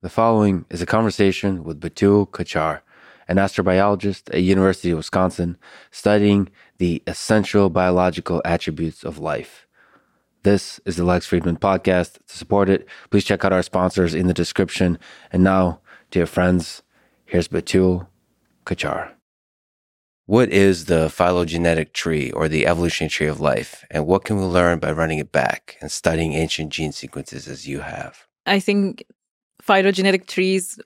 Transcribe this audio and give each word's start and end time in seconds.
The 0.00 0.08
following 0.08 0.64
is 0.70 0.80
a 0.80 0.86
conversation 0.86 1.64
with 1.64 1.80
Betül 1.80 2.28
Kaçar, 2.30 2.82
an 3.26 3.36
astrobiologist 3.36 4.32
at 4.32 4.44
University 4.44 4.92
of 4.92 4.98
Wisconsin 4.98 5.58
studying 5.90 6.50
the 6.76 7.02
essential 7.08 7.68
biological 7.68 8.40
attributes 8.44 9.02
of 9.02 9.18
life. 9.18 9.66
This 10.44 10.78
is 10.84 10.94
the 10.94 11.04
Lex 11.04 11.28
Fridman 11.28 11.58
podcast. 11.58 12.24
To 12.28 12.36
support 12.36 12.68
it, 12.68 12.86
please 13.10 13.24
check 13.24 13.44
out 13.44 13.52
our 13.52 13.64
sponsors 13.64 14.14
in 14.14 14.28
the 14.28 14.32
description. 14.34 15.00
And 15.32 15.42
now, 15.42 15.80
dear 16.12 16.26
friends, 16.26 16.84
here's 17.24 17.48
Betül 17.48 18.06
Kaçar. 18.66 19.10
What 20.26 20.50
is 20.50 20.84
the 20.84 21.10
phylogenetic 21.10 21.92
tree 21.92 22.30
or 22.30 22.46
the 22.46 22.68
evolutionary 22.68 23.10
tree 23.10 23.26
of 23.26 23.40
life? 23.40 23.84
And 23.90 24.06
what 24.06 24.24
can 24.24 24.36
we 24.36 24.44
learn 24.44 24.78
by 24.78 24.92
running 24.92 25.18
it 25.18 25.32
back 25.32 25.76
and 25.80 25.90
studying 25.90 26.34
ancient 26.34 26.70
gene 26.70 26.92
sequences 26.92 27.48
as 27.48 27.66
you 27.66 27.80
have? 27.80 28.28
I 28.46 28.60
think 28.60 29.04
phylogenetic 29.68 30.26
trees 30.26 30.80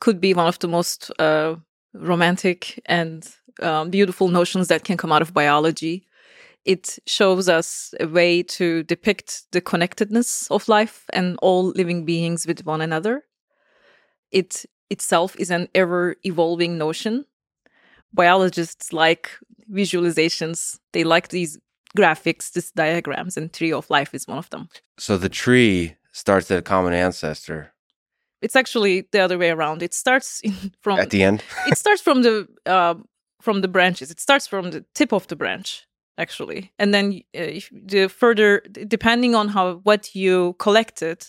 could 0.00 0.20
be 0.20 0.32
one 0.32 0.46
of 0.46 0.58
the 0.60 0.68
most 0.68 1.10
uh, 1.18 1.56
romantic 1.94 2.80
and 2.86 3.28
um, 3.60 3.90
beautiful 3.90 4.28
notions 4.28 4.68
that 4.68 4.84
can 4.84 4.96
come 4.96 5.10
out 5.10 5.22
of 5.22 5.34
biology. 5.34 6.06
It 6.64 6.98
shows 7.06 7.48
us 7.48 7.94
a 7.98 8.06
way 8.06 8.44
to 8.58 8.84
depict 8.84 9.50
the 9.50 9.60
connectedness 9.60 10.48
of 10.50 10.68
life 10.68 11.06
and 11.12 11.36
all 11.42 11.72
living 11.80 12.04
beings 12.04 12.46
with 12.46 12.64
one 12.64 12.80
another. 12.80 13.24
It 14.30 14.64
itself 14.90 15.34
is 15.36 15.50
an 15.50 15.68
ever 15.74 16.14
evolving 16.22 16.78
notion. 16.78 17.24
Biologists 18.12 18.92
like 18.92 19.30
visualizations, 19.72 20.78
they 20.92 21.02
like 21.02 21.28
these 21.28 21.58
graphics, 21.96 22.52
these 22.52 22.70
diagrams, 22.70 23.36
and 23.36 23.52
tree 23.52 23.72
of 23.72 23.90
life 23.90 24.14
is 24.14 24.28
one 24.28 24.38
of 24.38 24.50
them. 24.50 24.68
So 24.98 25.18
the 25.18 25.28
tree 25.28 25.96
starts 26.12 26.50
at 26.50 26.58
a 26.58 26.62
common 26.62 26.92
ancestor 26.92 27.72
it's 28.42 28.56
actually 28.56 29.08
the 29.12 29.20
other 29.20 29.38
way 29.38 29.50
around. 29.50 29.82
It 29.82 29.94
starts 29.94 30.40
in, 30.40 30.54
from 30.80 30.98
at 30.98 31.10
the 31.10 31.22
end. 31.22 31.42
it 31.66 31.78
starts 31.78 32.00
from 32.00 32.22
the 32.22 32.46
uh, 32.66 32.94
from 33.40 33.60
the 33.60 33.68
branches. 33.68 34.10
It 34.10 34.20
starts 34.20 34.46
from 34.46 34.70
the 34.70 34.84
tip 34.94 35.12
of 35.12 35.26
the 35.28 35.36
branch 35.36 35.86
actually, 36.16 36.72
and 36.78 36.92
then 36.92 37.20
uh, 37.36 37.60
the 37.70 38.08
further 38.08 38.60
depending 38.86 39.34
on 39.34 39.48
how 39.48 39.76
what 39.84 40.14
you 40.14 40.54
collected 40.58 41.24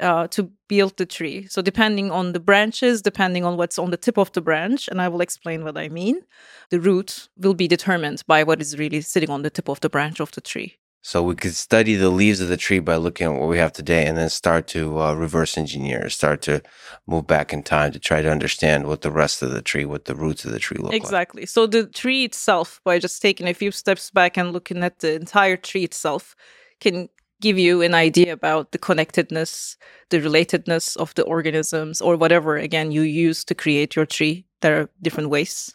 uh, 0.00 0.26
to 0.28 0.50
build 0.68 0.96
the 0.96 1.06
tree. 1.06 1.46
So 1.48 1.62
depending 1.62 2.10
on 2.10 2.32
the 2.32 2.40
branches, 2.40 3.02
depending 3.02 3.44
on 3.44 3.56
what's 3.56 3.78
on 3.78 3.90
the 3.90 3.96
tip 3.96 4.18
of 4.18 4.32
the 4.32 4.40
branch, 4.40 4.88
and 4.88 5.00
I 5.00 5.08
will 5.08 5.20
explain 5.20 5.64
what 5.64 5.76
I 5.76 5.88
mean. 5.88 6.22
The 6.70 6.80
root 6.80 7.28
will 7.36 7.54
be 7.54 7.68
determined 7.68 8.22
by 8.26 8.42
what 8.44 8.60
is 8.60 8.78
really 8.78 9.00
sitting 9.00 9.30
on 9.30 9.42
the 9.42 9.50
tip 9.50 9.68
of 9.68 9.80
the 9.80 9.90
branch 9.90 10.20
of 10.20 10.30
the 10.32 10.40
tree. 10.40 10.78
So 11.04 11.20
we 11.20 11.34
could 11.34 11.54
study 11.56 11.96
the 11.96 12.10
leaves 12.10 12.40
of 12.40 12.48
the 12.48 12.56
tree 12.56 12.78
by 12.78 12.94
looking 12.94 13.26
at 13.26 13.32
what 13.32 13.48
we 13.48 13.58
have 13.58 13.72
today 13.72 14.06
and 14.06 14.16
then 14.16 14.30
start 14.30 14.68
to 14.68 15.00
uh, 15.00 15.14
reverse 15.14 15.58
engineer, 15.58 16.08
start 16.08 16.42
to 16.42 16.62
move 17.08 17.26
back 17.26 17.52
in 17.52 17.64
time 17.64 17.90
to 17.90 17.98
try 17.98 18.22
to 18.22 18.30
understand 18.30 18.86
what 18.86 19.00
the 19.00 19.10
rest 19.10 19.42
of 19.42 19.50
the 19.50 19.62
tree, 19.62 19.84
what 19.84 20.04
the 20.04 20.14
roots 20.14 20.44
of 20.44 20.52
the 20.52 20.60
tree 20.60 20.76
look 20.78 20.92
like. 20.92 21.02
exactly. 21.02 21.42
like. 21.42 21.48
So 21.48 21.66
the 21.66 21.86
tree 21.86 22.22
itself, 22.22 22.80
by 22.84 23.00
just 23.00 23.20
taking 23.20 23.48
a 23.48 23.54
few 23.54 23.72
steps 23.72 24.12
back 24.12 24.36
and 24.36 24.52
looking 24.52 24.84
at 24.84 25.00
the 25.00 25.14
entire 25.14 25.56
tree 25.56 25.82
itself, 25.82 26.36
can 26.78 27.08
give 27.40 27.58
you 27.58 27.82
an 27.82 27.94
idea 27.94 28.32
about 28.32 28.70
the 28.70 28.78
connectedness, 28.78 29.76
the 30.10 30.18
relatedness 30.20 30.96
of 30.98 31.12
the 31.14 31.24
organisms 31.24 32.00
or 32.00 32.16
whatever, 32.16 32.56
again, 32.56 32.92
you 32.92 33.02
use 33.02 33.44
to 33.44 33.56
create 33.56 33.96
your 33.96 34.06
tree. 34.06 34.46
There 34.60 34.80
are 34.80 34.90
different 35.02 35.30
ways. 35.30 35.74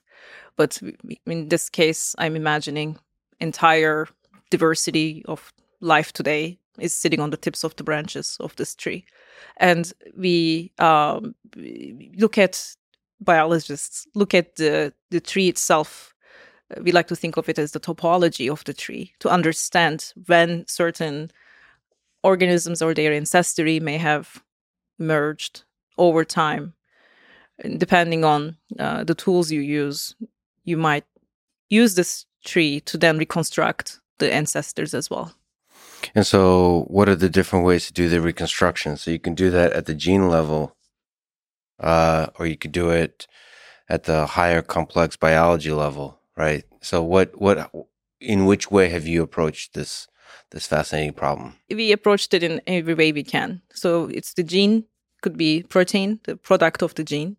But 0.55 0.79
in 1.25 1.49
this 1.49 1.69
case, 1.69 2.15
I'm 2.17 2.37
imagining 2.37 2.97
entire 3.39 4.07
diversity 4.49 5.23
of 5.27 5.53
life 5.81 6.11
today 6.13 6.59
is 6.79 6.93
sitting 6.93 7.19
on 7.19 7.29
the 7.29 7.37
tips 7.37 7.63
of 7.63 7.75
the 7.75 7.83
branches 7.83 8.37
of 8.39 8.55
this 8.55 8.75
tree. 8.75 9.05
And 9.57 9.91
we 10.15 10.71
um, 10.79 11.35
look 12.17 12.37
at 12.37 12.75
biologists, 13.19 14.07
look 14.15 14.33
at 14.33 14.55
the, 14.55 14.93
the 15.09 15.19
tree 15.19 15.47
itself. 15.47 16.13
We 16.81 16.91
like 16.91 17.07
to 17.07 17.15
think 17.15 17.37
of 17.37 17.49
it 17.49 17.57
as 17.57 17.71
the 17.71 17.79
topology 17.79 18.51
of 18.51 18.63
the 18.65 18.73
tree 18.73 19.13
to 19.19 19.29
understand 19.29 20.13
when 20.27 20.65
certain 20.67 21.31
organisms 22.23 22.81
or 22.81 22.93
their 22.93 23.13
ancestry 23.13 23.79
may 23.79 23.97
have 23.97 24.43
merged 24.99 25.63
over 25.97 26.25
time. 26.25 26.73
And 27.59 27.79
depending 27.79 28.23
on 28.23 28.57
uh, 28.77 29.03
the 29.03 29.15
tools 29.15 29.51
you 29.51 29.61
use, 29.61 30.15
you 30.63 30.77
might 30.77 31.05
use 31.69 31.95
this 31.95 32.25
tree 32.43 32.79
to 32.81 32.97
then 32.97 33.17
reconstruct 33.17 33.99
the 34.19 34.33
ancestors 34.33 34.93
as 34.93 35.09
well. 35.09 35.33
And 36.15 36.25
so, 36.25 36.85
what 36.87 37.09
are 37.09 37.15
the 37.15 37.29
different 37.29 37.65
ways 37.65 37.87
to 37.87 37.93
do 37.93 38.09
the 38.09 38.21
reconstruction? 38.21 38.97
So, 38.97 39.11
you 39.11 39.19
can 39.19 39.35
do 39.35 39.49
that 39.51 39.73
at 39.73 39.85
the 39.85 39.93
gene 39.93 40.29
level, 40.29 40.75
uh, 41.79 42.27
or 42.39 42.45
you 42.45 42.57
could 42.57 42.71
do 42.71 42.89
it 42.89 43.27
at 43.89 44.03
the 44.03 44.25
higher 44.25 44.61
complex 44.61 45.15
biology 45.15 45.71
level, 45.71 46.19
right? 46.35 46.63
So, 46.81 47.03
what, 47.03 47.39
what, 47.39 47.71
in 48.19 48.45
which 48.45 48.69
way 48.71 48.89
have 48.89 49.07
you 49.07 49.23
approached 49.23 49.73
this, 49.73 50.07
this 50.51 50.67
fascinating 50.67 51.13
problem? 51.13 51.55
We 51.69 51.91
approached 51.91 52.33
it 52.33 52.43
in 52.43 52.61
every 52.67 52.93
way 52.93 53.11
we 53.11 53.23
can. 53.23 53.61
So, 53.73 54.05
it's 54.05 54.33
the 54.33 54.43
gene, 54.43 54.85
could 55.21 55.37
be 55.37 55.63
protein, 55.63 56.19
the 56.23 56.35
product 56.35 56.81
of 56.83 56.93
the 56.95 57.03
gene, 57.03 57.37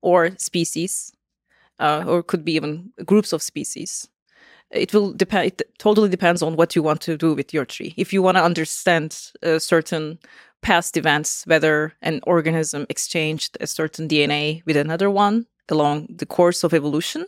or 0.00 0.30
species, 0.38 1.12
uh, 1.78 2.04
or 2.06 2.22
could 2.22 2.44
be 2.44 2.54
even 2.54 2.92
groups 3.06 3.32
of 3.32 3.42
species 3.42 4.08
it 4.72 4.92
will 4.94 5.12
depend 5.12 5.46
it 5.46 5.62
totally 5.78 6.08
depends 6.08 6.42
on 6.42 6.56
what 6.56 6.74
you 6.74 6.82
want 6.82 7.00
to 7.02 7.16
do 7.16 7.34
with 7.34 7.52
your 7.52 7.64
tree. 7.64 7.94
If 7.96 8.12
you 8.12 8.22
want 8.22 8.36
to 8.36 8.44
understand 8.44 9.30
uh, 9.42 9.58
certain 9.58 10.18
past 10.62 10.96
events 10.96 11.44
whether 11.46 11.92
an 12.02 12.20
organism 12.26 12.86
exchanged 12.88 13.56
a 13.60 13.66
certain 13.66 14.08
dna 14.08 14.64
with 14.64 14.76
another 14.76 15.10
one 15.10 15.46
along 15.68 16.06
the 16.08 16.26
course 16.26 16.62
of 16.64 16.72
evolution 16.72 17.26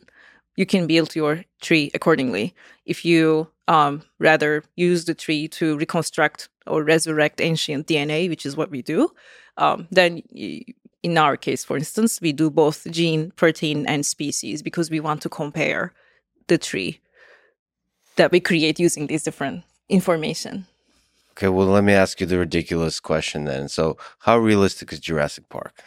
you 0.56 0.64
can 0.64 0.86
build 0.86 1.16
your 1.16 1.44
tree 1.60 1.90
accordingly. 1.94 2.54
If 2.86 3.04
you 3.04 3.48
um, 3.66 4.02
rather 4.20 4.62
use 4.76 5.04
the 5.04 5.14
tree 5.14 5.48
to 5.48 5.76
reconstruct 5.76 6.48
or 6.66 6.84
resurrect 6.84 7.40
ancient 7.40 7.86
dna 7.88 8.28
which 8.28 8.46
is 8.46 8.56
what 8.56 8.70
we 8.70 8.82
do 8.82 9.08
um, 9.56 9.88
then 9.90 10.22
in 11.02 11.18
our 11.18 11.36
case 11.36 11.64
for 11.64 11.76
instance 11.76 12.20
we 12.20 12.32
do 12.32 12.50
both 12.50 12.86
gene 12.90 13.32
protein 13.32 13.84
and 13.86 14.06
species 14.06 14.62
because 14.62 14.90
we 14.90 15.00
want 15.00 15.20
to 15.22 15.28
compare 15.28 15.92
the 16.46 16.58
tree 16.58 17.00
that 18.16 18.32
we 18.32 18.40
create 18.40 18.78
using 18.78 19.06
these 19.06 19.22
different 19.22 19.64
information. 19.88 20.66
Okay, 21.36 21.48
well, 21.48 21.66
let 21.66 21.82
me 21.82 21.92
ask 21.92 22.20
you 22.20 22.28
the 22.28 22.38
ridiculous 22.38 23.00
question 23.00 23.44
then. 23.44 23.68
So, 23.68 23.96
how 24.20 24.38
realistic 24.38 24.92
is 24.92 25.00
Jurassic 25.00 25.48
Park? 25.48 25.82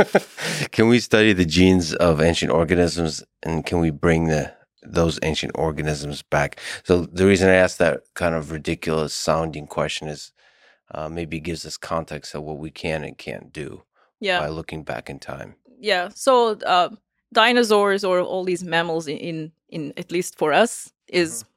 can 0.72 0.88
we 0.88 0.98
study 0.98 1.34
the 1.34 1.44
genes 1.44 1.92
of 1.94 2.22
ancient 2.22 2.50
organisms 2.50 3.22
and 3.42 3.66
can 3.66 3.80
we 3.80 3.90
bring 3.90 4.28
the 4.28 4.54
those 4.82 5.18
ancient 5.22 5.52
organisms 5.56 6.22
back? 6.22 6.58
So, 6.84 7.02
the 7.02 7.26
reason 7.26 7.50
I 7.50 7.56
asked 7.56 7.78
that 7.80 8.00
kind 8.14 8.34
of 8.34 8.50
ridiculous 8.50 9.12
sounding 9.12 9.66
question 9.66 10.08
is 10.08 10.32
uh, 10.94 11.10
maybe 11.10 11.38
gives 11.38 11.66
us 11.66 11.76
context 11.76 12.34
of 12.34 12.44
what 12.44 12.56
we 12.56 12.70
can 12.70 13.04
and 13.04 13.18
can't 13.18 13.52
do 13.52 13.82
yeah. 14.20 14.40
by 14.40 14.48
looking 14.48 14.84
back 14.84 15.10
in 15.10 15.18
time. 15.18 15.56
Yeah. 15.78 16.08
So, 16.14 16.52
uh, 16.60 16.88
dinosaurs 17.34 18.04
or 18.04 18.20
all 18.20 18.42
these 18.42 18.64
mammals 18.64 19.06
in, 19.06 19.18
in, 19.18 19.52
in 19.68 19.92
at 19.98 20.10
least 20.10 20.38
for 20.38 20.54
us 20.54 20.90
is 21.08 21.42
mm-hmm 21.42 21.52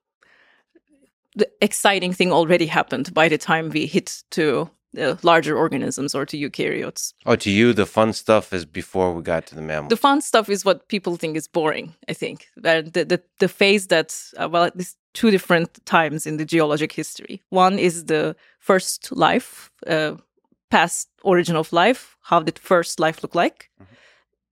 the 1.36 1.50
exciting 1.62 2.14
thing 2.14 2.32
already 2.32 2.66
happened 2.66 3.14
by 3.14 3.30
the 3.30 3.38
time 3.38 3.70
we 3.70 3.86
hit 3.86 4.24
to 4.32 4.70
the 4.94 5.18
larger 5.24 5.56
organisms 5.56 6.14
or 6.14 6.26
to 6.26 6.38
eukaryotes. 6.38 7.14
Oh, 7.26 7.36
to 7.38 7.50
you, 7.50 7.74
the 7.74 7.86
fun 7.86 8.14
stuff 8.14 8.52
is 8.52 8.66
before 8.66 9.14
we 9.14 9.22
got 9.22 9.46
to 9.48 9.56
the 9.56 9.62
mammals. 9.62 9.90
The 9.90 9.98
fun 9.98 10.22
stuff 10.22 10.50
is 10.50 10.66
what 10.66 10.88
people 10.90 11.16
think 11.16 11.38
is 11.38 11.48
boring. 11.48 11.96
I 12.10 12.14
think 12.14 12.48
the 12.56 12.90
the, 12.92 13.22
the 13.40 13.48
phase 13.48 13.88
that 13.88 14.18
uh, 14.38 14.50
well, 14.50 14.64
at 14.64 14.76
least 14.76 14.98
two 15.14 15.32
different 15.32 15.86
times 15.86 16.26
in 16.26 16.38
the 16.38 16.46
geologic 16.46 16.92
history. 16.92 17.42
One 17.50 17.80
is 17.80 18.06
the 18.06 18.36
first 18.60 19.12
life, 19.12 19.72
uh, 19.88 20.16
past 20.70 21.10
origin 21.24 21.56
of 21.56 21.72
life. 21.72 22.18
How 22.22 22.42
did 22.42 22.60
first 22.60 23.00
life 23.00 23.24
look 23.24 23.36
like? 23.36 23.70
Mm-hmm. 23.82 23.96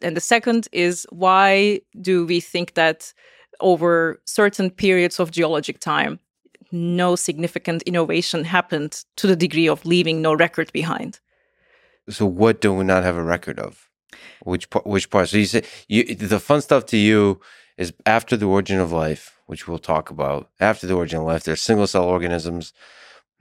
And 0.01 0.17
the 0.17 0.21
second 0.21 0.67
is 0.71 1.05
why 1.09 1.81
do 2.01 2.25
we 2.25 2.39
think 2.39 2.73
that 2.75 3.13
over 3.59 4.21
certain 4.25 4.69
periods 4.69 5.19
of 5.19 5.31
geologic 5.31 5.79
time 5.79 6.19
no 6.71 7.15
significant 7.15 7.81
innovation 7.83 8.43
happened 8.43 9.03
to 9.15 9.27
the 9.27 9.35
degree 9.35 9.67
of 9.67 9.85
leaving 9.85 10.21
no 10.21 10.33
record 10.33 10.71
behind. 10.71 11.19
So, 12.09 12.25
what 12.25 12.61
do 12.61 12.73
we 12.73 12.83
not 12.83 13.03
have 13.03 13.15
a 13.15 13.23
record 13.23 13.59
of? 13.59 13.89
Which 14.43 14.67
which 14.85 15.09
part? 15.09 15.29
So 15.29 15.37
you 15.37 15.45
say 15.45 15.63
you, 15.87 16.15
the 16.15 16.39
fun 16.39 16.61
stuff 16.61 16.85
to 16.87 16.97
you 16.97 17.39
is 17.77 17.93
after 18.05 18.35
the 18.35 18.47
origin 18.47 18.79
of 18.79 18.91
life, 18.91 19.37
which 19.45 19.67
we'll 19.67 19.79
talk 19.79 20.09
about. 20.09 20.49
After 20.59 20.87
the 20.87 20.95
origin 20.95 21.19
of 21.19 21.25
life, 21.25 21.43
there's 21.43 21.61
single 21.61 21.87
cell 21.87 22.05
organisms. 22.05 22.73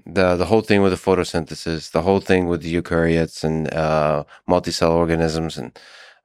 The 0.05 0.37
the 0.37 0.47
whole 0.47 0.61
thing 0.61 0.83
with 0.83 0.93
the 0.93 1.11
photosynthesis, 1.11 1.91
the 1.93 2.03
whole 2.03 2.21
thing 2.21 2.47
with 2.47 2.63
the 2.63 2.75
eukaryotes 2.75 3.43
and 3.43 3.73
uh, 3.73 4.25
multicell 4.49 4.91
organisms, 4.91 5.57
and 5.57 5.79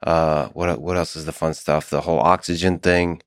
uh, 0.03 0.47
what 0.49 0.81
what 0.81 0.97
else 0.97 1.15
is 1.15 1.25
the 1.25 1.31
fun 1.31 1.53
stuff? 1.53 1.89
The 1.89 2.01
whole 2.01 2.19
oxygen 2.19 2.79
thing, 2.79 3.21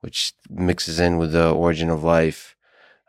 which 0.00 0.32
mixes 0.48 0.98
in 0.98 1.18
with 1.18 1.32
the 1.32 1.50
origin 1.50 1.90
of 1.90 2.02
life 2.02 2.53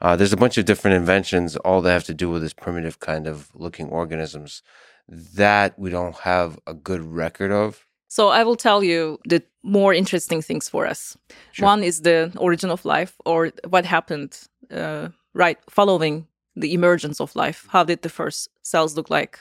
uh, 0.01 0.15
there's 0.15 0.33
a 0.33 0.37
bunch 0.37 0.57
of 0.57 0.65
different 0.65 0.97
inventions, 0.97 1.55
all 1.57 1.81
that 1.81 1.91
have 1.91 2.03
to 2.05 2.13
do 2.13 2.29
with 2.29 2.41
this 2.41 2.53
primitive 2.53 2.99
kind 2.99 3.27
of 3.27 3.49
looking 3.55 3.89
organisms 3.89 4.61
that 5.07 5.77
we 5.77 5.89
don't 5.89 6.15
have 6.17 6.59
a 6.67 6.73
good 6.73 7.01
record 7.01 7.51
of? 7.51 7.85
So 8.07 8.29
I 8.29 8.43
will 8.43 8.55
tell 8.55 8.83
you 8.83 9.19
the 9.27 9.43
more 9.63 9.93
interesting 9.93 10.41
things 10.41 10.69
for 10.69 10.85
us. 10.85 11.17
Sure. 11.51 11.65
One 11.65 11.83
is 11.83 12.01
the 12.01 12.31
origin 12.37 12.69
of 12.69 12.85
life, 12.85 13.15
or 13.25 13.51
what 13.67 13.85
happened 13.85 14.39
uh, 14.71 15.09
right 15.33 15.57
following 15.69 16.27
the 16.55 16.73
emergence 16.73 17.19
of 17.19 17.35
life. 17.35 17.67
How 17.69 17.83
did 17.83 18.01
the 18.01 18.09
first 18.09 18.49
cells 18.61 18.95
look 18.95 19.09
like? 19.09 19.39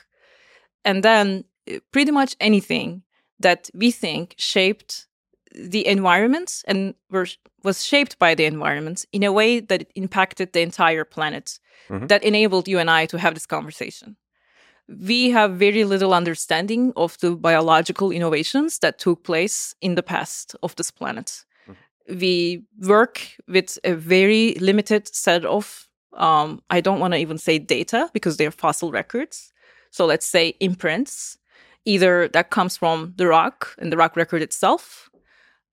And 0.84 1.02
then 1.02 1.44
uh, 1.70 1.78
pretty 1.92 2.10
much 2.10 2.36
anything 2.40 3.02
that 3.40 3.70
we 3.74 3.90
think 3.90 4.34
shaped 4.38 5.06
the 5.54 5.86
environment 5.86 6.62
and 6.66 6.94
were, 7.10 7.26
was 7.62 7.84
shaped 7.84 8.18
by 8.18 8.34
the 8.34 8.44
environment 8.44 9.06
in 9.12 9.22
a 9.22 9.32
way 9.32 9.60
that 9.60 9.82
it 9.82 9.92
impacted 9.94 10.52
the 10.52 10.60
entire 10.60 11.04
planet, 11.04 11.58
Mhm. 11.88 12.08
that 12.08 12.24
enabled 12.24 12.68
you 12.68 12.78
and 12.78 12.90
I 12.90 13.06
to 13.06 13.18
have 13.18 13.34
this 13.34 13.46
conversation. 13.46 14.16
We 14.88 15.30
have 15.30 15.52
very 15.58 15.84
little 15.84 16.12
understanding 16.12 16.92
of 16.96 17.16
the 17.20 17.36
biological 17.36 18.10
innovations 18.10 18.78
that 18.80 18.98
took 18.98 19.22
place 19.22 19.74
in 19.80 19.94
the 19.94 20.02
past 20.02 20.56
of 20.62 20.74
this 20.76 20.90
planet. 20.90 21.44
We 22.06 22.64
work 22.86 23.20
with 23.48 23.78
a 23.82 23.94
very 23.94 24.54
limited 24.60 25.08
set 25.14 25.44
of, 25.46 25.88
um, 26.12 26.60
I 26.68 26.82
don't 26.82 27.00
want 27.00 27.14
to 27.14 27.18
even 27.20 27.38
say 27.38 27.58
data 27.58 28.10
because 28.12 28.36
they're 28.36 28.50
fossil 28.50 28.90
records. 28.92 29.52
So 29.90 30.04
let's 30.04 30.26
say 30.26 30.54
imprints, 30.60 31.38
either 31.86 32.28
that 32.28 32.50
comes 32.50 32.76
from 32.76 33.14
the 33.16 33.26
rock 33.26 33.74
and 33.78 33.90
the 33.90 33.96
rock 33.96 34.16
record 34.16 34.42
itself, 34.42 35.08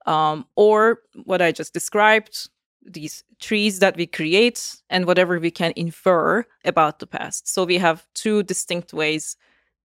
um, 0.06 0.46
or 0.56 1.00
what 1.24 1.42
I 1.42 1.52
just 1.52 1.72
described, 1.72 2.48
these 2.84 3.24
trees 3.38 3.78
that 3.78 3.96
we 3.96 4.06
create 4.06 4.76
and 4.90 5.06
whatever 5.06 5.38
we 5.38 5.50
can 5.50 5.72
infer 5.76 6.44
about 6.64 6.98
the 6.98 7.06
past. 7.06 7.48
So 7.48 7.64
we 7.64 7.78
have 7.78 8.06
two 8.14 8.42
distinct 8.42 8.92
ways 8.92 9.36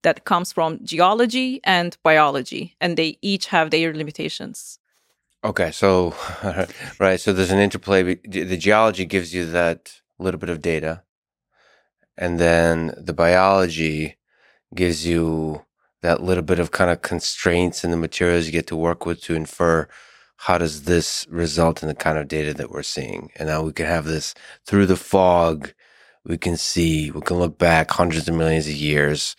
that 0.03 0.25
comes 0.25 0.53
from 0.53 0.79
geology 0.83 1.59
and 1.63 1.97
biology, 2.03 2.75
and 2.79 2.97
they 2.97 3.17
each 3.21 3.47
have 3.47 3.71
their 3.71 3.93
limitations. 3.93 4.79
Okay, 5.43 5.71
so 5.71 6.15
right, 6.99 7.19
so 7.19 7.33
there's 7.33 7.51
an 7.51 7.59
interplay. 7.59 8.15
The 8.15 8.57
geology 8.57 9.05
gives 9.05 9.33
you 9.33 9.45
that 9.51 10.01
little 10.19 10.39
bit 10.39 10.49
of 10.49 10.61
data, 10.61 11.03
and 12.17 12.39
then 12.39 12.93
the 12.97 13.13
biology 13.13 14.17
gives 14.73 15.05
you 15.05 15.65
that 16.01 16.21
little 16.21 16.43
bit 16.43 16.59
of 16.59 16.71
kind 16.71 16.91
of 16.91 17.01
constraints 17.01 17.83
in 17.83 17.91
the 17.91 17.97
materials 17.97 18.45
you 18.45 18.51
get 18.51 18.67
to 18.67 18.75
work 18.75 19.05
with 19.05 19.21
to 19.21 19.35
infer 19.35 19.87
how 20.37 20.57
does 20.57 20.83
this 20.83 21.25
result 21.29 21.81
in 21.81 21.87
the 21.87 21.95
kind 21.95 22.17
of 22.17 22.27
data 22.27 22.53
that 22.53 22.71
we're 22.71 22.83
seeing. 22.83 23.31
And 23.35 23.49
now 23.49 23.63
we 23.63 23.73
can 23.73 23.87
have 23.87 24.05
this 24.05 24.33
through 24.65 24.85
the 24.85 24.95
fog. 24.95 25.73
We 26.23 26.37
can 26.37 26.57
see, 26.57 27.11
we 27.11 27.21
can 27.21 27.37
look 27.37 27.57
back 27.57 27.91
hundreds 27.91 28.27
of 28.29 28.35
millions 28.35 28.67
of 28.67 28.73
years, 28.73 29.35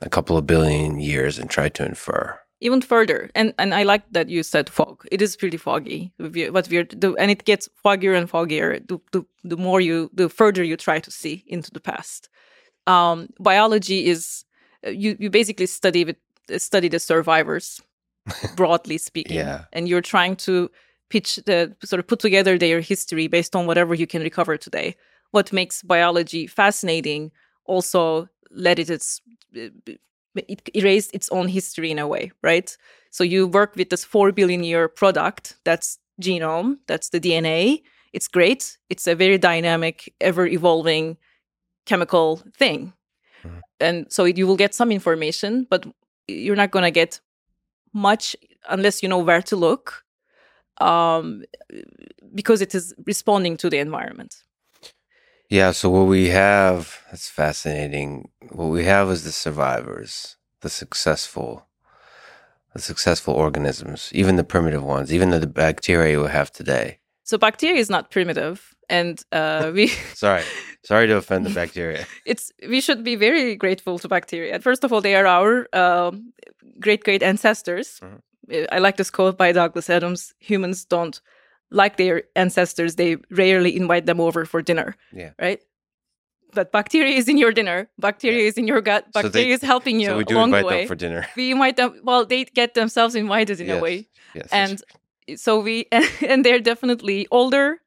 a 0.00 0.10
couple 0.10 0.36
of 0.36 0.46
billion 0.46 0.98
years, 1.00 1.38
and 1.38 1.48
try 1.48 1.68
to 1.70 1.84
infer. 1.86 2.38
even 2.62 2.80
further 2.80 3.28
and 3.34 3.52
and 3.58 3.74
i 3.74 3.82
like 3.82 4.04
that 4.12 4.28
you 4.28 4.42
said 4.42 4.70
fog 4.70 4.96
it 5.10 5.20
is 5.20 5.36
pretty 5.36 5.58
foggy 5.58 6.12
what 6.56 6.68
we're 6.70 6.86
and 7.22 7.30
it 7.34 7.42
gets 7.44 7.68
foggier 7.84 8.14
and 8.16 8.30
foggier 8.30 8.68
the, 8.88 8.98
the, 9.10 9.20
the 9.42 9.56
more 9.56 9.80
you 9.80 10.08
the 10.14 10.28
further 10.28 10.62
you 10.62 10.76
try 10.76 10.98
to 11.00 11.10
see 11.10 11.42
into 11.46 11.70
the 11.72 11.80
past 11.80 12.28
um, 12.86 13.28
biology 13.40 14.06
is 14.12 14.44
uh, 14.86 14.90
you 14.90 15.16
you 15.18 15.28
basically 15.30 15.66
study 15.66 16.04
with 16.04 16.18
study 16.58 16.88
the 16.88 17.00
survivors 17.00 17.82
broadly 18.56 18.98
speaking 18.98 19.36
Yeah. 19.36 19.64
and 19.72 19.88
you're 19.88 20.00
trying 20.02 20.36
to 20.36 20.70
pitch 21.10 21.36
the 21.46 21.74
sort 21.84 22.00
of 22.00 22.06
put 22.06 22.20
together 22.20 22.56
their 22.58 22.80
history 22.80 23.26
based 23.28 23.54
on 23.56 23.66
whatever 23.66 23.94
you 23.94 24.06
can 24.06 24.22
recover 24.22 24.56
today 24.56 24.96
what 25.32 25.52
makes 25.52 25.82
biology 25.82 26.46
fascinating 26.46 27.32
also 27.64 28.28
let 28.50 28.78
it 28.78 28.90
its 28.90 29.20
it 30.34 30.70
erased 30.74 31.10
its 31.14 31.28
own 31.30 31.48
history 31.48 31.90
in 31.90 31.98
a 31.98 32.06
way, 32.08 32.32
right? 32.42 32.76
So 33.10 33.22
you 33.24 33.46
work 33.46 33.76
with 33.76 33.90
this 33.90 34.04
four 34.04 34.32
billion 34.32 34.64
year 34.64 34.88
product 34.88 35.56
that's 35.64 35.98
genome, 36.22 36.78
that's 36.86 37.10
the 37.10 37.20
DNA. 37.20 37.82
It's 38.12 38.28
great. 38.28 38.78
It's 38.88 39.06
a 39.06 39.14
very 39.14 39.38
dynamic, 39.38 40.12
ever 40.20 40.46
evolving 40.46 41.16
chemical 41.86 42.42
thing. 42.56 42.92
Mhm. 43.44 43.60
And 43.80 44.06
so 44.12 44.24
you 44.24 44.46
will 44.46 44.56
get 44.56 44.74
some 44.74 44.90
information, 44.92 45.66
but 45.70 45.86
you're 46.28 46.56
not 46.56 46.70
going 46.70 46.84
to 46.84 46.90
get 46.90 47.20
much 47.92 48.36
unless 48.68 49.02
you 49.02 49.08
know 49.08 49.18
where 49.18 49.42
to 49.42 49.56
look 49.56 50.04
um, 50.80 51.42
because 52.34 52.60
it 52.60 52.74
is 52.74 52.94
responding 53.06 53.56
to 53.58 53.70
the 53.70 53.78
environment. 53.78 54.42
Yeah, 55.48 55.72
so 55.72 55.90
what 55.90 56.06
we 56.06 56.28
have, 56.28 57.02
that's 57.10 57.28
fascinating. 57.28 58.30
What 58.50 58.68
we 58.68 58.84
have 58.84 59.10
is 59.10 59.24
the 59.24 59.32
survivors, 59.32 60.36
the 60.62 60.70
successful, 60.70 61.66
the 62.72 62.80
successful 62.80 63.34
organisms, 63.34 64.10
even 64.14 64.36
the 64.36 64.44
primitive 64.44 64.82
ones, 64.82 65.12
even 65.12 65.28
the 65.28 65.46
bacteria 65.46 66.18
we 66.18 66.28
have 66.28 66.50
today. 66.50 67.00
So 67.24 67.38
bacteria 67.38 67.80
is 67.80 67.88
not 67.90 68.10
primitive. 68.10 68.74
And 68.88 69.22
uh, 69.32 69.70
we 69.74 69.86
Sorry, 70.14 70.42
sorry 70.84 71.06
to 71.06 71.16
offend 71.16 71.46
the 71.46 71.50
bacteria. 71.62 72.04
it's 72.26 72.52
we 72.68 72.80
should 72.80 73.02
be 73.04 73.16
very 73.16 73.56
grateful 73.56 73.98
to 73.98 74.08
bacteria. 74.08 74.58
First 74.60 74.84
of 74.84 74.92
all, 74.92 75.00
they 75.00 75.14
are 75.14 75.26
our 75.26 75.66
um, 75.72 76.32
great 76.80 77.04
great 77.04 77.22
ancestors. 77.22 78.00
Mhm. 78.00 78.18
Uh, 78.52 78.66
I 78.76 78.80
like 78.80 78.96
this 78.96 79.10
quote 79.10 79.38
by 79.38 79.52
Douglas 79.52 79.88
Adams: 79.88 80.34
"Humans 80.40 80.84
don't 80.88 81.20
like 81.70 81.96
their 81.96 82.22
ancestors; 82.34 82.94
they 82.96 83.16
rarely 83.30 83.76
invite 83.76 84.04
them 84.06 84.20
over 84.20 84.44
for 84.46 84.62
dinner." 84.62 84.94
Yeah. 85.12 85.30
Right. 85.40 85.60
But 86.54 86.70
bacteria 86.72 87.16
is 87.16 87.28
in 87.28 87.38
your 87.38 87.52
dinner. 87.52 87.88
Bacteria 87.98 88.46
is 88.48 88.58
in 88.58 88.66
your 88.68 88.82
gut. 88.82 89.04
So 89.14 89.22
they- 89.22 89.28
Bacteria 89.28 89.54
is 89.54 89.62
helping 89.62 90.00
you 90.00 90.08
so 90.08 90.18
we 90.18 90.24
do 90.24 90.34
along 90.36 90.50
the 90.50 90.58
invite 90.58 90.78
them 90.80 90.88
for 90.88 90.96
dinner. 90.96 91.26
we 91.36 91.50
invite 91.52 91.76
them. 91.76 92.00
Well, 92.04 92.26
they 92.26 92.44
get 92.44 92.74
themselves 92.74 93.14
invited 93.14 93.58
in 93.60 93.68
yes. 93.68 93.78
a 93.78 93.80
way 93.82 94.08
Yes. 94.34 94.48
and 94.52 94.82
so 95.36 95.60
we 95.60 95.86
and 96.28 96.44
they're 96.44 96.60
definitely 96.60 97.26
older 97.30 97.78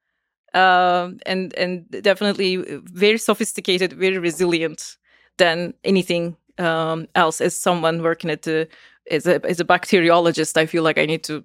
um, 0.54 1.18
and 1.26 1.54
and 1.58 1.86
definitely 2.02 2.64
very 2.94 3.18
sophisticated 3.18 3.94
very 3.94 4.18
resilient 4.18 4.98
than 5.38 5.74
anything 5.84 6.36
um, 6.58 7.08
else 7.16 7.42
as 7.42 7.56
someone 7.56 8.02
working 8.02 8.30
at 8.32 8.44
the 8.44 8.68
as 9.12 9.28
a 9.28 9.46
as 9.46 9.60
a 9.60 9.66
bacteriologist 9.66 10.58
i 10.58 10.66
feel 10.66 10.84
like 10.84 10.98
i 10.98 11.06
need 11.06 11.24
to 11.24 11.44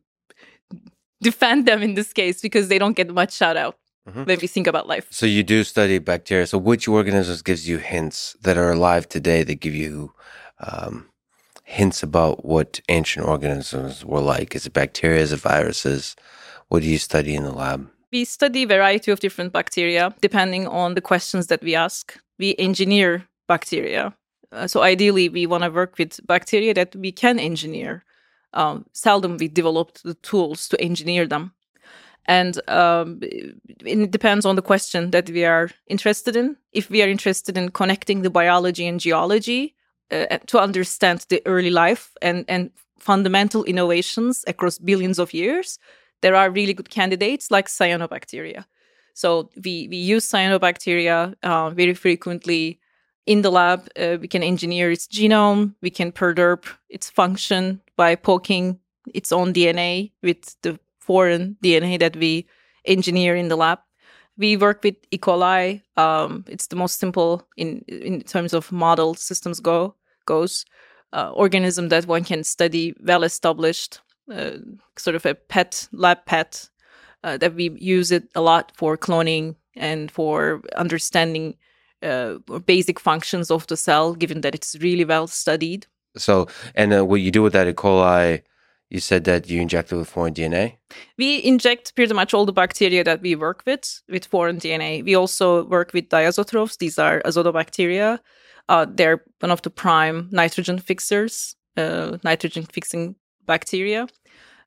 defend 1.23 1.67
them 1.67 1.83
in 1.83 1.95
this 1.95 2.13
case 2.13 2.41
because 2.41 2.69
they 2.69 2.79
don't 2.79 2.97
get 2.97 3.13
much 3.13 3.33
shout 3.35 3.57
out 3.57 3.77
Mhm. 4.09 4.27
when 4.27 4.39
we 4.41 4.47
think 4.47 4.67
about 4.67 4.87
life 4.89 5.07
So 5.11 5.27
you 5.27 5.43
do 5.43 5.63
study 5.63 5.99
bacteria. 5.99 6.47
So 6.47 6.57
which 6.57 6.89
organisms 6.89 7.43
gives 7.43 7.69
you 7.69 7.77
hints 7.79 8.35
that 8.41 8.57
are 8.57 8.73
alive 8.73 9.07
today 9.09 9.43
that 9.45 9.61
give 9.61 9.75
you 9.75 10.15
um, 10.59 11.10
hints 11.71 12.03
about 12.03 12.45
what 12.45 12.81
ancient 12.89 13.27
organisms 13.27 14.05
were 14.05 14.21
like? 14.21 14.57
Is 14.57 14.67
it 14.67 14.73
bacteria? 14.73 15.21
Is 15.21 15.33
it 15.33 15.41
viruses? 15.41 16.17
What 16.69 16.83
do 16.83 16.89
you 16.89 16.99
study 16.99 17.35
in 17.35 17.45
the 17.45 17.53
lab? 17.53 17.89
we 18.13 18.25
study 18.25 18.65
a 18.65 18.67
variety 18.67 19.11
of 19.11 19.21
different 19.21 19.53
bacteria 19.53 20.15
depending 20.21 20.67
on 20.67 20.95
the 20.95 21.01
questions 21.01 21.47
that 21.47 21.63
we 21.63 21.75
ask 21.75 22.19
we 22.39 22.55
engineer 22.59 23.27
bacteria 23.49 24.13
Uh, 24.53 24.67
so 24.67 24.83
ideally 24.83 25.29
we 25.29 25.47
want 25.47 25.63
to 25.63 25.71
work 25.71 25.97
with 25.99 26.27
bacteria 26.27 26.75
that 26.75 26.97
we 26.97 27.13
can 27.13 27.39
engineer 27.39 28.03
um, 28.53 28.85
seldom 28.93 29.37
we 29.37 29.49
developed 29.49 30.03
the 30.03 30.17
tools 30.29 30.69
to 30.69 30.77
engineer 30.81 31.27
them 31.29 31.53
and 32.27 32.55
um, 32.69 33.21
it 33.23 34.11
depends 34.11 34.45
on 34.47 34.57
the 34.57 34.69
question 34.71 35.11
that 35.11 35.31
we 35.31 35.45
are 35.45 35.71
interested 35.87 36.35
in 36.37 36.57
if 36.73 36.91
we 36.91 37.03
are 37.03 37.11
interested 37.11 37.57
in 37.57 37.71
connecting 37.71 38.23
the 38.23 38.37
biology 38.41 38.89
and 38.89 39.01
geology 39.01 39.75
uh, 40.13 40.39
to 40.47 40.59
understand 40.59 41.25
the 41.29 41.43
early 41.47 41.71
life 41.71 42.13
and, 42.23 42.45
and 42.49 42.71
fundamental 42.99 43.65
innovations 43.65 44.45
across 44.47 44.79
billions 44.79 45.19
of 45.19 45.33
years 45.33 45.79
there 46.21 46.35
are 46.35 46.51
really 46.51 46.75
good 46.75 46.91
candidates 46.91 47.51
like 47.51 47.69
cyanobacteria. 47.69 48.65
So 49.15 49.51
we, 49.57 49.89
we 49.89 49.97
use 49.97 50.29
cyanobacteria 50.29 51.35
uh, 51.43 51.71
very 51.71 51.95
frequently 51.95 52.81
in 53.27 53.43
the 53.43 53.51
lab. 53.51 53.89
Uh, 53.99 54.19
we 54.21 54.29
can 54.29 54.43
engineer 54.43 54.91
its 54.91 55.07
genome. 55.07 55.75
We 55.83 55.91
can 55.91 56.13
perturb 56.13 56.65
its 56.89 57.11
function 57.11 57.81
by 57.97 58.15
poking 58.15 58.79
its 59.15 59.33
own 59.33 59.53
DNA 59.53 60.13
with 60.23 60.57
the 60.63 60.79
foreign 60.99 61.57
DNA 61.63 61.99
that 61.99 62.17
we 62.17 62.47
engineer 62.85 63.37
in 63.37 63.49
the 63.49 63.57
lab. 63.57 63.81
We 64.37 64.57
work 64.57 64.83
with 64.83 64.97
E. 65.11 65.19
coli. 65.19 65.83
Um, 65.97 66.45
it's 66.49 66.69
the 66.69 66.77
most 66.77 66.99
simple 66.99 67.47
in 67.59 67.81
in 67.89 68.23
terms 68.23 68.55
of 68.55 68.73
model 68.73 69.15
systems 69.15 69.61
go 69.61 69.97
goes. 70.31 70.65
Uh, 71.13 71.31
organism 71.35 71.89
that 71.89 72.07
one 72.07 72.25
can 72.25 72.45
study, 72.45 72.95
well 73.11 73.25
established, 73.25 74.01
uh, 74.31 74.59
sort 74.97 75.17
of 75.17 75.27
a 75.27 75.35
pet 75.35 75.89
lab 75.93 76.19
pet 76.27 76.71
uh, 77.25 77.37
that 77.39 77.55
we 77.55 77.71
use 77.97 78.13
it 78.13 78.25
a 78.35 78.41
lot 78.41 78.73
for 78.77 78.97
cloning 78.97 79.55
and 79.77 80.11
for 80.11 80.61
understanding 80.77 81.57
uh, 82.03 82.39
basic 82.67 83.01
functions 83.01 83.51
of 83.51 83.67
the 83.67 83.77
cell 83.77 84.15
given 84.15 84.41
that 84.41 84.55
it's 84.55 84.77
really 84.81 85.05
well 85.05 85.27
studied 85.27 85.87
So, 86.17 86.47
and 86.75 86.93
uh, 86.93 87.05
what 87.09 87.21
you 87.21 87.31
do 87.31 87.43
with 87.43 87.53
that 87.53 87.69
E. 87.69 87.73
coli, 87.73 88.43
you 88.91 89.01
said 89.01 89.23
that 89.25 89.49
you 89.51 89.61
inject 89.61 89.93
it 89.93 89.97
with 89.97 90.09
foreign 90.11 90.35
DNA. 90.35 90.65
we 91.19 91.29
inject 91.45 91.95
pretty 91.95 92.15
much 92.15 92.35
all 92.35 92.47
the 92.47 92.53
bacteria 92.63 93.05
that 93.05 93.21
we 93.23 93.37
work 93.37 93.63
with 93.67 94.03
with 94.09 94.25
foreign 94.27 94.59
dna 94.59 95.05
we 95.05 95.15
also 95.23 95.47
work 95.77 95.93
with 95.95 96.09
diazotrophs 96.09 96.77
these 96.79 96.99
are 96.99 97.23
azotobacteria 97.29 98.19
Uh, 98.71 98.87
they're 98.89 99.25
one 99.41 99.51
of 99.51 99.63
the 99.63 99.71
prime 99.71 100.29
nitrogen 100.31 100.79
fixers, 100.79 101.57
uh, 101.77 102.19
nitrogen 102.23 102.65
fixing 102.65 103.17
bacteria. 103.45 104.07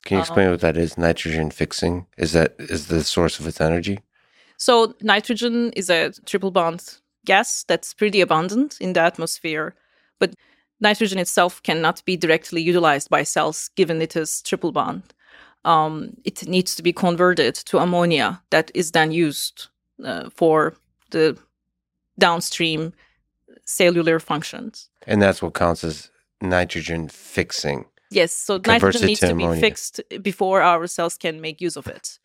Can 0.04 0.16
you 0.16 0.20
explain 0.20 0.46
um, 0.46 0.52
what 0.52 0.60
that 0.60 0.76
is? 0.76 0.98
Nitrogen 0.98 1.50
fixing 1.50 2.06
is 2.18 2.32
that 2.32 2.54
is 2.58 2.88
the 2.88 3.02
source 3.02 3.40
of 3.40 3.46
its 3.46 3.62
energy? 3.62 4.00
So 4.58 4.94
nitrogen 5.00 5.72
is 5.72 5.88
a 5.88 6.12
triple 6.26 6.50
bond 6.50 6.98
gas 7.24 7.64
that's 7.66 7.94
pretty 7.94 8.20
abundant 8.20 8.76
in 8.78 8.92
the 8.92 9.00
atmosphere, 9.00 9.74
but 10.20 10.34
nitrogen 10.80 11.18
itself 11.18 11.62
cannot 11.62 12.04
be 12.04 12.14
directly 12.14 12.60
utilized 12.60 13.08
by 13.08 13.22
cells 13.22 13.70
given 13.74 14.02
it 14.02 14.14
is 14.14 14.42
triple 14.42 14.72
bond. 14.72 15.14
Um, 15.64 16.14
it 16.24 16.46
needs 16.46 16.76
to 16.76 16.82
be 16.82 16.92
converted 16.92 17.54
to 17.54 17.78
ammonia 17.78 18.42
that 18.50 18.70
is 18.74 18.90
then 18.90 19.12
used 19.12 19.68
uh, 20.04 20.28
for 20.28 20.74
the 21.10 21.38
downstream 22.18 22.92
cellular 23.64 24.18
functions. 24.18 24.88
And 25.06 25.20
that's 25.20 25.42
what 25.42 25.54
counts 25.54 25.84
as 25.84 26.10
nitrogen 26.40 27.08
fixing. 27.08 27.86
Yes, 28.10 28.32
so 28.32 28.60
nitrogen 28.64 29.06
needs 29.06 29.20
to, 29.20 29.28
to 29.28 29.34
be 29.34 29.60
fixed 29.60 30.00
before 30.22 30.62
our 30.62 30.86
cells 30.86 31.16
can 31.16 31.40
make 31.40 31.60
use 31.60 31.76
of 31.76 31.86
it. 31.86 32.18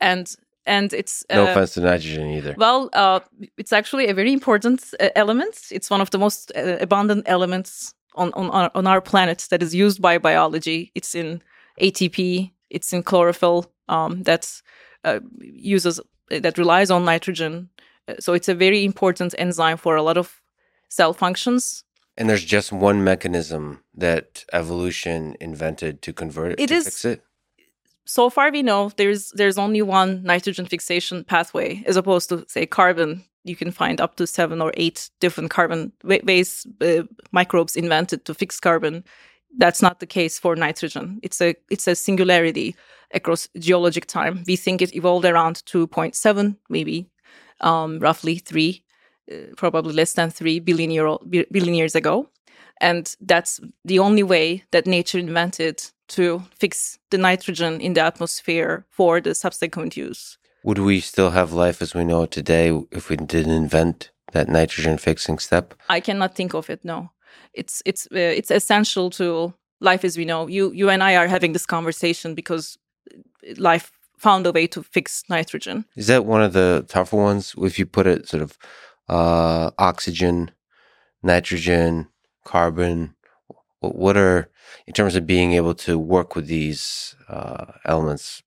And 0.00 0.34
and 0.66 0.92
it's 0.92 1.24
uh, 1.30 1.36
no 1.36 1.46
offense 1.46 1.74
to 1.74 1.80
nitrogen 1.80 2.30
either. 2.30 2.54
Well, 2.58 2.90
uh, 2.92 3.20
it's 3.56 3.72
actually 3.72 4.08
a 4.08 4.14
very 4.14 4.32
important 4.32 4.92
uh, 5.00 5.08
element. 5.16 5.56
It's 5.70 5.90
one 5.90 6.00
of 6.00 6.10
the 6.10 6.18
most 6.18 6.52
uh, 6.54 6.76
abundant 6.80 7.24
elements 7.26 7.94
on 8.14 8.32
on 8.34 8.50
our, 8.50 8.70
on 8.74 8.86
our 8.86 9.00
planet 9.00 9.46
that 9.50 9.62
is 9.62 9.74
used 9.74 10.02
by 10.02 10.18
biology. 10.18 10.92
It's 10.94 11.14
in 11.14 11.42
ATP. 11.80 12.52
It's 12.68 12.92
in 12.92 13.02
chlorophyll. 13.02 13.72
Um, 13.88 14.22
that 14.22 14.62
uh, 15.04 15.20
uses 15.40 16.00
that 16.28 16.58
relies 16.58 16.90
on 16.90 17.04
nitrogen. 17.04 17.70
Uh, 18.06 18.14
so 18.20 18.34
it's 18.34 18.48
a 18.48 18.54
very 18.54 18.84
important 18.84 19.34
enzyme 19.38 19.78
for 19.78 19.96
a 19.96 20.02
lot 20.02 20.18
of 20.18 20.39
cell 20.90 21.14
functions. 21.14 21.84
And 22.16 22.28
there's 22.28 22.44
just 22.44 22.70
one 22.70 23.02
mechanism 23.02 23.82
that 23.94 24.44
evolution 24.52 25.36
invented 25.40 26.02
to 26.02 26.12
convert 26.12 26.52
it, 26.52 26.60
it 26.60 26.66
to 26.66 26.74
is, 26.74 26.84
fix 26.84 27.04
it. 27.06 27.22
So 28.04 28.28
far, 28.28 28.50
we 28.50 28.62
know 28.62 28.90
there's 28.96 29.30
there's 29.30 29.56
only 29.56 29.80
one 29.80 30.22
nitrogen 30.22 30.66
fixation 30.66 31.24
pathway, 31.24 31.82
as 31.86 31.96
opposed 31.96 32.28
to 32.28 32.44
say 32.48 32.66
carbon. 32.66 33.24
You 33.44 33.56
can 33.56 33.70
find 33.70 34.00
up 34.00 34.16
to 34.16 34.26
seven 34.26 34.60
or 34.60 34.72
eight 34.76 35.08
different 35.20 35.50
carbon 35.50 35.92
ways 36.02 36.66
uh, 36.82 37.04
microbes 37.32 37.76
invented 37.76 38.26
to 38.26 38.34
fix 38.34 38.60
carbon. 38.60 39.04
That's 39.56 39.80
not 39.80 40.00
the 40.00 40.06
case 40.06 40.38
for 40.38 40.56
nitrogen. 40.56 41.20
It's 41.22 41.40
a 41.40 41.54
it's 41.70 41.88
a 41.88 41.94
singularity 41.94 42.74
across 43.14 43.48
geologic 43.58 44.06
time. 44.06 44.44
We 44.46 44.56
think 44.56 44.82
it 44.82 44.94
evolved 44.94 45.24
around 45.24 45.62
2.7, 45.66 46.56
maybe 46.68 47.08
um, 47.60 47.98
roughly 47.98 48.38
three 48.38 48.84
probably 49.56 49.92
less 49.92 50.14
than 50.14 50.30
3 50.30 50.60
billion, 50.60 50.90
year 50.90 51.06
old, 51.06 51.30
billion 51.30 51.74
years 51.74 51.94
ago. 51.94 52.28
And 52.80 53.14
that's 53.20 53.60
the 53.84 53.98
only 53.98 54.22
way 54.22 54.64
that 54.70 54.86
nature 54.86 55.18
invented 55.18 55.82
to 56.08 56.42
fix 56.58 56.98
the 57.10 57.18
nitrogen 57.18 57.80
in 57.80 57.94
the 57.94 58.00
atmosphere 58.00 58.84
for 58.90 59.20
the 59.20 59.34
subsequent 59.34 59.96
use. 59.96 60.38
Would 60.64 60.78
we 60.78 61.00
still 61.00 61.30
have 61.30 61.52
life 61.52 61.82
as 61.82 61.94
we 61.94 62.04
know 62.04 62.22
it 62.24 62.30
today 62.30 62.72
if 62.90 63.08
we 63.08 63.16
didn't 63.16 63.52
invent 63.52 64.10
that 64.32 64.48
nitrogen 64.48 64.98
fixing 64.98 65.38
step? 65.38 65.74
I 65.88 66.00
cannot 66.00 66.34
think 66.34 66.54
of 66.54 66.68
it. 66.70 66.84
No, 66.84 67.10
it's 67.54 67.82
it's 67.86 68.06
uh, 68.12 68.18
it's 68.18 68.50
essential 68.50 69.10
to 69.10 69.54
life 69.80 70.04
as 70.04 70.16
we 70.16 70.24
know. 70.24 70.48
You 70.48 70.72
you 70.72 70.90
and 70.90 71.02
I 71.02 71.16
are 71.16 71.28
having 71.28 71.52
this 71.52 71.66
conversation 71.66 72.34
because 72.34 72.78
life 73.56 73.90
found 74.18 74.46
a 74.46 74.52
way 74.52 74.66
to 74.66 74.82
fix 74.82 75.24
nitrogen. 75.28 75.84
Is 75.96 76.06
that 76.08 76.26
one 76.26 76.42
of 76.42 76.52
the 76.52 76.84
tougher 76.88 77.16
ones? 77.16 77.54
If 77.56 77.78
you 77.78 77.86
put 77.86 78.06
it 78.06 78.28
sort 78.28 78.42
of 78.42 78.58
uh, 79.10 79.70
oxygen, 79.76 80.50
nitrogen, 81.22 82.08
carbon? 82.44 83.14
What 83.80 84.16
are, 84.16 84.50
in 84.86 84.94
terms 84.94 85.16
of 85.16 85.26
being 85.26 85.52
able 85.52 85.74
to 85.86 85.98
work 85.98 86.36
with 86.36 86.46
these 86.46 87.16
uh, 87.28 87.66
elements, 87.84 88.42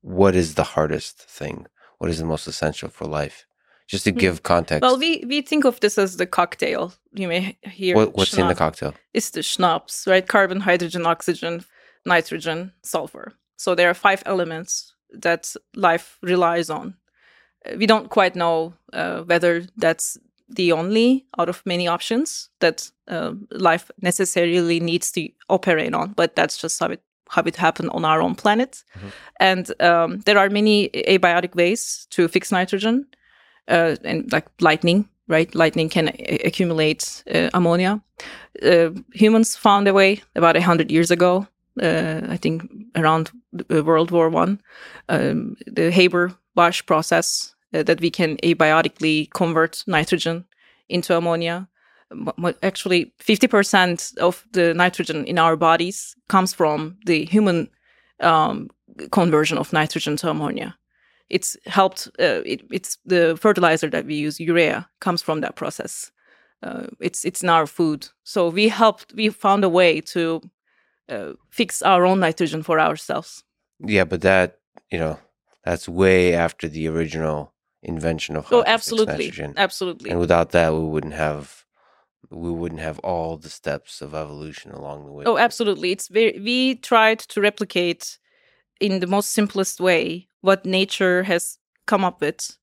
what 0.00 0.34
is 0.34 0.54
the 0.54 0.64
hardest 0.64 1.18
thing? 1.18 1.66
What 1.98 2.10
is 2.10 2.18
the 2.18 2.26
most 2.26 2.46
essential 2.46 2.88
for 2.88 3.06
life? 3.06 3.46
Just 3.86 4.04
to 4.04 4.12
hmm. 4.12 4.18
give 4.18 4.42
context. 4.42 4.82
Well, 4.82 4.98
we, 4.98 5.24
we 5.28 5.42
think 5.42 5.64
of 5.64 5.78
this 5.80 5.98
as 5.98 6.16
the 6.16 6.26
cocktail. 6.26 6.94
You 7.12 7.28
may 7.28 7.56
hear. 7.62 7.94
What, 7.94 8.14
what's 8.14 8.36
in 8.36 8.48
the 8.48 8.54
cocktail? 8.54 8.94
It's 9.12 9.30
the 9.30 9.40
CHNOPS, 9.40 10.06
right? 10.06 10.26
Carbon, 10.26 10.60
hydrogen, 10.60 11.06
oxygen, 11.06 11.64
nitrogen, 12.06 12.72
sulfur. 12.82 13.34
So 13.56 13.74
there 13.74 13.90
are 13.90 13.94
five 13.94 14.22
elements 14.26 14.94
that 15.12 15.54
life 15.76 16.18
relies 16.22 16.70
on 16.70 16.94
we 17.78 17.86
don't 17.86 18.08
quite 18.10 18.34
know 18.34 18.74
uh, 18.92 19.22
whether 19.22 19.66
that's 19.76 20.18
the 20.48 20.72
only 20.72 21.26
out 21.38 21.48
of 21.48 21.62
many 21.66 21.88
options 21.88 22.50
that 22.58 22.92
uh, 23.08 23.32
life 23.50 23.90
necessarily 24.00 24.80
needs 24.80 25.10
to 25.12 25.28
operate 25.48 25.94
on, 25.94 26.12
but 26.12 26.36
that's 26.36 26.56
just 26.62 26.80
how 26.80 26.88
it 26.88 27.00
how 27.30 27.42
it 27.42 27.56
happened 27.56 27.90
on 27.90 28.04
our 28.04 28.20
own 28.20 28.34
planet. 28.34 28.84
Mm-hmm. 28.96 29.08
And 29.40 29.82
um, 29.82 30.20
there 30.20 30.38
are 30.38 30.50
many 30.50 30.90
abiotic 30.90 31.54
ways 31.54 32.06
to 32.10 32.28
fix 32.28 32.52
nitrogen, 32.52 33.06
uh, 33.68 33.96
and 34.04 34.32
like 34.32 34.46
lightning, 34.60 35.08
right? 35.28 35.54
Lightning 35.54 35.88
can 35.88 36.08
a- 36.08 36.46
accumulate 36.46 37.24
uh, 37.34 37.48
ammonia. 37.54 38.00
Uh, 38.62 38.90
humans 39.14 39.56
found 39.56 39.88
a 39.88 39.92
way 39.92 40.22
about 40.36 40.56
hundred 40.56 40.90
years 40.90 41.10
ago. 41.10 41.46
Uh, 41.82 42.20
I 42.28 42.36
think 42.36 42.62
around 42.94 43.30
World 43.68 44.10
War 44.10 44.28
One, 44.28 44.60
um, 45.08 45.56
the 45.66 45.90
Haber-Bosch 45.90 46.86
process 46.86 47.53
uh, 47.53 47.53
that 47.82 48.00
we 48.00 48.10
can 48.10 48.36
abiotically 48.38 49.30
convert 49.30 49.82
nitrogen 49.86 50.44
into 50.88 51.16
ammonia. 51.16 51.68
Actually, 52.62 53.12
50% 53.18 54.16
of 54.18 54.44
the 54.52 54.74
nitrogen 54.74 55.24
in 55.24 55.38
our 55.38 55.56
bodies 55.56 56.14
comes 56.28 56.52
from 56.52 56.96
the 57.06 57.24
human 57.24 57.68
um, 58.20 58.70
conversion 59.10 59.58
of 59.58 59.72
nitrogen 59.72 60.16
to 60.16 60.30
ammonia. 60.30 60.76
It's 61.30 61.56
helped, 61.66 62.08
uh, 62.20 62.42
it, 62.44 62.62
it's 62.70 62.98
the 63.04 63.36
fertilizer 63.40 63.88
that 63.90 64.06
we 64.06 64.14
use, 64.14 64.38
urea, 64.38 64.88
comes 65.00 65.22
from 65.22 65.40
that 65.40 65.56
process. 65.56 66.12
Uh, 66.62 66.86
it's 67.00 67.24
it's 67.24 67.42
in 67.42 67.48
our 67.50 67.66
food. 67.66 68.08
So 68.22 68.48
we 68.48 68.68
helped. 68.68 69.12
We 69.14 69.28
found 69.28 69.64
a 69.64 69.68
way 69.68 70.00
to 70.00 70.40
uh, 71.10 71.32
fix 71.50 71.82
our 71.82 72.06
own 72.06 72.20
nitrogen 72.20 72.62
for 72.62 72.80
ourselves. 72.80 73.44
Yeah, 73.80 74.04
but 74.04 74.22
that 74.22 74.60
you 74.90 74.98
know 74.98 75.18
that's 75.64 75.88
way 75.88 76.34
after 76.34 76.68
the 76.68 76.88
original 76.88 77.53
invention 77.84 78.36
of 78.36 78.46
oh 78.50 78.64
absolutely. 78.66 79.26
nitrogen. 79.26 79.54
absolutely. 79.56 80.10
And 80.10 80.20
without 80.20 80.50
that 80.50 80.72
we 80.72 80.80
wouldn't 80.80 81.14
have 81.14 81.64
we 82.30 82.50
wouldn't 82.50 82.80
have 82.80 82.98
all 83.00 83.36
the 83.36 83.50
steps 83.50 84.00
of 84.00 84.14
evolution 84.14 84.72
along 84.72 85.06
the 85.06 85.12
way. 85.12 85.24
Oh 85.26 85.38
absolutely. 85.38 85.92
It's 85.92 86.08
very 86.08 86.38
we 86.40 86.76
tried 86.76 87.20
to 87.20 87.40
replicate 87.40 88.18
in 88.80 89.00
the 89.00 89.06
most 89.06 89.30
simplest 89.30 89.80
way 89.80 90.28
what 90.40 90.66
nature 90.66 91.22
has 91.22 91.58
come 91.86 92.04
up 92.04 92.20
with 92.20 92.56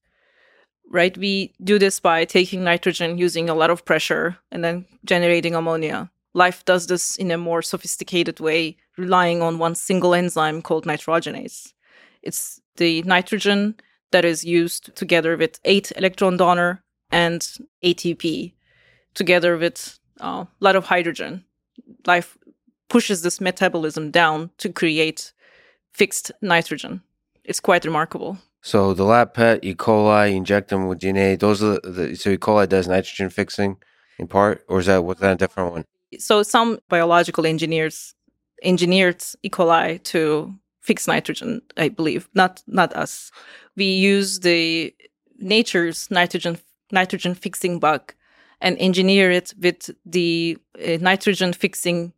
right? 0.91 1.17
We 1.17 1.53
do 1.63 1.79
this 1.79 1.99
by 1.99 2.25
taking 2.25 2.63
nitrogen 2.63 3.17
using 3.17 3.49
a 3.49 3.55
lot 3.55 3.69
of 3.69 3.85
pressure 3.85 4.37
and 4.51 4.63
then 4.63 4.85
generating 5.05 5.55
ammonia. 5.55 6.11
Life 6.33 6.63
does 6.65 6.87
this 6.87 7.15
in 7.15 7.31
a 7.31 7.37
more 7.37 7.61
sophisticated 7.61 8.39
way 8.39 8.77
relying 8.97 9.41
on 9.41 9.57
one 9.57 9.75
single 9.75 10.13
enzyme 10.13 10.61
called 10.61 10.85
nitrogenase. 10.85 11.73
It's 12.21 12.61
the 12.77 13.01
nitrogen 13.03 13.75
that 14.11 14.25
is 14.25 14.43
used 14.43 14.95
together 14.95 15.37
with 15.37 15.59
eight 15.65 15.91
electron 15.95 16.37
donor 16.37 16.83
and 17.11 17.41
ATP 17.83 18.53
together 19.13 19.57
with 19.57 19.99
a 20.19 20.25
uh, 20.25 20.45
lot 20.59 20.75
of 20.75 20.85
hydrogen. 20.85 21.43
Life 22.05 22.37
pushes 22.89 23.21
this 23.21 23.41
metabolism 23.41 24.11
down 24.11 24.51
to 24.57 24.69
create 24.69 25.33
fixed 25.91 26.31
nitrogen. 26.41 27.01
It's 27.43 27.59
quite 27.59 27.85
remarkable. 27.85 28.37
So 28.61 28.93
the 28.93 29.03
lab 29.03 29.33
pet, 29.33 29.63
E. 29.63 29.73
coli, 29.73 30.35
inject 30.35 30.69
them 30.69 30.87
with 30.87 30.99
DNA. 30.99 31.39
Those 31.39 31.63
are 31.63 31.79
the, 31.79 32.15
so 32.15 32.29
E. 32.29 32.37
coli 32.37 32.69
does 32.69 32.87
nitrogen 32.87 33.29
fixing 33.29 33.77
in 34.19 34.27
part, 34.27 34.63
or 34.67 34.79
is 34.79 34.85
that 34.85 35.03
was 35.03 35.17
that 35.17 35.33
a 35.33 35.35
different 35.35 35.71
one? 35.71 35.85
So 36.19 36.43
some 36.43 36.79
biological 36.89 37.45
engineers 37.45 38.13
engineered 38.61 39.23
E. 39.41 39.49
coli 39.49 40.03
to 40.03 40.53
fix 40.81 41.07
nitrogen, 41.07 41.61
I 41.77 41.89
believe, 41.89 42.29
not 42.35 42.61
not 42.67 42.93
us 42.95 43.31
we 43.75 43.85
use 43.85 44.39
the 44.39 44.93
nature's 45.39 46.09
nitrogen 46.11 46.59
nitrogen 46.91 47.33
fixing 47.33 47.79
bug 47.79 48.13
and 48.59 48.77
engineer 48.79 49.31
it 49.31 49.53
with 49.59 49.89
the 50.05 50.57
uh, 50.77 50.97
nitrogen 50.99 51.53
fixing 51.53 52.13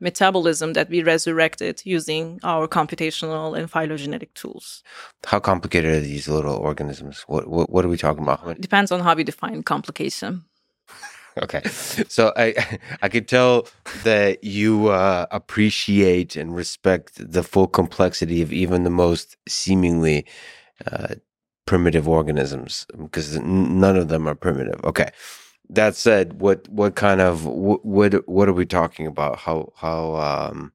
metabolism 0.00 0.74
that 0.74 0.90
we 0.90 1.02
resurrected 1.02 1.80
using 1.84 2.38
our 2.42 2.68
computational 2.68 3.56
and 3.58 3.70
phylogenetic 3.70 4.34
tools. 4.34 4.82
How 5.24 5.40
complicated 5.40 5.94
are 5.94 6.00
these 6.00 6.28
little 6.28 6.56
organisms? 6.56 7.24
What 7.26 7.48
what, 7.48 7.70
what 7.70 7.84
are 7.84 7.88
we 7.88 7.96
talking 7.96 8.22
about? 8.22 8.60
Depends 8.60 8.92
on 8.92 9.00
how 9.00 9.14
we 9.14 9.24
define 9.24 9.62
complication. 9.62 10.44
okay, 11.42 11.62
so 11.64 12.32
I 12.36 12.78
I 13.02 13.08
could 13.08 13.28
tell 13.28 13.68
that 14.04 14.44
you 14.44 14.88
uh, 14.88 15.26
appreciate 15.30 16.36
and 16.36 16.54
respect 16.54 17.12
the 17.16 17.42
full 17.42 17.66
complexity 17.66 18.42
of 18.42 18.52
even 18.52 18.84
the 18.84 18.90
most 18.90 19.36
seemingly 19.48 20.26
uh, 20.90 21.14
primitive 21.66 22.08
organisms 22.08 22.86
because 22.96 23.38
none 23.38 23.96
of 23.96 24.08
them 24.08 24.28
are 24.28 24.34
primitive. 24.34 24.82
Okay. 24.84 25.10
that 25.68 25.96
said, 25.96 26.40
what 26.40 26.68
what 26.68 26.94
kind 26.94 27.20
of 27.20 27.44
what 27.44 27.84
what, 27.84 28.28
what 28.28 28.48
are 28.48 28.52
we 28.52 28.66
talking 28.66 29.06
about? 29.06 29.38
How 29.38 29.72
how 29.76 30.14
um, 30.16 30.72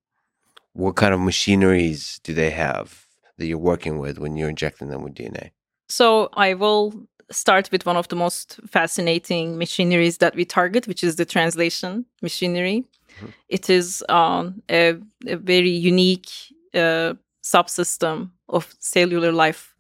what 0.74 0.96
kind 0.96 1.14
of 1.14 1.20
machineries 1.20 2.20
do 2.24 2.34
they 2.34 2.50
have 2.50 3.06
that 3.38 3.46
you're 3.46 3.58
working 3.58 4.00
with 4.00 4.20
when 4.20 4.36
you're 4.36 4.50
injecting 4.50 4.90
them 4.90 5.04
with 5.04 5.16
DNA? 5.16 5.52
So 5.90 6.30
I 6.34 6.54
will 6.54 6.94
start 7.32 7.72
with 7.72 7.86
one 7.86 7.98
of 7.98 8.08
the 8.10 8.16
most 8.16 8.60
fascinating 8.68 9.58
machineries 9.58 10.18
that 10.18 10.36
we 10.36 10.46
target, 10.46 10.88
which 10.88 11.04
is 11.04 11.16
the 11.16 11.26
translation 11.26 12.06
machinery. 12.22 12.84
Mm-hmm. 13.18 13.28
It 13.50 13.70
is 13.70 14.04
um, 14.10 14.62
a, 14.70 14.98
a, 15.28 15.38
very 15.38 15.70
unique 15.70 16.30
uh, 16.74 17.14
subsystem 17.44 18.32
of 18.50 18.74
cellular 18.80 19.32
life 19.32 19.71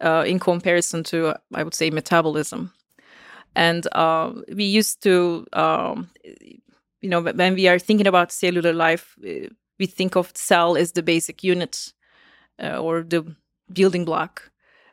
uh, 0.00 0.24
in 0.26 0.38
comparison 0.38 1.04
to, 1.04 1.34
I 1.54 1.62
would 1.62 1.74
say, 1.74 1.90
metabolism. 1.90 2.72
And 3.54 3.86
uh, 3.92 4.32
we 4.54 4.64
used 4.64 5.02
to, 5.02 5.46
um, 5.52 6.10
you 7.00 7.08
know, 7.08 7.22
when 7.22 7.54
we 7.54 7.68
are 7.68 7.78
thinking 7.78 8.06
about 8.06 8.32
cellular 8.32 8.72
life, 8.72 9.16
we 9.78 9.86
think 9.86 10.16
of 10.16 10.32
cell 10.34 10.76
as 10.76 10.92
the 10.92 11.02
basic 11.02 11.44
unit 11.44 11.92
uh, 12.62 12.78
or 12.78 13.02
the 13.02 13.34
building 13.72 14.04
block. 14.04 14.50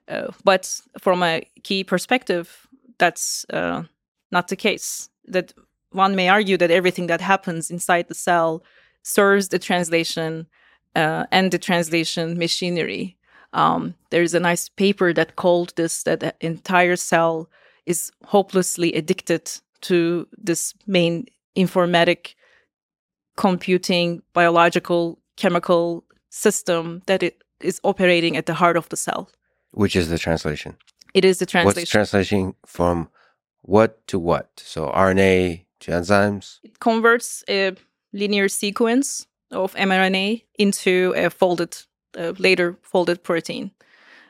Uh, 0.07 0.31
but 0.43 0.81
from 0.99 1.23
a 1.23 1.43
key 1.63 1.83
perspective, 1.83 2.67
that's 2.97 3.45
uh, 3.49 3.83
not 4.31 4.47
the 4.47 4.55
case. 4.55 5.09
That 5.25 5.53
one 5.91 6.15
may 6.15 6.29
argue 6.29 6.57
that 6.57 6.71
everything 6.71 7.07
that 7.07 7.21
happens 7.21 7.71
inside 7.71 8.07
the 8.07 8.15
cell 8.15 8.63
serves 9.03 9.49
the 9.49 9.59
translation 9.59 10.47
uh, 10.95 11.25
and 11.31 11.51
the 11.51 11.59
translation 11.59 12.37
machinery. 12.37 13.17
Um, 13.53 13.95
there's 14.09 14.33
a 14.33 14.39
nice 14.39 14.69
paper 14.69 15.13
that 15.13 15.35
called 15.35 15.73
this 15.75 16.03
that 16.03 16.21
the 16.21 16.33
entire 16.39 16.95
cell 16.95 17.49
is 17.85 18.11
hopelessly 18.25 18.93
addicted 18.93 19.51
to 19.81 20.27
this 20.37 20.73
main 20.87 21.25
informatic 21.55 22.35
computing 23.35 24.21
biological 24.33 25.19
chemical 25.35 26.03
system 26.29 27.01
that 27.07 27.23
it 27.23 27.41
is 27.59 27.79
operating 27.83 28.37
at 28.37 28.45
the 28.45 28.53
heart 28.53 28.77
of 28.77 28.87
the 28.89 28.97
cell. 28.97 29.29
Which 29.71 29.95
is 29.95 30.09
the 30.09 30.17
translation? 30.17 30.77
It 31.13 31.25
is 31.25 31.39
the 31.39 31.45
translation 31.45 31.81
what's 31.81 31.89
translation. 31.89 32.55
from 32.65 33.09
what 33.61 34.05
to 34.07 34.19
what? 34.19 34.49
So 34.63 34.87
rna 34.87 35.65
to 35.81 35.91
enzymes? 35.91 36.59
It 36.63 36.79
converts 36.79 37.43
a 37.49 37.75
linear 38.13 38.47
sequence 38.47 39.27
of 39.51 39.73
mrna 39.75 40.43
into 40.57 41.13
a 41.15 41.29
folded 41.29 41.77
uh, 42.17 42.33
later 42.39 42.77
folded 42.83 43.23
protein 43.23 43.71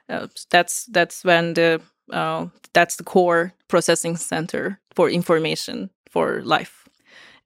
uh, 0.09 0.27
that's 0.49 0.85
that's 0.87 1.23
when 1.23 1.53
the 1.53 1.81
uh, 2.11 2.47
that's 2.73 2.97
the 2.97 3.03
core 3.03 3.53
processing 3.67 4.17
center 4.17 4.79
for 4.95 5.09
information 5.09 5.89
for 6.09 6.41
life. 6.43 6.87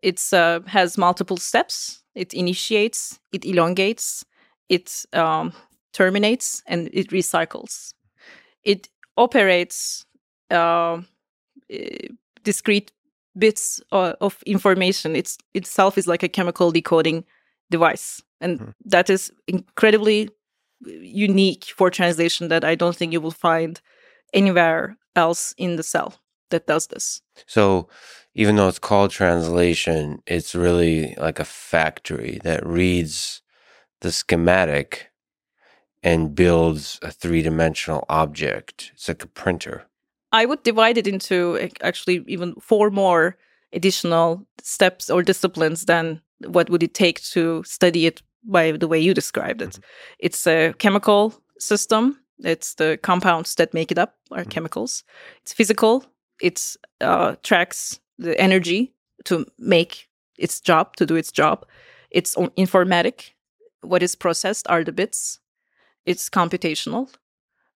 It 0.02 0.22
uh, 0.34 0.62
has 0.68 0.98
multiple 0.98 1.38
steps. 1.38 2.04
It 2.16 2.34
initiates, 2.34 3.20
it 3.34 3.46
elongates, 3.46 4.26
it 4.70 5.06
um, 5.14 5.54
terminates, 5.94 6.64
and 6.68 6.90
it 6.94 7.10
recycles. 7.10 7.94
It 8.64 8.90
operates 9.18 10.06
uh, 10.52 11.02
eh, 11.70 12.10
discrete 12.44 12.92
bits 13.38 13.82
uh, 13.92 14.14
of 14.22 14.42
information. 14.46 15.16
It's 15.16 15.38
itself 15.54 15.98
is 15.98 16.08
like 16.08 16.24
a 16.24 16.30
chemical 16.30 16.72
decoding 16.72 17.26
device, 17.72 18.22
and 18.42 18.60
mm-hmm. 18.60 18.72
that 18.86 19.10
is 19.10 19.32
incredibly 19.48 20.30
unique 20.82 21.66
for 21.76 21.90
translation. 21.90 22.48
That 22.50 22.64
I 22.64 22.76
don't 22.76 22.96
think 22.96 23.14
you 23.14 23.22
will 23.22 23.32
find 23.32 23.80
anywhere 24.34 24.98
else 25.16 25.54
in 25.58 25.76
the 25.76 25.84
cell 25.84 26.16
that 26.50 26.68
does 26.68 26.88
this. 26.88 27.22
So 27.48 27.88
even 28.34 28.56
though 28.56 28.68
it's 28.68 28.80
called 28.80 29.12
translation, 29.12 30.22
it's 30.28 30.56
really 30.56 31.16
like 31.18 31.40
a 31.40 31.46
factory 31.46 32.40
that 32.44 32.66
reads 32.66 33.42
the 34.02 34.12
schematic 34.12 35.10
and 36.04 36.36
builds 36.36 37.00
a 37.02 37.12
three 37.12 37.42
dimensional 37.42 38.06
object. 38.10 38.92
It's 38.94 39.08
like 39.08 39.24
a 39.24 39.28
printer. 39.28 39.86
I 40.32 40.46
would 40.46 40.64
divide 40.64 40.98
it 40.98 41.08
into 41.08 41.70
actually 41.82 42.24
even 42.28 42.56
four 42.56 42.92
more 42.92 43.38
additional 43.74 44.46
steps 44.62 45.10
or 45.10 45.24
disciplines 45.24 45.86
than 45.86 46.22
what 46.48 46.70
would 46.70 46.84
it 46.84 46.94
take 46.94 47.22
to 47.22 47.64
study 47.64 48.06
it 48.06 48.22
by 48.44 48.72
the 48.72 48.88
way 48.88 49.00
you 49.00 49.14
described 49.14 49.62
it. 49.62 49.70
Mm-hmm. 49.70 49.82
It's 50.20 50.46
a 50.46 50.74
chemical 50.78 51.34
system 51.60 52.20
it's 52.40 52.76
the 52.76 53.00
compounds 53.02 53.56
that 53.56 53.74
make 53.74 53.92
it 53.92 53.98
up 53.98 54.16
are 54.32 54.40
mm-hmm. 54.40 54.50
chemicals. 54.50 55.04
It's 55.42 55.54
physical. 55.54 56.06
It 56.42 56.76
uh, 57.02 57.36
tracks 57.44 58.00
the 58.18 58.40
energy 58.40 58.94
to 59.26 59.46
make 59.58 60.10
its 60.38 60.60
job, 60.60 60.96
to 60.98 61.06
do 61.06 61.16
its 61.16 61.32
job. 61.32 61.66
It's 62.12 62.36
informatic. 62.36 63.32
What 63.82 64.04
is 64.04 64.16
processed 64.16 64.68
are 64.70 64.84
the 64.84 64.92
bits. 64.92 65.40
It's 66.06 66.30
computational. 66.30 67.14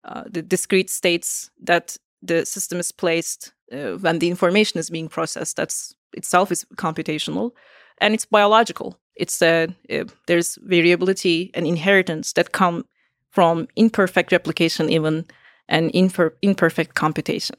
Uh, 0.05 0.25
the 0.29 0.43
discrete 0.43 0.91
states 0.91 1.51
that 1.63 1.97
the 2.23 2.45
system 2.45 2.79
is 2.79 2.93
placed 2.93 3.53
uh, 3.73 3.93
when 3.93 4.19
the 4.19 4.29
information 4.29 4.79
is 4.79 4.91
being 4.91 5.09
processed. 5.09 5.57
That's 5.57 5.95
itself 6.13 6.53
is 6.53 6.65
computational, 6.77 7.53
and 8.01 8.15
it's 8.15 8.25
biological. 8.25 8.99
It's 9.17 9.43
uh, 9.43 9.69
uh 9.91 10.05
there's 10.27 10.59
variability 10.63 11.51
and 11.55 11.67
inheritance 11.67 12.33
that 12.35 12.53
come 12.53 12.85
from 13.31 13.69
imperfect 13.77 14.33
replication 14.33 14.91
even 14.91 15.25
and 15.69 15.93
imper- 15.93 16.33
imperfect 16.43 16.95
computation. 16.95 17.57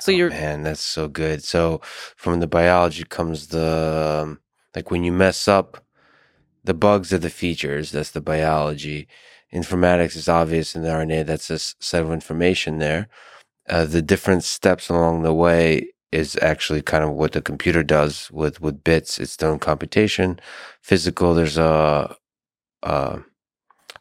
So 0.00 0.12
oh, 0.12 0.14
you're 0.14 0.30
man, 0.30 0.62
that's 0.62 0.80
so 0.80 1.08
good. 1.08 1.44
So 1.44 1.80
from 2.16 2.40
the 2.40 2.46
biology 2.46 3.04
comes 3.04 3.48
the 3.48 4.22
um, 4.22 4.40
like 4.74 4.90
when 4.90 5.04
you 5.04 5.12
mess 5.12 5.48
up, 5.48 5.84
the 6.64 6.74
bugs 6.74 7.12
are 7.12 7.18
the 7.18 7.30
features. 7.30 7.92
That's 7.92 8.10
the 8.10 8.20
biology. 8.20 9.08
Informatics 9.52 10.16
is 10.16 10.28
obvious 10.28 10.74
in 10.74 10.82
the 10.82 10.88
RNA. 10.88 11.26
That's 11.26 11.50
a 11.50 11.58
set 11.58 12.02
of 12.02 12.10
information 12.10 12.78
there. 12.78 13.08
Uh, 13.68 13.84
the 13.84 14.02
different 14.02 14.44
steps 14.44 14.88
along 14.88 15.22
the 15.22 15.34
way 15.34 15.92
is 16.12 16.38
actually 16.42 16.82
kind 16.82 17.02
of 17.02 17.10
what 17.10 17.32
the 17.32 17.42
computer 17.42 17.82
does 17.82 18.30
with 18.30 18.60
with 18.60 18.84
bits. 18.84 19.18
It's 19.18 19.36
done 19.36 19.58
computation, 19.58 20.38
physical. 20.80 21.34
There's 21.34 21.58
a, 21.58 22.14
a 22.82 23.20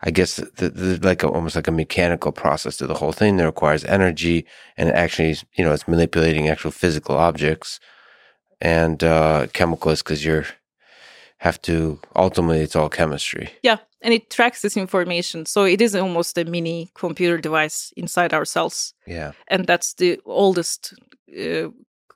I 0.04 0.12
guess 0.12 0.36
the, 0.36 0.70
the, 0.70 1.00
like 1.02 1.24
a, 1.24 1.28
almost 1.28 1.56
like 1.56 1.68
a 1.68 1.72
mechanical 1.72 2.32
process 2.32 2.78
to 2.78 2.88
the 2.88 2.96
whole 2.96 3.12
thing 3.12 3.38
that 3.38 3.46
requires 3.46 3.86
energy 3.86 4.46
and 4.76 4.90
actually, 4.90 5.38
you 5.54 5.64
know, 5.64 5.74
it's 5.74 5.88
manipulating 5.88 6.50
actual 6.50 6.72
physical 6.72 7.16
objects 7.16 7.80
and 8.60 9.04
uh, 9.04 9.48
chemicals 9.54 10.02
because 10.02 10.26
you're 10.26 10.46
have 11.38 11.60
to 11.60 12.00
ultimately 12.16 12.62
it's 12.62 12.76
all 12.76 12.90
chemistry. 12.90 13.50
Yeah, 13.64 13.78
and 14.02 14.14
it 14.14 14.30
tracks 14.30 14.62
this 14.62 14.78
information, 14.78 15.48
so 15.48 15.64
it 15.64 15.82
is 15.82 15.96
almost 15.96 16.38
a 16.38 16.46
mini 16.46 16.92
computer 16.94 17.40
device 17.40 17.92
inside 17.98 18.32
our 18.32 18.46
cells. 18.46 18.94
Yeah, 19.08 19.32
and 19.48 19.66
that's 19.66 19.96
the 19.96 20.20
oldest 20.26 20.94
uh, 21.36 21.70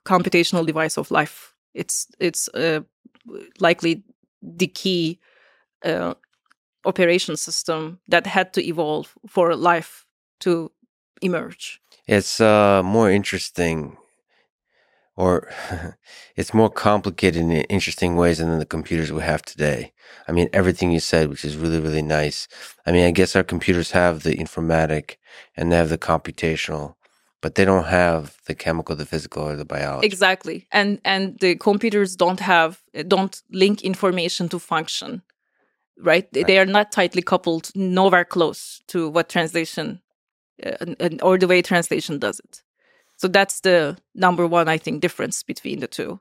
computational 0.06 0.66
device 0.66 0.98
of 0.98 1.12
life. 1.12 1.54
It's 1.74 2.08
it's 2.20 2.48
uh, 2.50 2.82
likely 3.60 4.04
the 4.42 4.68
key 4.68 5.20
uh, 5.84 6.14
operation 6.86 7.38
system 7.38 8.00
that 8.08 8.28
had 8.28 8.54
to 8.54 8.66
evolve 8.66 9.14
for 9.28 9.56
life 9.56 10.06
to 10.40 10.72
emerge. 11.22 11.82
It's 12.08 12.40
uh, 12.40 12.84
more 12.84 13.10
interesting, 13.10 13.98
or 15.16 15.50
it's 16.36 16.54
more 16.54 16.70
complicated 16.70 17.42
in 17.42 17.52
interesting 17.52 18.16
ways 18.16 18.38
than 18.38 18.60
the 18.60 18.66
computers 18.66 19.12
we 19.12 19.24
have 19.24 19.42
today. 19.42 19.92
I 20.28 20.32
mean, 20.32 20.50
everything 20.54 20.92
you 20.92 21.00
said, 21.00 21.30
which 21.30 21.46
is 21.46 21.58
really, 21.58 21.80
really 21.80 22.02
nice. 22.02 22.48
I 22.86 22.92
mean, 22.92 23.06
I 23.06 23.12
guess 23.12 23.36
our 23.36 23.44
computers 23.44 23.92
have 23.92 24.24
the 24.24 24.36
informatic 24.36 25.18
and 25.56 25.72
they 25.72 25.78
have 25.78 25.90
the 25.90 25.98
computational, 25.98 26.96
but 27.46 27.54
they 27.54 27.66
don't 27.66 27.86
have 27.86 28.42
the 28.48 28.56
chemical, 28.56 28.96
the 28.96 29.06
physical, 29.06 29.44
or 29.44 29.56
the 29.56 29.66
biology. 29.66 30.08
Exactly, 30.08 30.68
and 30.72 31.00
and 31.06 31.38
the 31.40 31.56
computers 31.56 32.16
don't 32.16 32.40
have 32.40 32.82
don't 33.08 33.44
link 33.52 33.84
information 33.84 34.50
to 34.50 34.58
function 34.58 35.22
right? 35.98 36.28
right? 36.36 36.48
They 36.48 36.58
are 36.58 36.66
not 36.66 36.92
tightly 36.92 37.22
coupled, 37.22 37.72
nowhere 37.76 38.26
close 38.26 38.82
to 38.88 39.10
what 39.10 39.30
translation 39.30 40.02
uh, 40.66 41.10
or 41.22 41.38
the 41.38 41.48
way 41.48 41.62
translation 41.62 42.20
does 42.20 42.40
it. 42.40 42.64
So 43.18 43.28
that's 43.28 43.62
the 43.62 43.98
number 44.16 44.48
one, 44.48 44.68
I 44.68 44.80
think, 44.80 45.02
difference 45.02 45.44
between 45.44 45.82
the 45.82 45.88
two. 45.88 46.20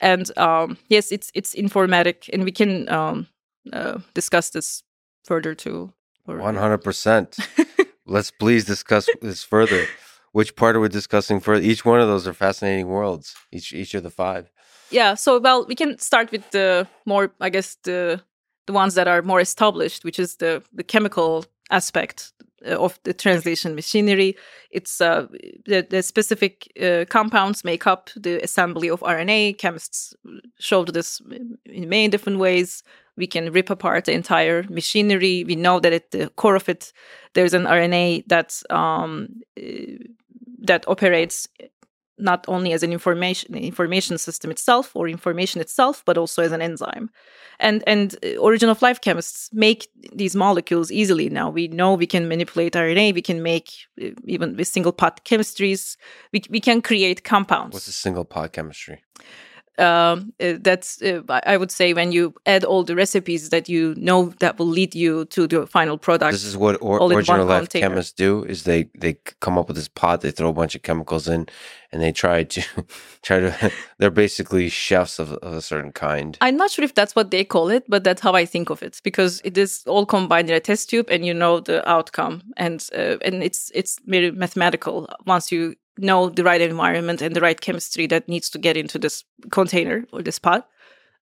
And 0.00 0.36
um, 0.36 0.76
yes, 0.88 1.12
it's 1.12 1.30
it's 1.34 1.54
informatic, 1.54 2.28
and 2.32 2.44
we 2.44 2.52
can 2.52 2.88
um, 2.88 3.28
uh, 3.72 3.98
discuss 4.14 4.50
this 4.50 4.82
further 5.24 5.54
too. 5.54 5.92
One 6.24 6.56
hundred 6.56 6.82
percent. 6.82 7.36
Let's 8.06 8.32
please 8.32 8.64
discuss 8.64 9.08
this 9.20 9.44
further. 9.44 9.86
Which 10.32 10.56
part 10.56 10.76
are 10.76 10.80
we 10.80 10.88
discussing 10.88 11.40
further? 11.40 11.62
Each 11.62 11.84
one 11.84 12.00
of 12.00 12.08
those 12.08 12.26
are 12.26 12.32
fascinating 12.32 12.88
worlds. 12.88 13.34
Each 13.50 13.72
each 13.72 13.94
of 13.94 14.02
the 14.02 14.10
five. 14.10 14.50
Yeah. 14.90 15.14
So 15.14 15.38
well, 15.38 15.66
we 15.66 15.74
can 15.74 15.98
start 15.98 16.30
with 16.32 16.50
the 16.50 16.86
more, 17.06 17.32
I 17.40 17.50
guess, 17.50 17.76
the 17.84 18.22
the 18.66 18.72
ones 18.72 18.94
that 18.94 19.08
are 19.08 19.22
more 19.22 19.40
established, 19.40 20.04
which 20.04 20.18
is 20.18 20.36
the 20.36 20.62
the 20.72 20.84
chemical 20.84 21.44
aspect. 21.70 22.32
uh, 22.66 22.76
of 22.76 22.98
the 23.02 23.12
translation 23.12 23.74
machinery. 23.74 24.36
It's 24.70 25.00
uh, 25.00 25.26
the, 25.66 25.86
the 25.88 26.02
specific 26.02 26.70
uh, 26.80 27.04
compounds 27.08 27.64
make 27.64 27.86
up 27.86 28.10
the 28.16 28.42
assembly 28.42 28.88
of 28.88 29.00
RNA. 29.00 29.58
Chemists 29.58 30.14
showed 30.58 30.94
this 30.94 31.20
in 31.66 31.88
many 31.88 32.08
different 32.08 32.38
ways. 32.38 32.82
We 33.16 33.26
can 33.26 33.52
rip 33.52 33.68
apart 33.68 34.04
the 34.04 34.12
entire 34.12 34.64
machinery. 34.68 35.44
We 35.44 35.56
know 35.56 35.80
that 35.80 35.92
at 35.92 36.10
the 36.12 36.28
core 36.30 36.56
of 36.56 36.68
it, 36.68 36.92
there's 37.34 37.54
an 37.54 37.64
RNA 37.64 38.28
that 38.28 38.62
um, 38.70 39.40
uh, 39.58 39.62
that 40.62 40.86
operates 40.88 41.48
not 42.18 42.44
only 42.48 42.72
as 42.72 42.82
an 42.82 42.92
information 42.92 43.54
information 43.54 44.18
system 44.18 44.50
itself 44.50 44.94
or 44.94 45.08
information 45.08 45.60
itself, 45.60 46.02
but 46.04 46.16
also 46.18 46.42
as 46.42 46.52
an 46.52 46.62
enzyme. 46.62 47.10
And 47.58 47.82
and 47.86 48.16
uh, 48.24 48.36
origin 48.36 48.68
of 48.68 48.82
life 48.82 49.00
chemists 49.00 49.50
make 49.52 49.88
these 50.14 50.36
molecules 50.36 50.90
easily 50.90 51.28
now. 51.28 51.50
We 51.50 51.68
know 51.68 51.94
we 51.94 52.06
can 52.06 52.28
manipulate 52.28 52.74
RNA. 52.74 53.14
We 53.14 53.22
can 53.22 53.42
make 53.42 53.72
uh, 54.00 54.10
even 54.24 54.56
with 54.56 54.68
single 54.68 54.92
pot 54.92 55.24
chemistries. 55.24 55.96
We 56.32 56.42
we 56.50 56.60
can 56.60 56.82
create 56.82 57.24
compounds. 57.24 57.74
What's 57.74 57.88
a 57.88 57.92
single 57.92 58.24
pot 58.24 58.52
chemistry? 58.52 59.02
Um, 59.78 60.32
uh, 60.40 60.54
that's 60.60 61.00
uh, 61.02 61.22
I 61.46 61.56
would 61.56 61.70
say 61.70 61.94
when 61.94 62.12
you 62.12 62.34
add 62.46 62.64
all 62.64 62.84
the 62.84 62.94
recipes 62.94 63.48
that 63.48 63.68
you 63.68 63.94
know 63.96 64.32
that 64.40 64.58
will 64.58 64.66
lead 64.66 64.94
you 64.94 65.24
to 65.26 65.46
the 65.46 65.66
final 65.66 65.96
product. 65.96 66.32
This 66.32 66.44
is 66.44 66.56
what 66.56 66.76
or, 66.82 67.02
original 67.10 67.46
life 67.46 67.62
container. 67.62 67.88
chemists 67.88 68.12
do: 68.12 68.44
is 68.44 68.64
they 68.64 68.90
they 68.98 69.14
come 69.40 69.56
up 69.56 69.68
with 69.68 69.76
this 69.76 69.88
pot, 69.88 70.20
they 70.20 70.30
throw 70.30 70.50
a 70.50 70.52
bunch 70.52 70.74
of 70.74 70.82
chemicals 70.82 71.26
in, 71.26 71.48
and 71.90 72.02
they 72.02 72.12
try 72.12 72.44
to 72.44 72.62
try 73.22 73.40
to. 73.40 73.72
they're 73.98 74.10
basically 74.10 74.68
chefs 74.68 75.18
of, 75.18 75.32
of, 75.34 75.54
a 75.54 75.62
certain 75.62 75.92
kind. 75.92 76.36
I'm 76.40 76.56
not 76.56 76.70
sure 76.70 76.84
if 76.84 76.94
that's 76.94 77.16
what 77.16 77.30
they 77.30 77.44
call 77.44 77.70
it, 77.70 77.84
but 77.88 78.04
that's 78.04 78.20
how 78.20 78.34
I 78.34 78.44
think 78.44 78.68
of 78.68 78.82
it 78.82 79.00
because 79.02 79.40
it 79.42 79.56
is 79.56 79.84
all 79.86 80.04
combined 80.04 80.50
in 80.50 80.56
a 80.56 80.60
test 80.60 80.90
tube, 80.90 81.08
and 81.10 81.24
you 81.24 81.32
know 81.32 81.60
the 81.60 81.88
outcome, 81.88 82.42
and 82.58 82.86
uh, 82.94 83.16
and 83.24 83.42
it's 83.42 83.70
it's 83.74 83.98
very 84.04 84.30
mathematical 84.30 85.08
once 85.24 85.50
you 85.50 85.76
know 85.98 86.28
the 86.28 86.44
right 86.44 86.60
environment 86.60 87.22
and 87.22 87.36
the 87.36 87.40
right 87.40 87.60
chemistry 87.60 88.06
that 88.08 88.28
needs 88.28 88.50
to 88.50 88.58
get 88.58 88.76
into 88.76 88.98
this 88.98 89.24
container 89.50 90.04
or 90.12 90.22
this 90.22 90.38
pot, 90.38 90.68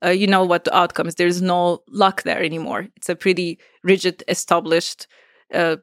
uh, 0.04 0.11
you 0.11 0.26
know 0.26 0.44
what 0.44 0.64
the 0.64 0.76
outcome 0.76 1.06
is. 1.06 1.16
There's 1.16 1.42
no 1.42 1.83
luck 1.88 2.22
there 2.22 2.42
anymore. 2.42 2.88
It's 2.96 3.09
a 3.09 3.16
pretty 3.16 3.59
rigid, 3.83 4.22
established 4.28 5.06
uh, 5.52 5.76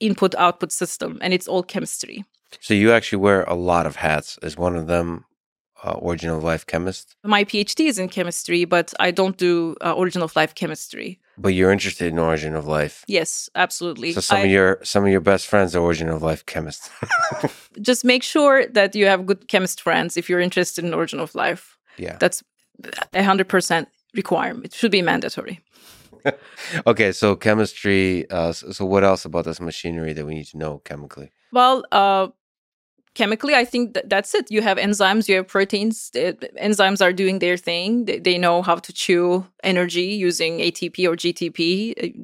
input 0.00 0.34
output 0.34 0.72
system, 0.72 1.18
and 1.20 1.32
it's 1.32 1.48
all 1.48 1.62
chemistry. 1.62 2.24
So 2.60 2.74
you 2.74 2.92
actually 2.92 3.18
wear 3.18 3.42
a 3.44 3.54
lot 3.54 3.86
of 3.86 3.96
hats. 3.96 4.38
Is 4.42 4.56
one 4.56 4.76
of 4.76 4.86
them 4.86 5.24
uh, 5.82 5.92
origin 5.92 6.30
of 6.30 6.42
life 6.42 6.66
chemist? 6.66 7.16
My 7.24 7.44
PhD 7.44 7.88
is 7.88 7.98
in 7.98 8.08
chemistry, 8.08 8.64
but 8.64 8.94
I 9.00 9.10
don't 9.10 9.36
do 9.36 9.76
uh, 9.80 9.92
origin 9.92 10.22
of 10.22 10.36
life 10.36 10.54
chemistry. 10.54 11.18
But 11.38 11.48
you're 11.48 11.70
interested 11.70 12.12
in 12.12 12.18
origin 12.18 12.54
of 12.54 12.66
life. 12.66 13.04
Yes, 13.06 13.50
absolutely. 13.54 14.12
So 14.12 14.20
some 14.20 14.38
I, 14.38 14.44
of 14.44 14.50
your 14.50 14.78
some 14.82 15.04
of 15.04 15.10
your 15.10 15.20
best 15.20 15.46
friends 15.46 15.76
are 15.76 15.82
origin 15.82 16.08
of 16.08 16.22
life 16.22 16.46
chemists. 16.46 16.90
just 17.80 18.04
make 18.04 18.22
sure 18.22 18.66
that 18.68 18.94
you 18.94 19.06
have 19.06 19.26
good 19.26 19.48
chemist 19.48 19.80
friends 19.82 20.16
if 20.16 20.30
you're 20.30 20.40
interested 20.40 20.84
in 20.84 20.94
origin 20.94 21.20
of 21.20 21.34
life. 21.34 21.76
Yeah, 21.98 22.16
that's 22.18 22.42
a 23.12 23.22
hundred 23.22 23.48
percent 23.48 23.88
requirement. 24.14 24.66
It 24.66 24.74
should 24.74 24.92
be 24.92 25.02
mandatory. 25.02 25.60
okay, 26.86 27.12
so 27.12 27.36
chemistry. 27.36 28.28
Uh, 28.30 28.52
so, 28.52 28.70
so, 28.72 28.84
what 28.84 29.04
else 29.04 29.24
about 29.24 29.44
this 29.44 29.60
machinery 29.60 30.12
that 30.12 30.26
we 30.26 30.34
need 30.34 30.46
to 30.46 30.58
know 30.58 30.78
chemically? 30.84 31.32
Well, 31.52 31.84
uh, 31.92 32.28
chemically 33.16 33.54
i 33.54 33.64
think 33.64 33.94
that 33.94 34.08
that's 34.08 34.34
it. 34.38 34.46
You 34.50 34.62
have 34.62 34.78
enzymes 34.78 35.28
you 35.28 35.36
have 35.36 35.48
proteins. 35.48 36.10
Enzymes 36.68 37.00
are 37.04 37.14
doing 37.22 37.38
their 37.38 37.56
thing. 37.56 38.04
They, 38.04 38.18
they, 38.18 38.38
know 38.38 38.62
how 38.68 38.76
to 38.86 38.92
chew 38.92 39.46
energy 39.72 40.08
using 40.28 40.52
atp 40.58 40.96
or 41.10 41.16
gtp 41.22 41.50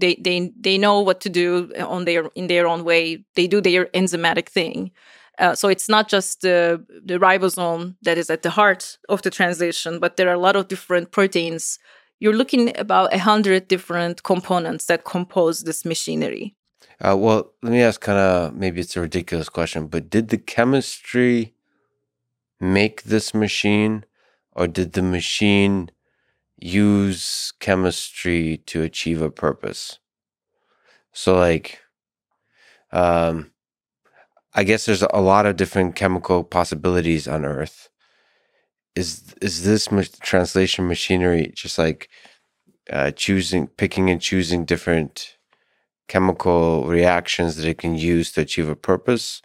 they, 0.03 0.15
they 0.27 0.53
they 0.67 0.77
know 0.85 1.01
what 1.01 1.19
to 1.25 1.31
do 1.31 1.73
on 1.95 2.05
their 2.05 2.23
in 2.41 2.47
their 2.47 2.67
own 2.73 2.85
way. 2.85 3.25
They 3.35 3.47
do 3.55 3.61
their 3.61 3.87
enzymatic 4.01 4.49
thing. 4.49 4.91
Uh, 5.39 5.55
so 5.55 5.67
it's 5.69 5.89
not 5.89 6.09
just 6.09 6.43
the, 6.43 6.85
the 7.07 7.19
ribosome 7.19 7.95
that 8.03 8.19
is 8.19 8.29
at 8.29 8.43
the 8.43 8.51
heart 8.51 8.99
of 9.09 9.23
the 9.23 9.31
translation 9.31 9.99
but 9.99 10.17
there 10.17 10.29
are 10.29 10.41
a 10.41 10.47
lot 10.47 10.57
of 10.57 10.69
different 10.69 11.11
proteins. 11.11 11.79
You're 12.21 12.41
looking 12.41 12.65
about 12.79 13.15
a 13.15 13.19
hundred 13.19 13.67
different 13.67 14.23
components 14.23 14.85
that 14.87 15.05
compose 15.05 15.63
this 15.63 15.85
machinery 15.85 16.55
uh, 17.03 17.17
well, 17.17 17.53
let 17.63 17.73
me 17.73 17.83
ask 17.83 18.01
kind 18.01 18.19
of 18.19 18.55
maybe 18.55 18.81
it's 18.81 18.97
a 18.97 19.01
ridiculous 19.01 19.49
question, 19.49 19.89
but 19.89 20.09
did 20.11 20.29
the 20.29 20.39
chemistry 20.39 21.55
make 22.61 23.03
this 23.03 23.35
machine 23.35 24.05
or 24.53 24.67
did 24.67 24.93
the 24.93 25.03
machine 25.03 25.91
use 26.59 27.53
chemistry 27.61 28.59
to 28.67 28.83
achieve 28.83 29.23
a 29.23 29.31
purpose? 29.31 29.99
So, 31.13 31.37
like, 31.37 31.81
um, 32.93 33.53
I 34.55 34.65
guess 34.65 34.87
there's 34.87 35.03
a 35.03 35.21
lot 35.21 35.45
of 35.47 35.57
different 35.57 35.95
chemical 35.95 36.43
possibilities 36.45 37.29
on 37.29 37.45
Earth. 37.45 37.89
Is 38.95 39.35
is 39.41 39.65
this 39.65 39.91
ma- 39.91 40.03
translation 40.21 40.87
machinery 40.87 41.51
just 41.55 41.79
like 41.79 42.09
uh, 42.91 43.13
choosing, 43.13 43.69
picking 43.69 44.11
and 44.11 44.21
choosing 44.21 44.65
different 44.67 45.37
chemical 46.13 46.87
reactions 46.99 47.51
that 47.57 47.67
it 47.67 47.79
can 47.79 47.95
use 47.97 48.33
to 48.33 48.43
achieve 48.43 48.69
a 48.69 48.77
purpose? 48.91 49.41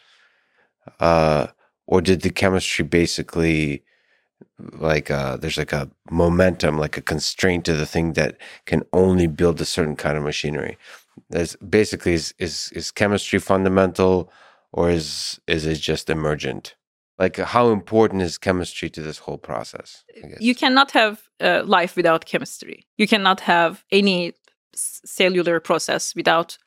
Uh, 0.99 1.47
or 1.91 2.01
did 2.01 2.19
the 2.21 2.29
chemistry 2.41 2.83
basically 2.83 3.83
like 4.89 5.09
uh, 5.09 5.37
there's 5.37 5.57
like 5.57 5.75
a 5.81 5.89
momentum, 6.11 6.77
like 6.77 6.97
a 6.97 7.01
constraint 7.13 7.63
to 7.65 7.73
the 7.73 7.85
thing 7.93 8.13
that 8.13 8.31
can 8.65 8.81
only 8.91 9.27
build 9.27 9.61
a 9.61 9.65
certain 9.65 9.95
kind 9.95 10.17
of 10.17 10.23
machinery? 10.23 10.77
There's 11.29 11.55
basically 11.77 12.13
is 12.19 12.33
is 12.37 12.55
is 12.79 12.91
chemistry 12.91 13.39
fundamental 13.39 14.29
or 14.77 14.89
is 14.89 15.39
is 15.47 15.65
it 15.65 15.79
just 15.91 16.09
emergent? 16.09 16.75
Like 17.21 17.37
how 17.55 17.65
important 17.79 18.21
is 18.27 18.37
chemistry 18.37 18.89
to 18.95 19.01
this 19.01 19.19
whole 19.19 19.41
process? 19.51 20.03
You 20.47 20.53
cannot 20.53 20.91
have 20.91 21.15
uh, 21.39 21.63
life 21.77 21.95
without 21.95 22.25
chemistry. 22.25 22.77
You 22.97 23.07
cannot 23.07 23.39
have 23.53 23.71
any 24.01 24.33
cellular 24.77 25.59
process 25.59 26.15
without 26.15 26.57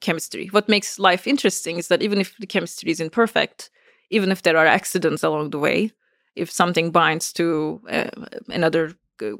chemistry. 0.00 0.48
What 0.48 0.68
makes 0.68 0.98
life 0.98 1.26
interesting 1.26 1.76
is 1.78 1.88
that 1.88 2.02
even 2.02 2.20
if 2.20 2.36
the 2.38 2.46
chemistry 2.46 2.90
is 2.90 3.00
imperfect, 3.00 3.70
even 4.10 4.32
if 4.32 4.42
there 4.42 4.56
are 4.56 4.66
accidents 4.66 5.22
along 5.22 5.50
the 5.50 5.58
way, 5.58 5.92
if 6.36 6.50
something 6.50 6.90
binds 6.90 7.32
to 7.34 7.80
uh, 7.90 8.10
another 8.48 8.94
uh, 9.22 9.32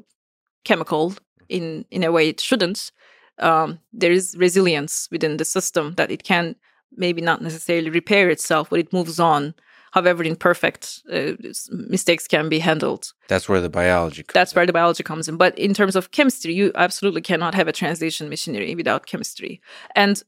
chemical 0.63 1.13
in 1.49 1.85
in 1.89 2.03
a 2.03 2.11
way 2.11 2.29
it 2.29 2.39
shouldn't, 2.39 2.91
um, 3.39 3.79
there 3.91 4.11
is 4.11 4.35
resilience 4.37 5.07
within 5.11 5.37
the 5.37 5.45
system 5.45 5.95
that 5.95 6.11
it 6.11 6.23
can 6.23 6.55
maybe 6.95 7.21
not 7.21 7.41
necessarily 7.41 7.89
repair 7.89 8.29
itself, 8.29 8.69
but 8.69 8.79
it 8.79 8.93
moves 8.93 9.19
on 9.19 9.53
however 9.91 10.23
imperfect 10.23 11.01
uh, 11.11 11.33
mistakes 11.69 12.27
can 12.27 12.49
be 12.49 12.59
handled. 12.59 13.13
That's 13.27 13.47
where 13.47 13.61
the 13.61 13.69
biology 13.69 14.23
That's 14.33 14.53
in. 14.53 14.55
where 14.55 14.65
the 14.65 14.73
biology 14.73 15.03
comes 15.03 15.27
in. 15.27 15.37
But 15.37 15.57
in 15.57 15.73
terms 15.73 15.95
of 15.95 16.11
chemistry, 16.11 16.53
you 16.53 16.71
absolutely 16.75 17.21
cannot 17.21 17.53
have 17.55 17.67
a 17.67 17.71
translation 17.71 18.29
machinery 18.29 18.73
without 18.75 19.05
chemistry. 19.05 19.61
And 19.95 20.21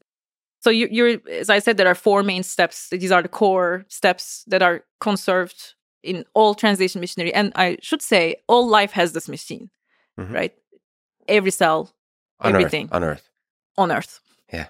so 0.60 0.70
you, 0.70 0.88
you're, 0.90 1.20
as 1.30 1.50
I 1.50 1.58
said, 1.58 1.76
there 1.76 1.88
are 1.88 1.94
four 1.94 2.22
main 2.22 2.42
steps. 2.42 2.88
These 2.90 3.12
are 3.12 3.22
the 3.22 3.28
core 3.28 3.84
steps 3.88 4.44
that 4.46 4.62
are 4.62 4.84
conserved 5.00 5.74
in 6.02 6.24
all 6.34 6.54
translation 6.54 7.00
machinery. 7.00 7.32
And 7.34 7.52
I 7.54 7.78
should 7.80 8.02
say, 8.02 8.36
all 8.48 8.66
life 8.68 8.92
has 8.92 9.12
this 9.12 9.28
machine, 9.28 9.70
mm-hmm. 10.18 10.32
right? 10.32 10.54
Every 11.28 11.50
cell, 11.50 11.90
on 12.40 12.54
everything. 12.54 12.86
Earth. 12.86 12.92
On 12.92 13.04
Earth. 13.04 13.30
On 13.76 13.92
Earth. 13.92 14.20
Yeah. 14.52 14.66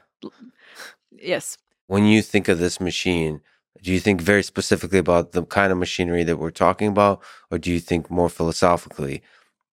Yes. 1.11 1.59
When 1.87 2.07
you 2.07 2.23
think 2.23 2.49
of 2.49 2.59
this 2.59 2.81
machine, 2.81 3.41
do 3.83 3.93
you 3.93 4.01
think 4.01 4.21
very 4.21 4.43
specifically 4.43 4.99
about 4.99 5.33
the 5.33 5.45
kind 5.45 5.73
of 5.73 5.79
machinery 5.79 6.25
that 6.25 6.39
we're 6.39 6.51
talking 6.51 6.89
about, 6.89 7.23
or 7.51 7.59
do 7.59 7.71
you 7.71 7.81
think 7.81 8.11
more 8.11 8.29
philosophically, 8.29 9.23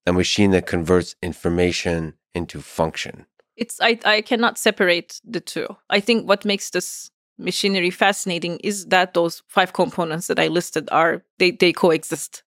a 0.06 0.14
machine 0.14 0.52
that 0.52 0.66
converts 0.66 1.16
information 1.22 2.14
into 2.34 2.62
function? 2.62 3.26
It's 3.56 3.80
I, 3.82 4.00
I 4.06 4.22
cannot 4.22 4.58
separate 4.58 5.22
the 5.24 5.40
two. 5.40 5.68
I 5.90 6.00
think 6.00 6.28
what 6.28 6.46
makes 6.46 6.72
this 6.72 7.12
machinery 7.38 7.90
fascinating 7.90 8.58
is 8.60 8.88
that 8.88 9.14
those 9.14 9.44
five 9.48 9.74
components 9.74 10.28
that 10.28 10.40
I 10.40 10.48
listed 10.48 10.88
are 10.92 11.24
they, 11.40 11.52
they 11.52 11.74
coexist. 11.74 12.44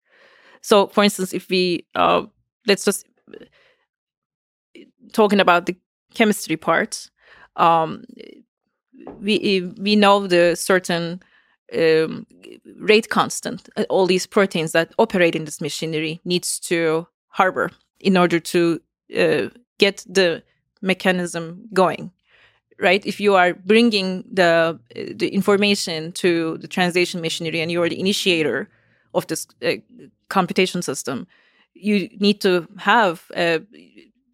So 0.60 0.88
for 0.88 1.04
instance, 1.04 1.32
if 1.32 1.48
we 1.48 1.86
uh, 1.94 2.22
let's 2.66 2.84
just 2.84 3.06
talking 5.12 5.40
about 5.40 5.66
the 5.66 5.76
chemistry 6.14 6.56
part, 6.56 7.10
um, 7.56 8.04
we 9.20 9.70
we 9.78 9.96
know 9.96 10.26
the 10.26 10.56
certain 10.56 11.22
um, 11.74 12.26
rate 12.78 13.08
constant, 13.08 13.68
uh, 13.76 13.84
all 13.88 14.06
these 14.06 14.26
proteins 14.26 14.72
that 14.72 14.92
operate 14.98 15.34
in 15.34 15.44
this 15.44 15.60
machinery 15.60 16.20
needs 16.24 16.58
to 16.60 17.06
harbor 17.28 17.70
in 18.00 18.16
order 18.16 18.38
to 18.38 18.80
uh, 19.18 19.48
get 19.78 20.04
the 20.08 20.42
mechanism 20.82 21.68
going 21.72 22.10
right? 22.80 23.06
If 23.06 23.20
you 23.20 23.36
are 23.36 23.54
bringing 23.54 24.24
the 24.32 24.78
the 24.94 25.28
information 25.28 26.12
to 26.12 26.58
the 26.58 26.68
translation 26.68 27.20
machinery 27.20 27.60
and 27.60 27.70
you 27.70 27.80
are 27.82 27.88
the 27.88 28.00
initiator 28.00 28.68
of 29.12 29.26
this 29.28 29.46
uh, 29.62 29.74
computation 30.28 30.82
system 30.82 31.26
you 31.74 32.08
need 32.18 32.40
to 32.40 32.66
have 32.78 33.30
uh, 33.36 33.58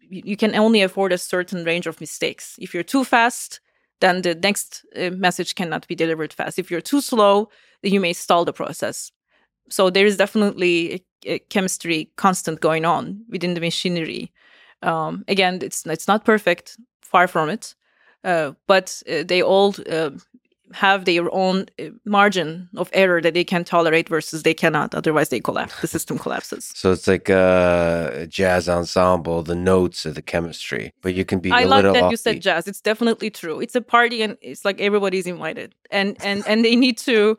you 0.09 0.37
can 0.37 0.55
only 0.55 0.81
afford 0.81 1.13
a 1.13 1.17
certain 1.17 1.63
range 1.63 1.87
of 1.87 2.01
mistakes. 2.01 2.55
If 2.59 2.73
you're 2.73 2.83
too 2.83 3.03
fast 3.03 3.61
then 4.01 4.21
the 4.21 4.35
next 4.35 4.85
uh, 4.95 5.11
message 5.11 5.55
cannot 5.55 5.87
be 5.87 5.95
delivered 5.95 6.33
fast. 6.33 6.59
If 6.59 6.69
you're 6.69 6.81
too 6.81 7.01
slow, 7.01 7.49
you 7.81 7.99
may 7.99 8.13
stall 8.13 8.45
the 8.45 8.53
process. 8.53 9.11
So 9.69 9.89
there 9.89 10.05
is 10.05 10.17
definitely 10.17 11.05
a, 11.25 11.39
chemistry 11.49 12.11
constant 12.17 12.59
going 12.59 12.85
on 12.85 13.23
within 13.29 13.53
the 13.53 13.61
machinery. 13.61 14.31
Um, 14.81 15.23
again, 15.27 15.59
it's 15.61 15.85
it's 15.85 16.07
not 16.07 16.25
perfect, 16.25 16.77
far 17.01 17.27
from 17.27 17.49
it, 17.49 17.75
uh, 18.23 18.51
but 18.67 19.01
uh, 19.09 19.23
they 19.23 19.41
all 19.41 19.75
uh, 19.89 20.11
have 20.73 21.05
their 21.05 21.33
own 21.33 21.65
uh, 21.79 21.85
margin 22.05 22.69
of 22.77 22.89
error 22.93 23.21
that 23.21 23.33
they 23.33 23.43
can 23.43 23.63
tolerate 23.63 24.09
versus 24.09 24.43
they 24.43 24.53
cannot. 24.53 24.95
Otherwise, 24.95 25.29
they 25.29 25.39
collapse. 25.39 25.79
The 25.81 25.87
system 25.87 26.17
collapses. 26.17 26.71
So 26.75 26.91
it's 26.91 27.07
like 27.07 27.29
a 27.29 28.27
jazz 28.29 28.67
ensemble, 28.67 29.43
the 29.43 29.55
notes 29.55 30.05
of 30.05 30.15
the 30.15 30.21
chemistry, 30.21 30.93
but 31.01 31.13
you 31.13 31.25
can 31.25 31.39
be. 31.39 31.51
I 31.51 31.65
little 31.65 31.93
that 31.93 32.11
you 32.11 32.17
said 32.17 32.41
jazz. 32.41 32.67
It's 32.67 32.81
definitely 32.81 33.29
true. 33.29 33.59
It's 33.59 33.75
a 33.75 33.81
party, 33.81 34.21
and 34.21 34.37
it's 34.41 34.65
like 34.65 34.79
everybody's 34.81 35.27
invited, 35.27 35.75
and 35.89 36.17
and 36.23 36.45
and 36.47 36.63
they 36.63 36.75
need 36.75 36.97
to 36.99 37.37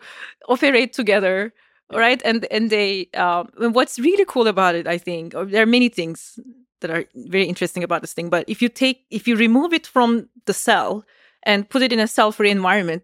operate 0.49 0.93
together, 0.93 1.53
right? 1.93 2.21
And 2.25 2.47
and 2.51 2.71
they. 2.71 3.09
Um, 3.15 3.49
and 3.61 3.75
what's 3.75 3.99
really 3.99 4.25
cool 4.25 4.47
about 4.47 4.75
it, 4.75 4.87
I 4.87 4.99
think, 4.99 5.35
or 5.35 5.45
there 5.45 5.63
are 5.63 5.67
many 5.67 5.89
things 5.89 6.39
that 6.81 6.91
are 6.91 7.05
very 7.15 7.47
interesting 7.47 7.83
about 7.85 8.01
this 8.01 8.13
thing. 8.13 8.29
But 8.29 8.45
if 8.49 8.61
you 8.61 8.69
take, 8.69 9.07
if 9.11 9.27
you 9.27 9.37
remove 9.37 9.73
it 9.73 9.87
from 9.87 10.29
the 10.47 10.53
cell 10.53 11.05
and 11.45 11.69
put 11.69 11.83
it 11.83 11.93
in 11.93 12.01
a 12.01 12.07
cell-free 12.07 12.51
environment, 12.51 13.03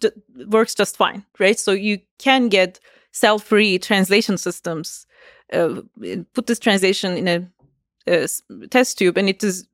d- 0.00 0.10
works 0.48 0.74
just 0.74 0.96
fine, 0.96 1.24
right? 1.38 1.58
So 1.58 1.72
you 1.72 1.98
can 2.18 2.48
get 2.48 2.80
cell-free 3.12 3.78
translation 3.78 4.38
systems. 4.38 5.06
Uh, 5.52 5.82
put 6.34 6.46
this 6.46 6.58
translation 6.58 7.16
in 7.16 7.28
a 8.06 8.28
test 8.70 8.98
tube, 8.98 9.16
and 9.16 9.28
it 9.28 9.42
is 9.42 9.66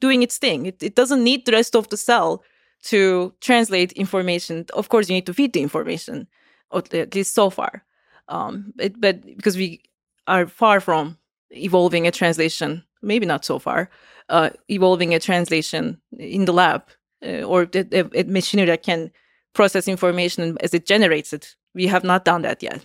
doing 0.00 0.22
its 0.22 0.38
thing. 0.38 0.66
It, 0.66 0.82
it 0.82 0.94
doesn't 0.94 1.22
need 1.22 1.46
the 1.46 1.52
rest 1.52 1.76
of 1.76 1.88
the 1.88 1.96
cell 1.96 2.42
to 2.84 3.32
translate 3.40 3.92
information. 3.92 4.66
Of 4.74 4.88
course, 4.88 5.08
you 5.08 5.14
need 5.14 5.26
to 5.26 5.34
feed 5.34 5.52
the 5.52 5.62
information, 5.62 6.26
at 6.72 7.14
least 7.14 7.34
so 7.34 7.50
far. 7.50 7.84
Um, 8.28 8.72
it, 8.78 9.00
but 9.00 9.22
because 9.36 9.56
we 9.56 9.82
are 10.26 10.46
far 10.46 10.80
from 10.80 11.18
evolving 11.50 12.06
a 12.06 12.10
translation, 12.10 12.82
maybe 13.02 13.26
not 13.26 13.44
so 13.44 13.58
far, 13.58 13.90
uh, 14.28 14.50
evolving 14.68 15.14
a 15.14 15.20
translation 15.20 16.00
in 16.18 16.44
the 16.44 16.52
lab 16.52 16.82
uh, 17.24 17.42
or 17.42 17.66
the, 17.66 18.24
machinery 18.26 18.66
that 18.66 18.82
can 18.82 19.10
process 19.54 19.88
information 19.88 20.56
as 20.60 20.74
it 20.74 20.86
generates 20.86 21.32
it. 21.32 21.54
We 21.74 21.86
have 21.86 22.04
not 22.04 22.24
done 22.24 22.42
that 22.42 22.62
yet. 22.62 22.84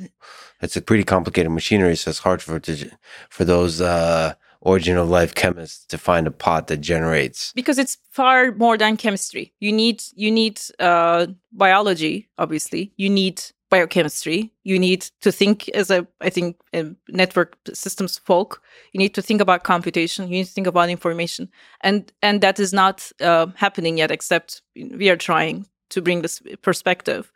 It's 0.62 0.76
a 0.76 0.82
pretty 0.82 1.04
complicated 1.04 1.52
machinery, 1.52 1.96
so 1.96 2.10
it's 2.10 2.20
hard 2.20 2.42
for 2.42 2.60
to, 2.60 2.90
for 3.30 3.46
those 3.46 3.80
uh, 3.80 4.34
origin 4.62 4.98
of 4.98 5.10
life 5.10 5.36
chemists 5.36 5.86
to 5.88 5.98
find 5.98 6.26
a 6.26 6.32
pot 6.32 6.68
that 6.68 6.78
generates. 6.78 7.54
because 7.54 7.78
it's 7.78 7.98
far 8.10 8.52
more 8.54 8.78
than 8.78 8.98
chemistry. 8.98 9.54
You 9.60 9.72
need 9.72 10.02
you 10.16 10.32
need 10.32 10.60
uh, 10.80 11.28
biology, 11.52 12.30
obviously. 12.38 12.92
You 12.98 13.10
need 13.10 13.42
biochemistry. 13.70 14.52
You 14.64 14.80
need 14.80 15.02
to 15.22 15.32
think 15.32 15.70
as 15.70 15.92
a 15.92 16.08
I 16.22 16.30
think 16.30 16.58
a 16.74 16.86
network 17.10 17.58
systems 17.74 18.18
folk. 18.18 18.62
You 18.94 19.00
need 19.00 19.14
to 19.16 19.22
think 19.22 19.42
about 19.42 19.64
computation. 19.64 20.26
You 20.26 20.38
need 20.40 20.46
to 20.46 20.54
think 20.54 20.68
about 20.68 20.90
information, 20.90 21.50
and 21.82 22.12
and 22.22 22.42
that 22.42 22.60
is 22.60 22.74
not 22.74 23.12
uh, 23.22 23.48
happening 23.56 23.98
yet. 23.98 24.12
Except 24.12 24.62
we 24.76 25.10
are 25.10 25.18
trying 25.18 25.66
to 25.90 26.02
bring 26.02 26.22
this 26.22 26.42
perspective. 26.62 27.32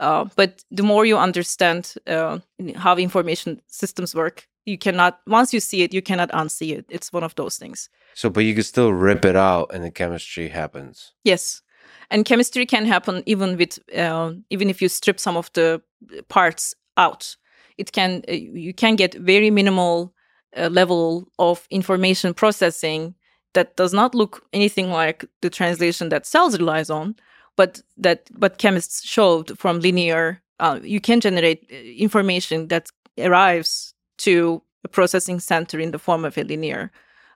Uh, 0.00 0.26
but 0.36 0.64
the 0.70 0.82
more 0.82 1.06
you 1.06 1.16
understand 1.16 1.94
uh, 2.06 2.38
how 2.76 2.96
information 2.96 3.60
systems 3.68 4.14
work, 4.14 4.48
you 4.64 4.76
cannot 4.76 5.20
once 5.26 5.54
you 5.54 5.60
see 5.60 5.82
it, 5.82 5.94
you 5.94 6.02
cannot 6.02 6.30
unsee 6.30 6.76
it. 6.78 6.86
It's 6.88 7.12
one 7.12 7.22
of 7.22 7.34
those 7.36 7.56
things. 7.58 7.88
So, 8.14 8.30
but 8.30 8.44
you 8.44 8.54
can 8.54 8.64
still 8.64 8.92
rip 8.92 9.24
it 9.24 9.36
out, 9.36 9.70
and 9.72 9.84
the 9.84 9.90
chemistry 9.90 10.48
happens. 10.48 11.12
Yes, 11.24 11.62
and 12.10 12.24
chemistry 12.24 12.66
can 12.66 12.86
happen 12.86 13.22
even 13.26 13.56
with 13.56 13.78
uh, 13.96 14.32
even 14.50 14.70
if 14.70 14.82
you 14.82 14.88
strip 14.88 15.20
some 15.20 15.36
of 15.36 15.52
the 15.52 15.82
parts 16.28 16.74
out. 16.96 17.36
It 17.78 17.92
can 17.92 18.22
uh, 18.28 18.32
you 18.32 18.74
can 18.74 18.96
get 18.96 19.14
very 19.14 19.50
minimal 19.50 20.14
uh, 20.56 20.68
level 20.68 21.28
of 21.38 21.66
information 21.70 22.34
processing 22.34 23.14
that 23.54 23.76
does 23.76 23.92
not 23.92 24.14
look 24.14 24.44
anything 24.52 24.90
like 24.90 25.24
the 25.40 25.50
translation 25.50 26.08
that 26.08 26.26
cells 26.26 26.58
relies 26.58 26.90
on, 26.90 27.16
but 27.56 27.80
that 27.96 28.28
but 28.38 28.58
chemists 28.58 29.04
showed 29.04 29.58
from 29.58 29.80
linear. 29.80 30.40
Uh, 30.60 30.78
you 30.82 31.00
can 31.00 31.20
generate 31.20 31.66
uh, 31.72 31.76
information 31.76 32.68
that 32.68 32.90
arrives 33.18 33.94
to 34.18 34.62
a 34.84 34.88
processing 34.88 35.40
center 35.40 35.80
in 35.80 35.90
the 35.90 35.98
form 35.98 36.24
of 36.24 36.38
a 36.38 36.44
linear 36.44 36.92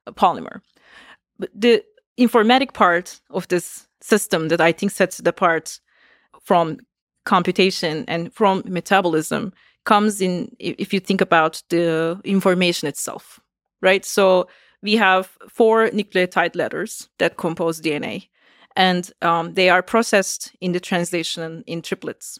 uh, 0.06 0.12
polymer. 0.12 0.60
But 1.38 1.50
the 1.54 1.82
informatic 2.18 2.74
part 2.74 3.20
of 3.30 3.48
this 3.48 3.87
system 4.00 4.48
that 4.48 4.60
I 4.60 4.72
think 4.72 4.92
sets 4.92 5.20
it 5.20 5.26
apart 5.26 5.80
from 6.42 6.78
computation 7.24 8.04
and 8.08 8.32
from 8.32 8.62
metabolism 8.66 9.52
comes 9.84 10.20
in 10.20 10.54
if 10.58 10.92
you 10.92 11.00
think 11.00 11.20
about 11.20 11.62
the 11.68 12.20
information 12.24 12.88
itself, 12.88 13.40
right? 13.82 14.04
So 14.04 14.48
we 14.82 14.96
have 14.96 15.36
four 15.48 15.88
nucleotide 15.88 16.56
letters 16.56 17.08
that 17.18 17.36
compose 17.36 17.80
DNA, 17.80 18.28
and 18.76 19.10
um, 19.22 19.54
they 19.54 19.70
are 19.70 19.82
processed 19.82 20.52
in 20.60 20.72
the 20.72 20.80
translation 20.80 21.64
in 21.66 21.82
triplets. 21.82 22.38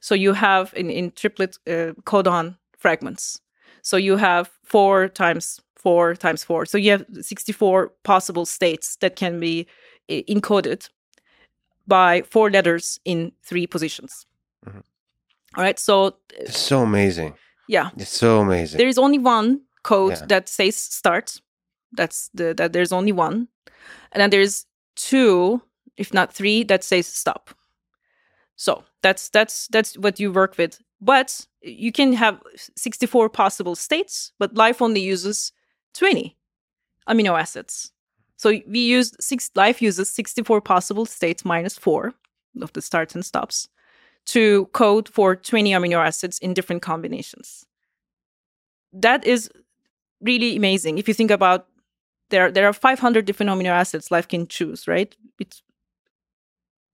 So 0.00 0.14
you 0.14 0.32
have 0.32 0.74
in, 0.76 0.90
in 0.90 1.12
triplet 1.12 1.56
uh, 1.66 1.94
codon 2.04 2.56
fragments. 2.76 3.40
So 3.82 3.96
you 3.96 4.16
have 4.16 4.50
four 4.64 5.08
times 5.08 5.60
four 5.76 6.14
times 6.14 6.44
four. 6.44 6.64
So 6.64 6.78
you 6.78 6.92
have 6.92 7.04
64 7.20 7.92
possible 8.04 8.46
states 8.46 8.96
that 8.96 9.16
can 9.16 9.40
be 9.40 9.66
encoded 10.08 10.88
by 11.86 12.22
four 12.22 12.50
letters 12.50 13.00
in 13.04 13.32
three 13.42 13.66
positions. 13.66 14.26
Mhm. 14.66 14.82
All 15.56 15.64
right. 15.64 15.78
So 15.78 16.16
It's 16.30 16.58
so 16.58 16.82
amazing. 16.82 17.34
yeah, 17.68 17.90
It's 17.96 18.10
so 18.18 18.40
amazing. 18.40 18.78
there 18.78 18.88
is 18.88 18.98
only 18.98 19.18
one 19.18 19.62
code 19.82 20.12
Yeah. 20.18 20.26
that 20.28 20.48
says 20.48 20.76
start. 20.76 21.40
That's 21.96 22.30
the 22.34 22.54
that 22.54 22.72
there's 22.72 22.92
only 22.92 23.12
one, 23.12 23.48
and 24.12 24.20
then 24.20 24.30
there's 24.30 24.66
two, 24.96 25.60
if 25.96 26.12
not 26.14 26.32
three, 26.34 26.64
that 26.64 26.84
says 26.84 27.06
stop. 27.06 27.50
So 28.56 28.84
that's 29.02 29.28
that's 29.30 29.68
that's 29.68 29.98
what 29.98 30.18
you 30.20 30.32
work 30.32 30.56
with. 30.58 30.80
But 31.00 31.46
you 31.60 31.92
can 31.92 32.12
have 32.14 32.40
64 32.76 33.28
possible 33.28 33.74
states, 33.76 34.32
but 34.38 34.54
life 34.54 34.80
only 34.80 35.00
uses 35.00 35.52
20 35.94 36.36
amino 37.08 37.38
acids. 37.38 37.92
So 38.42 38.50
we 38.66 38.80
use 38.80 39.12
six 39.20 39.52
life 39.54 39.80
uses 39.80 40.10
64 40.10 40.60
possible 40.62 41.06
states 41.06 41.44
minus 41.44 41.78
four 41.78 42.12
of 42.60 42.72
the 42.72 42.82
starts 42.82 43.14
and 43.14 43.24
stops 43.24 43.68
to 44.26 44.66
code 44.72 45.08
for 45.08 45.36
20 45.36 45.70
amino 45.70 46.04
acids 46.04 46.40
in 46.40 46.52
different 46.52 46.82
combinations. 46.82 47.64
That 48.92 49.24
is 49.24 49.48
really 50.20 50.56
amazing. 50.56 50.98
If 50.98 51.06
you 51.06 51.14
think 51.14 51.30
about 51.30 51.68
there, 52.30 52.50
there 52.50 52.66
are 52.66 52.72
500 52.72 53.24
different 53.26 53.50
amino 53.50 53.70
acids 53.70 54.10
life 54.10 54.26
can 54.26 54.48
choose, 54.48 54.88
right? 54.88 55.14
It's 55.38 55.62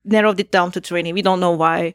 narrowed 0.05 0.41
it 0.41 0.53
down 0.53 0.71
to 0.73 0.83
20. 0.83 1.15
We 1.15 1.23
don't 1.23 1.41
know 1.41 1.53
why. 1.53 1.95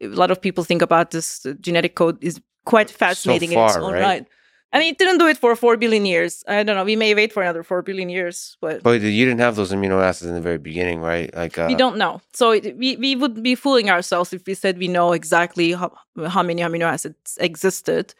A 0.00 0.06
lot 0.06 0.30
of 0.30 0.40
people 0.40 0.64
think 0.64 0.80
about 0.80 1.10
this 1.10 1.46
genetic 1.60 1.94
code 1.94 2.24
is 2.24 2.40
quite 2.64 2.88
fascinating 2.88 3.52
in 3.52 3.58
its 3.58 3.74
far, 3.74 3.82
own 3.84 3.92
right? 3.92 4.00
right. 4.00 4.26
I 4.74 4.80
mean, 4.80 4.92
it 4.92 4.98
didn't 4.98 5.18
do 5.18 5.28
it 5.28 5.38
for 5.38 5.54
4 5.54 5.76
billion 5.76 6.04
years. 6.04 6.42
I 6.48 6.64
don't 6.64 6.74
know. 6.74 6.82
We 6.82 6.96
may 6.96 7.14
wait 7.14 7.32
for 7.32 7.42
another 7.44 7.62
4 7.62 7.82
billion 7.82 8.08
years, 8.08 8.56
but 8.60 8.82
but 8.82 9.00
you 9.00 9.24
didn't 9.24 9.38
have 9.38 9.54
those 9.54 9.70
amino 9.72 10.02
acids 10.02 10.28
in 10.28 10.34
the 10.34 10.40
very 10.40 10.58
beginning, 10.58 11.00
right? 11.00 11.32
Like 11.32 11.56
uh, 11.56 11.66
we 11.68 11.76
don't 11.76 11.96
know. 11.96 12.20
So 12.32 12.50
it, 12.50 12.76
we, 12.76 12.96
we 12.96 13.14
would 13.14 13.40
be 13.40 13.54
fooling 13.54 13.88
ourselves 13.88 14.32
if 14.32 14.44
we 14.48 14.54
said 14.54 14.78
we 14.78 14.88
know 14.88 15.12
exactly 15.12 15.72
how, 15.72 15.92
how 16.26 16.42
many 16.42 16.60
amino 16.60 16.86
acids 16.86 17.38
existed 17.40 18.14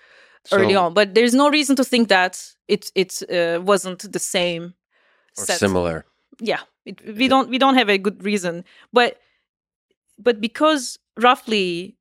early 0.53 0.77
on. 0.77 0.95
But 0.95 1.15
there's 1.17 1.35
no 1.35 1.51
reason 1.51 1.75
to 1.77 1.85
think 1.85 2.09
that 2.09 2.41
it 2.69 2.93
it 2.95 3.23
uh, 3.29 3.61
wasn't 3.61 4.13
the 4.13 4.21
same 4.21 4.75
or 5.37 5.45
set. 5.47 5.59
similar. 5.59 6.05
Yeah, 6.39 6.61
it, 6.87 7.05
we 7.17 7.27
don't 7.27 7.49
we 7.51 7.59
don't 7.59 7.75
have 7.75 7.89
a 7.89 7.99
good 7.99 8.23
reason. 8.23 8.65
But 8.93 9.19
but 10.19 10.41
because 10.41 11.01
roughly 11.19 11.97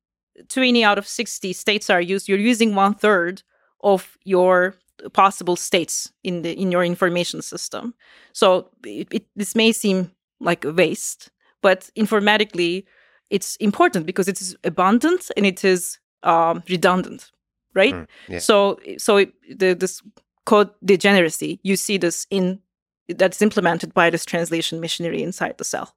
20 0.48 0.84
out 0.84 0.98
of 0.98 1.06
60 1.08 1.52
states 1.52 1.90
are 1.90 2.00
used, 2.00 2.28
you're 2.28 2.38
using 2.38 2.76
one 2.76 2.94
third 2.94 3.42
of 3.84 4.18
your 4.24 4.74
possible 5.12 5.56
states 5.56 6.12
in 6.24 6.42
the 6.42 6.52
in 6.52 6.72
your 6.72 6.84
information 6.84 7.42
system. 7.42 7.94
So 8.32 8.70
it, 8.84 9.08
it, 9.12 9.26
this 9.36 9.54
may 9.54 9.72
seem 9.72 10.10
like 10.40 10.64
a 10.64 10.72
waste, 10.72 11.30
but 11.62 11.90
informatically, 11.96 12.84
it's 13.30 13.56
important 13.56 14.06
because 14.06 14.28
it 14.28 14.40
is 14.40 14.56
abundant 14.64 15.30
and 15.36 15.46
it 15.46 15.64
is 15.64 15.98
um, 16.22 16.62
redundant, 16.68 17.30
right? 17.74 17.94
Mm, 17.94 18.06
yeah. 18.28 18.38
So 18.38 18.78
so 18.98 19.18
it, 19.18 19.32
the 19.58 19.74
this 19.74 20.02
code 20.46 20.70
degeneracy, 20.84 21.60
you 21.62 21.76
see 21.76 21.98
this 21.98 22.26
in 22.30 22.60
that's 23.08 23.42
implemented 23.42 23.92
by 23.92 24.10
this 24.10 24.24
translation 24.24 24.80
machinery 24.80 25.22
inside 25.22 25.58
the 25.58 25.64
cell. 25.64 25.94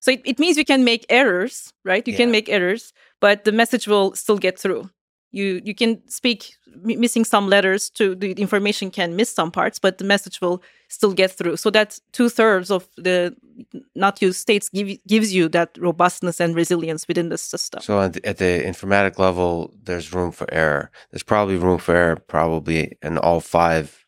So 0.00 0.12
it, 0.12 0.20
it 0.24 0.38
means 0.38 0.56
you 0.56 0.64
can 0.64 0.84
make 0.84 1.06
errors, 1.08 1.72
right? 1.84 2.06
You 2.06 2.14
can 2.14 2.30
make 2.30 2.48
errors, 2.48 2.92
but 3.20 3.44
the 3.44 3.52
message 3.52 3.88
will 3.88 4.14
still 4.14 4.38
get 4.38 4.58
through. 4.58 4.90
You 5.30 5.60
you 5.64 5.74
can 5.74 6.00
speak 6.08 6.54
missing 6.84 7.24
some 7.24 7.48
letters 7.48 7.90
to 7.90 8.14
the 8.14 8.32
information 8.32 8.90
can 8.90 9.16
miss 9.16 9.30
some 9.30 9.50
parts, 9.50 9.78
but 9.78 9.98
the 9.98 10.04
message 10.04 10.40
will 10.40 10.62
still 10.88 11.12
get 11.12 11.30
through. 11.30 11.56
So 11.56 11.70
that 11.70 11.98
two 12.12 12.28
thirds 12.28 12.70
of 12.70 12.88
the 12.96 13.34
not 13.94 14.22
use 14.22 14.38
states 14.38 14.68
give, 14.68 14.98
gives 15.06 15.34
you 15.34 15.48
that 15.50 15.76
robustness 15.78 16.40
and 16.40 16.54
resilience 16.54 17.06
within 17.08 17.28
the 17.28 17.38
system. 17.38 17.80
So 17.82 18.00
at 18.00 18.12
the, 18.14 18.26
at 18.26 18.38
the 18.38 18.62
informatic 18.64 19.18
level, 19.18 19.74
there's 19.82 20.12
room 20.14 20.32
for 20.32 20.46
error. 20.52 20.90
There's 21.10 21.22
probably 21.24 21.56
room 21.56 21.78
for 21.78 21.94
error, 21.94 22.16
probably 22.16 22.96
in 23.02 23.18
all 23.18 23.40
five 23.40 24.06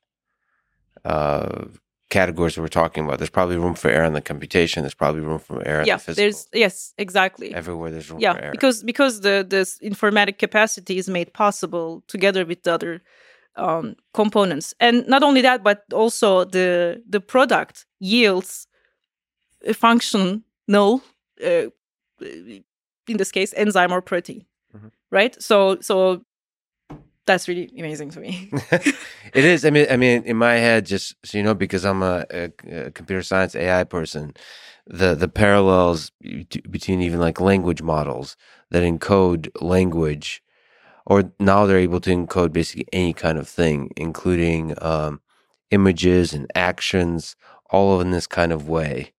uh, 1.05 1.65
categories 2.11 2.55
that 2.55 2.61
we're 2.63 2.69
talking 2.69 3.05
about. 3.05 3.19
There's 3.19 3.31
probably 3.31 3.57
room 3.57 3.75
for 3.75 3.89
error 3.89 4.05
in 4.05 4.13
the 4.13 4.21
computation. 4.21 4.83
There's 4.83 4.95
probably 4.95 5.23
room 5.23 5.39
for 5.39 5.67
error. 5.67 5.85
Yeah, 5.87 5.95
in 5.95 5.99
the 5.99 6.05
physical. 6.05 6.23
there's 6.23 6.49
yes, 6.53 6.95
exactly. 6.99 7.55
everywhere. 7.55 7.91
There's 7.91 8.11
room 8.11 8.21
yeah, 8.21 8.35
for 8.35 8.41
error. 8.43 8.53
because 8.53 8.83
because 8.83 9.21
the 9.21 9.47
this 9.49 9.79
informatic 9.83 10.39
capacity 10.39 10.99
is 10.99 11.09
made 11.09 11.33
possible 11.33 12.03
together 12.09 12.45
with 12.45 12.63
the 12.65 12.73
other 12.75 13.03
um, 13.57 13.95
components, 14.13 14.75
and 14.81 15.07
not 15.09 15.23
only 15.23 15.41
that, 15.43 15.63
but 15.63 15.85
also 15.93 16.45
the 16.45 17.03
the 17.09 17.21
product 17.21 17.87
yields 18.01 18.67
a 19.67 19.73
function. 19.75 20.45
Uh, 21.43 21.71
in 23.09 23.17
this 23.17 23.33
case, 23.33 23.53
enzyme 23.57 23.93
or 23.93 24.01
protein, 24.03 24.45
Mhm. 24.77 24.91
right? 25.11 25.43
So 25.43 25.79
so 25.81 26.23
that's 27.27 27.49
really 27.49 27.73
amazing 27.79 28.11
to 28.11 28.21
me. 28.21 28.51
it 28.73 29.45
is. 29.45 29.65
I 29.65 29.71
mean, 29.71 29.87
I 29.91 29.97
mean, 29.97 30.23
in 30.25 30.37
my 30.37 30.55
head, 30.55 30.87
just 30.87 31.15
so 31.25 31.39
you 31.39 31.45
know, 31.45 31.55
because 31.55 31.85
I'm 31.85 32.03
a, 32.03 32.27
a, 32.31 32.53
a 32.71 32.91
computer 32.91 33.23
science 33.23 33.55
AI 33.55 33.85
person, 33.85 34.35
the 34.87 35.15
the 35.15 35.29
parallels 35.29 36.13
between 36.71 37.03
even 37.03 37.21
like 37.21 37.41
language 37.41 37.83
models 37.83 38.37
that 38.71 38.83
encode 38.83 39.51
language, 39.61 40.43
or 41.07 41.33
now 41.39 41.67
they're 41.67 41.79
able 41.79 42.01
to 42.01 42.11
encode 42.11 42.53
basically 42.53 42.87
any 42.93 43.13
kind 43.13 43.39
of 43.39 43.49
thing, 43.49 43.91
including 43.97 44.75
um, 44.83 45.21
images 45.71 46.33
and 46.33 46.51
actions, 46.55 47.37
all 47.71 48.01
in 48.01 48.11
this 48.11 48.27
kind 48.27 48.53
of 48.53 48.69
way. 48.69 49.13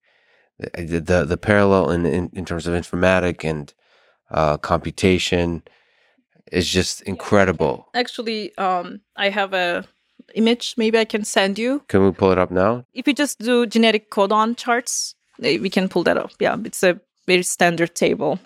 The 0.60 1.00
the, 1.00 1.26
the 1.26 1.38
parallel 1.38 1.92
in, 1.92 2.06
in 2.06 2.30
in 2.34 2.46
terms 2.46 2.68
of 2.68 2.74
informatic 2.74 3.50
and 3.50 3.74
uh, 4.32 4.58
computation 4.58 5.64
is 6.52 6.68
just 6.68 7.02
incredible. 7.04 7.90
Actually, 7.94 8.56
um, 8.58 9.02
I 9.16 9.30
have 9.30 9.54
a 9.54 9.86
image. 10.36 10.76
Maybe 10.78 10.98
I 10.98 11.06
can 11.06 11.24
send 11.24 11.58
you. 11.60 11.84
Can 11.88 12.04
we 12.04 12.12
pull 12.12 12.32
it 12.32 12.38
up 12.38 12.52
now? 12.52 12.86
If 12.94 13.08
you 13.08 13.14
just 13.14 13.40
do 13.40 13.66
genetic 13.66 14.10
codon 14.12 14.58
charts, 14.58 15.16
eh, 15.44 15.58
we 15.60 15.70
can 15.70 15.90
pull 15.90 16.04
that 16.04 16.18
up. 16.18 16.32
Yeah, 16.40 16.58
it's 16.64 16.84
a 16.84 17.00
very 17.28 17.44
standard 17.44 17.96
table. 17.96 18.40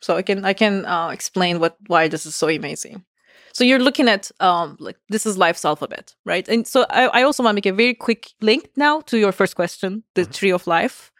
So 0.00 0.16
I 0.16 0.22
can 0.22 0.44
I 0.44 0.52
can 0.52 0.84
uh, 0.86 1.08
explain 1.08 1.58
what 1.60 1.76
why 1.86 2.08
this 2.08 2.26
is 2.26 2.34
so 2.34 2.48
amazing. 2.48 3.04
So 3.52 3.64
you're 3.64 3.80
looking 3.80 4.08
at 4.08 4.30
um 4.40 4.76
like 4.78 4.96
this 5.08 5.26
is 5.26 5.36
life's 5.36 5.64
alphabet, 5.64 6.14
right? 6.24 6.48
And 6.48 6.66
so 6.66 6.86
I, 6.90 7.06
I 7.08 7.22
also 7.22 7.42
want 7.42 7.54
to 7.54 7.56
make 7.56 7.66
a 7.66 7.72
very 7.72 7.94
quick 7.94 8.30
link 8.40 8.70
now 8.76 9.00
to 9.02 9.18
your 9.18 9.32
first 9.32 9.56
question, 9.56 10.04
the 10.14 10.24
tree 10.24 10.52
of 10.52 10.66
life. 10.66 11.10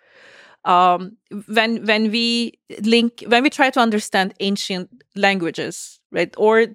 Um, 0.69 1.17
when 1.49 1.87
when 1.87 2.13
we 2.13 2.61
link 2.83 3.25
when 3.29 3.43
we 3.43 3.51
try 3.51 3.71
to 3.71 3.81
understand 3.81 4.35
ancient 4.41 4.91
languages, 5.17 6.01
right, 6.13 6.35
or 6.39 6.69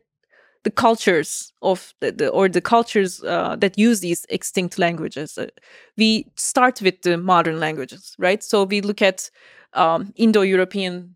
the 0.63 0.71
cultures 0.71 1.53
of 1.62 1.93
the, 2.01 2.12
the 2.12 2.29
or 2.29 2.49
the 2.49 2.62
cultures 2.62 3.23
uh, 3.23 3.56
that 3.58 3.77
use 3.77 4.01
these 4.01 4.25
extinct 4.29 4.79
languages, 4.79 5.38
uh, 5.38 5.47
we 5.97 6.27
start 6.36 6.82
with 6.82 7.01
the 7.03 7.17
modern 7.17 7.60
languages, 7.60 8.15
right? 8.19 8.43
So 8.43 8.63
we 8.65 8.82
look 8.82 9.01
at 9.01 9.29
um, 9.73 10.13
Indo-European 10.15 11.15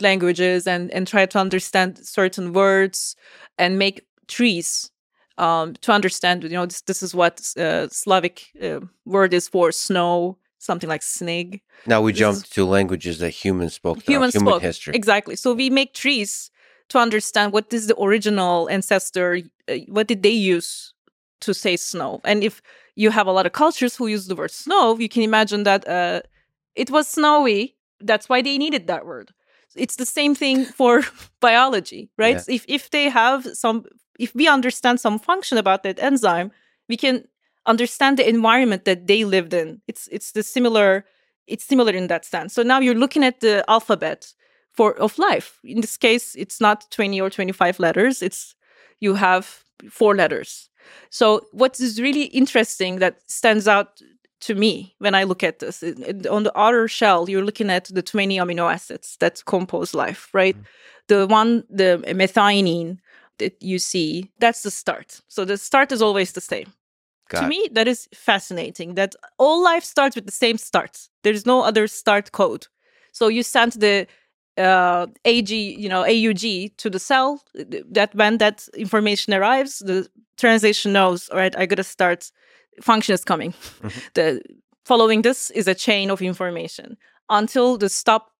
languages 0.00 0.66
and 0.66 0.90
and 0.92 1.06
try 1.06 1.26
to 1.26 1.38
understand 1.38 1.98
certain 1.98 2.52
words 2.52 3.16
and 3.58 3.78
make 3.78 4.06
trees 4.28 4.90
um, 5.38 5.74
to 5.82 5.92
understand. 5.92 6.44
You 6.44 6.50
know, 6.50 6.66
this 6.66 6.82
this 6.82 7.02
is 7.02 7.14
what 7.14 7.40
uh, 7.58 7.88
Slavic 7.88 8.46
uh, 8.62 8.80
word 9.04 9.34
is 9.34 9.48
for 9.48 9.72
snow, 9.72 10.38
something 10.58 10.88
like 10.88 11.02
snig. 11.02 11.60
Now 11.86 12.00
we 12.02 12.12
This 12.12 12.20
jump 12.20 12.36
is- 12.38 12.48
to 12.50 12.64
languages 12.64 13.18
that 13.18 13.30
humans 13.30 13.74
spoke. 13.74 14.02
Humans 14.02 14.34
human 14.34 14.52
spoke 14.52 14.62
history. 14.62 14.94
exactly. 14.94 15.36
So 15.36 15.54
we 15.54 15.70
make 15.70 15.94
trees 15.94 16.50
to 16.88 16.98
understand 16.98 17.52
what 17.52 17.72
is 17.72 17.86
the 17.86 17.96
original 18.00 18.68
ancestor. 18.70 19.40
Uh, 19.68 19.74
what 19.88 20.06
did 20.06 20.22
they 20.22 20.30
use 20.54 20.94
to 21.40 21.52
say 21.54 21.76
snow? 21.76 22.20
And 22.24 22.42
if 22.42 22.60
you 22.96 23.10
have 23.10 23.26
a 23.28 23.32
lot 23.32 23.46
of 23.46 23.52
cultures 23.52 23.96
who 23.96 24.06
use 24.08 24.26
the 24.26 24.34
word 24.34 24.50
snow, 24.50 24.96
you 24.98 25.08
can 25.08 25.22
imagine 25.22 25.62
that 25.64 25.86
uh, 25.88 26.20
it 26.74 26.90
was 26.90 27.06
snowy. 27.08 27.76
That's 28.00 28.28
why 28.28 28.42
they 28.42 28.58
needed 28.58 28.86
that 28.86 29.04
word. 29.06 29.32
It's 29.76 29.96
the 29.96 30.06
same 30.06 30.34
thing 30.34 30.64
for 30.64 31.02
biology, 31.40 32.10
right? 32.18 32.36
Yeah. 32.48 32.54
If 32.56 32.64
if 32.68 32.90
they 32.90 33.08
have 33.10 33.46
some, 33.54 33.84
if 34.18 34.34
we 34.34 34.48
understand 34.48 34.98
some 35.00 35.18
function 35.18 35.58
about 35.58 35.82
that 35.82 35.98
enzyme, 36.00 36.50
we 36.88 36.96
can 36.96 37.24
understand 37.68 38.18
the 38.18 38.28
environment 38.28 38.84
that 38.86 39.06
they 39.06 39.24
lived 39.24 39.54
in. 39.54 39.80
It's 39.86 40.08
it's 40.10 40.32
the 40.32 40.42
similar. 40.42 41.04
It's 41.46 41.64
similar 41.64 41.92
in 41.92 42.08
that 42.08 42.24
sense. 42.24 42.52
So 42.54 42.62
now 42.62 42.80
you're 42.80 42.94
looking 42.94 43.24
at 43.24 43.40
the 43.40 43.64
alphabet 43.68 44.32
for 44.72 44.98
of 44.98 45.18
life. 45.18 45.58
In 45.64 45.80
this 45.80 45.96
case, 45.96 46.34
it's 46.34 46.60
not 46.60 46.90
20 46.90 47.20
or 47.20 47.30
25 47.30 47.80
letters. 47.80 48.22
It's 48.22 48.54
you 49.00 49.14
have 49.14 49.64
four 49.90 50.14
letters. 50.14 50.68
So 51.10 51.46
what 51.52 51.80
is 51.80 52.00
really 52.00 52.24
interesting 52.24 52.98
that 52.98 53.20
stands 53.30 53.68
out 53.68 54.02
to 54.40 54.54
me 54.54 54.94
when 54.98 55.14
I 55.14 55.24
look 55.24 55.42
at 55.42 55.58
this 55.58 55.82
on 55.82 56.42
the 56.44 56.52
outer 56.54 56.86
shell, 56.88 57.28
you're 57.28 57.44
looking 57.44 57.70
at 57.70 57.86
the 57.86 58.02
20 58.02 58.38
amino 58.38 58.72
acids 58.72 59.16
that 59.20 59.42
compose 59.46 59.94
life, 59.94 60.28
right? 60.32 60.56
Mm. 60.56 60.64
The 61.08 61.26
one, 61.26 61.64
the 61.70 62.02
methionine 62.06 62.98
that 63.38 63.60
you 63.62 63.78
see, 63.78 64.30
that's 64.38 64.62
the 64.62 64.70
start. 64.70 65.20
So 65.28 65.44
the 65.44 65.56
start 65.56 65.92
is 65.92 66.02
always 66.02 66.32
the 66.32 66.40
same 66.40 66.72
Got 67.28 67.40
to 67.40 67.44
it. 67.46 67.48
me 67.48 67.68
that 67.72 67.86
is 67.88 68.08
fascinating 68.14 68.94
that 68.94 69.14
all 69.38 69.62
life 69.62 69.84
starts 69.84 70.16
with 70.16 70.26
the 70.26 70.32
same 70.32 70.56
start 70.58 71.08
there's 71.22 71.44
no 71.46 71.62
other 71.62 71.86
start 71.86 72.32
code 72.32 72.66
so 73.12 73.28
you 73.28 73.42
send 73.42 73.72
the 73.72 74.06
uh, 74.56 75.06
ag 75.24 75.50
you 75.50 75.88
know 75.88 76.02
aug 76.04 76.76
to 76.76 76.90
the 76.90 76.98
cell 76.98 77.42
that 77.96 78.14
when 78.14 78.38
that 78.38 78.66
information 78.74 79.34
arrives 79.34 79.78
the 79.80 80.08
translation 80.36 80.92
knows 80.92 81.28
all 81.30 81.38
right 81.38 81.56
i 81.58 81.66
gotta 81.66 81.84
start 81.84 82.30
function 82.82 83.14
is 83.14 83.24
coming 83.24 83.52
Mhm. 83.82 83.92
the 84.14 84.40
following 84.84 85.22
this 85.22 85.50
is 85.50 85.68
a 85.68 85.74
chain 85.74 86.10
of 86.10 86.20
information 86.22 86.96
until 87.28 87.76
the 87.78 87.88
stop 87.88 88.30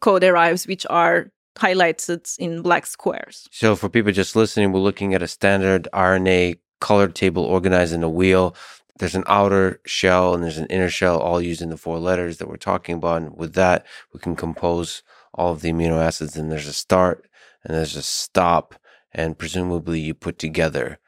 code 0.00 0.24
arrives 0.24 0.66
which 0.66 0.86
are 0.90 1.30
highlighted 1.58 2.22
in 2.38 2.62
black 2.62 2.86
squares 2.86 3.48
So 3.50 3.76
for 3.76 3.88
people 3.88 4.12
just 4.12 4.36
listening, 4.36 4.72
we're 4.72 4.80
looking 4.84 5.14
at 5.14 5.22
a 5.22 5.26
standard 5.28 5.88
RNA 5.92 6.58
colored 6.80 7.14
table 7.14 7.44
organized 7.44 7.92
in 7.92 8.02
a 8.02 8.08
wheel. 8.08 8.54
There's 8.98 9.14
an 9.14 9.24
outer 9.26 9.80
shell 9.86 10.34
and 10.34 10.42
there's 10.42 10.58
an 10.58 10.66
inner 10.66 10.90
shell, 10.90 11.18
all 11.18 11.40
using 11.40 11.70
the 11.70 11.76
four 11.76 11.98
letters 11.98 12.38
that 12.38 12.48
we're 12.48 12.56
talking 12.56 12.96
about. 12.96 13.22
And 13.22 13.36
with 13.36 13.54
that, 13.54 13.86
we 14.12 14.20
can 14.20 14.36
compose 14.36 15.02
all 15.32 15.52
of 15.52 15.62
the 15.62 15.72
amino 15.72 16.02
acids. 16.02 16.36
And 16.36 16.50
there's 16.50 16.66
a 16.66 16.72
start 16.72 17.26
and 17.64 17.76
there's 17.76 17.96
a 17.96 18.02
stop, 18.02 18.74
and 19.12 19.38
presumably 19.38 20.00
you 20.00 20.14
put 20.14 20.38
together 20.38 20.98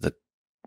the 0.00 0.14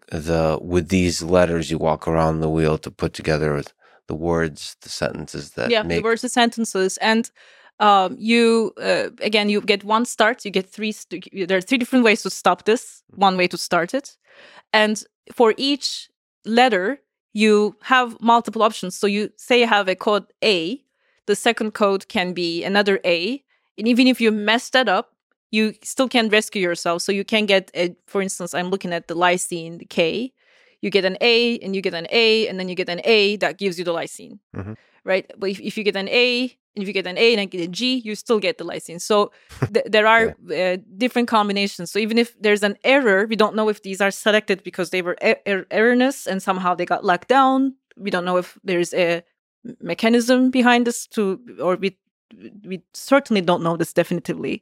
the 0.08 0.60
with 0.62 0.90
these 0.90 1.22
letters 1.22 1.72
you 1.72 1.78
walk 1.78 2.08
around 2.08 2.40
the 2.40 2.50
wheel 2.50 2.78
to 2.80 2.92
put 2.92 3.14
together 3.14 3.62
the 4.08 4.16
words, 4.16 4.78
the 4.82 4.90
sentences 4.90 5.52
that 5.52 5.70
yeah 5.70 5.84
make 5.84 6.00
the 6.00 6.04
words 6.04 6.22
the 6.22 6.30
sentences 6.30 6.98
and 6.98 7.32
um, 7.80 8.16
you 8.20 8.74
uh, 8.82 9.10
again 9.22 9.50
you 9.50 9.62
get 9.62 9.84
one 9.84 10.06
start 10.06 10.46
you 10.46 10.52
get 10.52 10.70
three 10.70 10.94
there 11.48 11.58
are 11.58 11.62
three 11.62 11.78
different 11.78 12.06
ways 12.06 12.22
to 12.24 12.30
stop 12.30 12.66
this 12.66 13.04
one 13.16 13.38
way 13.38 13.48
to 13.48 13.58
start 13.58 13.94
it. 13.94 14.18
And 14.74 15.04
for 15.34 15.54
each 15.58 16.10
letter 16.46 17.00
you 17.34 17.76
have 17.84 18.16
multiple 18.22 18.64
options. 18.64 18.96
So 18.96 19.08
you 19.08 19.30
say 19.38 19.60
you 19.60 19.68
have 19.68 19.88
a 19.90 19.96
code 19.96 20.26
a 20.44 20.82
the 21.28 21.36
second 21.36 21.72
code 21.74 22.08
can 22.08 22.34
be 22.34 22.64
another 22.64 23.00
a 23.06 23.44
and 23.78 23.88
even 23.88 24.08
if 24.08 24.22
you 24.22 24.32
mess 24.32 24.70
that 24.70 24.88
up 24.88 25.12
you 25.52 25.74
still 25.84 26.10
can 26.10 26.30
rescue 26.30 26.62
yourself. 26.62 27.02
So 27.02 27.12
you 27.12 27.24
can 27.24 27.46
get 27.46 27.72
a, 27.76 27.96
for 28.08 28.22
instance 28.22 28.54
i'm 28.54 28.70
looking 28.70 28.94
at 28.94 29.08
the 29.08 29.16
lysine 29.16 29.80
the 29.80 29.86
k. 29.86 30.32
You 30.82 30.92
get 30.92 31.06
an 31.06 31.18
a 31.22 31.58
and 31.60 31.76
you 31.76 31.82
get 31.82 31.94
an 31.96 32.08
a 32.12 32.48
and 32.48 32.60
then 32.60 32.70
you 32.70 32.76
get 32.76 32.90
an 32.90 33.02
a 33.04 33.38
that 33.38 33.58
gives 33.58 33.78
you 33.80 33.86
the 33.86 33.94
lysine. 33.94 34.40
Mhm. 34.56 34.76
Right 35.06 35.32
but 35.38 35.50
if, 35.52 35.60
if 35.60 35.78
you 35.78 35.84
get 35.84 35.96
an 35.96 36.10
a 36.10 36.58
and 36.76 36.84
if 36.84 36.88
you 36.88 36.94
get 36.94 37.08
an 37.08 37.18
A 37.18 37.32
and 37.34 37.40
then 37.40 37.48
get 37.48 37.62
a 37.62 37.68
G, 37.68 38.02
you 38.04 38.16
still 38.16 38.40
get 38.40 38.58
the 38.58 38.66
lysine. 38.66 39.00
So 39.00 39.32
th- 39.74 39.86
there 39.90 40.08
are 40.08 40.36
uh, 40.54 40.78
different 40.98 41.28
combinations. 41.28 41.92
So 41.92 42.00
even 42.00 42.18
if 42.18 42.40
there's 42.42 42.64
an 42.64 42.78
error, 42.84 43.26
we 43.28 43.36
don't 43.36 43.56
know 43.56 43.70
if 43.70 43.82
these 43.82 44.02
are 44.02 44.12
selected 44.12 44.62
because 44.64 44.90
they 44.90 45.02
were 45.02 45.16
er- 45.24 45.40
er- 45.48 45.68
erroneous 45.72 46.28
and 46.28 46.44
somehow 46.44 46.76
they 46.76 46.86
got 46.86 47.06
locked 47.06 47.30
down. 47.30 47.76
We 47.96 48.12
don't 48.12 48.26
know 48.26 48.38
if 48.38 48.58
there's 48.64 48.94
a 48.94 49.24
mechanism 49.82 50.52
behind 50.52 50.86
this 50.86 51.08
to, 51.08 51.40
or 51.62 51.76
we 51.78 51.98
we 52.66 52.82
certainly 52.94 53.42
don't 53.42 53.64
know 53.64 53.78
this 53.78 53.94
definitively. 53.94 54.62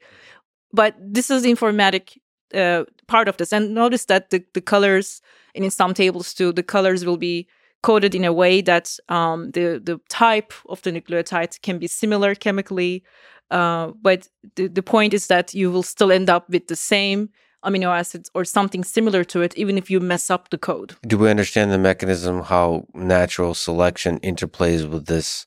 But 0.72 0.95
this 0.99 1.32
is 1.32 1.43
the 1.43 1.51
informatic 1.51 2.17
uh, 2.53 2.84
part 3.07 3.28
of 3.28 3.38
this. 3.38 3.51
And 3.51 3.74
notice 3.74 4.05
that 4.05 4.30
the, 4.30 4.43
the 4.53 4.61
colors, 4.61 5.22
and 5.55 5.65
in 5.65 5.72
some 5.72 5.93
tables 5.93 6.34
too, 6.34 6.51
the 6.51 6.63
colors 6.63 7.05
will 7.05 7.17
be 7.17 7.47
coded 7.84 8.15
in 8.15 8.25
a 8.25 8.34
way 8.34 8.61
that 8.61 8.97
um, 9.09 9.51
the 9.51 9.79
the 9.84 9.99
type 10.09 10.53
of 10.67 10.81
the 10.81 10.91
nucleotide 10.91 11.61
can 11.61 11.77
be 11.77 11.88
similar 11.88 12.34
chemically, 12.34 13.03
uh, 13.51 13.91
but 14.01 14.27
the, 14.55 14.67
the 14.67 14.81
point 14.81 15.13
is 15.13 15.27
that 15.27 15.53
you 15.53 15.71
will 15.71 15.84
still 15.84 16.11
end 16.11 16.29
up 16.29 16.49
with 16.49 16.67
the 16.67 16.75
same 16.75 17.29
amino 17.63 17.95
acids 17.95 18.29
or 18.34 18.43
something 18.45 18.84
similar 18.84 19.23
to 19.23 19.41
it, 19.41 19.55
even 19.55 19.77
if 19.77 19.89
you 19.89 19.99
mess 19.99 20.29
up 20.29 20.49
the 20.49 20.57
code. 20.57 20.95
Do 21.07 21.17
we 21.17 21.29
understand 21.29 21.71
the 21.71 21.77
mechanism 21.77 22.41
how 22.41 22.88
natural 22.93 23.53
selection 23.53 24.19
interplays 24.19 24.89
with 24.89 25.05
this 25.05 25.45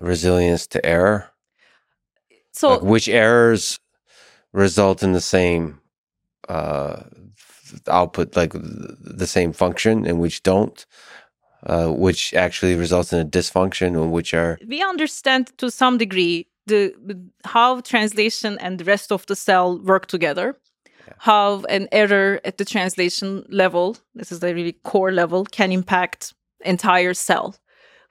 resilience 0.00 0.66
to 0.68 0.84
error? 0.84 1.30
So, 2.52 2.70
like 2.70 2.82
which 2.82 3.08
errors 3.08 3.78
result 4.52 5.02
in 5.02 5.12
the 5.12 5.20
same 5.20 5.80
uh, 6.48 7.02
output, 7.88 8.36
like 8.36 8.52
the 8.54 9.26
same 9.26 9.52
function, 9.52 10.06
and 10.06 10.18
which 10.18 10.42
don't? 10.42 10.86
Uh, 11.68 11.88
which 11.90 12.32
actually 12.32 12.74
results 12.74 13.12
in 13.12 13.20
a 13.20 13.24
dysfunction, 13.26 13.88
and 13.88 14.10
which 14.10 14.32
are 14.32 14.58
we 14.66 14.82
understand 14.82 15.52
to 15.58 15.70
some 15.70 15.98
degree 15.98 16.46
the 16.66 16.94
how 17.44 17.80
translation 17.80 18.56
and 18.58 18.78
the 18.78 18.84
rest 18.84 19.12
of 19.12 19.26
the 19.26 19.36
cell 19.36 19.78
work 19.80 20.06
together 20.06 20.56
yeah. 21.06 21.12
how 21.18 21.62
an 21.68 21.86
error 21.92 22.40
at 22.44 22.56
the 22.56 22.64
translation 22.64 23.44
level 23.50 23.98
this 24.14 24.32
is 24.32 24.40
the 24.40 24.54
really 24.54 24.72
core 24.84 25.12
level 25.12 25.44
can 25.44 25.70
impact 25.70 26.32
entire 26.64 27.12
cell 27.12 27.54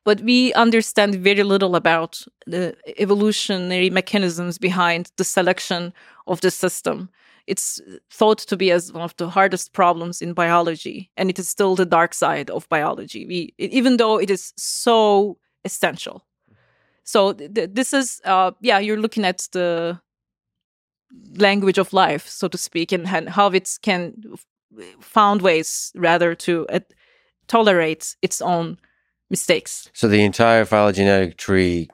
but 0.03 0.21
we 0.21 0.53
understand 0.53 1.15
very 1.15 1.43
little 1.43 1.75
about 1.75 2.21
the 2.45 2.75
evolutionary 2.99 3.89
mechanisms 3.89 4.57
behind 4.57 5.11
the 5.17 5.23
selection 5.23 5.93
of 6.27 6.41
the 6.41 6.51
system 6.51 7.09
it's 7.47 7.81
thought 8.11 8.37
to 8.39 8.57
be 8.57 8.71
as 8.71 8.91
one 8.91 9.03
of 9.03 9.15
the 9.17 9.29
hardest 9.29 9.73
problems 9.73 10.21
in 10.21 10.33
biology 10.33 11.09
and 11.17 11.29
it 11.29 11.39
is 11.39 11.47
still 11.47 11.75
the 11.75 11.85
dark 11.85 12.13
side 12.13 12.49
of 12.49 12.67
biology 12.69 13.25
we 13.25 13.53
even 13.57 13.97
though 13.97 14.19
it 14.19 14.29
is 14.29 14.53
so 14.57 15.37
essential 15.65 16.27
so 17.07 17.31
th- 17.31 17.69
this 17.71 17.93
is, 17.93 18.21
uh, 18.25 18.51
yeah, 18.59 18.79
you're 18.79 18.99
looking 18.99 19.23
at 19.23 19.47
the 19.53 19.99
language 21.37 21.77
of 21.77 21.93
life, 21.93 22.27
so 22.27 22.49
to 22.49 22.57
speak, 22.57 22.91
and, 22.91 23.07
and 23.07 23.29
how 23.29 23.49
it 23.51 23.79
can 23.81 24.13
found 24.99 25.41
ways 25.41 25.93
rather 25.95 26.35
to 26.35 26.67
uh, 26.67 26.81
tolerate 27.47 28.17
its 28.21 28.41
own 28.41 28.77
mistakes. 29.29 29.89
So 29.93 30.09
the 30.09 30.21
entire 30.21 30.65
phylogenetic 30.65 31.37
tree 31.37 31.89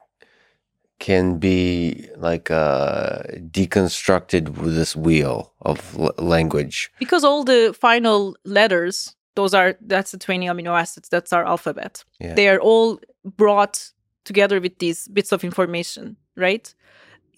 can 0.98 1.38
be 1.38 2.08
like 2.16 2.50
uh, 2.50 3.22
deconstructed 3.50 4.56
with 4.58 4.74
this 4.74 4.94
wheel 4.96 5.52
of 5.62 5.96
l- 5.98 6.12
language 6.18 6.90
because 6.98 7.24
all 7.24 7.44
the 7.44 7.74
final 7.78 8.36
letters 8.44 9.16
those 9.34 9.52
are 9.52 9.76
that's 9.80 10.12
the 10.12 10.18
20 10.18 10.46
amino 10.46 10.78
acids 10.78 11.08
that's 11.08 11.32
our 11.32 11.44
alphabet 11.44 12.04
yeah. 12.20 12.34
they 12.34 12.48
are 12.48 12.60
all 12.60 13.00
brought 13.24 13.92
together 14.24 14.60
with 14.60 14.78
these 14.78 15.08
bits 15.08 15.32
of 15.32 15.44
information, 15.44 16.16
right? 16.36 16.74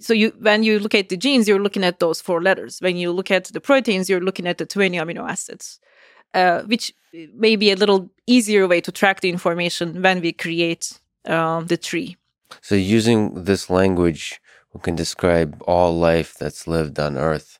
So 0.01 0.13
you 0.13 0.33
when 0.41 0.63
you 0.63 0.79
look 0.79 0.95
at 0.95 1.09
the 1.09 1.17
genes, 1.17 1.49
you're 1.49 1.63
looking 1.63 1.85
at 1.85 2.01
those 2.01 2.21
four 2.21 2.43
letters. 2.43 2.79
When 2.81 2.97
you 2.97 3.13
look 3.13 3.31
at 3.31 3.45
the 3.45 3.61
proteins, 3.61 4.09
you're 4.09 4.21
looking 4.21 4.47
at 4.47 4.59
the 4.59 4.67
20 4.67 4.97
amino 4.99 5.29
acids, 5.29 5.81
uh, 6.35 6.63
which 6.63 6.93
may 7.35 7.57
be 7.57 7.71
a 7.71 7.77
little 7.77 8.11
easier 8.27 8.69
way 8.69 8.81
to 8.83 8.93
track 8.93 9.21
the 9.21 9.31
information 9.31 10.03
when 10.03 10.21
we 10.21 10.33
create 10.33 11.01
um, 11.25 11.67
the 11.67 11.77
tree. 11.77 12.17
So 12.61 12.75
using 12.75 13.45
this 13.45 13.71
language, 13.71 14.41
we 14.73 14.81
can 14.81 14.95
describe 14.95 15.63
all 15.67 15.97
life 15.97 16.35
that's 16.39 16.67
lived 16.67 16.99
on 16.99 17.17
Earth. 17.17 17.59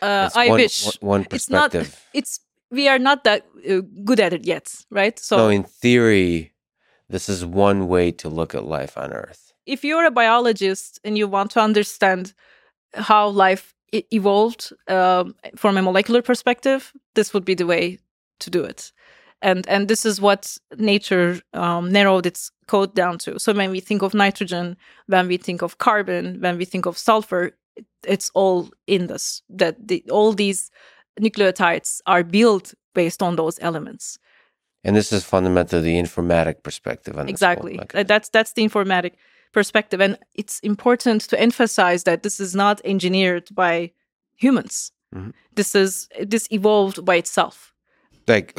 Uh, 0.00 0.30
I 0.34 0.48
one, 0.48 0.60
wish 0.60 0.98
one 1.00 1.24
perspective. 1.24 1.82
It's 1.82 1.90
not. 1.90 2.18
It's 2.18 2.40
we 2.70 2.88
are 2.88 2.98
not 2.98 3.24
that 3.24 3.46
uh, 3.68 3.82
good 4.04 4.18
at 4.18 4.32
it 4.32 4.46
yet, 4.46 4.74
right? 4.90 5.18
So 5.18 5.36
no, 5.36 5.48
in 5.48 5.62
theory, 5.62 6.54
this 7.08 7.28
is 7.28 7.44
one 7.44 7.86
way 7.86 8.10
to 8.12 8.28
look 8.28 8.54
at 8.54 8.64
life 8.64 8.96
on 8.96 9.12
Earth. 9.12 9.52
If 9.66 9.84
you're 9.84 10.06
a 10.06 10.10
biologist 10.10 10.98
and 11.04 11.16
you 11.16 11.28
want 11.28 11.50
to 11.52 11.60
understand 11.60 12.32
how 12.94 13.28
life 13.28 13.74
evolved 13.92 14.72
um, 14.88 15.34
from 15.54 15.76
a 15.76 15.82
molecular 15.82 16.22
perspective, 16.22 16.92
this 17.14 17.32
would 17.34 17.44
be 17.44 17.54
the 17.54 17.66
way 17.66 17.98
to 18.40 18.50
do 18.50 18.64
it. 18.64 18.92
And 19.42 19.68
and 19.68 19.88
this 19.88 20.06
is 20.06 20.20
what 20.20 20.56
nature 20.78 21.40
um, 21.52 21.90
narrowed 21.90 22.26
its 22.26 22.50
code 22.66 22.94
down 22.94 23.18
to. 23.18 23.38
So 23.38 23.52
when 23.52 23.70
we 23.70 23.80
think 23.80 24.02
of 24.02 24.14
nitrogen, 24.14 24.76
when 25.06 25.26
we 25.26 25.36
think 25.36 25.62
of 25.62 25.78
carbon, 25.78 26.40
when 26.40 26.56
we 26.56 26.64
think 26.64 26.86
of 26.86 26.96
sulfur, 26.96 27.50
it, 27.76 27.84
it's 28.06 28.30
all 28.34 28.70
in 28.86 29.08
this. 29.08 29.42
That 29.50 29.88
the, 29.88 30.04
all 30.10 30.32
these 30.32 30.70
nucleotides 31.20 32.00
are 32.06 32.22
built 32.22 32.74
based 32.94 33.22
on 33.22 33.36
those 33.36 33.58
elements. 33.60 34.18
And 34.84 34.96
this 34.96 35.12
is 35.12 35.24
fundamentally 35.24 35.82
the 35.82 36.00
informatic 36.00 36.62
perspective. 36.62 37.18
On 37.18 37.28
exactly. 37.28 37.78
That's 37.92 38.28
that's 38.28 38.52
the 38.52 38.66
informatic 38.66 39.12
perspective, 39.52 40.00
and 40.00 40.18
it's 40.34 40.60
important 40.60 41.22
to 41.22 41.38
emphasize 41.38 42.04
that 42.04 42.22
this 42.22 42.40
is 42.40 42.54
not 42.54 42.80
engineered 42.84 43.48
by 43.54 43.92
humans. 44.36 44.92
Mm-hmm. 45.14 45.30
This 45.54 45.74
is 45.74 46.08
this 46.20 46.48
evolved 46.50 47.04
by 47.04 47.16
itself. 47.16 47.71
Like, 48.26 48.56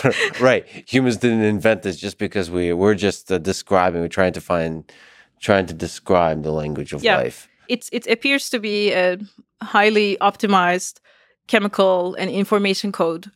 right? 0.40 0.66
Humans 0.86 1.18
didn't 1.18 1.42
invent 1.42 1.82
this 1.82 1.96
just 1.96 2.18
because 2.18 2.50
we 2.50 2.72
we're 2.72 2.94
just 2.94 3.30
uh, 3.30 3.38
describing. 3.38 4.00
We're 4.00 4.08
trying 4.08 4.32
to 4.34 4.40
find, 4.40 4.90
trying 5.40 5.66
to 5.66 5.74
describe 5.74 6.42
the 6.42 6.52
language 6.52 6.92
of 6.92 7.02
yeah. 7.02 7.16
life. 7.16 7.48
It's 7.68 7.88
it 7.92 8.06
appears 8.06 8.50
to 8.50 8.58
be 8.58 8.92
a 8.92 9.18
highly 9.62 10.16
optimized 10.20 11.00
chemical 11.46 12.14
and 12.16 12.30
information 12.30 12.92
code 12.92 13.30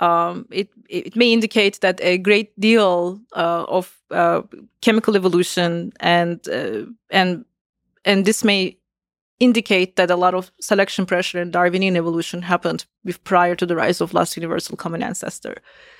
um, 0.00 0.46
it 0.50 0.68
it 0.88 1.14
may 1.14 1.32
indicate 1.32 1.80
that 1.80 2.00
a 2.02 2.18
great 2.18 2.58
deal 2.58 3.20
uh, 3.36 3.64
of 3.68 3.96
uh, 4.10 4.42
chemical 4.80 5.14
evolution 5.14 5.92
and 6.00 6.48
uh, 6.48 6.86
and 7.10 7.44
and 8.04 8.24
this 8.24 8.42
may 8.42 8.76
indicate 9.40 9.96
that 9.96 10.10
a 10.10 10.16
lot 10.16 10.34
of 10.34 10.52
selection 10.60 11.06
pressure 11.06 11.40
and 11.40 11.52
Darwinian 11.52 11.96
evolution 11.96 12.42
happened 12.42 12.84
prior 13.24 13.56
to 13.56 13.66
the 13.66 13.74
rise 13.74 14.00
of 14.00 14.12
last 14.12 14.36
universal 14.36 14.76
common 14.76 15.02
ancestor, 15.02 15.56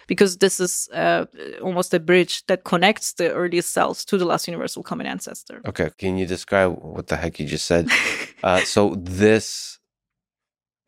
because 0.06 0.36
this 0.38 0.60
is 0.60 0.88
uh, 0.92 1.24
almost 1.62 1.94
a 1.94 1.98
bridge 1.98 2.46
that 2.46 2.64
connects 2.64 3.14
the 3.14 3.32
earliest 3.32 3.72
cells 3.72 4.04
to 4.04 4.18
the 4.18 4.26
last 4.26 4.46
universal 4.46 4.82
common 4.82 5.06
ancestor. 5.06 5.62
Okay, 5.66 5.90
can 5.96 6.18
you 6.18 6.26
describe 6.26 6.78
what 6.82 7.06
the 7.06 7.16
heck 7.16 7.40
you 7.40 7.46
just 7.46 7.66
said? 7.66 7.88
Uh, 8.42 8.58
so 8.60 8.94
this 8.96 9.78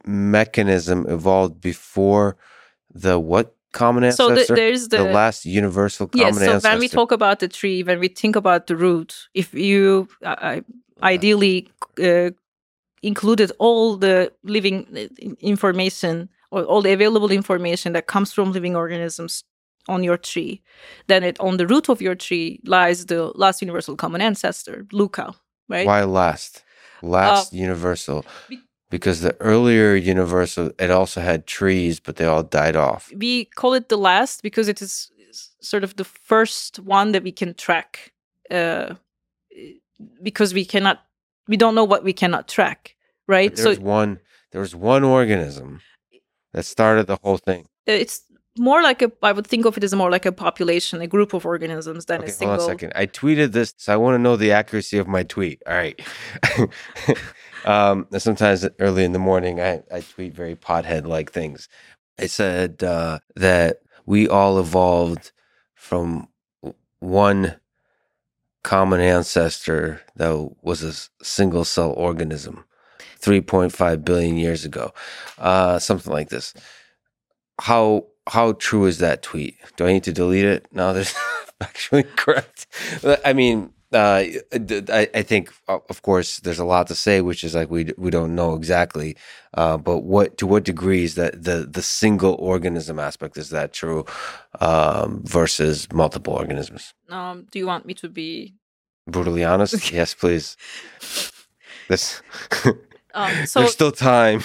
mechanism 0.06 1.04
evolved 1.06 1.60
before 1.60 2.38
the 2.90 3.20
what 3.20 3.54
common 3.72 4.04
ancestor? 4.04 4.36
So 4.36 4.46
the, 4.46 4.54
there's 4.54 4.88
the, 4.88 4.96
the, 4.96 5.04
last 5.04 5.44
universal 5.44 6.06
common 6.06 6.28
yes, 6.28 6.36
so 6.38 6.44
ancestor. 6.44 6.68
when 6.70 6.78
we 6.78 6.88
talk 6.88 7.12
about 7.12 7.40
the 7.40 7.48
tree, 7.48 7.82
when 7.82 8.00
we 8.00 8.08
think 8.08 8.36
about 8.36 8.68
the 8.68 8.76
root, 8.76 9.28
if 9.34 9.52
you 9.52 10.08
uh, 10.24 10.60
ideally 11.02 11.68
uh, 12.02 12.30
included 13.02 13.52
all 13.58 13.96
the 13.96 14.32
living 14.44 14.86
uh, 14.96 15.34
information 15.40 16.28
or 16.50 16.64
all 16.64 16.82
the 16.82 16.92
available 16.92 17.30
information 17.30 17.92
that 17.92 18.06
comes 18.06 18.32
from 18.32 18.52
living 18.52 18.76
organisms 18.76 19.44
on 19.88 20.04
your 20.04 20.16
tree, 20.16 20.62
then 21.08 21.24
it 21.24 21.40
on 21.40 21.56
the 21.56 21.66
root 21.66 21.88
of 21.88 22.00
your 22.00 22.14
tree 22.14 22.60
lies 22.64 23.06
the 23.06 23.32
last 23.34 23.60
universal 23.60 23.96
common 23.96 24.20
ancestor, 24.20 24.86
LUCA, 24.92 25.34
right? 25.68 25.86
Why 25.86 26.04
last? 26.04 26.62
Last 27.02 27.52
uh, 27.52 27.56
universal. 27.56 28.24
Be- 28.48 28.60
because 28.90 29.22
the 29.22 29.34
earlier 29.40 29.96
universal 29.96 30.70
it 30.78 30.90
also 30.90 31.22
had 31.22 31.46
trees 31.46 31.98
but 31.98 32.16
they 32.16 32.26
all 32.26 32.42
died 32.42 32.76
off 32.76 33.10
we 33.16 33.46
call 33.46 33.72
it 33.72 33.88
the 33.88 33.96
last 33.96 34.42
because 34.42 34.68
it 34.68 34.82
is 34.82 35.10
sort 35.62 35.82
of 35.82 35.96
the 35.96 36.04
first 36.04 36.78
one 36.78 37.12
that 37.12 37.22
we 37.22 37.32
can 37.32 37.54
track 37.54 38.12
uh, 38.50 38.94
because 40.22 40.52
we 40.52 40.64
cannot 40.64 41.04
we 41.48 41.56
don't 41.56 41.74
know 41.74 41.84
what 41.84 42.04
we 42.04 42.12
cannot 42.12 42.48
track 42.48 42.96
right? 43.26 43.54
There's 43.54 43.78
so 43.78 43.82
one 43.82 44.20
there's 44.52 44.74
one 44.74 45.04
organism 45.04 45.80
that 46.52 46.64
started 46.64 47.06
the 47.06 47.18
whole 47.22 47.38
thing. 47.38 47.66
It's 47.86 48.22
more 48.58 48.82
like 48.82 49.00
a 49.00 49.10
i 49.22 49.32
would 49.32 49.46
think 49.46 49.64
of 49.64 49.78
it 49.78 49.82
as 49.82 49.94
more 49.94 50.10
like 50.10 50.26
a 50.26 50.30
population 50.30 51.00
a 51.00 51.06
group 51.06 51.32
of 51.32 51.46
organisms 51.46 52.04
than 52.04 52.20
okay, 52.20 52.28
a 52.28 52.34
single 52.34 52.56
hold 52.56 52.68
on 52.68 52.76
a 52.76 52.78
second. 52.78 52.92
I 52.94 53.06
tweeted 53.06 53.52
this 53.52 53.72
so 53.78 53.94
i 53.94 53.96
want 53.96 54.14
to 54.14 54.18
know 54.18 54.36
the 54.36 54.52
accuracy 54.52 54.98
of 54.98 55.08
my 55.08 55.22
tweet. 55.22 55.62
All 55.66 55.74
right. 55.74 56.00
Um, 57.64 58.08
sometimes 58.18 58.66
early 58.80 59.04
in 59.04 59.12
the 59.12 59.20
morning 59.20 59.60
I, 59.60 59.84
I 59.92 60.00
tweet 60.00 60.34
very 60.34 60.56
pothead 60.56 61.06
like 61.06 61.30
things. 61.30 61.68
I 62.18 62.26
said 62.26 62.82
uh, 62.82 63.20
that 63.36 63.76
we 64.04 64.26
all 64.26 64.58
evolved 64.58 65.30
from 65.76 66.26
one 66.98 67.54
common 68.62 69.00
ancestor 69.00 70.00
that 70.16 70.50
was 70.62 70.82
a 70.82 71.24
single 71.24 71.64
cell 71.64 71.92
organism 71.92 72.64
3.5 73.20 74.04
billion 74.04 74.36
years 74.36 74.64
ago 74.64 74.92
uh, 75.38 75.78
something 75.78 76.12
like 76.12 76.28
this 76.28 76.54
how 77.60 78.06
how 78.28 78.52
true 78.52 78.86
is 78.86 78.98
that 78.98 79.22
tweet? 79.22 79.56
Do 79.76 79.86
I 79.86 79.92
need 79.92 80.04
to 80.04 80.12
delete 80.12 80.44
it? 80.44 80.66
No, 80.72 80.92
that's 80.94 81.14
actually 81.60 82.04
correct. 82.04 82.66
I 83.24 83.32
mean, 83.32 83.72
uh, 83.92 84.24
I, 84.88 85.08
I, 85.14 85.22
think, 85.22 85.52
of 85.68 86.02
course, 86.02 86.40
there's 86.40 86.58
a 86.58 86.64
lot 86.64 86.86
to 86.88 86.94
say, 86.94 87.20
which 87.20 87.44
is 87.44 87.54
like 87.54 87.70
we 87.70 87.92
we 87.98 88.10
don't 88.10 88.34
know 88.34 88.54
exactly. 88.54 89.16
Uh, 89.54 89.76
but 89.76 89.98
what 90.00 90.38
to 90.38 90.46
what 90.46 90.64
degree 90.64 91.04
is 91.04 91.14
that 91.16 91.44
the 91.44 91.66
the 91.70 91.82
single 91.82 92.34
organism 92.38 92.98
aspect 92.98 93.36
is 93.36 93.50
that 93.50 93.72
true 93.72 94.04
um, 94.60 95.22
versus 95.24 95.90
multiple 95.92 96.34
organisms? 96.34 96.94
Um, 97.08 97.46
do 97.50 97.58
you 97.58 97.66
want 97.66 97.86
me 97.86 97.94
to 97.94 98.08
be 98.08 98.54
brutally 99.06 99.44
honest? 99.44 99.92
yes, 99.92 100.14
please. 100.14 100.56
This 101.88 102.22
Um, 103.14 103.46
so 103.46 103.60
There's 103.60 103.72
still 103.72 103.92
time. 103.92 104.42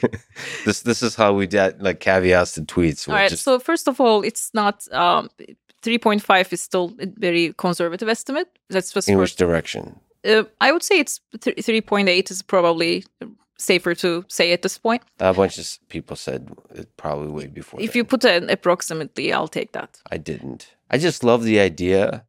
this 0.64 0.82
this 0.82 1.02
is 1.02 1.14
how 1.16 1.32
we 1.34 1.46
did 1.46 1.82
like 1.82 2.00
caveats 2.00 2.52
to 2.52 2.62
tweets. 2.62 3.08
all 3.08 3.12
We'll 3.14 3.22
right. 3.22 3.30
just- 3.30 3.42
So 3.44 3.58
first 3.58 3.88
of 3.88 4.00
all, 4.00 4.22
it's 4.22 4.52
not 4.54 4.86
um, 4.92 5.28
3.5 5.82 6.52
is 6.52 6.60
still 6.60 6.94
a 6.98 7.06
very 7.06 7.54
conservative 7.56 8.08
estimate. 8.08 8.48
That's 8.70 8.92
just 8.92 9.08
in 9.08 9.18
which 9.18 9.36
direction? 9.36 10.00
uh, 10.26 10.44
I 10.60 10.72
would 10.72 10.82
say 10.82 10.98
it's 10.98 11.20
th- 11.40 11.56
3.8 11.56 12.30
is 12.30 12.42
probably 12.42 13.04
safer 13.58 13.94
to 13.94 14.24
say 14.28 14.52
at 14.52 14.62
this 14.62 14.78
point. 14.78 15.02
A 15.20 15.32
bunch 15.32 15.58
of 15.58 15.78
people 15.88 16.16
said 16.16 16.50
it 16.74 16.94
probably 16.96 17.28
way 17.28 17.46
before. 17.46 17.80
If 17.80 17.92
that. 17.92 17.96
you 17.96 18.04
put 18.04 18.24
an 18.24 18.50
approximately, 18.50 19.32
I'll 19.32 19.48
take 19.48 19.72
that. 19.72 20.00
I 20.10 20.18
didn't. 20.18 20.74
I 20.90 20.98
just 20.98 21.24
love 21.24 21.44
the 21.44 21.60
idea 21.60 22.24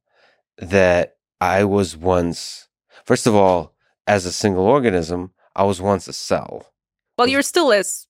that 0.57 1.17
I 1.41 1.63
was 1.63 1.97
once, 1.97 2.67
first 3.05 3.27
of 3.27 3.35
all, 3.35 3.75
as 4.07 4.25
a 4.25 4.31
single 4.31 4.63
organism, 4.63 5.31
I 5.55 5.63
was 5.63 5.81
once 5.81 6.07
a 6.07 6.13
cell. 6.13 6.71
Well, 7.17 7.27
you're 7.27 7.41
still 7.41 7.71
as 7.71 8.07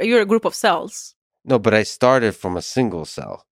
you're 0.00 0.20
a 0.20 0.26
group 0.26 0.44
of 0.44 0.54
cells. 0.54 1.14
No, 1.44 1.58
but 1.58 1.72
I 1.72 1.84
started 1.84 2.34
from 2.34 2.56
a 2.56 2.62
single 2.62 3.04
cell. 3.04 3.46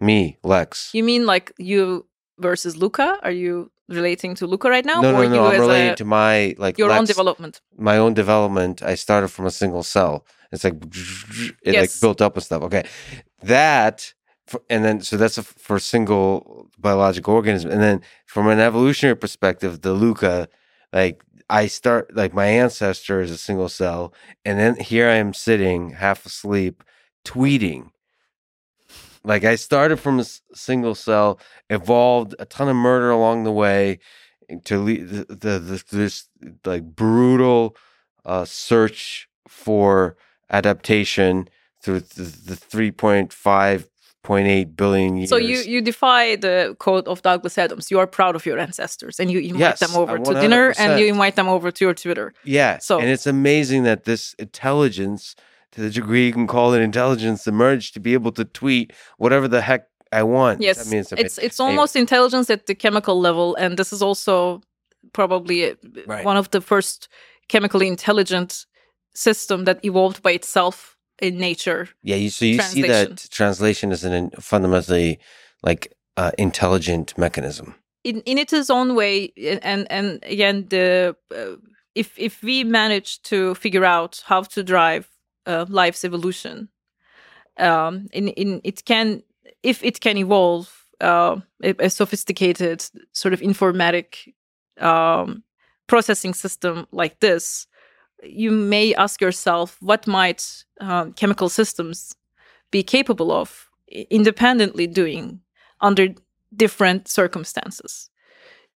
Me, 0.00 0.38
Lex. 0.42 0.90
You 0.94 1.04
mean 1.04 1.26
like 1.26 1.52
you 1.58 2.06
versus 2.38 2.76
Luca? 2.76 3.18
Are 3.22 3.30
you 3.30 3.70
relating 3.88 4.34
to 4.36 4.46
Luca 4.46 4.70
right 4.70 4.84
now, 4.84 5.00
no, 5.00 5.10
or 5.10 5.24
no, 5.24 5.28
no. 5.28 5.52
you 5.52 5.70
I'm 5.70 5.90
a, 5.92 5.96
to 5.96 6.04
my 6.04 6.54
like 6.58 6.78
your 6.78 6.92
own 6.92 7.04
development? 7.04 7.60
my 7.76 7.98
own 7.98 8.14
development, 8.14 8.82
I 8.82 8.94
started 8.94 9.28
from 9.28 9.46
a 9.46 9.50
single 9.50 9.82
cell. 9.82 10.24
It's 10.52 10.64
like 10.64 10.74
it 11.62 11.74
like 11.74 11.90
built 12.00 12.22
up 12.22 12.36
and 12.36 12.44
stuff. 12.44 12.62
Okay, 12.62 12.84
that 13.42 14.14
for, 14.46 14.62
and 14.70 14.84
then 14.84 15.00
so 15.02 15.16
that's 15.16 15.38
a, 15.38 15.42
for 15.42 15.76
a 15.76 15.80
single 15.80 16.68
biological 16.78 17.34
organism, 17.34 17.70
and 17.70 17.82
then 17.82 18.00
from 18.26 18.48
an 18.48 18.58
evolutionary 18.58 19.16
perspective, 19.16 19.82
the 19.82 19.92
Luca, 19.92 20.48
like 20.92 21.22
I 21.50 21.66
start 21.66 22.14
like 22.14 22.32
my 22.32 22.46
ancestor 22.46 23.20
is 23.20 23.30
a 23.30 23.38
single 23.38 23.68
cell, 23.68 24.14
and 24.44 24.58
then 24.58 24.76
here 24.76 25.08
I 25.08 25.16
am 25.16 25.34
sitting 25.34 25.90
half 25.90 26.24
asleep, 26.24 26.84
tweeting. 27.24 27.90
Like 29.24 29.44
I 29.44 29.56
started 29.56 29.98
from 29.98 30.18
a 30.18 30.22
s- 30.22 30.40
single 30.54 30.94
cell, 30.94 31.38
evolved 31.68 32.34
a 32.38 32.46
ton 32.46 32.68
of 32.68 32.76
murder 32.76 33.10
along 33.10 33.44
the 33.44 33.52
way, 33.52 33.98
to 34.64 34.78
lead 34.78 35.08
the, 35.08 35.24
the, 35.28 35.58
the 35.58 35.84
this 35.90 36.28
like 36.64 36.84
brutal 36.84 37.76
uh, 38.24 38.44
search 38.46 39.28
for 39.46 40.16
adaptation 40.50 41.48
through 41.82 42.00
the, 42.00 42.22
the 42.24 42.56
3.5.8 42.56 44.76
billion 44.76 45.16
years. 45.16 45.28
So 45.30 45.36
you 45.36 45.58
you 45.60 45.80
defy 45.80 46.36
the 46.36 46.76
code 46.78 47.08
of 47.08 47.22
Douglas 47.22 47.56
Adams. 47.58 47.90
You 47.90 47.98
are 47.98 48.06
proud 48.06 48.36
of 48.36 48.44
your 48.46 48.58
ancestors, 48.58 49.18
and 49.20 49.30
you 49.30 49.40
invite 49.40 49.60
Yes, 49.60 49.80
them 49.80 49.96
over 49.96 50.18
to 50.18 50.34
dinner, 50.34 50.74
and 50.78 51.00
you 51.00 51.06
invite 51.06 51.36
them 51.36 51.48
over 51.48 51.70
to 51.70 51.84
your 51.84 51.94
Twitter. 51.94 52.32
yeah. 52.44 52.78
so- 52.78 53.00
and 53.00 53.08
it's 53.08 53.26
amazing 53.26 53.84
that 53.84 54.04
this 54.04 54.34
intelligence, 54.38 55.34
to 55.72 55.80
the 55.80 55.90
degree 55.90 56.26
you 56.26 56.32
can 56.32 56.46
call 56.46 56.72
it 56.74 56.80
intelligence, 56.82 57.46
emerged 57.46 57.94
to 57.94 58.00
be 58.00 58.14
able 58.14 58.32
to 58.32 58.44
tweet 58.44 58.92
whatever 59.18 59.48
the 59.48 59.60
heck 59.60 59.86
I 60.12 60.22
want. 60.22 60.60
Yes, 60.60 60.86
I 60.86 60.90
mean, 60.90 61.00
it's, 61.00 61.12
it's 61.12 61.38
it's 61.38 61.60
anyway. 61.60 61.70
almost 61.72 61.96
intelligence 61.96 62.50
at 62.50 62.66
the 62.66 62.74
chemical 62.74 63.20
level, 63.20 63.54
and 63.56 63.76
this 63.76 63.92
is 63.92 64.02
also 64.02 64.60
probably 65.12 65.70
uh, 65.70 65.74
Right. 66.06 66.24
one 66.24 66.36
of 66.36 66.50
the 66.50 66.60
first 66.60 67.08
chemically 67.48 67.86
intelligent 67.86 68.66
system 69.14 69.64
that 69.64 69.84
evolved 69.84 70.22
by 70.22 70.32
itself 70.32 70.96
in 71.20 71.38
nature. 71.38 71.88
Yeah, 72.02 72.16
you, 72.16 72.30
so 72.30 72.44
you 72.44 72.60
see 72.60 72.82
that 72.82 73.28
translation 73.30 73.92
is 73.92 74.04
an 74.04 74.30
fundamentally 74.40 75.18
like 75.62 75.92
uh, 76.16 76.30
intelligent 76.38 77.16
mechanism. 77.16 77.74
in 78.04 78.22
in 78.24 78.38
its 78.38 78.70
own 78.70 78.94
way 78.94 79.30
and 79.62 79.86
and 79.90 80.18
again 80.22 80.66
the 80.68 81.14
uh, 81.30 81.56
if 81.94 82.18
if 82.18 82.42
we 82.42 82.64
manage 82.64 83.20
to 83.22 83.54
figure 83.54 83.84
out 83.84 84.22
how 84.26 84.42
to 84.42 84.62
drive 84.62 85.04
uh, 85.50 85.66
life's 85.68 86.04
evolution 86.04 86.68
um 87.58 88.06
in 88.12 88.28
in 88.28 88.60
it 88.64 88.84
can 88.84 89.22
if 89.62 89.82
it 89.84 90.00
can 90.00 90.16
evolve 90.16 90.66
uh, 91.00 91.36
a, 91.62 91.74
a 91.78 91.90
sophisticated 91.90 92.78
sort 93.12 93.34
of 93.34 93.40
informatic 93.40 94.08
um 94.80 95.42
processing 95.86 96.34
system 96.34 96.86
like 96.92 97.18
this 97.20 97.66
you 98.22 98.50
may 98.50 98.94
ask 98.94 99.20
yourself 99.20 99.76
what 99.80 100.06
might 100.06 100.64
um, 100.80 101.12
chemical 101.14 101.48
systems 101.48 102.16
be 102.70 102.82
capable 102.82 103.32
of 103.32 103.70
independently 104.10 104.86
doing 104.86 105.40
under 105.80 106.08
different 106.54 107.08
circumstances. 107.08 108.10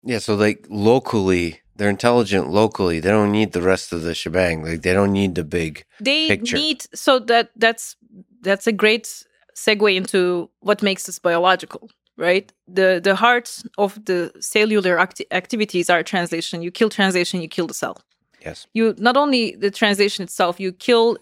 Yeah, 0.03 0.19
so 0.19 0.36
like 0.36 0.65
locally, 0.69 1.61
they're 1.76 1.89
intelligent 1.89 2.49
locally. 2.49 2.99
They 2.99 3.09
don't 3.09 3.32
need 3.32 3.51
the 3.53 3.61
rest 3.61 3.93
of 3.93 4.03
the 4.03 4.13
shebang. 4.13 4.63
Like 4.63 4.82
they 4.82 4.93
don't 4.93 5.11
need 5.11 5.36
the 5.36 5.43
big. 5.43 5.86
They 5.99 6.28
Picture. 6.28 6.57
need 6.57 6.86
so 6.93 7.19
that 7.19 7.51
that's 7.55 7.95
that's 8.41 8.67
a 8.67 8.71
great 8.71 9.24
segue 9.55 9.95
into 9.95 10.49
what 10.59 10.82
makes 10.84 11.07
us 11.09 11.19
biological, 11.19 11.89
right? 12.17 12.51
The 12.67 12.99
the 13.03 13.15
heart 13.15 13.63
of 13.78 14.03
the 14.05 14.32
cellular 14.39 14.99
acti- 14.99 15.32
activities 15.32 15.89
are 15.89 16.03
translation. 16.03 16.61
You 16.61 16.71
kill 16.71 16.89
translation, 16.89 17.41
you 17.41 17.47
kill 17.47 17.67
the 17.67 17.74
cell. 17.74 17.97
Yes. 18.45 18.67
You 18.74 18.93
not 18.97 19.17
only 19.17 19.55
the 19.55 19.71
translation 19.71 20.24
itself, 20.24 20.59
you 20.59 20.71
kill 20.74 21.17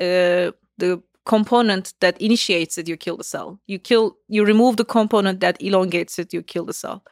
uh, 0.00 0.52
the 0.78 1.02
component 1.24 1.94
that 2.00 2.20
initiates 2.20 2.76
it. 2.76 2.86
You 2.86 2.96
kill 2.96 3.16
the 3.16 3.24
cell. 3.24 3.58
You 3.66 3.78
kill 3.78 4.16
you 4.28 4.44
remove 4.44 4.76
the 4.76 4.84
component 4.84 5.40
that 5.40 5.60
elongates 5.60 6.18
it. 6.18 6.32
You 6.32 6.42
kill 6.42 6.66
the 6.66 6.74
cell. 6.74 7.02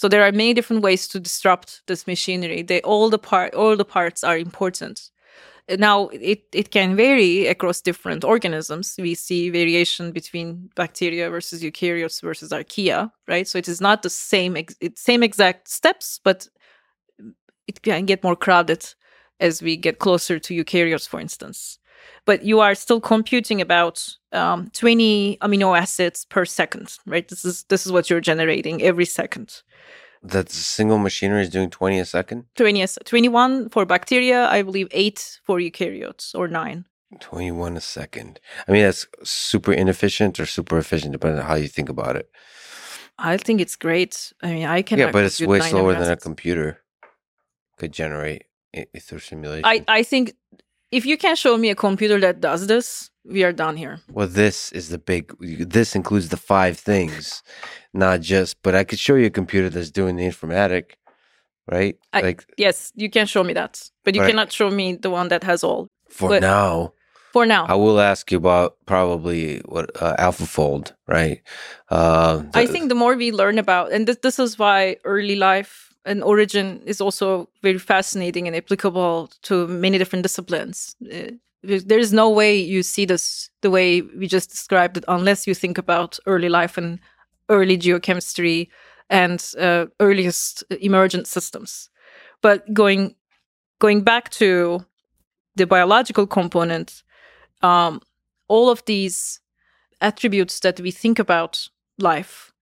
So 0.00 0.08
there 0.08 0.22
are 0.22 0.32
many 0.32 0.54
different 0.54 0.82
ways 0.82 1.06
to 1.08 1.20
disrupt 1.20 1.82
this 1.86 2.06
machinery. 2.06 2.62
They 2.62 2.80
all 2.80 3.10
the 3.10 3.18
part 3.18 3.54
all 3.54 3.76
the 3.76 3.84
parts 3.84 4.24
are 4.24 4.38
important. 4.38 5.10
Now 5.68 6.08
it 6.08 6.44
it 6.54 6.70
can 6.70 6.96
vary 6.96 7.46
across 7.46 7.82
different 7.82 8.24
organisms. 8.24 8.94
We 8.98 9.14
see 9.14 9.50
variation 9.50 10.12
between 10.12 10.70
bacteria 10.74 11.28
versus 11.28 11.62
eukaryotes 11.62 12.22
versus 12.22 12.50
archaea, 12.50 13.12
right? 13.28 13.46
So 13.46 13.58
it 13.58 13.68
is 13.68 13.82
not 13.82 14.00
the 14.00 14.08
same 14.08 14.56
ex- 14.56 14.74
same 14.94 15.22
exact 15.22 15.68
steps, 15.68 16.18
but 16.24 16.48
it 17.68 17.82
can 17.82 18.06
get 18.06 18.24
more 18.24 18.36
crowded 18.36 18.94
as 19.38 19.60
we 19.60 19.76
get 19.76 19.98
closer 19.98 20.38
to 20.38 20.54
eukaryotes, 20.54 21.06
for 21.06 21.20
instance. 21.20 21.78
But 22.24 22.44
you 22.44 22.60
are 22.60 22.74
still 22.74 23.00
computing 23.00 23.60
about 23.60 24.06
um, 24.32 24.70
20 24.74 25.38
amino 25.40 25.76
acids 25.78 26.24
per 26.24 26.44
second, 26.44 26.98
right? 27.06 27.26
This 27.28 27.44
is 27.44 27.64
this 27.64 27.86
is 27.86 27.92
what 27.92 28.08
you're 28.10 28.20
generating 28.20 28.82
every 28.82 29.06
second. 29.06 29.62
That 30.22 30.50
single 30.50 30.98
machinery 30.98 31.42
is 31.42 31.48
doing 31.48 31.70
20 31.70 31.98
a 31.98 32.04
second? 32.04 32.44
20, 32.56 32.82
as- 32.82 32.98
21 33.06 33.70
for 33.70 33.86
bacteria, 33.86 34.48
I 34.48 34.62
believe 34.62 34.88
eight 34.90 35.40
for 35.44 35.58
eukaryotes 35.58 36.34
or 36.34 36.46
nine. 36.46 36.84
21 37.20 37.76
a 37.76 37.80
second. 37.80 38.38
I 38.68 38.72
mean, 38.72 38.82
that's 38.82 39.06
super 39.24 39.72
inefficient 39.72 40.38
or 40.38 40.46
super 40.46 40.78
efficient, 40.78 41.12
depending 41.12 41.40
on 41.40 41.46
how 41.46 41.54
you 41.54 41.68
think 41.68 41.88
about 41.88 42.16
it. 42.16 42.30
I 43.18 43.36
think 43.36 43.60
it's 43.60 43.76
great. 43.76 44.32
I 44.42 44.52
mean, 44.52 44.66
I 44.66 44.82
can. 44.82 44.98
yeah, 44.98 45.10
but 45.10 45.24
it's 45.24 45.40
way 45.40 45.60
slower 45.60 45.94
than 45.94 46.10
a 46.10 46.16
computer 46.16 46.82
could 47.78 47.92
generate 47.92 48.44
through 49.00 49.18
simulation. 49.18 49.64
I, 49.64 49.84
I 49.88 50.02
think 50.02 50.34
if 50.92 51.06
you 51.06 51.16
can 51.16 51.36
show 51.36 51.56
me 51.56 51.70
a 51.70 51.74
computer 51.74 52.18
that 52.20 52.40
does 52.40 52.66
this, 52.66 53.10
we 53.24 53.44
are 53.44 53.52
done 53.52 53.76
here. 53.76 54.00
well, 54.12 54.26
this 54.26 54.72
is 54.72 54.88
the 54.88 54.98
big, 54.98 55.32
this 55.40 55.94
includes 55.94 56.28
the 56.30 56.36
five 56.36 56.78
things, 56.78 57.42
not 57.92 58.20
just, 58.20 58.56
but 58.62 58.74
I 58.74 58.84
could 58.84 58.98
show 58.98 59.14
you 59.14 59.26
a 59.26 59.30
computer 59.30 59.68
that's 59.68 59.90
doing 59.90 60.16
the 60.16 60.26
informatic, 60.26 60.92
right? 61.70 61.96
I- 62.12 62.20
like 62.22 62.44
Yes, 62.56 62.92
you 62.96 63.10
can 63.10 63.26
show 63.26 63.44
me 63.44 63.52
that, 63.54 63.90
but 64.04 64.14
you 64.14 64.20
Right. 64.22 64.30
cannot 64.30 64.52
show 64.52 64.70
me 64.70 64.94
the 64.96 65.10
one 65.10 65.28
that 65.28 65.44
has 65.44 65.62
all. 65.64 65.88
for 66.08 66.28
but- 66.28 66.42
now. 66.42 66.92
For 67.32 67.46
now, 67.46 67.64
I 67.66 67.76
will 67.76 68.00
ask 68.00 68.32
you 68.32 68.38
about 68.38 68.74
probably 68.86 69.60
what 69.66 69.88
uh, 70.02 70.16
AlphaFold, 70.18 70.90
right? 71.06 71.40
Uh, 71.88 72.42
I 72.54 72.66
think 72.66 72.88
the 72.88 72.96
more 72.96 73.14
we 73.14 73.30
learn 73.30 73.56
about, 73.56 73.92
and 73.92 74.08
this, 74.08 74.16
this 74.20 74.40
is 74.40 74.58
why 74.58 74.96
early 75.04 75.36
life 75.36 75.89
and 76.04 76.22
origin 76.22 76.82
is 76.86 77.00
also 77.00 77.48
very 77.62 77.78
fascinating 77.78 78.46
and 78.46 78.56
applicable 78.56 79.30
to 79.42 79.66
many 79.66 79.98
different 79.98 80.22
disciplines. 80.22 80.96
Uh, 81.12 81.32
there 81.62 81.98
is 81.98 82.12
no 82.12 82.30
way 82.30 82.56
you 82.56 82.82
see 82.82 83.04
this 83.04 83.50
the 83.60 83.70
way 83.70 84.00
we 84.00 84.26
just 84.26 84.48
described 84.50 84.96
it 84.96 85.04
unless 85.08 85.46
you 85.46 85.54
think 85.54 85.76
about 85.76 86.18
early 86.26 86.48
life 86.48 86.78
and 86.78 86.98
early 87.50 87.76
geochemistry 87.76 88.68
and 89.10 89.52
uh, 89.58 89.86
earliest 89.98 90.64
emergent 90.80 91.26
systems. 91.26 91.90
But 92.40 92.72
going 92.72 93.14
going 93.78 94.02
back 94.02 94.30
to 94.30 94.86
the 95.56 95.66
biological 95.66 96.26
component, 96.26 97.02
um, 97.60 98.00
all 98.48 98.70
of 98.70 98.82
these 98.86 99.40
attributes 100.00 100.60
that 100.60 100.80
we 100.80 100.90
think 100.90 101.18
about 101.18 101.68
life 101.98 102.52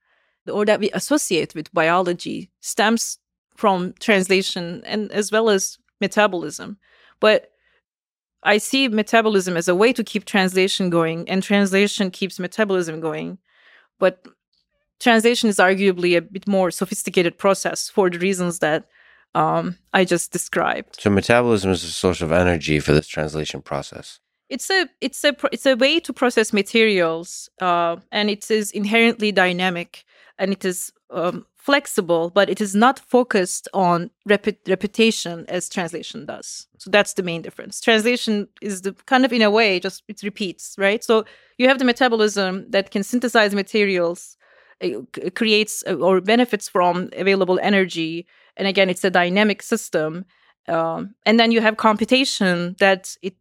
or 0.51 0.65
that 0.65 0.81
we 0.81 0.91
associate 0.91 1.55
with 1.55 1.73
biology 1.73 2.51
stems 2.61 3.19
from 3.59 3.93
translation 3.99 4.83
and 4.87 5.11
as 5.11 5.33
well 5.33 5.51
as 5.51 5.79
metabolism. 6.01 6.79
But 7.19 7.51
I 8.45 8.59
see 8.59 8.87
metabolism 8.87 9.57
as 9.57 9.67
a 9.67 9.75
way 9.75 9.93
to 9.93 10.05
keep 10.05 10.25
translation 10.25 10.91
going, 10.91 11.29
and 11.29 11.43
translation 11.43 12.13
keeps 12.13 12.39
metabolism 12.39 13.01
going. 13.01 13.39
But 13.99 14.25
translation 15.01 15.49
is 15.49 15.57
arguably 15.57 16.17
a 16.17 16.23
bit 16.23 16.47
more 16.47 16.71
sophisticated 16.71 17.37
process 17.37 17.91
for 17.91 18.09
the 18.09 18.21
reasons 18.21 18.61
that 18.61 18.87
um, 19.35 19.77
I 19.93 20.05
just 20.05 20.31
described. 20.31 21.01
So 21.01 21.11
metabolism 21.11 21.73
is 21.73 21.83
a 21.83 21.91
source 21.91 22.21
of 22.21 22.31
energy 22.31 22.79
for 22.79 22.93
this 22.93 23.09
translation 23.09 23.61
process. 23.61 24.21
It's 24.49 24.71
a 24.71 24.89
it's 25.01 25.25
a 25.25 25.35
it's 25.51 25.67
a 25.67 25.75
way 25.75 25.99
to 25.99 26.13
process 26.13 26.53
materials, 26.53 27.51
uh, 27.61 27.97
and 28.13 28.31
it 28.31 28.49
is 28.53 28.71
inherently 28.71 29.33
dynamic, 29.33 30.05
and 30.39 30.53
it 30.53 30.65
is 30.65 30.93
um, 31.11 31.45
flexible, 31.69 32.31
but 32.31 32.49
it 32.49 32.63
is 32.63 32.75
not 32.75 32.99
focused 32.99 33.69
on 33.75 34.11
repet- 34.27 34.67
repetition 34.67 35.45
as 35.49 35.69
translation 35.69 36.25
does. 36.25 36.67
So 36.79 36.89
that's 36.89 37.13
the 37.13 37.23
main 37.23 37.43
difference. 37.43 37.79
Translation 37.79 38.49
is 38.63 38.81
the 38.81 38.95
kind 39.05 39.27
of 39.27 39.35
in 39.35 39.43
a 39.43 39.51
way 39.51 39.79
just 39.79 40.03
it 40.09 40.23
repeats, 40.23 40.75
right? 40.79 41.05
So 41.05 41.27
you 41.59 41.69
have 41.69 41.79
the 41.79 41.85
metabolism 41.85 42.53
that 42.71 42.91
can 42.91 43.03
synthesize 43.03 43.55
materials, 43.55 44.39
it 44.81 45.35
creates 45.35 45.85
uh, 45.87 46.07
or 46.07 46.23
benefits 46.23 46.71
from 46.71 47.11
available 47.25 47.59
energy, 47.63 48.27
and 48.57 48.67
again, 48.67 48.89
it's 48.89 49.05
a 49.05 49.11
dynamic 49.11 49.61
system. 49.63 50.25
Um, 50.69 51.15
and 51.27 51.39
then 51.39 51.53
you 51.53 51.61
have 51.61 51.77
computation 51.77 52.77
that 52.79 53.15
it 53.21 53.35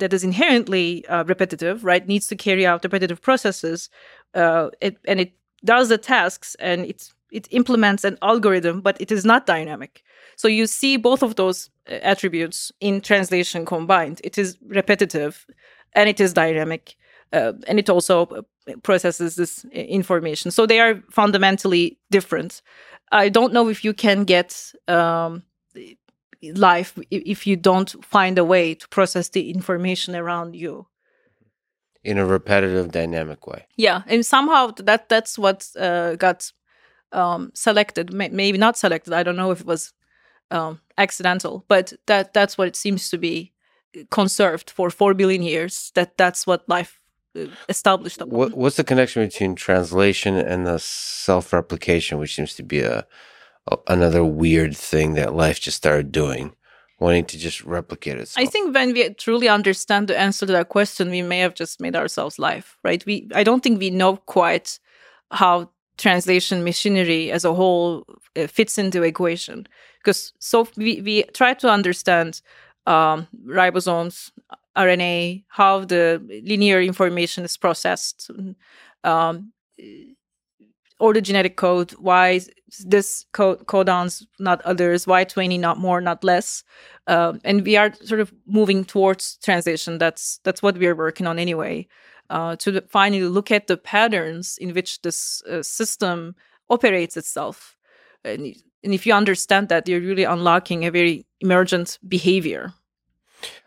that 0.00 0.12
is 0.12 0.22
inherently 0.22 1.04
uh, 1.08 1.24
repetitive, 1.24 1.82
right? 1.82 2.06
Needs 2.06 2.28
to 2.28 2.36
carry 2.36 2.64
out 2.64 2.84
repetitive 2.84 3.20
processes, 3.20 3.90
uh, 4.34 4.70
it, 4.80 4.98
and 5.08 5.18
it 5.18 5.32
does 5.64 5.88
the 5.88 5.98
tasks 5.98 6.54
and 6.60 6.86
it's 6.86 7.15
it 7.36 7.46
implements 7.50 8.02
an 8.04 8.16
algorithm, 8.22 8.80
but 8.80 9.00
it 9.00 9.12
is 9.12 9.24
not 9.24 9.46
dynamic. 9.46 10.02
So 10.36 10.48
you 10.48 10.66
see 10.66 10.96
both 10.96 11.22
of 11.22 11.36
those 11.36 11.70
uh, 11.88 11.94
attributes 12.02 12.72
in 12.80 13.00
translation 13.00 13.66
combined. 13.66 14.20
It 14.24 14.38
is 14.38 14.56
repetitive 14.66 15.46
and 15.92 16.08
it 16.08 16.20
is 16.20 16.32
dynamic. 16.32 16.96
Uh, 17.32 17.52
and 17.68 17.78
it 17.78 17.90
also 17.90 18.26
uh, 18.26 18.42
processes 18.82 19.36
this 19.36 19.64
uh, 19.66 19.68
information. 19.70 20.50
So 20.50 20.66
they 20.66 20.80
are 20.80 21.02
fundamentally 21.10 21.98
different. 22.10 22.62
I 23.12 23.28
don't 23.28 23.52
know 23.52 23.68
if 23.68 23.84
you 23.84 23.92
can 23.92 24.24
get 24.24 24.72
um, 24.88 25.42
life 26.54 26.98
if 27.10 27.46
you 27.46 27.56
don't 27.56 28.04
find 28.04 28.38
a 28.38 28.44
way 28.44 28.74
to 28.74 28.88
process 28.88 29.28
the 29.28 29.50
information 29.50 30.16
around 30.16 30.56
you 30.56 30.86
in 32.06 32.18
a 32.18 32.24
repetitive, 32.24 32.92
dynamic 32.92 33.46
way. 33.46 33.66
Yeah, 33.76 34.02
and 34.06 34.24
somehow 34.24 34.70
that 34.78 35.08
that's 35.08 35.36
what 35.36 35.68
uh, 35.76 36.14
got 36.14 36.52
um, 37.12 37.50
selected, 37.54 38.12
maybe 38.12 38.58
not 38.58 38.76
selected. 38.76 39.12
I 39.12 39.22
don't 39.22 39.36
know 39.36 39.50
if 39.50 39.60
it 39.60 39.66
was 39.66 39.92
um, 40.50 40.80
accidental, 40.98 41.64
but 41.68 41.92
that 42.06 42.32
that's 42.34 42.58
what 42.58 42.68
it 42.68 42.76
seems 42.76 43.10
to 43.10 43.18
be 43.18 43.52
conserved 44.10 44.70
for 44.70 44.90
four 44.90 45.14
billion 45.14 45.42
years. 45.42 45.92
That 45.94 46.16
that's 46.16 46.46
what 46.46 46.68
life 46.68 47.00
uh, 47.38 47.46
established. 47.68 48.20
What, 48.22 48.56
what's 48.56 48.76
the 48.76 48.84
connection 48.84 49.24
between 49.24 49.54
translation 49.54 50.36
and 50.36 50.66
the 50.66 50.78
self-replication, 50.78 52.18
which 52.18 52.34
seems 52.34 52.54
to 52.54 52.62
be 52.62 52.80
a, 52.80 53.06
a 53.70 53.76
another 53.88 54.24
weird 54.24 54.76
thing 54.76 55.14
that 55.14 55.34
life 55.34 55.60
just 55.60 55.76
started 55.76 56.12
doing? 56.12 56.54
wanting 56.98 57.26
to 57.26 57.38
just 57.38 57.62
replicate 57.64 58.16
itself. 58.16 58.46
I 58.46 58.48
think 58.48 58.74
when 58.74 58.92
we 58.92 59.12
truly 59.14 59.48
understand 59.48 60.08
the 60.08 60.18
answer 60.18 60.46
to 60.46 60.52
that 60.52 60.68
question, 60.68 61.10
we 61.10 61.22
may 61.22 61.40
have 61.40 61.54
just 61.54 61.80
made 61.80 61.94
ourselves 61.94 62.38
life, 62.38 62.78
right? 62.82 63.04
We 63.04 63.28
I 63.34 63.44
don't 63.44 63.62
think 63.62 63.78
we 63.78 63.90
know 63.90 64.16
quite 64.16 64.78
how 65.30 65.70
translation 65.98 66.64
machinery 66.64 67.30
as 67.30 67.44
a 67.44 67.54
whole 67.54 68.04
uh, 68.36 68.46
fits 68.46 68.78
into 68.78 69.02
equation. 69.02 69.66
Because 69.98 70.32
so 70.38 70.68
we, 70.76 71.00
we 71.00 71.22
try 71.34 71.54
to 71.54 71.68
understand 71.68 72.40
um, 72.86 73.26
ribosomes 73.46 74.30
rna 74.76 75.42
how 75.48 75.84
the 75.84 76.22
linear 76.44 76.80
information 76.80 77.44
is 77.44 77.56
processed 77.56 78.30
um, 79.02 79.52
or 81.00 81.12
the 81.12 81.20
genetic 81.20 81.56
code 81.56 81.90
why 81.92 82.40
this 82.84 83.24
code 83.32 83.66
codons 83.66 84.24
not 84.38 84.60
others 84.62 85.06
why 85.06 85.24
20 85.24 85.58
not 85.58 85.78
more 85.78 86.00
not 86.00 86.22
less 86.22 86.62
um, 87.06 87.40
and 87.44 87.64
we 87.64 87.76
are 87.76 87.92
sort 88.02 88.20
of 88.20 88.32
moving 88.46 88.84
towards 88.84 89.36
translation. 89.38 89.98
That's 89.98 90.40
that's 90.44 90.62
what 90.62 90.76
we 90.76 90.86
are 90.86 90.96
working 90.96 91.26
on 91.26 91.38
anyway 91.38 91.86
uh, 92.30 92.56
to 92.56 92.80
finally 92.88 93.24
look 93.24 93.50
at 93.50 93.66
the 93.66 93.76
patterns 93.76 94.58
in 94.58 94.74
which 94.74 95.02
this 95.02 95.42
uh, 95.42 95.62
system 95.62 96.34
operates 96.68 97.16
itself. 97.16 97.76
And, 98.24 98.54
and, 98.82 98.92
if 98.92 99.06
you 99.06 99.12
understand 99.12 99.68
that, 99.68 99.88
you're 99.88 100.00
really 100.00 100.24
unlocking 100.24 100.84
a 100.84 100.90
very 100.90 101.26
emergent 101.40 101.98
behavior. 102.08 102.72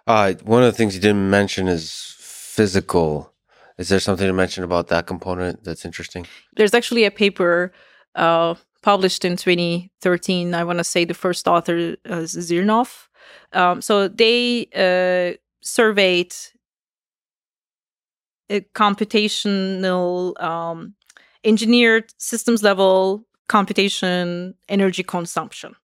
Uh, 0.05 0.33
one 0.43 0.63
of 0.63 0.71
the 0.71 0.77
things 0.77 0.95
you 0.95 1.01
didn't 1.01 1.29
mention 1.29 1.67
is 1.67 2.15
physical. 2.19 3.33
Is 3.77 3.87
there 3.89 3.99
something 3.99 4.27
to 4.27 4.33
mention 4.33 4.63
about 4.63 4.87
that 4.87 5.07
component 5.07 5.63
that's 5.63 5.85
interesting? 5.85 6.25
There's 6.55 6.73
actually 6.73 7.05
a 7.05 7.11
paper 7.11 7.71
uh, 8.15 8.55
published 8.81 9.23
in 9.23 9.37
2013. 9.37 10.53
I 10.53 10.63
want 10.63 10.79
to 10.79 10.83
say 10.83 11.05
the 11.05 11.13
first 11.13 11.47
author 11.47 11.95
is 12.05 12.35
Zhirnov. 12.35 13.07
Um, 13.53 13.81
so 13.81 14.07
they 14.07 14.67
uh, 14.75 15.37
surveyed 15.61 16.35
computational 18.73 20.41
um, 20.41 20.95
engineered 21.43 22.13
systems 22.17 22.63
level 22.63 23.25
computation 23.47 24.53
energy 24.67 25.03
consumption. 25.03 25.75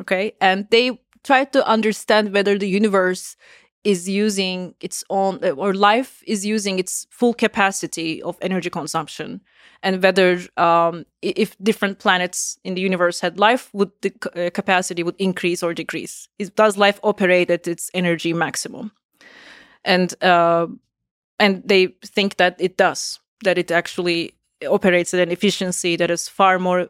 Okay. 0.00 0.32
And 0.40 0.66
they 0.70 0.98
try 1.22 1.44
to 1.44 1.66
understand 1.66 2.32
whether 2.32 2.58
the 2.58 2.68
universe 2.68 3.36
is 3.84 4.08
using 4.08 4.74
its 4.80 5.04
own 5.10 5.44
or 5.44 5.74
life 5.74 6.22
is 6.26 6.44
using 6.44 6.78
its 6.78 7.06
full 7.10 7.34
capacity 7.34 8.22
of 8.22 8.36
energy 8.40 8.70
consumption 8.70 9.42
and 9.82 10.02
whether 10.02 10.40
um, 10.56 11.04
if 11.20 11.56
different 11.58 11.98
planets 11.98 12.58
in 12.64 12.74
the 12.74 12.80
universe 12.80 13.20
had 13.20 13.38
life 13.38 13.68
would 13.74 13.90
the 14.00 14.12
uh, 14.34 14.50
capacity 14.50 15.02
would 15.02 15.16
increase 15.18 15.62
or 15.62 15.74
decrease 15.74 16.28
is, 16.38 16.48
does 16.50 16.78
life 16.78 16.98
operate 17.02 17.50
at 17.50 17.68
its 17.68 17.90
energy 17.92 18.32
maximum 18.32 18.90
and 19.84 20.14
uh, 20.22 20.66
and 21.38 21.62
they 21.64 21.88
think 22.04 22.36
that 22.36 22.56
it 22.58 22.76
does 22.76 23.20
that 23.44 23.58
it 23.58 23.70
actually 23.70 24.34
operates 24.68 25.14
at 25.14 25.20
an 25.20 25.30
efficiency 25.30 25.96
that 25.96 26.10
is 26.10 26.28
far 26.28 26.58
more 26.58 26.88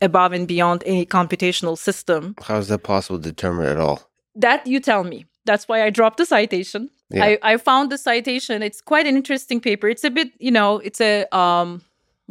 above 0.00 0.32
and 0.32 0.46
beyond 0.46 0.82
any 0.86 1.06
computational 1.06 1.78
system. 1.78 2.34
How 2.42 2.58
is 2.58 2.68
that 2.68 2.82
possible 2.82 3.18
to 3.18 3.22
determine 3.22 3.66
at 3.66 3.78
all? 3.78 4.02
That 4.34 4.66
you 4.66 4.80
tell 4.80 5.04
me. 5.04 5.26
That's 5.46 5.68
why 5.68 5.82
i 5.82 5.90
dropped 5.90 6.16
the 6.16 6.26
citation. 6.26 6.90
Yeah. 7.10 7.24
I, 7.24 7.38
I 7.42 7.56
found 7.58 7.92
the 7.92 7.98
citation. 7.98 8.62
It's 8.62 8.80
quite 8.80 9.06
an 9.06 9.16
interesting 9.16 9.60
paper. 9.60 9.88
It's 9.88 10.04
a 10.04 10.10
bit 10.10 10.32
you 10.38 10.50
know 10.50 10.78
it's 10.78 11.00
a 11.00 11.26
um 11.36 11.82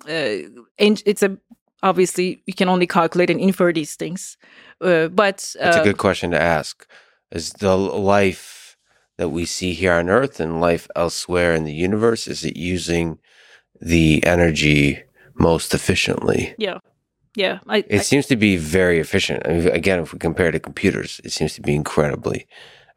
uh, 0.09 0.49
it's 0.77 1.23
a 1.23 1.37
obviously 1.83 2.41
you 2.47 2.53
can 2.53 2.69
only 2.69 2.87
calculate 2.87 3.29
and 3.29 3.39
infer 3.39 3.71
these 3.71 3.95
things. 3.95 4.37
Uh, 4.81 5.09
but 5.09 5.55
uh, 5.61 5.67
it's 5.67 5.77
a 5.77 5.83
good 5.83 5.99
question 5.99 6.31
to 6.31 6.41
ask. 6.41 6.87
Is 7.31 7.51
the 7.53 7.77
life 7.77 8.62
that 9.17 9.29
we 9.29 9.45
see 9.45 9.73
here 9.73 9.93
on 9.93 10.09
Earth 10.09 10.39
and 10.39 10.61
life 10.61 10.87
elsewhere 10.95 11.53
in 11.53 11.63
the 11.63 11.73
universe? 11.73 12.27
Is 12.27 12.43
it 12.43 12.57
using 12.57 13.19
the 13.79 14.23
energy 14.25 15.03
most 15.35 15.73
efficiently? 15.73 16.55
Yeah. 16.57 16.79
Yeah. 17.35 17.59
I, 17.67 17.77
it 17.77 17.93
I, 17.93 17.97
seems 17.99 18.27
to 18.27 18.35
be 18.35 18.57
very 18.57 18.99
efficient. 18.99 19.47
I 19.47 19.53
mean, 19.53 19.67
again, 19.67 19.99
if 19.99 20.13
we 20.13 20.19
compare 20.19 20.51
to 20.51 20.59
computers, 20.59 21.21
it 21.23 21.31
seems 21.31 21.53
to 21.55 21.61
be 21.61 21.75
incredibly 21.75 22.47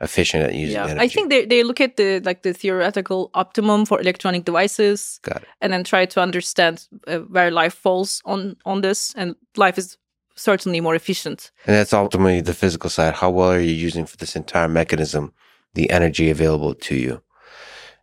efficient 0.01 0.45
at 0.45 0.55
using 0.55 0.77
yeah. 0.77 0.87
energy. 0.87 1.01
I 1.01 1.09
think 1.09 1.31
they, 1.31 1.47
they 1.47 1.63
look 1.63 1.81
at 1.81 1.97
the 1.97 2.21
like 2.21 2.43
the 2.43 2.53
theoretical 2.53 3.31
optimum 3.35 3.87
for 3.87 3.99
electronic 4.01 4.45
devices 4.45 5.21
and 5.61 5.73
then 5.73 5.85
try 5.85 6.05
to 6.05 6.21
understand 6.21 6.87
uh, 7.07 7.19
where 7.19 7.51
life 7.51 7.75
falls 7.75 8.21
on 8.25 8.57
on 8.67 8.83
this 8.83 9.15
and 9.17 9.37
life 9.57 9.79
is 9.79 9.97
certainly 10.35 10.81
more 10.81 10.95
efficient. 10.95 11.51
And 11.67 11.75
that's 11.75 11.95
ultimately 11.95 12.43
the 12.43 12.53
physical 12.53 12.91
side. 12.91 13.15
How 13.15 13.31
well 13.31 13.53
are 13.53 13.61
you 13.61 13.73
using 13.73 14.05
for 14.05 14.19
this 14.19 14.37
entire 14.37 14.69
mechanism 14.69 15.33
the 15.77 15.91
energy 15.91 16.31
available 16.31 16.75
to 16.75 16.97
you. 16.97 17.23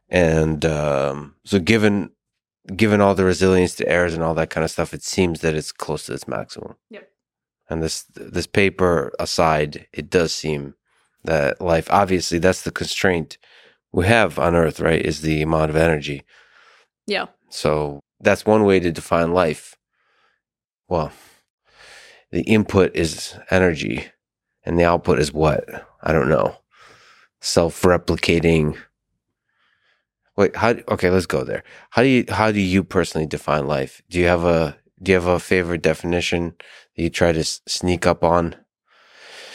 And 0.08 0.64
um, 0.64 1.36
so, 1.44 1.60
given 1.60 2.12
given 2.74 3.02
all 3.02 3.16
the 3.16 3.26
resilience 3.26 3.76
to 3.76 3.90
errors 3.90 4.14
and 4.14 4.24
all 4.24 4.36
that 4.36 4.50
kind 4.50 4.64
of 4.64 4.72
stuff, 4.72 4.94
it 4.94 5.04
seems 5.04 5.42
that 5.42 5.56
it's 5.56 5.74
close 5.74 6.06
to 6.06 6.14
its 6.14 6.28
maximum. 6.28 6.76
Yep. 6.92 7.10
And 7.70 7.84
this 7.84 8.04
this 8.16 8.48
paper 8.48 9.12
aside, 9.20 9.88
it 9.92 10.10
does 10.10 10.34
seem 10.34 10.76
that 11.26 11.60
life 11.60 11.88
obviously 11.90 12.38
that's 12.38 12.62
the 12.62 12.72
constraint 12.72 13.38
we 13.92 14.06
have 14.06 14.40
on 14.40 14.56
Earth, 14.56 14.80
right? 14.80 15.04
Is 15.04 15.22
the 15.22 15.42
amount 15.42 15.72
of 15.72 15.76
energy. 15.76 16.24
Yeah. 17.08 17.26
So 17.50 18.00
that's 18.20 18.46
one 18.46 18.64
way 18.64 18.80
to 18.80 18.92
define 18.92 19.34
life. 19.34 19.76
Well, 20.88 21.12
the 22.32 22.44
input 22.44 22.96
is 22.96 23.36
energy, 23.50 24.08
and 24.64 24.78
the 24.78 24.86
output 24.86 25.20
is 25.20 25.34
what? 25.34 25.88
I 26.04 26.12
don't 26.12 26.30
know 26.30 26.56
self-replicating. 27.44 28.78
Wait 30.36 30.56
how 30.56 30.74
okay 30.88 31.10
let's 31.10 31.28
go 31.28 31.44
there. 31.44 31.64
How 31.92 32.02
do 32.02 32.08
you 32.08 32.26
how 32.30 32.52
do 32.52 32.60
you 32.60 32.84
personally 32.84 33.28
define 33.28 33.68
life? 33.68 34.02
Do 34.10 34.18
you 34.18 34.26
have 34.26 34.44
a 34.44 34.78
do 35.02 35.12
you 35.12 35.16
have 35.16 35.28
a 35.28 35.40
favorite 35.40 35.84
definition 35.84 36.56
that 36.96 37.04
you 37.04 37.10
try 37.10 37.32
to 37.32 37.44
sneak 37.44 38.08
up 38.08 38.24
on? 38.24 38.56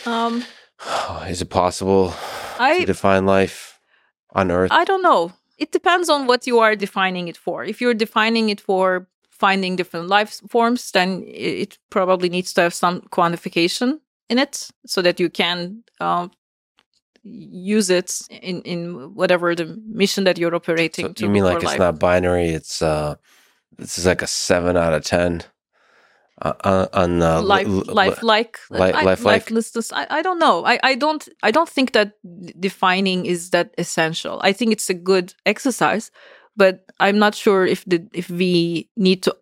Um 0.06 0.44
is 1.26 1.42
it 1.42 1.50
possible 1.50 2.14
I, 2.58 2.80
to 2.80 2.86
define 2.86 3.26
life 3.26 3.80
on 4.32 4.52
earth? 4.52 4.70
I 4.70 4.84
don't 4.84 5.02
know. 5.02 5.32
It 5.56 5.72
depends 5.72 6.08
on 6.08 6.26
what 6.28 6.46
you 6.46 6.60
are 6.60 6.76
defining 6.76 7.26
it 7.26 7.36
for. 7.36 7.64
If 7.64 7.80
you're 7.80 7.94
defining 7.94 8.50
it 8.50 8.60
for 8.60 9.08
finding 9.30 9.76
different 9.76 10.08
life 10.08 10.40
forms 10.48 10.92
then 10.92 11.24
it 11.26 11.78
probably 11.90 12.28
needs 12.28 12.52
to 12.52 12.60
have 12.60 12.74
some 12.74 13.00
quantification 13.10 14.00
in 14.28 14.38
it 14.38 14.68
so 14.86 15.00
that 15.02 15.18
you 15.18 15.30
can 15.30 15.82
uh, 16.00 16.28
use 17.30 17.90
it 17.90 18.20
in 18.30 18.62
in 18.62 19.14
whatever 19.14 19.54
the 19.54 19.78
mission 19.86 20.24
that 20.24 20.38
you're 20.38 20.54
operating. 20.54 21.06
So 21.06 21.12
to 21.12 21.24
you 21.24 21.30
mean 21.30 21.44
like 21.44 21.56
it's 21.56 21.64
life. 21.64 21.78
not 21.78 21.98
binary? 21.98 22.48
It's 22.48 22.82
uh, 22.82 23.16
this 23.76 23.98
is 23.98 24.06
like 24.06 24.22
a 24.22 24.26
seven 24.26 24.76
out 24.76 24.92
of 24.94 25.04
ten 25.04 25.42
uh, 26.42 26.52
on- 26.64 26.88
on 26.92 27.22
uh, 27.22 27.42
life 27.42 27.66
li- 27.66 27.72
li- 27.72 27.94
life 27.94 28.22
like 28.22 28.58
li- 28.70 28.78
life 28.78 29.24
like? 29.24 29.42
lifelessness 29.42 29.92
I, 29.92 30.06
I 30.10 30.22
don't 30.22 30.38
know 30.38 30.64
I, 30.64 30.78
I 30.82 30.94
don't 30.94 31.28
i 31.42 31.50
don't 31.50 31.68
think 31.68 31.92
that 31.92 32.12
defining 32.60 33.26
is 33.26 33.50
that 33.50 33.74
essential 33.78 34.40
i 34.42 34.52
think 34.52 34.72
it's 34.72 34.88
a 34.90 34.94
good 34.94 35.34
exercise 35.46 36.10
but 36.56 36.86
i'm 37.00 37.18
not 37.18 37.34
sure 37.34 37.66
if 37.66 37.84
the 37.86 38.06
if 38.12 38.30
we 38.30 38.88
need 38.96 39.22
to 39.24 39.36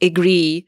agree 0.00 0.66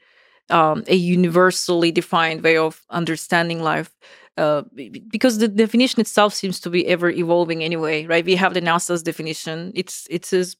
um, 0.50 0.84
a 0.88 0.94
universally 0.94 1.90
defined 1.90 2.42
way 2.42 2.56
of 2.56 2.82
understanding 2.90 3.62
life 3.62 3.90
uh, 4.36 4.62
because 5.08 5.38
the 5.38 5.48
definition 5.48 6.00
itself 6.00 6.34
seems 6.34 6.58
to 6.60 6.70
be 6.70 6.86
ever 6.86 7.10
evolving 7.10 7.62
anyway 7.62 8.04
right 8.06 8.24
we 8.24 8.36
have 8.36 8.54
the 8.54 8.60
nasa's 8.62 9.02
definition 9.02 9.72
it's 9.74 10.06
it 10.10 10.32
is 10.32 10.56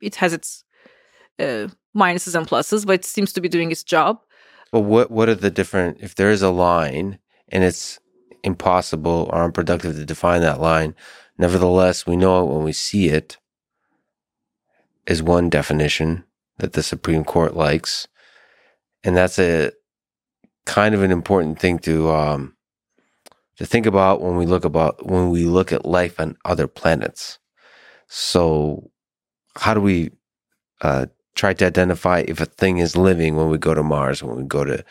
it 0.00 0.14
has 0.16 0.32
its 0.32 0.64
uh, 1.40 1.68
minuses 1.96 2.34
and 2.34 2.46
pluses 2.46 2.86
but 2.86 2.94
it 2.94 3.04
seems 3.04 3.32
to 3.32 3.40
be 3.40 3.48
doing 3.48 3.70
its 3.72 3.82
job 3.82 4.20
But 4.72 4.80
what 4.80 5.10
what 5.10 5.28
are 5.28 5.36
the 5.36 5.50
different? 5.50 5.98
If 6.00 6.14
there 6.16 6.30
is 6.30 6.42
a 6.42 6.50
line 6.50 7.18
and 7.48 7.62
it's 7.62 8.00
impossible 8.42 9.30
or 9.32 9.44
unproductive 9.44 9.94
to 9.96 10.04
define 10.04 10.40
that 10.42 10.60
line, 10.60 10.94
nevertheless, 11.38 12.06
we 12.06 12.16
know 12.16 12.42
it 12.42 12.52
when 12.52 12.64
we 12.64 12.72
see 12.72 13.08
it. 13.08 13.38
Is 15.06 15.22
one 15.22 15.50
definition 15.50 16.24
that 16.58 16.72
the 16.72 16.82
Supreme 16.82 17.24
Court 17.24 17.54
likes, 17.54 18.08
and 19.04 19.16
that's 19.16 19.38
a 19.38 19.70
kind 20.66 20.94
of 20.94 21.02
an 21.02 21.10
important 21.10 21.58
thing 21.58 21.78
to 21.80 22.10
um, 22.10 22.56
to 23.56 23.66
think 23.66 23.86
about 23.86 24.20
when 24.20 24.36
we 24.36 24.46
look 24.46 24.64
about 24.64 25.06
when 25.06 25.30
we 25.30 25.44
look 25.44 25.72
at 25.72 25.84
life 25.84 26.18
on 26.18 26.36
other 26.44 26.66
planets. 26.66 27.38
So, 28.08 28.90
how 29.56 29.74
do 29.74 29.80
we 29.80 30.10
uh, 30.80 31.06
try 31.34 31.54
to 31.54 31.66
identify 31.66 32.24
if 32.26 32.40
a 32.40 32.46
thing 32.46 32.78
is 32.78 32.96
living 32.96 33.36
when 33.36 33.48
we 33.48 33.58
go 33.58 33.74
to 33.74 33.82
Mars, 33.82 34.22
when 34.22 34.36
we 34.36 34.44
go 34.44 34.64
to 34.64 34.84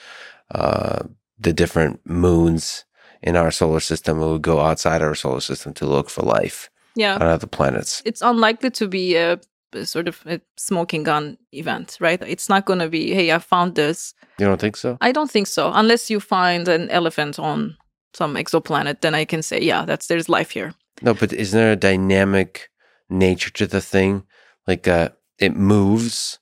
uh, 0.51 1.03
the 1.39 1.53
different 1.53 1.99
moons 2.05 2.85
in 3.21 3.35
our 3.35 3.51
solar 3.51 3.79
system, 3.79 4.19
when 4.19 4.31
we 4.31 4.39
go 4.39 4.59
outside 4.59 5.01
our 5.01 5.15
solar 5.15 5.41
system 5.41 5.73
to 5.75 5.85
look 5.85 6.09
for 6.09 6.21
life 6.21 6.69
yeah 6.95 7.15
on 7.15 7.23
other 7.23 7.47
planets. 7.47 8.01
it's 8.05 8.21
unlikely 8.21 8.69
to 8.69 8.87
be 8.87 9.15
a, 9.15 9.33
a 9.33 9.39
sort 9.85 10.07
of 10.07 10.21
a 10.25 10.39
smoking 10.57 11.03
gun 11.03 11.37
event, 11.51 11.97
right? 11.99 12.21
It's 12.21 12.49
not 12.49 12.65
going 12.65 12.79
to 12.79 12.89
be, 12.89 13.13
hey, 13.13 13.31
I 13.31 13.39
found 13.39 13.75
this. 13.75 14.13
You 14.39 14.45
don't 14.45 14.61
think 14.61 14.77
so? 14.77 14.97
I 15.01 15.11
don't 15.11 15.29
think 15.31 15.47
so. 15.47 15.71
Unless 15.73 16.09
you 16.09 16.19
find 16.19 16.67
an 16.67 16.89
elephant 16.89 17.39
on 17.39 17.77
some 18.13 18.35
exoplanet, 18.35 19.01
then 19.01 19.15
I 19.15 19.25
can 19.25 19.41
say, 19.41 19.59
yeah, 19.61 19.85
that's 19.85 20.07
there's 20.07 20.29
life 20.29 20.51
here. 20.51 20.73
No, 21.01 21.13
but 21.13 21.33
isn't 21.33 21.57
there 21.57 21.71
a 21.71 21.75
dynamic 21.75 22.69
nature 23.09 23.49
to 23.51 23.67
the 23.67 23.81
thing? 23.81 24.23
Like 24.67 24.87
uh, 24.87 25.09
it 25.39 25.55
moves, 25.55 26.39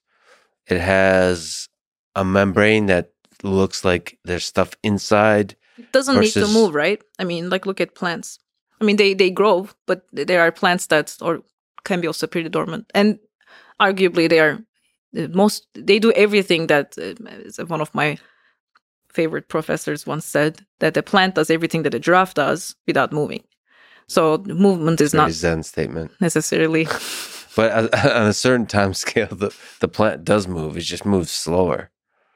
it 0.68 0.80
has 0.80 1.68
a 2.16 2.24
membrane 2.24 2.86
that 2.88 3.12
looks 3.44 3.84
like 3.84 4.20
there's 4.24 4.46
stuff 4.46 4.76
inside. 4.84 5.56
It 5.78 5.92
doesn't 5.92 6.20
need 6.20 6.34
to 6.34 6.48
move, 6.48 6.76
right? 6.76 7.02
I 7.18 7.24
mean, 7.24 7.50
like 7.50 7.66
look 7.66 7.82
at 7.82 7.96
plants. 7.96 8.38
I 8.80 8.84
mean, 8.84 8.98
they 8.98 9.14
they 9.14 9.30
grow, 9.30 9.70
but 9.86 10.04
there 10.12 10.42
are 10.42 10.52
plants 10.52 10.88
that 10.88 11.16
or 11.22 11.44
can 11.84 12.02
be 12.02 12.08
also 12.08 12.28
pretty 12.28 12.50
dormant, 12.50 12.86
and 12.94 13.20
arguably 13.80 14.30
they 14.30 14.40
are 14.40 14.60
the 15.14 15.28
most. 15.30 15.68
They 15.74 16.00
do 16.00 16.12
everything 16.14 16.68
that 16.68 16.96
uh, 16.98 17.66
one 17.66 17.82
of 17.82 17.94
my 17.94 18.18
favorite 19.14 19.50
professors 19.50 20.08
once 20.08 20.26
said 20.26 20.66
that 20.80 20.94
the 20.94 21.04
plant 21.04 21.36
does 21.36 21.50
everything 21.50 21.84
that 21.84 21.94
a 21.94 22.00
giraffe 22.00 22.34
does 22.34 22.76
without 22.88 23.12
moving. 23.12 23.44
So 24.08 24.38
movement 24.46 25.02
is 25.02 25.14
not 25.14 25.32
Zen 25.32 25.64
statement. 25.64 26.12
necessarily. 26.20 26.88
But 27.56 27.72
on- 27.72 27.90
a 27.94 28.34
certain 28.34 28.66
time 28.66 28.94
scale, 28.94 29.28
the, 29.28 29.54
the 29.80 29.88
plant 29.88 30.24
does 30.24 30.48
move. 30.48 30.78
It 30.78 30.82
just 30.82 31.06
moves 31.06 31.32
slower. 31.32 31.92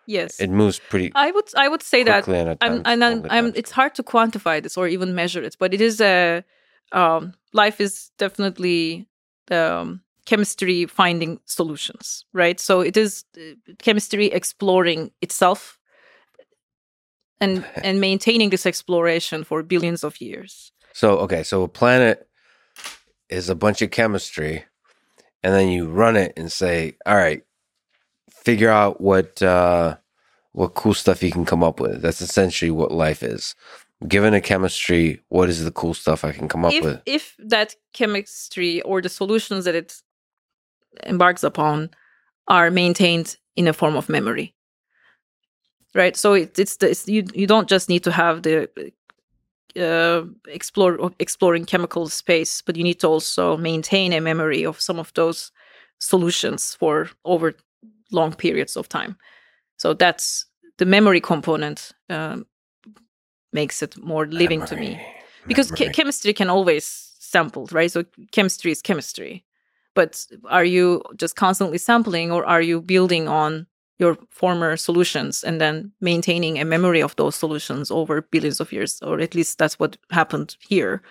yes, 0.06 0.40
It 0.40 0.50
moves 0.50 0.80
pretty 0.80 1.12
I 1.16 1.32
would 1.32 1.46
I 1.56 1.68
would 1.68 1.82
say 1.84 2.04
that 2.04 2.28
a 2.28 2.56
I'm, 2.62 2.82
and 2.86 3.04
I'm, 3.04 3.26
I'm, 3.30 3.54
it's 3.56 3.72
hard 3.72 3.96
to 3.96 4.04
quantify 4.04 4.62
this 4.62 4.78
or 4.78 4.88
even 4.88 5.16
measure 5.16 5.42
it, 5.44 5.56
but 5.60 5.74
it 5.74 5.82
is 5.82 6.02
a 6.02 6.44
um, 6.92 7.34
life 7.54 7.80
is 7.80 8.12
definitely 8.18 9.08
um, 9.52 10.02
chemistry 10.26 10.86
finding 10.86 11.40
solutions, 11.46 12.26
right? 12.34 12.60
So 12.60 12.82
it 12.82 12.98
is 12.98 13.24
uh, 13.38 13.56
chemistry 13.80 14.28
exploring 14.28 15.12
itself 15.22 15.80
and 17.40 17.66
and 17.84 18.02
maintaining 18.02 18.50
this 18.50 18.66
exploration 18.66 19.44
for 19.44 19.64
billions 19.64 20.04
of 20.04 20.20
years. 20.20 20.72
So 20.94 21.18
okay, 21.20 21.44
so 21.44 21.64
a 21.64 21.68
planet 21.68 22.28
is 23.30 23.50
a 23.50 23.56
bunch 23.56 23.82
of 23.82 23.92
chemistry, 23.92 24.66
and 25.44 25.54
then 25.54 25.70
you 25.70 25.88
run 25.88 26.16
it 26.16 26.34
and 26.38 26.52
say, 26.52 26.98
"All 27.06 27.16
right, 27.16 27.44
figure 28.32 28.70
out 28.70 29.02
what 29.02 29.42
uh, 29.42 29.98
what 30.54 30.74
cool 30.76 30.94
stuff 30.94 31.24
you 31.24 31.32
can 31.32 31.46
come 31.46 31.64
up 31.64 31.80
with." 31.80 32.02
That's 32.02 32.22
essentially 32.22 32.72
what 32.72 32.92
life 32.92 33.24
is. 33.24 33.56
Given 34.08 34.34
a 34.34 34.42
chemistry, 34.42 35.22
what 35.30 35.50
is 35.50 35.64
the 35.64 35.72
cool 35.72 35.94
stuff 35.94 36.26
I 36.26 36.32
can 36.32 36.48
come 36.48 36.66
up 36.66 36.74
if 36.74 36.84
with? 36.84 37.02
if 37.06 37.36
that 37.40 37.76
chemistry 37.94 38.82
or 38.82 39.02
the 39.02 39.10
solutions 39.10 39.66
that 39.66 39.76
it 39.76 40.02
embarks 41.04 41.44
upon 41.44 41.90
are 42.48 42.70
maintained 42.70 43.38
in 43.56 43.68
a 43.68 43.74
form 43.74 43.96
of 43.96 44.10
memory 44.10 44.54
right 45.94 46.16
so 46.16 46.34
it, 46.34 46.60
it's 46.60 46.78
the 46.78 46.90
it's, 46.90 47.08
you 47.08 47.24
you 47.34 47.48
don't 47.48 47.70
just 47.70 47.90
need 47.90 48.04
to 48.04 48.12
have 48.12 48.44
the 48.44 48.70
uh, 49.78 50.24
explore 50.48 51.12
exploring 51.20 51.66
chemical 51.66 52.08
space 52.08 52.62
but 52.62 52.76
you 52.76 52.84
need 52.84 53.00
to 53.00 53.08
also 53.08 53.58
maintain 53.58 54.14
a 54.14 54.22
memory 54.22 54.66
of 54.66 54.80
some 54.80 55.00
of 55.00 55.12
those 55.14 55.52
solutions 56.00 56.76
for 56.76 57.10
over 57.24 57.54
long 58.12 58.34
periods 58.34 58.78
of 58.78 58.88
time 58.88 59.18
so 59.78 59.94
that's 59.94 60.46
the 60.78 60.86
memory 60.86 61.22
component 61.22 61.92
um, 62.10 62.46
makes 63.56 63.82
it 63.82 63.98
more 64.04 64.28
living 64.28 64.62
to 64.66 64.76
me. 64.76 64.92
Because 65.48 65.72
che- 65.72 65.90
chemistry 65.90 66.34
can 66.34 66.50
always 66.50 66.86
sample 67.36 67.68
right? 67.72 67.92
So 67.92 68.04
chemistry 68.32 68.72
is 68.72 68.82
chemistry. 68.82 69.44
But 69.96 70.26
are 70.58 70.66
you 70.66 71.02
just 71.16 71.36
constantly 71.36 71.78
sampling 71.78 72.32
or 72.32 72.46
are 72.46 72.62
you 72.62 72.82
building 72.82 73.28
on 73.28 73.66
your 73.98 74.18
former 74.30 74.78
solutions 74.78 75.44
and 75.44 75.60
then 75.62 75.92
maintaining 76.02 76.60
a 76.60 76.66
memory 76.66 77.02
of 77.02 77.16
those 77.16 77.36
solutions 77.36 77.92
over 77.92 78.22
billions 78.22 78.60
of 78.60 78.72
years? 78.72 79.00
Or 79.02 79.20
at 79.22 79.34
least 79.36 79.58
that's 79.58 79.80
what 79.80 79.98
happened 80.12 80.58
here. 80.60 81.02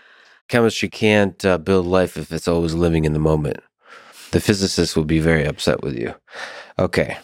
Chemistry 0.48 0.90
can't 0.90 1.44
uh, 1.44 1.56
build 1.58 1.86
life 1.86 2.20
if 2.22 2.30
it's 2.30 2.48
always 2.48 2.74
living 2.74 3.04
in 3.06 3.14
the 3.14 3.18
moment. 3.18 3.60
The 4.32 4.40
physicists 4.40 4.94
will 4.96 5.06
be 5.06 5.20
very 5.20 5.44
upset 5.46 5.82
with 5.82 5.96
you. 5.96 6.14
Okay. 6.78 7.16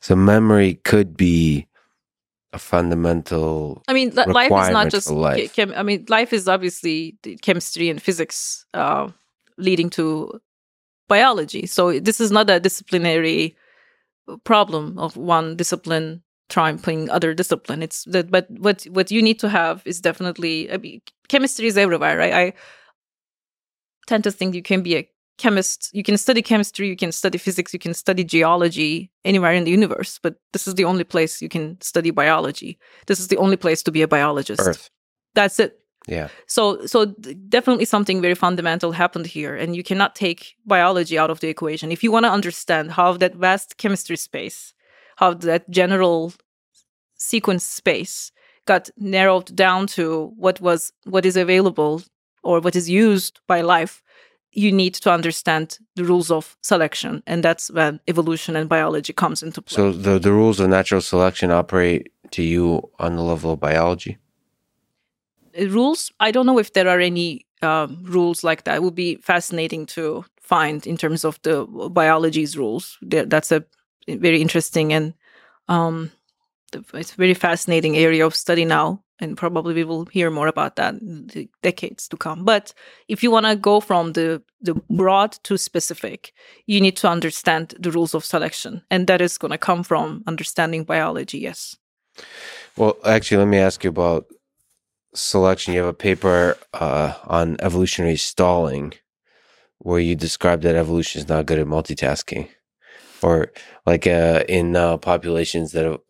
So 0.00 0.14
memory 0.14 0.74
could 0.84 1.16
be 1.16 1.66
a 2.56 2.58
fundamental 2.58 3.82
i 3.88 3.92
mean 3.92 4.08
li- 4.10 4.32
life 4.40 4.52
is 4.62 4.70
not 4.70 4.88
just 4.90 5.08
chem- 5.54 5.74
i 5.76 5.82
mean 5.82 6.04
life 6.08 6.32
is 6.32 6.48
obviously 6.48 7.16
chemistry 7.42 7.88
and 7.90 8.02
physics 8.02 8.66
uh, 8.74 9.08
leading 9.58 9.90
to 9.90 10.40
biology. 11.08 11.66
So 11.66 11.98
this 11.98 12.20
is 12.20 12.30
not 12.30 12.50
a 12.50 12.60
disciplinary 12.60 13.56
problem 14.44 14.98
of 14.98 15.16
one 15.16 15.56
discipline 15.56 16.22
triumphing 16.48 17.10
other 17.10 17.34
discipline. 17.34 17.82
It's 17.82 18.04
that 18.04 18.30
but 18.30 18.50
what 18.50 18.84
what 18.84 19.10
you 19.10 19.22
need 19.22 19.38
to 19.40 19.48
have 19.48 19.82
is 19.84 20.00
definitely 20.00 20.70
I 20.72 20.76
mean, 20.78 21.00
chemistry 21.28 21.66
is 21.66 21.78
everywhere 21.78 22.18
right? 22.18 22.32
I 22.32 22.52
tend 24.06 24.24
to 24.24 24.30
think 24.30 24.54
you 24.54 24.62
can 24.62 24.82
be 24.82 24.96
a 24.96 25.08
chemist 25.38 25.90
you 25.92 26.02
can 26.02 26.16
study 26.16 26.42
chemistry 26.42 26.88
you 26.88 26.96
can 26.96 27.12
study 27.12 27.38
physics 27.38 27.72
you 27.72 27.78
can 27.78 27.94
study 27.94 28.24
geology 28.24 29.10
anywhere 29.24 29.52
in 29.52 29.64
the 29.64 29.70
universe 29.70 30.18
but 30.22 30.36
this 30.52 30.66
is 30.66 30.74
the 30.74 30.84
only 30.84 31.04
place 31.04 31.42
you 31.42 31.48
can 31.48 31.78
study 31.80 32.10
biology 32.10 32.78
this 33.06 33.20
is 33.20 33.28
the 33.28 33.36
only 33.36 33.56
place 33.56 33.82
to 33.82 33.90
be 33.92 34.02
a 34.02 34.08
biologist 34.08 34.60
earth. 34.60 34.90
that's 35.34 35.60
it 35.60 35.78
Yeah. 36.08 36.28
so 36.46 36.86
so 36.86 37.06
definitely 37.48 37.84
something 37.84 38.22
very 38.22 38.34
fundamental 38.34 38.92
happened 38.92 39.26
here 39.26 39.54
and 39.54 39.76
you 39.76 39.82
cannot 39.82 40.14
take 40.14 40.54
biology 40.64 41.18
out 41.18 41.30
of 41.30 41.40
the 41.40 41.48
equation 41.48 41.92
if 41.92 42.02
you 42.04 42.12
want 42.12 42.24
to 42.24 42.32
understand 42.32 42.92
how 42.92 43.12
that 43.18 43.34
vast 43.34 43.76
chemistry 43.76 44.16
space 44.16 44.74
how 45.16 45.34
that 45.34 45.68
general 45.68 46.32
sequence 47.18 47.64
space 47.64 48.32
got 48.66 48.90
narrowed 48.96 49.54
down 49.54 49.86
to 49.86 50.32
what 50.36 50.60
was 50.60 50.92
what 51.04 51.24
is 51.26 51.36
available 51.36 52.02
or 52.42 52.60
what 52.60 52.76
is 52.76 52.88
used 52.88 53.40
by 53.46 53.60
life 53.60 54.02
you 54.56 54.72
need 54.72 54.94
to 54.94 55.12
understand 55.12 55.78
the 55.96 56.04
rules 56.04 56.30
of 56.30 56.56
selection 56.62 57.22
and 57.26 57.44
that's 57.44 57.70
when 57.70 58.00
evolution 58.08 58.56
and 58.56 58.68
biology 58.68 59.12
comes 59.12 59.42
into 59.42 59.60
play. 59.60 59.76
So 59.76 59.92
the 59.92 60.18
the 60.18 60.32
rules 60.32 60.58
of 60.60 60.68
natural 60.70 61.02
selection 61.02 61.50
operate 61.50 62.10
to 62.30 62.42
you 62.42 62.90
on 62.98 63.16
the 63.16 63.22
level 63.22 63.52
of 63.52 63.60
biology. 63.60 64.16
Uh, 65.58 65.68
rules? 65.68 66.10
I 66.20 66.30
don't 66.30 66.46
know 66.46 66.58
if 66.58 66.72
there 66.72 66.88
are 66.88 67.00
any 67.00 67.46
um, 67.62 68.02
rules 68.02 68.42
like 68.42 68.64
that. 68.64 68.76
It 68.76 68.82
would 68.82 68.94
be 68.94 69.16
fascinating 69.16 69.86
to 69.86 70.24
find 70.40 70.86
in 70.86 70.96
terms 70.96 71.24
of 71.24 71.38
the 71.42 71.66
biology's 71.90 72.56
rules. 72.56 72.98
That's 73.02 73.52
a 73.52 73.64
very 74.08 74.40
interesting 74.40 74.92
and 74.92 75.14
um, 75.68 76.10
it's 76.72 77.12
a 77.12 77.16
very 77.16 77.34
fascinating 77.34 77.96
area 77.96 78.26
of 78.26 78.34
study 78.34 78.64
now 78.64 79.02
and 79.18 79.36
probably 79.36 79.74
we 79.74 79.84
will 79.84 80.04
hear 80.06 80.30
more 80.30 80.46
about 80.46 80.76
that 80.76 80.94
in 80.94 81.26
the 81.28 81.48
decades 81.62 82.06
to 82.08 82.16
come. 82.16 82.44
But 82.44 82.74
if 83.08 83.22
you 83.22 83.30
want 83.30 83.46
to 83.46 83.56
go 83.56 83.80
from 83.80 84.12
the 84.12 84.42
the 84.60 84.74
broad 84.90 85.32
to 85.44 85.56
specific 85.56 86.32
you 86.66 86.80
need 86.80 86.96
to 86.96 87.08
understand 87.08 87.74
the 87.78 87.90
rules 87.90 88.14
of 88.14 88.24
selection 88.24 88.82
and 88.90 89.06
that 89.06 89.20
is 89.20 89.38
going 89.38 89.52
to 89.52 89.58
come 89.58 89.82
from 89.82 90.22
understanding 90.26 90.84
biology 90.84 91.38
yes. 91.38 91.76
Well 92.76 92.96
actually 93.04 93.38
let 93.38 93.48
me 93.48 93.58
ask 93.58 93.84
you 93.84 93.90
about 93.90 94.26
selection. 95.14 95.74
You 95.74 95.80
have 95.80 95.88
a 95.88 95.94
paper 95.94 96.56
uh, 96.74 97.14
on 97.24 97.56
evolutionary 97.60 98.16
stalling 98.16 98.94
where 99.78 100.00
you 100.00 100.14
describe 100.14 100.62
that 100.62 100.74
evolution 100.74 101.20
is 101.20 101.28
not 101.28 101.46
good 101.46 101.58
at 101.58 101.66
multitasking 101.66 102.48
or 103.22 103.52
like 103.84 104.06
uh, 104.06 104.44
in 104.48 104.76
uh, 104.76 104.96
populations 104.98 105.72
that 105.72 106.00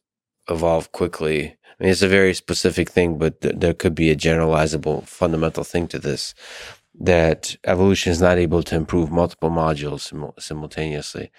evolve 0.48 0.92
quickly 0.92 1.56
I 1.78 1.84
mean, 1.84 1.92
it's 1.92 2.02
a 2.02 2.08
very 2.08 2.32
specific 2.32 2.90
thing, 2.90 3.18
but 3.18 3.40
th- 3.42 3.56
there 3.56 3.74
could 3.74 3.94
be 3.94 4.10
a 4.10 4.16
generalizable 4.16 5.06
fundamental 5.06 5.62
thing 5.62 5.88
to 5.88 5.98
this 5.98 6.34
that 6.98 7.54
evolution 7.64 8.10
is 8.10 8.22
not 8.22 8.38
able 8.38 8.62
to 8.62 8.74
improve 8.74 9.10
multiple 9.10 9.50
modules 9.50 10.00
sim- 10.00 10.32
simultaneously. 10.38 11.30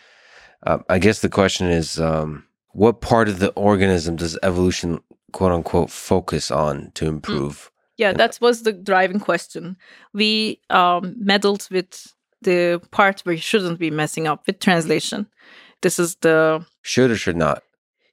Uh, 0.61 0.77
I 0.87 0.99
guess 0.99 1.21
the 1.21 1.29
question 1.29 1.67
is 1.67 1.99
um, 1.99 2.45
what 2.73 3.01
part 3.01 3.27
of 3.27 3.39
the 3.39 3.49
organism 3.53 4.17
does 4.17 4.37
evolution, 4.43 4.99
quote 5.31 5.51
unquote, 5.51 5.89
focus 5.89 6.51
on 6.51 6.91
to 6.93 7.05
hmm. 7.05 7.15
improve? 7.15 7.55
Mm. 7.55 7.71
Yeah, 7.97 8.13
that 8.13 8.37
was 8.39 8.61
the 8.61 8.73
driving 8.73 9.19
question. 9.19 9.75
We 10.13 10.61
um, 10.69 11.15
meddled 11.17 11.67
with 11.71 12.13
the 12.43 12.79
part 12.91 13.21
where 13.21 13.33
you 13.33 13.41
shouldn't 13.41 13.79
be 13.79 13.89
messing 13.89 14.27
up 14.27 14.45
with 14.45 14.59
translation. 14.59 15.25
This 15.81 15.97
is 15.97 16.15
the 16.17 16.63
should 16.83 17.09
or 17.09 17.15
should 17.15 17.37
not 17.37 17.63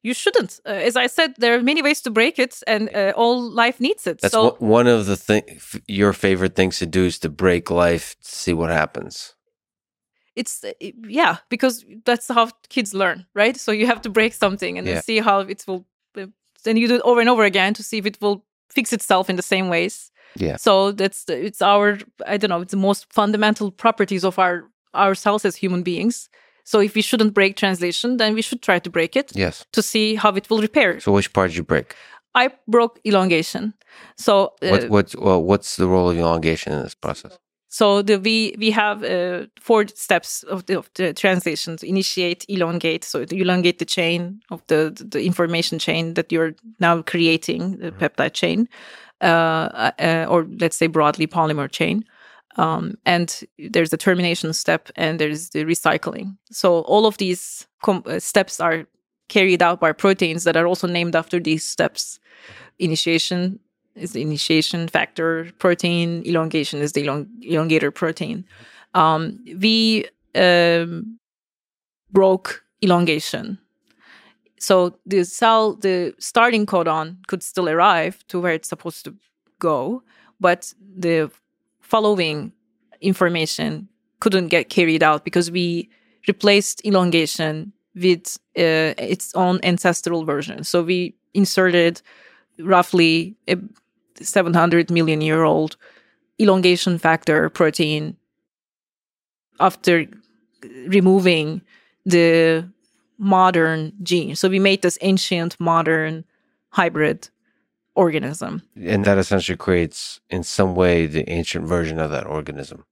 you 0.05 0.15
shouldn't. 0.15 0.61
Uh, 0.67 0.73
as 0.89 0.97
I 0.97 1.09
said, 1.09 1.35
there 1.39 1.55
are 1.55 1.63
many 1.63 1.83
ways 1.83 2.03
to 2.03 2.11
break 2.11 2.39
it, 2.39 2.63
and 2.67 2.95
uh, 2.95 3.15
all 3.17 3.41
life 3.41 3.81
needs 3.81 4.07
it. 4.07 4.21
That's 4.21 4.35
so, 4.35 4.57
one 4.61 4.87
of 4.87 5.07
the 5.07 5.17
thing. 5.17 5.43
Your 5.89 6.13
favorite 6.13 6.55
things 6.55 6.79
to 6.79 6.87
do 6.87 7.07
is 7.07 7.19
to 7.21 7.31
break 7.31 7.71
life, 7.71 8.15
to 8.23 8.31
see 8.31 8.53
what 8.53 8.71
happens. 8.71 9.35
It's 10.37 10.63
uh, 10.63 10.73
yeah, 11.09 11.39
because 11.49 11.85
that's 12.05 12.29
how 12.29 12.51
kids 12.69 12.93
learn, 12.93 13.27
right? 13.35 13.57
So 13.57 13.73
you 13.73 13.87
have 13.87 14.03
to 14.03 14.11
break 14.11 14.35
something 14.35 14.79
and 14.79 14.87
yeah. 14.87 15.01
see 15.01 15.21
how 15.21 15.41
it 15.41 15.65
will. 15.67 15.87
Uh, 16.17 16.27
then 16.65 16.77
you 16.77 16.87
do 16.87 16.97
it 16.97 17.03
over 17.03 17.21
and 17.21 17.31
over 17.31 17.45
again 17.45 17.73
to 17.75 17.83
see 17.83 17.99
if 17.99 18.07
it 18.07 18.19
will 18.21 18.45
fix 18.69 18.93
itself 18.93 19.31
in 19.31 19.37
the 19.37 19.43
same 19.43 19.69
ways. 19.69 20.13
Yeah. 20.37 20.57
So 20.57 20.93
that's 20.93 21.25
it's 21.29 21.63
our 21.63 21.99
I 22.27 22.37
don't 22.37 22.51
know. 22.51 22.61
It's 22.61 22.73
the 22.73 22.87
most 22.89 23.11
fundamental 23.11 23.71
properties 23.71 24.25
of 24.25 24.39
our 24.39 24.65
ourselves 24.95 25.45
as 25.45 25.57
human 25.57 25.83
beings 25.83 26.29
so 26.65 26.81
if 26.81 26.95
we 26.95 27.03
shouldn't 27.03 27.35
break 27.35 27.57
translation, 27.57 28.17
then 28.17 28.35
we 28.35 28.43
should 28.43 28.63
try 28.63 28.79
to 28.79 28.91
break 28.91 29.17
it. 29.17 29.33
Yes. 29.35 29.65
To 29.73 29.83
see 29.83 30.15
how 30.17 30.35
it 30.35 30.49
will 30.51 30.61
repair. 30.61 30.99
So 31.01 31.13
which 31.13 31.33
part 31.33 31.51
did 31.51 31.57
you 31.59 31.63
break? 31.63 31.95
I 32.35 32.51
broke 32.67 32.99
elongation. 33.05 33.75
So 34.17 34.55
uh, 34.63 34.69
what, 34.71 34.89
what 34.89 35.15
well, 35.17 35.43
what's 35.43 35.77
the 35.77 35.87
role 35.87 36.11
of 36.11 36.19
elongation 36.19 36.73
in 36.73 36.83
this 36.83 36.95
process? 36.95 37.39
So 37.69 38.03
the 38.03 38.19
we 38.19 38.55
we 38.59 38.71
have 38.71 39.05
uh, 39.05 39.47
four 39.61 39.87
steps 39.89 40.43
of 40.45 40.67
the, 40.67 40.79
of 40.79 40.91
the 40.95 41.13
initiate, 41.83 42.45
elongate. 42.49 43.05
So 43.05 43.25
elongate 43.31 43.79
the 43.79 43.85
chain 43.85 44.41
of 44.51 44.63
the 44.67 44.93
the 45.11 45.25
information 45.25 45.79
chain 45.79 46.15
that 46.15 46.33
you're 46.33 46.55
now 46.81 47.03
creating, 47.03 47.79
the 47.79 47.91
mm-hmm. 47.91 48.05
peptide 48.05 48.33
chain, 48.33 48.69
uh, 49.21 49.91
uh, 49.99 50.27
or 50.29 50.47
let's 50.61 50.77
say 50.77 50.87
broadly 50.87 51.27
polymer 51.27 51.71
chain. 51.71 52.05
Um, 52.57 52.97
and 53.05 53.43
there's 53.59 53.91
the 53.91 53.97
termination 53.97 54.53
step 54.53 54.91
and 54.97 55.19
there's 55.19 55.51
the 55.51 55.65
recycling. 55.65 56.37
So 56.51 56.81
all 56.81 57.07
of 57.07 57.17
these 57.17 57.67
uh, 57.87 58.19
steps 58.19 58.61
are 58.61 58.87
carried 59.29 59.63
out 59.63 59.81
by 59.81 59.93
proteins 59.93 60.45
that 60.45 60.57
are 60.57 60.67
also 60.67 60.87
named 60.87 61.17
after 61.17 61.41
these 61.41 61.65
steps. 61.65 62.21
Initiation 62.79 63.59
is 63.97 64.13
the 64.13 64.23
initiation 64.23 64.89
factor 64.89 65.51
protein. 65.59 66.23
Elongation 66.27 66.81
is 66.81 66.93
the 66.93 67.07
elong- 67.07 67.29
elongator 67.43 67.93
protein. 67.93 68.45
Um, 68.95 69.39
we 69.59 70.07
um, 70.35 71.19
broke 72.13 72.65
elongation. 72.83 73.59
So 74.59 74.99
the 75.05 75.25
cell, 75.25 75.75
the 75.75 76.15
starting 76.19 76.67
codon 76.67 77.17
could 77.27 77.43
still 77.43 77.69
arrive 77.69 78.25
to 78.29 78.41
where 78.41 78.53
it's 78.53 78.69
supposed 78.69 79.05
to 79.05 79.15
go, 79.59 80.03
but 80.41 80.73
the 80.81 81.31
following 81.85 82.53
information 83.01 83.89
couldn't 84.21 84.49
get 84.49 84.69
carried 84.71 85.03
out 85.03 85.25
because 85.25 85.51
we 85.51 85.89
replaced 86.27 86.85
elongation 86.85 87.73
with 87.95 88.39
uh, 88.59 88.97
its 88.99 89.35
own 89.35 89.61
ancestral 89.63 90.25
version. 90.25 90.65
So 90.65 90.83
we 90.83 91.15
inserted 91.35 92.01
roughly 92.59 93.37
a 93.49 93.57
700 94.21 94.91
million 94.91 95.21
year 95.21 95.45
old 95.45 95.77
elongation 96.41 96.99
factor 96.99 97.49
protein 97.51 98.17
after 99.61 100.07
removing 100.87 101.61
the 102.07 102.69
modern 103.19 103.93
gene. 104.03 104.35
So 104.35 104.49
we 104.49 104.59
made 104.59 104.83
this 104.83 104.99
ancient 105.03 105.59
modern 105.61 106.25
hybrid 106.71 107.29
organism. 107.95 108.63
And 108.77 109.05
that 109.05 109.19
essentially 109.19 109.57
creates, 109.57 110.21
in 110.31 110.43
some 110.43 110.75
way, 110.75 111.07
the 111.07 111.29
ancient 111.29 111.67
version 111.67 111.99
of 111.99 112.11
that 112.11 112.27
organism. 112.27 112.85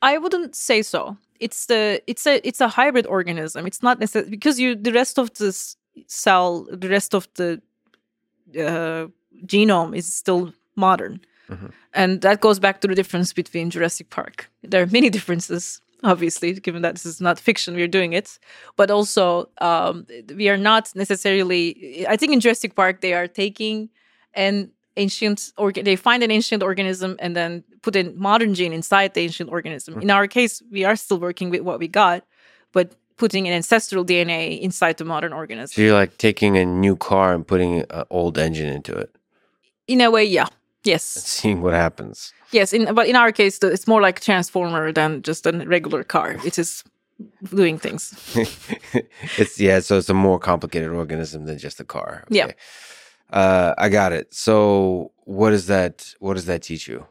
I 0.00 0.18
wouldn't 0.18 0.54
say 0.54 0.82
so. 0.82 1.16
It's 1.40 1.66
the 1.66 2.02
it's 2.06 2.26
a 2.26 2.46
it's 2.46 2.60
a 2.60 2.68
hybrid 2.68 3.06
organism. 3.06 3.66
It's 3.66 3.82
not 3.82 3.98
necessarily 3.98 4.30
because 4.30 4.58
you 4.58 4.74
the 4.74 4.92
rest 4.92 5.18
of 5.18 5.34
this 5.34 5.76
cell, 6.06 6.66
the 6.70 6.88
rest 6.88 7.14
of 7.14 7.28
the 7.34 7.60
uh, 8.56 9.06
genome 9.44 9.96
is 9.96 10.12
still 10.12 10.52
modern, 10.74 11.20
mm-hmm. 11.48 11.66
and 11.94 12.20
that 12.22 12.40
goes 12.40 12.58
back 12.58 12.80
to 12.80 12.88
the 12.88 12.94
difference 12.94 13.32
between 13.32 13.70
Jurassic 13.70 14.10
Park. 14.10 14.50
There 14.62 14.82
are 14.82 14.86
many 14.86 15.10
differences 15.16 15.80
obviously, 16.02 16.52
given 16.54 16.82
that 16.82 16.94
this 16.94 17.06
is 17.06 17.20
not 17.20 17.38
fiction, 17.38 17.74
we're 17.74 17.88
doing 17.88 18.12
it. 18.12 18.38
But 18.76 18.90
also, 18.90 19.50
um, 19.60 20.06
we 20.34 20.48
are 20.48 20.56
not 20.56 20.92
necessarily. 20.94 22.06
I 22.08 22.16
think 22.16 22.32
in 22.32 22.40
Jurassic 22.40 22.74
Park, 22.74 23.00
they 23.00 23.14
are 23.14 23.26
taking 23.26 23.90
an 24.34 24.70
ancient 24.96 25.52
or 25.56 25.72
they 25.72 25.96
find 25.96 26.22
an 26.22 26.30
ancient 26.30 26.62
organism 26.62 27.16
and 27.20 27.34
then 27.34 27.64
put 27.82 27.96
a 27.96 28.04
modern 28.16 28.54
gene 28.54 28.72
inside 28.72 29.14
the 29.14 29.20
ancient 29.20 29.50
organism. 29.50 29.94
Mm-hmm. 29.94 30.02
In 30.02 30.10
our 30.10 30.26
case, 30.26 30.62
we 30.70 30.84
are 30.84 30.96
still 30.96 31.18
working 31.18 31.50
with 31.50 31.62
what 31.62 31.78
we 31.78 31.88
got, 31.88 32.24
but 32.72 32.94
putting 33.16 33.46
an 33.46 33.54
ancestral 33.54 34.04
DNA 34.04 34.60
inside 34.60 34.96
the 34.98 35.04
modern 35.04 35.32
organism. 35.32 35.74
So 35.74 35.82
you're 35.82 35.94
like 35.94 36.18
taking 36.18 36.56
a 36.56 36.64
new 36.64 36.96
car 36.96 37.34
and 37.34 37.46
putting 37.46 37.80
an 37.80 38.04
old 38.10 38.38
engine 38.38 38.68
into 38.68 38.94
it. 38.96 39.14
In 39.86 40.00
a 40.00 40.10
way, 40.10 40.24
yeah. 40.24 40.48
Yes. 40.84 41.16
And 41.16 41.24
seeing 41.24 41.62
what 41.62 41.74
happens. 41.74 42.32
Yes, 42.52 42.72
in 42.72 42.94
but 42.94 43.06
in 43.06 43.16
our 43.16 43.32
case, 43.32 43.58
it's 43.62 43.86
more 43.86 44.00
like 44.00 44.20
transformer 44.20 44.92
than 44.92 45.22
just 45.22 45.46
a 45.46 45.52
regular 45.66 46.04
car. 46.04 46.36
It 46.44 46.58
is 46.58 46.84
doing 47.54 47.78
things. 47.78 48.14
it's 49.36 49.60
yeah, 49.60 49.80
so 49.80 49.98
it's 49.98 50.08
a 50.08 50.14
more 50.14 50.38
complicated 50.38 50.90
organism 50.90 51.46
than 51.46 51.58
just 51.58 51.80
a 51.80 51.84
car. 51.84 52.24
Okay. 52.26 52.36
Yeah. 52.36 52.52
Uh, 53.30 53.74
I 53.76 53.88
got 53.88 54.12
it. 54.12 54.32
So 54.32 55.12
what 55.24 55.50
does 55.50 55.66
that 55.66 56.14
what 56.20 56.34
does 56.34 56.46
that 56.46 56.62
teach 56.62 56.88
you? 56.88 57.06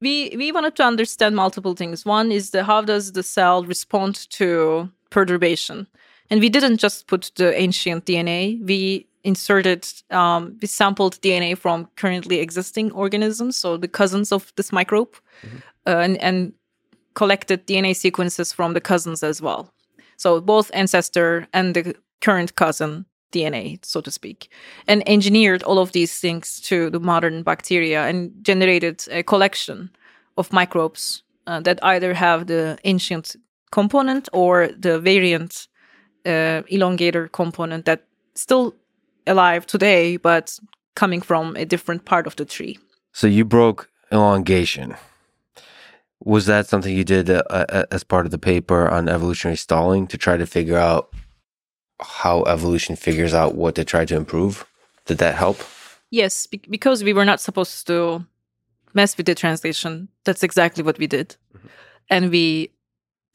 We 0.00 0.32
we 0.36 0.52
wanted 0.52 0.76
to 0.76 0.84
understand 0.84 1.36
multiple 1.36 1.74
things. 1.74 2.06
One 2.06 2.32
is 2.32 2.50
the 2.50 2.64
how 2.64 2.82
does 2.82 3.12
the 3.12 3.22
cell 3.22 3.64
respond 3.64 4.30
to 4.30 4.90
perturbation? 5.10 5.86
And 6.30 6.40
we 6.40 6.48
didn't 6.48 6.78
just 6.78 7.08
put 7.08 7.32
the 7.34 7.52
ancient 7.60 8.06
DNA. 8.06 8.64
We 8.64 9.08
inserted 9.24 9.86
um, 10.10 10.56
we 10.60 10.66
sampled 10.66 11.20
DNA 11.20 11.56
from 11.56 11.88
currently 11.96 12.40
existing 12.40 12.92
organisms, 12.92 13.56
so 13.56 13.76
the 13.76 13.88
cousins 13.88 14.32
of 14.32 14.52
this 14.56 14.72
microbe, 14.72 15.14
mm-hmm. 15.42 15.58
uh, 15.86 15.96
and, 15.96 16.16
and 16.18 16.52
collected 17.14 17.66
DNA 17.66 17.94
sequences 17.94 18.52
from 18.52 18.74
the 18.74 18.80
cousins 18.80 19.22
as 19.22 19.42
well. 19.42 19.72
So 20.16 20.40
both 20.40 20.70
ancestor 20.74 21.46
and 21.52 21.74
the 21.74 21.94
current 22.20 22.56
cousin 22.56 23.06
DNA, 23.32 23.84
so 23.84 24.00
to 24.00 24.10
speak, 24.10 24.50
and 24.86 25.02
engineered 25.08 25.62
all 25.62 25.78
of 25.78 25.92
these 25.92 26.18
things 26.18 26.60
to 26.62 26.90
the 26.90 27.00
modern 27.00 27.42
bacteria 27.42 28.06
and 28.06 28.32
generated 28.42 29.04
a 29.10 29.22
collection 29.22 29.90
of 30.36 30.52
microbes 30.52 31.22
uh, 31.46 31.60
that 31.60 31.78
either 31.82 32.14
have 32.14 32.46
the 32.46 32.78
ancient 32.84 33.36
component 33.70 34.28
or 34.32 34.68
the 34.68 34.98
variant 34.98 35.68
uh, 36.26 36.62
elongator 36.70 37.30
component 37.32 37.84
that 37.84 38.04
still 38.34 38.74
alive 39.30 39.66
today, 39.66 40.16
but 40.16 40.58
coming 40.94 41.22
from 41.22 41.56
a 41.56 41.64
different 41.64 42.04
part 42.04 42.26
of 42.26 42.36
the 42.36 42.44
tree. 42.44 42.78
So 43.12 43.26
you 43.26 43.44
broke 43.44 43.88
elongation. 44.12 44.96
Was 46.22 46.46
that 46.46 46.66
something 46.66 46.94
you 46.94 47.04
did 47.04 47.30
uh, 47.30 47.42
uh, 47.48 47.84
as 47.90 48.04
part 48.04 48.26
of 48.26 48.32
the 48.32 48.38
paper 48.38 48.88
on 48.88 49.08
evolutionary 49.08 49.56
stalling 49.56 50.06
to 50.08 50.18
try 50.18 50.36
to 50.36 50.46
figure 50.46 50.76
out 50.76 51.10
how 52.00 52.42
evolution 52.44 52.96
figures 52.96 53.32
out 53.32 53.54
what 53.54 53.74
to 53.76 53.84
try 53.84 54.04
to 54.04 54.16
improve? 54.16 54.66
Did 55.06 55.18
that 55.18 55.34
help? 55.34 55.58
Yes, 56.10 56.46
be- 56.46 56.60
because 56.68 57.02
we 57.02 57.12
were 57.12 57.24
not 57.24 57.40
supposed 57.40 57.86
to 57.86 58.26
mess 58.92 59.16
with 59.16 59.26
the 59.26 59.34
translation. 59.34 60.08
That's 60.24 60.42
exactly 60.42 60.82
what 60.82 60.98
we 60.98 61.06
did. 61.06 61.36
Mm-hmm. 61.56 61.68
And 62.10 62.30
we 62.30 62.72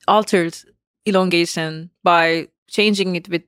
altered 0.08 0.56
elongation 1.08 1.90
by 2.04 2.50
changing 2.68 3.16
it 3.16 3.30
with 3.30 3.44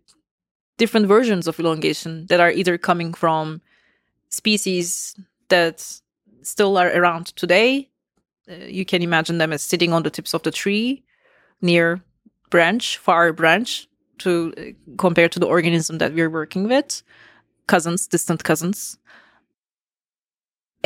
different 0.77 1.07
versions 1.07 1.47
of 1.47 1.59
elongation 1.59 2.25
that 2.27 2.39
are 2.39 2.51
either 2.51 2.77
coming 2.77 3.13
from 3.13 3.61
species 4.29 5.15
that 5.49 5.99
still 6.41 6.77
are 6.77 6.91
around 6.91 7.27
today. 7.35 7.89
Uh, 8.49 8.55
you 8.65 8.85
can 8.85 9.01
imagine 9.01 9.37
them 9.37 9.51
as 9.51 9.61
sitting 9.61 9.93
on 9.93 10.03
the 10.03 10.09
tips 10.09 10.33
of 10.33 10.43
the 10.43 10.51
tree 10.51 11.03
near 11.61 12.01
branch, 12.49 12.97
far 12.97 13.33
branch, 13.33 13.87
to 14.19 14.53
uh, 14.57 14.63
compare 14.97 15.29
to 15.29 15.39
the 15.39 15.45
organism 15.45 15.97
that 15.97 16.13
we're 16.13 16.29
working 16.29 16.67
with, 16.67 17.03
cousins, 17.67 18.07
distant 18.07 18.43
cousins, 18.43 18.97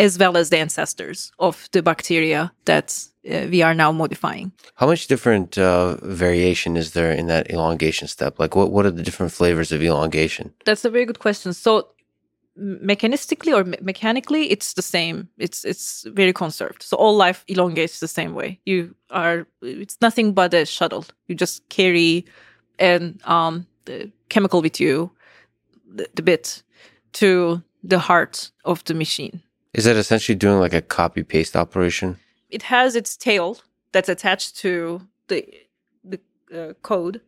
as 0.02 0.18
well 0.18 0.36
as 0.36 0.49
the 0.49 0.58
ancestors 0.58 1.32
of 1.38 1.70
the 1.72 1.82
bacteria 1.82 2.52
that 2.66 2.88
uh, 3.30 3.47
we 3.52 3.62
are 3.62 3.76
now 3.76 3.91
modifying. 3.91 4.52
How 4.76 4.88
much 4.88 5.06
different 5.08 5.58
uh, 5.58 5.95
variation 6.02 6.76
is 6.76 6.91
there 6.91 7.12
in 7.12 7.28
that 7.28 7.52
elongation 7.52 8.08
step? 8.08 8.39
Like, 8.39 8.56
what 8.56 8.72
what 8.72 8.86
are 8.86 8.91
the 8.91 9.04
different 9.04 9.32
flavors 9.32 9.72
of 9.72 9.82
elongation? 9.82 10.54
That's 10.66 10.86
a 10.86 10.89
very 10.89 11.06
good 11.06 11.20
question. 11.20 11.54
So, 11.54 11.88
mechanistically 12.58 13.54
or 13.54 13.64
me- 13.64 13.78
mechanically, 13.82 14.52
it's 14.52 14.74
the 14.74 14.82
same. 14.82 15.30
It's 15.38 15.64
it's 15.66 16.04
very 16.16 16.34
conserved. 16.34 16.82
So 16.84 16.97
all 16.97 17.16
life 17.16 17.43
elongates 17.47 17.99
the 17.99 18.08
same 18.08 18.34
way. 18.34 18.60
You 18.66 18.95
are 19.10 19.45
it's 19.62 19.97
nothing 20.02 20.34
but 20.34 20.54
a 20.54 20.66
shuttle. 20.66 21.06
You 21.28 21.36
just 21.36 21.70
carry 21.70 22.26
an 22.80 23.20
um 23.26 23.68
the 23.86 24.12
chemical 24.30 24.62
with 24.62 24.80
you, 24.80 25.12
the, 25.95 26.08
the 26.16 26.24
bit, 26.24 26.64
to 27.14 27.62
the 27.84 27.99
heart 27.99 28.52
of 28.64 28.84
the 28.84 28.93
machine. 28.93 29.41
Is 29.74 29.86
that 29.86 29.96
essentially 29.96 30.36
doing 30.36 30.60
like 30.60 30.74
a 30.74 30.82
copy 30.82 31.24
paste 31.24 31.56
operation? 31.56 32.18
it 32.52 32.64
has 32.64 32.96
its 32.96 33.18
tail 33.18 33.58
that's 33.94 34.10
attached 34.10 34.58
to 34.58 35.02
the 35.28 35.48
the 36.04 36.20
uh, 36.54 36.74
code, 36.84 37.22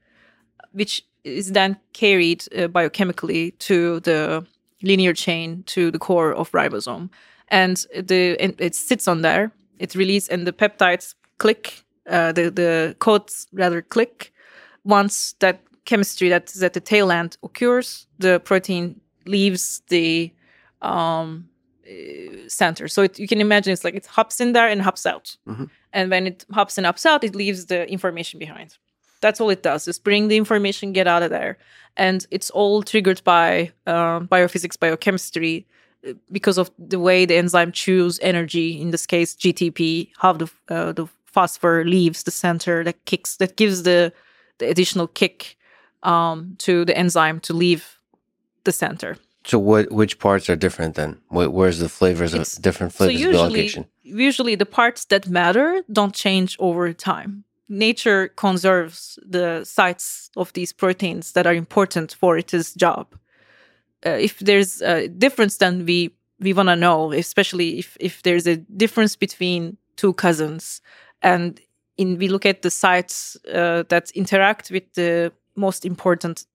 which 0.74 1.06
is 1.24 1.54
then 1.54 1.78
carried 1.94 2.44
uh, 2.56 2.68
biochemically 2.68 3.58
to 3.60 4.02
the 4.02 4.46
linear 4.82 5.14
chain 5.14 5.64
to 5.64 5.90
the 5.90 6.00
core 6.00 6.34
of 6.34 6.52
ribosome, 6.52 7.10
and 7.48 7.86
the 7.96 8.38
and 8.40 8.56
it 8.60 8.76
sits 8.76 9.08
on 9.08 9.22
there. 9.22 9.52
It 9.80 9.96
releases 9.96 10.30
and 10.30 10.46
the 10.46 10.54
peptides 10.54 11.16
click. 11.38 11.84
Uh, 12.06 12.34
the 12.34 12.52
the 12.52 12.96
codes 13.00 13.48
rather 13.54 13.82
click 13.82 14.34
once 14.84 15.36
that 15.40 15.62
chemistry 15.86 16.30
that 16.30 16.54
is 16.54 16.62
at 16.62 16.74
the 16.74 16.82
tail 16.82 17.12
end 17.12 17.38
occurs. 17.44 18.08
The 18.20 18.40
protein 18.42 19.00
leaves 19.26 19.82
the 19.88 20.34
um, 20.82 21.48
center. 22.48 22.88
So 22.88 23.04
it, 23.04 23.20
you 23.20 23.28
can 23.28 23.42
imagine 23.42 23.74
it's 23.74 23.84
like 23.84 23.96
it 23.96 24.06
hops 24.06 24.40
in 24.40 24.54
there 24.54 24.68
and 24.68 24.82
hops 24.82 25.06
out. 25.06 25.36
Mhm. 25.48 25.70
And 25.92 26.10
when 26.10 26.28
it 26.28 26.46
hops 26.52 26.78
and 26.78 26.86
hops 26.86 27.06
out, 27.06 27.24
it 27.24 27.36
leaves 27.36 27.66
the 27.66 27.88
information 27.90 28.40
behind. 28.40 28.78
That's 29.22 29.40
all 29.40 29.50
it 29.50 29.64
does 29.64 29.88
is 29.88 30.00
bring 30.00 30.28
the 30.28 30.38
information, 30.38 30.94
get 30.94 31.08
out 31.08 31.24
of 31.24 31.30
there. 31.30 31.58
And 31.96 32.26
it's 32.32 32.50
all 32.50 32.84
triggered 32.84 33.24
by 33.24 33.72
um, 33.86 34.28
biophysics, 34.28 34.80
biochemistry, 34.80 35.66
uh, 36.08 36.14
because 36.32 36.58
of 36.58 36.72
the 36.78 37.00
way 37.00 37.26
the 37.26 37.36
enzyme 37.36 37.72
chews 37.72 38.20
energy, 38.22 38.82
in 38.82 38.92
this 38.92 39.06
case, 39.06 39.36
GTP, 39.36 40.10
how 40.18 40.34
the, 40.34 40.52
uh, 40.70 40.92
the 40.92 41.08
phosphor 41.26 41.86
leaves 41.86 42.24
the 42.24 42.32
center 42.32 42.84
that 42.84 43.06
kicks, 43.06 43.38
that 43.38 43.56
gives 43.56 43.84
the, 43.84 44.12
the 44.58 44.68
additional 44.70 45.08
kick 45.08 45.58
um, 46.04 46.56
to 46.60 46.84
the 46.86 46.98
enzyme 46.98 47.40
to 47.42 47.54
leave 47.54 48.00
the 48.66 48.72
center. 48.72 49.18
So, 49.46 49.60
what 49.60 49.92
which 49.92 50.20
parts 50.20 50.50
are 50.50 50.56
different 50.56 50.96
then? 50.96 51.20
Where's 51.30 51.80
the 51.80 51.90
flavors 51.90 52.34
It's- 52.34 52.58
of 52.58 52.64
different 52.64 52.94
flavors 52.94 53.16
of 53.16 53.52
usually, 53.52 53.86
usually 54.04 54.56
the 54.56 54.66
parts 54.66 55.06
that 55.06 55.28
matter 55.28 55.84
don't 55.92 56.16
change 56.16 56.56
over 56.60 56.94
time. 56.94 57.44
Nature 57.68 58.30
conserves 58.36 59.20
the 59.26 59.64
sites 59.64 60.30
of 60.36 60.54
these 60.54 60.72
proteins 60.74 61.32
that 61.34 61.46
are 61.46 61.54
important 61.56 62.14
for 62.14 62.38
its 62.38 62.74
job. 62.74 63.16
Uh, 64.06 64.12
if 64.12 64.40
there's 64.40 64.82
a 64.82 65.08
difference, 65.08 65.58
then 65.58 65.86
we 65.86 66.12
we 66.40 66.54
want 66.54 66.70
to 66.70 66.76
know, 66.76 67.12
especially 67.12 67.80
if 67.80 67.98
if 68.00 68.22
there's 68.24 68.48
a 68.48 68.58
difference 68.58 69.16
between 69.18 69.78
two 69.96 70.14
cousins, 70.14 70.82
and 71.22 71.60
in 71.98 72.18
we 72.18 72.28
look 72.28 72.46
at 72.46 72.62
the 72.62 72.70
sites 72.72 73.38
uh, 73.54 73.84
that 73.90 74.12
interact 74.12 74.72
with 74.72 74.94
the 74.94 75.32
most 75.56 75.86
important 75.86 76.46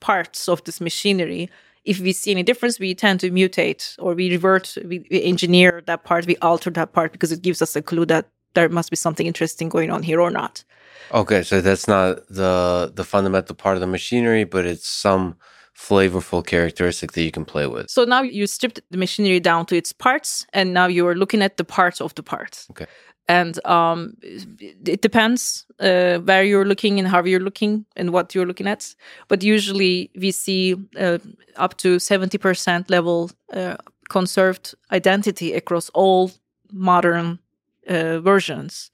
parts 0.00 0.48
of 0.48 0.62
this 0.64 0.80
machinery 0.80 1.48
if 1.86 2.00
we 2.00 2.12
see 2.12 2.32
any 2.32 2.42
difference, 2.42 2.78
we 2.78 2.94
tend 2.94 3.20
to 3.20 3.30
mutate 3.30 3.94
or 3.98 4.14
we 4.14 4.30
revert, 4.30 4.76
we, 4.84 5.06
we 5.10 5.22
engineer 5.22 5.82
that 5.86 6.04
part, 6.04 6.26
we 6.26 6.36
alter 6.38 6.70
that 6.70 6.92
part 6.92 7.12
because 7.12 7.32
it 7.32 7.42
gives 7.42 7.62
us 7.62 7.76
a 7.76 7.82
clue 7.82 8.04
that 8.06 8.28
there 8.54 8.68
must 8.68 8.90
be 8.90 8.96
something 8.96 9.26
interesting 9.26 9.68
going 9.68 9.90
on 9.90 10.02
here 10.02 10.20
or 10.20 10.30
not. 10.30 10.64
Okay, 11.12 11.42
so 11.42 11.60
that's 11.60 11.86
not 11.86 12.26
the 12.28 12.90
the 12.92 13.04
fundamental 13.04 13.54
part 13.54 13.76
of 13.76 13.80
the 13.80 13.86
machinery, 13.86 14.44
but 14.44 14.66
it's 14.66 14.88
some 14.88 15.36
flavorful 15.76 16.44
characteristic 16.44 17.12
that 17.12 17.22
you 17.22 17.30
can 17.30 17.44
play 17.44 17.66
with. 17.66 17.88
So 17.90 18.04
now 18.04 18.22
you 18.22 18.46
stripped 18.46 18.80
the 18.90 18.98
machinery 18.98 19.38
down 19.38 19.66
to 19.66 19.76
its 19.76 19.92
parts, 19.92 20.46
and 20.52 20.74
now 20.74 20.86
you 20.86 21.06
are 21.06 21.14
looking 21.14 21.42
at 21.42 21.58
the 21.58 21.64
parts 21.64 22.00
of 22.00 22.14
the 22.14 22.22
parts. 22.22 22.66
Okay. 22.70 22.86
And 23.28 23.64
um, 23.66 24.16
it 24.22 25.02
depends 25.02 25.66
uh, 25.80 26.18
where 26.18 26.44
you're 26.44 26.64
looking 26.64 27.00
and 27.00 27.08
how 27.08 27.24
you're 27.24 27.40
looking 27.40 27.84
and 27.96 28.12
what 28.12 28.34
you're 28.34 28.46
looking 28.46 28.68
at. 28.68 28.94
But 29.26 29.42
usually 29.42 30.10
we 30.14 30.30
see 30.30 30.76
uh, 30.96 31.18
up 31.56 31.76
to 31.78 31.96
70% 31.96 32.88
level 32.88 33.30
uh, 33.52 33.76
conserved 34.08 34.74
identity 34.92 35.54
across 35.54 35.90
all 35.90 36.30
modern 36.72 37.40
uh, 37.88 38.20
versions. 38.20 38.90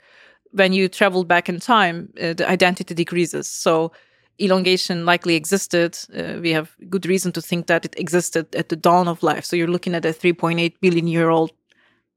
When 0.53 0.73
you 0.73 0.89
travel 0.89 1.25
back 1.25 1.49
in 1.49 1.61
time, 1.61 2.13
uh, 2.21 2.33
the 2.33 2.49
identity 2.49 2.95
decreases. 2.95 3.49
So 3.49 3.93
elongation 4.39 5.05
likely 5.05 5.35
existed. 5.35 5.99
Uh, 6.15 6.41
we 6.41 6.51
have 6.51 6.75
good 6.89 7.07
reason 7.07 7.33
to 7.33 7.43
think 7.43 7.67
that 7.67 7.85
it 7.85 7.95
existed 7.99 8.55
at 8.55 8.69
the 8.69 8.77
dawn 8.77 9.09
of 9.09 9.23
life. 9.23 9.45
So 9.45 9.57
you're 9.57 9.69
looking 9.69 9.95
at 9.95 10.05
a 10.05 10.13
3.8 10.13 10.75
billion 10.81 11.07
year 11.07 11.31
old 11.31 11.53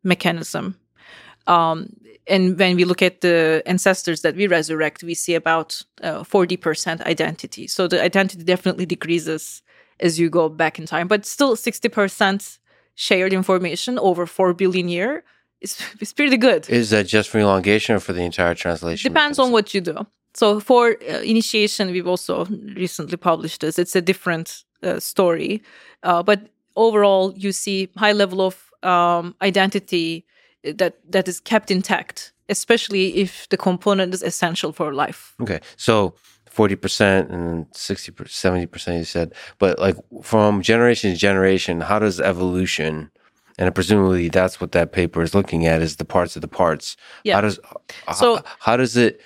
mechanism. 0.03 0.75
Um, 1.47 1.89
and 2.27 2.57
when 2.57 2.75
we 2.75 2.85
look 2.85 3.01
at 3.01 3.21
the 3.21 3.61
ancestors 3.65 4.21
that 4.21 4.35
we 4.35 4.47
resurrect, 4.47 5.03
we 5.03 5.13
see 5.13 5.35
about 5.35 5.81
uh, 6.01 6.23
40% 6.23 7.01
identity. 7.01 7.67
So 7.67 7.87
the 7.87 8.01
identity 8.01 8.43
definitely 8.43 8.85
decreases 8.85 9.61
as 9.99 10.19
you 10.19 10.29
go 10.29 10.49
back 10.49 10.79
in 10.79 10.85
time, 10.85 11.07
but 11.07 11.25
still 11.25 11.55
60% 11.55 12.59
shared 12.95 13.33
information 13.33 13.99
over 13.99 14.25
4 14.25 14.53
billion 14.53 14.89
year 14.89 15.23
is, 15.61 15.79
is 15.99 16.13
pretty 16.13 16.37
good. 16.37 16.69
Is 16.69 16.89
that 16.89 17.07
just 17.07 17.29
for 17.29 17.39
elongation 17.39 17.95
or 17.95 17.99
for 17.99 18.13
the 18.13 18.21
entire 18.21 18.55
translation? 18.55 19.11
Depends 19.11 19.39
on 19.39 19.51
what 19.51 19.73
you 19.73 19.81
do. 19.81 20.05
So 20.33 20.59
for 20.59 20.97
uh, 21.09 21.21
initiation, 21.21 21.91
we've 21.91 22.07
also 22.07 22.45
recently 22.75 23.17
published 23.17 23.61
this. 23.61 23.79
It's 23.79 23.95
a 23.95 24.01
different 24.01 24.63
uh, 24.83 24.99
story, 24.99 25.61
uh, 26.03 26.23
but 26.23 26.49
overall, 26.75 27.33
you 27.37 27.51
see 27.51 27.89
high 27.95 28.11
level 28.11 28.41
of 28.41 28.71
um, 28.83 29.33
identity 29.41 30.25
that 30.73 30.95
that 31.09 31.27
is 31.27 31.39
kept 31.39 31.71
intact, 31.71 32.33
especially 32.49 33.17
if 33.17 33.47
the 33.49 33.57
component 33.57 34.13
is 34.13 34.23
essential 34.23 34.71
for 34.71 34.93
life. 34.93 35.33
Okay, 35.41 35.59
so 35.77 36.15
forty 36.49 36.75
percent 36.75 37.29
and 37.31 37.65
60 37.73 38.13
70 38.27 38.65
percent 38.67 38.97
you 38.97 39.05
said, 39.05 39.33
but 39.59 39.77
like 39.79 39.95
from 40.23 40.61
generation 40.61 41.11
to 41.11 41.17
generation, 41.17 41.81
how 41.81 41.99
does 41.99 42.19
evolution? 42.19 43.11
And 43.57 43.73
presumably, 43.73 44.27
that's 44.29 44.59
what 44.59 44.71
that 44.73 44.91
paper 44.91 45.21
is 45.21 45.33
looking 45.33 45.65
at: 45.65 45.81
is 45.81 45.95
the 45.95 46.05
parts 46.05 46.35
of 46.35 46.41
the 46.41 46.47
parts. 46.47 46.97
Yeah. 47.23 47.35
How 47.35 47.41
does 47.41 47.59
So- 48.15 48.35
how, 48.37 48.43
how 48.59 48.77
does 48.77 48.97
it 48.97 49.21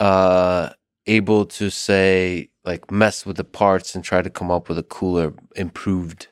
uh 0.00 0.70
able 1.06 1.46
to 1.46 1.70
say 1.70 2.50
like 2.64 2.90
mess 2.90 3.24
with 3.24 3.36
the 3.36 3.44
parts 3.44 3.94
and 3.94 4.02
try 4.04 4.20
to 4.22 4.28
come 4.30 4.50
up 4.50 4.68
with 4.68 4.76
a 4.78 4.82
cooler, 4.82 5.32
improved 5.54 6.26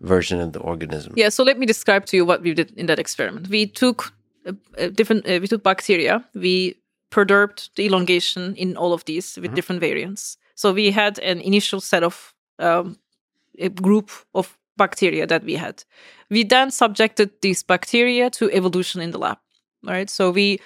version 0.00 0.40
of 0.40 0.52
the 0.52 0.60
organism? 0.60 1.12
Yeah. 1.16 1.28
So 1.28 1.44
let 1.44 1.58
me 1.58 1.66
describe 1.66 2.06
to 2.06 2.16
you 2.16 2.24
what 2.24 2.42
we 2.42 2.54
did 2.54 2.72
in 2.76 2.86
that 2.86 2.98
experiment. 2.98 3.48
We 3.48 3.66
took 3.66 4.12
uh, 4.46 4.52
uh, 4.78 4.88
different. 4.88 5.26
Uh, 5.26 5.38
we 5.40 5.46
took 5.46 5.62
bacteria. 5.62 6.24
We 6.34 6.76
perturbed 7.10 7.70
the 7.76 7.86
elongation 7.86 8.54
in 8.56 8.76
all 8.76 8.92
of 8.92 9.04
these 9.04 9.36
with 9.40 9.54
different 9.54 9.80
variants. 9.80 10.36
So 10.54 10.72
we 10.72 10.90
had 10.90 11.18
an 11.18 11.40
initial 11.40 11.80
set 11.80 12.02
of 12.02 12.34
um, 12.58 12.98
a 13.58 13.68
group 13.68 14.10
of 14.34 14.56
bacteria 14.76 15.26
that 15.26 15.44
we 15.44 15.54
had. 15.56 15.84
We 16.30 16.44
then 16.44 16.70
subjected 16.70 17.30
these 17.42 17.62
bacteria 17.62 18.30
to 18.30 18.50
evolution 18.52 19.00
in 19.00 19.10
the 19.10 19.18
lab. 19.18 19.38
All 19.86 19.92
right. 19.92 20.08
So 20.08 20.30
we 20.30 20.60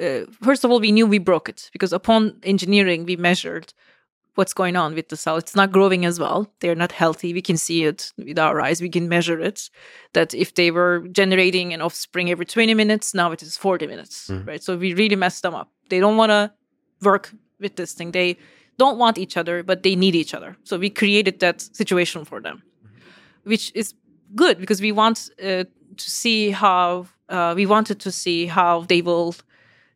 uh, 0.00 0.20
first 0.42 0.64
of 0.64 0.70
all 0.70 0.80
we 0.80 0.92
knew 0.92 1.06
we 1.06 1.18
broke 1.18 1.48
it 1.48 1.70
because 1.72 1.92
upon 1.92 2.36
engineering 2.42 3.04
we 3.04 3.16
measured 3.16 3.72
what's 4.34 4.52
going 4.52 4.76
on 4.76 4.94
with 4.94 5.08
the 5.08 5.16
cell. 5.16 5.36
It's 5.36 5.54
not 5.54 5.72
growing 5.72 6.04
as 6.04 6.18
well. 6.18 6.50
They're 6.60 6.74
not 6.74 6.92
healthy. 6.92 7.32
We 7.34 7.42
can 7.42 7.56
see 7.56 7.84
it 7.84 8.12
with 8.16 8.38
our 8.38 8.60
eyes. 8.60 8.80
We 8.80 8.88
can 8.88 9.08
measure 9.08 9.40
it. 9.40 9.70
That 10.12 10.34
if 10.34 10.54
they 10.54 10.70
were 10.70 11.06
generating 11.12 11.72
an 11.74 11.82
offspring 11.82 12.30
every 12.30 12.46
20 12.46 12.74
minutes, 12.74 13.14
now 13.14 13.32
it 13.32 13.42
is 13.42 13.56
40 13.56 13.86
minutes, 13.86 14.30
right? 14.46 14.62
So 14.62 14.76
we 14.76 14.94
really 14.94 15.16
messed 15.16 15.42
them 15.42 15.54
up. 15.54 15.70
They 15.88 16.00
don't 16.00 16.16
want 16.16 16.30
to 16.30 16.52
work 17.02 17.32
with 17.58 17.76
this 17.76 17.92
thing. 17.92 18.12
They 18.12 18.36
don't 18.78 18.98
want 18.98 19.18
each 19.18 19.36
other, 19.36 19.62
but 19.62 19.82
they 19.82 19.94
need 19.96 20.14
each 20.14 20.34
other. 20.34 20.56
So 20.64 20.78
we 20.78 20.90
created 20.90 21.40
that 21.40 21.60
situation 21.60 22.24
for 22.24 22.40
them, 22.40 22.62
which 23.44 23.72
is 23.74 23.94
good 24.34 24.58
because 24.58 24.80
we 24.80 24.92
want 24.92 25.28
uh, 25.42 25.64
to 25.96 26.10
see 26.10 26.50
how 26.50 27.06
uh, 27.28 27.52
we 27.56 27.66
wanted 27.66 28.00
to 28.00 28.10
see 28.10 28.46
how 28.46 28.82
they 28.88 29.02
will 29.02 29.34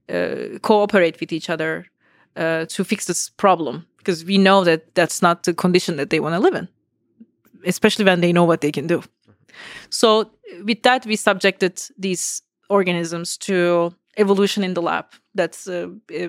uh, 0.09 0.59
cooperate 0.61 1.19
with 1.21 1.33
each 1.33 1.49
other 1.49 1.87
uh, 2.37 2.67
to 2.67 2.85
fix 2.85 3.07
this 3.07 3.31
problem 3.31 3.87
because 3.99 4.25
we 4.25 4.39
know 4.39 4.65
that 4.65 4.95
that's 4.95 5.23
not 5.23 5.45
the 5.45 5.55
condition 5.55 5.97
that 5.97 6.11
they 6.11 6.21
want 6.21 6.35
to 6.35 6.41
live 6.41 6.55
in, 6.55 6.69
especially 7.65 8.05
when 8.05 8.21
they 8.21 8.33
know 8.33 8.45
what 8.45 8.61
they 8.61 8.73
can 8.73 8.87
do. 8.87 9.03
So 9.91 10.31
with 10.65 10.83
that, 10.83 11.07
we 11.07 11.17
subjected 11.17 11.81
these 11.97 12.43
organisms 12.69 13.37
to 13.39 13.95
evolution 14.17 14.65
in 14.65 14.75
the 14.75 14.83
lab. 14.83 15.07
That's 15.35 15.67
uh, 15.67 15.89
uh, 16.15 16.29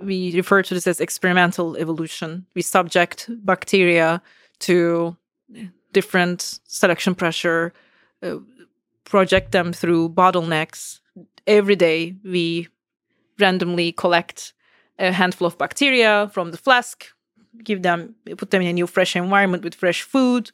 we 0.00 0.34
refer 0.36 0.62
to 0.62 0.74
this 0.74 0.86
as 0.86 1.00
experimental 1.00 1.76
evolution. 1.76 2.46
We 2.54 2.62
subject 2.62 3.30
bacteria 3.44 4.20
to 4.60 5.16
different 5.92 6.60
selection 6.66 7.14
pressure, 7.14 7.72
uh, 8.22 8.36
project 9.04 9.52
them 9.52 9.72
through 9.72 10.10
bottlenecks. 10.10 11.00
Every 11.46 11.76
day, 11.76 12.16
we 12.24 12.68
randomly 13.38 13.92
collect 13.92 14.52
a 14.98 15.12
handful 15.12 15.46
of 15.46 15.58
bacteria 15.58 16.30
from 16.32 16.50
the 16.50 16.56
flask, 16.56 17.06
give 17.62 17.82
them, 17.82 18.14
put 18.36 18.50
them 18.50 18.62
in 18.62 18.68
a 18.68 18.72
new 18.72 18.86
fresh 18.86 19.16
environment 19.16 19.64
with 19.64 19.74
fresh 19.74 20.02
food, 20.02 20.50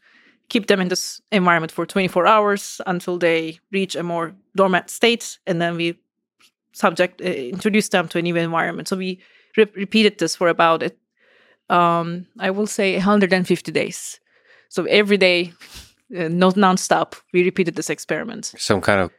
keep 0.48 0.66
them 0.66 0.80
in 0.80 0.88
this 0.88 1.20
environment 1.30 1.72
for 1.72 1.86
24 1.86 2.26
hours 2.26 2.80
until 2.86 3.18
they 3.18 3.58
reach 3.70 3.96
a 3.96 4.02
more 4.02 4.34
dormant 4.56 4.90
state, 4.90 5.38
and 5.46 5.60
then 5.60 5.76
we 5.76 5.98
subject 6.72 7.20
uh, 7.20 7.24
introduce 7.24 7.88
them 7.88 8.08
to 8.08 8.18
a 8.18 8.22
new 8.22 8.36
environment. 8.36 8.88
So 8.88 8.96
we 8.96 9.20
re- 9.56 9.72
repeated 9.74 10.18
this 10.18 10.36
for 10.36 10.48
about 10.48 10.82
it, 10.82 10.98
um, 11.68 12.26
I 12.38 12.50
will 12.50 12.66
say 12.66 12.94
150 12.94 13.72
days. 13.72 14.20
So 14.68 14.84
every 14.84 15.16
day, 15.16 15.52
uh, 16.16 16.28
not 16.28 16.54
nonstop, 16.54 17.14
we 17.32 17.44
repeated 17.44 17.76
this 17.76 17.90
experiment. 17.90 18.54
Some 18.58 18.80
kind 18.80 19.00
of 19.00 19.10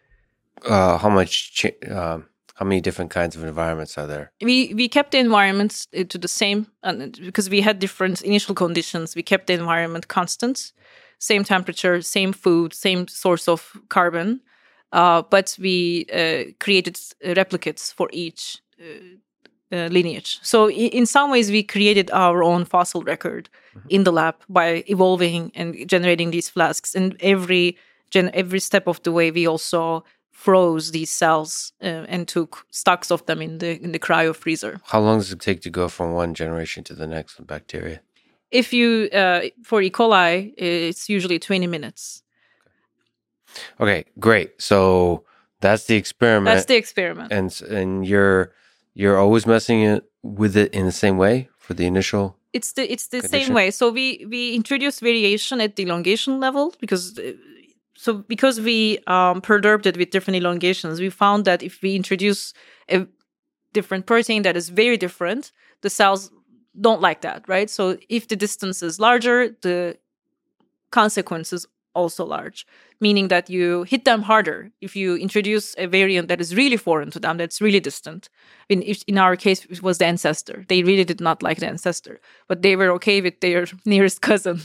uh, 0.66 0.98
how 0.98 1.10
much 1.10 1.54
cha- 1.54 1.88
uh, 1.92 2.20
how 2.54 2.66
many 2.66 2.82
different 2.82 3.12
kinds 3.12 3.36
of 3.36 3.44
environments 3.44 3.98
are 3.98 4.08
there? 4.08 4.32
We 4.42 4.74
we 4.74 4.88
kept 4.88 5.12
the 5.12 5.18
environments 5.18 5.88
uh, 5.98 6.04
to 6.04 6.18
the 6.18 6.28
same 6.28 6.68
and 6.84 7.20
because 7.26 7.50
we 7.50 7.62
had 7.62 7.80
different 7.80 8.22
initial 8.22 8.56
conditions. 8.56 9.16
We 9.16 9.24
kept 9.24 9.48
the 9.48 9.54
environment 9.54 10.08
constant, 10.08 10.74
same 11.20 11.44
temperature, 11.44 12.02
same 12.02 12.34
food, 12.34 12.74
same 12.74 13.08
source 13.08 13.48
of 13.48 13.78
carbon, 13.90 14.42
uh, 14.92 15.24
but 15.30 15.58
we 15.60 16.06
uh, 16.14 16.52
created 16.60 16.96
replicates 17.24 17.94
for 17.94 18.10
each 18.12 18.62
uh, 18.80 19.18
uh, 19.74 19.88
lineage. 19.88 20.40
So 20.44 20.70
in 20.70 21.06
some 21.08 21.32
ways, 21.32 21.50
we 21.50 21.64
created 21.64 22.12
our 22.12 22.44
own 22.44 22.66
fossil 22.66 23.02
record 23.02 23.50
mm-hmm. 23.76 23.88
in 23.90 24.04
the 24.04 24.12
lab 24.12 24.36
by 24.48 24.84
evolving 24.88 25.52
and 25.56 25.90
generating 25.90 26.30
these 26.32 26.50
flasks. 26.50 26.94
And 26.94 27.16
every 27.20 27.78
gen- 28.12 28.32
every 28.36 28.60
step 28.60 28.88
of 28.88 29.02
the 29.02 29.12
way, 29.12 29.32
we 29.32 29.48
also 29.48 30.04
froze 30.34 30.92
these 30.92 31.12
cells 31.12 31.72
uh, 31.82 32.06
and 32.10 32.28
took 32.28 32.66
stocks 32.72 33.12
of 33.12 33.26
them 33.28 33.42
in 33.42 33.60
the 33.60 33.82
in 33.82 33.92
the 33.94 34.00
cryo 34.00 34.36
freezer. 34.36 34.82
How 34.86 35.00
long 35.00 35.20
does 35.20 35.32
it 35.32 35.40
take 35.40 35.62
to 35.62 35.70
go 35.70 35.88
from 35.88 36.14
one 36.14 36.34
generation 36.34 36.84
to 36.86 36.94
the 36.94 37.08
next 37.08 37.38
with 37.38 37.48
bacteria? 37.48 38.02
If 38.52 38.74
you 38.74 39.10
uh, 39.14 39.42
for 39.64 39.82
E. 39.82 39.90
coli, 39.90 40.54
it's 40.58 41.08
usually 41.08 41.40
twenty 41.40 41.68
minutes. 41.68 42.24
Okay, 43.80 44.06
great. 44.20 44.62
So 44.62 45.24
that's 45.62 45.86
the 45.86 45.96
experiment. 45.96 46.56
That's 46.56 46.66
the 46.66 46.76
experiment. 46.76 47.32
And 47.32 47.62
and 47.70 48.06
you're 48.06 48.52
you're 48.94 49.18
always 49.18 49.46
messing 49.46 49.82
it 49.82 50.04
with 50.24 50.58
it 50.58 50.74
in 50.74 50.86
the 50.86 50.92
same 50.92 51.18
way 51.18 51.50
for 51.58 51.74
the 51.74 51.86
initial 51.86 52.38
it's 52.54 52.74
the 52.74 52.92
it's 52.92 53.08
the 53.08 53.20
condition? 53.20 53.48
same 53.48 53.54
way 53.54 53.72
so 53.72 53.92
we 53.92 54.26
we 54.30 54.54
introduce 54.54 55.00
variation 55.00 55.60
at 55.60 55.76
the 55.76 55.84
elongation 55.84 56.40
level 56.40 56.74
because 56.80 57.18
uh, 57.18 57.34
so 57.96 58.14
because 58.16 58.60
we 58.60 59.00
um, 59.08 59.42
perturbed 59.42 59.86
it 59.86 59.98
with 59.98 60.12
different 60.12 60.38
elongations, 60.38 61.00
we 61.00 61.10
found 61.10 61.46
that 61.46 61.62
if 61.62 61.82
we 61.82 61.96
introduce 61.96 62.54
a 62.90 63.08
different 63.74 64.06
protein 64.06 64.44
that 64.44 64.58
is 64.58 64.70
very 64.70 64.98
different, 64.98 65.52
the 65.82 65.90
cells 65.90 66.32
don't 66.80 67.02
like 67.02 67.22
that, 67.22 67.44
right? 67.48 67.70
So 67.70 67.98
if 68.10 68.28
the 68.28 68.36
distance 68.36 68.82
is 68.82 69.00
larger, 69.00 69.56
the 69.62 69.98
consequences 70.92 71.68
also 71.96 72.26
large, 72.26 72.66
meaning 73.00 73.28
that 73.28 73.50
you 73.50 73.84
hit 73.84 74.06
them 74.06 74.24
harder 74.24 74.72
if 74.82 74.96
you 74.96 75.16
introduce 75.16 75.76
a 75.78 75.86
variant 75.86 76.28
that 76.28 76.42
is 76.42 76.56
really 76.56 76.78
foreign 76.78 77.12
to 77.12 77.20
them, 77.20 77.38
that's 77.38 77.62
really 77.62 77.80
distant. 77.80 78.30
In, 78.70 78.82
in 78.82 79.18
our 79.18 79.36
case, 79.36 79.66
it 79.66 79.84
was 79.84 80.00
the 80.00 80.06
ancestor. 80.06 80.66
They 80.68 80.82
really 80.84 81.04
did 81.04 81.22
not 81.22 81.44
like 81.44 81.60
the 81.60 81.68
ancestor, 81.68 82.20
but 82.48 82.64
they 82.64 82.76
were 82.76 82.92
okay 82.94 83.22
with 83.22 83.40
their 83.42 83.68
nearest 83.86 84.22
cousin. 84.22 84.62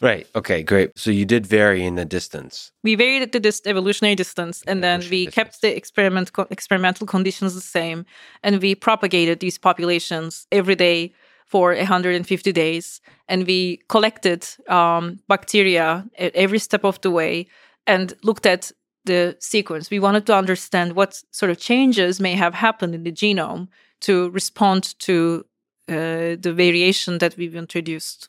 Right. 0.00 0.26
Okay, 0.34 0.62
great. 0.62 0.98
So 0.98 1.10
you 1.10 1.24
did 1.24 1.46
vary 1.46 1.84
in 1.84 1.94
the 1.96 2.04
distance. 2.04 2.72
We 2.82 2.94
varied 2.94 3.32
the 3.32 3.40
dis- 3.40 3.62
evolutionary 3.66 4.14
distance, 4.14 4.62
and 4.66 4.82
then 4.82 5.00
we 5.00 5.26
distance. 5.26 5.34
kept 5.34 5.60
the 5.62 5.76
experiment 5.76 6.32
co- 6.32 6.46
experimental 6.50 7.06
conditions 7.06 7.54
the 7.54 7.60
same, 7.60 8.04
and 8.42 8.60
we 8.62 8.74
propagated 8.74 9.40
these 9.40 9.58
populations 9.58 10.46
every 10.52 10.74
day 10.74 11.12
for 11.46 11.74
150 11.74 12.52
days, 12.52 13.00
and 13.28 13.46
we 13.46 13.80
collected 13.88 14.46
um, 14.68 15.18
bacteria 15.28 16.04
at 16.18 16.34
every 16.34 16.58
step 16.58 16.84
of 16.84 17.00
the 17.00 17.10
way 17.10 17.46
and 17.86 18.12
looked 18.22 18.44
at 18.46 18.70
the 19.06 19.34
sequence. 19.40 19.90
We 19.90 19.98
wanted 19.98 20.26
to 20.26 20.34
understand 20.34 20.92
what 20.94 21.22
sort 21.30 21.50
of 21.50 21.58
changes 21.58 22.20
may 22.20 22.34
have 22.34 22.54
happened 22.54 22.94
in 22.94 23.04
the 23.04 23.12
genome 23.12 23.68
to 24.02 24.30
respond 24.30 24.94
to 25.00 25.46
uh, 25.88 26.36
the 26.38 26.52
variation 26.54 27.18
that 27.18 27.36
we've 27.38 27.56
introduced. 27.56 28.28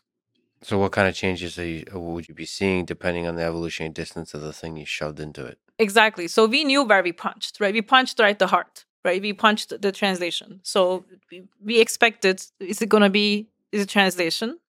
So, 0.62 0.78
what 0.78 0.92
kind 0.92 1.08
of 1.08 1.16
changes 1.16 1.58
you, 1.58 1.86
would 1.94 2.28
you 2.28 2.36
be 2.36 2.46
seeing 2.46 2.86
depending 2.86 3.28
on 3.28 3.36
the 3.36 3.44
evolutionary 3.44 3.94
distance 3.94 4.34
of 4.34 4.42
the 4.42 4.54
thing 4.54 4.76
you 4.76 4.86
shoved 4.86 5.20
into 5.20 5.46
it? 5.46 5.58
Exactly. 5.80 6.28
So 6.28 6.46
we 6.46 6.66
knew 6.66 6.84
where 6.84 7.02
we 7.02 7.14
punched, 7.14 7.60
right? 7.62 7.74
We 7.74 7.82
punched 7.82 8.20
right 8.20 8.38
the 8.38 8.48
heart, 8.48 8.86
right? 9.06 9.22
We 9.22 9.32
punched 9.32 9.82
the 9.82 9.92
translation. 9.94 10.60
So 10.64 11.06
we, 11.64 11.80
expected: 11.80 12.44
is 12.60 12.82
it 12.82 12.90
going 12.90 13.04
to 13.04 13.10
be 13.10 13.48
is 13.72 13.84
it 13.84 13.90
translation? 13.90 14.60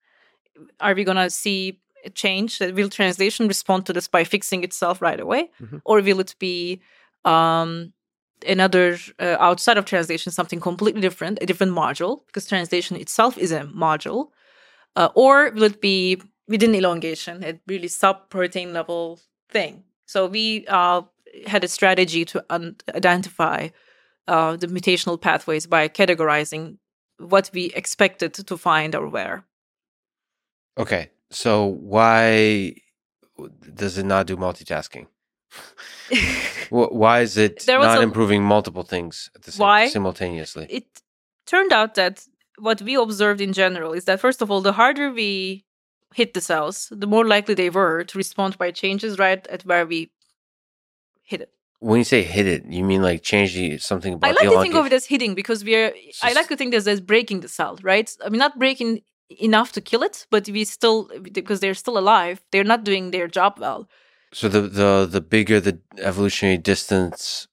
Are 0.81 0.95
we 0.95 1.03
going 1.03 1.17
to 1.17 1.29
see 1.29 1.81
a 2.05 2.11
change? 2.11 2.59
That 2.61 2.75
will 2.75 2.89
translation 2.89 3.49
respond 3.49 3.87
to 3.87 3.93
this 3.93 4.07
by 4.07 4.23
fixing 4.23 4.63
itself 4.63 5.03
right 5.03 5.19
away, 5.19 5.51
mm-hmm. 5.61 5.79
or 5.85 6.01
will 6.01 6.21
it 6.21 6.37
be 6.39 6.81
um, 7.25 7.93
another 8.47 8.99
uh, 9.19 9.37
outside 9.41 9.79
of 9.79 9.87
translation 9.87 10.31
something 10.31 10.61
completely 10.61 11.01
different, 11.01 11.39
a 11.43 11.47
different 11.47 11.73
module? 11.73 12.25
Because 12.27 12.47
translation 12.47 12.97
itself 12.97 13.37
is 13.37 13.51
a 13.51 13.63
module 13.63 14.29
uh, 14.97 15.09
or 15.15 15.51
will 15.51 15.65
it 15.65 15.81
be 15.81 16.21
within 16.49 16.75
elongation, 16.75 17.45
a 17.45 17.59
really 17.67 17.89
sub 17.89 18.29
protein 18.29 18.73
level 18.73 19.21
thing? 19.49 19.85
So 20.07 20.27
we 20.27 20.67
uh, 20.67 21.03
had 21.47 21.65
a 21.65 21.69
strategy 21.69 22.25
to 22.27 22.45
un- 22.51 22.77
identify 22.95 23.69
uh, 24.27 24.57
the 24.57 24.67
mutational 24.67 25.21
pathways 25.21 25.67
by 25.67 25.89
categorizing 25.89 26.79
what 27.19 27.51
we 27.53 27.67
expected 27.67 28.35
to 28.35 28.57
find 28.57 28.95
or 28.95 29.09
where. 29.09 29.45
Okay, 30.79 31.11
so 31.31 31.67
why 31.67 32.75
does 33.75 33.99
it 33.99 34.05
not 34.05 34.27
do 34.27 34.37
multitasking? 34.37 35.07
why 36.71 37.21
is 37.21 37.37
it 37.37 37.65
not 37.67 37.99
a, 37.99 38.03
improving 38.03 38.43
multiple 38.43 38.83
things 38.83 39.31
at 39.35 39.43
the 39.43 39.53
same 39.53 39.61
why? 39.61 39.89
simultaneously? 39.89 40.67
It 40.71 41.03
turned 41.47 41.73
out 41.73 41.95
that 41.95 42.27
what 42.61 42.83
we 42.83 42.95
observed 42.95 43.41
in 43.41 43.53
general 43.53 43.93
is 43.93 44.05
that 44.05 44.21
first 44.21 44.43
of 44.43 44.51
all, 44.51 44.61
the 44.61 44.73
harder 44.73 45.13
we 45.13 45.65
hit 46.15 46.35
the 46.35 46.41
cells, 46.41 46.89
the 46.91 47.07
more 47.07 47.27
likely 47.27 47.55
they 47.55 47.71
were 47.71 48.05
to 48.05 48.19
respond 48.19 48.59
by 48.59 48.71
changes 48.71 49.19
right 49.19 49.47
at 49.49 49.65
where 49.65 49.87
we 49.87 50.11
hit 51.23 51.41
it. 51.41 51.53
When 51.79 51.99
you 51.99 52.05
say 52.05 52.23
hit 52.23 52.47
it, 52.47 52.67
you 52.67 52.85
mean 52.85 53.03
like 53.03 53.23
change 53.23 53.55
the, 53.55 53.79
something 53.79 54.15
about 54.15 54.31
I 54.31 54.33
like 54.33 54.51
to 54.51 54.61
think 54.61 54.75
of 54.75 54.87
it 54.87 54.93
as 54.93 55.07
hitting 55.07 55.35
because 55.35 55.65
we're. 55.65 55.93
Just... 55.93 56.25
I 56.25 56.33
like 56.33 56.49
to 56.49 56.57
think 56.57 56.73
this 56.73 56.87
as 56.87 57.01
breaking 57.01 57.41
the 57.41 57.49
cell, 57.49 57.79
right? 57.83 58.11
I 58.25 58.29
mean, 58.29 58.39
not 58.39 58.59
breaking 58.59 59.01
enough 59.31 59.73
to 59.73 59.81
kill 59.81 60.03
it, 60.03 60.27
but 60.31 60.49
we 60.49 60.65
still 60.65 61.09
because 61.33 61.61
they're 61.61 61.75
still 61.75 61.97
alive, 61.97 62.43
they're 62.51 62.65
not 62.65 62.85
doing 62.85 63.13
their 63.13 63.29
job 63.29 63.59
well. 63.59 63.89
So 64.33 64.49
the 64.49 64.63
the 64.63 65.09
the 65.11 65.21
bigger 65.21 65.59
the 65.61 65.81
evolutionary 65.99 66.59
distance 66.59 67.49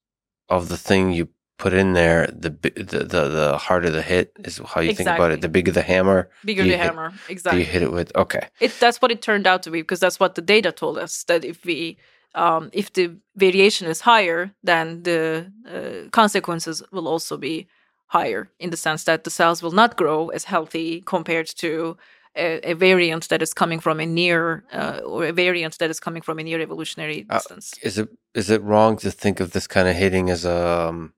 of 0.49 0.69
the 0.69 0.77
thing 0.77 1.13
you 1.13 1.29
put 1.57 1.73
in 1.73 1.93
there, 1.93 2.27
the 2.27 2.49
the 2.49 3.03
the, 3.03 3.27
the 3.27 3.57
harder 3.57 3.89
the 3.89 4.01
hit 4.01 4.31
is 4.39 4.57
how 4.57 4.81
you 4.81 4.91
exactly. 4.91 4.95
think 4.95 5.09
about 5.17 5.31
it. 5.31 5.41
The 5.41 5.49
bigger 5.49 5.71
the 5.71 5.81
hammer, 5.81 6.29
bigger 6.45 6.63
the 6.63 6.69
hit, 6.69 6.79
hammer. 6.79 7.13
Exactly. 7.29 7.61
you 7.61 7.65
hit 7.65 7.81
it 7.81 7.91
with 7.91 8.15
okay. 8.15 8.47
It 8.59 8.73
that's 8.79 9.01
what 9.01 9.11
it 9.11 9.21
turned 9.21 9.47
out 9.47 9.63
to 9.63 9.71
be 9.71 9.81
because 9.81 9.99
that's 9.99 10.19
what 10.19 10.35
the 10.35 10.41
data 10.41 10.71
told 10.71 10.97
us 10.97 11.23
that 11.23 11.43
if 11.43 11.65
we 11.65 11.97
um, 12.35 12.69
if 12.73 12.93
the 12.93 13.15
variation 13.35 13.88
is 13.88 14.01
higher, 14.01 14.51
then 14.63 15.03
the 15.03 15.51
uh, 15.67 16.09
consequences 16.11 16.84
will 16.91 17.07
also 17.07 17.38
be 17.38 17.67
higher 18.07 18.49
in 18.59 18.69
the 18.69 18.77
sense 18.77 19.03
that 19.03 19.23
the 19.23 19.29
cells 19.29 19.61
will 19.61 19.71
not 19.71 19.97
grow 19.97 20.29
as 20.29 20.45
healthy 20.45 21.01
compared 21.01 21.47
to 21.47 21.97
a, 22.38 22.71
a 22.71 22.73
variant 22.73 23.27
that 23.29 23.41
is 23.41 23.53
coming 23.53 23.79
from 23.79 23.99
a 23.99 24.05
near 24.05 24.63
uh, 24.71 24.99
or 25.03 25.25
a 25.25 25.34
variant 25.34 25.77
that 25.79 25.89
is 25.89 25.99
coming 25.99 26.21
from 26.21 26.39
a 26.39 26.43
near 26.43 26.61
evolutionary 26.61 27.25
uh, 27.29 27.38
distance. 27.38 27.73
Uh, 27.73 27.88
is 27.88 27.97
it 27.97 28.09
is 28.34 28.49
it 28.49 28.61
wrong 28.61 28.97
to 28.97 29.11
think 29.11 29.39
of 29.39 29.51
this 29.51 29.67
kind 29.67 29.88
of 29.88 29.95
hitting 29.95 30.29
as 30.29 30.45
a 30.45 30.88
um, 30.89 31.13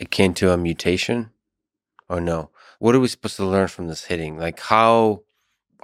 akin 0.00 0.34
to 0.34 0.52
a 0.52 0.56
mutation 0.56 1.30
or 2.08 2.20
no? 2.20 2.50
What 2.78 2.94
are 2.94 3.00
we 3.00 3.08
supposed 3.08 3.36
to 3.36 3.46
learn 3.46 3.68
from 3.68 3.88
this 3.88 4.04
hitting? 4.04 4.38
Like 4.38 4.60
how 4.60 5.22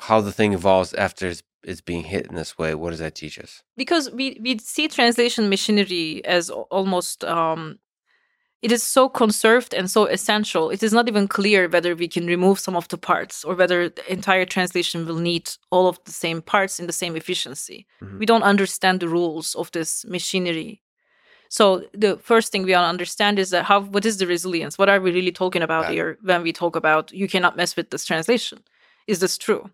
how 0.01 0.21
the 0.21 0.33
thing 0.33 0.53
evolves 0.53 0.95
after 0.95 1.27
it's, 1.29 1.43
it's 1.65 1.81
being 1.81 2.05
hit 2.05 2.27
in 2.27 2.35
this 2.35 2.57
way? 2.57 2.75
What 2.75 2.91
does 2.91 3.01
that 3.01 3.15
teach 3.15 3.39
us? 3.39 3.63
Because 3.77 4.11
we 4.11 4.39
we 4.41 4.59
see 4.59 4.89
translation 4.89 5.49
machinery 5.49 6.25
as 6.25 6.51
almost 6.51 7.25
um, 7.25 7.79
it 8.61 8.73
is 8.73 8.83
so 8.83 9.09
conserved 9.09 9.73
and 9.73 9.89
so 9.89 10.07
essential. 10.07 10.71
It 10.71 10.83
is 10.83 10.93
not 10.93 11.09
even 11.09 11.29
clear 11.29 11.69
whether 11.69 11.95
we 11.95 12.09
can 12.09 12.27
remove 12.27 12.59
some 12.59 12.75
of 12.75 12.89
the 12.89 12.99
parts 12.99 13.45
or 13.45 13.55
whether 13.55 13.89
the 13.89 14.13
entire 14.13 14.45
translation 14.45 15.07
will 15.07 15.19
need 15.19 15.51
all 15.71 15.87
of 15.87 16.03
the 16.05 16.11
same 16.11 16.43
parts 16.43 16.81
in 16.81 16.87
the 16.87 16.93
same 16.93 17.15
efficiency. 17.15 17.87
Mm-hmm. 18.03 18.19
We 18.19 18.27
don't 18.27 18.43
understand 18.43 19.01
the 19.01 19.09
rules 19.09 19.55
of 19.55 19.71
this 19.71 20.05
machinery. 20.05 20.83
So 21.49 21.85
the 21.95 22.19
first 22.19 22.53
thing 22.53 22.63
we 22.63 22.75
all 22.75 22.85
understand 22.85 23.39
is 23.39 23.51
that 23.51 23.65
how 23.65 23.81
what 23.81 24.05
is 24.05 24.19
the 24.19 24.27
resilience? 24.27 24.79
What 24.79 24.89
are 24.89 25.01
we 25.01 25.13
really 25.13 25.33
talking 25.33 25.63
about 25.63 25.85
yeah. 25.85 25.93
here 25.93 26.19
when 26.23 26.43
we 26.43 26.53
talk 26.53 26.77
about 26.77 27.13
you 27.13 27.29
cannot 27.29 27.57
mess 27.57 27.77
with 27.77 27.91
this 27.91 28.05
translation? 28.05 28.59
Is 29.07 29.21
this 29.21 29.39
true? 29.39 29.71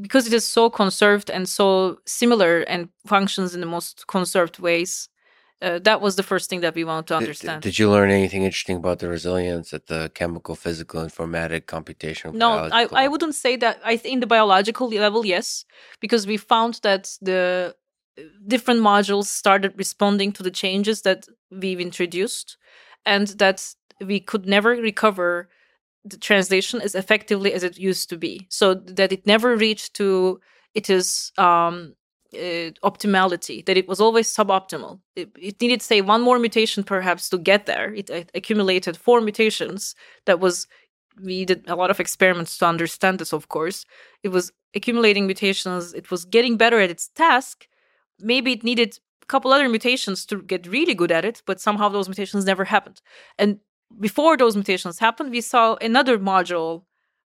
Because 0.00 0.26
it 0.26 0.32
is 0.32 0.44
so 0.44 0.70
conserved 0.70 1.30
and 1.30 1.48
so 1.48 1.98
similar 2.06 2.60
and 2.60 2.88
functions 3.06 3.54
in 3.54 3.60
the 3.60 3.66
most 3.66 4.06
conserved 4.06 4.58
ways, 4.58 5.08
uh, 5.62 5.78
that 5.80 6.00
was 6.00 6.16
the 6.16 6.22
first 6.22 6.50
thing 6.50 6.60
that 6.60 6.74
we 6.74 6.82
wanted 6.82 7.06
to 7.06 7.16
understand. 7.16 7.62
Did, 7.62 7.70
did, 7.70 7.78
you 7.78 7.90
learn 7.90 8.10
anything 8.10 8.42
interesting 8.42 8.78
about 8.78 8.98
the 8.98 9.08
resilience 9.08 9.72
at 9.72 9.86
the 9.86 10.10
chemical, 10.14 10.56
physical, 10.56 11.04
informatic, 11.04 11.66
computational? 11.66 12.34
No, 12.34 12.68
I, 12.72 12.88
I 12.92 13.06
wouldn't 13.06 13.36
say 13.36 13.56
that. 13.56 13.80
I 13.84 13.96
think 13.96 14.14
in 14.14 14.20
the 14.20 14.26
biological 14.26 14.88
level, 14.88 15.24
yes, 15.24 15.64
because 16.00 16.26
we 16.26 16.36
found 16.36 16.80
that 16.82 17.16
the 17.20 17.76
different 18.46 18.80
modules 18.80 19.26
started 19.26 19.74
responding 19.76 20.32
to 20.32 20.42
the 20.42 20.50
changes 20.50 21.02
that 21.02 21.26
we've 21.50 21.80
introduced, 21.80 22.56
and 23.04 23.28
that 23.38 23.74
we 24.00 24.20
could 24.20 24.46
never 24.46 24.70
recover 24.70 25.48
the 26.04 26.18
translation 26.18 26.80
as 26.80 26.94
effectively 26.94 27.52
as 27.52 27.62
it 27.62 27.78
used 27.78 28.08
to 28.10 28.16
be. 28.16 28.46
So 28.50 28.74
that 28.74 29.12
it 29.12 29.26
never 29.26 29.56
reached 29.56 29.94
to 29.94 30.40
it 30.74 30.88
is 30.90 31.32
um, 31.38 31.94
uh, 32.34 32.72
optimality 32.82 33.64
that 33.66 33.76
it 33.76 33.86
was 33.86 34.00
always 34.00 34.34
suboptimal. 34.34 35.00
It, 35.16 35.30
it, 35.38 35.60
needed 35.60 35.82
say 35.82 36.00
one 36.00 36.22
more 36.22 36.38
mutation 36.38 36.82
perhaps 36.82 37.28
to 37.28 37.38
get 37.38 37.66
there. 37.66 37.94
It, 37.94 38.10
it, 38.10 38.30
accumulated 38.34 38.96
four 38.96 39.20
mutations. 39.20 39.94
That 40.26 40.40
was 40.40 40.66
we 41.22 41.44
did 41.44 41.68
a 41.68 41.76
lot 41.76 41.90
of 41.90 42.00
experiments 42.00 42.56
to 42.58 42.66
understand 42.66 43.18
this 43.18 43.32
of 43.32 43.48
course. 43.48 43.84
It 44.22 44.30
was 44.30 44.50
accumulating 44.74 45.26
mutations. 45.26 45.92
It 45.92 46.10
was 46.10 46.24
getting 46.24 46.56
better 46.56 46.80
at 46.80 46.90
its 46.90 47.08
task 47.08 47.68
maybe 48.22 48.52
it 48.52 48.64
needed 48.64 48.98
a 49.22 49.26
couple 49.26 49.52
other 49.52 49.68
mutations 49.68 50.26
to 50.26 50.42
get 50.42 50.66
really 50.66 50.94
good 50.94 51.12
at 51.12 51.24
it 51.24 51.42
but 51.46 51.60
somehow 51.60 51.88
those 51.88 52.08
mutations 52.08 52.44
never 52.44 52.64
happened. 52.64 53.00
And 53.38 53.58
before 54.00 54.36
those 54.36 54.56
mutations 54.56 54.98
happened 54.98 55.30
we 55.30 55.40
saw 55.40 55.76
another 55.80 56.18
module 56.18 56.84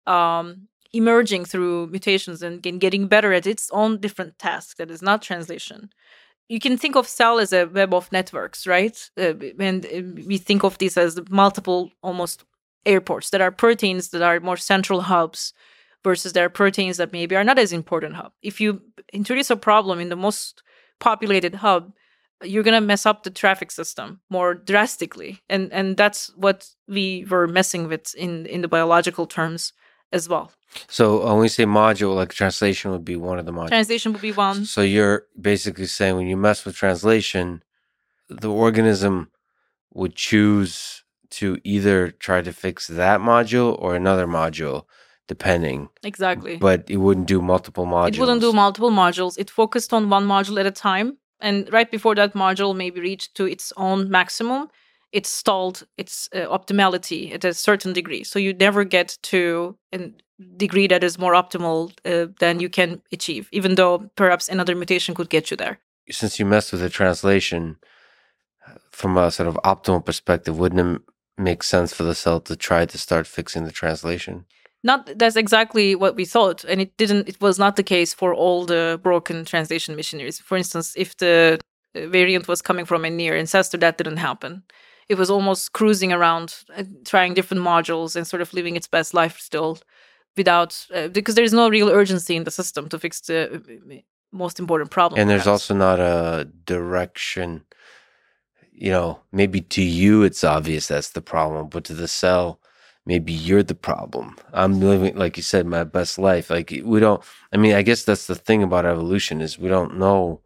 um, 0.07 0.68
emerging 0.94 1.45
through 1.45 1.88
mutations 1.88 2.41
and 2.41 2.61
getting 2.61 3.07
better 3.07 3.34
at 3.34 3.48
its 3.48 3.70
own 3.72 3.99
different 3.99 4.40
task 4.40 4.78
that 4.78 4.90
is 4.90 5.02
not 5.02 5.22
translation. 5.22 5.90
You 6.48 6.60
can 6.60 6.78
think 6.78 6.95
of 6.95 7.07
cell 7.07 7.40
as 7.40 7.53
a 7.53 7.66
web 7.66 7.94
of 7.94 8.11
networks 8.11 8.66
right? 8.66 9.10
Uh, 9.18 9.34
and 9.60 9.86
uh, 9.86 10.24
we 10.26 10.38
think 10.38 10.64
of 10.64 10.78
this 10.80 10.98
as 10.98 11.20
multiple 11.30 11.91
almost 12.02 12.44
airports 12.86 13.30
that 13.30 13.41
are 13.41 13.52
proteins 13.52 14.10
that 14.10 14.22
are 14.22 14.40
more 14.40 14.57
central 14.57 15.02
hubs 15.02 15.53
versus 16.03 16.34
there 16.34 16.45
are 16.45 16.49
proteins 16.49 16.98
that 16.98 17.11
maybe 17.11 17.36
are 17.36 17.44
not 17.44 17.60
as 17.60 17.74
important 17.74 18.16
hub. 18.16 18.32
If 18.41 18.61
you 18.61 18.82
introduce 19.14 19.49
a 19.49 19.56
problem 19.56 19.99
in 19.99 20.10
the 20.10 20.16
most 20.16 20.64
populated 20.99 21.55
hub 21.55 21.93
you're 22.41 22.63
going 22.63 22.80
to 22.81 22.85
mess 22.85 23.05
up 23.05 23.23
the 23.23 23.30
traffic 23.30 23.69
system 23.71 24.21
more 24.30 24.53
drastically 24.53 25.41
and 25.49 25.71
and 25.73 25.97
that's 25.97 26.31
what 26.35 26.69
we 26.88 27.26
were 27.30 27.47
messing 27.47 27.88
with 27.88 28.13
in 28.15 28.45
in 28.45 28.61
the 28.61 28.67
biological 28.67 29.26
terms 29.26 29.73
as 30.11 30.30
well 30.30 30.51
so 30.88 31.26
uh, 31.26 31.31
when 31.31 31.41
we 31.41 31.47
say 31.47 31.65
module, 31.65 32.15
like 32.15 32.34
translation 32.34 32.91
would 32.91 33.05
be 33.05 33.15
one 33.15 33.39
of 33.39 33.45
the 33.45 33.51
modules. 33.51 33.69
Translation 33.69 34.13
would 34.13 34.21
be 34.21 34.31
one. 34.31 34.65
So 34.65 34.81
you're 34.81 35.26
basically 35.39 35.88
saying 35.88 36.15
when 36.15 36.27
you 36.27 36.38
mess 36.38 36.63
with 36.65 36.76
translation, 36.76 37.63
the 38.30 38.51
organism 38.51 39.31
would 39.93 40.15
choose 40.15 41.03
to 41.31 41.59
either 41.63 42.11
try 42.11 42.41
to 42.41 42.53
fix 42.53 42.88
that 42.88 43.19
module 43.19 43.76
or 43.80 43.95
another 43.95 44.27
module, 44.27 44.85
depending. 45.30 45.88
Exactly. 46.03 46.57
But 46.57 46.84
it 46.89 46.97
wouldn't 46.97 47.27
do 47.27 47.41
multiple 47.41 47.85
modules. 47.85 48.15
It 48.15 48.19
wouldn't 48.19 48.41
do 48.41 48.51
multiple 48.51 48.91
modules. 48.91 49.38
It 49.38 49.49
focused 49.49 49.93
on 49.93 50.10
one 50.10 50.27
module 50.27 50.60
at 50.60 50.65
a 50.65 50.72
time. 50.72 51.18
And 51.39 51.72
right 51.72 51.89
before 51.89 52.15
that 52.15 52.34
module 52.34 52.76
maybe 52.76 52.99
reached 52.99 53.35
to 53.35 53.45
its 53.45 53.72
own 53.77 54.10
maximum, 54.10 54.68
it 55.14 55.26
stalled 55.26 55.88
its 55.97 56.27
uh, 56.35 56.39
optimality 56.57 57.34
at 57.34 57.45
a 57.45 57.53
certain 57.53 57.93
degree. 57.93 58.23
So 58.26 58.39
you 58.39 58.53
never 58.53 58.84
get 58.84 59.18
to 59.31 59.77
a 59.93 60.11
degree 60.57 60.88
that 60.88 61.03
is 61.03 61.18
more 61.18 61.34
optimal 61.34 61.91
uh, 62.06 62.34
than 62.39 62.60
you 62.60 62.69
can 62.69 63.01
achieve, 63.11 63.47
even 63.51 63.76
though 63.76 64.10
perhaps 64.15 64.49
another 64.49 64.76
mutation 64.76 65.15
could 65.15 65.30
get 65.30 65.49
you 65.49 65.57
there. 65.57 65.80
Since 66.11 66.39
you 66.39 66.45
messed 66.45 66.72
with 66.72 66.81
the 66.81 66.89
translation, 66.89 67.77
from 68.91 69.18
a 69.18 69.31
sort 69.31 69.47
of 69.47 69.56
optimal 69.64 70.03
perspective, 70.03 70.60
wouldn't 70.60 70.97
it 70.97 71.01
make 71.38 71.64
sense 71.64 71.93
for 71.93 72.03
the 72.03 72.15
cell 72.15 72.39
to 72.41 72.56
try 72.56 72.85
to 72.85 72.97
start 72.97 73.27
fixing 73.27 73.64
the 73.64 73.72
translation? 73.72 74.45
Not 74.84 75.11
that's 75.18 75.35
exactly 75.35 75.95
what 75.95 76.15
we 76.15 76.26
thought, 76.26 76.64
and 76.64 76.80
it 76.80 76.95
didn't. 76.97 77.27
It 77.27 77.41
was 77.41 77.60
not 77.60 77.76
the 77.76 77.84
case 77.84 78.14
for 78.14 78.34
all 78.34 78.65
the 78.65 78.99
broken 79.03 79.43
translation 79.43 79.95
machineries. 79.95 80.39
For 80.39 80.57
instance, 80.57 80.93
if 80.95 81.18
the 81.18 81.60
uh, 81.95 82.07
variant 82.07 82.47
was 82.47 82.61
coming 82.61 82.85
from 82.85 83.03
a 83.03 83.10
near 83.10 83.35
ancestor, 83.35 83.77
that 83.77 83.97
didn't 83.97 84.18
happen 84.18 84.64
it 85.10 85.18
was 85.18 85.30
almost 85.30 85.73
cruising 85.73 86.14
around, 86.14 86.64
uh, 86.77 86.84
trying 87.03 87.34
different 87.34 87.64
modules 87.64 88.15
and 88.15 88.27
sort 88.27 88.41
of 88.41 88.53
living 88.53 88.76
its 88.76 88.88
best 88.88 89.14
life 89.14 89.39
still, 89.39 89.80
without 90.38 90.85
uh, 90.93 91.07
because 91.07 91.35
there's 91.35 91.53
no 91.53 91.68
real 91.68 91.89
urgency 91.89 92.35
in 92.35 92.43
the 92.43 92.51
system 92.51 92.88
to 92.89 92.99
fix 92.99 93.19
the 93.22 94.03
most 94.31 94.60
important 94.60 94.91
problem. 94.91 95.19
And 95.19 95.30
there's 95.30 95.47
also 95.47 95.73
not 95.73 95.99
a 95.99 96.47
direction. 96.65 97.65
You 98.72 98.91
know, 98.91 99.19
maybe 99.31 99.60
to 99.61 99.81
you 99.81 100.23
it's 100.23 100.43
obvious 100.43 100.88
that's 100.88 101.10
the 101.10 101.22
problem, 101.22 101.68
but 101.68 101.84
to 101.85 101.93
the 101.93 102.07
cell, 102.07 102.61
maybe 103.10 103.34
you're 103.34 103.64
the 103.64 103.81
problem. 103.90 104.38
I'm 104.53 104.80
living, 104.80 105.18
like 105.18 105.36
you 105.36 105.41
said, 105.41 105.65
my 105.65 105.84
best 105.84 106.19
life. 106.19 106.52
Like 106.52 106.69
we 106.86 106.99
don't. 106.99 107.22
I 107.52 107.57
mean, 107.57 107.73
I 107.73 107.81
guess 107.81 108.03
that's 108.03 108.27
the 108.27 108.36
thing 108.36 108.61
about 108.61 108.86
evolution 108.86 109.41
is 109.41 109.57
we 109.57 109.68
don't 109.68 109.98
know 109.98 110.41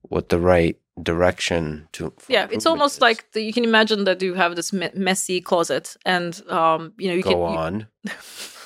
what 0.00 0.30
the 0.30 0.40
right 0.40 0.76
direction 1.02 1.86
to 1.92 2.10
yeah 2.26 2.48
it's 2.50 2.64
almost 2.64 3.02
like 3.02 3.30
the, 3.32 3.42
you 3.42 3.52
can 3.52 3.64
imagine 3.64 4.04
that 4.04 4.22
you 4.22 4.32
have 4.32 4.56
this 4.56 4.72
me- 4.72 4.88
messy 4.94 5.42
closet 5.42 5.94
and 6.06 6.40
um 6.48 6.94
you 6.96 7.06
know 7.08 7.14
you 7.14 7.22
go 7.22 7.32
can 7.32 7.58
on 7.58 7.86
you... 8.04 8.10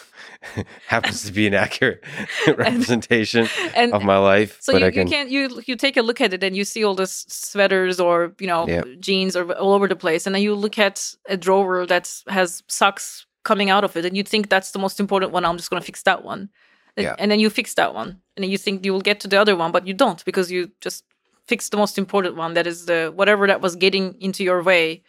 happens 0.87 1.25
to 1.25 1.33
be 1.33 1.47
an 1.47 1.55
accurate 1.55 2.03
representation 2.47 3.49
and, 3.61 3.77
and, 3.77 3.93
of 3.93 4.03
my 4.03 4.17
life 4.17 4.59
so 4.61 4.77
you, 4.77 4.93
can... 4.93 5.07
you 5.07 5.13
can 5.13 5.29
you 5.29 5.63
you 5.67 5.77
take 5.77 5.97
a 5.97 6.03
look 6.03 6.21
at 6.21 6.33
it 6.33 6.43
and 6.43 6.57
you 6.57 6.65
see 6.65 6.85
all 6.85 6.95
this 6.95 7.27
sweaters 7.29 8.01
or 8.01 8.33
you 8.39 8.47
know 8.47 8.67
yep. 8.67 8.87
jeans 9.01 9.37
or 9.37 9.53
all 9.55 9.73
over 9.73 9.89
the 9.89 9.97
place 9.97 10.27
and 10.27 10.35
then 10.35 10.43
you 10.43 10.55
look 10.55 10.79
at 10.79 11.15
a 11.29 11.37
drawer 11.37 11.85
that 11.87 12.23
has 12.29 12.63
socks 12.69 13.27
coming 13.43 13.71
out 13.71 13.85
of 13.85 13.97
it 13.97 14.05
and 14.05 14.17
you 14.17 14.23
think 14.23 14.49
that's 14.49 14.73
the 14.73 14.79
most 14.79 15.01
important 15.01 15.33
one 15.33 15.45
i'm 15.45 15.57
just 15.57 15.71
going 15.71 15.81
to 15.81 15.87
fix 15.87 16.03
that 16.03 16.25
one. 16.25 16.51
Yeah. 16.97 17.15
and 17.19 17.31
then 17.31 17.41
you 17.41 17.49
fix 17.49 17.75
that 17.75 17.95
one 17.95 18.09
and 18.37 18.45
then 18.45 18.51
you 18.51 18.59
think 18.59 18.85
you 18.85 18.93
will 18.93 19.01
get 19.01 19.21
to 19.21 19.29
the 19.29 19.41
other 19.41 19.57
one 19.57 19.73
but 19.73 19.87
you 19.87 19.95
don't 19.95 20.23
because 20.25 20.51
you 20.53 20.71
just 20.81 21.05
fix 21.51 21.69
the 21.69 21.77
most 21.77 21.99
important 21.99 22.37
one 22.37 22.55
that 22.55 22.67
is 22.73 22.87
the 22.87 23.13
whatever 23.21 23.45
that 23.51 23.61
was 23.61 23.75
getting 23.85 24.07
into 24.21 24.45
your 24.45 24.63
way. 24.63 25.03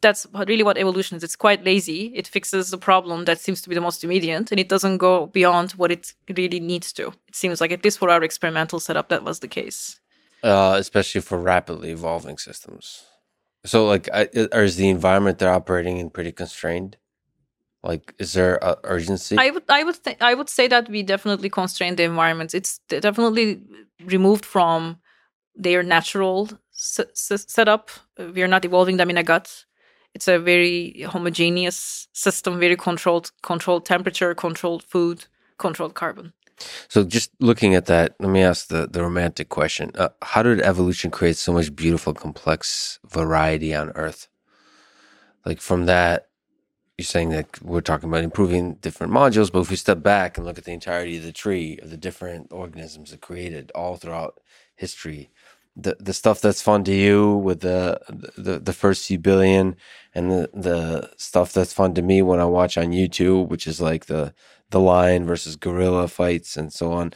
That's 0.00 0.26
really 0.50 0.64
what 0.68 0.78
evolution 0.78 1.16
is. 1.16 1.22
It's 1.22 1.36
quite 1.36 1.62
lazy. 1.64 2.02
It 2.20 2.26
fixes 2.26 2.70
the 2.70 2.78
problem 2.78 3.18
that 3.26 3.38
seems 3.38 3.60
to 3.62 3.68
be 3.68 3.76
the 3.76 3.86
most 3.88 4.02
immediate 4.02 4.50
and 4.50 4.58
it 4.58 4.70
doesn't 4.74 4.98
go 4.98 5.26
beyond 5.26 5.72
what 5.72 5.92
it 5.92 6.04
really 6.38 6.60
needs 6.72 6.88
to. 6.94 7.04
It 7.28 7.36
seems 7.42 7.60
like 7.60 7.72
at 7.76 7.84
least 7.84 7.98
for 7.98 8.08
our 8.10 8.22
experimental 8.24 8.80
setup 8.80 9.10
that 9.10 9.22
was 9.22 9.38
the 9.40 9.52
case. 9.60 10.00
Uh, 10.42 10.74
especially 10.84 11.20
for 11.20 11.38
rapidly 11.38 11.90
evolving 11.90 12.38
systems. 12.38 13.04
So 13.64 13.86
like 13.86 14.08
is 14.12 14.76
the 14.76 14.88
environment 14.88 15.38
they're 15.38 15.58
operating 15.60 15.98
in 15.98 16.10
pretty 16.10 16.32
constrained 16.32 16.96
like 17.82 18.14
is 18.18 18.32
there 18.32 18.56
a 18.62 18.76
urgency 18.84 19.36
i 19.38 19.50
would 19.50 19.64
i 19.68 19.82
would 19.82 20.02
th- 20.04 20.16
i 20.20 20.34
would 20.34 20.48
say 20.48 20.68
that 20.68 20.88
we 20.88 21.02
definitely 21.02 21.48
constrain 21.50 21.96
the 21.96 22.04
environments 22.04 22.54
it's 22.54 22.78
definitely 22.88 23.62
removed 24.06 24.44
from 24.44 24.98
their 25.54 25.82
natural 25.82 26.48
s- 26.74 27.00
s- 27.30 27.44
setup. 27.48 27.90
We 28.18 28.42
are 28.42 28.48
not 28.48 28.64
evolving 28.64 28.96
them 28.96 29.10
in 29.10 29.18
a 29.18 29.22
gut. 29.22 29.64
It's 30.14 30.28
a 30.28 30.38
very 30.38 31.02
homogeneous 31.08 32.08
system, 32.12 32.58
very 32.58 32.76
controlled, 32.76 33.32
controlled 33.42 33.86
temperature, 33.86 34.34
controlled 34.34 34.82
food, 34.84 35.26
controlled 35.58 35.94
carbon. 35.94 36.32
So, 36.88 37.02
just 37.02 37.30
looking 37.40 37.74
at 37.74 37.86
that, 37.86 38.14
let 38.20 38.28
me 38.28 38.42
ask 38.42 38.68
the, 38.68 38.86
the 38.86 39.02
romantic 39.02 39.48
question: 39.48 39.90
uh, 39.96 40.10
How 40.22 40.42
did 40.42 40.60
evolution 40.60 41.10
create 41.10 41.36
so 41.36 41.52
much 41.52 41.74
beautiful, 41.74 42.12
complex 42.14 42.98
variety 43.04 43.74
on 43.74 43.90
Earth? 43.90 44.28
Like 45.46 45.60
from 45.60 45.86
that, 45.86 46.28
you're 46.98 47.06
saying 47.06 47.30
that 47.30 47.62
we're 47.62 47.80
talking 47.80 48.08
about 48.08 48.24
improving 48.24 48.74
different 48.74 49.12
modules, 49.12 49.50
but 49.50 49.60
if 49.60 49.70
we 49.70 49.76
step 49.76 50.02
back 50.02 50.36
and 50.36 50.46
look 50.46 50.58
at 50.58 50.64
the 50.64 50.72
entirety 50.72 51.16
of 51.16 51.24
the 51.24 51.32
tree 51.32 51.78
of 51.82 51.90
the 51.90 51.96
different 51.96 52.52
organisms 52.52 53.10
that 53.10 53.20
created 53.20 53.72
all 53.74 53.96
throughout 53.96 54.40
history, 54.76 55.30
the 55.74 55.96
the 55.98 56.12
stuff 56.12 56.40
that's 56.42 56.60
fun 56.62 56.84
to 56.84 56.94
you 56.94 57.36
with 57.36 57.60
the 57.60 57.98
the 58.36 58.58
the 58.60 58.74
first 58.74 59.06
few 59.06 59.18
billion 59.18 59.74
and 60.14 60.30
the 60.30 60.50
the 60.52 61.10
stuff 61.16 61.52
that's 61.52 61.72
fun 61.72 61.94
to 61.94 62.02
me 62.02 62.22
when 62.22 62.40
I 62.40 62.44
watch 62.44 62.76
on 62.76 62.92
YouTube, 62.92 63.48
which 63.48 63.66
is 63.66 63.80
like 63.80 64.06
the 64.06 64.34
the 64.70 64.80
lion 64.80 65.26
versus 65.26 65.56
gorilla 65.56 66.08
fights 66.08 66.56
and 66.58 66.72
so 66.72 66.92
on. 66.92 67.12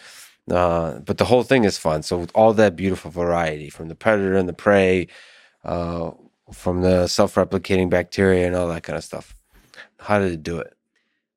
Uh, 0.51 1.01
but 1.01 1.19
the 1.19 1.27
whole 1.27 1.43
thing 1.45 1.65
is 1.65 1.79
fun. 1.79 2.03
So 2.03 2.27
all 2.35 2.55
that 2.55 2.77
beautiful 2.77 3.11
variety 3.11 3.71
from 3.71 3.89
the 3.89 3.97
predator 3.97 4.37
and 4.37 4.49
the 4.49 4.55
prey, 4.55 5.09
uh, 5.65 6.13
from 6.53 6.83
the 6.83 7.09
self-replicating 7.09 7.91
bacteria 7.91 8.47
and 8.47 8.57
all 8.57 8.69
that 8.69 8.85
kind 8.85 8.99
of 8.99 9.05
stuff. 9.05 9.36
How 10.07 10.19
did 10.19 10.33
it 10.33 10.43
do 10.43 10.59
it? 10.59 10.73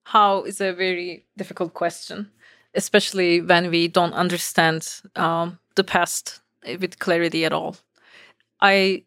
How 0.04 0.44
is 0.44 0.62
a 0.62 0.74
very 0.74 1.26
difficult 1.38 1.74
question, 1.74 2.32
especially 2.74 3.42
when 3.42 3.70
we 3.70 3.88
don't 3.88 4.14
understand 4.14 5.02
um, 5.16 5.60
the 5.76 5.84
past 5.84 6.42
with 6.80 7.00
clarity 7.00 7.46
at 7.46 7.54
all. 7.54 7.78
I 8.62 9.04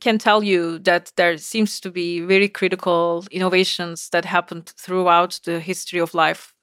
can 0.00 0.18
tell 0.18 0.42
you 0.42 0.78
that 0.80 1.12
there 1.16 1.36
seems 1.38 1.80
to 1.80 1.90
be 1.90 2.20
very 2.20 2.48
critical 2.48 3.24
innovations 3.30 4.08
that 4.10 4.24
happened 4.24 4.72
throughout 4.76 5.40
the 5.44 5.60
history 5.60 6.00
of 6.00 6.14
life 6.14 6.54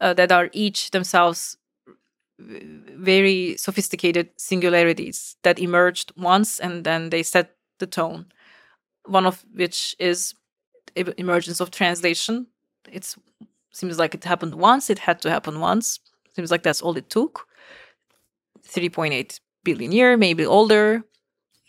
uh, 0.00 0.14
that 0.14 0.32
are 0.32 0.50
each 0.52 0.90
themselves 0.90 1.56
very 2.38 3.56
sophisticated 3.58 4.30
singularities 4.36 5.36
that 5.42 5.58
emerged 5.58 6.12
once 6.16 6.58
and 6.58 6.84
then 6.84 7.10
they 7.10 7.22
set 7.22 7.56
the 7.78 7.86
tone. 7.86 8.26
One 9.04 9.26
of 9.26 9.44
which 9.54 9.94
is 9.98 10.34
emergence 10.96 11.60
of 11.60 11.70
translation. 11.70 12.46
It 12.90 13.14
seems 13.72 13.98
like 13.98 14.14
it 14.14 14.24
happened 14.24 14.54
once. 14.54 14.90
It 14.90 14.98
had 15.00 15.20
to 15.22 15.30
happen 15.30 15.60
once. 15.60 16.00
Seems 16.34 16.50
like 16.50 16.62
that's 16.62 16.82
all 16.82 16.96
it 16.96 17.10
took. 17.10 17.46
3.8 18.66 19.40
billion 19.64 19.92
year, 19.92 20.16
maybe 20.16 20.44
older. 20.46 21.02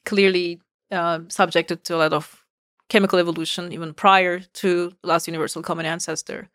Clearly 0.06 0.61
uh, 0.91 1.19
subjected 1.27 1.84
to 1.85 1.95
a 1.95 1.98
lot 1.98 2.14
of 2.14 2.43
chemical 2.89 3.19
evolution 3.19 3.72
even 3.72 3.93
prior 3.93 4.39
to 4.39 4.91
last 5.03 5.27
universal 5.27 5.61
common 5.61 5.85
ancestor. 5.85 6.49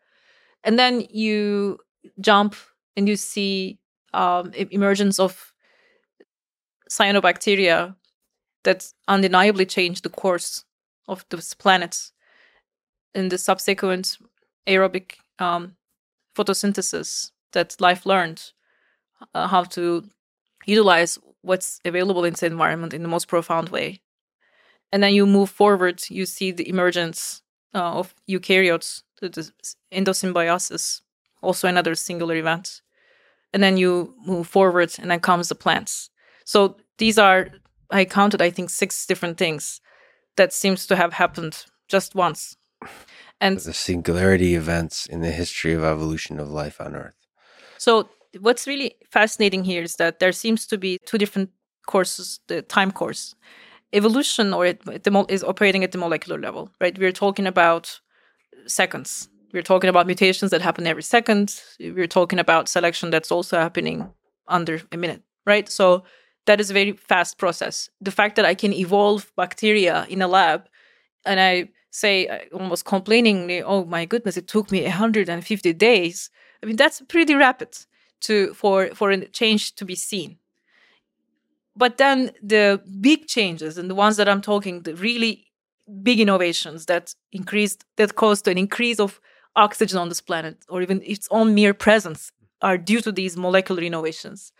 And 0.63 0.77
then 0.77 1.07
you 1.09 1.79
jump 2.19 2.55
and 2.95 3.07
you 3.07 3.15
see 3.15 3.79
um, 4.13 4.51
emergence 4.53 5.19
of 5.19 5.53
cyanobacteria 6.89 7.95
that 8.63 8.93
undeniably 9.07 9.65
changed 9.65 10.03
the 10.03 10.09
course 10.09 10.65
of 11.07 11.25
this 11.29 11.53
planet 11.53 12.11
in 13.13 13.29
the 13.29 13.37
subsequent 13.37 14.17
aerobic 14.67 15.13
um, 15.39 15.75
photosynthesis 16.35 17.31
that 17.53 17.79
life 17.79 18.05
learned 18.05 18.51
uh, 19.33 19.47
how 19.47 19.63
to 19.63 20.03
utilize 20.65 21.17
what's 21.41 21.79
available 21.85 22.25
in 22.25 22.33
the 22.33 22.45
environment 22.45 22.93
in 22.93 23.01
the 23.01 23.07
most 23.07 23.27
profound 23.27 23.69
way. 23.69 24.01
And 24.91 25.01
then 25.01 25.13
you 25.13 25.25
move 25.25 25.49
forward, 25.49 26.03
you 26.09 26.25
see 26.25 26.51
the 26.51 26.67
emergence 26.69 27.41
uh, 27.73 27.99
of 27.99 28.13
eukaryotes, 28.29 29.03
the 29.21 29.51
endosymbiosis, 29.91 31.01
also 31.41 31.67
another 31.67 31.95
singular 31.95 32.35
event. 32.35 32.81
And 33.53 33.63
then 33.63 33.77
you 33.77 34.13
move 34.25 34.47
forward, 34.47 34.93
and 34.99 35.09
then 35.09 35.21
comes 35.21 35.49
the 35.49 35.55
plants. 35.55 36.09
So 36.43 36.77
these 36.97 37.17
are, 37.17 37.49
I 37.89 38.05
counted, 38.05 38.41
I 38.41 38.49
think, 38.49 38.69
six 38.69 39.05
different 39.05 39.37
things 39.37 39.79
that 40.35 40.53
seems 40.53 40.85
to 40.87 40.95
have 40.95 41.13
happened 41.13 41.65
just 41.87 42.13
once. 42.13 42.56
And 43.39 43.59
the 43.59 43.73
singularity 43.73 44.55
events 44.55 45.05
in 45.05 45.21
the 45.21 45.31
history 45.31 45.73
of 45.73 45.83
evolution 45.83 46.39
of 46.39 46.49
life 46.49 46.81
on 46.81 46.95
Earth. 46.95 47.15
So 47.77 48.09
what's 48.39 48.65
really 48.65 48.95
fascinating 49.09 49.63
here 49.63 49.83
is 49.83 49.95
that 49.97 50.19
there 50.19 50.31
seems 50.31 50.65
to 50.67 50.77
be 50.77 50.97
two 51.05 51.17
different 51.17 51.51
courses, 51.85 52.39
the 52.47 52.61
time 52.61 52.91
course. 52.91 53.35
Evolution 53.93 54.53
or 54.53 54.65
it, 54.65 54.81
is 55.29 55.43
operating 55.43 55.83
at 55.83 55.91
the 55.91 55.97
molecular 55.97 56.39
level, 56.39 56.71
right? 56.81 56.97
We're 56.97 57.11
talking 57.11 57.47
about 57.47 57.99
seconds. 58.65 59.29
We're 59.53 59.63
talking 59.63 59.89
about 59.89 60.07
mutations 60.07 60.51
that 60.51 60.61
happen 60.61 60.85
every 60.87 61.03
second. 61.03 61.61
We're 61.79 62.07
talking 62.07 62.39
about 62.39 62.67
selection 62.67 63.11
that's 63.11 63.31
also 63.31 63.57
happening 63.57 64.09
under 64.47 64.81
a 64.91 64.97
minute, 64.97 65.21
right? 65.45 65.69
So 65.69 66.03
that 66.47 66.59
is 66.59 66.69
a 66.69 66.73
very 66.73 66.93
fast 66.93 67.37
process. 67.37 67.89
The 68.01 68.11
fact 68.11 68.35
that 68.35 68.45
I 68.45 68.55
can 68.55 68.73
evolve 68.73 69.31
bacteria 69.37 70.05
in 70.09 70.21
a 70.21 70.27
lab 70.27 70.67
and 71.25 71.39
I 71.39 71.69
say 71.97 72.27
uh, 72.27 72.39
almost 72.53 72.85
complainingly, 72.85 73.63
oh 73.63 73.85
my 73.85 74.05
goodness, 74.05 74.37
it 74.37 74.47
took 74.47 74.71
me 74.71 74.83
150 74.83 75.73
days. 75.73 76.29
I 76.61 76.65
mean, 76.65 76.75
that's 76.75 77.01
pretty 77.07 77.35
rapid 77.35 77.77
to 78.21 78.53
for 78.53 78.89
for 78.93 79.11
a 79.11 79.25
change 79.27 79.75
to 79.75 79.85
be 79.85 79.95
seen 79.95 80.37
but 81.77 81.97
then 81.97 82.31
the 82.41 82.81
big 82.99 83.27
changes 83.27 83.77
and 83.77 83.89
the 83.89 83.95
ones 83.95 84.17
that 84.17 84.27
i'm 84.27 84.41
talking 84.41 84.81
the 84.81 84.95
really 84.95 85.45
big 86.03 86.19
innovations 86.19 86.85
that 86.87 87.13
increased 87.31 87.85
that 87.95 88.15
caused 88.15 88.47
an 88.47 88.57
increase 88.57 88.99
of 88.99 89.21
oxygen 89.55 89.97
on 89.97 90.09
this 90.09 90.21
planet 90.21 90.57
or 90.67 90.81
even 90.81 91.01
its 91.05 91.27
own 91.31 91.53
mere 91.53 91.73
presence 91.73 92.31
are 92.61 92.77
due 92.77 93.01
to 93.01 93.11
these 93.11 93.37
molecular 93.37 93.81
innovations 93.81 94.51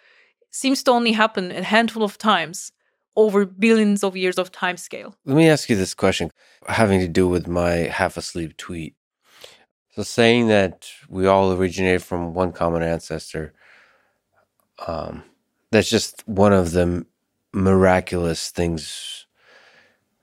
seems 0.52 0.84
to 0.84 0.92
only 0.92 1.12
happen 1.12 1.52
a 1.52 1.64
handful 1.64 2.04
of 2.04 2.18
times 2.18 2.72
over 3.18 3.46
billions 3.46 4.02
of 4.04 4.16
years 4.16 4.38
of 4.38 4.52
time 4.52 4.78
scale 4.78 5.14
let 5.26 5.36
me 5.36 5.50
ask 5.50 5.70
you 5.70 5.76
this 5.76 5.94
question 5.94 6.32
having 6.68 7.02
to 7.02 7.08
do 7.10 7.28
with 7.28 7.48
my 7.48 7.72
half 7.72 8.16
asleep 8.16 8.56
tweet 8.56 8.96
so 9.98 10.04
saying 10.04 10.48
that 10.50 10.92
we 11.10 11.26
all 11.26 11.52
originated 11.52 12.04
from 12.04 12.36
one 12.36 12.52
common 12.52 12.84
ancestor, 12.84 13.52
um, 14.86 15.24
that's 15.72 15.90
just 15.90 16.22
one 16.28 16.54
of 16.54 16.70
the 16.70 17.04
miraculous 17.52 18.52
things 18.52 19.26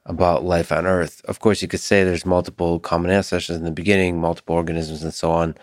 about 0.07 0.45
life 0.45 0.71
on 0.71 0.87
Earth. 0.87 1.23
Of 1.25 1.41
course, 1.41 1.61
you 1.61 1.67
could 1.67 1.81
say 1.81 2.05
there's 2.05 2.25
multiple 2.25 2.79
common 2.79 3.11
ancestors 3.11 3.57
in 3.57 3.65
the 3.65 3.73
beginning, 3.73 4.21
multiple 4.21 4.55
organisms, 4.55 5.03
and 5.03 5.13
so 5.13 5.33
on. 5.33 5.57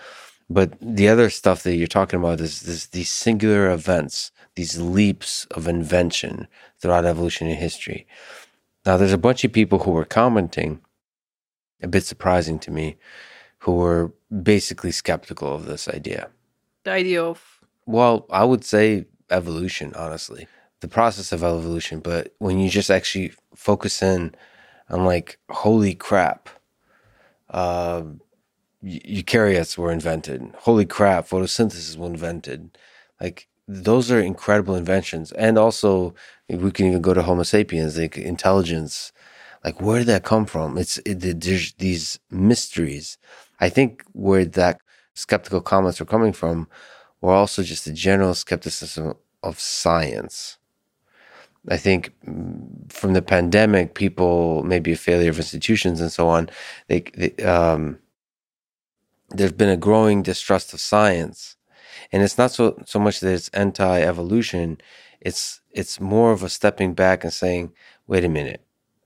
But 0.54 0.74
the 0.82 1.08
other 1.08 1.30
stuff 1.30 1.64
that 1.64 1.76
you're 1.76 1.88
talking 1.88 2.20
about 2.20 2.42
is 2.42 2.64
this, 2.64 2.88
these 2.88 3.10
singular 3.10 3.72
events, 3.72 4.32
these 4.56 4.80
leaps 4.82 5.46
of 5.52 5.66
invention 5.66 6.48
throughout 6.80 7.06
evolutionary 7.06 7.56
history. 7.56 8.06
Now, 8.86 8.98
there's 8.98 9.14
a 9.14 9.18
bunch 9.18 9.46
of 9.46 9.54
people 9.54 9.80
who 9.80 9.92
were 9.92 10.04
commenting, 10.04 10.82
a 11.82 11.88
bit 11.88 12.04
surprising 12.04 12.60
to 12.60 12.72
me, 12.72 12.98
who 13.60 13.76
were 13.76 14.12
basically 14.44 14.92
skeptical 14.92 15.56
of 15.56 15.66
this 15.66 15.88
idea. 15.88 16.30
The 16.84 16.92
idea 16.92 17.24
of? 17.24 17.62
Well, 17.86 18.26
I 18.30 18.44
would 18.44 18.66
say 18.66 19.06
evolution, 19.30 19.94
honestly, 19.96 20.48
the 20.82 20.90
process 20.90 21.32
of 21.32 21.44
evolution. 21.44 22.02
But 22.02 22.34
when 22.40 22.60
you 22.60 22.70
just 22.70 22.92
actually 22.92 23.32
focus 23.56 24.02
in 24.02 24.36
on, 24.90 25.06
like, 25.06 25.40
holy 25.50 25.96
crap, 25.96 26.50
uh, 27.52 28.04
eukaryotes 28.84 29.78
were 29.78 29.92
invented. 29.92 30.54
Holy 30.60 30.86
crap, 30.86 31.28
photosynthesis 31.28 31.98
was 31.98 32.10
invented. 32.10 32.78
Like, 33.20 33.48
those 33.68 34.12
are 34.12 34.20
incredible 34.20 34.76
inventions. 34.76 35.32
And 35.34 35.58
also, 35.58 36.14
we 36.50 36.72
can 36.72 36.88
even 36.88 37.02
go 37.02 37.14
to 37.14 37.22
Homo 37.22 37.44
sapiens, 37.44 37.98
like 37.98 38.18
intelligence. 38.18 39.12
Like, 39.64 39.80
where 39.82 40.00
did 40.00 40.08
that 40.08 40.24
come 40.24 40.46
from? 40.46 40.78
It's 40.78 40.98
it, 41.06 41.20
these 41.78 42.20
mysteries 42.32 43.18
I 43.62 43.70
think 43.70 44.04
where 44.14 44.44
that 44.44 44.82
skeptical 45.14 45.62
comments 45.62 46.00
were 46.00 46.06
coming 46.06 46.34
from 46.34 46.68
were 47.22 47.34
also 47.34 47.62
just 47.64 47.88
a 47.88 47.94
general 47.94 48.34
skepticism 48.34 49.14
of 49.44 49.60
science. 49.60 50.58
I 51.70 51.78
think 51.78 52.12
mm, 52.28 52.92
from 52.92 53.14
the 53.14 53.22
pandemic, 53.22 53.94
people 53.94 54.64
maybe 54.64 54.94
a 54.94 54.98
failure 54.98 55.30
of 55.30 55.38
institutions 55.38 56.02
and 56.02 56.12
so 56.12 56.28
on. 56.28 56.50
They, 56.88 57.02
they 57.16 57.36
um, 57.44 58.00
there's 59.34 59.52
been 59.52 59.70
a 59.70 59.78
growing 59.78 60.24
distrust 60.24 60.74
of 60.74 60.80
science, 60.80 61.56
and 62.12 62.24
it's 62.24 62.38
not 62.38 62.52
so 62.52 62.82
so 62.86 63.00
much 63.00 63.20
that 63.22 63.34
it's 63.34 63.50
anti-evolution. 63.50 64.80
It's 65.22 65.62
it's 65.72 66.00
more 66.00 66.32
of 66.32 66.44
a 66.44 66.50
stepping 66.50 66.94
back 66.94 67.24
and 67.24 67.34
saying, 67.34 67.72
wait 68.08 68.26
a 68.26 68.30
minute, 68.30 68.66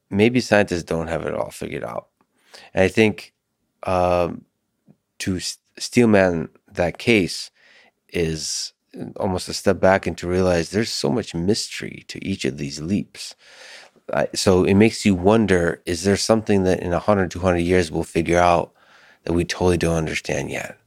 maybe 0.09 0.39
scientists 0.41 0.83
don't 0.83 1.07
have 1.07 1.25
it 1.25 1.35
all 1.35 1.51
figured 1.51 1.83
out. 1.83 2.07
And 2.73 2.83
I 2.83 2.87
think 2.87 3.33
um, 3.83 4.45
to 5.19 5.39
steelman 5.77 6.49
that 6.71 6.97
case 6.97 7.51
is 8.09 8.73
almost 9.17 9.49
a 9.49 9.53
step 9.53 9.79
back 9.79 10.07
and 10.07 10.17
to 10.17 10.27
realize 10.27 10.69
there's 10.69 10.91
so 10.91 11.09
much 11.09 11.35
mystery 11.35 12.05
to 12.07 12.25
each 12.25 12.45
of 12.45 12.57
these 12.57 12.81
leaps. 12.81 13.35
so 14.33 14.63
it 14.63 14.75
makes 14.75 15.05
you 15.05 15.15
wonder 15.15 15.81
is 15.85 16.03
there 16.03 16.17
something 16.17 16.63
that 16.63 16.79
in 16.79 16.91
100, 16.91 17.31
200 17.31 17.57
years 17.59 17.91
we'll 17.91 18.03
figure 18.03 18.39
out 18.39 18.73
that 19.25 19.33
we 19.33 19.43
totally 19.43 19.77
don't 19.77 19.97
understand 19.97 20.49
yet? 20.49 20.77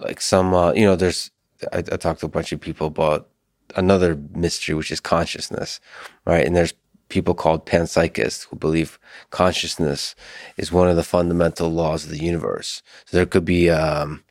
Like 0.00 0.20
some, 0.20 0.52
uh, 0.52 0.72
you 0.72 0.84
know, 0.84 0.96
there's, 0.96 1.30
I, 1.72 1.78
I 1.78 1.96
talked 1.96 2.20
to 2.20 2.26
a 2.26 2.30
bunch 2.30 2.52
of 2.52 2.60
people 2.60 2.86
about 2.86 3.28
another 3.76 4.18
mystery, 4.34 4.74
which 4.74 4.90
is 4.90 5.00
consciousness, 5.00 5.80
right? 6.26 6.46
And 6.46 6.54
there's 6.54 6.74
people 7.08 7.34
called 7.34 7.66
panpsychists 7.66 8.46
who 8.46 8.56
believe 8.56 8.98
consciousness 9.30 10.14
is 10.56 10.72
one 10.72 10.88
of 10.88 10.96
the 10.96 11.02
fundamental 11.02 11.70
laws 11.70 12.04
of 12.04 12.10
the 12.10 12.22
universe. 12.22 12.82
So 13.06 13.16
there 13.16 13.26
could 13.26 13.44
be, 13.44 13.70
um, 13.70 14.24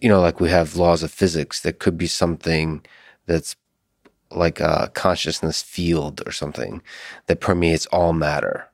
you 0.00 0.08
know, 0.08 0.20
like 0.20 0.40
we 0.40 0.50
have 0.50 0.76
laws 0.76 1.02
of 1.02 1.10
physics. 1.10 1.60
There 1.60 1.72
could 1.72 1.96
be 1.96 2.06
something 2.06 2.84
that's 3.26 3.56
like 4.30 4.60
a 4.60 4.90
consciousness 4.94 5.62
field 5.62 6.22
or 6.26 6.32
something 6.32 6.82
that 7.26 7.40
permeates 7.40 7.86
all 7.86 8.12
matter. 8.12 8.68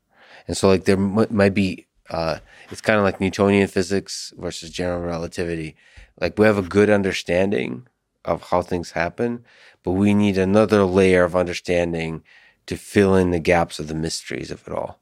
And 0.49 0.57
so, 0.57 0.69
like, 0.69 0.85
there 0.85 0.97
m- 0.97 1.27
might 1.31 1.55
be, 1.55 1.87
uh, 2.13 2.39
it's 2.71 2.83
kind 2.83 2.99
of 2.99 3.05
like 3.05 3.21
Newtonian 3.21 3.67
physics 3.69 4.35
versus 4.37 4.71
general 4.71 5.01
relativity. 5.01 5.75
Like, 6.21 6.39
we 6.39 6.45
have 6.45 6.59
a 6.59 6.63
good 6.63 6.91
understanding 6.91 7.89
of 8.25 8.43
how 8.51 8.61
things 8.63 8.93
happen, 8.93 9.45
but 9.83 9.93
we 9.93 10.13
need 10.13 10.37
another 10.37 10.85
layer 10.85 11.25
of 11.25 11.35
understanding 11.35 12.23
to 12.67 12.77
fill 12.77 13.17
in 13.17 13.31
the 13.31 13.41
gaps 13.41 13.79
of 13.79 13.89
the 13.89 13.95
mysteries 13.95 14.51
of 14.51 14.63
it 14.67 14.75
all. 14.75 15.01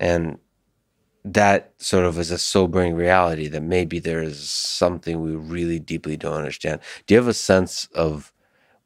And 0.00 0.38
that 1.22 1.74
sort 1.76 2.06
of 2.06 2.18
is 2.18 2.30
a 2.30 2.38
sobering 2.38 2.94
reality 2.94 3.46
that 3.48 3.62
maybe 3.62 3.98
there 3.98 4.22
is 4.22 4.48
something 4.48 5.20
we 5.20 5.36
really 5.36 5.78
deeply 5.78 6.16
don't 6.16 6.38
understand. 6.38 6.80
Do 7.06 7.14
you 7.14 7.20
have 7.20 7.28
a 7.28 7.34
sense 7.34 7.86
of 7.94 8.32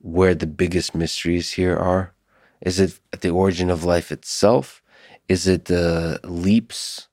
where 0.00 0.34
the 0.34 0.48
biggest 0.48 0.96
mysteries 0.96 1.52
here 1.52 1.76
are? 1.76 2.12
Is 2.60 2.80
it 2.80 2.98
the 3.20 3.30
origin 3.30 3.70
of 3.70 3.84
life 3.84 4.10
itself? 4.10 4.82
Is 5.28 5.46
it 5.46 5.66
the 5.66 6.18
leaps 6.24 7.08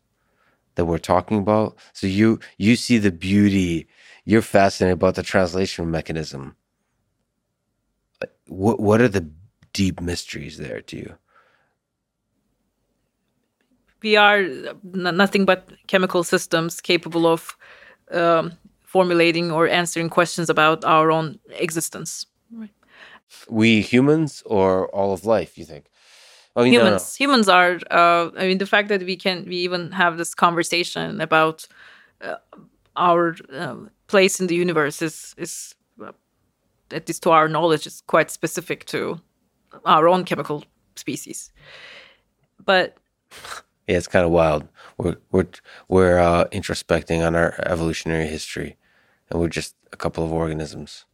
that 0.79 0.85
we're 0.85 0.97
talking 0.97 1.39
about? 1.39 1.77
So 1.93 2.07
you 2.07 2.39
you 2.57 2.75
see 2.75 2.97
the 2.97 3.11
beauty. 3.11 3.87
You're 4.25 4.41
fascinated 4.41 4.93
about 4.93 5.15
the 5.15 5.23
translation 5.23 5.91
mechanism. 5.91 6.55
What 8.47 8.79
what 8.79 9.01
are 9.01 9.07
the 9.07 9.29
deep 9.73 10.01
mysteries 10.01 10.57
there 10.57 10.81
to 10.81 10.97
you? 10.97 11.15
we 14.01 14.15
are 14.15 14.45
nothing 14.93 15.45
but 15.45 15.69
chemical 15.87 16.23
systems 16.23 16.81
capable 16.81 17.27
of 17.27 17.57
um, 18.11 18.53
formulating 18.83 19.51
or 19.51 19.67
answering 19.67 20.09
questions 20.09 20.49
about 20.49 20.83
our 20.85 21.11
own 21.11 21.39
existence. 21.51 22.25
Right. 22.51 22.71
We 23.49 23.81
humans 23.81 24.41
or 24.45 24.87
all 24.89 25.13
of 25.13 25.25
life, 25.25 25.57
you 25.57 25.65
think? 25.65 25.85
I 26.59 26.63
mean, 26.63 26.73
humans. 26.73 27.19
No, 27.19 27.25
no. 27.25 27.31
Humans 27.31 27.49
are. 27.49 27.79
Uh, 27.89 28.31
I 28.37 28.47
mean, 28.47 28.57
the 28.57 28.65
fact 28.65 28.89
that 28.89 29.03
we 29.03 29.15
can, 29.15 29.45
we 29.45 29.57
even 29.57 29.91
have 29.91 30.17
this 30.17 30.33
conversation 30.35 31.21
about 31.21 31.67
uh, 32.21 32.35
our 32.95 33.35
uh, 33.53 33.75
place 34.07 34.39
in 34.39 34.47
the 34.47 34.55
universe 34.55 35.01
is, 35.01 35.33
is 35.37 35.75
uh, 36.03 36.11
at 36.91 37.07
least 37.07 37.23
to 37.23 37.31
our 37.31 37.47
knowledge, 37.47 37.87
is 37.87 38.01
quite 38.07 38.31
specific 38.31 38.85
to 38.85 39.19
our 39.85 40.07
own 40.07 40.23
chemical 40.25 40.63
species. 40.95 41.51
But 42.63 42.97
yeah, 43.87 43.97
it's 43.97 44.07
kind 44.07 44.25
of 44.25 44.31
wild. 44.31 44.67
We're 44.97 45.17
we're 45.31 45.47
we're 45.87 46.19
uh, 46.19 46.45
introspecting 46.51 47.25
on 47.25 47.35
our 47.35 47.55
evolutionary 47.65 48.27
history, 48.27 48.77
and 49.29 49.39
we're 49.39 49.49
just 49.49 49.75
a 49.93 49.97
couple 49.97 50.23
of 50.23 50.31
organisms. 50.31 51.05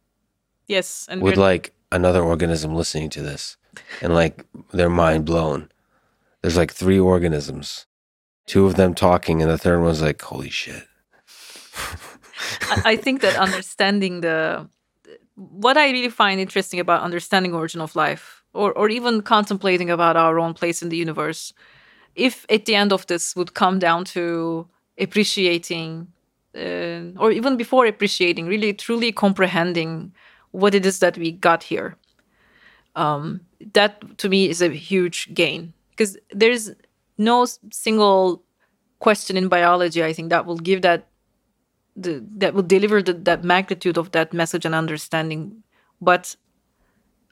Yes, 0.66 1.06
and 1.08 1.22
with 1.22 1.36
like 1.36 1.72
another 1.92 2.22
organism 2.22 2.74
listening 2.74 3.10
to 3.10 3.22
this, 3.22 3.56
and 4.02 4.14
like 4.14 4.44
they're 4.72 4.90
mind 4.90 5.24
blown. 5.24 5.70
There's 6.42 6.56
like 6.56 6.72
three 6.72 6.98
organisms, 6.98 7.86
two 8.46 8.66
of 8.66 8.76
them 8.76 8.94
talking, 8.94 9.42
and 9.42 9.50
the 9.50 9.58
third 9.58 9.82
one's 9.82 10.02
like, 10.02 10.20
"Holy 10.22 10.50
shit." 10.50 10.86
I 12.84 12.96
think 12.96 13.20
that 13.22 13.36
understanding 13.36 14.20
the 14.20 14.68
what 15.34 15.76
I 15.76 15.90
really 15.90 16.08
find 16.08 16.40
interesting 16.40 16.80
about 16.80 17.02
understanding 17.02 17.54
origin 17.54 17.80
of 17.80 17.96
life, 17.96 18.42
or 18.52 18.72
or 18.72 18.88
even 18.88 19.22
contemplating 19.22 19.90
about 19.90 20.16
our 20.16 20.38
own 20.38 20.54
place 20.54 20.82
in 20.82 20.88
the 20.88 20.96
universe 20.96 21.52
if 22.16 22.46
at 22.48 22.64
the 22.64 22.74
end 22.74 22.92
of 22.92 23.06
this 23.06 23.36
would 23.36 23.54
come 23.54 23.78
down 23.78 24.04
to 24.04 24.66
appreciating 24.98 26.08
uh, 26.56 27.12
or 27.18 27.30
even 27.30 27.56
before 27.56 27.86
appreciating 27.86 28.46
really 28.46 28.72
truly 28.72 29.12
comprehending 29.12 30.12
what 30.50 30.74
it 30.74 30.86
is 30.86 30.98
that 30.98 31.18
we 31.18 31.30
got 31.30 31.62
here 31.62 31.96
um, 32.96 33.40
that 33.72 34.18
to 34.18 34.28
me 34.28 34.48
is 34.48 34.62
a 34.62 34.68
huge 34.68 35.32
gain. 35.34 35.72
Because 35.90 36.16
there's 36.30 36.70
no 37.18 37.46
single 37.70 38.42
question 38.98 39.36
in 39.36 39.48
biology 39.48 40.02
i 40.02 40.12
think 40.12 40.30
that 40.30 40.46
will 40.46 40.58
give 40.58 40.82
that 40.82 41.08
the, 41.96 42.24
that 42.36 42.52
will 42.54 42.62
deliver 42.62 43.02
the, 43.02 43.14
that 43.14 43.42
magnitude 43.42 43.96
of 43.96 44.12
that 44.12 44.32
message 44.32 44.64
and 44.64 44.74
understanding 44.74 45.62
but 46.00 46.36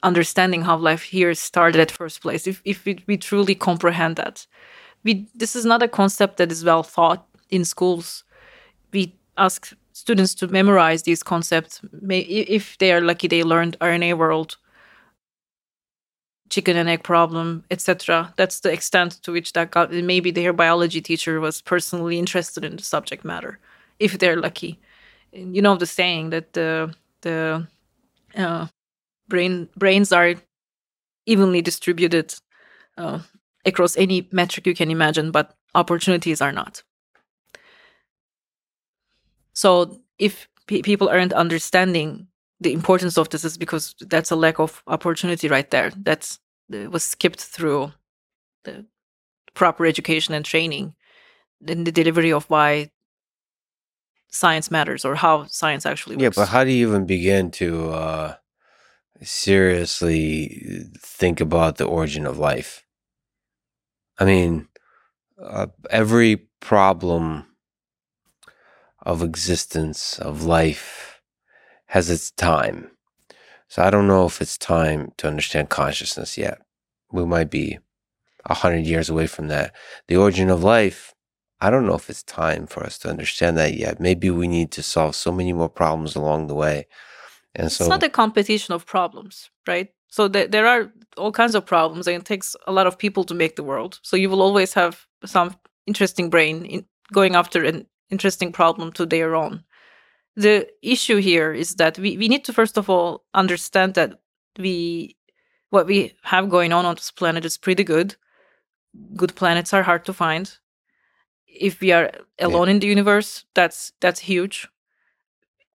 understanding 0.02 0.62
how 0.62 0.76
life 0.76 1.02
here 1.02 1.34
started 1.34 1.80
at 1.80 1.90
first 1.90 2.20
place 2.20 2.46
if, 2.46 2.60
if 2.64 2.84
we, 2.84 3.02
we 3.06 3.16
truly 3.16 3.54
comprehend 3.54 4.16
that. 4.16 4.46
We 5.02 5.26
this 5.34 5.56
is 5.56 5.64
not 5.64 5.82
a 5.82 5.88
concept 5.88 6.36
that 6.38 6.52
is 6.52 6.64
well 6.64 6.82
thought 6.82 7.26
in 7.50 7.64
schools. 7.64 8.24
We 8.92 9.16
ask 9.36 9.72
students 9.92 10.34
to 10.36 10.48
memorize 10.48 11.02
these 11.02 11.22
concepts. 11.22 11.80
If 12.08 12.78
they 12.78 12.92
are 12.92 13.00
lucky 13.00 13.28
they 13.28 13.42
learned 13.42 13.78
rna 13.80 14.16
world 14.16 14.56
chicken 16.50 16.76
and 16.76 16.88
egg 16.88 17.02
problem 17.02 17.64
etc 17.70 18.32
that's 18.36 18.60
the 18.60 18.72
extent 18.72 19.12
to 19.22 19.32
which 19.32 19.52
that 19.54 19.70
got 19.70 19.90
maybe 19.92 20.30
their 20.30 20.52
biology 20.52 21.00
teacher 21.00 21.40
was 21.40 21.62
personally 21.62 22.18
interested 22.18 22.64
in 22.64 22.76
the 22.76 22.82
subject 22.82 23.24
matter 23.24 23.58
if 23.98 24.18
they're 24.18 24.36
lucky 24.40 24.78
you 25.32 25.62
know 25.62 25.76
the 25.76 25.86
saying 25.86 26.30
that 26.30 26.52
the 26.52 26.94
the 27.22 27.66
uh, 28.36 28.66
brain 29.28 29.68
brains 29.76 30.12
are 30.12 30.34
evenly 31.26 31.62
distributed 31.62 32.34
uh, 32.96 33.20
across 33.64 33.96
any 33.96 34.28
metric 34.30 34.66
you 34.66 34.74
can 34.74 34.90
imagine, 34.90 35.30
but 35.30 35.56
opportunities 35.74 36.40
are 36.40 36.52
not. 36.52 36.82
So 39.54 40.00
if 40.18 40.48
people 40.66 41.08
aren't 41.08 41.32
understanding 41.32 42.28
the 42.64 42.72
importance 42.72 43.16
of 43.16 43.28
this, 43.28 43.44
is 43.44 43.56
because 43.56 43.94
that's 44.00 44.32
a 44.32 44.36
lack 44.36 44.58
of 44.58 44.82
opportunity 44.88 45.48
right 45.48 45.70
there. 45.70 45.92
That's 45.96 46.40
that 46.68 46.90
was 46.90 47.04
skipped 47.04 47.40
through 47.40 47.92
the 48.64 48.86
proper 49.54 49.86
education 49.86 50.34
and 50.34 50.44
training 50.44 50.94
in 51.66 51.84
the 51.84 51.92
delivery 51.92 52.32
of 52.32 52.46
why 52.50 52.90
science 54.30 54.70
matters 54.70 55.04
or 55.04 55.14
how 55.14 55.46
science 55.46 55.86
actually 55.86 56.16
works. 56.16 56.36
Yeah, 56.36 56.42
but 56.42 56.48
how 56.48 56.64
do 56.64 56.70
you 56.70 56.88
even 56.88 57.06
begin 57.06 57.50
to 57.52 57.90
uh, 57.92 58.34
seriously 59.22 60.88
think 60.98 61.40
about 61.40 61.76
the 61.76 61.84
origin 61.84 62.26
of 62.26 62.38
life? 62.38 62.84
I 64.18 64.24
mean, 64.24 64.68
uh, 65.40 65.66
every 65.90 66.48
problem 66.60 67.46
of 69.02 69.22
existence, 69.22 70.18
of 70.18 70.44
life, 70.44 71.13
has 71.86 72.10
its 72.10 72.30
time. 72.30 72.90
So 73.68 73.82
I 73.82 73.90
don't 73.90 74.06
know 74.06 74.26
if 74.26 74.40
it's 74.40 74.58
time 74.58 75.12
to 75.18 75.28
understand 75.28 75.68
consciousness 75.68 76.38
yet. 76.38 76.60
We 77.12 77.24
might 77.24 77.50
be 77.50 77.78
a 78.46 78.54
hundred 78.54 78.86
years 78.86 79.08
away 79.08 79.26
from 79.26 79.48
that. 79.48 79.74
The 80.08 80.16
origin 80.16 80.50
of 80.50 80.62
life, 80.62 81.14
I 81.60 81.70
don't 81.70 81.86
know 81.86 81.94
if 81.94 82.10
it's 82.10 82.22
time 82.22 82.66
for 82.66 82.84
us 82.84 82.98
to 83.00 83.10
understand 83.10 83.56
that 83.58 83.74
yet. 83.74 84.00
Maybe 84.00 84.30
we 84.30 84.48
need 84.48 84.70
to 84.72 84.82
solve 84.82 85.16
so 85.16 85.32
many 85.32 85.52
more 85.52 85.68
problems 85.68 86.14
along 86.14 86.46
the 86.46 86.54
way. 86.54 86.86
And 87.54 87.70
so 87.70 87.84
it's 87.84 87.90
not 87.90 88.02
a 88.02 88.10
competition 88.10 88.74
of 88.74 88.86
problems, 88.86 89.50
right? 89.66 89.88
So 90.08 90.28
th- 90.28 90.50
there 90.50 90.66
are 90.66 90.92
all 91.16 91.32
kinds 91.32 91.54
of 91.54 91.66
problems, 91.66 92.06
and 92.06 92.16
it 92.16 92.24
takes 92.24 92.54
a 92.66 92.72
lot 92.72 92.86
of 92.86 92.98
people 92.98 93.24
to 93.24 93.34
make 93.34 93.56
the 93.56 93.64
world. 93.64 94.00
So 94.02 94.16
you 94.16 94.28
will 94.30 94.42
always 94.42 94.74
have 94.74 95.06
some 95.24 95.56
interesting 95.86 96.30
brain 96.30 96.64
in 96.64 96.84
going 97.12 97.34
after 97.34 97.64
an 97.64 97.86
interesting 98.10 98.52
problem 98.52 98.92
to 98.92 99.06
their 99.06 99.34
own. 99.34 99.64
The 100.36 100.68
issue 100.82 101.18
here 101.18 101.52
is 101.52 101.76
that 101.76 101.98
we, 101.98 102.16
we 102.16 102.28
need 102.28 102.44
to 102.44 102.52
first 102.52 102.76
of 102.76 102.90
all 102.90 103.24
understand 103.34 103.94
that 103.94 104.18
we 104.58 105.16
what 105.70 105.86
we 105.86 106.14
have 106.22 106.48
going 106.48 106.72
on 106.72 106.86
on 106.86 106.94
this 106.94 107.10
planet 107.10 107.44
is 107.44 107.58
pretty 107.58 107.84
good. 107.84 108.16
Good 109.16 109.34
planets 109.34 109.72
are 109.72 109.82
hard 109.82 110.04
to 110.04 110.12
find. 110.12 110.56
If 111.46 111.80
we 111.80 111.92
are 111.92 112.10
alone 112.38 112.68
yeah. 112.68 112.74
in 112.74 112.80
the 112.80 112.86
universe, 112.86 113.44
that's 113.54 113.92
that's 114.00 114.20
huge. 114.20 114.68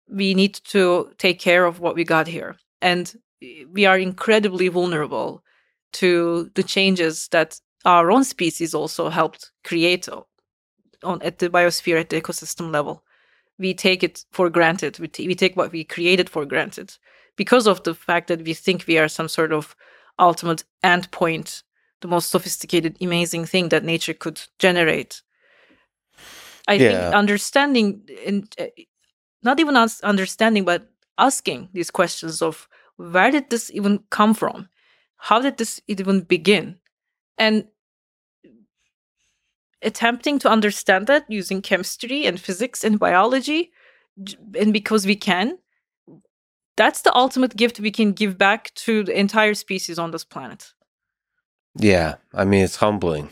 We 0.09 0.33
need 0.33 0.53
to 0.65 1.11
take 1.17 1.39
care 1.39 1.65
of 1.65 1.79
what 1.79 1.95
we 1.95 2.03
got 2.03 2.27
here. 2.27 2.57
And 2.81 3.13
we 3.71 3.85
are 3.85 3.97
incredibly 3.97 4.67
vulnerable 4.67 5.43
to 5.93 6.51
the 6.55 6.63
changes 6.63 7.27
that 7.29 7.59
our 7.85 8.11
own 8.11 8.23
species 8.23 8.73
also 8.73 9.09
helped 9.09 9.51
create 9.63 10.09
on 11.03 11.21
at 11.21 11.39
the 11.39 11.49
biosphere 11.49 11.99
at 11.99 12.09
the 12.09 12.21
ecosystem 12.21 12.71
level 12.71 13.04
we 13.57 13.73
take 13.73 14.03
it 14.03 14.25
for 14.31 14.49
granted 14.49 14.99
we, 14.99 15.07
t- 15.07 15.27
we 15.27 15.35
take 15.35 15.55
what 15.55 15.71
we 15.71 15.83
created 15.83 16.29
for 16.29 16.45
granted 16.45 16.95
because 17.35 17.67
of 17.67 17.83
the 17.83 17.93
fact 17.93 18.27
that 18.27 18.43
we 18.43 18.53
think 18.53 18.85
we 18.87 18.97
are 18.97 19.07
some 19.07 19.27
sort 19.27 19.51
of 19.51 19.75
ultimate 20.19 20.63
endpoint 20.83 21.63
the 22.01 22.07
most 22.07 22.29
sophisticated 22.29 22.97
amazing 23.01 23.45
thing 23.45 23.69
that 23.69 23.83
nature 23.83 24.13
could 24.13 24.41
generate 24.59 25.21
i 26.67 26.73
yeah. 26.73 26.89
think 26.89 27.15
understanding 27.15 28.01
and 28.25 28.53
uh, 28.59 28.65
not 29.43 29.59
even 29.59 29.75
us 29.75 30.01
understanding 30.01 30.65
but 30.65 30.89
asking 31.17 31.69
these 31.73 31.91
questions 31.91 32.41
of 32.41 32.67
where 32.97 33.31
did 33.31 33.49
this 33.49 33.71
even 33.71 33.99
come 34.09 34.33
from? 34.33 34.69
How 35.17 35.41
did 35.41 35.57
this 35.57 35.81
even 35.87 36.21
begin? 36.21 36.77
And 37.37 37.67
attempting 39.85 40.39
to 40.39 40.49
understand 40.49 41.07
that 41.07 41.25
using 41.29 41.61
chemistry 41.61 42.25
and 42.25 42.39
physics 42.39 42.83
and 42.83 42.99
biology, 42.99 43.71
and 44.57 44.73
because 44.73 45.05
we 45.05 45.15
can, 45.15 45.57
that's 46.77 47.01
the 47.01 47.15
ultimate 47.15 47.55
gift 47.55 47.79
we 47.79 47.91
can 47.91 48.11
give 48.11 48.37
back 48.37 48.73
to 48.75 49.03
the 49.03 49.17
entire 49.17 49.53
species 49.53 49.97
on 49.99 50.11
this 50.11 50.25
planet. 50.25 50.73
Yeah, 51.77 52.15
I 52.33 52.45
mean 52.45 52.63
it's 52.63 52.77
humbling. 52.77 53.31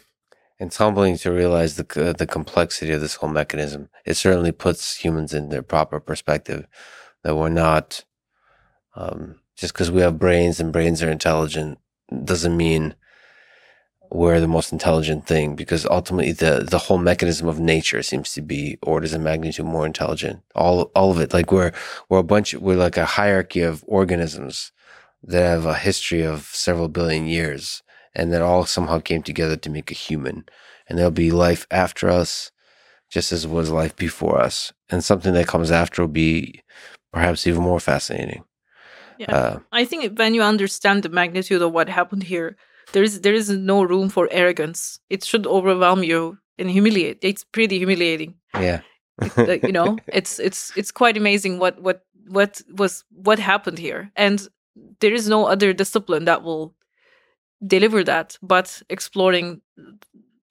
It's 0.60 0.78
humbling 0.78 1.18
to 1.18 1.32
realize 1.32 1.76
the 1.76 2.10
uh, 2.10 2.14
the 2.14 2.28
complexity 2.28 2.92
of 2.94 3.02
this 3.02 3.16
whole 3.16 3.30
mechanism. 3.30 3.90
It 4.06 4.16
certainly 4.16 4.52
puts 4.52 4.98
humans 4.98 5.34
in 5.34 5.50
their 5.50 5.64
proper 5.64 6.00
perspective. 6.00 6.68
That 7.24 7.36
we're 7.36 7.50
not 7.50 8.04
um, 8.96 9.40
just 9.56 9.74
because 9.74 9.92
we 9.92 10.02
have 10.02 10.20
brains 10.20 10.60
and 10.60 10.74
brains 10.74 11.02
are 11.02 11.10
intelligent 11.10 11.80
doesn't 12.24 12.56
mean 12.56 12.96
we're 14.14 14.40
the 14.40 14.48
most 14.48 14.72
intelligent 14.72 15.26
thing 15.26 15.56
because 15.56 15.88
ultimately 15.88 16.32
the 16.32 16.66
the 16.70 16.78
whole 16.78 17.00
mechanism 17.00 17.48
of 17.48 17.60
nature 17.60 18.04
seems 18.04 18.32
to 18.34 18.42
be 18.42 18.78
orders 18.84 19.12
of 19.14 19.22
magnitude 19.22 19.66
more 19.66 19.88
intelligent. 19.88 20.40
All 20.54 20.92
all 20.96 21.10
of 21.10 21.20
it, 21.20 21.34
like 21.34 21.52
we're 21.52 21.72
we're 22.10 22.20
a 22.20 22.24
bunch, 22.24 22.54
we're 22.54 22.78
like 22.78 22.96
a 22.96 23.06
hierarchy 23.06 23.62
of 23.62 23.84
organisms 23.88 24.72
that 25.24 25.42
have 25.42 25.66
a 25.66 25.74
history 25.74 26.22
of 26.22 26.44
several 26.54 26.90
billion 26.90 27.26
years, 27.26 27.82
and 28.14 28.32
that 28.32 28.44
all 28.44 28.66
somehow 28.66 29.00
came 29.00 29.24
together 29.24 29.58
to 29.58 29.70
make 29.72 29.90
a 29.90 29.96
human. 29.96 30.46
And 30.88 31.00
there'll 31.00 31.12
be 31.12 31.32
life 31.32 31.66
after 31.72 32.08
us, 32.10 32.52
just 33.10 33.32
as 33.32 33.48
was 33.48 33.72
life 33.72 33.96
before 33.96 34.40
us, 34.40 34.72
and 34.90 35.04
something 35.04 35.34
that 35.34 35.48
comes 35.48 35.72
after 35.72 36.04
will 36.04 36.10
be 36.10 36.62
perhaps 37.12 37.48
even 37.48 37.64
more 37.64 37.80
fascinating. 37.80 38.44
Yeah, 39.18 39.36
uh, 39.36 39.60
I 39.72 39.86
think 39.86 40.20
when 40.20 40.36
you 40.36 40.44
understand 40.44 41.02
the 41.02 41.10
magnitude 41.10 41.64
of 41.64 41.72
what 41.72 41.90
happened 41.90 42.24
here 42.24 42.58
there 42.92 43.04
is 43.04 43.22
there 43.22 43.34
is 43.34 43.50
no 43.50 43.84
room 43.84 44.10
for 44.10 44.28
arrogance. 44.32 45.00
It 45.10 45.24
should 45.24 45.48
overwhelm 45.48 46.04
you 46.04 46.38
and 46.58 46.70
humiliate. 46.70 47.20
It's 47.22 47.44
pretty 47.44 47.78
humiliating. 47.78 48.36
Yeah. 48.54 48.82
you 49.64 49.72
know, 49.72 49.98
it's 50.08 50.40
it's 50.40 50.72
it's 50.76 50.92
quite 50.92 51.18
amazing 51.18 51.60
what 51.60 51.82
what 51.82 52.04
what 52.28 52.62
was 52.76 53.04
what 53.12 53.40
happened 53.40 53.78
here, 53.78 54.12
and 54.16 54.48
there 55.00 55.14
is 55.14 55.30
no 55.30 55.46
other 55.46 55.74
discipline 55.74 56.26
that 56.26 56.44
will 56.44 56.76
deliver 57.66 58.04
that, 58.04 58.38
but 58.42 58.82
exploring 58.90 59.62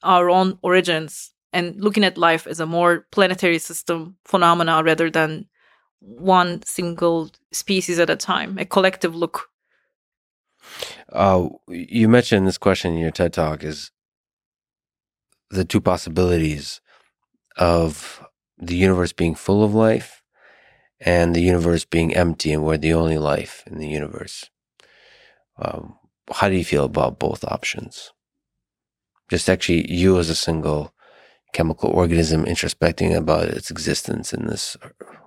our 0.03 0.31
own 0.31 0.59
origins 0.63 1.33
and 1.53 1.81
looking 1.81 2.05
at 2.05 2.17
life 2.19 2.47
as 2.47 2.61
a 2.61 2.67
more 2.67 3.07
planetary 3.13 3.59
system 3.59 4.17
phenomena 4.25 4.83
rather 4.83 5.11
than 5.11 5.47
one 6.01 6.63
single 6.65 7.31
species 7.53 7.99
at 7.99 8.11
a 8.11 8.17
time, 8.17 8.59
a 8.59 8.65
collective 8.65 9.15
look 9.15 9.49
uh, 11.13 11.49
you 11.69 12.09
mentioned 12.09 12.47
this 12.47 12.59
question 12.59 12.93
in 12.93 12.99
your 12.99 13.11
TED 13.11 13.33
talk 13.33 13.63
is 13.63 13.91
the 15.51 15.65
two 15.65 15.81
possibilities 15.81 16.81
of 17.57 18.27
the 18.59 18.77
universe 18.77 19.13
being 19.13 19.35
full 19.35 19.63
of 19.63 19.75
life 19.75 20.23
and 21.01 21.35
the 21.35 21.43
universe 21.43 21.85
being 21.85 22.15
empty 22.15 22.53
and 22.53 22.65
we're 22.65 22.79
the 22.79 22.95
only 22.95 23.19
life 23.19 23.65
in 23.67 23.79
the 23.79 23.89
universe. 23.89 24.49
Um, 25.59 25.99
how 26.33 26.49
do 26.49 26.55
you 26.55 26.65
feel 26.65 26.85
about 26.85 27.19
both 27.19 27.45
options? 27.45 28.13
Just 29.29 29.51
actually, 29.51 29.91
you 29.93 30.19
as 30.19 30.31
a 30.31 30.35
single 30.35 30.95
chemical 31.53 31.91
organism 31.91 32.45
introspecting 32.45 33.15
about 33.17 33.49
its 33.49 33.71
existence 33.71 34.33
in 34.33 34.47
this 34.47 34.77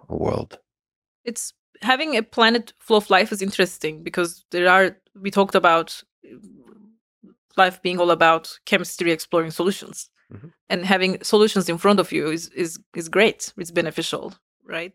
world. 0.07 0.59
It's 1.23 1.53
having 1.85 2.15
a 2.15 2.23
planet 2.23 2.73
full 2.79 2.97
of 2.97 3.09
life 3.09 3.31
is 3.31 3.41
interesting 3.41 4.03
because 4.03 4.45
there 4.51 4.69
are 4.69 4.97
we 5.21 5.31
talked 5.31 5.55
about 5.55 6.03
life 7.57 7.81
being 7.81 7.99
all 7.99 8.11
about 8.11 8.59
chemistry 8.65 9.11
exploring 9.11 9.51
solutions. 9.51 10.09
Mm-hmm. 10.33 10.47
and 10.71 10.85
having 10.85 11.23
solutions 11.23 11.69
in 11.69 11.77
front 11.77 11.99
of 11.99 12.11
you 12.11 12.31
is 12.31 12.49
is 12.49 12.79
is 12.95 13.09
great. 13.09 13.53
It's 13.57 13.69
beneficial 13.69 14.33
right? 14.65 14.93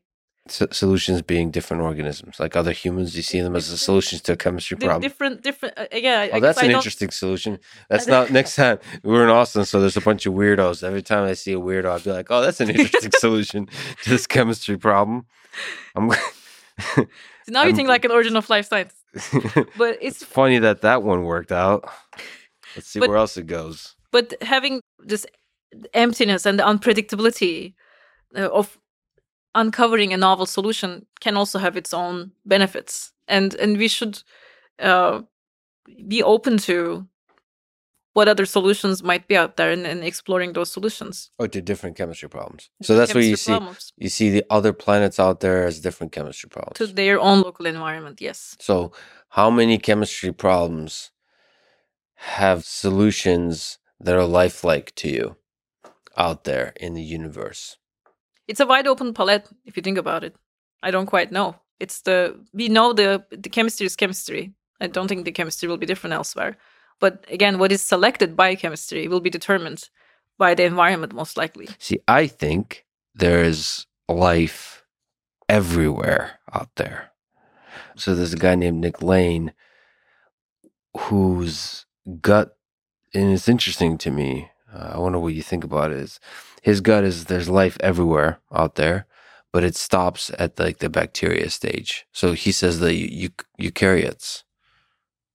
So 0.48 0.66
solutions 0.72 1.22
being 1.22 1.50
different 1.50 1.82
organisms. 1.82 2.40
Like 2.40 2.56
other 2.56 2.72
humans 2.72 3.14
you 3.16 3.22
see 3.22 3.40
them 3.40 3.54
as 3.54 3.68
a 3.68 3.78
solution 3.78 4.18
to 4.20 4.32
a 4.32 4.36
chemistry 4.36 4.76
problem. 4.76 5.02
different 5.02 5.42
different 5.42 5.78
uh, 5.78 5.86
yeah 5.92 6.28
oh, 6.32 6.40
that's 6.40 6.62
an 6.62 6.70
interesting 6.70 7.10
solution. 7.10 7.58
That's 7.88 8.06
not 8.06 8.30
next 8.30 8.56
time. 8.56 8.78
We're 9.04 9.24
in 9.24 9.30
austin 9.30 9.64
so 9.64 9.80
there's 9.80 9.96
a 9.96 10.00
bunch 10.00 10.26
of 10.26 10.34
weirdos. 10.34 10.82
Every 10.82 11.02
time 11.02 11.24
i 11.24 11.34
see 11.34 11.52
a 11.52 11.60
weirdo 11.60 11.92
i'd 11.92 12.04
be 12.04 12.10
like 12.10 12.30
oh 12.30 12.40
that's 12.40 12.60
an 12.60 12.70
interesting 12.74 13.12
solution 13.18 13.68
to 14.02 14.10
this 14.10 14.26
chemistry 14.26 14.76
problem. 14.78 15.26
I'm 15.94 16.10
so 16.94 17.06
now 17.48 17.64
you 17.64 17.74
think 17.74 17.88
like 17.88 18.04
an 18.04 18.10
origin 18.10 18.36
of 18.36 18.48
life 18.50 18.68
science. 18.68 18.94
But 19.76 19.98
it's, 20.00 20.22
it's, 20.22 20.24
funny 20.24 20.58
that 20.58 20.82
that 20.82 21.02
one 21.02 21.24
worked 21.24 21.52
out. 21.52 21.88
Let's 22.76 22.88
see 22.88 23.00
but, 23.00 23.08
where 23.08 23.18
else 23.18 23.36
it 23.36 23.46
goes. 23.46 23.96
But 24.12 24.34
having 24.42 24.80
this 24.98 25.26
emptiness 25.94 26.46
and 26.46 26.58
the 26.58 26.64
unpredictability 26.64 27.74
uh, 28.36 28.48
of 28.48 28.78
uncovering 29.54 30.12
a 30.12 30.16
novel 30.16 30.46
solution 30.46 31.06
can 31.20 31.36
also 31.36 31.58
have 31.58 31.76
its 31.76 31.92
own 31.92 32.32
benefits, 32.46 33.12
and 33.26 33.54
and 33.56 33.78
we 33.78 33.88
should 33.88 34.22
uh, 34.78 35.22
be 36.06 36.22
open 36.22 36.58
to 36.58 37.06
what 38.12 38.28
other 38.28 38.46
solutions 38.46 39.02
might 39.02 39.28
be 39.28 39.36
out 39.36 39.56
there 39.56 39.70
and, 39.70 39.86
and 39.86 40.02
exploring 40.04 40.52
those 40.52 40.70
solutions. 40.72 41.30
Oh, 41.38 41.46
to 41.46 41.60
different 41.60 41.96
chemistry 41.96 42.28
problems. 42.28 42.70
So 42.82 42.96
that's 42.96 43.14
where 43.14 43.22
you 43.22 43.36
see 43.36 43.58
you 43.96 44.08
see 44.08 44.30
the 44.30 44.44
other 44.50 44.72
planets 44.72 45.20
out 45.20 45.40
there 45.40 45.64
as 45.64 45.80
different 45.80 46.12
chemistry 46.12 46.48
problems. 46.48 46.78
To 46.78 46.86
their 46.86 47.20
own 47.20 47.42
local 47.42 47.66
environment, 47.66 48.20
yes. 48.20 48.56
So 48.60 48.92
how 49.30 49.50
many 49.50 49.78
chemistry 49.78 50.32
problems 50.32 51.12
have 52.14 52.64
solutions 52.64 53.78
that 54.00 54.14
are 54.14 54.24
lifelike 54.24 54.94
to 54.96 55.08
you 55.08 55.36
out 56.16 56.44
there 56.44 56.72
in 56.80 56.94
the 56.94 57.02
universe? 57.02 57.76
It's 58.48 58.60
a 58.60 58.66
wide 58.66 58.88
open 58.88 59.14
palette 59.14 59.48
if 59.64 59.76
you 59.76 59.82
think 59.82 59.98
about 59.98 60.24
it. 60.24 60.34
I 60.82 60.90
don't 60.90 61.06
quite 61.06 61.30
know. 61.30 61.56
It's 61.78 62.02
the 62.02 62.38
we 62.52 62.68
know 62.68 62.92
the 62.92 63.24
the 63.30 63.48
chemistry 63.48 63.86
is 63.86 63.94
chemistry. 63.94 64.52
I 64.80 64.88
don't 64.88 65.08
think 65.08 65.24
the 65.24 65.32
chemistry 65.32 65.68
will 65.68 65.76
be 65.76 65.86
different 65.86 66.14
elsewhere. 66.14 66.56
But 67.00 67.24
again, 67.28 67.58
what 67.58 67.72
is 67.72 67.82
selected 67.82 68.36
by 68.36 68.54
chemistry 68.54 69.08
will 69.08 69.20
be 69.20 69.30
determined 69.30 69.88
by 70.38 70.54
the 70.54 70.64
environment, 70.64 71.14
most 71.14 71.36
likely. 71.36 71.68
See, 71.78 71.98
I 72.06 72.26
think 72.26 72.84
there's 73.14 73.86
life 74.08 74.84
everywhere 75.48 76.38
out 76.52 76.68
there. 76.76 77.10
So 77.96 78.14
there's 78.14 78.34
a 78.34 78.38
guy 78.38 78.54
named 78.54 78.80
Nick 78.80 79.02
Lane 79.02 79.52
whose 80.96 81.86
gut, 82.20 82.56
and 83.14 83.32
it's 83.32 83.48
interesting 83.48 83.98
to 83.98 84.10
me. 84.10 84.50
Uh, 84.72 84.92
I 84.94 84.98
wonder 84.98 85.18
what 85.18 85.34
you 85.34 85.42
think 85.42 85.64
about 85.64 85.90
it. 85.90 85.98
Is 85.98 86.20
his 86.62 86.80
gut 86.80 87.04
is 87.04 87.24
there's 87.24 87.48
life 87.48 87.76
everywhere 87.80 88.40
out 88.52 88.76
there, 88.76 89.06
but 89.52 89.64
it 89.64 89.76
stops 89.76 90.30
at 90.38 90.58
like 90.58 90.78
the 90.78 90.88
bacteria 90.88 91.50
stage. 91.50 92.06
So 92.12 92.32
he 92.32 92.52
says 92.52 92.80
the 92.80 92.92
eukaryotes 93.60 94.44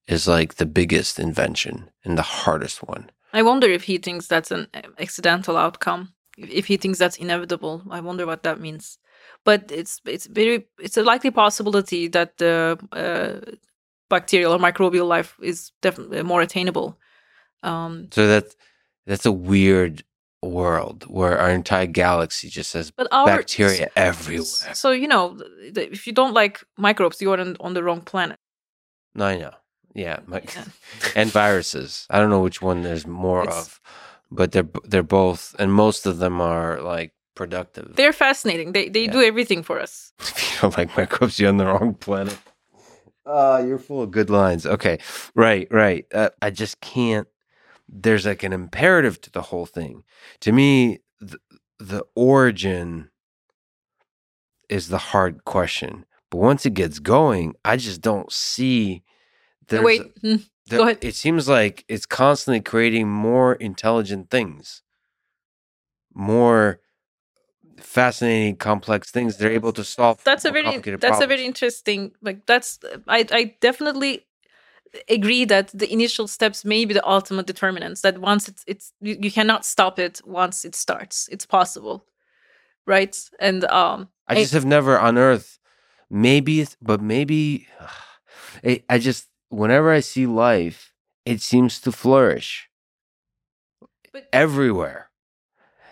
is 0.07 0.27
like 0.27 0.55
the 0.55 0.65
biggest 0.65 1.19
invention 1.19 1.89
and 2.03 2.17
the 2.17 2.21
hardest 2.21 2.83
one. 2.83 3.09
I 3.33 3.41
wonder 3.41 3.67
if 3.67 3.83
he 3.83 3.97
thinks 3.97 4.27
that's 4.27 4.51
an 4.51 4.67
accidental 4.99 5.57
outcome. 5.57 6.13
If 6.37 6.67
he 6.67 6.77
thinks 6.77 6.99
that's 6.99 7.17
inevitable, 7.17 7.83
I 7.89 7.99
wonder 8.01 8.25
what 8.25 8.43
that 8.43 8.59
means. 8.59 8.97
But 9.43 9.71
it's 9.71 10.01
it's 10.05 10.27
very 10.27 10.67
it's 10.79 10.97
a 10.97 11.03
likely 11.03 11.31
possibility 11.31 12.07
that 12.09 12.37
the 12.37 12.77
uh, 12.91 13.51
bacterial 14.09 14.53
or 14.53 14.59
microbial 14.59 15.07
life 15.07 15.37
is 15.41 15.71
definitely 15.81 16.23
more 16.23 16.41
attainable. 16.41 16.97
Um, 17.63 18.09
so 18.11 18.27
that 18.27 18.55
that's 19.05 19.25
a 19.25 19.31
weird 19.31 20.03
world 20.41 21.05
where 21.07 21.39
our 21.39 21.49
entire 21.49 21.87
galaxy 21.87 22.49
just 22.49 22.73
has 22.73 22.91
our, 23.11 23.25
bacteria 23.25 23.89
everywhere. 23.95 24.73
So 24.73 24.91
you 24.91 25.07
know, 25.07 25.37
if 25.75 26.05
you 26.07 26.13
don't 26.13 26.33
like 26.33 26.63
microbes, 26.77 27.21
you 27.21 27.31
are 27.31 27.39
on, 27.39 27.57
on 27.59 27.73
the 27.73 27.83
wrong 27.83 28.01
planet. 28.01 28.39
No, 29.13 29.25
I 29.25 29.37
know. 29.37 29.53
Yeah, 29.95 30.19
my, 30.27 30.41
yeah. 30.53 30.65
and 31.15 31.31
viruses. 31.31 32.05
I 32.09 32.19
don't 32.19 32.29
know 32.29 32.41
which 32.41 32.61
one 32.61 32.83
there's 32.83 33.07
more 33.07 33.45
it's, 33.45 33.55
of, 33.55 33.81
but 34.29 34.51
they're 34.51 34.67
they're 34.83 35.03
both, 35.03 35.55
and 35.57 35.71
most 35.71 36.05
of 36.05 36.17
them 36.17 36.41
are 36.41 36.81
like 36.81 37.13
productive. 37.33 37.95
They're 37.95 38.13
fascinating. 38.13 38.73
They 38.73 38.89
they 38.89 39.05
yeah. 39.05 39.11
do 39.11 39.21
everything 39.23 39.63
for 39.63 39.79
us. 39.79 40.11
if 40.19 40.53
you 40.53 40.61
don't 40.61 40.77
like 40.77 40.95
microbes, 40.97 41.39
you're 41.39 41.49
on 41.49 41.57
the 41.57 41.65
wrong 41.65 41.93
planet. 41.93 42.37
Ah, 43.25 43.55
uh, 43.55 43.63
you're 43.63 43.79
full 43.79 44.03
of 44.03 44.11
good 44.11 44.29
lines. 44.29 44.65
Okay, 44.65 44.99
right, 45.33 45.67
right. 45.71 46.05
Uh, 46.13 46.29
I 46.41 46.49
just 46.49 46.81
can't. 46.81 47.27
There's 47.87 48.25
like 48.25 48.43
an 48.43 48.51
imperative 48.51 49.21
to 49.21 49.31
the 49.31 49.41
whole 49.41 49.65
thing. 49.65 50.03
To 50.41 50.51
me, 50.51 50.99
the, 51.21 51.39
the 51.79 52.03
origin 52.15 53.09
is 54.67 54.89
the 54.89 54.97
hard 54.97 55.45
question. 55.45 56.05
But 56.29 56.39
once 56.39 56.65
it 56.65 56.73
gets 56.73 56.99
going, 56.99 57.55
I 57.63 57.77
just 57.77 58.01
don't 58.01 58.31
see 58.31 59.04
Wait, 59.71 60.01
hmm, 60.21 60.35
go 60.69 60.83
ahead. 60.83 60.99
It 61.01 61.15
seems 61.15 61.47
like 61.47 61.85
it's 61.87 62.05
constantly 62.05 62.61
creating 62.61 63.09
more 63.09 63.53
intelligent 63.53 64.29
things, 64.29 64.81
more 66.13 66.79
fascinating, 67.79 68.55
complex 68.57 69.11
things. 69.11 69.37
They're 69.37 69.51
able 69.51 69.73
to 69.73 69.83
solve. 69.83 70.23
That's 70.23 70.45
a 70.45 70.51
very 70.51 70.77
that's 70.77 70.99
problems. 70.99 71.23
a 71.23 71.27
very 71.27 71.45
interesting. 71.45 72.11
Like 72.21 72.45
that's 72.45 72.79
I 73.07 73.25
I 73.31 73.55
definitely 73.61 74.25
agree 75.09 75.45
that 75.45 75.67
the 75.73 75.91
initial 75.91 76.27
steps 76.27 76.63
may 76.63 76.85
be 76.85 76.93
the 76.93 77.07
ultimate 77.07 77.47
determinants. 77.47 78.01
That 78.01 78.19
once 78.19 78.47
it's 78.47 78.63
it's 78.67 78.93
you, 79.01 79.17
you 79.19 79.31
cannot 79.31 79.65
stop 79.65 79.99
it 79.99 80.21
once 80.25 80.65
it 80.65 80.75
starts. 80.75 81.27
It's 81.31 81.45
possible, 81.45 82.05
right? 82.85 83.15
And 83.39 83.65
um, 83.65 84.09
I 84.27 84.35
just 84.35 84.53
I, 84.53 84.57
have 84.57 84.65
never 84.65 84.97
unearthed. 84.97 85.59
Maybe, 86.09 86.67
but 86.81 87.01
maybe. 87.01 87.67
I, 88.63 88.83
I 88.89 88.99
just 88.99 89.27
whenever 89.49 89.91
I 89.91 89.99
see 89.99 90.25
life, 90.25 90.93
it 91.25 91.41
seems 91.41 91.79
to 91.81 91.91
flourish 91.91 92.69
but- 94.11 94.27
everywhere. 94.31 95.09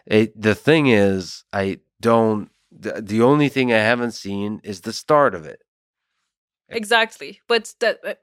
It, 0.06 0.40
the 0.40 0.56
thing 0.56 0.88
is, 0.88 1.44
I 1.54 1.80
don't. 2.02 2.50
The, 2.72 3.02
the 3.02 3.22
only 3.22 3.50
thing 3.50 3.72
I 3.72 3.78
haven't 3.78 4.12
seen 4.12 4.60
is 4.64 4.82
the 4.82 4.92
start 4.92 5.34
of 5.36 5.46
it. 5.46 5.62
Exactly, 6.70 7.40
but 7.48 7.74
that 7.80 8.00
uh, 8.04 8.16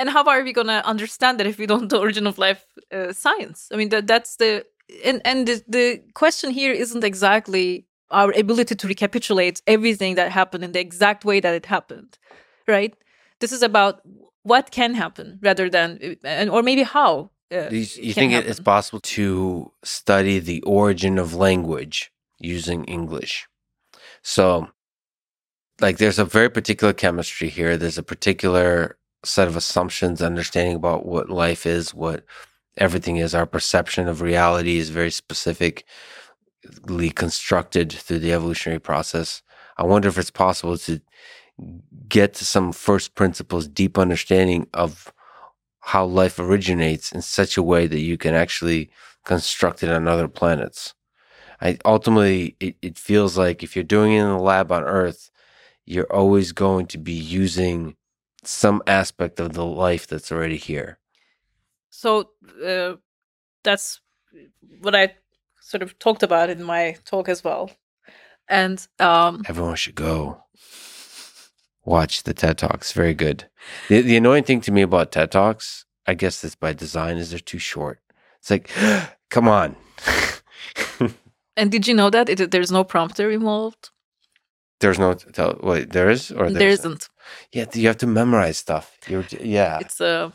and 0.00 0.08
how 0.08 0.24
are 0.24 0.42
we 0.42 0.52
going 0.52 0.66
to 0.66 0.84
understand 0.86 1.38
that 1.38 1.46
if 1.46 1.58
we 1.58 1.66
don't 1.66 1.88
the 1.92 1.98
origin 1.98 2.26
of 2.26 2.38
life 2.38 2.64
uh, 2.92 3.12
science 3.12 3.68
i 3.72 3.76
mean 3.76 3.90
that 3.90 4.06
that's 4.06 4.36
the 4.36 4.64
and 5.04 5.20
and 5.24 5.46
the, 5.46 5.62
the 5.68 6.02
question 6.14 6.50
here 6.50 6.72
isn't 6.72 7.04
exactly 7.04 7.86
our 8.10 8.32
ability 8.36 8.74
to 8.74 8.88
recapitulate 8.88 9.62
everything 9.66 10.16
that 10.16 10.32
happened 10.32 10.64
in 10.64 10.72
the 10.72 10.80
exact 10.80 11.24
way 11.24 11.38
that 11.40 11.54
it 11.54 11.66
happened 11.66 12.18
right 12.66 12.94
this 13.40 13.52
is 13.52 13.62
about 13.62 14.00
what 14.42 14.70
can 14.70 14.94
happen 14.94 15.38
rather 15.42 15.68
than 15.68 16.16
and 16.24 16.50
or 16.50 16.62
maybe 16.62 16.82
how 16.82 17.30
uh, 17.52 17.68
you, 17.70 17.78
you 17.78 18.12
think 18.12 18.32
happen. 18.32 18.48
it's 18.48 18.60
possible 18.60 19.00
to 19.00 19.72
study 19.82 20.38
the 20.38 20.62
origin 20.62 21.18
of 21.18 21.34
language 21.34 22.12
using 22.38 22.84
english? 22.84 23.46
So 24.22 24.68
like 25.80 25.98
there's 25.98 26.18
a 26.18 26.24
very 26.24 26.50
particular 26.50 26.92
chemistry 26.92 27.48
here. 27.48 27.76
There's 27.76 27.98
a 27.98 28.02
particular 28.02 28.96
set 29.24 29.48
of 29.48 29.56
assumptions 29.56 30.22
understanding 30.22 30.76
about 30.76 31.06
what 31.06 31.30
life 31.30 31.66
is 31.66 31.94
what 31.94 32.24
everything 32.76 33.16
is. 33.16 33.34
Our 33.34 33.46
perception 33.46 34.08
of 34.08 34.20
reality 34.20 34.78
is 34.78 34.90
very 34.90 35.10
specifically 35.10 35.84
constructed 37.14 37.92
through 37.92 38.20
the 38.20 38.32
evolutionary 38.32 38.80
process. 38.80 39.42
I 39.76 39.84
wonder 39.84 40.08
if 40.08 40.18
it's 40.18 40.30
possible 40.30 40.76
to 40.78 41.00
get 42.08 42.34
to 42.34 42.44
some 42.44 42.72
first 42.72 43.14
principles, 43.14 43.68
deep 43.68 43.98
understanding 43.98 44.66
of 44.74 45.12
how 45.80 46.04
life 46.04 46.38
originates 46.38 47.12
in 47.12 47.22
such 47.22 47.56
a 47.56 47.62
way 47.62 47.86
that 47.86 48.00
you 48.00 48.16
can 48.16 48.34
actually 48.34 48.90
construct 49.24 49.82
it 49.82 49.90
on 49.90 50.08
other 50.08 50.28
planets. 50.28 50.94
I 51.60 51.78
ultimately 51.84 52.56
it, 52.60 52.76
it 52.82 52.98
feels 52.98 53.36
like 53.36 53.62
if 53.62 53.74
you're 53.74 53.84
doing 53.84 54.12
it 54.12 54.22
in 54.22 54.28
the 54.28 54.38
lab 54.38 54.72
on 54.72 54.84
Earth, 54.84 55.30
you're 55.84 56.12
always 56.12 56.52
going 56.52 56.86
to 56.86 56.98
be 56.98 57.12
using 57.12 57.96
some 58.44 58.82
aspect 58.86 59.40
of 59.40 59.52
the 59.52 59.64
life 59.64 60.06
that's 60.06 60.32
already 60.32 60.56
here. 60.56 60.98
So 61.90 62.30
uh, 62.64 62.94
that's 63.62 64.00
what 64.80 64.94
I 64.94 65.14
sort 65.60 65.82
of 65.82 65.98
talked 65.98 66.22
about 66.22 66.48
in 66.48 66.62
my 66.62 66.96
talk 67.04 67.28
as 67.28 67.44
well. 67.44 67.70
And 68.48 68.86
um, 68.98 69.42
everyone 69.46 69.76
should 69.76 69.94
go 69.94 70.44
watch 71.84 72.22
the 72.22 72.34
TED 72.34 72.58
Talks. 72.58 72.92
Very 72.92 73.14
good. 73.14 73.48
The, 73.88 74.00
the 74.00 74.16
annoying 74.16 74.44
thing 74.44 74.60
to 74.62 74.72
me 74.72 74.82
about 74.82 75.12
TED 75.12 75.30
Talks, 75.32 75.84
I 76.06 76.14
guess 76.14 76.42
it's 76.44 76.54
by 76.54 76.72
design, 76.72 77.16
is 77.16 77.30
they're 77.30 77.38
too 77.38 77.58
short. 77.58 78.00
It's 78.38 78.50
like, 78.50 78.70
come 79.30 79.48
on. 79.48 79.76
and 81.56 81.70
did 81.70 81.86
you 81.86 81.94
know 81.94 82.10
that 82.10 82.28
it, 82.28 82.50
there's 82.50 82.72
no 82.72 82.84
prompter 82.84 83.30
involved? 83.30 83.90
There's 84.80 84.98
no 84.98 85.12
tell. 85.14 85.58
Wait, 85.62 85.90
there 85.90 86.08
is 86.08 86.32
or 86.32 86.50
there 86.50 86.68
isn't. 86.68 87.08
Yeah, 87.52 87.66
you 87.74 87.86
have 87.86 87.98
to 87.98 88.06
memorize 88.06 88.56
stuff. 88.56 88.96
You're, 89.06 89.26
yeah, 89.38 89.78
it's 89.78 90.00
a 90.00 90.32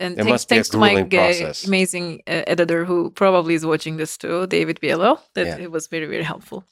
and 0.00 0.18
it 0.18 0.24
thanks, 0.24 0.44
thanks 0.44 0.68
to 0.70 0.78
my 0.78 0.90
amazing 1.66 2.22
uh, 2.26 2.42
editor 2.46 2.84
who 2.84 3.10
probably 3.10 3.54
is 3.54 3.66
watching 3.66 3.96
this 3.96 4.16
too, 4.16 4.46
David 4.46 4.78
Biello, 4.80 5.18
that 5.34 5.46
yeah. 5.46 5.56
it 5.58 5.72
was 5.72 5.88
very, 5.88 6.06
very 6.06 6.22
helpful. 6.22 6.64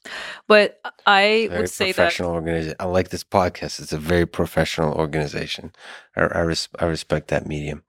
But 0.47 0.81
I 1.07 1.49
very 1.49 1.63
would 1.63 1.71
say 1.71 1.93
professional 1.93 2.31
that 2.31 2.37
organization. 2.37 2.77
I 2.79 2.85
like 2.85 3.09
this 3.09 3.25
podcast. 3.25 3.81
It's 3.81 3.93
a 3.93 3.99
very 3.99 4.27
professional 4.27 4.95
organization. 4.95 5.73
I, 6.15 6.23
I, 6.23 6.41
res- 6.41 6.69
I 6.79 6.85
respect 6.85 7.29
that 7.29 7.47
medium. 7.47 7.83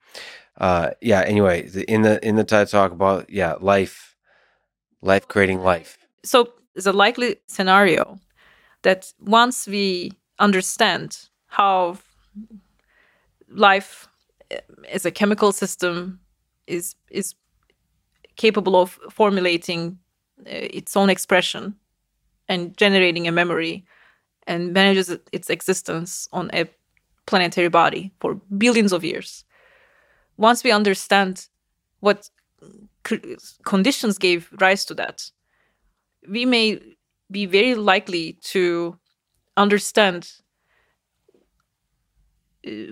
Uh, 0.58 0.92
yeah. 1.02 1.22
Anyway, 1.22 1.68
the, 1.68 1.84
in 1.92 2.02
the 2.02 2.26
in 2.28 2.36
the 2.36 2.44
TED 2.44 2.70
talk 2.70 2.92
about 2.92 3.30
yeah 3.30 3.56
life, 3.60 4.16
life 5.02 5.28
creating 5.28 5.62
life. 5.62 6.00
So 6.24 6.54
it's 6.76 6.88
a 6.88 6.94
likely 6.94 7.38
scenario 7.48 8.20
that 8.82 9.14
once 9.20 9.68
we 9.68 10.14
understand 10.40 11.30
how 11.48 11.98
life 13.50 14.08
as 14.90 15.06
a 15.06 15.12
chemical 15.12 15.52
system 15.52 16.20
is 16.68 16.96
is 17.10 17.36
capable 18.36 18.76
of 18.76 19.00
formulating 19.10 19.98
uh, 20.42 20.78
its 20.80 20.96
own 20.96 21.10
expression 21.10 21.76
and 22.48 22.78
generating 22.78 23.28
a 23.28 23.32
memory 23.32 23.86
and 24.46 24.74
manages 24.74 25.10
its 25.32 25.50
existence 25.50 26.30
on 26.32 26.50
a 26.54 26.66
planetary 27.26 27.68
body 27.68 28.12
for 28.20 28.36
billions 28.58 28.94
of 28.94 29.04
years. 29.04 29.44
Once 30.38 30.64
we 30.64 30.72
understand 30.72 31.48
what 32.00 32.30
conditions 33.64 34.18
gave 34.18 34.50
rise 34.62 34.86
to 34.86 34.94
that, 34.94 35.30
we 36.30 36.46
may 36.46 36.80
be 37.32 37.46
very 37.46 37.76
likely 37.76 38.38
to 38.42 38.98
understand 39.58 40.32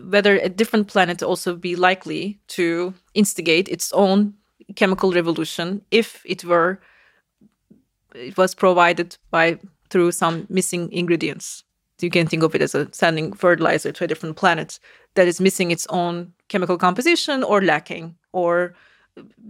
whether 0.10 0.38
a 0.38 0.49
different 0.49 0.88
planet 0.88 1.23
also 1.23 1.56
be 1.56 1.76
likely 1.76 2.39
to 2.47 2.93
instigate 3.14 3.68
its 3.69 3.91
own 3.93 4.34
chemical 4.76 5.11
revolution 5.11 5.81
if 5.91 6.22
it 6.26 6.43
were 6.43 6.80
it 8.14 8.38
was 8.38 8.56
provided 8.56 9.18
by 9.30 9.60
through 9.89 10.11
some 10.11 10.47
missing 10.49 10.91
ingredients. 10.91 11.64
You 12.02 12.10
can 12.10 12.27
think 12.27 12.43
of 12.43 12.56
it 12.56 12.61
as 12.61 12.76
a 12.76 12.89
sending 12.91 13.34
fertilizer 13.34 13.91
to 13.91 14.03
a 14.03 14.07
different 14.07 14.35
planet 14.35 14.80
that 15.14 15.27
is 15.27 15.39
missing 15.39 15.72
its 15.72 15.88
own 15.88 16.34
chemical 16.49 16.77
composition 16.77 17.43
or 17.43 17.61
lacking, 17.61 18.15
or 18.34 18.76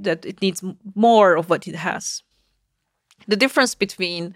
that 0.02 0.26
it 0.26 0.42
needs 0.42 0.64
more 0.94 1.36
of 1.36 1.50
what 1.50 1.68
it 1.68 1.76
has. 1.76 2.22
The 3.28 3.36
difference 3.36 3.74
between 3.74 4.36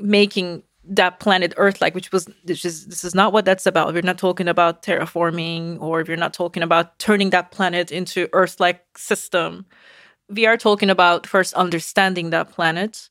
making 0.00 0.62
that 0.88 1.20
planet 1.20 1.54
Earth 1.56 1.80
like, 1.80 1.94
which 1.94 2.12
was 2.12 2.28
this 2.44 2.64
is 2.64 2.86
this 2.86 3.04
is 3.04 3.14
not 3.14 3.32
what 3.32 3.44
that's 3.44 3.66
about. 3.66 3.92
We're 3.92 4.02
not 4.02 4.18
talking 4.18 4.48
about 4.48 4.82
terraforming 4.82 5.80
or 5.80 6.04
we're 6.06 6.16
not 6.16 6.34
talking 6.34 6.62
about 6.62 6.98
turning 6.98 7.30
that 7.30 7.50
planet 7.50 7.92
into 7.92 8.28
Earth 8.32 8.58
like 8.60 8.84
system. 8.96 9.66
We 10.28 10.46
are 10.46 10.56
talking 10.56 10.90
about 10.90 11.26
first 11.26 11.54
understanding 11.54 12.30
that 12.30 12.50
planet, 12.50 13.08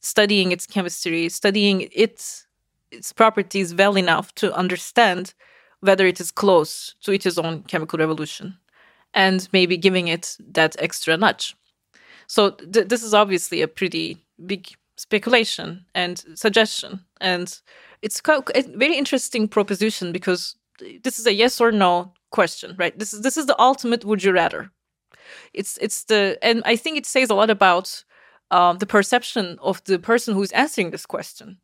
studying 0.00 0.52
its 0.52 0.66
chemistry, 0.66 1.28
studying 1.28 1.88
its 1.92 2.46
its 2.90 3.12
properties 3.12 3.74
well 3.74 3.96
enough 3.96 4.34
to 4.36 4.54
understand 4.54 5.34
whether 5.80 6.06
it 6.06 6.20
is 6.20 6.30
close 6.30 6.94
to 7.02 7.12
its 7.12 7.38
own 7.38 7.62
chemical 7.64 7.98
revolution 7.98 8.56
and 9.14 9.48
maybe 9.52 9.76
giving 9.76 10.08
it 10.08 10.36
that 10.38 10.76
extra 10.78 11.16
nudge. 11.16 11.56
So 12.26 12.50
th- 12.50 12.88
this 12.88 13.02
is 13.02 13.14
obviously 13.14 13.62
a 13.62 13.68
pretty 13.68 14.24
big 14.46 14.68
speculation 14.96 15.84
and 15.94 16.24
suggestion. 16.34 17.00
And 17.20 17.60
it's 18.02 18.20
a 18.26 18.62
very 18.74 18.96
interesting 18.96 19.48
proposition 19.48 20.12
because 20.12 20.56
this 21.02 21.18
is 21.18 21.26
a 21.26 21.34
yes 21.34 21.60
or 21.60 21.72
no 21.72 22.12
question, 22.30 22.74
right? 22.78 22.98
This 22.98 23.12
is 23.12 23.20
this 23.22 23.36
is 23.36 23.46
the 23.46 23.60
ultimate 23.60 24.04
would 24.04 24.24
you 24.24 24.32
rather. 24.32 24.70
It's 25.52 25.78
it's 25.78 26.04
the 26.04 26.38
and 26.42 26.62
I 26.64 26.76
think 26.76 26.98
it 26.98 27.06
says 27.06 27.30
a 27.30 27.34
lot 27.34 27.50
about 27.50 28.04
um, 28.50 28.78
the 28.78 28.86
perception 28.86 29.58
of 29.60 29.82
the 29.84 29.98
person 29.98 30.34
who's 30.34 30.52
answering 30.52 30.90
this 30.90 31.06
question. 31.06 31.58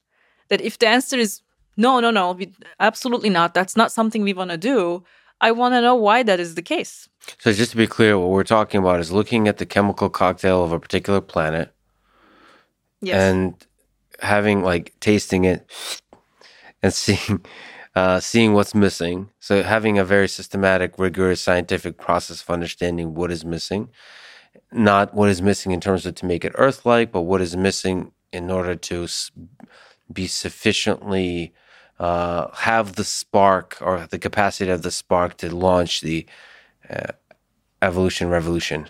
That 0.48 0.60
if 0.60 0.78
the 0.78 0.88
answer 0.88 1.16
is 1.16 1.42
no, 1.76 2.00
no, 2.00 2.10
no, 2.10 2.32
we, 2.32 2.52
absolutely 2.80 3.30
not. 3.30 3.55
That's 3.55 3.76
not 3.76 3.92
something 3.92 4.22
we 4.22 4.32
want 4.32 4.50
to 4.50 4.56
do. 4.56 5.05
I 5.40 5.52
want 5.52 5.74
to 5.74 5.80
know 5.80 5.94
why 5.94 6.24
that 6.24 6.40
is 6.40 6.56
the 6.56 6.62
case. 6.62 7.09
So 7.38 7.52
just 7.52 7.70
to 7.70 7.76
be 7.76 7.86
clear, 7.86 8.18
what 8.18 8.30
we're 8.30 8.42
talking 8.42 8.80
about 8.80 8.98
is 8.98 9.12
looking 9.12 9.46
at 9.46 9.59
the 9.59 9.66
chemical 9.66 10.10
cocktail 10.10 10.64
of 10.64 10.72
a 10.72 10.80
particular 10.80 11.20
planet 11.20 11.72
yes. 13.00 13.16
and 13.16 13.54
having 14.20 14.62
like 14.62 14.94
tasting 15.00 15.44
it 15.44 15.70
and 16.82 16.92
seeing 16.92 17.44
uh, 17.94 18.20
seeing 18.20 18.52
what's 18.52 18.74
missing. 18.74 19.28
So 19.40 19.62
having 19.62 19.98
a 19.98 20.04
very 20.04 20.28
systematic, 20.28 20.98
rigorous 20.98 21.40
scientific 21.40 21.98
process 21.98 22.42
of 22.42 22.50
understanding 22.50 23.14
what 23.14 23.32
is 23.32 23.44
missing, 23.44 23.88
not 24.72 25.14
what 25.14 25.28
is 25.28 25.42
missing 25.42 25.72
in 25.72 25.80
terms 25.80 26.06
of 26.06 26.14
to 26.16 26.26
make 26.26 26.44
it 26.44 26.52
Earth-like, 26.54 27.10
but 27.10 27.22
what 27.22 27.40
is 27.40 27.56
missing 27.56 28.12
in 28.32 28.50
order 28.50 28.76
to 28.76 29.08
be 30.12 30.26
sufficiently 30.26 31.52
uh, 31.98 32.48
have 32.54 32.94
the 32.94 33.04
spark 33.04 33.76
or 33.80 34.06
the 34.10 34.18
capacity 34.18 34.70
of 34.70 34.82
the 34.82 34.90
spark 34.90 35.36
to 35.38 35.54
launch 35.54 36.00
the 36.00 36.26
uh, 36.88 37.12
evolution 37.82 38.28
revolution, 38.28 38.88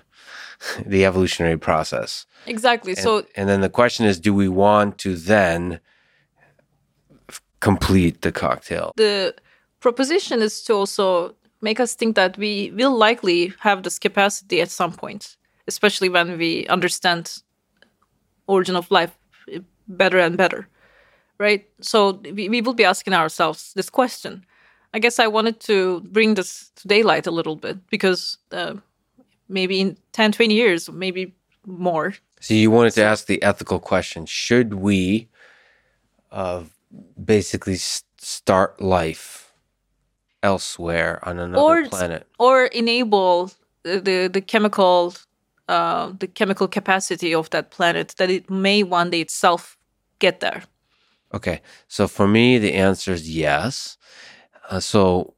the 0.87 1.05
evolutionary 1.05 1.59
process. 1.59 2.27
Exactly. 2.47 2.93
And, 2.93 3.01
so 3.01 3.27
and 3.37 3.49
then 3.49 3.61
the 3.61 3.69
question 3.69 4.07
is 4.07 4.19
do 4.19 4.35
we 4.35 4.49
want 4.49 4.99
to 4.99 5.15
then 5.15 5.81
complete 7.61 8.23
the 8.23 8.33
cocktail? 8.33 8.93
The 8.97 9.35
proposition 9.81 10.41
is 10.43 10.63
to 10.65 10.75
also 10.75 11.35
make 11.61 11.81
us 11.81 11.95
think 11.95 12.17
that 12.17 12.39
we 12.39 12.73
will 12.75 12.97
likely 12.97 13.53
have 13.61 13.83
this 13.83 13.99
capacity 13.99 14.61
at 14.61 14.71
some 14.71 14.93
point, 14.93 15.37
especially 15.67 16.09
when 16.09 16.39
we 16.39 16.67
understand 16.69 17.43
origin 18.47 18.77
of 18.77 18.91
life 18.91 19.17
better 19.89 20.19
and 20.19 20.37
better. 20.37 20.69
Right? 21.39 21.69
So 21.81 22.21
we, 22.33 22.49
we 22.49 22.61
will 22.61 22.75
be 22.75 22.85
asking 22.85 23.15
ourselves 23.15 23.73
this 23.75 23.91
question. 23.91 24.45
I 24.95 24.99
guess 24.99 25.19
I 25.19 25.27
wanted 25.27 25.61
to 25.61 26.01
bring 26.01 26.35
this 26.35 26.71
to 26.77 26.89
daylight 26.89 27.27
a 27.27 27.31
little 27.31 27.57
bit 27.57 27.79
because 27.91 28.39
uh, 28.51 28.75
maybe 29.49 29.81
in 29.81 29.97
10, 30.13 30.33
20 30.33 30.55
years, 30.55 30.91
maybe 30.91 31.35
more, 31.67 32.15
so 32.41 32.55
you 32.55 32.71
wanted 32.71 32.93
to 32.95 33.03
ask 33.05 33.27
the 33.27 33.43
ethical 33.43 33.79
question: 33.81 34.25
Should 34.27 34.75
we, 34.75 35.29
uh, 36.31 36.63
basically 37.23 37.77
start 37.77 38.81
life 38.81 39.53
elsewhere 40.43 41.19
on 41.29 41.39
another 41.39 41.63
Or- 41.83 41.89
planet. 41.89 42.27
or 42.39 42.67
enable 42.67 43.51
the 43.83 44.01
the, 44.01 44.29
the 44.33 44.41
chemical 44.41 45.15
uh, 45.69 46.13
the 46.19 46.27
chemical 46.27 46.69
capacity 46.69 47.35
of 47.35 47.51
that 47.51 47.71
planet 47.71 48.15
that 48.17 48.31
it 48.31 48.49
may 48.49 48.83
one 48.83 49.11
day 49.11 49.21
itself 49.21 49.77
get 50.19 50.41
there. 50.41 50.63
Okay, 51.35 51.61
so 51.89 52.09
for 52.09 52.27
me, 52.27 52.59
the 52.59 52.73
answer 52.73 53.13
is 53.13 53.29
yes. 53.29 53.99
Uh, 54.71 54.81
so 54.81 55.35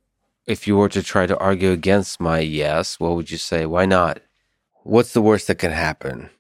if 0.51 0.67
you 0.67 0.77
were 0.77 0.89
to 0.89 1.01
try 1.01 1.27
to 1.27 1.39
argue 1.39 1.71
against 1.71 2.21
my 2.21 2.41
yes, 2.41 2.99
what 2.99 3.15
would 3.15 3.31
you 3.31 3.39
say? 3.39 3.67
Why 3.67 3.87
not? 3.87 4.21
What's 4.83 5.13
the 5.13 5.23
worst 5.23 5.47
that 5.47 5.61
can 5.61 5.71
happen 5.71 6.31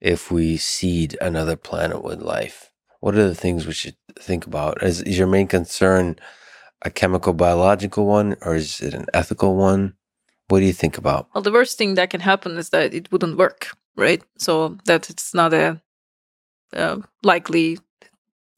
if 0.00 0.28
we 0.28 0.56
seed 0.56 1.16
another 1.20 1.54
planet 1.54 2.02
with 2.02 2.20
life? 2.20 2.72
What 2.98 3.14
are 3.14 3.28
the 3.28 3.34
things 3.34 3.64
we 3.64 3.72
should 3.72 3.96
think 4.18 4.44
about? 4.44 4.82
Is, 4.82 5.02
is 5.02 5.16
your 5.16 5.28
main 5.28 5.46
concern 5.46 6.16
a 6.82 6.90
chemical 6.90 7.32
biological 7.32 8.06
one 8.06 8.34
or 8.42 8.56
is 8.56 8.80
it 8.80 8.92
an 8.92 9.06
ethical 9.14 9.54
one? 9.54 9.94
What 10.48 10.58
do 10.58 10.66
you 10.66 10.72
think 10.72 10.98
about? 10.98 11.28
Well, 11.32 11.42
the 11.42 11.52
worst 11.52 11.78
thing 11.78 11.94
that 11.94 12.10
can 12.10 12.20
happen 12.20 12.58
is 12.58 12.70
that 12.70 12.92
it 12.92 13.12
wouldn't 13.12 13.38
work, 13.38 13.68
right? 13.96 14.20
So 14.36 14.78
that 14.86 15.08
it's 15.08 15.32
not 15.32 15.54
a 15.54 15.80
uh, 16.74 16.96
likely. 17.22 17.78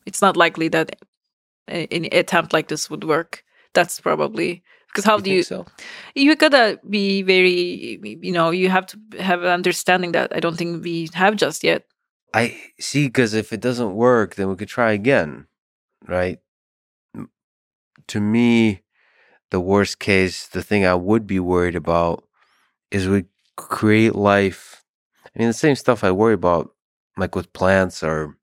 It's 0.07 0.23
not 0.23 0.39
likely 0.39 0.69
that 0.69 0.97
a- 1.69 1.87
any 1.93 2.09
attempt 2.09 2.55
like 2.55 2.69
this 2.69 2.89
would 2.89 3.05
work. 3.05 3.45
That's 3.75 4.01
probably 4.01 4.63
because 4.97 5.05
how 5.05 5.19
do 5.19 5.31
you? 5.31 5.43
so? 5.43 5.67
You 6.15 6.35
gotta 6.37 6.81
be 6.89 7.23
very. 7.23 8.01
You 8.03 8.33
know, 8.33 8.51
you 8.51 8.71
have 8.71 8.87
to 8.87 8.99
have 9.21 9.43
an 9.43 9.51
understanding 9.51 10.13
that 10.13 10.35
I 10.35 10.41
don't 10.41 10.57
think 10.57 10.83
we 10.83 11.11
have 11.13 11.37
just 11.37 11.63
yet. 11.63 11.85
I 12.33 12.59
see, 12.81 13.07
because 13.07 13.35
if 13.35 13.53
it 13.53 13.61
doesn't 13.61 13.95
work, 13.95 14.35
then 14.35 14.49
we 14.49 14.57
could 14.57 14.69
try 14.69 14.93
again, 14.93 15.47
right? 16.09 16.39
To 18.09 18.21
me, 18.21 18.83
the 19.51 19.61
worst 19.61 19.99
case, 19.99 20.47
the 20.47 20.63
thing 20.63 20.87
I 20.87 20.95
would 20.95 21.27
be 21.27 21.41
worried 21.41 21.77
about 21.77 22.25
is 22.91 23.09
we 23.09 23.25
create 23.57 24.15
life. 24.15 24.83
I 25.25 25.39
mean, 25.39 25.49
the 25.49 25.55
same 25.55 25.77
stuff 25.77 26.05
I 26.05 26.11
worry 26.11 26.35
about, 26.35 26.71
like 27.17 27.35
with 27.35 27.53
plants, 27.53 28.03
or 28.03 28.37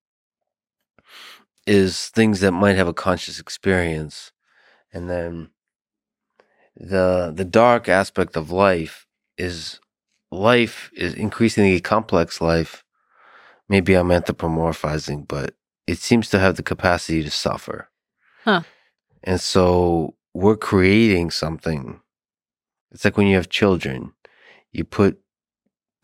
is 1.65 2.09
things 2.09 2.41
that 2.41 2.51
might 2.51 2.75
have 2.75 2.87
a 2.87 2.93
conscious 2.93 3.39
experience, 3.39 4.31
and 4.91 5.09
then 5.09 5.49
the 6.75 7.31
the 7.35 7.45
dark 7.45 7.87
aspect 7.87 8.35
of 8.35 8.51
life 8.51 9.07
is 9.37 9.79
life 10.31 10.89
is 10.95 11.13
increasingly 11.13 11.79
complex 11.79 12.41
life 12.41 12.83
maybe 13.69 13.95
I'm 13.95 14.09
anthropomorphizing, 14.09 15.27
but 15.27 15.55
it 15.87 15.97
seems 15.97 16.29
to 16.29 16.39
have 16.39 16.55
the 16.55 16.63
capacity 16.63 17.23
to 17.23 17.31
suffer. 17.31 17.89
Huh. 18.43 18.61
And 19.23 19.39
so 19.39 20.15
we're 20.33 20.57
creating 20.57 21.31
something. 21.31 22.01
It's 22.91 23.05
like 23.05 23.17
when 23.17 23.27
you 23.27 23.35
have 23.35 23.49
children, 23.49 24.13
you 24.71 24.83
put 24.83 25.19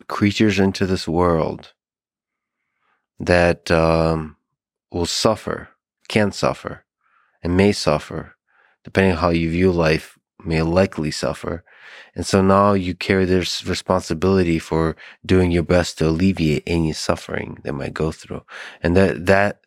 creatures 0.08 0.58
into 0.58 0.86
this 0.86 1.06
world 1.06 1.72
that 3.18 3.70
um, 3.70 4.36
will 4.90 5.06
suffer, 5.06 5.68
can 6.08 6.32
suffer, 6.32 6.84
and 7.42 7.56
may 7.56 7.72
suffer, 7.72 8.34
depending 8.82 9.12
on 9.12 9.18
how 9.18 9.28
you 9.28 9.50
view 9.50 9.70
life, 9.70 10.18
may 10.44 10.62
likely 10.62 11.10
suffer. 11.10 11.64
And 12.14 12.26
so 12.26 12.42
now 12.42 12.72
you 12.72 12.94
carry 12.94 13.24
this 13.24 13.64
responsibility 13.66 14.58
for 14.58 14.96
doing 15.24 15.50
your 15.50 15.62
best 15.62 15.98
to 15.98 16.08
alleviate 16.08 16.62
any 16.66 16.92
suffering 16.92 17.58
they 17.62 17.70
might 17.70 17.94
go 17.94 18.12
through. 18.12 18.42
And 18.82 18.96
that, 18.96 19.26
that, 19.26 19.60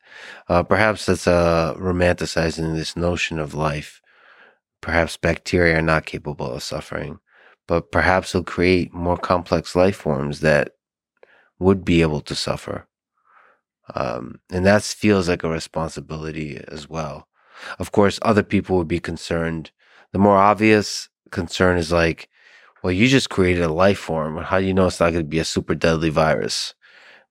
uh, 0.47 0.63
perhaps 0.63 1.05
that's, 1.05 1.27
uh, 1.27 1.75
romanticizing 1.77 2.75
this 2.75 2.95
notion 2.95 3.39
of 3.39 3.53
life. 3.53 4.01
Perhaps 4.81 5.17
bacteria 5.17 5.77
are 5.77 5.81
not 5.81 6.05
capable 6.05 6.51
of 6.53 6.63
suffering, 6.63 7.19
but 7.67 7.91
perhaps 7.91 8.35
it'll 8.35 8.43
create 8.43 8.93
more 8.93 9.17
complex 9.17 9.75
life 9.75 9.95
forms 9.95 10.41
that 10.41 10.71
would 11.59 11.85
be 11.85 12.01
able 12.01 12.21
to 12.21 12.35
suffer. 12.35 12.87
Um, 13.95 14.39
and 14.51 14.65
that 14.65 14.83
feels 14.83 15.29
like 15.29 15.43
a 15.43 15.49
responsibility 15.49 16.61
as 16.67 16.89
well. 16.89 17.27
Of 17.79 17.91
course, 17.91 18.19
other 18.21 18.43
people 18.43 18.77
would 18.77 18.87
be 18.87 18.99
concerned. 18.99 19.71
The 20.13 20.19
more 20.19 20.37
obvious 20.37 21.09
concern 21.31 21.77
is 21.77 21.91
like, 21.91 22.29
well, 22.83 22.93
you 22.93 23.07
just 23.07 23.29
created 23.29 23.63
a 23.63 23.73
life 23.73 23.97
form. 23.99 24.37
How 24.37 24.59
do 24.59 24.65
you 24.65 24.73
know 24.73 24.87
it's 24.87 24.99
not 24.99 25.11
going 25.11 25.25
to 25.25 25.29
be 25.29 25.39
a 25.39 25.45
super 25.45 25.75
deadly 25.75 26.09
virus 26.09 26.73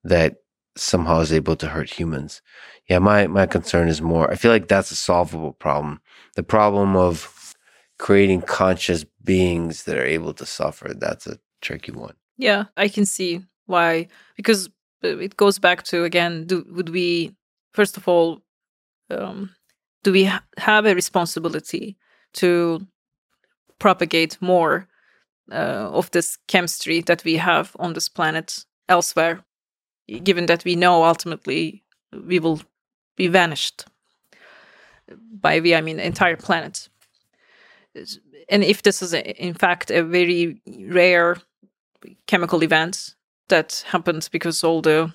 that 0.05 0.37
somehow 0.77 1.21
is 1.21 1.33
able 1.33 1.57
to 1.57 1.69
hurt 1.69 1.91
humans? 1.91 2.43
Yeah, 2.89 2.99
my, 2.99 3.27
my 3.29 3.47
concern 3.47 3.89
is 3.89 4.03
more, 4.03 4.31
I 4.31 4.35
feel 4.35 4.51
like 4.51 4.69
that's 4.69 4.91
a 4.91 4.97
solvable 4.97 5.53
problem. 5.53 6.01
The 6.35 6.43
problem 6.43 6.97
of 6.97 7.55
creating 7.99 8.43
conscious 8.43 9.05
beings 9.23 9.85
that 9.85 9.97
are 9.97 10.05
able 10.05 10.35
to 10.35 10.45
suffer, 10.45 10.93
that's 10.93 11.27
a 11.27 11.39
tricky 11.61 11.93
one. 11.93 12.15
Yeah, 12.37 12.65
I 12.77 12.89
can 12.89 13.07
see 13.07 13.43
why. 13.67 14.09
Because 14.37 14.69
it 15.03 15.37
goes 15.37 15.59
back 15.59 15.85
to 15.85 16.05
again, 16.05 16.47
do, 16.47 16.67
would 16.71 16.89
we, 16.89 17.37
first 17.73 17.97
of 17.97 18.09
all, 18.09 18.41
um, 19.11 19.51
do 20.03 20.11
we 20.11 20.25
ha- 20.25 20.43
have 20.59 20.87
a 20.87 20.95
responsibility 20.95 21.97
to 22.35 22.87
propagate 23.79 24.41
more 24.41 24.89
uh, 25.51 25.91
of 25.93 26.11
this 26.13 26.39
chemistry 26.49 27.01
that 27.03 27.25
we 27.25 27.37
have 27.37 27.77
on 27.79 27.93
this 27.93 28.09
planet 28.09 28.65
elsewhere, 28.89 29.45
given 30.23 30.47
that 30.47 30.65
we 30.65 30.77
know 30.77 31.05
ultimately 31.05 31.83
we 32.13 32.39
will 32.39 32.61
be 33.17 33.29
vanished? 33.29 33.87
By 35.41 35.61
we, 35.61 35.75
I 35.75 35.81
mean 35.81 36.01
entire 36.01 36.37
planet. 36.37 36.89
And 38.49 38.65
if 38.65 38.83
this 38.83 39.03
is, 39.03 39.13
a, 39.13 39.43
in 39.43 39.55
fact, 39.55 39.91
a 39.91 40.03
very 40.03 40.61
rare 40.89 41.37
chemical 42.27 42.63
event 42.63 43.15
that 43.49 43.85
happened 43.87 44.29
because 44.33 44.65
all 44.65 44.81
the 44.81 45.13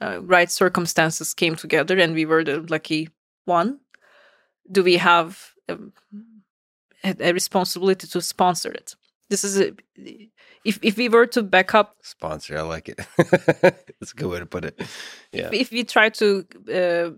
uh, 0.00 0.20
right 0.22 0.50
circumstances 0.50 1.34
came 1.34 1.56
together 1.56 1.98
and 1.98 2.14
we 2.14 2.24
were 2.24 2.42
the 2.42 2.60
lucky 2.68 3.10
one 3.44 3.80
do 4.70 4.82
we 4.82 4.96
have 4.96 5.52
um, 5.68 5.92
a, 7.04 7.14
a 7.28 7.32
responsibility 7.32 8.06
to 8.06 8.20
sponsor 8.20 8.70
it 8.70 8.94
this 9.30 9.44
is 9.44 9.60
a, 9.60 9.72
if, 10.64 10.78
if 10.82 10.96
we 10.96 11.08
were 11.08 11.26
to 11.26 11.42
back 11.42 11.74
up 11.74 11.94
Sponsor, 12.02 12.58
I 12.58 12.62
like 12.62 12.88
it. 12.88 13.00
That's 13.16 14.12
a 14.12 14.16
good 14.16 14.28
way 14.28 14.40
to 14.40 14.46
put 14.46 14.64
it. 14.64 14.78
Yeah. 15.32 15.48
if 15.52 15.70
we 15.70 15.84
try 15.84 16.10
to 16.10 16.44
uh, 16.74 17.10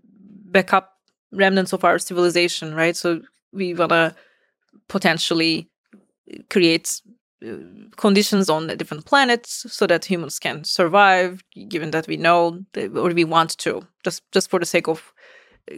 back 0.45 0.73
up 0.73 0.93
remnants 1.33 1.73
of 1.73 1.85
our 1.85 1.99
civilization, 1.99 2.75
right? 2.75 2.95
So 2.95 3.23
we 3.53 3.75
want 3.75 3.91
to 3.91 4.15
potentially 4.89 5.71
create 6.51 7.01
uh, 7.45 7.55
conditions 7.97 8.51
on 8.51 8.67
the 8.67 8.77
different 8.77 9.07
planets 9.07 9.65
so 9.73 9.87
that 9.87 10.05
humans 10.05 10.39
can 10.39 10.65
survive, 10.65 11.43
given 11.69 11.91
that 11.93 12.07
we 12.07 12.19
know 12.19 12.61
that, 12.75 12.95
or 12.97 13.11
we 13.11 13.25
want 13.25 13.57
to, 13.59 13.87
just 14.05 14.23
just 14.33 14.51
for 14.51 14.61
the 14.61 14.67
sake 14.67 14.87
of 14.87 15.13
uh, 15.73 15.77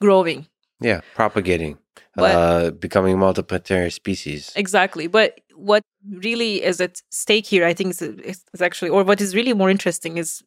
growing. 0.00 0.46
Yeah. 0.80 1.00
Propagating, 1.14 1.78
But- 2.14 2.34
uh, 2.34 2.70
becoming 2.70 3.16
multiplanetary 3.16 3.92
species. 3.92 4.52
Exactly. 4.56 5.06
But 5.08 5.40
what 5.54 5.82
really 6.08 6.62
is 6.62 6.80
at 6.80 7.02
stake 7.10 7.46
here, 7.46 7.64
I 7.66 7.74
think, 7.74 7.90
is, 7.90 8.02
is 8.02 8.44
is 8.54 8.62
actually, 8.62 8.90
or 8.90 9.04
what 9.04 9.20
is 9.20 9.34
really 9.34 9.54
more 9.54 9.70
interesting 9.70 10.18
is 10.18 10.42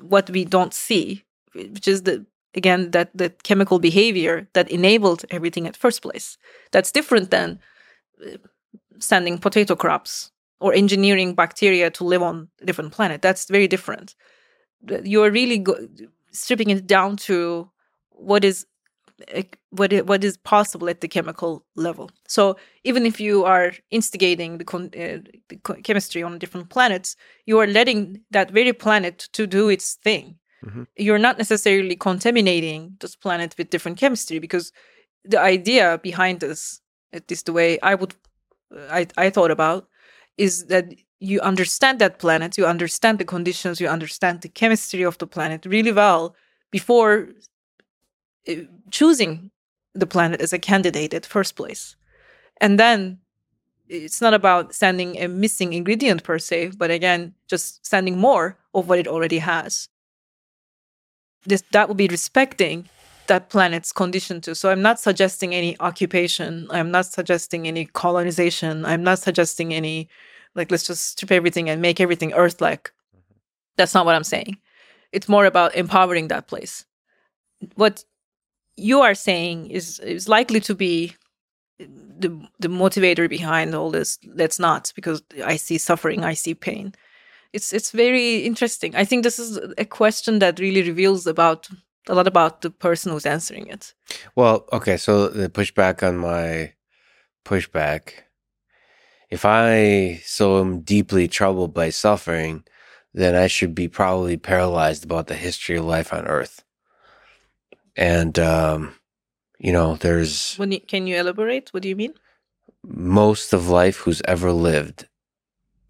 what 0.00 0.28
we 0.30 0.44
don't 0.44 0.74
see, 0.74 1.24
which 1.54 1.88
is 1.88 2.02
the 2.02 2.26
again 2.54 2.90
that 2.90 3.10
the 3.14 3.30
chemical 3.44 3.78
behavior 3.78 4.48
that 4.52 4.68
enabled 4.70 5.24
everything 5.30 5.66
at 5.66 5.76
first 5.76 6.02
place. 6.02 6.36
That's 6.72 6.90
different 6.92 7.30
than 7.30 7.60
uh, 8.24 8.36
sending 8.98 9.38
potato 9.38 9.76
crops 9.76 10.32
or 10.60 10.74
engineering 10.74 11.34
bacteria 11.34 11.90
to 11.90 12.04
live 12.04 12.22
on 12.22 12.48
a 12.60 12.66
different 12.66 12.92
planet. 12.92 13.22
That's 13.22 13.46
very 13.48 13.68
different. 13.68 14.14
You 15.04 15.22
are 15.22 15.30
really 15.30 15.58
go- 15.58 15.88
stripping 16.32 16.70
it 16.70 16.86
down 16.86 17.16
to 17.28 17.70
what 18.10 18.44
is 18.44 18.66
what 19.70 19.92
i- 19.92 20.00
what 20.02 20.24
is 20.24 20.36
possible 20.36 20.88
at 20.88 21.00
the 21.00 21.08
chemical 21.08 21.64
level. 21.76 22.10
So 22.28 22.56
even 22.84 23.06
if 23.06 23.20
you 23.20 23.44
are 23.44 23.72
instigating 23.90 24.58
the, 24.58 24.64
con- 24.64 24.90
uh, 24.96 25.18
the 25.48 25.56
co- 25.62 25.80
chemistry 25.82 26.22
on 26.22 26.38
different 26.38 26.70
planets, 26.70 27.16
you 27.46 27.58
are 27.58 27.66
letting 27.66 28.20
that 28.30 28.50
very 28.50 28.72
planet 28.72 29.28
to 29.32 29.46
do 29.46 29.68
its 29.68 29.94
thing. 30.04 30.38
Mhm. 30.64 30.86
You're 30.96 31.18
not 31.18 31.38
necessarily 31.38 31.96
contaminating 31.96 32.96
this 33.00 33.16
planet 33.16 33.54
with 33.58 33.70
different 33.70 33.98
chemistry 33.98 34.38
because 34.38 34.72
the 35.24 35.38
idea 35.40 35.98
behind 36.02 36.40
this, 36.40 36.80
at 37.12 37.28
least 37.30 37.46
the 37.46 37.52
way 37.52 37.78
I 37.82 37.94
would, 37.94 38.14
I 38.90 39.06
I 39.16 39.30
thought 39.30 39.50
about, 39.50 39.88
is 40.36 40.66
that 40.66 40.84
you 41.20 41.40
understand 41.40 41.98
that 41.98 42.18
planet, 42.18 42.56
you 42.58 42.66
understand 42.66 43.18
the 43.18 43.24
conditions, 43.24 43.80
you 43.80 43.88
understand 43.88 44.40
the 44.40 44.48
chemistry 44.48 45.02
of 45.04 45.18
the 45.18 45.26
planet 45.26 45.66
really 45.66 45.92
well 45.92 46.34
before 46.70 47.28
Uh, 48.48 48.54
choosing 48.90 49.50
the 49.94 50.06
planet 50.06 50.40
as 50.40 50.52
a 50.52 50.58
candidate 50.58 51.14
at 51.14 51.26
first 51.26 51.56
place 51.56 51.96
and 52.60 52.78
then 52.78 53.18
it's 53.88 54.20
not 54.20 54.32
about 54.32 54.72
sending 54.72 55.18
a 55.18 55.26
missing 55.26 55.72
ingredient 55.72 56.22
per 56.22 56.38
se 56.38 56.72
but 56.78 56.90
again 56.90 57.34
just 57.48 57.84
sending 57.84 58.18
more 58.18 58.56
of 58.72 58.88
what 58.88 58.98
it 58.98 59.08
already 59.08 59.38
has 59.38 59.88
this 61.44 61.62
that 61.72 61.88
would 61.88 61.96
be 61.96 62.08
respecting 62.08 62.88
that 63.30 63.48
planet's 63.48 63.92
condition 63.92 64.40
to. 64.40 64.54
So 64.56 64.70
I'm 64.70 64.82
not 64.82 64.98
suggesting 64.98 65.54
any 65.54 65.78
occupation. 65.78 66.66
I'm 66.70 66.90
not 66.90 67.06
suggesting 67.06 67.68
any 67.68 67.86
colonization. 67.86 68.84
I'm 68.84 69.04
not 69.04 69.20
suggesting 69.20 69.72
any 69.72 70.08
like 70.56 70.70
let's 70.70 70.86
just 70.86 71.12
strip 71.12 71.30
everything 71.30 71.70
and 71.70 71.80
make 71.80 72.00
everything 72.00 72.32
Earth-like. 72.32 72.84
Mm-hmm. 72.88 73.34
That's 73.76 73.94
not 73.94 74.04
what 74.04 74.16
I'm 74.16 74.24
saying. 74.24 74.58
It's 75.12 75.28
more 75.28 75.46
about 75.46 75.76
empowering 75.76 76.28
that 76.28 76.48
place. 76.48 76.84
What 77.76 78.04
you 78.80 79.00
are 79.00 79.14
saying 79.14 79.70
is 79.70 79.98
is 80.00 80.28
likely 80.28 80.60
to 80.60 80.74
be 80.74 81.14
the 81.78 82.30
the 82.58 82.68
motivator 82.68 83.28
behind 83.28 83.74
all 83.74 83.90
this. 83.90 84.18
Let's 84.34 84.58
not 84.58 84.92
because 84.94 85.22
I 85.44 85.56
see 85.56 85.78
suffering, 85.78 86.24
I 86.24 86.34
see 86.34 86.54
pain. 86.54 86.94
It's 87.52 87.72
it's 87.72 87.90
very 87.90 88.38
interesting. 88.38 88.94
I 88.94 89.04
think 89.04 89.24
this 89.24 89.38
is 89.38 89.58
a 89.78 89.84
question 89.84 90.38
that 90.38 90.60
really 90.60 90.82
reveals 90.82 91.26
about 91.26 91.68
a 92.08 92.14
lot 92.14 92.26
about 92.26 92.62
the 92.62 92.70
person 92.70 93.12
who's 93.12 93.26
answering 93.26 93.66
it. 93.66 93.94
Well, 94.34 94.66
okay, 94.72 94.96
so 94.96 95.28
the 95.28 95.48
pushback 95.48 96.02
on 96.06 96.18
my 96.18 96.74
pushback. 97.44 98.24
If 99.30 99.44
I 99.44 100.20
so 100.24 100.60
am 100.60 100.80
deeply 100.80 101.28
troubled 101.28 101.72
by 101.72 101.90
suffering, 101.90 102.64
then 103.14 103.34
I 103.34 103.46
should 103.46 103.74
be 103.74 103.88
probably 103.88 104.36
paralyzed 104.36 105.04
about 105.04 105.26
the 105.28 105.36
history 105.36 105.76
of 105.76 105.84
life 105.84 106.12
on 106.12 106.26
Earth. 106.26 106.64
And 107.96 108.38
um, 108.38 108.94
you 109.58 109.72
know, 109.72 109.96
there's 109.96 110.56
When 110.56 110.72
you, 110.72 110.80
can 110.80 111.06
you 111.06 111.16
elaborate? 111.16 111.70
What 111.72 111.82
do 111.82 111.88
you 111.88 111.96
mean? 111.96 112.14
most 112.84 113.52
of 113.52 113.68
life 113.68 113.98
who's 113.98 114.22
ever 114.26 114.52
lived 114.52 115.06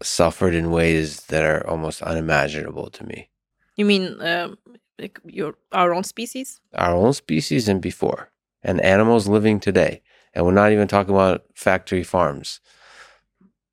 suffered 0.01 0.53
in 0.53 0.71
ways 0.71 1.25
that 1.27 1.43
are 1.43 1.65
almost 1.67 2.01
unimaginable 2.01 2.89
to 2.89 3.05
me. 3.05 3.29
You 3.75 3.85
mean 3.85 4.17
um, 4.21 4.57
like 4.99 5.19
your 5.25 5.55
our 5.71 5.93
own 5.93 6.03
species? 6.03 6.59
Our 6.75 6.93
own 6.95 7.13
species 7.13 7.67
and 7.67 7.81
before, 7.81 8.31
and 8.63 8.81
animals 8.81 9.27
living 9.27 9.59
today. 9.59 10.01
And 10.33 10.45
we're 10.45 10.53
not 10.53 10.71
even 10.71 10.87
talking 10.87 11.13
about 11.13 11.43
factory 11.55 12.03
farms. 12.03 12.61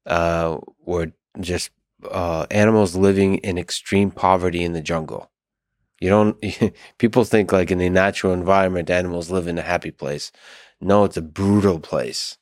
Uh, 0.06 0.58
we're 0.84 1.12
just 1.40 1.70
uh, 2.10 2.46
animals 2.50 2.96
living 2.96 3.36
in 3.36 3.58
extreme 3.58 4.10
poverty 4.10 4.64
in 4.64 4.72
the 4.72 4.80
jungle. 4.80 5.30
You 6.00 6.08
don't, 6.10 6.44
people 6.98 7.24
think 7.24 7.52
like 7.52 7.70
in 7.70 7.78
the 7.78 7.88
natural 7.88 8.32
environment, 8.32 8.90
animals 8.90 9.30
live 9.30 9.48
in 9.48 9.58
a 9.58 9.62
happy 9.62 9.90
place. 9.90 10.30
No, 10.80 11.04
it's 11.04 11.16
a 11.16 11.22
brutal 11.22 11.80
place 11.80 12.38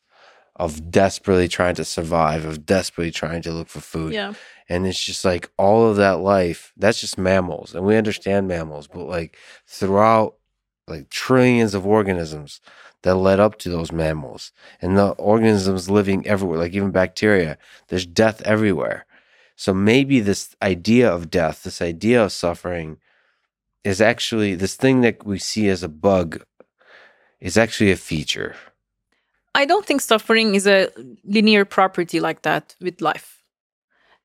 of 0.56 0.90
desperately 0.90 1.48
trying 1.48 1.74
to 1.74 1.84
survive, 1.84 2.44
of 2.44 2.64
desperately 2.64 3.10
trying 3.10 3.42
to 3.42 3.52
look 3.52 3.68
for 3.68 3.80
food. 3.80 4.12
Yeah. 4.12 4.34
And 4.68 4.86
it's 4.86 5.02
just 5.02 5.24
like 5.24 5.50
all 5.58 5.88
of 5.88 5.96
that 5.96 6.20
life, 6.20 6.72
that's 6.76 7.00
just 7.00 7.18
mammals. 7.18 7.74
And 7.74 7.84
we 7.84 7.96
understand 7.96 8.48
mammals, 8.48 8.88
but 8.88 9.04
like 9.04 9.36
throughout 9.66 10.36
like 10.88 11.10
trillions 11.10 11.74
of 11.74 11.86
organisms 11.86 12.60
that 13.02 13.16
led 13.16 13.38
up 13.38 13.58
to 13.58 13.68
those 13.68 13.92
mammals 13.92 14.52
and 14.80 14.96
the 14.96 15.10
organisms 15.10 15.90
living 15.90 16.26
everywhere, 16.26 16.58
like 16.58 16.72
even 16.72 16.90
bacteria, 16.90 17.58
there's 17.88 18.06
death 18.06 18.40
everywhere. 18.42 19.04
So 19.56 19.72
maybe 19.72 20.20
this 20.20 20.56
idea 20.62 21.10
of 21.10 21.30
death, 21.30 21.62
this 21.62 21.80
idea 21.82 22.24
of 22.24 22.32
suffering, 22.32 22.98
is 23.86 24.00
actually 24.00 24.56
this 24.56 24.74
thing 24.74 25.00
that 25.02 25.24
we 25.24 25.38
see 25.38 25.68
as 25.68 25.82
a 25.84 25.88
bug 25.88 26.42
is 27.40 27.56
actually 27.56 27.92
a 27.92 27.96
feature. 27.96 28.56
I 29.54 29.64
don't 29.64 29.86
think 29.86 30.00
suffering 30.00 30.54
is 30.54 30.66
a 30.66 30.88
linear 31.24 31.64
property 31.64 32.18
like 32.20 32.42
that 32.42 32.74
with 32.80 33.00
life. 33.00 33.42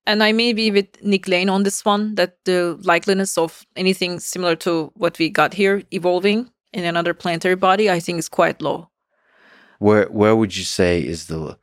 And 0.07 0.23
I 0.23 0.31
may 0.31 0.51
be 0.51 0.71
with 0.71 0.87
Nick 1.03 1.27
Lane 1.27 1.47
on 1.47 1.61
this 1.63 1.85
one 1.85 2.15
that 2.15 2.37
the 2.45 2.77
likeliness 2.81 3.37
of 3.37 3.65
anything 3.75 4.19
similar 4.19 4.55
to 4.57 4.91
what 4.95 5.19
we 5.19 5.29
got 5.29 5.53
here 5.53 5.83
evolving 5.91 6.49
in 6.73 6.83
another 6.83 7.13
planetary 7.13 7.55
body, 7.55 7.89
I 7.89 7.99
think 7.99 8.17
is 8.17 8.29
quite 8.29 8.61
low. 8.61 8.89
Where 9.77 10.07
where 10.07 10.35
would 10.35 10.57
you 10.57 10.63
say 10.63 11.01
is 11.01 11.27
the 11.27 11.57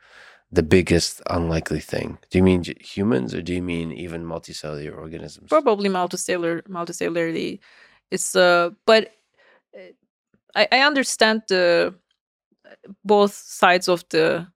the 0.53 0.63
biggest 0.63 1.21
unlikely 1.29 1.81
thing? 1.81 2.19
Do 2.31 2.39
you 2.39 2.45
mean 2.45 2.63
humans 2.81 3.35
or 3.35 3.43
do 3.43 3.53
you 3.53 3.63
mean 3.63 3.93
even 3.93 4.25
multicellular 4.25 4.97
organisms? 4.97 5.49
Probably 5.49 5.89
multicellular 5.91 6.63
multicellularly. 6.69 7.59
It's 8.11 8.35
uh 8.35 8.71
but 8.87 9.13
uh, 9.75 9.93
I, 10.55 10.69
I 10.73 10.81
understand 10.81 11.43
the 11.49 11.95
both 13.05 13.33
sides 13.33 13.89
of 13.89 14.05
the 14.09 14.47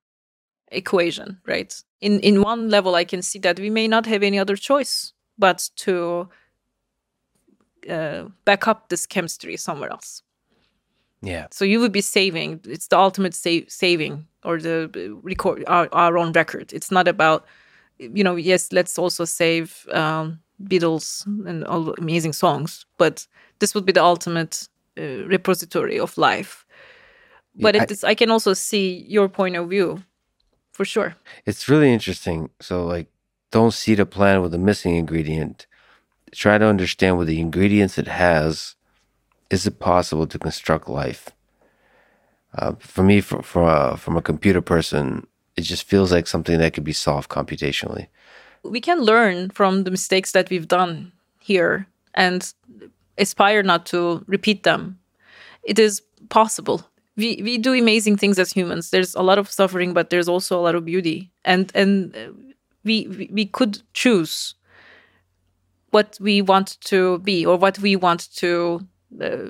equation, 0.71 1.39
right? 1.47 1.73
In 2.01 2.19
in 2.19 2.41
one 2.41 2.69
level 2.69 2.95
I 2.95 3.05
can 3.05 3.21
see 3.21 3.39
that 3.39 3.59
we 3.59 3.69
may 3.69 3.87
not 3.87 4.05
have 4.05 4.23
any 4.23 4.39
other 4.39 4.55
choice 4.55 5.13
but 5.37 5.69
to 5.75 6.29
uh, 7.89 8.25
back 8.45 8.67
up 8.67 8.89
this 8.89 9.05
chemistry 9.05 9.57
somewhere 9.57 9.91
else. 9.91 10.23
Yeah. 11.21 11.47
So 11.51 11.65
you 11.65 11.79
would 11.79 11.91
be 11.91 12.01
saving. 12.01 12.61
It's 12.65 12.87
the 12.87 12.97
ultimate 12.97 13.33
sa- 13.33 13.67
saving 13.67 14.27
or 14.43 14.59
the 14.59 14.89
uh, 14.95 15.15
record 15.21 15.63
our, 15.67 15.87
our 15.91 16.17
own 16.17 16.33
record. 16.33 16.73
It's 16.73 16.91
not 16.91 17.07
about, 17.07 17.45
you 17.97 18.23
know, 18.23 18.35
yes, 18.35 18.71
let's 18.71 18.97
also 18.99 19.25
save 19.25 19.87
um, 19.91 20.39
Beatles 20.63 21.25
and 21.47 21.63
all 21.65 21.93
amazing 21.97 22.33
songs, 22.33 22.85
but 22.97 23.27
this 23.59 23.73
would 23.75 23.85
be 23.85 23.91
the 23.91 24.03
ultimate 24.03 24.67
uh, 24.97 25.25
repository 25.27 25.99
of 25.99 26.17
life. 26.17 26.65
But 27.55 27.75
I- 27.75 27.83
it 27.83 27.91
is, 27.91 28.03
I 28.03 28.15
can 28.15 28.31
also 28.31 28.53
see 28.53 29.05
your 29.07 29.29
point 29.29 29.55
of 29.55 29.69
view, 29.69 30.03
for 30.71 30.85
sure. 30.85 31.15
It's 31.45 31.69
really 31.69 31.93
interesting. 31.93 32.49
So, 32.59 32.85
like, 32.85 33.07
don't 33.51 33.73
see 33.73 33.95
the 33.95 34.05
plant 34.05 34.41
with 34.41 34.53
a 34.53 34.57
missing 34.57 34.95
ingredient. 34.95 35.67
Try 36.31 36.57
to 36.57 36.65
understand 36.65 37.17
what 37.17 37.27
the 37.27 37.39
ingredients 37.39 37.97
it 37.97 38.07
has. 38.07 38.75
Is 39.49 39.67
it 39.67 39.79
possible 39.79 40.25
to 40.27 40.39
construct 40.39 40.89
life? 40.89 41.29
Uh, 42.57 42.73
for 42.79 43.03
me, 43.03 43.21
for, 43.21 43.41
for 43.43 43.63
uh, 43.63 43.95
from 43.95 44.17
a 44.17 44.21
computer 44.21 44.61
person, 44.61 45.27
it 45.55 45.61
just 45.61 45.83
feels 45.83 46.11
like 46.11 46.27
something 46.27 46.57
that 46.59 46.73
could 46.73 46.83
be 46.83 46.93
solved 46.93 47.29
computationally. 47.29 48.07
We 48.63 48.81
can 48.81 49.01
learn 49.01 49.49
from 49.49 49.83
the 49.83 49.91
mistakes 49.91 50.31
that 50.31 50.49
we've 50.49 50.67
done 50.67 51.11
here 51.39 51.87
and 52.13 52.53
aspire 53.17 53.63
not 53.63 53.85
to 53.87 54.23
repeat 54.27 54.63
them. 54.63 54.99
It 55.63 55.79
is 55.79 56.01
possible. 56.29 56.87
We 57.15 57.41
we 57.43 57.57
do 57.57 57.73
amazing 57.73 58.17
things 58.17 58.39
as 58.39 58.51
humans. 58.51 58.89
There's 58.89 59.13
a 59.15 59.21
lot 59.21 59.37
of 59.37 59.51
suffering, 59.51 59.93
but 59.93 60.09
there's 60.09 60.27
also 60.27 60.59
a 60.59 60.61
lot 60.61 60.75
of 60.75 60.85
beauty, 60.85 61.31
and 61.45 61.71
and 61.75 62.15
uh, 62.15 62.31
we 62.83 63.29
we, 63.31 63.45
could 63.45 63.81
choose 63.93 64.55
what 65.91 66.17
we 66.19 66.41
want 66.41 66.77
to 66.81 67.19
be 67.19 67.45
or 67.45 67.55
what 67.55 67.77
we 67.79 67.95
want 67.95 68.33
to 68.37 68.81
uh, 69.21 69.49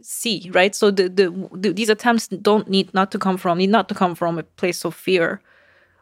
see. 0.00 0.50
Right. 0.54 0.74
So 0.74 0.90
the, 0.90 1.08
the 1.08 1.48
the 1.52 1.72
these 1.72 1.90
attempts 1.90 2.28
don't 2.28 2.68
need 2.68 2.94
not 2.94 3.10
to 3.12 3.18
come 3.18 3.36
from 3.36 3.58
need 3.58 3.70
not 3.70 3.88
to 3.90 3.94
come 3.94 4.14
from 4.14 4.38
a 4.38 4.42
place 4.42 4.86
of 4.86 4.94
fear 4.94 5.42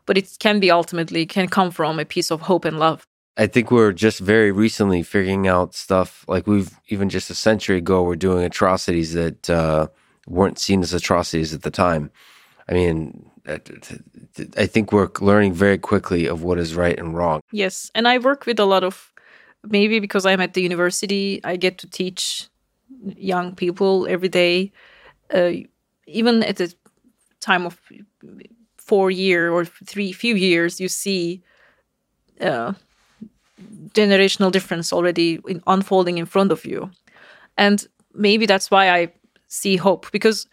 but 0.07 0.17
it 0.19 0.37
can 0.39 0.61
be 0.61 0.71
ultimately 0.71 1.27
can 1.27 1.49
come 1.49 1.71
from 1.71 1.99
a 1.99 2.05
piece 2.05 2.31
of 2.31 2.43
hope 2.43 2.65
and 2.65 2.79
love. 2.79 3.05
I 3.37 3.47
think 3.47 3.71
we're 3.71 3.93
just 3.93 4.21
very 4.21 4.53
recently 4.53 5.03
figuring 5.03 5.47
out 5.47 5.75
stuff 5.75 6.25
like 6.29 6.47
we've 6.47 6.79
even 6.89 7.09
just 7.09 7.31
a 7.31 7.35
century 7.35 7.79
ago 7.79 8.03
we're 8.03 8.17
doing 8.17 8.45
atrocities 8.45 9.15
that 9.15 9.49
uh, 9.49 9.87
weren't 10.27 10.59
seen 10.59 10.83
as 10.83 10.93
atrocities 10.93 11.55
at 11.55 11.63
the 11.63 11.71
time. 11.71 12.11
I 12.69 12.75
mean, 12.75 13.31
I 13.47 14.67
think 14.67 14.93
we're 14.93 15.11
learning 15.21 15.55
very 15.55 15.79
quickly 15.79 16.27
of 16.27 16.43
what 16.43 16.59
is 16.59 16.75
right 16.75 16.99
and 16.99 17.17
wrong. 17.17 17.41
Yes, 17.51 17.91
and 17.95 18.07
I 18.07 18.19
work 18.19 18.47
with 18.47 18.61
a 18.61 18.65
lot 18.65 18.85
of 18.85 19.13
maybe 19.65 20.01
because 20.01 20.27
I'm 20.27 20.41
at 20.41 20.55
the 20.55 20.63
university, 20.63 21.41
I 21.45 21.57
get 21.57 21.79
to 21.79 21.87
teach 21.89 22.49
young 23.17 23.55
people 23.55 24.07
every 24.09 24.29
day. 24.29 24.73
Uh, 25.33 25.53
even 26.07 26.43
at 26.43 26.57
the 26.57 26.75
time 27.41 27.67
of 27.67 27.79
four 28.91 29.09
year 29.11 29.43
or 29.57 29.65
three 29.93 30.13
few 30.13 30.35
years, 30.35 30.81
you 30.81 30.89
see 30.89 31.43
uh, 32.41 32.73
generational 33.95 34.51
difference 34.51 34.93
already 34.93 35.41
in, 35.49 35.63
unfolding 35.67 36.19
in 36.19 36.27
front 36.27 36.53
of 36.53 36.65
you, 36.65 36.91
and 37.59 37.87
maybe 38.15 38.47
that's 38.47 38.71
why 38.71 38.91
I 38.91 39.13
see 39.49 39.77
hope 39.77 40.11
because 40.13 40.49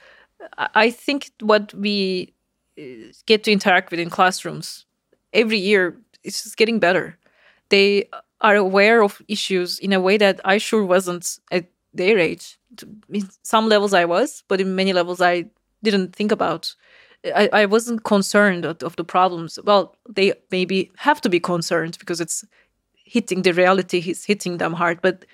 I- 0.75 0.91
think 0.91 1.31
what 1.41 1.73
we 1.73 2.33
uh, 2.79 2.83
get 3.27 3.43
to 3.45 3.51
interact 3.51 3.91
with 3.91 3.99
in 3.99 4.09
classrooms 4.09 4.85
every 5.33 5.59
year 5.59 5.97
it's 6.23 6.43
just 6.43 6.57
getting 6.57 6.79
better. 6.79 7.17
They 7.69 8.09
are 8.41 8.55
aware 8.55 9.03
of 9.03 9.21
issues 9.27 9.79
in 9.79 9.93
a 9.93 10.01
way 10.01 10.17
that 10.17 10.41
I 10.45 10.57
sure 10.59 10.85
wasn't 10.85 11.39
at 11.51 11.65
their 11.93 12.17
age. 12.19 12.59
In 13.09 13.29
some 13.43 13.69
levels 13.69 13.93
I 13.93 14.05
was, 14.05 14.43
but 14.49 14.61
in 14.61 14.75
many 14.75 14.93
levels 14.93 15.21
I 15.21 15.45
didn't 15.83 16.15
think 16.15 16.31
about. 16.31 16.75
I, 17.25 17.49
I 17.51 17.65
wasn't 17.65 18.03
concerned 18.03 18.65
of, 18.65 18.95
the 18.95 19.03
problems. 19.03 19.59
Well, 19.63 19.95
they 20.09 20.33
maybe 20.51 20.91
have 20.97 21.21
to 21.21 21.29
be 21.29 21.39
concerned 21.39 21.97
because 21.99 22.21
it's 22.21 22.45
hitting 23.05 23.41
the 23.41 23.53
reality 23.53 23.99
is 23.99 24.25
hitting 24.25 24.57
them 24.57 24.73
hard. 24.73 25.01
But 25.01 25.25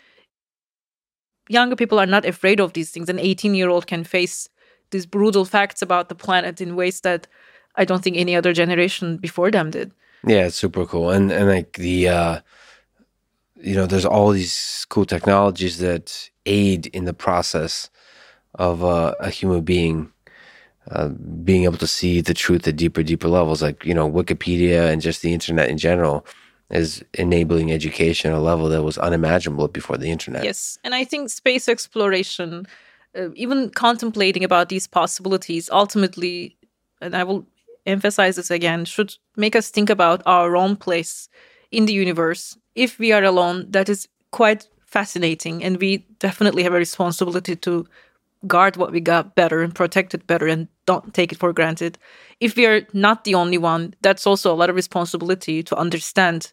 younger 1.50 1.76
people 1.76 2.00
are 2.00 2.06
not 2.06 2.26
afraid 2.26 2.60
of 2.60 2.74
these 2.74 2.92
things. 2.92 3.10
An 3.10 3.20
18 3.20 3.56
year 3.56 3.70
old 3.70 3.88
can 3.88 4.04
face 4.04 4.50
these 4.92 5.06
brutal 5.06 5.46
facts 5.46 5.82
about 5.82 6.10
the 6.10 6.16
planet 6.16 6.62
in 6.62 6.76
ways 6.76 7.02
that 7.02 7.28
I 7.76 7.86
don't 7.86 8.04
think 8.04 8.18
any 8.18 8.36
other 8.36 8.54
generation 8.54 9.18
before 9.18 9.52
them 9.52 9.72
did. 9.72 9.92
Yeah, 10.26 10.46
it's 10.46 10.56
super 10.56 10.86
cool. 10.86 11.10
And 11.10 11.32
and 11.32 11.48
like 11.48 11.74
the 11.74 12.08
uh 12.08 12.40
you 13.64 13.76
know, 13.76 13.86
there's 13.86 14.06
all 14.06 14.32
these 14.32 14.86
cool 14.90 15.06
technologies 15.06 15.78
that 15.80 16.30
aid 16.46 16.88
in 16.88 17.06
the 17.06 17.14
process 17.14 17.90
of 18.56 18.84
uh, 18.84 19.16
a 19.22 19.30
human 19.30 19.62
being 19.62 20.12
uh, 20.92 21.10
being 21.44 21.64
able 21.64 21.78
to 21.78 21.88
see 21.88 22.22
the 22.22 22.34
truth 22.34 22.68
at 22.68 22.76
deeper, 22.76 23.04
deeper 23.04 23.28
levels. 23.28 23.62
Like 23.62 23.86
you 23.86 23.94
know, 23.94 24.10
Wikipedia 24.10 24.92
and 24.92 25.02
just 25.02 25.22
the 25.22 25.34
internet 25.34 25.70
in 25.70 25.78
general 25.78 26.26
is 26.70 27.04
enabling 27.14 27.72
education 27.72 28.32
at 28.32 28.38
a 28.38 28.42
level 28.42 28.68
that 28.70 28.84
was 28.84 28.98
unimaginable 28.98 29.68
before 29.68 29.98
the 29.98 30.10
internet. 30.10 30.44
Yes, 30.44 30.80
and 30.84 30.96
I 30.96 31.04
think 31.04 31.30
space 31.30 31.70
exploration, 31.70 32.66
uh, 33.18 33.30
even 33.36 33.70
contemplating 33.70 34.44
about 34.44 34.70
these 34.70 34.88
possibilities, 34.88 35.70
ultimately, 35.72 36.58
and 37.02 37.16
I 37.16 37.24
will 37.24 37.46
emphasize 37.86 38.38
this 38.38 38.50
again, 38.50 38.86
should 38.86 39.16
make 39.36 39.56
us 39.56 39.70
think 39.70 39.90
about 39.90 40.22
our 40.26 40.56
own 40.56 40.76
place 40.76 41.30
in 41.72 41.86
the 41.86 41.94
universe. 41.94 42.58
If 42.76 42.98
we 42.98 43.12
are 43.12 43.24
alone, 43.24 43.68
that 43.72 43.90
is 43.90 44.08
quite 44.32 44.68
fascinating, 44.86 45.64
and 45.64 45.80
we 45.80 46.06
definitely 46.20 46.64
have 46.64 46.74
a 46.74 46.78
responsibility 46.78 47.56
to 47.58 47.86
guard 48.48 48.78
what 48.78 48.92
we 48.92 49.00
got 49.00 49.36
better 49.36 49.62
and 49.62 49.74
protect 49.74 50.14
it 50.14 50.28
better 50.28 50.48
and 50.48 50.68
don't 50.86 51.14
take 51.14 51.32
it 51.32 51.40
for 51.40 51.54
granted. 51.54 51.98
If 52.40 52.56
we 52.56 52.66
are 52.66 52.86
not 52.94 53.24
the 53.24 53.36
only 53.36 53.58
one, 53.58 53.94
that's 54.02 54.28
also 54.28 54.54
a 54.54 54.56
lot 54.56 54.70
of 54.70 54.76
responsibility 54.76 55.64
to 55.64 55.76
understand 55.76 56.52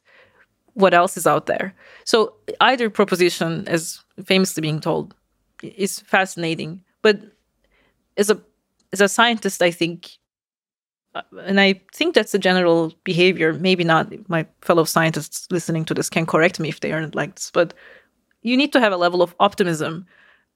what 0.74 0.94
else 0.94 1.16
is 1.16 1.26
out 1.26 1.46
there. 1.46 1.74
So 2.04 2.34
either 2.60 2.90
proposition, 2.90 3.66
as 3.66 4.00
famously 4.24 4.60
being 4.60 4.80
told, 4.80 5.14
is 5.62 6.00
fascinating. 6.00 6.82
But 7.02 7.20
as 8.16 8.30
a 8.30 8.40
as 8.92 9.00
a 9.00 9.08
scientist, 9.08 9.62
I 9.62 9.70
think, 9.70 10.10
uh, 11.14 11.22
and 11.44 11.60
I 11.60 11.80
think 11.94 12.14
that's 12.14 12.32
the 12.32 12.38
general 12.38 12.92
behavior. 13.04 13.52
Maybe 13.52 13.84
not 13.84 14.12
my 14.28 14.46
fellow 14.62 14.84
scientists 14.84 15.46
listening 15.50 15.84
to 15.86 15.94
this 15.94 16.10
can 16.10 16.26
correct 16.26 16.60
me 16.60 16.68
if 16.68 16.80
they 16.80 16.92
aren't 16.92 17.14
like 17.14 17.36
this, 17.36 17.50
but 17.52 17.74
you 18.42 18.56
need 18.56 18.72
to 18.72 18.80
have 18.80 18.92
a 18.92 18.96
level 18.96 19.22
of 19.22 19.34
optimism 19.40 20.06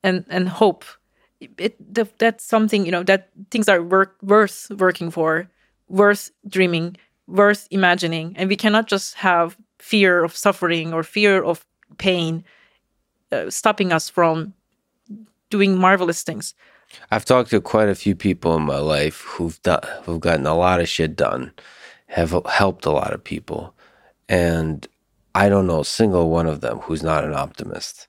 and 0.03 0.25
and 0.29 0.49
hope 0.49 0.85
it 1.59 1.77
that's 2.19 2.45
something 2.45 2.85
you 2.85 2.93
know 2.93 3.03
that 3.03 3.31
things 3.51 3.69
are 3.69 3.83
work, 3.83 4.17
worth 4.23 4.71
working 4.79 5.11
for 5.11 5.49
worth 5.89 6.31
dreaming 6.49 6.97
worth 7.27 7.67
imagining. 7.71 8.35
And 8.37 8.49
we 8.49 8.57
cannot 8.57 8.87
just 8.87 9.15
have 9.15 9.57
fear 9.79 10.25
of 10.25 10.37
suffering 10.37 10.93
or 10.93 11.03
fear 11.03 11.43
of 11.43 11.65
pain 11.99 12.45
uh, 13.33 13.51
stopping 13.51 13.93
us 13.93 14.09
from 14.09 14.55
doing 15.51 15.79
marvelous 15.79 16.23
things. 16.23 16.55
I've 17.11 17.25
talked 17.25 17.51
to 17.51 17.61
quite 17.61 17.89
a 17.89 17.95
few 17.95 18.15
people 18.15 18.57
in 18.57 18.63
my 18.63 18.79
life 18.79 19.23
who've 19.23 19.61
done 19.63 19.81
who've 20.05 20.21
gotten 20.21 20.47
a 20.47 20.55
lot 20.55 20.81
of 20.81 20.89
shit 20.89 21.17
done 21.17 21.53
have 22.07 22.37
helped 22.47 22.87
a 22.87 22.91
lot 22.91 23.13
of 23.13 23.25
people. 23.25 23.75
And 24.29 24.87
i 25.35 25.49
don't 25.49 25.67
know 25.67 25.81
a 25.81 25.85
single 25.85 26.31
one 26.31 26.47
of 26.47 26.61
them 26.61 26.79
who's 26.79 27.03
not 27.03 27.25
an 27.25 27.35
optimist 27.35 28.09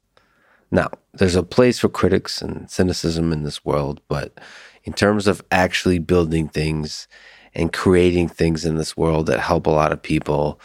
now, 0.75 0.89
there's 1.13 1.35
a 1.35 1.43
place 1.43 1.79
for 1.79 1.89
critics 1.89 2.41
and 2.41 2.69
cynicism 2.69 3.31
in 3.31 3.43
this 3.43 3.63
world, 3.63 4.01
but 4.09 4.37
in 4.83 4.93
terms 4.93 5.25
of 5.25 5.43
actually 5.49 5.99
building 5.99 6.49
things 6.49 7.07
and 7.53 7.71
creating 7.71 8.27
things 8.27 8.65
in 8.65 8.75
this 8.75 8.97
world 8.97 9.25
that 9.27 9.39
help 9.39 9.65
a 9.65 9.71
lot 9.71 9.93
of 9.93 10.01
people, 10.01 10.59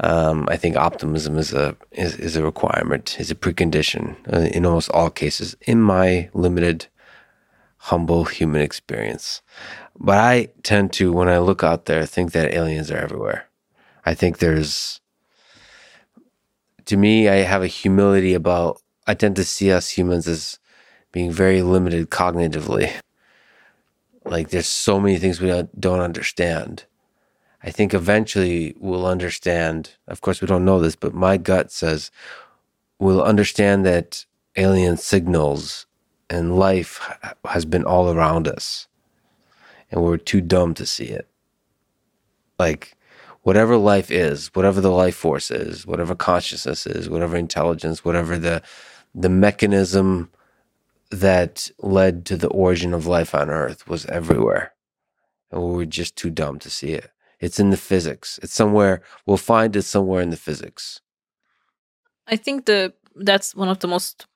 um, 0.00 0.46
I 0.50 0.56
think 0.56 0.76
optimism 0.76 1.38
is 1.38 1.54
a 1.54 1.74
is, 1.90 2.16
is 2.16 2.36
a 2.36 2.44
requirement, 2.44 3.16
is 3.18 3.30
a 3.30 3.34
precondition 3.34 4.14
uh, 4.32 4.48
in 4.56 4.66
almost 4.66 4.90
all 4.90 5.10
cases. 5.10 5.56
In 5.62 5.80
my 5.80 6.28
limited, 6.34 6.86
humble 7.78 8.26
human 8.26 8.60
experience, 8.60 9.42
but 9.98 10.18
I 10.18 10.48
tend 10.62 10.92
to, 10.94 11.12
when 11.12 11.28
I 11.28 11.38
look 11.38 11.64
out 11.64 11.86
there, 11.86 12.04
think 12.04 12.32
that 12.32 12.54
aliens 12.54 12.90
are 12.90 12.98
everywhere. 12.98 13.48
I 14.04 14.14
think 14.14 14.38
there's, 14.38 15.00
to 16.84 16.96
me, 16.96 17.28
I 17.28 17.36
have 17.36 17.62
a 17.62 17.66
humility 17.66 18.34
about 18.34 18.80
I 19.10 19.14
tend 19.14 19.34
to 19.36 19.44
see 19.44 19.72
us 19.72 19.90
humans 19.90 20.28
as 20.28 20.60
being 21.10 21.32
very 21.32 21.62
limited 21.62 22.10
cognitively. 22.10 22.92
Like 24.24 24.50
there's 24.50 24.68
so 24.68 25.00
many 25.00 25.18
things 25.18 25.40
we 25.40 25.48
don't 25.76 25.98
understand. 25.98 26.84
I 27.60 27.72
think 27.72 27.92
eventually 27.92 28.76
we'll 28.78 29.06
understand. 29.06 29.96
Of 30.06 30.20
course, 30.20 30.40
we 30.40 30.46
don't 30.46 30.64
know 30.64 30.78
this, 30.78 30.94
but 30.94 31.12
my 31.12 31.38
gut 31.38 31.72
says 31.72 32.12
we'll 33.00 33.20
understand 33.20 33.84
that 33.84 34.24
alien 34.54 34.96
signals 34.96 35.86
and 36.30 36.56
life 36.56 37.00
has 37.46 37.64
been 37.64 37.84
all 37.84 38.14
around 38.14 38.46
us, 38.46 38.86
and 39.90 40.04
we're 40.04 40.18
too 40.18 40.40
dumb 40.40 40.72
to 40.74 40.86
see 40.86 41.06
it. 41.06 41.26
Like 42.60 42.96
whatever 43.42 43.76
life 43.76 44.12
is, 44.12 44.54
whatever 44.54 44.80
the 44.80 44.92
life 44.92 45.16
force 45.16 45.50
is, 45.50 45.84
whatever 45.84 46.14
consciousness 46.14 46.86
is, 46.86 47.10
whatever 47.10 47.36
intelligence, 47.36 48.04
whatever 48.04 48.38
the 48.38 48.62
the 49.14 49.28
mechanism 49.28 50.30
that 51.10 51.70
led 51.78 52.24
to 52.26 52.36
the 52.36 52.48
origin 52.48 52.94
of 52.94 53.06
life 53.06 53.34
on 53.34 53.50
Earth 53.50 53.88
was 53.88 54.06
everywhere. 54.06 54.72
And 55.50 55.62
we 55.62 55.70
were 55.74 55.86
just 55.86 56.16
too 56.16 56.30
dumb 56.30 56.58
to 56.60 56.70
see 56.70 56.92
it. 56.92 57.10
It's 57.40 57.58
in 57.58 57.70
the 57.70 57.76
physics. 57.76 58.38
It's 58.42 58.54
somewhere 58.54 59.02
we'll 59.26 59.36
find 59.36 59.74
it 59.74 59.82
somewhere 59.82 60.22
in 60.22 60.30
the 60.30 60.36
physics. 60.36 61.00
I 62.26 62.36
think 62.36 62.66
the 62.66 62.92
that's 63.16 63.54
one 63.56 63.68
of 63.68 63.80
the 63.80 63.88
most 63.88 64.26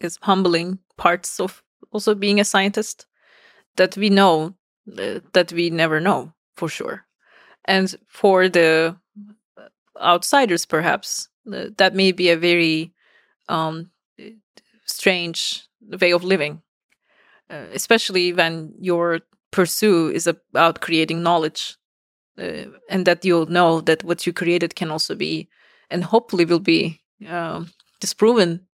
is 0.00 0.18
humbling 0.22 0.78
parts 0.96 1.38
of 1.38 1.62
also 1.90 2.14
being 2.14 2.40
a 2.40 2.44
scientist 2.44 3.06
that 3.76 3.96
we 3.96 4.08
know 4.08 4.54
uh, 4.98 5.20
that 5.32 5.52
we 5.52 5.70
never 5.70 6.00
know 6.00 6.32
for 6.56 6.68
sure. 6.68 7.04
And 7.66 7.94
for 8.08 8.48
the 8.48 8.96
outsiders 10.00 10.64
perhaps 10.64 11.28
uh, 11.52 11.66
that 11.76 11.94
may 11.94 12.12
be 12.12 12.30
a 12.30 12.36
very 12.36 12.93
um, 13.48 13.90
strange 14.86 15.66
way 16.00 16.12
of 16.12 16.24
living, 16.24 16.62
uh, 17.50 17.66
especially 17.72 18.32
when 18.32 18.74
your 18.78 19.20
pursue 19.50 20.10
is 20.10 20.26
about 20.26 20.80
creating 20.80 21.22
knowledge, 21.22 21.76
uh, 22.38 22.64
and 22.88 23.06
that 23.06 23.24
you'll 23.24 23.46
know 23.46 23.80
that 23.80 24.04
what 24.04 24.26
you 24.26 24.32
created 24.32 24.74
can 24.74 24.90
also 24.90 25.14
be, 25.14 25.48
and 25.90 26.04
hopefully 26.04 26.44
will 26.44 26.60
be 26.60 27.00
um, 27.28 27.70
disproven, 28.00 28.66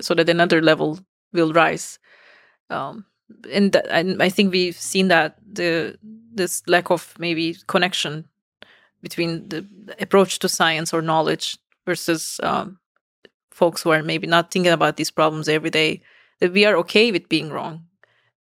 so 0.00 0.14
that 0.14 0.28
another 0.28 0.60
level 0.60 0.98
will 1.32 1.52
rise. 1.52 1.98
Um, 2.70 3.06
and, 3.50 3.72
that, 3.72 3.86
and 3.88 4.22
I 4.22 4.28
think 4.28 4.52
we've 4.52 4.76
seen 4.76 5.08
that 5.08 5.38
the 5.44 5.98
this 6.34 6.62
lack 6.66 6.90
of 6.90 7.14
maybe 7.18 7.56
connection 7.66 8.26
between 9.02 9.48
the 9.48 9.66
approach 10.00 10.38
to 10.38 10.48
science 10.48 10.94
or 10.94 11.02
knowledge 11.02 11.58
versus 11.84 12.40
um, 12.42 12.78
folks 13.52 13.82
who 13.82 13.90
are 13.90 14.02
maybe 14.02 14.26
not 14.26 14.50
thinking 14.50 14.72
about 14.72 14.96
these 14.96 15.10
problems 15.10 15.48
every 15.48 15.70
day 15.70 16.02
that 16.40 16.52
we 16.52 16.64
are 16.64 16.76
okay 16.76 17.12
with 17.12 17.28
being 17.28 17.50
wrong. 17.50 17.84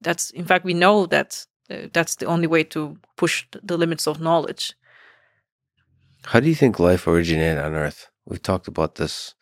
That's 0.01 0.31
in 0.31 0.45
fact 0.45 0.65
we 0.65 0.75
know 0.75 1.07
that 1.07 1.47
uh, 1.71 1.89
that's 1.93 2.17
the 2.17 2.27
only 2.27 2.47
way 2.47 2.65
to 2.65 2.97
push 3.17 3.47
the 3.63 3.77
limits 3.77 4.07
of 4.07 4.21
knowledge. 4.21 4.75
How 6.25 6.41
do 6.41 6.49
you 6.49 6.55
think 6.55 6.79
life 6.79 7.07
originated 7.07 7.59
on 7.59 7.75
earth? 7.75 8.09
We've 8.27 8.43
talked 8.43 8.69
about 8.69 8.97
this 8.97 9.35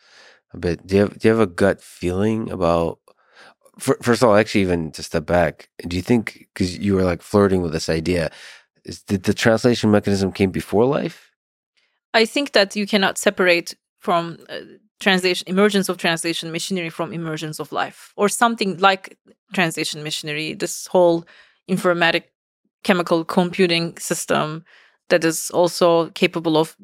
a 0.52 0.58
bit. 0.58 0.86
Do 0.86 0.94
you 0.94 1.00
have, 1.02 1.18
do 1.18 1.28
you 1.28 1.34
have 1.34 1.48
a 1.48 1.52
gut 1.52 1.82
feeling 1.82 2.50
about 2.50 2.98
first 3.78 4.22
of 4.22 4.28
all 4.28 4.34
actually 4.34 4.62
even 4.62 4.90
to 4.90 5.04
step 5.04 5.24
back 5.24 5.68
do 5.86 5.94
you 5.94 6.02
think 6.02 6.48
because 6.52 6.76
you 6.78 6.94
were 6.96 7.04
like 7.04 7.22
flirting 7.22 7.62
with 7.62 7.70
this 7.70 7.88
idea 7.88 8.28
is 8.88 9.02
did 9.02 9.22
the 9.22 9.34
translation 9.34 9.90
mechanism 9.90 10.32
came 10.32 10.50
before 10.50 10.84
life? 10.84 11.30
I 12.14 12.24
think 12.24 12.52
that 12.52 12.74
you 12.74 12.86
cannot 12.86 13.18
separate 13.18 13.74
from 13.98 14.38
uh, 14.48 14.60
translation 15.00 15.46
emergence 15.48 15.88
of 15.88 15.96
translation 15.96 16.50
machinery 16.50 16.90
from 16.90 17.12
emergence 17.12 17.60
of 17.60 17.70
life 17.72 18.12
or 18.16 18.28
something 18.28 18.76
like 18.78 19.16
translation 19.52 20.02
machinery 20.02 20.54
this 20.54 20.86
whole 20.88 21.24
informatic 21.70 22.24
chemical 22.82 23.24
computing 23.24 23.96
system 23.98 24.64
that 25.08 25.24
is 25.24 25.50
also 25.50 26.10
capable 26.10 26.56
of 26.56 26.76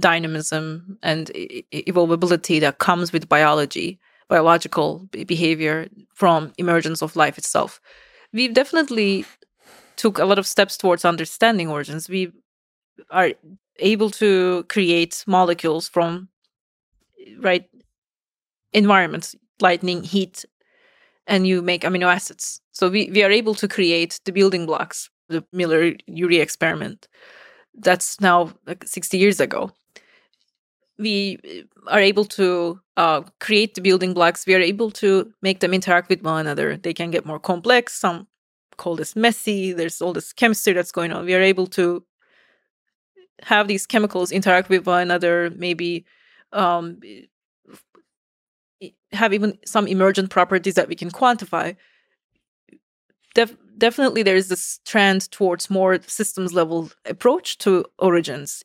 dynamism 0.00 0.98
and 1.02 1.26
evolvability 1.72 2.60
that 2.60 2.78
comes 2.78 3.12
with 3.12 3.28
biology 3.28 3.98
biological 4.28 5.08
behavior 5.26 5.88
from 6.14 6.52
emergence 6.58 7.02
of 7.02 7.16
life 7.16 7.38
itself. 7.38 7.80
We've 8.32 8.52
definitely 8.52 9.24
took 9.96 10.18
a 10.18 10.26
lot 10.26 10.38
of 10.38 10.46
steps 10.46 10.76
towards 10.76 11.04
understanding 11.04 11.68
origins. 11.68 12.08
We 12.08 12.32
are 13.10 13.30
able 13.78 14.10
to 14.10 14.64
create 14.68 15.24
molecules 15.26 15.88
from 15.88 16.28
right 17.40 17.64
environments, 18.72 19.34
lightning, 19.60 20.02
heat, 20.02 20.44
and 21.26 21.46
you 21.46 21.62
make 21.62 21.82
amino 21.82 22.12
acids. 22.12 22.60
So 22.72 22.88
we, 22.88 23.10
we 23.10 23.22
are 23.22 23.30
able 23.30 23.54
to 23.56 23.68
create 23.68 24.20
the 24.24 24.32
building 24.32 24.66
blocks, 24.66 25.10
the 25.28 25.44
Miller 25.52 25.92
Urey 26.08 26.40
experiment. 26.40 27.08
That's 27.74 28.20
now 28.20 28.52
like 28.66 28.86
60 28.86 29.18
years 29.18 29.40
ago. 29.40 29.70
We 30.98 31.38
uh, 31.44 31.90
are 31.90 32.00
able 32.00 32.24
to 32.24 32.80
uh, 32.96 33.22
create 33.40 33.74
the 33.74 33.80
building 33.80 34.14
blocks. 34.14 34.46
We 34.46 34.54
are 34.54 34.60
able 34.60 34.90
to 34.92 35.32
make 35.42 35.60
them 35.60 35.72
interact 35.72 36.08
with 36.08 36.22
one 36.22 36.40
another. 36.40 36.76
They 36.76 36.94
can 36.94 37.10
get 37.10 37.26
more 37.26 37.38
complex. 37.38 37.94
Some 37.94 38.26
call 38.78 38.96
this 38.96 39.14
messy. 39.14 39.72
There's 39.72 40.00
all 40.00 40.12
this 40.12 40.32
chemistry 40.32 40.72
that's 40.72 40.92
going 40.92 41.12
on. 41.12 41.24
We 41.24 41.34
are 41.34 41.42
able 41.42 41.66
to 41.68 42.02
have 43.42 43.68
these 43.68 43.86
chemicals 43.86 44.32
interact 44.32 44.68
with 44.68 44.86
one 44.86 45.02
another, 45.02 45.50
maybe 45.54 46.04
um, 46.52 47.00
have 49.12 49.32
even 49.32 49.58
some 49.64 49.86
emergent 49.86 50.30
properties 50.30 50.74
that 50.74 50.88
we 50.88 50.94
can 50.94 51.10
quantify. 51.10 51.76
Def- 53.34 53.56
definitely, 53.76 54.22
there 54.22 54.36
is 54.36 54.48
this 54.48 54.80
trend 54.84 55.30
towards 55.30 55.70
more 55.70 55.98
systems 56.06 56.52
level 56.52 56.90
approach 57.04 57.58
to 57.58 57.84
origins, 57.98 58.62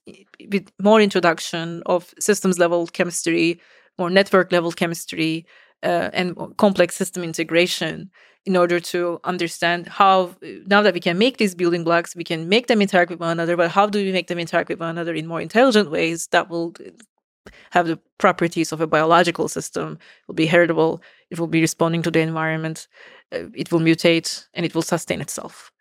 with 0.51 0.72
more 0.81 1.01
introduction 1.01 1.84
of 1.85 2.14
systems 2.19 2.60
level 2.60 2.88
chemistry, 2.88 3.60
more 3.97 4.10
network 4.10 4.51
level 4.51 4.72
chemistry, 4.72 5.45
uh, 5.84 6.10
and 6.14 6.35
complex 6.57 6.95
system 6.95 7.23
integration 7.23 8.10
in 8.45 8.57
order 8.57 8.80
to 8.80 9.19
understand 9.23 9.88
how 9.88 10.35
now 10.65 10.81
that 10.81 10.93
we 10.93 10.99
can 10.99 11.18
make 11.18 11.38
these 11.38 11.55
building 11.55 11.84
blocks 11.84 12.15
we 12.15 12.23
can 12.23 12.49
make 12.49 12.68
them 12.68 12.81
interact 12.81 13.10
with 13.10 13.19
one 13.19 13.30
another 13.30 13.55
but 13.55 13.72
how 13.72 13.85
do 13.85 14.03
we 14.03 14.11
make 14.11 14.27
them 14.27 14.39
interact 14.39 14.69
with 14.69 14.80
one 14.80 14.89
another 14.89 15.14
in 15.14 15.27
more 15.27 15.39
intelligent 15.39 15.89
ways 15.89 16.27
that 16.27 16.49
will 16.49 16.73
have 17.72 17.88
the 17.88 17.99
properties 18.18 18.72
of 18.72 18.82
a 18.82 18.88
biological 18.88 19.48
system 19.48 19.94
it 19.94 20.28
will 20.28 20.36
be 20.36 20.45
heritable 20.45 21.02
it 21.30 21.40
will 21.40 21.48
be 21.48 21.61
responding 21.61 22.02
to 22.02 22.11
the 22.11 22.20
environment 22.20 22.88
uh, 23.34 23.45
it 23.53 23.72
will 23.72 23.80
mutate 23.80 24.48
and 24.53 24.65
it 24.65 24.74
will 24.74 24.82
sustain 24.82 25.22
itself 25.22 25.72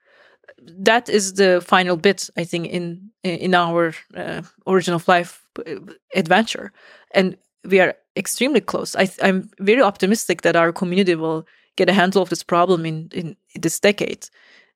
that 0.60 1.08
is 1.08 1.34
the 1.34 1.60
final 1.60 1.96
bit 1.96 2.30
i 2.36 2.44
think 2.44 2.66
in 2.66 3.10
in 3.22 3.54
our 3.54 3.94
uh, 4.16 4.42
origin 4.66 4.94
of 4.94 5.06
life 5.08 5.44
uh, 5.66 5.76
adventure 6.14 6.72
and 7.12 7.36
we 7.64 7.80
are 7.80 7.94
extremely 8.16 8.60
close 8.60 8.96
I, 8.96 9.08
i'm 9.22 9.50
very 9.60 9.82
optimistic 9.82 10.42
that 10.42 10.56
our 10.56 10.72
community 10.72 11.14
will 11.14 11.46
get 11.76 11.88
a 11.88 11.92
handle 11.92 12.22
of 12.22 12.28
this 12.28 12.42
problem 12.42 12.86
in, 12.86 13.08
in 13.12 13.36
this 13.54 13.80
decade. 13.80 14.28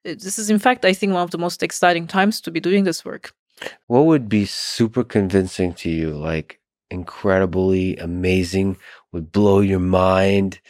Uh, 0.07 0.15
this 0.15 0.39
is, 0.39 0.51
in 0.51 0.59
fact, 0.59 0.85
I 0.85 0.93
think, 0.93 1.13
one 1.13 1.23
of 1.23 1.31
the 1.31 1.39
most 1.39 1.63
exciting 1.63 2.07
times 2.07 2.41
to 2.43 2.51
be 2.51 2.61
doing 2.61 2.85
this 2.85 3.05
work. 3.05 3.33
What 3.87 4.07
would 4.07 4.29
be 4.29 4.45
super 4.45 5.05
convincing 5.05 5.75
to 5.75 5.91
you, 5.91 6.11
like 6.11 6.61
incredibly 6.91 7.97
amazing, 7.97 8.77
would 9.13 9.33
blow 9.33 9.61
your 9.61 9.81
mind 9.81 10.61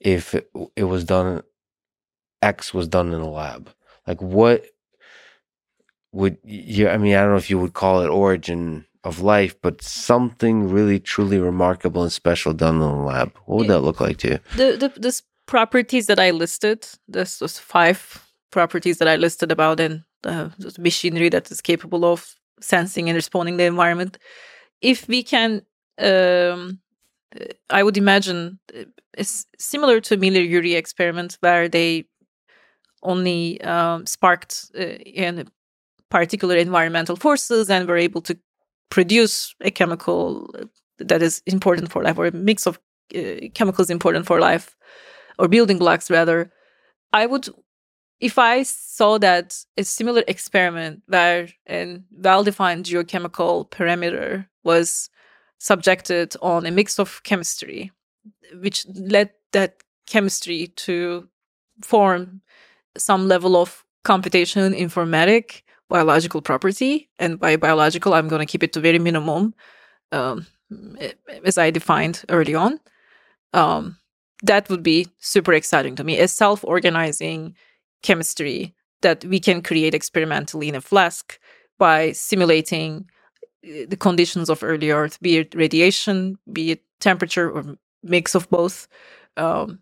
if 0.00 0.34
it, 0.34 0.50
it 0.76 0.84
was 0.84 1.04
done, 1.04 1.42
X 2.40 2.74
was 2.74 2.88
done 2.88 3.12
in 3.12 3.20
a 3.20 3.30
lab? 3.30 3.70
Like, 4.06 4.20
what 4.20 4.66
would 6.12 6.38
you, 6.44 6.88
I 6.88 6.98
mean, 6.98 7.14
I 7.14 7.20
don't 7.22 7.30
know 7.30 7.36
if 7.36 7.50
you 7.50 7.58
would 7.58 7.72
call 7.72 8.02
it 8.02 8.08
origin 8.08 8.86
of 9.04 9.20
life, 9.20 9.60
but 9.60 9.82
something 9.82 10.68
really 10.68 11.00
truly 11.00 11.38
remarkable 11.38 12.02
and 12.02 12.12
special 12.12 12.52
done 12.52 12.74
in 12.74 12.80
the 12.80 12.88
lab. 12.88 13.32
What 13.46 13.58
would 13.58 13.68
that 13.68 13.80
look 13.80 14.00
like 14.00 14.18
to 14.18 14.28
you? 14.28 14.38
The, 14.56 14.76
the 14.76 15.00
this 15.00 15.22
properties 15.46 16.06
that 16.06 16.20
I 16.20 16.30
listed, 16.30 16.86
this 17.08 17.40
was 17.40 17.58
five 17.58 18.30
properties 18.50 18.98
that 18.98 19.08
I 19.08 19.16
listed 19.16 19.50
about 19.50 19.80
in 19.80 20.04
the 20.22 20.52
machinery 20.78 21.28
that 21.30 21.50
is 21.50 21.60
capable 21.60 22.04
of 22.04 22.36
sensing 22.60 23.08
and 23.08 23.16
responding 23.16 23.54
to 23.54 23.58
the 23.58 23.66
environment. 23.66 24.18
If 24.82 25.08
we 25.08 25.22
can, 25.22 25.62
um, 25.98 26.80
I 27.70 27.82
would 27.82 27.96
imagine 27.96 28.58
it's 29.16 29.46
similar 29.58 30.00
to 30.00 30.16
Miller-Urey 30.16 30.76
experiment 30.76 31.38
where 31.40 31.68
they 31.68 32.06
only 33.02 33.60
um, 33.62 34.06
sparked 34.06 34.70
uh, 34.78 34.82
in 34.82 35.48
particular 36.10 36.56
environmental 36.56 37.16
forces 37.16 37.70
and 37.70 37.88
were 37.88 37.96
able 37.96 38.20
to 38.22 38.38
produce 38.90 39.54
a 39.62 39.70
chemical 39.70 40.54
that 40.98 41.22
is 41.22 41.42
important 41.46 41.90
for 41.90 42.02
life 42.02 42.18
or 42.18 42.26
a 42.26 42.32
mix 42.32 42.66
of 42.66 42.78
uh, 43.16 43.48
chemicals 43.54 43.90
important 43.90 44.26
for 44.26 44.38
life 44.38 44.76
or 45.38 45.48
building 45.48 45.78
blocks 45.78 46.10
rather, 46.10 46.52
I 47.12 47.26
would 47.26 47.48
if 48.22 48.38
I 48.38 48.62
saw 48.62 49.18
that 49.18 49.58
a 49.76 49.82
similar 49.82 50.22
experiment 50.28 51.02
where 51.08 51.48
a 51.68 51.98
well-defined 52.12 52.86
geochemical 52.86 53.68
parameter 53.68 54.46
was 54.62 55.10
subjected 55.58 56.36
on 56.40 56.64
a 56.64 56.70
mix 56.70 57.00
of 57.00 57.20
chemistry, 57.24 57.90
which 58.60 58.86
led 58.94 59.30
that 59.50 59.82
chemistry 60.06 60.68
to 60.76 61.28
form 61.82 62.42
some 62.96 63.26
level 63.26 63.56
of 63.56 63.84
computation 64.04 64.72
informatic 64.72 65.62
biological 65.88 66.40
property. 66.40 67.10
And 67.18 67.40
by 67.40 67.56
biological, 67.56 68.14
I'm 68.14 68.28
going 68.28 68.46
to 68.46 68.50
keep 68.50 68.62
it 68.62 68.72
to 68.74 68.80
very 68.80 69.00
minimum, 69.00 69.52
um, 70.12 70.46
as 71.44 71.58
I 71.58 71.72
defined 71.72 72.22
early 72.28 72.54
on. 72.54 72.78
Um, 73.52 73.96
that 74.44 74.68
would 74.68 74.84
be 74.84 75.08
super 75.18 75.52
exciting 75.52 75.96
to 75.96 76.04
me 76.04 76.20
a 76.20 76.28
self-organizing 76.28 77.56
chemistry 78.02 78.74
that 79.02 79.24
we 79.24 79.40
can 79.40 79.62
create 79.62 79.94
experimentally 79.94 80.68
in 80.68 80.74
a 80.74 80.80
flask 80.80 81.38
by 81.78 82.12
simulating 82.12 83.08
uh, 83.64 83.84
the 83.88 83.96
conditions 83.96 84.48
of 84.48 84.62
early 84.62 84.90
earth 84.90 85.20
be 85.20 85.38
it 85.38 85.54
radiation 85.54 86.38
be 86.52 86.72
it 86.72 86.82
temperature 87.00 87.50
or 87.50 87.76
mix 88.02 88.34
of 88.34 88.48
both 88.50 88.88
um, 89.36 89.80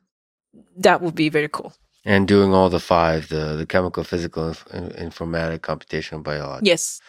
that 0.77 1.01
would 1.03 1.15
be 1.15 1.29
very 1.29 1.49
cool 1.49 1.73
and 2.05 2.27
doing 2.27 2.55
all 2.55 2.71
the 2.71 2.81
five 2.81 3.29
the 3.29 3.57
the 3.57 3.67
chemical 3.67 4.05
physical 4.05 4.49
inf- 4.49 4.67
informatic 4.69 5.61
computational 5.61 6.23
biology 6.23 6.67
yes 6.67 7.01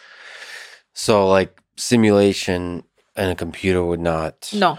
so 0.92 1.28
like 1.28 1.60
simulation 1.76 2.82
and 3.16 3.30
a 3.30 3.34
computer 3.34 3.84
would 3.84 4.00
not 4.00 4.50
no 4.52 4.78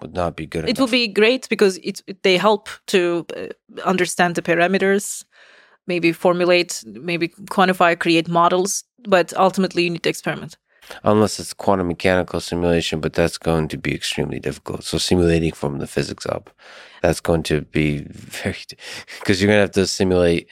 would 0.00 0.14
not 0.14 0.36
be 0.36 0.46
good. 0.46 0.64
It 0.64 0.70
enough. 0.70 0.78
will 0.78 0.88
be 0.88 1.08
great 1.08 1.48
because 1.48 1.78
it, 1.78 2.02
they 2.22 2.36
help 2.36 2.68
to 2.88 3.26
uh, 3.36 3.46
understand 3.84 4.34
the 4.34 4.42
parameters, 4.42 5.24
maybe 5.88 6.12
formulate, 6.12 6.84
maybe 6.86 7.28
quantify, 7.28 7.98
create 7.98 8.28
models. 8.28 8.84
But 9.08 9.32
ultimately, 9.36 9.84
you 9.84 9.90
need 9.90 10.02
to 10.04 10.10
experiment. 10.10 10.56
Unless 11.02 11.38
it's 11.40 11.52
quantum 11.52 11.88
mechanical 11.88 12.40
simulation, 12.40 13.00
but 13.00 13.12
that's 13.12 13.38
going 13.38 13.68
to 13.68 13.76
be 13.76 13.94
extremely 13.94 14.40
difficult. 14.40 14.84
So 14.84 14.98
simulating 14.98 15.52
from 15.52 15.78
the 15.78 15.86
physics 15.86 16.24
up, 16.26 16.50
that's 17.02 17.20
going 17.20 17.42
to 17.44 17.62
be 17.62 17.98
very 18.10 18.56
because 19.18 19.40
you're 19.40 19.48
going 19.48 19.58
to 19.58 19.62
have 19.62 19.72
to 19.72 19.86
simulate 19.86 20.48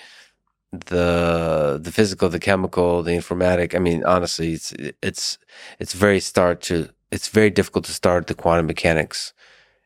the 0.72 1.78
the 1.82 1.92
physical, 1.92 2.28
the 2.28 2.38
chemical, 2.38 3.02
the 3.02 3.12
informatic. 3.12 3.74
I 3.74 3.78
mean, 3.78 4.04
honestly, 4.04 4.52
it's 4.52 4.74
it's 5.02 5.38
it's 5.78 5.94
very 5.94 6.20
start 6.20 6.60
to 6.62 6.90
it's 7.10 7.28
very 7.28 7.50
difficult 7.50 7.84
to 7.86 7.92
start 7.92 8.26
the 8.26 8.34
quantum 8.34 8.66
mechanics 8.66 9.32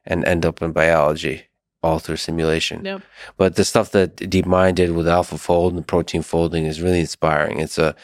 and 0.04 0.24
end 0.24 0.44
up 0.46 0.62
in 0.62 0.72
biology 0.72 1.49
all 1.82 1.98
through 1.98 2.16
simulation. 2.16 2.84
Yep. 2.84 3.02
But 3.36 3.56
the 3.56 3.64
stuff 3.64 3.92
that 3.92 4.16
DeepMind 4.16 4.74
did 4.74 4.92
with 4.92 5.06
AlphaFold 5.06 5.70
and 5.70 5.86
protein 5.86 6.22
folding 6.22 6.66
is 6.66 6.82
really 6.82 7.00
inspiring. 7.00 7.58
It's 7.58 7.78
a 7.78 7.94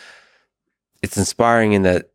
it's 1.02 1.16
inspiring 1.16 1.72
in 1.72 1.82
that 1.82 2.10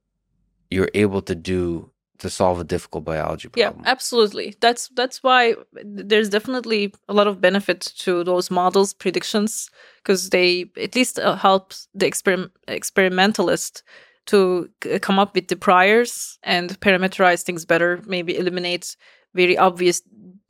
you're 0.69 0.89
able 0.93 1.21
to 1.21 1.35
do 1.35 1.91
to 2.19 2.29
solve 2.29 2.59
a 2.59 2.63
difficult 2.63 3.03
biology 3.03 3.49
problem. 3.49 3.83
Yeah, 3.83 3.91
absolutely. 3.91 4.55
That's 4.59 4.89
that's 4.89 5.23
why 5.23 5.55
there's 5.83 6.29
definitely 6.29 6.93
a 7.09 7.13
lot 7.13 7.27
of 7.27 7.41
benefit 7.41 7.81
to 7.99 8.23
those 8.23 8.51
models 8.51 8.93
predictions 8.93 9.69
because 9.97 10.29
they 10.29 10.69
at 10.81 10.95
least 10.95 11.19
uh, 11.19 11.35
help 11.35 11.73
the 11.95 12.05
exper- 12.05 12.51
experimentalist 12.67 13.83
to 14.27 14.69
come 15.01 15.17
up 15.17 15.33
with 15.33 15.47
the 15.47 15.55
priors 15.55 16.37
and 16.43 16.79
parameterize 16.79 17.41
things 17.41 17.65
better, 17.65 18.01
maybe 18.05 18.37
eliminate 18.37 18.95
very 19.33 19.57
obvious 19.57 20.03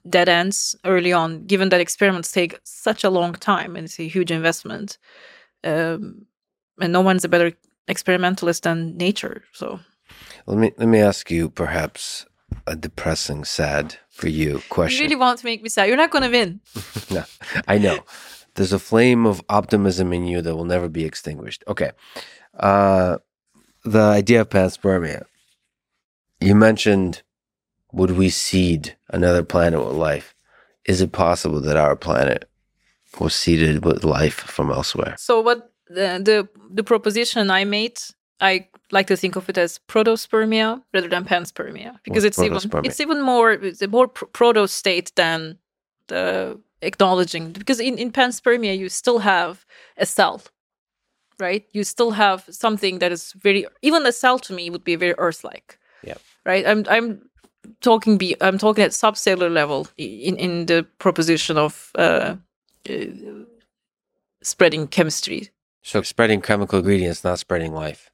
dead 0.10 0.30
ends 0.30 0.76
early 0.86 1.14
on, 1.14 1.46
given 1.46 1.70
that 1.70 1.82
experiments 1.82 2.32
take 2.32 2.60
such 2.64 3.04
a 3.04 3.10
long 3.10 3.34
time 3.34 3.76
and 3.76 3.86
it's 3.86 4.00
a 4.00 4.08
huge 4.08 4.32
investment. 4.32 4.98
Um, 5.64 6.26
and 6.80 6.92
no 6.94 7.02
one's 7.02 7.24
a 7.24 7.30
better 7.30 7.54
experimentalist 7.88 8.64
than 8.64 8.98
nature. 8.98 9.44
So 9.54 9.80
let 10.46 10.58
me 10.58 10.72
let 10.78 10.88
me 10.88 11.00
ask 11.00 11.30
you 11.30 11.50
perhaps 11.50 12.26
a 12.68 12.76
depressing, 12.76 13.44
sad 13.46 13.96
for 14.10 14.28
you 14.28 14.62
question. 14.70 14.98
You 14.98 15.06
really 15.06 15.16
want 15.16 15.40
to 15.40 15.46
make 15.46 15.62
me 15.62 15.70
sad. 15.70 15.88
You're 15.88 15.98
not 15.98 16.12
gonna 16.12 16.30
win. 16.30 16.62
no, 17.12 17.24
I 17.68 17.78
know. 17.78 18.00
There's 18.56 18.74
a 18.74 18.80
flame 18.80 19.26
of 19.26 19.42
optimism 19.48 20.12
in 20.12 20.26
you 20.26 20.42
that 20.42 20.56
will 20.56 20.66
never 20.66 20.90
be 20.90 21.06
extinguished. 21.06 21.64
Okay. 21.68 21.92
Uh 22.58 23.18
the 23.84 24.02
idea 24.02 24.42
of 24.42 24.50
panspermia. 24.50 25.24
You 26.40 26.56
mentioned 26.56 27.24
would 27.92 28.12
we 28.12 28.30
seed 28.30 28.96
another 29.10 29.44
planet 29.44 29.86
with 29.86 29.96
life? 29.96 30.34
Is 30.86 31.02
it 31.02 31.12
possible 31.12 31.62
that 31.62 31.78
our 31.78 31.96
planet 31.96 32.50
was 33.20 33.36
seeded 33.36 33.86
with 33.86 34.04
life 34.04 34.36
from 34.36 34.72
elsewhere? 34.72 35.16
So 35.18 35.42
what 35.42 35.72
the 35.88 36.22
the, 36.24 36.50
the 36.74 36.84
proposition 36.84 37.52
I 37.52 37.66
made, 37.66 38.00
I 38.40 38.68
like 38.92 39.08
to 39.08 39.18
think 39.18 39.36
of 39.36 39.50
it 39.50 39.58
as 39.58 39.80
protospermia 39.88 40.82
rather 40.94 41.08
than 41.08 41.26
panspermia 41.26 42.00
because 42.04 42.24
What's 42.24 42.40
it's 42.40 42.64
even 42.64 42.86
it's 42.86 43.00
even 43.00 43.22
more 43.22 43.52
it's 43.52 43.82
a 43.82 43.88
more 43.88 44.08
proto 44.08 44.68
state 44.68 45.12
than 45.16 45.58
the 46.08 46.60
acknowledging 46.82 47.52
because 47.52 47.80
in, 47.80 47.98
in 47.98 48.12
panspermia 48.12 48.78
you 48.78 48.90
still 48.90 49.20
have 49.20 49.66
a 49.98 50.06
cell 50.06 50.42
right? 51.40 51.66
You 51.74 51.84
still 51.84 52.12
have 52.12 52.46
something 52.52 53.00
that 53.00 53.12
is 53.12 53.34
very 53.34 53.66
even 53.82 54.06
a 54.06 54.12
cell 54.12 54.38
to 54.40 54.54
me 54.54 54.70
would 54.70 54.84
be 54.84 54.96
very 54.96 55.16
earth 55.18 55.44
like 55.44 55.78
yeah. 56.04 56.18
Right? 56.46 56.66
I'm 56.66 56.86
i'm 56.90 57.30
talking 57.82 58.18
be 58.18 58.36
I'm 58.42 58.58
talking 58.58 58.84
at 58.84 58.92
subcellular 58.92 59.52
level 59.52 59.88
in 59.98 60.38
in 60.38 60.66
the 60.66 60.86
proposition 61.00 61.58
of 61.58 61.92
uh, 61.96 62.36
uh, 62.90 62.96
spreading 64.44 64.88
chemistry. 64.88 65.50
So 65.84 66.02
spreading 66.02 66.42
chemical 66.42 66.80
ingredients, 66.80 67.24
not 67.24 67.40
spreading 67.40 67.74
life. 67.74 68.12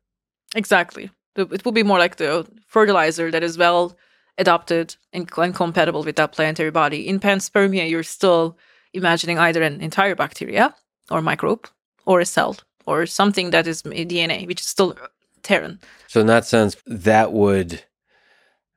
Exactly. 0.55 1.09
It 1.35 1.65
will 1.65 1.71
be 1.71 1.83
more 1.83 1.99
like 1.99 2.15
the 2.15 2.47
fertilizer 2.65 3.29
that 3.31 3.43
is 3.43 3.57
well 3.57 3.95
adopted 4.37 4.95
and, 5.13 5.29
and 5.37 5.55
compatible 5.55 6.03
with 6.03 6.15
that 6.15 6.31
planetary 6.31 6.71
body. 6.71 7.07
In 7.07 7.19
panspermia, 7.19 7.89
you're 7.89 8.03
still 8.03 8.57
imagining 8.93 9.37
either 9.37 9.61
an 9.61 9.81
entire 9.81 10.15
bacteria 10.15 10.73
or 11.11 11.21
microbe 11.21 11.67
or 12.05 12.19
a 12.19 12.25
cell 12.25 12.55
or 12.85 13.05
something 13.05 13.51
that 13.51 13.67
is 13.67 13.83
DNA, 13.83 14.47
which 14.47 14.61
is 14.61 14.67
still 14.67 14.95
Terran. 15.43 15.79
So 16.07 16.21
in 16.21 16.27
that 16.27 16.45
sense, 16.45 16.77
that 16.85 17.31
would 17.31 17.83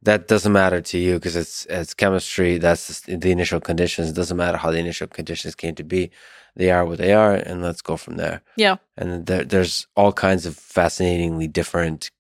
that 0.03 0.29
doesn't 0.29 0.53
matter 0.53 0.81
to 0.81 0.99
you 0.99 1.15
because 1.15 1.37
it's 1.37 1.67
it's 1.67 1.95
chemistry. 1.95 2.59
That's 2.59 3.01
the 3.01 3.31
initial 3.31 3.61
conditions. 3.61 4.11
It 4.11 4.15
doesn't 4.17 4.37
matter 4.37 4.57
how 4.57 4.71
the 4.71 4.79
initial 4.79 5.07
conditions 5.07 5.55
came 5.55 5.75
to 5.75 5.85
be. 5.85 6.11
They 6.57 6.71
are 6.71 6.85
what 6.85 6.99
they 6.99 7.13
are, 7.13 7.35
and 7.35 7.63
let's 7.63 7.83
go 7.83 7.97
from 7.97 8.17
there. 8.17 8.43
Yeah. 8.57 8.77
And 8.97 9.27
there, 9.27 9.45
there's 9.45 9.87
all 9.97 10.13
kinds 10.13 10.47
of 10.47 10.57
fascinatingly 10.57 11.49
different 11.49 12.11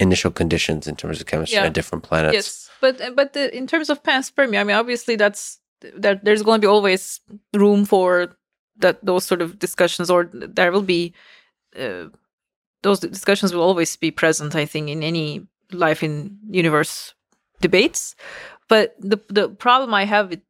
initial 0.00 0.30
conditions 0.30 0.86
in 0.86 0.96
terms 0.96 1.20
of 1.20 1.26
chemistry 1.26 1.56
Yeah. 1.56 1.66
on 1.66 1.72
different 1.72 2.04
planets. 2.04 2.34
Yes, 2.34 2.70
but 2.80 3.16
but 3.16 3.32
the, 3.32 3.56
in 3.56 3.66
terms 3.66 3.90
of 3.90 4.02
panspermia, 4.02 4.60
I 4.60 4.64
mean, 4.64 4.76
obviously 4.76 5.16
that's 5.16 5.60
that 5.96 6.24
there's 6.24 6.42
going 6.42 6.60
to 6.60 6.66
be 6.66 6.70
always 6.70 7.20
room 7.54 7.84
for 7.84 8.36
that 8.78 9.04
those 9.04 9.24
sort 9.24 9.40
of 9.40 9.58
discussions, 9.58 10.10
or 10.10 10.28
there 10.32 10.72
will 10.72 10.82
be 10.82 11.14
uh, 11.78 12.08
those 12.82 13.00
discussions 13.00 13.54
will 13.54 13.62
always 13.62 13.96
be 13.96 14.10
present. 14.10 14.54
I 14.54 14.66
think 14.66 14.88
in 14.88 15.02
any 15.02 15.46
life 15.74 16.02
in 16.02 16.38
universe 16.50 17.14
debates, 17.60 18.14
but 18.68 18.94
the 18.98 19.18
the 19.28 19.48
problem 19.48 19.94
I 19.94 20.04
have 20.04 20.30
with 20.30 20.40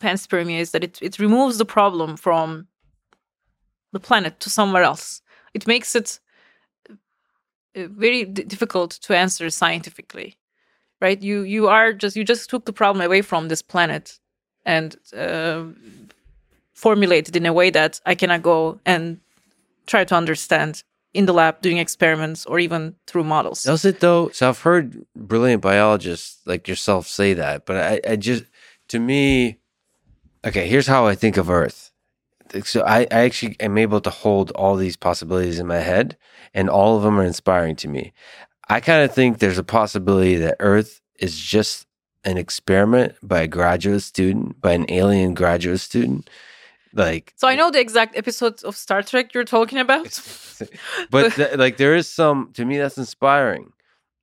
panspermia 0.00 0.60
is 0.60 0.70
that 0.72 0.84
it 0.84 0.98
it 1.02 1.18
removes 1.18 1.58
the 1.58 1.64
problem 1.64 2.16
from 2.16 2.66
the 3.92 4.00
planet 4.00 4.40
to 4.40 4.50
somewhere 4.50 4.82
else. 4.82 5.22
It 5.54 5.66
makes 5.66 5.94
it 5.94 6.20
uh, 7.76 7.86
very 7.88 8.24
difficult 8.24 8.90
to 8.90 9.16
answer 9.16 9.48
scientifically 9.50 10.36
right 11.02 11.20
you 11.22 11.42
you 11.42 11.68
are 11.68 11.92
just 11.92 12.16
you 12.16 12.24
just 12.24 12.48
took 12.48 12.64
the 12.64 12.72
problem 12.72 13.04
away 13.04 13.22
from 13.22 13.48
this 13.48 13.60
planet 13.60 14.18
and 14.64 14.96
uh, 15.16 15.64
formulated 16.74 17.34
in 17.36 17.44
a 17.44 17.52
way 17.52 17.70
that 17.70 18.00
i 18.06 18.14
cannot 18.14 18.42
go 18.42 18.78
and 18.86 19.20
try 19.86 20.04
to 20.04 20.14
understand 20.14 20.82
in 21.14 21.26
the 21.26 21.32
lab 21.32 21.60
doing 21.60 21.78
experiments 21.78 22.46
or 22.46 22.58
even 22.58 22.94
through 23.06 23.24
models 23.24 23.62
Does 23.62 23.84
it 23.84 24.00
though? 24.00 24.30
So 24.30 24.48
I've 24.48 24.60
heard 24.60 25.04
brilliant 25.14 25.62
biologists 25.62 26.40
like 26.46 26.68
yourself 26.68 27.06
say 27.06 27.34
that, 27.34 27.66
but 27.66 27.76
I, 27.76 28.12
I 28.12 28.16
just 28.16 28.44
to 28.88 28.98
me, 28.98 29.58
okay, 30.44 30.66
here's 30.66 30.86
how 30.86 31.06
I 31.06 31.14
think 31.14 31.36
of 31.36 31.50
Earth. 31.50 31.90
So 32.64 32.82
I, 32.82 33.06
I 33.10 33.24
actually 33.24 33.56
am 33.60 33.78
able 33.78 34.00
to 34.02 34.10
hold 34.10 34.50
all 34.50 34.76
these 34.76 34.96
possibilities 34.96 35.58
in 35.58 35.66
my 35.66 35.78
head, 35.78 36.18
and 36.52 36.68
all 36.68 36.96
of 36.96 37.02
them 37.02 37.18
are 37.18 37.24
inspiring 37.24 37.76
to 37.76 37.88
me. 37.88 38.12
I 38.68 38.80
kind 38.80 39.02
of 39.02 39.14
think 39.14 39.38
there's 39.38 39.58
a 39.58 39.64
possibility 39.64 40.36
that 40.36 40.56
Earth 40.60 41.00
is 41.18 41.38
just 41.38 41.86
an 42.24 42.36
experiment 42.36 43.14
by 43.22 43.40
a 43.40 43.48
graduate 43.48 44.02
student, 44.02 44.60
by 44.60 44.72
an 44.72 44.86
alien 44.88 45.34
graduate 45.34 45.80
student. 45.80 46.28
Like 46.94 47.32
so 47.36 47.48
i 47.48 47.54
know 47.54 47.70
the 47.70 47.80
exact 47.80 48.16
episode 48.16 48.62
of 48.64 48.76
star 48.76 49.02
trek 49.02 49.32
you're 49.34 49.44
talking 49.44 49.78
about 49.78 50.20
but 51.10 51.32
th- 51.36 51.56
like 51.56 51.76
there 51.76 51.94
is 51.96 52.08
some 52.08 52.50
to 52.54 52.64
me 52.64 52.78
that's 52.78 52.98
inspiring. 52.98 53.72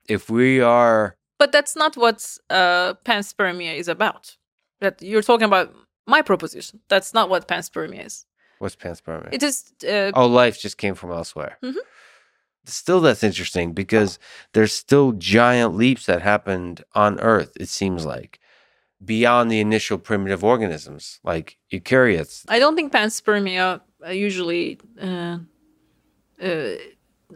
If 0.08 0.30
we 0.30 0.62
are 0.62 1.16
but 1.38 1.52
that's 1.52 1.76
not 1.76 1.96
what 1.96 2.38
uh, 2.50 2.94
panspermia 3.06 3.76
is 3.78 3.88
about 3.88 4.38
that 4.82 5.02
you're 5.02 5.22
talking 5.24 5.46
about 5.46 5.74
my 6.08 6.22
proposition 6.22 6.80
that's 6.90 7.14
not 7.14 7.30
what 7.30 7.48
panspermia 7.48 8.06
is 8.06 8.26
what's 8.60 8.76
panspermia? 8.76 9.30
it 9.32 9.44
is 9.44 9.72
uh, 9.88 10.12
oh, 10.14 10.28
life 10.28 10.60
just 10.60 10.78
came 10.78 10.96
from 10.96 11.12
elsewhere. 11.12 11.58
Mhm. 11.64 11.76
Still, 12.66 13.02
that's 13.02 13.24
interesting 13.24 13.74
because 13.74 14.20
there's 14.54 14.74
still 14.74 15.14
giant 15.14 15.76
leaps 15.76 16.06
that 16.06 16.22
happened 16.22 16.84
on 16.94 17.20
Earth. 17.20 17.52
It 17.60 17.70
seems 17.70 18.06
like 18.06 18.40
beyond 19.04 19.50
the 19.52 19.60
initial 19.60 19.98
primitive 19.98 20.44
organisms, 20.44 21.20
like 21.24 21.58
eukaryotes. 21.72 22.44
I 22.50 22.60
don't 22.60 22.76
think 22.76 22.92
panspermia 22.92 23.82
uh, 24.06 24.10
usually 24.12 24.78
uh, 25.02 25.38
uh, 26.42 26.76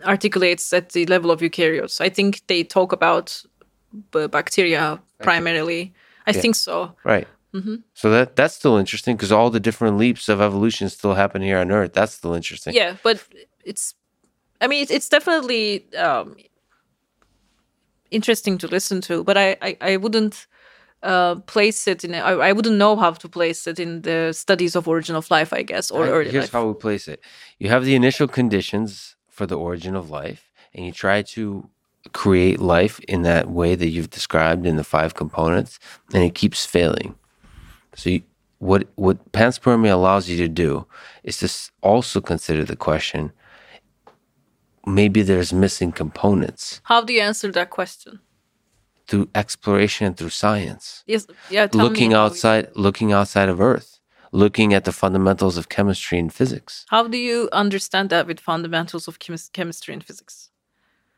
articulates 0.06 0.74
at 0.74 0.90
the 0.90 1.06
level 1.06 1.32
of 1.32 1.40
eukaryotes. 1.42 2.02
I 2.02 2.10
think 2.10 2.42
they 2.48 2.64
talk 2.64 2.92
about 2.92 3.44
b- 4.12 4.28
bacteria 4.28 5.00
primarily. 5.22 5.94
I 6.28 6.32
Yeah. 6.32 6.42
think 6.42 6.56
so. 6.56 6.96
Right. 7.06 7.28
Mhm. 7.54 7.84
So 7.94 8.10
that 8.10 8.36
that's 8.36 8.56
still 8.56 8.78
interesting 8.78 9.16
because 9.16 9.32
all 9.32 9.50
the 9.52 9.60
different 9.60 9.98
leaps 9.98 10.28
of 10.30 10.42
evolution 10.42 10.90
still 10.90 11.14
happen 11.14 11.42
here 11.42 11.60
on 11.60 11.72
Earth. 11.72 11.94
That's 11.94 12.14
still 12.14 12.34
interesting. 12.34 12.74
Yeah, 12.74 12.96
but 13.04 13.20
it's. 13.64 13.94
I 14.62 14.68
mean, 14.68 14.82
it's, 14.82 14.92
it's 14.92 15.10
definitely 15.10 15.86
um, 15.96 16.36
interesting 18.12 18.58
to 18.60 18.68
listen 18.68 19.02
to, 19.02 19.24
but 19.24 19.38
I 19.38 19.56
I, 19.62 19.78
I 19.94 19.98
wouldn't. 19.98 20.48
Uh, 21.04 21.36
place 21.56 21.86
it 21.86 22.06
in. 22.06 22.16
I 22.16 22.54
wouldn't 22.54 22.78
know 22.78 22.96
how 22.96 23.12
to 23.12 23.28
place 23.28 23.68
it 23.68 23.78
in 23.78 24.04
the 24.04 24.32
studies 24.32 24.74
of 24.76 24.88
origin 24.88 25.16
of 25.18 25.30
life, 25.30 25.52
I 25.52 25.62
guess, 25.62 25.92
or 25.92 26.04
Right, 26.04 26.10
early 26.12 26.32
Here's 26.32 26.46
life. 26.46 26.52
how 26.54 26.66
we 26.66 26.74
place 26.74 27.10
it. 27.10 27.20
You 27.60 27.68
have 27.70 27.84
the 27.84 27.94
initial 27.94 28.28
conditions 28.28 29.18
for 29.28 29.46
the 29.46 29.58
origin 29.58 29.96
of 29.98 30.10
life, 30.10 30.50
and 30.74 30.86
you 30.86 30.94
try 30.94 31.22
to 31.36 31.70
create 32.14 32.60
life 32.62 33.02
in 33.08 33.24
that 33.24 33.50
way 33.50 33.76
that 33.76 33.90
you've 33.90 34.12
described 34.12 34.66
in 34.66 34.78
the 34.78 34.84
five 34.84 35.14
components, 35.14 35.78
and 36.14 36.24
it 36.24 36.36
keeps 36.36 36.66
failing. 36.66 37.16
So, 37.96 38.10
you, 38.10 38.22
what 38.60 38.88
what 38.96 39.18
panspermia 39.34 39.92
allows 39.92 40.30
you 40.30 40.38
to 40.38 40.48
do 40.48 40.86
is 41.24 41.38
to 41.40 41.48
also 41.82 42.22
consider 42.22 42.64
the 42.64 42.78
question: 42.78 43.34
maybe 44.86 45.22
there's 45.22 45.52
missing 45.54 45.92
components 45.92 46.80
how 46.84 47.02
do 47.04 47.12
you 47.14 47.22
answer 47.22 47.52
that 47.52 47.70
question? 47.70 48.20
Through 49.14 49.30
exploration 49.36 50.08
and 50.08 50.18
through 50.18 50.36
science. 50.44 51.04
Yes, 51.06 51.28
yeah. 51.56 51.68
looking 51.72 52.12
how 52.12 52.18
you- 52.18 52.24
outside, 52.24 52.66
looking 52.74 53.10
outside 53.14 53.48
of 53.48 53.62
Earth, 53.62 54.00
looking 54.32 54.74
at 54.74 54.86
the 54.86 54.92
fundamentals 54.92 55.56
of 55.56 55.70
chemistry 55.70 56.18
and 56.18 56.34
physics. 56.34 56.86
How 56.90 57.04
do 57.08 57.20
you 57.30 57.48
understand 57.64 58.10
that 58.10 58.26
with 58.26 58.40
fundamentals 58.40 59.08
of 59.08 59.20
chemis- 59.20 59.52
chemistry 59.58 59.94
and 59.94 60.04
physics? 60.04 60.50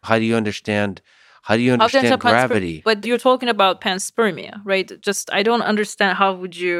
How 0.03 0.19
do 0.19 0.25
you 0.25 0.35
understand? 0.35 1.01
How 1.43 1.55
do 1.55 1.61
you 1.61 1.67
you 1.67 1.73
understand 1.73 2.19
gravity? 2.19 2.81
But 2.83 3.05
you're 3.05 3.25
talking 3.29 3.49
about 3.49 3.79
panspermia, 3.79 4.53
right? 4.65 4.89
Just 5.07 5.23
I 5.39 5.41
don't 5.49 5.65
understand 5.73 6.17
how 6.17 6.29
would 6.41 6.55
you. 6.65 6.77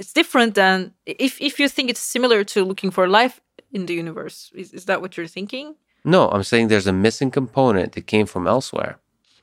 It's 0.00 0.12
different 0.20 0.52
than 0.62 0.94
if 1.06 1.32
if 1.40 1.60
you 1.60 1.68
think 1.68 1.90
it's 1.90 2.04
similar 2.16 2.40
to 2.52 2.58
looking 2.70 2.90
for 2.96 3.04
life 3.20 3.36
in 3.76 3.86
the 3.86 3.94
universe. 3.94 4.50
Is, 4.62 4.72
is 4.78 4.84
that 4.86 4.98
what 5.02 5.16
you're 5.16 5.34
thinking? 5.38 5.66
No, 6.14 6.20
I'm 6.34 6.46
saying 6.50 6.68
there's 6.68 6.90
a 6.94 6.98
missing 7.06 7.30
component 7.30 7.92
that 7.92 8.06
came 8.14 8.26
from 8.26 8.46
elsewhere. 8.56 8.94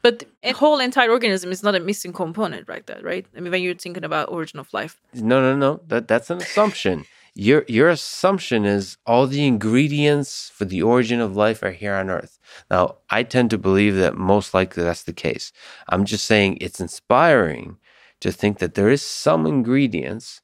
But 0.02 0.24
a 0.44 0.52
whole 0.54 0.80
entire 0.80 1.12
organism 1.12 1.52
is 1.52 1.64
not 1.64 1.76
a 1.76 1.80
missing 1.80 2.14
component 2.14 2.70
like 2.70 2.86
that, 2.86 3.04
right? 3.04 3.26
I 3.36 3.40
mean, 3.40 3.52
when 3.52 3.62
you're 3.64 3.76
thinking 3.76 4.04
about 4.04 4.30
origin 4.32 4.60
of 4.60 4.72
life, 4.74 5.02
No, 5.14 5.42
no, 5.42 5.56
no. 5.56 5.82
That 5.88 6.08
that's 6.08 6.30
an 6.30 6.38
assumption. 6.38 7.06
Your 7.34 7.66
your 7.68 7.90
assumption 7.90 8.66
is 8.66 8.98
all 9.06 9.28
the 9.28 9.46
ingredients 9.46 10.52
for 10.56 10.66
the 10.66 10.82
origin 10.82 11.20
of 11.22 11.36
life 11.36 11.62
are 11.62 11.72
here 11.72 11.94
on 11.96 12.10
Earth. 12.10 12.40
Now, 12.72 12.98
I 13.10 13.24
tend 13.24 13.50
to 13.52 13.58
believe 13.58 13.96
that 13.96 14.16
most 14.16 14.54
likely 14.54 14.84
that's 14.84 15.04
the 15.04 15.14
case. 15.14 15.52
I'm 15.90 16.06
just 16.06 16.26
saying 16.26 16.58
it's 16.62 16.80
inspiring 16.80 17.78
to 18.22 18.32
think 18.32 18.58
that 18.60 18.74
there 18.74 18.90
is 18.90 19.04
some 19.04 19.46
ingredients. 19.46 20.42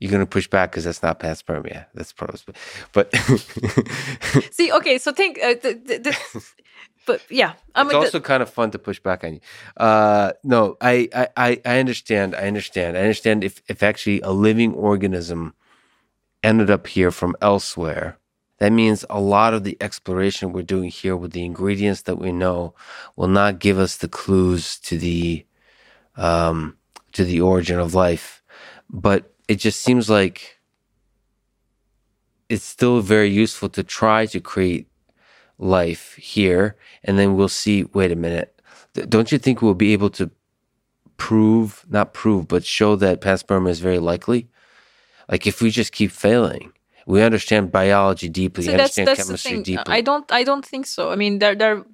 You're 0.00 0.10
gonna 0.10 0.26
push 0.26 0.48
back 0.48 0.70
because 0.72 0.84
that's 0.84 1.02
not 1.02 1.20
panspermia. 1.20 1.86
That's 1.94 2.12
pros. 2.12 2.44
But 2.92 3.14
see, 4.50 4.72
okay, 4.72 4.98
so 4.98 5.12
think, 5.12 5.38
uh, 5.42 5.54
th- 5.54 5.84
th- 5.86 6.02
th- 6.02 6.16
but 7.06 7.22
yeah, 7.30 7.54
I 7.74 7.82
it's 7.82 7.90
the- 7.90 7.96
also 7.96 8.20
kind 8.20 8.42
of 8.42 8.50
fun 8.50 8.70
to 8.72 8.78
push 8.78 9.00
back 9.00 9.24
on 9.24 9.34
you. 9.34 9.40
Uh, 9.76 10.32
no, 10.44 10.76
I, 10.80 11.08
I, 11.14 11.28
I, 11.36 11.60
I 11.64 11.78
understand. 11.78 12.34
I 12.34 12.46
understand. 12.46 12.96
I 12.96 13.00
understand 13.00 13.44
if, 13.44 13.62
if 13.68 13.82
actually 13.82 14.20
a 14.20 14.30
living 14.30 14.74
organism 14.74 15.54
ended 16.42 16.70
up 16.70 16.86
here 16.86 17.10
from 17.10 17.36
elsewhere, 17.40 18.18
that 18.58 18.72
means 18.72 19.04
a 19.08 19.20
lot 19.20 19.54
of 19.54 19.64
the 19.64 19.76
exploration 19.80 20.52
we're 20.52 20.62
doing 20.62 20.90
here 20.90 21.16
with 21.16 21.32
the 21.32 21.44
ingredients 21.44 22.02
that 22.02 22.16
we 22.16 22.30
know 22.32 22.74
will 23.16 23.28
not 23.28 23.58
give 23.58 23.78
us 23.78 23.96
the 23.96 24.08
clues 24.08 24.78
to 24.80 24.98
the 24.98 25.46
um, 26.16 26.76
to 27.12 27.24
the 27.24 27.40
origin 27.40 27.78
of 27.78 27.94
life. 27.94 28.42
But 28.90 29.32
it 29.48 29.56
just 29.56 29.80
seems 29.80 30.10
like 30.10 30.58
it's 32.50 32.64
still 32.64 33.00
very 33.00 33.30
useful 33.30 33.68
to 33.70 33.82
try 33.82 34.26
to 34.26 34.40
create 34.40 34.89
life 35.60 36.14
here 36.14 36.76
and 37.04 37.18
then 37.18 37.36
we'll 37.36 37.48
see 37.48 37.84
wait 37.92 38.10
a 38.10 38.16
minute 38.16 38.60
don't 39.08 39.30
you 39.30 39.38
think 39.38 39.62
we'll 39.62 39.74
be 39.74 39.92
able 39.92 40.10
to 40.10 40.30
prove 41.16 41.84
not 41.88 42.14
prove 42.14 42.48
but 42.48 42.64
show 42.64 42.96
that 42.96 43.20
past 43.20 43.46
panspermia 43.46 43.68
is 43.70 43.80
very 43.80 43.98
likely 43.98 44.48
like 45.30 45.46
if 45.46 45.60
we 45.60 45.70
just 45.70 45.92
keep 45.92 46.10
failing 46.10 46.72
we 47.06 47.22
understand 47.22 47.72
biology 47.72 48.28
deeply 48.28 48.64
So 48.64 48.70
that's 48.70 48.96
understand 48.96 49.08
that's 49.08 49.26
chemistry 49.26 49.62
deeply 49.62 49.94
I 49.94 50.00
don't 50.00 50.30
I 50.30 50.44
don't 50.44 50.64
think 50.64 50.86
so. 50.86 51.10
I 51.10 51.16
mean, 51.16 51.38
there 51.40 51.54
there 51.54 51.84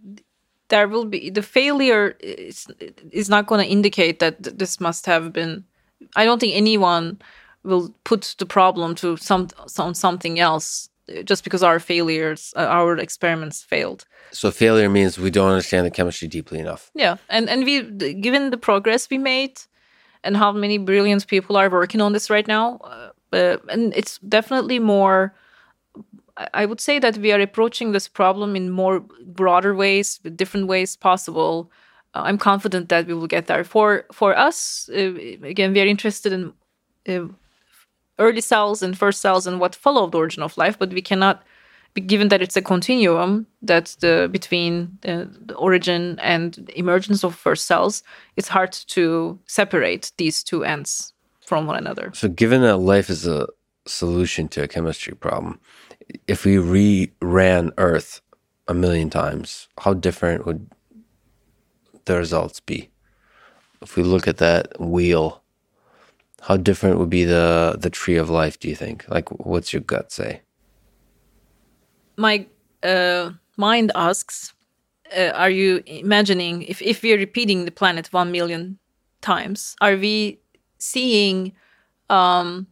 there 0.68 0.88
will 0.88 1.06
be 1.06 1.30
the 1.30 1.42
failure 1.42 2.16
is 2.20 2.66
is 3.10 3.28
not 3.28 3.46
going 3.46 3.64
to 3.64 3.70
indicate 3.70 4.18
that 4.18 4.42
th- 4.42 4.56
this 4.56 4.80
must 4.80 5.06
have 5.06 5.32
been. 5.32 5.64
I 6.14 6.24
don't 6.24 6.38
think 6.38 6.54
anyone 6.54 7.18
will 7.62 7.94
put 8.04 8.34
the 8.38 8.46
problem 8.46 8.94
to 8.96 9.16
some 9.16 9.48
on 9.78 9.94
something 9.94 10.38
else 10.38 10.90
just 11.24 11.44
because 11.44 11.62
our 11.62 11.78
failures, 11.78 12.52
uh, 12.56 12.66
our 12.66 12.98
experiments 12.98 13.62
failed. 13.62 14.04
So 14.32 14.50
failure 14.50 14.88
means 14.88 15.18
we 15.18 15.30
don't 15.30 15.50
understand 15.50 15.86
the 15.86 15.90
chemistry 15.90 16.28
deeply 16.28 16.58
enough. 16.58 16.90
Yeah, 16.94 17.16
and 17.28 17.48
and 17.48 17.64
we, 17.64 17.82
given 18.20 18.50
the 18.50 18.56
progress 18.56 19.08
we 19.10 19.18
made, 19.18 19.60
and 20.24 20.36
how 20.36 20.52
many 20.52 20.78
brilliant 20.78 21.26
people 21.26 21.56
are 21.56 21.70
working 21.70 22.00
on 22.00 22.12
this 22.12 22.30
right 22.30 22.48
now, 22.48 22.78
uh, 23.32 23.56
and 23.68 23.94
it's 23.94 24.18
definitely 24.18 24.78
more. 24.78 25.34
I 26.52 26.66
would 26.66 26.80
say 26.80 26.98
that 26.98 27.16
we 27.16 27.32
are 27.32 27.40
approaching 27.40 27.92
this 27.92 28.08
problem 28.08 28.56
in 28.56 28.70
more 28.70 29.00
broader 29.24 29.74
ways, 29.74 30.20
with 30.22 30.36
different 30.36 30.66
ways 30.66 30.96
possible. 30.96 31.70
Uh, 32.14 32.22
I'm 32.24 32.38
confident 32.38 32.88
that 32.88 33.06
we 33.06 33.14
will 33.14 33.26
get 33.28 33.46
there. 33.46 33.64
For 33.64 34.04
for 34.12 34.36
us, 34.36 34.90
uh, 34.92 35.14
again, 35.42 35.72
we 35.72 35.80
are 35.80 35.86
interested 35.86 36.32
in 36.32 36.52
uh, 37.08 37.28
early 38.18 38.40
cells 38.40 38.82
and 38.82 38.96
first 38.96 39.20
cells 39.20 39.46
and 39.46 39.60
what 39.60 39.74
followed 39.74 40.12
the 40.12 40.18
origin 40.18 40.42
of 40.42 40.56
life, 40.56 40.78
but 40.78 40.90
we 40.92 41.02
cannot, 41.02 41.42
given 42.06 42.28
that 42.28 42.42
it's 42.42 42.56
a 42.56 42.62
continuum 42.62 43.46
that 43.62 43.96
the 44.00 44.28
between 44.30 44.98
uh, 45.06 45.24
the 45.46 45.54
origin 45.54 46.18
and 46.20 46.70
emergence 46.74 47.24
of 47.24 47.34
first 47.34 47.66
cells, 47.66 48.02
it's 48.36 48.48
hard 48.48 48.72
to 48.72 49.38
separate 49.46 50.12
these 50.16 50.42
two 50.42 50.64
ends 50.64 51.12
from 51.46 51.66
one 51.66 51.76
another. 51.76 52.10
So, 52.14 52.28
given 52.28 52.62
that 52.62 52.78
life 52.78 53.10
is 53.10 53.26
a 53.26 53.46
solution 53.86 54.48
to 54.48 54.62
a 54.62 54.68
chemistry 54.68 55.14
problem, 55.14 55.60
if 56.26 56.44
we 56.44 56.58
re-ran 56.58 57.72
Earth 57.78 58.20
a 58.68 58.74
million 58.74 59.10
times, 59.10 59.68
how 59.78 59.94
different 59.94 60.44
would 60.46 60.68
the 62.04 62.16
results 62.16 62.60
be? 62.60 62.90
If 63.82 63.96
we 63.96 64.02
look 64.02 64.26
at 64.26 64.38
that 64.38 64.80
wheel 64.80 65.42
how 66.46 66.56
different 66.56 66.98
would 66.98 67.10
be 67.10 67.24
the 67.24 67.76
the 67.78 67.90
tree 67.90 68.16
of 68.16 68.30
life 68.30 68.58
do 68.60 68.68
you 68.68 68.76
think? 68.76 69.04
Like 69.08 69.28
what's 69.44 69.72
your 69.72 69.82
gut 69.82 70.12
say? 70.12 70.42
My 72.16 72.46
uh, 72.84 73.32
mind 73.56 73.90
asks 73.94 74.54
uh, 75.16 75.32
are 75.34 75.50
you 75.50 75.82
imagining 75.86 76.62
if, 76.62 76.80
if 76.82 77.02
we're 77.02 77.18
repeating 77.18 77.64
the 77.64 77.70
planet 77.70 78.12
1 78.12 78.32
million 78.32 78.78
times 79.20 79.76
are 79.80 79.96
we 79.96 80.40
seeing 80.78 81.52
um, 82.10 82.66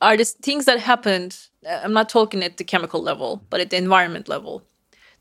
are 0.00 0.16
the 0.16 0.24
things 0.24 0.64
that 0.66 0.78
happened 0.78 1.48
i'm 1.82 1.92
not 1.92 2.08
talking 2.08 2.42
at 2.42 2.56
the 2.56 2.64
chemical 2.64 3.02
level 3.02 3.42
but 3.50 3.60
at 3.60 3.70
the 3.70 3.76
environment 3.76 4.28
level. 4.28 4.62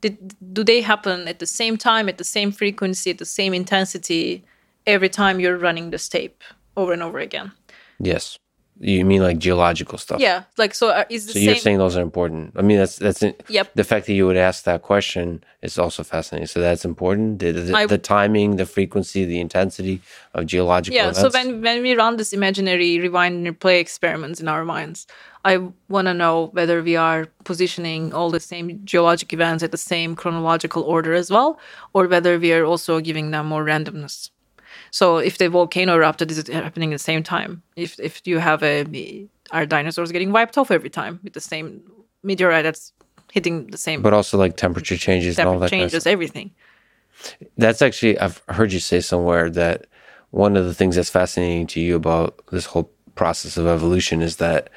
Did, 0.02 0.36
do 0.54 0.66
they 0.66 0.82
happen 0.82 1.30
at 1.30 1.40
the 1.40 1.46
same 1.46 1.78
time 1.78 2.10
at 2.10 2.18
the 2.18 2.26
same 2.26 2.52
frequency 2.52 3.10
at 3.12 3.20
the 3.20 3.26
same 3.26 3.54
intensity 3.54 4.44
every 4.86 5.10
time 5.10 5.40
you're 5.40 5.58
running 5.58 5.92
this 5.92 6.10
tape 6.10 6.44
over 6.76 6.92
and 6.92 7.02
over 7.02 7.20
again 7.20 7.54
Yes. 8.00 8.38
You 8.80 9.06
mean 9.06 9.22
like 9.22 9.38
geological 9.38 10.00
stuff? 10.00 10.20
Yeah, 10.20 10.44
like 10.58 10.74
so. 10.74 10.90
Uh, 10.90 11.06
is 11.08 11.28
the 11.28 11.34
so 11.34 11.40
same... 11.40 11.46
you're 11.46 11.56
saying 11.56 11.78
those 11.78 11.96
are 11.96 12.02
important? 12.02 12.54
I 12.58 12.64
mean, 12.64 12.80
that's 12.80 12.98
that's. 12.98 13.24
Yep. 13.48 13.76
The 13.76 13.84
fact 13.84 14.08
that 14.08 14.14
you 14.14 14.26
would 14.26 14.36
ask 14.36 14.64
that 14.64 14.82
question 14.82 15.44
is 15.62 15.78
also 15.78 16.04
fascinating. 16.04 16.48
So 16.48 16.60
that's 16.60 16.84
important. 16.84 17.40
The, 17.40 17.52
the, 17.52 17.78
I... 17.78 17.86
the 17.86 18.00
timing, 18.00 18.56
the 18.56 18.66
frequency, 18.66 19.26
the 19.26 19.40
intensity 19.40 20.02
of 20.34 20.48
geological. 20.48 20.96
Yeah. 20.96 21.10
Events. 21.10 21.22
So 21.22 21.30
when 21.30 21.62
when 21.62 21.84
we 21.84 21.94
run 21.94 22.18
this 22.18 22.34
imaginary 22.34 23.00
rewind 23.00 23.46
and 23.46 23.60
replay 23.60 23.80
experiments 23.80 24.42
in 24.42 24.48
our 24.48 24.66
minds, 24.66 25.06
I 25.46 25.58
want 25.88 26.08
to 26.08 26.14
know 26.16 26.50
whether 26.54 26.82
we 26.82 26.96
are 26.96 27.28
positioning 27.44 28.12
all 28.12 28.32
the 28.32 28.40
same 28.40 28.82
geologic 28.84 29.34
events 29.34 29.64
at 29.64 29.72
the 29.72 29.78
same 29.78 30.16
chronological 30.16 30.82
order 30.82 31.14
as 31.14 31.30
well, 31.30 31.60
or 31.94 32.08
whether 32.08 32.40
we 32.40 32.52
are 32.52 32.66
also 32.66 33.00
giving 33.00 33.30
them 33.30 33.46
more 33.46 33.64
randomness. 33.64 34.32
So 34.94 35.18
if 35.18 35.40
the 35.40 35.50
volcano 35.50 35.96
erupted, 35.96 36.30
is 36.30 36.38
it 36.38 36.48
happening 36.50 36.94
at 36.94 36.98
the 36.98 37.04
same 37.04 37.24
time? 37.24 37.64
If 37.76 38.00
if 38.00 38.22
you 38.26 38.38
have 38.38 38.62
a 38.62 39.28
are 39.50 39.66
dinosaurs 39.66 40.12
getting 40.12 40.32
wiped 40.32 40.56
off 40.56 40.70
every 40.70 40.92
time 40.92 41.20
with 41.24 41.34
the 41.34 41.42
same 41.42 41.82
meteorite 42.22 42.62
that's 42.62 42.94
hitting 43.32 43.72
the 43.72 43.78
same? 43.80 44.04
But 44.04 44.14
also 44.14 44.38
like 44.38 44.56
temperature 44.56 44.96
changes 44.96 45.38
temperature 45.38 45.50
and 45.50 45.56
all 45.56 45.60
that 45.62 45.72
changes 45.72 46.04
kind 46.04 46.14
of 46.14 46.14
everything. 46.14 46.52
That's 47.58 47.82
actually 47.82 48.20
I've 48.20 48.44
heard 48.50 48.72
you 48.72 48.80
say 48.80 49.00
somewhere 49.00 49.50
that 49.50 49.88
one 50.30 50.56
of 50.56 50.66
the 50.66 50.76
things 50.76 50.96
that's 50.96 51.10
fascinating 51.10 51.66
to 51.74 51.80
you 51.80 51.96
about 51.96 52.40
this 52.52 52.68
whole 52.68 52.92
process 53.16 53.58
of 53.58 53.66
evolution 53.66 54.22
is 54.22 54.38
that 54.38 54.70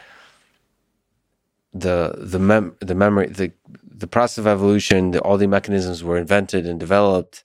the 1.75 2.15
the 2.17 2.39
mem 2.39 2.75
the 2.81 2.95
memory 2.95 3.27
the 3.27 3.53
the 3.85 4.07
process 4.07 4.39
of 4.39 4.47
evolution 4.47 5.11
the, 5.11 5.21
all 5.21 5.37
the 5.37 5.47
mechanisms 5.47 6.03
were 6.03 6.17
invented 6.17 6.67
and 6.67 6.81
developed 6.81 7.45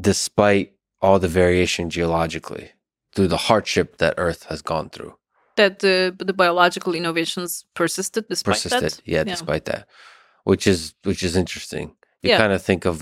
despite 0.00 0.73
all 1.04 1.18
the 1.18 1.28
variation 1.28 1.90
geologically 1.90 2.66
through 3.12 3.28
the 3.28 3.42
hardship 3.48 3.98
that 3.98 4.14
Earth 4.16 4.44
has 4.50 4.62
gone 4.62 4.88
through. 4.88 5.14
That 5.56 5.78
the 5.78 5.96
the 6.18 6.32
biological 6.44 6.94
innovations 6.94 7.64
persisted 7.74 8.24
despite 8.28 8.54
persisted, 8.54 8.92
that. 8.92 9.00
Yeah, 9.04 9.18
yeah, 9.18 9.34
despite 9.34 9.64
that, 9.66 9.86
which 10.50 10.66
is 10.66 10.94
which 11.04 11.22
is 11.22 11.36
interesting. 11.36 11.86
You 12.22 12.30
yeah. 12.30 12.38
kind 12.38 12.52
of 12.52 12.62
think 12.62 12.86
of 12.86 12.96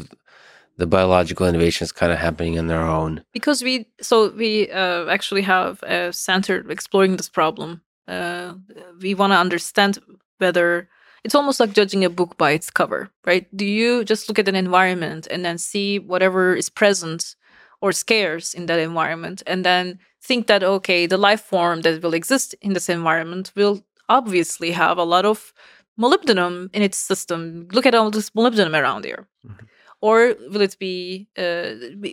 the 0.77 0.87
biological 0.87 1.47
innovations 1.47 1.93
kind 1.93 2.13
of 2.13 2.19
happening 2.19 2.59
on 2.59 2.67
their 2.67 2.87
own 2.99 3.25
because 3.33 3.63
we 3.63 3.87
so 4.01 4.31
we 4.43 4.71
uh, 4.71 5.07
actually 5.17 5.43
have 5.43 5.83
a 5.85 6.13
center 6.13 6.55
exploring 6.71 7.17
this 7.17 7.31
problem. 7.31 7.83
Uh, 8.09 8.55
we 9.01 9.15
want 9.15 9.33
to 9.33 9.39
understand 9.39 9.99
whether 10.39 10.89
it's 11.25 11.37
almost 11.37 11.61
like 11.61 11.73
judging 11.73 12.05
a 12.05 12.11
book 12.11 12.37
by 12.37 12.51
its 12.51 12.69
cover, 12.69 13.11
right? 13.25 13.47
Do 13.57 13.65
you 13.65 14.05
just 14.05 14.29
look 14.29 14.39
at 14.39 14.49
an 14.49 14.57
environment 14.57 15.29
and 15.31 15.45
then 15.45 15.57
see 15.57 16.01
whatever 16.01 16.55
is 16.55 16.69
present 16.69 17.37
or 17.83 17.93
scarce 17.93 18.55
in 18.55 18.67
that 18.67 18.79
environment. 18.79 19.43
And 19.47 19.65
then 19.65 19.99
think 20.23 20.47
that 20.47 20.63
okay 20.63 21.07
the 21.07 21.19
life 21.19 21.43
form 21.43 21.83
that 21.83 22.03
will 22.03 22.15
exist 22.15 22.55
in 22.63 22.73
this 22.73 22.89
environment 22.89 23.53
will 23.57 23.83
obviously 24.09 24.71
have 24.71 24.97
a 24.97 25.05
lot 25.05 25.27
of 25.27 25.53
molybdenum 26.01 26.71
in 26.73 26.83
its 26.83 26.97
system. 26.97 27.69
Look 27.73 27.85
at 27.87 27.95
all 27.95 28.11
this 28.11 28.31
molybdenum 28.31 28.81
around 28.81 29.05
here. 29.05 29.29
Mm-hmm. 29.47 29.67
or 30.03 30.35
will 30.51 30.61
it 30.61 30.77
be 30.79 31.29
uh, 31.39 31.71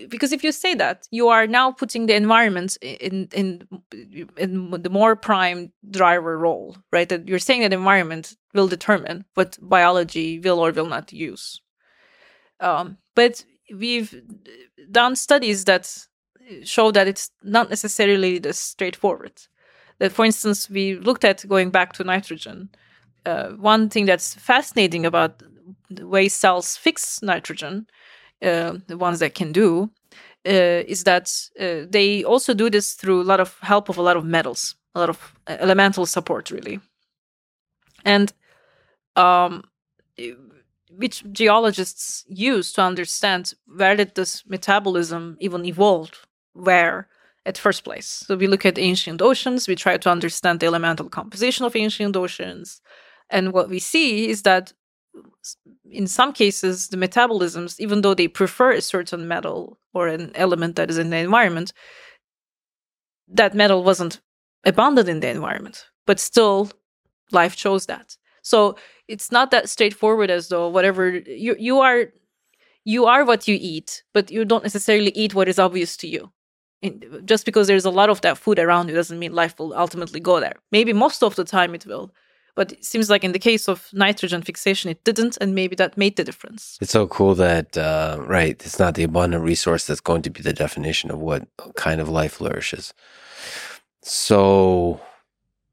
because 0.08 0.32
if 0.32 0.44
you 0.44 0.52
say 0.52 0.76
that 0.76 1.08
you 1.12 1.28
are 1.28 1.48
now 1.48 1.72
putting 1.72 2.06
the 2.06 2.16
environment 2.16 2.78
in 2.82 3.28
in 3.34 3.68
in 4.38 4.72
the 4.86 4.94
more 5.00 5.16
prime 5.16 5.72
driver 5.98 6.38
role 6.38 6.78
right? 6.92 7.10
That 7.10 7.28
you're 7.28 7.46
saying 7.48 7.62
that 7.62 7.74
environment 7.74 8.36
will 8.54 8.68
determine 8.68 9.26
what 9.34 9.58
biology 9.62 10.40
will 10.40 10.60
or 10.60 10.72
will 10.72 10.92
not 10.96 11.12
use. 11.12 11.62
Um, 12.60 12.98
but 13.16 13.44
we've 13.74 14.22
done 14.92 15.16
studies 15.16 15.66
that 15.66 16.08
show 16.64 16.92
that 16.92 17.08
it's 17.08 17.32
not 17.44 17.70
necessarily 17.70 18.40
this 18.40 18.60
straightforward. 18.60 19.34
That, 20.00 20.12
for 20.12 20.26
instance, 20.26 20.70
we 20.70 20.96
looked 20.96 21.24
at 21.26 21.48
going 21.48 21.70
back 21.70 21.94
to 21.94 22.04
nitrogen. 22.04 22.70
Uh, 23.26 23.50
one 23.50 23.90
thing 23.90 24.06
that's 24.06 24.34
fascinating 24.34 25.06
about 25.06 25.44
the 25.90 26.08
way 26.08 26.30
cells 26.30 26.78
fix 26.78 27.22
nitrogen, 27.22 27.88
uh, 28.42 28.78
the 28.88 28.98
ones 28.98 29.20
that 29.20 29.36
can 29.36 29.52
do, 29.52 29.92
uh, 30.48 30.84
is 30.88 31.04
that 31.04 31.32
uh, 31.60 31.86
they 31.90 32.24
also 32.24 32.54
do 32.54 32.70
this 32.70 32.94
through 32.94 33.22
a 33.22 33.24
lot 33.24 33.40
of 33.40 33.58
help 33.62 33.90
of 33.90 33.98
a 33.98 34.02
lot 34.02 34.18
of 34.18 34.24
metals, 34.24 34.76
a 34.96 35.00
lot 35.00 35.10
of 35.10 35.36
uh, 35.48 35.58
elemental 35.60 36.06
support, 36.06 36.50
really. 36.50 36.80
And 38.06 38.32
um, 39.18 39.64
which 41.00 41.24
geologists 41.32 42.26
use 42.28 42.74
to 42.74 42.82
understand 42.82 43.54
where 43.78 43.96
did 43.96 44.16
this 44.16 44.44
metabolism 44.46 45.38
even 45.40 45.66
evolve 45.66 46.12
where 46.52 47.08
at 47.46 47.58
first 47.58 47.86
place. 47.86 48.06
So 48.28 48.36
we 48.36 48.48
look 48.48 48.66
at 48.66 48.78
ancient 48.78 49.22
oceans 49.22 49.68
we 49.68 49.76
try 49.76 49.96
to 49.98 50.10
understand 50.10 50.60
the 50.60 50.66
elemental 50.66 51.08
composition 51.08 51.66
of 51.66 51.76
ancient 51.76 52.18
oceans 52.18 52.82
and 53.30 53.54
what 53.54 53.70
we 53.70 53.80
see 53.80 54.28
is 54.28 54.42
that 54.42 54.74
in 55.90 56.06
some 56.06 56.34
cases 56.34 56.90
the 56.90 56.98
metabolisms 56.98 57.80
even 57.80 58.02
though 58.02 58.14
they 58.14 58.28
prefer 58.28 58.72
a 58.74 58.82
certain 58.82 59.26
metal 59.26 59.80
or 59.94 60.10
an 60.10 60.32
element 60.36 60.76
that 60.76 60.90
is 60.90 60.98
in 60.98 61.12
the 61.12 61.18
environment 61.18 61.72
that 63.40 63.56
metal 63.56 63.86
wasn't 63.86 64.20
abundant 64.66 65.08
in 65.08 65.22
the 65.22 65.30
environment 65.30 65.86
but 66.06 66.20
still 66.20 66.70
life 67.32 67.56
chose 67.56 67.86
that 67.86 68.18
so 68.50 68.76
it's 69.08 69.32
not 69.32 69.52
that 69.52 69.70
straightforward 69.70 70.30
as 70.30 70.50
though 70.50 70.68
whatever 70.68 71.10
you 71.10 71.56
you 71.60 71.80
are 71.80 72.08
you 72.86 73.06
are 73.06 73.24
what 73.24 73.48
you 73.48 73.58
eat, 73.60 74.04
but 74.14 74.32
you 74.32 74.46
don't 74.46 74.64
necessarily 74.64 75.12
eat 75.12 75.36
what 75.36 75.48
is 75.48 75.60
obvious 75.60 75.96
to 75.98 76.08
you. 76.08 76.32
And 76.82 77.22
just 77.26 77.46
because 77.46 77.68
there's 77.68 77.86
a 77.86 77.98
lot 78.00 78.10
of 78.10 78.22
that 78.22 78.38
food 78.38 78.58
around 78.58 78.88
you 78.88 78.96
doesn't 78.96 79.20
mean 79.20 79.34
life 79.34 79.60
will 79.60 79.74
ultimately 79.74 80.20
go 80.20 80.40
there. 80.40 80.56
Maybe 80.72 80.94
most 80.94 81.22
of 81.24 81.36
the 81.36 81.44
time 81.44 81.76
it 81.76 81.86
will, 81.86 82.12
but 82.56 82.72
it 82.72 82.86
seems 82.86 83.10
like 83.10 83.24
in 83.24 83.34
the 83.34 83.46
case 83.50 83.68
of 83.68 83.90
nitrogen 83.94 84.42
fixation, 84.42 84.90
it 84.90 85.04
didn't, 85.04 85.38
and 85.42 85.54
maybe 85.54 85.76
that 85.76 85.98
made 85.98 86.16
the 86.16 86.24
difference. 86.24 86.78
It's 86.82 86.92
so 86.92 87.06
cool 87.08 87.36
that 87.36 87.78
uh, 87.78 88.18
right, 88.22 88.58
it's 88.66 88.80
not 88.80 88.96
the 88.96 89.04
abundant 89.04 89.44
resource 89.44 89.86
that's 89.86 90.02
going 90.02 90.24
to 90.24 90.30
be 90.30 90.42
the 90.42 90.54
definition 90.54 91.12
of 91.12 91.20
what 91.20 91.48
kind 91.76 92.02
of 92.02 92.10
life 92.10 92.34
flourishes. 92.34 92.94
So, 94.02 95.00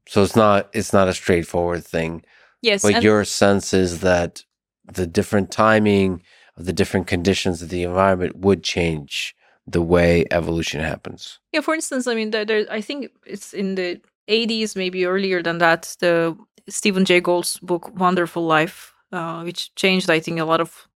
so 0.07 0.23
it's 0.23 0.35
not 0.35 0.69
it's 0.73 0.93
not 0.93 1.07
a 1.07 1.13
straightforward 1.13 1.83
thing. 1.83 2.23
Yes. 2.61 2.81
But 2.81 3.03
your 3.03 3.23
sense 3.23 3.73
is 3.73 3.99
that 4.01 4.43
the 4.85 5.07
different 5.07 5.51
timing 5.51 6.23
of 6.57 6.65
the 6.65 6.73
different 6.73 7.07
conditions 7.07 7.61
of 7.61 7.69
the 7.69 7.83
environment 7.83 8.37
would 8.37 8.63
change 8.63 9.35
the 9.67 9.81
way 9.81 10.25
evolution 10.31 10.81
happens. 10.81 11.39
Yeah. 11.51 11.61
For 11.61 11.75
instance, 11.75 12.07
I 12.07 12.15
mean, 12.15 12.31
there, 12.31 12.45
there, 12.45 12.65
I 12.71 12.81
think 12.81 13.11
it's 13.25 13.53
in 13.53 13.75
the 13.75 14.01
80s, 14.27 14.75
maybe 14.75 15.05
earlier 15.05 15.43
than 15.43 15.57
that. 15.59 15.95
The 15.99 16.37
Stephen 16.69 17.05
Jay 17.05 17.21
Gould's 17.21 17.59
book 17.59 17.91
Wonderful 17.97 18.45
Life, 18.45 18.93
uh, 19.11 19.41
which 19.41 19.73
changed, 19.75 20.09
I 20.09 20.19
think, 20.19 20.39
a 20.39 20.45
lot 20.45 20.61
of 20.61 20.87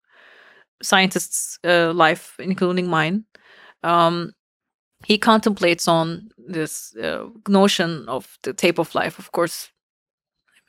scientists' 0.81 1.59
uh, 1.63 1.93
life, 1.93 2.35
including 2.39 2.87
mine. 2.87 3.25
Um, 3.83 4.33
he 5.05 5.17
contemplates 5.17 5.87
on 5.87 6.29
this 6.37 6.95
uh, 6.95 7.25
notion 7.47 8.05
of 8.07 8.37
the 8.43 8.53
tape 8.53 8.79
of 8.79 8.93
life. 8.93 9.17
Of 9.17 9.31
course, 9.31 9.69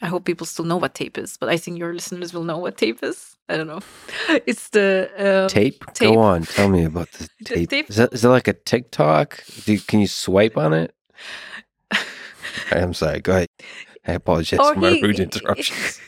I 0.02 0.08
hope 0.08 0.24
people 0.24 0.46
still 0.46 0.64
know 0.64 0.76
what 0.76 0.94
tape 0.94 1.16
is, 1.16 1.36
but 1.38 1.48
I 1.48 1.56
think 1.56 1.78
your 1.78 1.94
listeners 1.94 2.34
will 2.34 2.44
know 2.44 2.58
what 2.58 2.76
tape 2.76 3.02
is. 3.02 3.36
I 3.48 3.56
don't 3.56 3.68
know. 3.68 3.80
It's 4.46 4.68
the 4.70 5.08
um, 5.18 5.48
tape? 5.48 5.84
tape. 5.94 6.14
Go 6.14 6.18
on, 6.20 6.42
tell 6.42 6.68
me 6.68 6.84
about 6.84 7.10
the 7.12 7.28
The 7.38 7.44
tape. 7.54 7.70
tape- 7.70 7.90
Is, 7.90 7.96
that, 7.96 8.12
is 8.12 8.24
it 8.24 8.28
like 8.28 8.48
a 8.48 8.52
TikTok? 8.52 9.42
Do 9.64 9.78
can 9.78 10.00
you 10.00 10.06
swipe 10.08 10.56
on 10.56 10.72
it? 10.72 10.94
I'm 12.72 12.94
sorry. 12.94 13.20
Go 13.20 13.32
ahead. 13.32 13.48
I 14.06 14.12
apologize 14.12 14.58
Or 14.58 14.74
for 14.74 14.80
my 14.80 14.90
he- 14.90 15.02
rude 15.02 15.20
interruptions. 15.20 16.00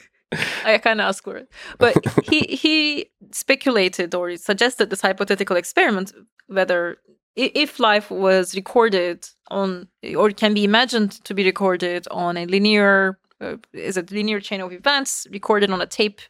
I 0.65 0.73
of 1.01 1.01
asked 1.01 1.23
for 1.23 1.37
it, 1.37 1.49
but 1.79 1.95
he 2.29 2.41
he 2.63 3.07
speculated 3.31 4.15
or 4.17 4.37
suggested 4.37 4.91
this 4.91 5.01
hypothetical 5.01 5.57
experiment 5.57 6.13
whether 6.49 6.97
if 7.37 7.79
life 7.79 8.11
was 8.11 8.55
recorded 8.57 9.29
on 9.51 9.87
or 10.17 10.31
can 10.31 10.53
be 10.55 10.65
imagined 10.65 11.13
to 11.25 11.35
be 11.35 11.45
recorded 11.45 12.09
on 12.11 12.37
a 12.37 12.47
linear 12.47 13.17
uh, 13.41 13.57
is 13.73 13.97
a 13.97 14.03
linear 14.11 14.41
chain 14.41 14.61
of 14.61 14.73
events 14.73 15.27
recorded 15.31 15.71
on 15.71 15.81
a 15.81 15.87
tape. 15.87 16.21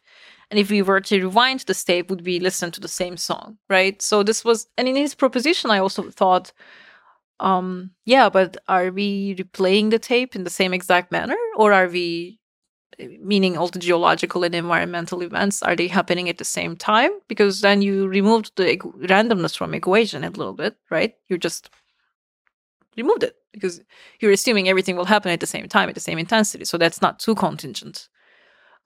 And 0.51 0.59
if 0.59 0.69
we 0.69 0.81
were 0.81 1.01
to 1.01 1.21
rewind 1.21 1.61
this 1.61 1.83
tape 1.83 2.09
would 2.09 2.25
we 2.25 2.39
listen 2.39 2.71
to 2.71 2.79
the 2.79 2.87
same 2.87 3.17
song 3.17 3.57
right? 3.69 4.01
So 4.01 4.23
this 4.23 4.45
was 4.45 4.67
and 4.77 4.87
in 4.87 4.95
his 4.95 5.15
proposition 5.15 5.71
i 5.71 5.79
also 5.79 6.09
thought 6.09 6.51
um 7.41 7.91
yeah 8.05 8.29
but 8.29 8.55
are 8.69 8.91
we 8.91 9.35
replaying 9.35 9.89
the 9.89 9.99
tape 9.99 10.35
in 10.35 10.43
the 10.43 10.49
same 10.49 10.73
exact 10.73 11.11
manner? 11.11 11.37
Or 11.57 11.73
are 11.73 11.87
we 11.87 12.39
meaning 13.19 13.57
all 13.57 13.67
the 13.67 13.79
geological 13.79 14.43
and 14.43 14.55
environmental 14.55 15.21
events 15.21 15.61
are 15.61 15.75
they 15.75 15.87
happening 15.87 16.29
at 16.29 16.37
the 16.37 16.45
same 16.45 16.77
time? 16.77 17.11
Because 17.27 17.61
then 17.61 17.81
you 17.81 18.07
removed 18.07 18.51
the 18.55 18.77
randomness 18.77 19.57
from 19.57 19.73
equation 19.73 20.23
a 20.23 20.29
little 20.29 20.53
bit 20.53 20.77
right? 20.89 21.15
You 21.27 21.37
just 21.37 21.69
removed 22.95 23.23
it 23.23 23.35
because 23.55 23.81
you're 24.19 24.31
assuming 24.31 24.69
everything 24.69 24.95
will 24.95 25.05
happen 25.05 25.31
at 25.31 25.39
the 25.39 25.47
same 25.47 25.67
time 25.67 25.89
at 25.89 25.95
the 25.95 26.07
same 26.09 26.19
intensity 26.19 26.65
so 26.65 26.77
that's 26.77 27.01
not 27.01 27.19
too 27.19 27.35
contingent. 27.35 28.07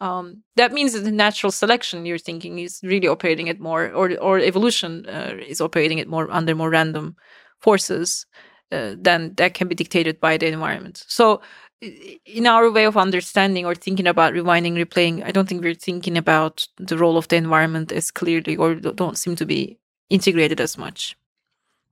Um, 0.02 0.44
that 0.56 0.72
means 0.72 0.94
that 0.94 1.02
the 1.02 1.12
natural 1.12 1.52
selection 1.52 2.06
you're 2.06 2.18
thinking 2.18 2.60
is 2.60 2.80
really 2.84 3.10
operating 3.10 3.50
at 3.50 3.60
more 3.60 3.91
or 3.91 4.18
or 4.20 4.40
evolution 4.40 5.06
uh, 5.08 5.34
is 5.54 5.60
operating 5.60 6.00
at 6.00 6.08
more 6.08 6.32
under 6.32 6.56
more 6.56 6.70
random 6.70 7.16
forces 7.60 8.26
uh, 8.72 8.96
then 8.98 9.34
that 9.36 9.54
can 9.56 9.68
be 9.68 9.76
dictated 9.76 10.20
by 10.20 10.38
the 10.38 10.48
environment. 10.48 11.04
So 11.08 11.41
in 11.82 12.46
our 12.46 12.70
way 12.72 12.86
of 12.86 12.98
understanding 12.98 13.66
or 13.66 13.74
thinking 13.74 14.06
about 14.06 14.34
rewinding 14.34 14.74
replaying 14.74 15.24
i 15.24 15.32
don't 15.32 15.48
think 15.48 15.64
we're 15.64 15.74
thinking 15.74 16.18
about 16.18 16.68
the 16.78 16.98
role 16.98 17.18
of 17.18 17.30
the 17.30 17.38
environment 17.38 17.90
as 17.94 18.12
clearly 18.12 18.58
or 18.58 18.76
don't 18.76 19.18
seem 19.18 19.34
to 19.38 19.46
be 19.46 19.80
integrated 20.10 20.60
as 20.60 20.78
much. 20.78 21.16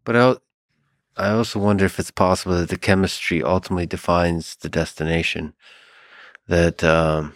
But 0.04 0.41
I, 1.18 1.30
also 1.31 1.60
wonder 1.60 1.85
if 1.85 1.99
it's 1.99 2.11
possible 2.11 2.56
that 2.57 2.69
the 2.69 2.77
chemistry 2.77 3.44
ultimately 3.44 3.85
defines 3.85 4.56
the 4.57 4.69
destination. 4.69 5.53
That 6.48 6.84
um, 6.84 7.34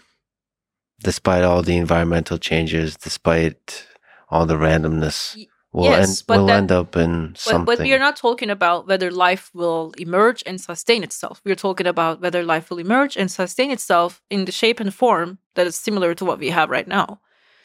despite 1.04 1.44
all 1.44 1.62
the 1.64 1.78
environmental 1.78 2.38
changes, 2.38 2.96
despite 2.96 3.88
all 4.30 4.46
the 4.46 4.56
randomness, 4.56 5.36
Y- 5.36 5.48
we'll, 5.74 5.86
yes, 5.92 6.08
end, 6.08 6.24
but 6.28 6.38
we'll 6.38 6.48
that- 6.48 6.58
end 6.58 6.72
up 6.72 6.96
in 6.96 7.34
something. 7.36 7.66
but 7.66 7.80
we 7.80 7.94
are 7.94 8.00
not 8.00 8.16
talking 8.16 8.50
about 8.50 8.88
whether 8.88 9.12
life 9.12 9.50
will 9.54 9.94
emerge 9.98 10.44
and 10.46 10.60
sustain 10.60 11.04
itself 11.04 11.42
we're 11.46 11.56
talking 11.56 11.88
about 11.88 12.22
whether 12.22 12.44
life 12.44 12.70
will 12.70 12.78
emerge 12.80 13.16
and 13.16 13.32
sustain 13.32 13.72
itself 13.72 14.22
in 14.30 14.44
the 14.46 14.52
shape 14.52 14.80
and 14.82 14.94
form 14.94 15.38
that 15.56 15.66
is 15.68 15.76
similar 15.78 16.14
to 16.14 16.26
what 16.26 16.40
we 16.40 16.50
have 16.50 16.70
right 16.70 16.88
now 16.90 17.20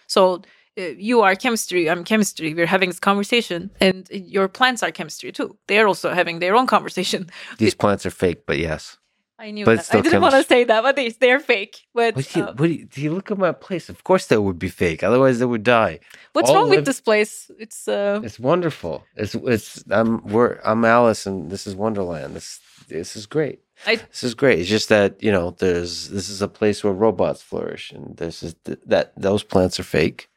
so 0.07 0.41
you 0.77 1.23
are 1.23 1.35
chemistry 1.35 1.89
i'm 1.89 2.05
chemistry 2.05 2.55
we're 2.55 2.67
having 2.67 2.89
this 2.89 3.01
conversation 3.01 3.71
and 3.81 4.09
your 4.11 4.49
plants 4.49 4.83
are 4.83 4.91
chemistry 4.91 5.33
too 5.33 5.57
they're 5.69 5.87
also 5.87 6.13
having 6.13 6.39
their 6.39 6.55
own 6.55 6.67
conversation 6.67 7.29
These 7.59 7.75
plants 7.75 8.05
are 8.07 8.11
fake, 8.11 8.45
but 8.47 8.59
yes. 8.59 8.99
I 9.39 9.51
knew 9.51 9.65
But 9.65 9.85
that. 9.85 9.95
I 9.95 10.01
didn't 10.01 10.23
want 10.23 10.35
to 10.35 10.45
say 10.45 10.65
that, 10.65 10.83
but 10.83 10.97
they, 10.97 11.11
they're 11.11 11.41
fake. 11.41 11.83
But 11.95 12.17
What 12.17 12.29
do 12.33 12.39
you, 12.39 12.45
uh, 12.47 12.55
what 12.55 12.67
do 12.67 12.73
you, 12.73 12.85
do 12.87 13.01
you 13.03 13.13
look 13.13 13.31
at 13.31 13.39
my 13.39 13.53
place? 13.53 13.89
Of 13.89 14.03
course, 14.03 14.27
that 14.29 14.41
would 14.41 14.59
be 14.59 14.69
fake. 14.69 15.03
Otherwise, 15.03 15.39
they 15.39 15.45
would 15.45 15.63
die. 15.63 16.01
what's 16.33 16.49
all 16.49 16.57
wrong 16.57 16.71
with 16.71 16.87
this 16.87 17.01
place? 17.01 17.51
It's 17.59 17.87
uh, 17.87 18.21
It's 18.25 18.39
wonderful. 18.41 19.05
It's 19.15 19.35
it's 19.35 19.85
I'm 19.91 20.23
we're 20.27 20.59
I'm 20.65 20.85
Alice, 20.85 21.27
and 21.27 21.51
this 21.51 21.67
is 21.67 21.75
Wonderland. 21.75 22.35
This 22.35 22.61
this 22.89 23.15
is 23.15 23.27
great. 23.27 23.61
I 23.87 23.97
This 23.97 24.25
is 24.25 24.35
great. 24.35 24.59
It's 24.61 24.71
just 24.71 24.89
that 24.89 25.23
you 25.23 25.33
know, 25.33 25.51
there's 25.51 26.09
this 26.09 26.29
is 26.31 26.41
a 26.41 26.49
place 26.49 26.83
where 26.83 26.95
robots 26.95 27.43
flourish, 27.43 27.93
and 27.93 28.17
this 28.17 28.43
is 28.43 28.55
that 28.65 29.13
those 29.17 29.43
plants 29.43 29.79
are 29.79 29.85
fake. 29.99 30.31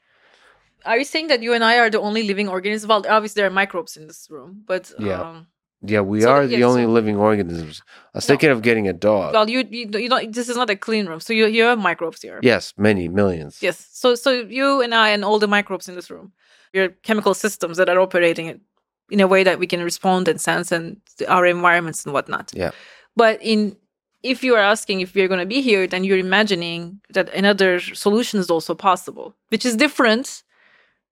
Are 0.86 0.98
you 0.98 1.06
saying 1.06 1.28
that 1.28 1.42
you 1.44 1.54
and 1.54 1.64
I 1.64 1.78
are 1.80 1.90
the 1.90 2.00
only 2.00 2.24
living 2.24 2.48
organisms? 2.50 2.88
Well, 2.88 3.06
obviously 3.10 3.40
there 3.42 3.48
are 3.48 3.54
microbes 3.54 3.98
in 3.98 4.08
this 4.08 4.28
room, 4.30 4.64
but 4.66 4.92
Yeah. 5.00 5.22
um, 5.22 5.48
Yeah, 5.82 6.02
we 6.02 6.22
So, 6.22 6.30
are 6.32 6.44
yeah, 6.44 6.58
the 6.58 6.64
only 6.66 6.84
so- 6.84 6.90
living 6.92 7.16
organisms. 7.16 7.82
I 8.14 8.18
was 8.18 8.26
No. 8.28 8.34
thinking 8.34 8.50
of 8.50 8.62
getting 8.62 8.88
a 8.90 8.94
dog. 8.94 9.34
well, 9.34 9.50
you 9.50 9.60
you, 9.78 9.86
you 10.04 10.10
don't. 10.10 10.34
This 10.34 10.50
is 10.50 10.58
not 10.58 10.70
a 10.70 10.76
clean 10.76 11.06
room, 11.10 11.20
so 11.22 11.32
you 11.34 11.46
you 11.48 11.64
have 11.70 11.80
microbes 11.90 12.22
here. 12.22 12.40
yes, 12.44 12.74
many 12.78 13.08
millions. 13.08 13.54
Yes. 13.62 13.78
So 14.02 14.16
so 14.16 14.30
you 14.60 14.82
and 14.86 14.94
I 14.94 15.08
and 15.16 15.24
all 15.24 15.40
the 15.40 15.48
microbes 15.48 15.88
in 15.90 15.96
this 15.96 16.10
room, 16.14 16.34
we're 16.74 16.90
chemical 17.08 17.34
systems 17.34 17.78
that 17.78 17.88
are 17.90 18.00
operating 18.02 18.48
in- 18.52 18.62
in 19.10 19.20
a 19.22 19.28
way 19.34 19.44
that 19.44 19.58
we 19.60 19.68
can 19.68 19.82
respond 19.92 20.28
and 20.28 20.40
sense 20.42 20.68
and 20.76 20.98
our 21.36 21.46
environments 21.46 22.06
and 22.06 22.14
whatnot. 22.14 22.52
Yeah. 22.54 22.72
But 23.16 23.36
in 23.42 23.78
if 24.22 24.44
you 24.44 24.54
are 24.56 24.66
asking 24.74 25.00
if 25.02 25.16
we're 25.16 25.30
going 25.34 25.40
to 25.48 25.56
be 25.56 25.62
here, 25.62 25.88
then 25.88 26.04
you're 26.04 26.26
imagining 26.30 27.00
that 27.16 27.28
another 27.34 27.80
solution 27.80 28.38
is 28.44 28.50
also 28.50 28.76
possible, 28.76 29.34
which 29.52 29.66
is 29.66 29.76
different 29.78 30.44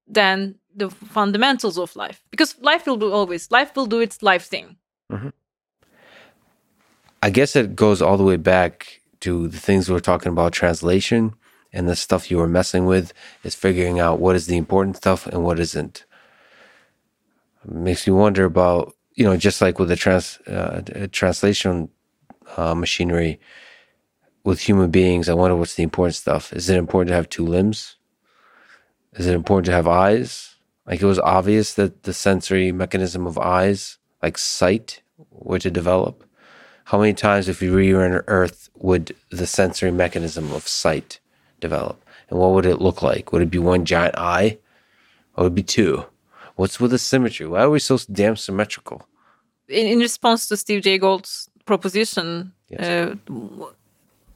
than 0.07 0.55
the 0.75 0.89
fundamentals 0.89 1.77
of 1.77 1.95
life. 1.95 2.23
Because 2.31 2.55
life 2.61 2.85
will 2.85 2.97
do 2.97 3.11
always 3.11 3.51
life 3.51 3.75
will 3.75 3.87
do 3.87 3.99
its 3.99 4.21
life 4.21 4.45
thing. 4.45 4.77
I 7.21 7.29
guess 7.29 7.55
it 7.55 7.75
goes 7.75 8.01
all 8.01 8.17
the 8.17 8.23
way 8.23 8.37
back 8.37 9.01
to 9.21 9.47
the 9.47 9.59
things 9.59 9.89
we 9.89 9.93
were 9.93 9.99
talking 9.99 10.31
about 10.31 10.53
translation 10.53 11.33
and 11.73 11.89
the 11.89 11.95
stuff 11.95 12.29
you 12.31 12.37
were 12.37 12.47
messing 12.47 12.85
with 12.85 13.11
is 13.43 13.55
figuring 13.55 13.99
out 13.99 14.19
what 14.19 14.35
is 14.35 14.47
the 14.47 14.57
important 14.57 14.97
stuff 14.97 15.27
and 15.27 15.43
what 15.43 15.59
isn't. 15.59 16.05
makes 17.65 18.07
me 18.07 18.13
wonder 18.13 18.45
about, 18.45 18.95
you 19.15 19.25
know, 19.25 19.35
just 19.35 19.61
like 19.61 19.79
with 19.79 19.89
the 19.89 19.95
trans, 19.95 20.37
uh, 20.47 20.81
translation 21.11 21.89
uh, 22.55 22.75
machinery 22.75 23.39
with 24.43 24.61
human 24.61 24.89
beings, 24.91 25.27
I 25.27 25.33
wonder 25.33 25.55
what's 25.55 25.75
the 25.75 25.83
important 25.83 26.15
stuff. 26.15 26.53
Is 26.53 26.69
it 26.69 26.77
important 26.77 27.09
to 27.09 27.15
have 27.15 27.27
two 27.27 27.45
limbs? 27.45 27.96
Is 29.17 29.27
it 29.27 29.33
important 29.33 29.65
to 29.65 29.71
have 29.73 29.87
eyes? 29.87 30.55
Like 30.85 31.01
it 31.01 31.05
was 31.05 31.19
obvious 31.19 31.73
that 31.73 32.03
the 32.03 32.13
sensory 32.13 32.71
mechanism 32.71 33.27
of 33.27 33.37
eyes, 33.37 33.97
like 34.23 34.37
sight, 34.37 35.01
were 35.31 35.59
to 35.59 35.69
develop. 35.71 36.23
How 36.85 36.99
many 36.99 37.13
times, 37.13 37.49
if 37.49 37.59
we 37.59 37.93
were 37.93 38.05
on 38.05 38.23
Earth, 38.27 38.69
would 38.75 39.13
the 39.29 39.47
sensory 39.47 39.91
mechanism 39.91 40.51
of 40.53 40.67
sight 40.67 41.19
develop? 41.59 42.01
And 42.29 42.39
what 42.39 42.51
would 42.51 42.65
it 42.65 42.79
look 42.81 43.01
like? 43.01 43.31
Would 43.33 43.41
it 43.41 43.51
be 43.51 43.57
one 43.57 43.83
giant 43.83 44.15
eye? 44.17 44.59
Or 45.35 45.45
would 45.45 45.53
it 45.53 45.55
be 45.55 45.63
two? 45.63 46.05
What's 46.55 46.79
with 46.79 46.91
the 46.91 46.97
symmetry? 46.99 47.45
Why 47.45 47.61
are 47.63 47.69
we 47.69 47.79
so 47.79 47.97
damn 48.11 48.35
symmetrical? 48.37 49.05
in, 49.67 49.85
in 49.87 49.99
response 49.99 50.47
to 50.47 50.55
Steve 50.55 50.81
Jay 50.83 50.97
Gould's 50.97 51.49
proposition, 51.65 52.53
Yes. 52.69 52.81
uh, 52.81 53.15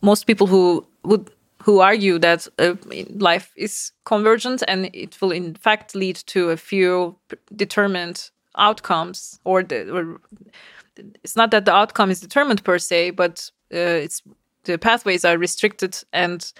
most 0.02 0.26
people 0.28 0.48
who 0.48 0.86
would 1.04 1.30
who 1.64 1.80
argue 1.80 2.20
that 2.20 2.48
uh, 2.58 2.74
life 3.20 3.52
is 3.56 3.92
convergent 4.04 4.64
and 4.68 4.90
it 4.94 5.22
will 5.22 5.32
in 5.32 5.56
fact 5.56 5.96
lead 5.96 6.16
to 6.16 6.50
a 6.50 6.58
few 6.58 7.16
determined 7.56 8.32
outcomes, 8.58 9.40
or, 9.44 9.64
the, 9.64 9.90
or 9.94 10.20
it's 11.24 11.36
not 11.36 11.52
that 11.52 11.66
the 11.66 11.74
outcome 11.74 12.12
is 12.12 12.20
determined 12.20 12.64
per 12.64 12.80
se, 12.80 13.12
but 13.12 13.52
uh, 13.74 13.78
it's 13.78 14.22
the 14.64 14.78
pathways 14.78 15.26
are 15.26 15.38
restricted 15.38 16.04
and 16.12 16.54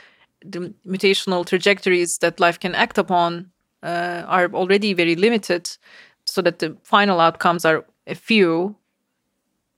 the 0.46 0.74
mutational 0.86 1.46
trajectories 1.46 2.18
that 2.20 2.40
life 2.40 2.60
can 2.60 2.76
act 2.76 2.98
upon 2.98 3.52
uh, 3.84 4.24
are 4.28 4.50
already 4.54 4.94
very 4.94 5.16
limited, 5.16 5.78
so 6.26 6.42
that 6.42 6.60
the 6.60 6.76
final 6.84 7.20
outcomes 7.20 7.66
are 7.66 7.86
a 8.08 8.16
few, 8.16 8.76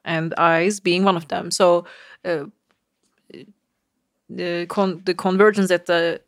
and 0.06 0.34
eyes 0.38 0.80
being 0.80 1.06
one 1.06 1.18
of 1.18 1.28
them. 1.28 1.52
So 1.52 1.86
uh, 2.26 2.46
the 4.38 4.66
con- 4.68 5.02
the 5.06 5.14
convergence 5.14 5.72
at 5.72 5.86
the 5.86 6.20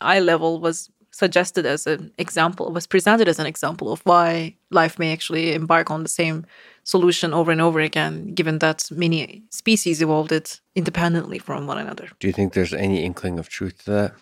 eye 0.00 0.20
level 0.20 0.60
was 0.60 0.90
suggested 1.10 1.64
as 1.66 1.86
an 1.86 2.10
example, 2.18 2.72
was 2.72 2.86
presented 2.86 3.28
as 3.28 3.38
an 3.38 3.46
example 3.46 3.92
of 3.92 4.00
why 4.04 4.54
life 4.70 4.98
may 4.98 5.12
actually 5.12 5.54
embark 5.54 5.90
on 5.90 6.02
the 6.02 6.08
same 6.08 6.44
solution 6.82 7.32
over 7.32 7.52
and 7.52 7.60
over 7.60 7.80
again, 7.80 8.34
given 8.34 8.58
that 8.58 8.90
many 8.90 9.42
species 9.50 10.02
evolved 10.02 10.32
it 10.32 10.60
independently 10.74 11.38
from 11.38 11.66
one 11.68 11.78
another. 11.78 12.08
Do 12.18 12.26
you 12.26 12.32
think 12.32 12.52
there's 12.52 12.74
any 12.74 13.04
inkling 13.04 13.38
of 13.38 13.48
truth 13.48 13.84
to 13.84 13.90
that? 13.90 14.12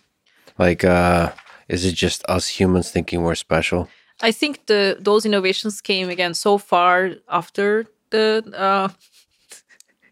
Like, 0.58 0.84
uh, 0.84 1.32
is 1.68 1.84
it 1.84 1.94
just 1.94 2.22
us 2.28 2.46
humans 2.60 2.90
thinking 2.90 3.22
we're 3.22 3.34
special? 3.36 3.88
I 4.20 4.30
think 4.32 4.66
the 4.66 4.96
those 5.00 5.24
innovations 5.28 5.80
came 5.80 6.10
again 6.10 6.34
so 6.34 6.58
far 6.58 7.12
after 7.28 7.86
the. 8.10 8.42
Uh, 8.54 8.88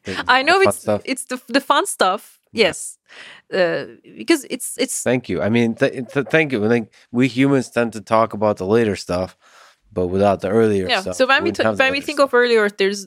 The- 0.04 0.24
I 0.28 0.42
know 0.42 0.60
it's 0.62 0.78
stuff? 0.78 1.02
it's 1.04 1.24
the 1.26 1.38
the 1.52 1.60
fun 1.60 1.84
stuff, 1.86 2.39
Yes, 2.52 2.98
uh, 3.54 3.84
because 4.16 4.44
it's 4.50 4.76
it's. 4.76 5.02
Thank 5.02 5.28
you. 5.28 5.40
I 5.40 5.48
mean, 5.48 5.74
th- 5.74 6.08
th- 6.12 6.26
thank 6.26 6.52
you. 6.52 6.64
I 6.64 6.68
think 6.68 6.90
we 7.12 7.28
humans 7.28 7.70
tend 7.70 7.92
to 7.92 8.00
talk 8.00 8.32
about 8.32 8.56
the 8.56 8.66
later 8.66 8.96
stuff, 8.96 9.36
but 9.92 10.08
without 10.08 10.40
the 10.40 10.48
earlier 10.48 10.88
yeah. 10.88 11.00
stuff. 11.00 11.16
So 11.16 11.26
when 11.26 11.44
we 11.44 11.52
t- 11.52 11.62
when 11.62 11.92
we 11.92 12.00
think 12.00 12.18
stuff. 12.18 12.30
of 12.30 12.34
earlier, 12.34 12.68
there's, 12.68 13.06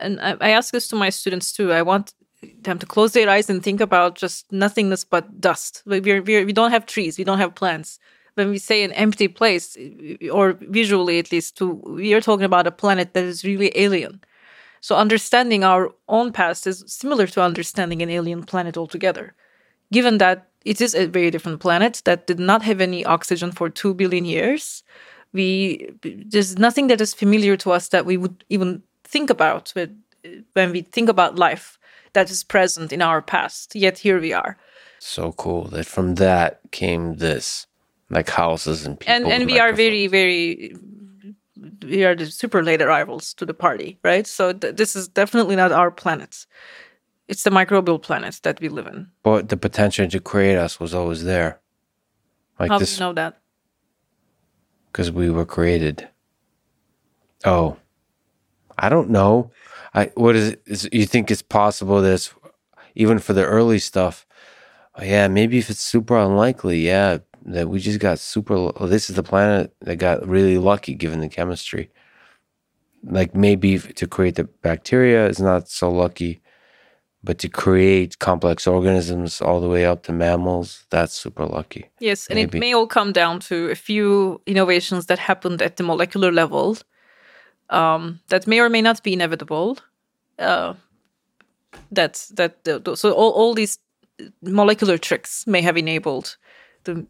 and 0.00 0.20
I, 0.20 0.36
I 0.40 0.50
ask 0.50 0.72
this 0.72 0.88
to 0.88 0.96
my 0.96 1.10
students 1.10 1.52
too. 1.52 1.72
I 1.72 1.82
want 1.82 2.14
them 2.62 2.78
to 2.78 2.86
close 2.86 3.12
their 3.12 3.28
eyes 3.28 3.50
and 3.50 3.62
think 3.62 3.80
about 3.80 4.14
just 4.14 4.50
nothingness 4.50 5.04
but 5.04 5.40
dust. 5.40 5.82
We 5.84 6.00
we're, 6.00 6.22
we're, 6.22 6.46
we 6.46 6.52
don't 6.52 6.70
have 6.70 6.86
trees. 6.86 7.18
We 7.18 7.24
don't 7.24 7.38
have 7.38 7.54
plants. 7.54 7.98
When 8.34 8.50
we 8.50 8.58
say 8.58 8.82
an 8.84 8.92
empty 8.92 9.28
place, 9.28 9.76
or 10.30 10.58
visually 10.60 11.18
at 11.18 11.32
least, 11.32 11.56
to, 11.56 11.72
we 11.72 12.12
are 12.12 12.20
talking 12.20 12.44
about 12.44 12.66
a 12.66 12.70
planet 12.70 13.14
that 13.14 13.24
is 13.24 13.44
really 13.44 13.72
alien. 13.74 14.20
So 14.86 14.94
understanding 14.94 15.64
our 15.64 15.92
own 16.06 16.30
past 16.30 16.64
is 16.64 16.84
similar 16.86 17.26
to 17.26 17.42
understanding 17.42 18.02
an 18.02 18.08
alien 18.08 18.44
planet 18.44 18.76
altogether. 18.76 19.34
Given 19.90 20.18
that 20.18 20.46
it 20.64 20.80
is 20.80 20.94
a 20.94 21.06
very 21.06 21.28
different 21.32 21.58
planet 21.58 22.02
that 22.04 22.28
did 22.28 22.38
not 22.38 22.62
have 22.62 22.80
any 22.80 23.04
oxygen 23.04 23.50
for 23.50 23.68
2 23.68 23.94
billion 23.94 24.24
years, 24.24 24.84
we 25.32 25.90
there's 26.02 26.56
nothing 26.56 26.86
that 26.86 27.00
is 27.00 27.14
familiar 27.14 27.56
to 27.56 27.72
us 27.72 27.88
that 27.88 28.06
we 28.06 28.16
would 28.16 28.44
even 28.48 28.80
think 29.02 29.28
about 29.28 29.74
when 30.52 30.70
we 30.70 30.82
think 30.82 31.08
about 31.08 31.36
life 31.36 31.80
that 32.12 32.30
is 32.30 32.44
present 32.44 32.92
in 32.92 33.02
our 33.02 33.20
past. 33.20 33.74
Yet 33.74 33.98
here 33.98 34.20
we 34.20 34.32
are. 34.32 34.56
so 35.00 35.32
cool 35.32 35.64
that 35.74 35.86
from 35.86 36.14
that 36.14 36.60
came 36.70 37.16
this, 37.16 37.66
like 38.08 38.30
houses 38.30 38.86
and 38.86 39.00
people. 39.00 39.14
and 39.14 39.26
and 39.34 39.46
we 39.46 39.58
are 39.58 39.72
very 39.72 40.06
very 40.06 40.76
we 41.82 42.04
are 42.04 42.14
the 42.14 42.26
super 42.26 42.62
late 42.62 42.82
arrivals 42.82 43.34
to 43.34 43.46
the 43.46 43.54
party 43.54 43.98
right 44.04 44.26
so 44.26 44.52
th- 44.52 44.76
this 44.76 44.94
is 44.96 45.08
definitely 45.08 45.56
not 45.56 45.72
our 45.72 45.90
planet 45.90 46.46
it's 47.28 47.42
the 47.42 47.50
microbial 47.50 48.00
planet 48.00 48.38
that 48.42 48.60
we 48.60 48.68
live 48.68 48.86
in 48.86 49.08
But 49.22 49.48
the 49.48 49.56
potential 49.56 50.08
to 50.08 50.20
create 50.20 50.56
us 50.56 50.78
was 50.78 50.94
always 50.94 51.24
there. 51.24 51.60
Like 52.58 52.70
how 52.70 52.78
do 52.78 52.82
this, 52.82 52.98
you 52.98 53.04
know 53.04 53.12
that 53.14 53.40
because 54.96 55.10
we 55.10 55.28
were 55.28 55.44
created. 55.44 56.08
Oh, 57.44 57.76
I 58.78 58.88
don't 58.88 59.10
know. 59.10 59.50
I 59.92 60.10
what 60.14 60.36
is 60.36 60.48
it? 60.52 60.62
Is, 60.64 60.88
you 60.90 61.04
think 61.04 61.30
it's 61.30 61.42
possible 61.42 62.00
that 62.00 62.12
it's, 62.14 62.34
even 62.94 63.18
for 63.18 63.34
the 63.34 63.44
early 63.44 63.78
stuff? 63.78 64.26
Oh, 64.94 65.04
yeah, 65.04 65.28
maybe 65.28 65.58
if 65.58 65.68
it's 65.68 65.80
super 65.80 66.16
unlikely, 66.16 66.78
yeah, 66.80 67.18
that 67.46 67.68
we 67.68 67.78
just 67.78 68.00
got 68.00 68.18
super. 68.18 68.54
Oh, 68.76 68.86
this 68.86 69.08
is 69.08 69.16
the 69.16 69.22
planet 69.22 69.74
that 69.80 69.96
got 69.96 70.26
really 70.26 70.58
lucky 70.58 70.94
given 70.94 71.20
the 71.20 71.28
chemistry. 71.28 71.90
Like 73.04 73.34
maybe 73.34 73.78
to 73.78 74.06
create 74.06 74.34
the 74.34 74.44
bacteria 74.44 75.26
is 75.28 75.40
not 75.40 75.68
so 75.68 75.90
lucky, 75.90 76.40
but 77.22 77.38
to 77.38 77.48
create 77.48 78.18
complex 78.18 78.66
organisms 78.66 79.40
all 79.40 79.60
the 79.60 79.68
way 79.68 79.86
up 79.86 80.02
to 80.04 80.12
mammals, 80.12 80.86
that's 80.90 81.14
super 81.14 81.46
lucky. 81.46 81.88
yes 82.00 82.26
and 82.28 82.36
Maybe. 82.36 82.58
it 82.58 82.60
may 82.60 82.74
all 82.74 82.86
come 82.86 83.12
down 83.12 83.40
to 83.48 83.70
a 83.70 83.74
few 83.74 84.40
innovations 84.46 85.06
that 85.06 85.18
happened 85.18 85.62
at 85.62 85.76
the 85.76 85.82
molecular 85.84 86.32
level 86.32 86.76
um, 87.70 88.20
that 88.28 88.46
may 88.46 88.60
or 88.60 88.68
may 88.68 88.82
not 88.82 89.02
be 89.02 89.12
inevitable 89.12 89.78
uh, 90.38 90.74
that 91.92 92.26
that 92.34 92.52
so 92.94 93.12
all, 93.12 93.32
all 93.32 93.54
these 93.54 93.78
molecular 94.42 94.98
tricks 94.98 95.46
may 95.46 95.62
have 95.62 95.76
enabled 95.76 96.36
the 96.84 97.06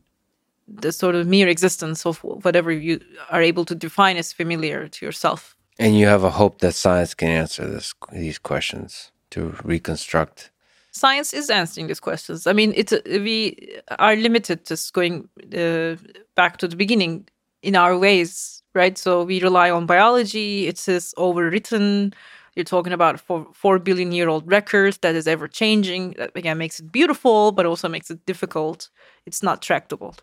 the 0.69 0.93
sort 0.93 1.15
of 1.15 1.27
mere 1.27 1.49
existence 1.49 2.05
of 2.07 2.19
whatever 2.25 2.73
you 2.73 3.01
are 3.31 3.43
able 3.43 3.65
to 3.65 3.75
define 3.75 4.17
as 4.17 4.33
familiar 4.33 4.89
to 4.89 5.07
yourself. 5.07 5.57
And 5.79 5.97
you 5.97 6.07
have 6.07 6.25
a 6.25 6.31
hope 6.31 6.61
that 6.61 6.75
science 6.75 7.15
can 7.15 7.29
answer 7.29 7.69
this 7.69 7.95
these 8.13 8.39
questions 8.39 9.13
to 9.31 9.55
reconstruct. 9.65 10.51
Science 10.93 11.35
is 11.35 11.51
answering 11.51 11.89
these 11.89 12.01
questions. 12.01 12.47
I 12.47 12.55
mean, 12.55 12.73
it's 12.75 12.95
we 13.07 13.79
are 13.99 14.17
limited 14.17 14.65
just 14.65 14.93
going 14.95 15.29
uh, 15.55 15.97
back 16.35 16.57
to 16.59 16.69
the 16.69 16.77
beginning 16.77 17.29
in 17.63 17.77
our 17.77 17.99
ways, 17.99 18.63
right? 18.75 18.97
So 18.97 19.25
we 19.25 19.43
rely 19.43 19.71
on 19.71 19.87
biology. 19.87 20.67
It 20.67 20.89
is 20.89 21.15
overwritten. 21.19 22.15
You're 22.55 22.65
talking 22.65 22.95
about 22.95 23.21
four, 23.21 23.47
four 23.53 23.79
billion 23.79 24.13
year 24.13 24.31
old 24.31 24.51
records 24.51 24.99
that 24.99 25.15
is 25.15 25.29
ever 25.29 25.47
changing. 25.47 26.15
That 26.17 26.31
again 26.35 26.57
makes 26.57 26.81
it 26.81 26.91
beautiful, 26.91 27.53
but 27.53 27.67
also 27.67 27.89
makes 27.89 28.11
it 28.11 28.25
difficult. 28.25 28.89
It's 29.27 29.43
not 29.43 29.61
tractable. 29.61 30.15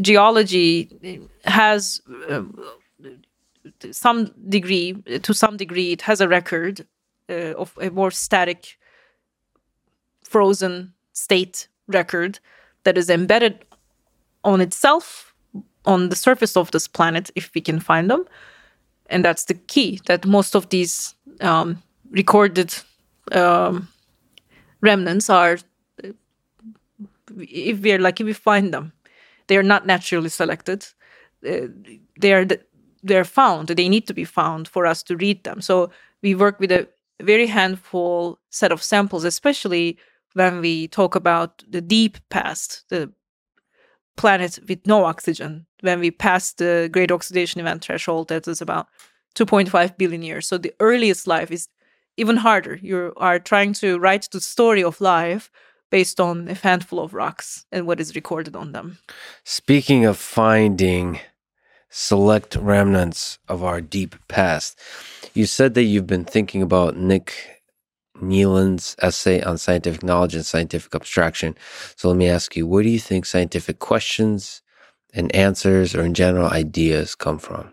Geology 0.00 1.20
has 1.44 2.00
um, 2.28 2.58
some 3.90 4.34
degree, 4.48 4.94
to 5.22 5.34
some 5.34 5.56
degree, 5.56 5.92
it 5.92 6.02
has 6.02 6.20
a 6.20 6.28
record 6.28 6.86
uh, 7.28 7.54
of 7.56 7.76
a 7.80 7.90
more 7.90 8.10
static, 8.10 8.78
frozen 10.22 10.92
state 11.12 11.68
record 11.86 12.38
that 12.84 12.98
is 12.98 13.08
embedded 13.10 13.64
on 14.42 14.60
itself 14.60 15.34
on 15.84 16.08
the 16.08 16.16
surface 16.16 16.56
of 16.56 16.70
this 16.70 16.88
planet, 16.88 17.30
if 17.34 17.50
we 17.54 17.60
can 17.60 17.78
find 17.78 18.10
them. 18.10 18.24
And 19.06 19.24
that's 19.24 19.44
the 19.44 19.54
key 19.54 20.00
that 20.06 20.26
most 20.26 20.54
of 20.54 20.70
these 20.70 21.14
um, 21.40 21.82
recorded 22.10 22.74
um, 23.32 23.88
remnants 24.80 25.28
are, 25.28 25.58
if 27.38 27.80
we 27.80 27.92
are 27.92 27.98
lucky, 27.98 28.24
we 28.24 28.32
find 28.32 28.72
them. 28.72 28.92
They 29.46 29.56
are 29.56 29.62
not 29.62 29.86
naturally 29.86 30.28
selected. 30.28 30.86
Uh, 31.46 31.68
they 32.20 32.32
are 32.32 32.44
the, 32.44 32.60
they're 33.02 33.24
found. 33.24 33.68
They 33.68 33.88
need 33.88 34.06
to 34.06 34.14
be 34.14 34.24
found 34.24 34.68
for 34.68 34.86
us 34.86 35.02
to 35.04 35.16
read 35.16 35.44
them. 35.44 35.60
So 35.60 35.90
we 36.22 36.34
work 36.34 36.58
with 36.58 36.72
a 36.72 36.88
very 37.22 37.46
handful 37.46 38.38
set 38.50 38.72
of 38.72 38.82
samples, 38.82 39.24
especially 39.24 39.98
when 40.32 40.60
we 40.60 40.88
talk 40.88 41.14
about 41.14 41.62
the 41.68 41.80
deep 41.80 42.18
past, 42.30 42.84
the 42.88 43.12
planet 44.16 44.58
with 44.68 44.86
no 44.86 45.04
oxygen, 45.04 45.66
when 45.80 46.00
we 46.00 46.10
pass 46.10 46.52
the 46.52 46.88
great 46.92 47.12
oxidation 47.12 47.60
event 47.60 47.84
threshold, 47.84 48.28
that 48.28 48.48
is 48.48 48.60
about 48.60 48.88
2.5 49.34 49.96
billion 49.98 50.22
years. 50.22 50.46
So 50.46 50.58
the 50.58 50.74
earliest 50.80 51.26
life 51.26 51.50
is 51.50 51.68
even 52.16 52.36
harder. 52.36 52.78
You 52.80 53.12
are 53.16 53.38
trying 53.38 53.72
to 53.74 53.98
write 53.98 54.28
the 54.30 54.40
story 54.40 54.82
of 54.84 55.00
life 55.00 55.50
based 55.94 56.18
on 56.18 56.48
a 56.48 56.54
handful 56.54 56.98
of 56.98 57.14
rocks 57.14 57.66
and 57.70 57.86
what 57.86 58.00
is 58.00 58.16
recorded 58.16 58.56
on 58.56 58.72
them. 58.72 58.98
Speaking 59.44 60.04
of 60.04 60.16
finding 60.18 61.20
select 61.88 62.56
remnants 62.56 63.38
of 63.48 63.62
our 63.62 63.80
deep 63.80 64.16
past, 64.26 64.76
you 65.34 65.46
said 65.46 65.74
that 65.74 65.84
you've 65.84 66.08
been 66.08 66.24
thinking 66.24 66.62
about 66.62 66.96
Nick 66.96 67.60
Neelan's 68.20 68.96
essay 68.98 69.40
on 69.42 69.56
scientific 69.56 70.02
knowledge 70.02 70.34
and 70.34 70.44
scientific 70.44 70.92
abstraction. 70.96 71.54
So 71.94 72.08
let 72.08 72.16
me 72.16 72.28
ask 72.28 72.56
you, 72.56 72.66
where 72.66 72.82
do 72.82 72.88
you 72.88 72.98
think 72.98 73.24
scientific 73.24 73.78
questions 73.78 74.62
and 75.12 75.32
answers, 75.32 75.94
or 75.94 76.02
in 76.04 76.14
general 76.14 76.48
ideas, 76.48 77.14
come 77.14 77.38
from? 77.38 77.72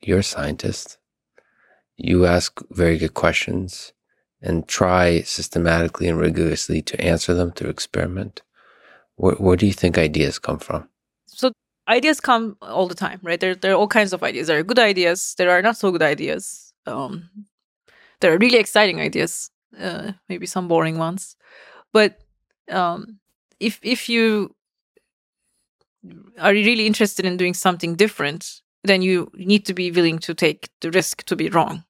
You're 0.00 0.18
a 0.18 0.24
scientist. 0.24 0.98
You 1.96 2.26
ask 2.26 2.60
very 2.72 2.98
good 2.98 3.14
questions 3.14 3.92
and 4.42 4.66
try 4.68 5.22
systematically 5.22 6.08
and 6.08 6.18
rigorously 6.18 6.82
to 6.82 7.00
answer 7.00 7.34
them 7.34 7.52
through 7.52 7.70
experiment. 7.70 8.42
Where, 9.16 9.34
where 9.36 9.56
do 9.56 9.66
you 9.66 9.72
think 9.72 9.96
ideas 9.96 10.38
come 10.38 10.58
from? 10.58 10.88
So 11.26 11.52
ideas 11.88 12.20
come 12.20 12.56
all 12.60 12.88
the 12.88 12.94
time, 12.94 13.20
right? 13.22 13.40
There, 13.40 13.54
there 13.54 13.72
are 13.72 13.76
all 13.76 13.88
kinds 13.88 14.12
of 14.12 14.22
ideas. 14.22 14.48
There 14.48 14.58
are 14.58 14.62
good 14.64 14.78
ideas. 14.78 15.34
There 15.38 15.50
are 15.50 15.62
not 15.62 15.76
so 15.76 15.90
good 15.90 16.02
ideas. 16.02 16.72
Um, 16.86 17.30
there 18.20 18.32
are 18.32 18.38
really 18.38 18.58
exciting 18.58 19.00
ideas. 19.00 19.50
Uh, 19.78 20.12
maybe 20.28 20.44
some 20.44 20.68
boring 20.68 20.98
ones, 20.98 21.34
but 21.94 22.18
um, 22.70 23.18
if 23.58 23.80
if 23.82 24.06
you 24.06 24.54
are 26.38 26.52
really 26.52 26.86
interested 26.86 27.24
in 27.24 27.38
doing 27.38 27.54
something 27.54 27.94
different, 27.94 28.60
then 28.84 29.00
you 29.00 29.30
need 29.34 29.64
to 29.64 29.72
be 29.72 29.90
willing 29.90 30.18
to 30.18 30.34
take 30.34 30.68
the 30.82 30.90
risk 30.90 31.22
to 31.24 31.36
be 31.36 31.48
wrong. 31.48 31.84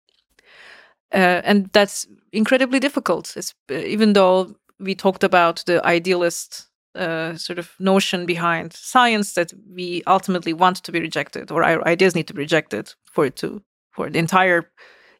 Uh, 1.12 1.42
and 1.44 1.68
that's 1.72 2.06
incredibly 2.32 2.80
difficult, 2.80 3.36
it's, 3.36 3.54
uh, 3.70 3.74
even 3.74 4.14
though 4.14 4.54
we 4.80 4.94
talked 4.94 5.22
about 5.22 5.62
the 5.66 5.84
idealist 5.86 6.68
uh, 6.94 7.36
sort 7.36 7.58
of 7.58 7.74
notion 7.78 8.26
behind 8.26 8.72
science 8.72 9.34
that 9.34 9.52
we 9.74 10.02
ultimately 10.06 10.52
want 10.52 10.76
to 10.76 10.92
be 10.92 11.00
rejected 11.00 11.50
or 11.50 11.62
our 11.62 11.86
ideas 11.86 12.14
need 12.14 12.26
to 12.26 12.34
be 12.34 12.42
rejected 12.42 12.92
for 13.10 13.26
it 13.26 13.36
to 13.36 13.62
for 13.90 14.10
the 14.10 14.18
entire 14.18 14.70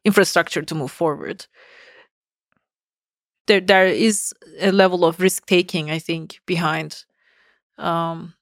infrastructure 0.05 0.61
to 0.61 0.75
move 0.75 0.91
forward. 0.91 1.45
There 3.47 3.61
there 3.61 3.87
is 3.87 4.33
a 4.59 4.71
level 4.71 5.03
of 5.05 5.19
risk 5.19 5.45
taking 5.45 5.91
i 5.91 5.99
think 5.99 6.39
behind 6.45 7.05
um, 7.77 8.33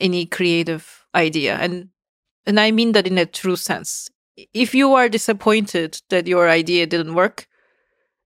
any 0.00 0.26
creative 0.26 1.04
idea. 1.14 1.56
And 1.56 1.90
and 2.46 2.58
i 2.60 2.70
mean 2.70 2.92
that 2.92 3.06
in 3.06 3.18
a 3.18 3.26
true 3.26 3.56
sense 3.56 4.10
if 4.54 4.74
you 4.74 4.94
are 4.94 5.08
disappointed 5.08 6.00
that 6.10 6.26
your 6.26 6.48
idea 6.48 6.86
didn't 6.86 7.14
work 7.14 7.46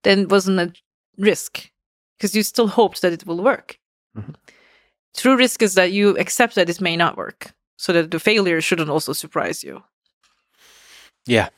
then 0.03 0.19
it 0.19 0.29
wasn't 0.29 0.59
a 0.59 0.73
risk 1.17 1.71
because 2.17 2.35
you 2.35 2.43
still 2.43 2.67
hoped 2.67 3.01
that 3.01 3.13
it 3.13 3.25
will 3.25 3.41
work 3.43 3.79
Mhm. 4.15 4.35
true 5.15 5.37
risk 5.37 5.61
is 5.61 5.73
that 5.73 5.91
you 5.91 6.17
accept 6.17 6.55
that 6.55 6.69
it 6.69 6.81
may 6.81 6.95
not 6.97 7.17
work 7.17 7.53
so 7.77 7.93
that 7.93 8.11
the 8.11 8.19
failure 8.19 8.61
shouldn't 8.61 8.89
also 8.89 9.13
surprise 9.13 9.63
you 9.63 9.83
Yeah. 11.25 11.49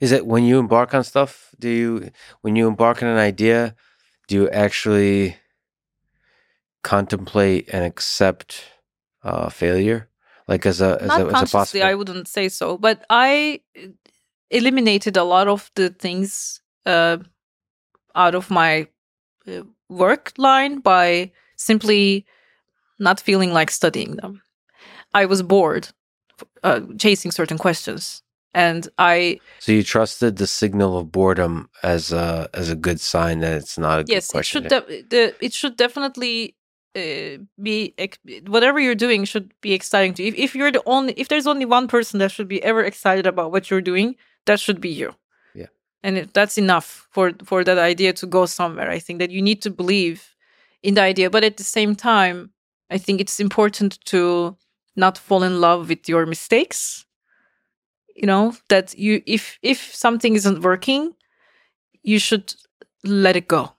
Is 0.00 0.12
it 0.12 0.26
when 0.26 0.44
you 0.44 0.58
embark 0.58 0.94
on 0.94 1.04
stuff? 1.04 1.54
Do 1.60 1.68
you 1.68 2.10
when 2.42 2.56
you 2.56 2.66
embark 2.68 3.02
on 3.02 3.08
an 3.08 3.18
idea, 3.18 3.74
do 4.28 4.34
you 4.34 4.50
actually 4.50 5.36
contemplate 6.82 7.68
and 7.72 7.84
accept 7.84 8.64
uh, 9.22 9.48
failure, 9.50 10.08
like 10.50 10.66
as 10.66 10.80
a 10.80 10.98
as 11.00 11.08
Not 11.08 11.20
a, 11.20 11.24
as 11.24 11.28
a 11.28 11.32
consciously, 11.32 11.80
possible? 11.80 11.84
I 11.84 11.94
wouldn't 11.94 12.28
say 12.28 12.48
so, 12.48 12.76
but 12.76 13.06
I 13.08 13.60
uh, 13.78 13.86
eliminated 14.50 15.16
a 15.16 15.24
lot 15.24 15.48
of 15.48 15.70
the 15.76 15.90
things 15.90 16.60
uh, 16.84 17.18
out 18.14 18.34
of 18.34 18.50
my 18.50 18.88
uh, 19.46 19.62
work 19.88 20.32
line 20.36 20.80
by 20.80 21.30
simply 21.56 22.26
not 22.98 23.20
feeling 23.20 23.52
like 23.52 23.70
studying 23.70 24.16
them. 24.16 24.42
I 25.14 25.26
was 25.26 25.42
bored 25.42 25.88
uh, 26.62 26.80
chasing 26.98 27.30
certain 27.30 27.58
questions, 27.58 28.22
and 28.52 28.88
I 28.98 29.38
so 29.60 29.72
you 29.72 29.84
trusted 29.84 30.36
the 30.36 30.46
signal 30.46 30.98
of 30.98 31.12
boredom 31.12 31.70
as 31.82 32.12
a 32.12 32.48
as 32.52 32.70
a 32.70 32.76
good 32.76 33.00
sign 33.00 33.38
that 33.40 33.54
it's 33.54 33.78
not 33.78 34.00
a 34.00 34.04
good 34.04 34.14
yes, 34.14 34.34
it 34.34 34.44
should 34.44 34.68
de- 34.68 35.04
the 35.08 35.34
it 35.40 35.52
should 35.52 35.76
definitely 35.76 36.56
uh, 36.96 37.38
be 37.62 37.94
whatever 38.46 38.80
you're 38.80 38.94
doing 38.94 39.24
should 39.24 39.52
be 39.60 39.72
exciting 39.72 40.14
to 40.14 40.22
you. 40.22 40.28
If, 40.28 40.34
if 40.38 40.54
you're 40.54 40.72
the 40.72 40.82
only 40.86 41.12
if 41.16 41.28
there's 41.28 41.46
only 41.46 41.64
one 41.64 41.88
person 41.88 42.18
that 42.18 42.30
should 42.30 42.48
be 42.48 42.62
ever 42.62 42.82
excited 42.82 43.26
about 43.26 43.52
what 43.52 43.70
you're 43.70 43.80
doing, 43.80 44.16
that 44.46 44.60
should 44.60 44.80
be 44.80 44.88
you. 44.88 45.14
Yeah. 45.54 45.66
and 46.02 46.16
it, 46.18 46.34
that's 46.34 46.58
enough 46.58 47.08
for 47.10 47.32
for 47.44 47.64
that 47.64 47.78
idea 47.78 48.12
to 48.14 48.26
go 48.26 48.46
somewhere. 48.46 48.90
I 48.90 48.98
think 48.98 49.18
that 49.20 49.30
you 49.30 49.42
need 49.42 49.62
to 49.62 49.70
believe 49.70 50.34
in 50.82 50.94
the 50.94 51.02
idea, 51.02 51.30
but 51.30 51.44
at 51.44 51.56
the 51.56 51.64
same 51.64 51.94
time, 51.94 52.50
I 52.90 52.98
think 52.98 53.20
it's 53.20 53.38
important 53.40 54.04
to 54.06 54.56
not 54.96 55.18
fall 55.18 55.42
in 55.42 55.60
love 55.60 55.88
with 55.88 56.08
your 56.08 56.26
mistakes. 56.26 57.06
You 58.16 58.26
know 58.26 58.54
that 58.68 58.98
you 58.98 59.22
if 59.26 59.58
if 59.62 59.94
something 59.94 60.34
isn't 60.34 60.62
working, 60.62 61.14
you 62.02 62.18
should 62.18 62.54
let 63.04 63.36
it 63.36 63.48
go 63.48 63.72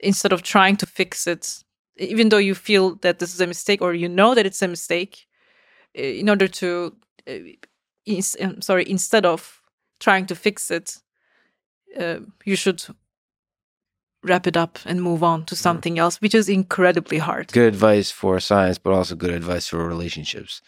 instead 0.00 0.32
of 0.32 0.42
trying 0.42 0.76
to 0.76 0.86
fix 0.86 1.26
it 1.26 1.64
even 1.98 2.28
though 2.28 2.38
you 2.38 2.54
feel 2.54 2.96
that 2.96 3.18
this 3.18 3.34
is 3.34 3.40
a 3.40 3.46
mistake 3.46 3.82
or 3.82 3.94
you 3.94 4.08
know 4.08 4.34
that 4.34 4.46
it's 4.46 4.62
a 4.62 4.68
mistake 4.68 5.26
in 5.94 6.28
order 6.28 6.48
to 6.48 6.94
uh, 7.28 8.12
um, 8.40 8.60
sorry 8.60 8.88
instead 8.88 9.26
of 9.26 9.60
trying 10.00 10.26
to 10.26 10.34
fix 10.34 10.70
it 10.70 10.98
uh, 11.98 12.18
you 12.44 12.56
should 12.56 12.84
wrap 14.24 14.46
it 14.46 14.56
up 14.56 14.78
and 14.84 15.02
move 15.02 15.22
on 15.22 15.44
to 15.44 15.54
something 15.54 15.98
else 15.98 16.20
which 16.20 16.34
is 16.34 16.48
incredibly 16.48 17.18
hard 17.18 17.52
good 17.52 17.74
advice 17.74 18.10
for 18.10 18.40
science, 18.40 18.78
but 18.78 18.92
also 18.92 19.14
good 19.14 19.30
advice 19.30 19.68
for 19.68 19.86
relationships. 19.86 20.60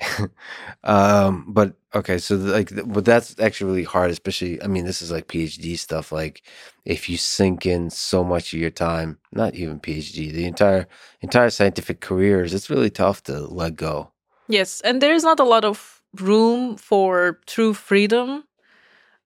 um, 0.84 1.46
but 1.48 1.76
okay, 1.94 2.18
so 2.18 2.36
like, 2.36 2.70
but 2.86 3.04
that's 3.04 3.38
actually 3.38 3.70
really 3.70 3.84
hard, 3.84 4.10
especially. 4.10 4.62
I 4.62 4.66
mean, 4.66 4.84
this 4.84 5.02
is 5.02 5.10
like 5.10 5.28
PhD 5.28 5.78
stuff. 5.78 6.12
Like, 6.12 6.42
if 6.84 7.08
you 7.08 7.16
sink 7.16 7.66
in 7.66 7.90
so 7.90 8.24
much 8.24 8.52
of 8.52 8.60
your 8.60 8.70
time, 8.70 9.18
not 9.32 9.54
even 9.54 9.80
PhD, 9.80 10.32
the 10.32 10.46
entire 10.46 10.86
entire 11.20 11.50
scientific 11.50 12.00
careers, 12.00 12.54
it's 12.54 12.70
really 12.70 12.90
tough 12.90 13.22
to 13.24 13.40
let 13.40 13.76
go. 13.76 14.12
yes 14.48 14.80
and 14.82 15.00
there's 15.00 15.22
not 15.24 15.40
a 15.40 15.44
lot 15.44 15.64
of 15.64 16.02
room 16.20 16.76
for 16.76 17.40
true 17.46 17.72
freedom 17.74 18.44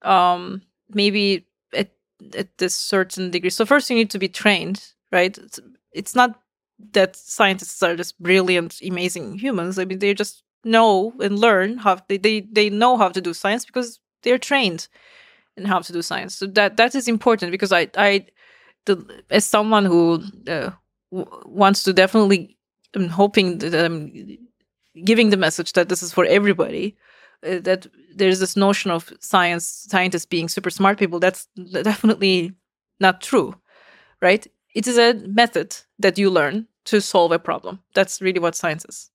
um 0.02 0.62
maybe 0.90 1.46
at 1.74 1.90
at 2.36 2.48
this 2.58 2.74
certain 2.74 3.30
degree 3.30 3.50
so 3.50 3.64
first 3.66 3.90
you 3.90 3.96
need 3.96 4.10
to 4.10 4.18
be 4.18 4.28
trained 4.28 4.92
right 5.12 5.38
it's, 5.38 5.60
it's 5.92 6.14
not 6.14 6.40
that 6.92 7.16
scientists 7.16 7.82
are 7.82 7.96
just 7.96 8.20
brilliant 8.22 8.80
amazing 8.82 9.38
humans 9.38 9.78
i 9.78 9.84
mean 9.84 9.98
they're 9.98 10.14
just 10.14 10.42
know 10.66 11.14
and 11.20 11.38
learn 11.38 11.78
how 11.78 11.98
they, 12.08 12.18
they 12.18 12.40
they 12.42 12.70
know 12.70 12.96
how 12.98 13.08
to 13.10 13.20
do 13.20 13.34
science 13.34 13.66
because 13.66 14.00
they're 14.22 14.38
trained 14.38 14.88
in 15.56 15.64
how 15.66 15.80
to 15.80 15.92
do 15.92 16.02
science. 16.02 16.36
So 16.36 16.46
that 16.48 16.76
that 16.78 16.94
is 16.94 17.08
important 17.08 17.52
because 17.52 17.72
i 17.72 17.88
i 17.96 18.26
the, 18.86 18.96
as 19.30 19.44
someone 19.46 19.84
who 19.86 20.22
uh, 20.48 20.70
w- 21.12 21.42
wants 21.46 21.82
to 21.84 21.92
definitely 21.92 22.58
i'm 22.94 23.08
hoping 23.08 23.58
that 23.58 23.74
i'm 23.74 24.12
giving 25.04 25.30
the 25.30 25.36
message 25.36 25.72
that 25.72 25.88
this 25.88 26.02
is 26.02 26.12
for 26.12 26.24
everybody 26.24 26.96
uh, 27.46 27.58
that 27.60 27.86
there's 28.14 28.40
this 28.40 28.56
notion 28.56 28.90
of 28.90 29.12
science 29.20 29.66
scientists 29.90 30.26
being 30.26 30.48
super 30.48 30.70
smart 30.70 30.98
people 30.98 31.20
that's 31.20 31.48
definitely 31.82 32.52
not 33.00 33.20
true 33.20 33.54
right? 34.22 34.46
It 34.74 34.86
is 34.86 34.98
a 34.98 35.14
method 35.28 35.76
that 35.98 36.18
you 36.18 36.30
learn 36.30 36.68
to 36.86 37.00
solve 37.00 37.32
a 37.32 37.38
problem. 37.38 37.80
That's 37.94 38.22
really 38.22 38.40
what 38.40 38.54
science 38.54 38.86
is 38.88 39.10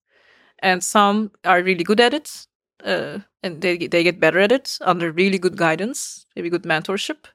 and 0.62 0.82
some 0.82 1.30
are 1.44 1.62
really 1.62 1.84
good 1.84 2.00
at 2.00 2.14
it 2.14 2.46
uh, 2.84 3.18
and 3.42 3.60
they, 3.60 3.76
they 3.76 4.04
get 4.04 4.20
better 4.20 4.38
at 4.40 4.52
it 4.52 4.78
under 4.82 5.12
really 5.12 5.38
good 5.38 5.56
guidance 5.56 6.26
maybe 6.36 6.50
good 6.50 6.64
mentorship 6.64 7.26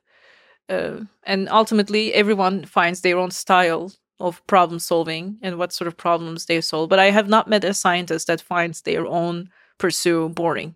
uh, 0.70 1.02
and 1.24 1.50
ultimately 1.50 2.14
everyone 2.14 2.66
finds 2.66 3.02
their 3.02 3.18
own 3.18 3.32
style 3.32 3.92
of 4.20 4.46
problem 4.48 4.80
solving 4.80 5.38
and 5.44 5.58
what 5.60 5.74
sort 5.74 5.88
of 5.88 5.98
problems 5.98 6.46
they 6.46 6.62
solve 6.62 6.90
but 6.90 7.00
i 7.00 7.12
have 7.12 7.30
not 7.30 7.48
met 7.50 7.64
a 7.64 7.74
scientist 7.74 8.28
that 8.28 8.42
finds 8.42 8.82
their 8.84 9.06
own 9.06 9.50
pursuit 9.78 10.34
boring 10.36 10.76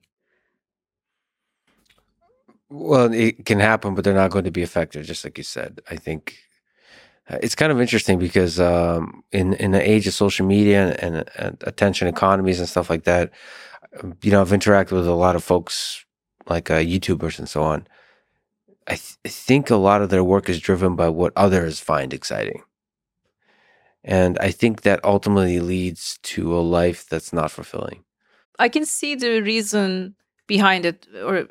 Well, 2.70 3.14
it 3.14 3.46
can 3.46 3.60
happen, 3.60 3.96
but 3.96 4.06
they're 4.06 4.14
not 4.14 4.32
going 4.32 4.46
to 4.46 4.52
be 4.52 4.62
effective, 4.64 5.06
just 5.06 5.26
like 5.26 5.38
you 5.38 5.44
said. 5.44 5.82
I 5.90 5.98
think 5.98 6.38
it's 7.42 7.56
kind 7.56 7.72
of 7.72 7.80
interesting 7.80 8.20
because 8.20 8.60
um, 8.60 9.24
in 9.32 9.54
in 9.54 9.72
the 9.72 9.90
age 9.90 10.08
of 10.08 10.14
social 10.14 10.46
media 10.46 10.96
and, 11.00 11.30
and 11.36 11.58
attention 11.66 12.08
economies 12.08 12.60
and 12.60 12.68
stuff 12.68 12.90
like 12.90 13.04
that, 13.04 13.32
you 14.22 14.32
know, 14.32 14.42
I've 14.42 14.50
interacted 14.50 14.92
with 14.92 15.08
a 15.08 15.14
lot 15.14 15.36
of 15.36 15.44
folks 15.44 16.06
like 16.48 16.70
uh, 16.72 16.80
YouTubers 16.80 17.40
and 17.40 17.48
so 17.48 17.64
on. 17.64 17.88
I, 18.88 18.96
th- 18.96 19.18
I 19.24 19.30
think 19.30 19.70
a 19.70 19.76
lot 19.76 20.02
of 20.02 20.10
their 20.10 20.24
work 20.24 20.50
is 20.50 20.60
driven 20.60 20.96
by 20.96 21.10
what 21.10 21.34
others 21.36 21.80
find 21.80 22.14
exciting, 22.14 22.64
and 24.04 24.38
I 24.40 24.52
think 24.52 24.82
that 24.82 25.00
ultimately 25.04 25.60
leads 25.60 26.18
to 26.24 26.58
a 26.58 26.60
life 26.60 27.08
that's 27.08 27.32
not 27.32 27.52
fulfilling. 27.52 28.04
I 28.60 28.70
can 28.70 28.86
see 28.86 29.16
the 29.16 29.42
reason 29.42 30.16
behind 30.48 30.86
it, 30.86 31.08
or 31.24 31.48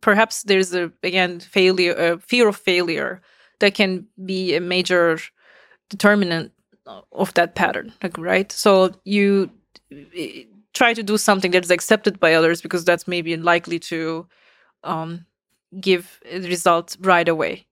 perhaps 0.00 0.42
there's 0.42 0.74
a 0.74 0.92
again 1.02 1.40
failure, 1.40 1.94
a 1.94 2.18
fear 2.18 2.48
of 2.48 2.56
failure 2.56 3.22
that 3.64 3.74
can 3.74 4.06
be 4.24 4.54
a 4.54 4.60
major 4.60 5.18
determinant 5.88 6.52
of 7.12 7.32
that 7.34 7.54
pattern, 7.54 7.92
like, 8.02 8.18
right? 8.18 8.52
So 8.52 8.92
you 9.04 9.50
eh, 9.90 10.44
try 10.74 10.92
to 10.92 11.02
do 11.02 11.16
something 11.16 11.52
that 11.52 11.64
is 11.64 11.70
accepted 11.70 12.20
by 12.20 12.34
others 12.34 12.60
because 12.60 12.84
that's 12.84 13.08
maybe 13.08 13.34
likely 13.36 13.78
to 13.78 14.26
um, 14.82 15.24
give 15.80 16.20
a 16.30 16.40
result 16.40 16.96
right 17.00 17.28
away. 17.28 17.66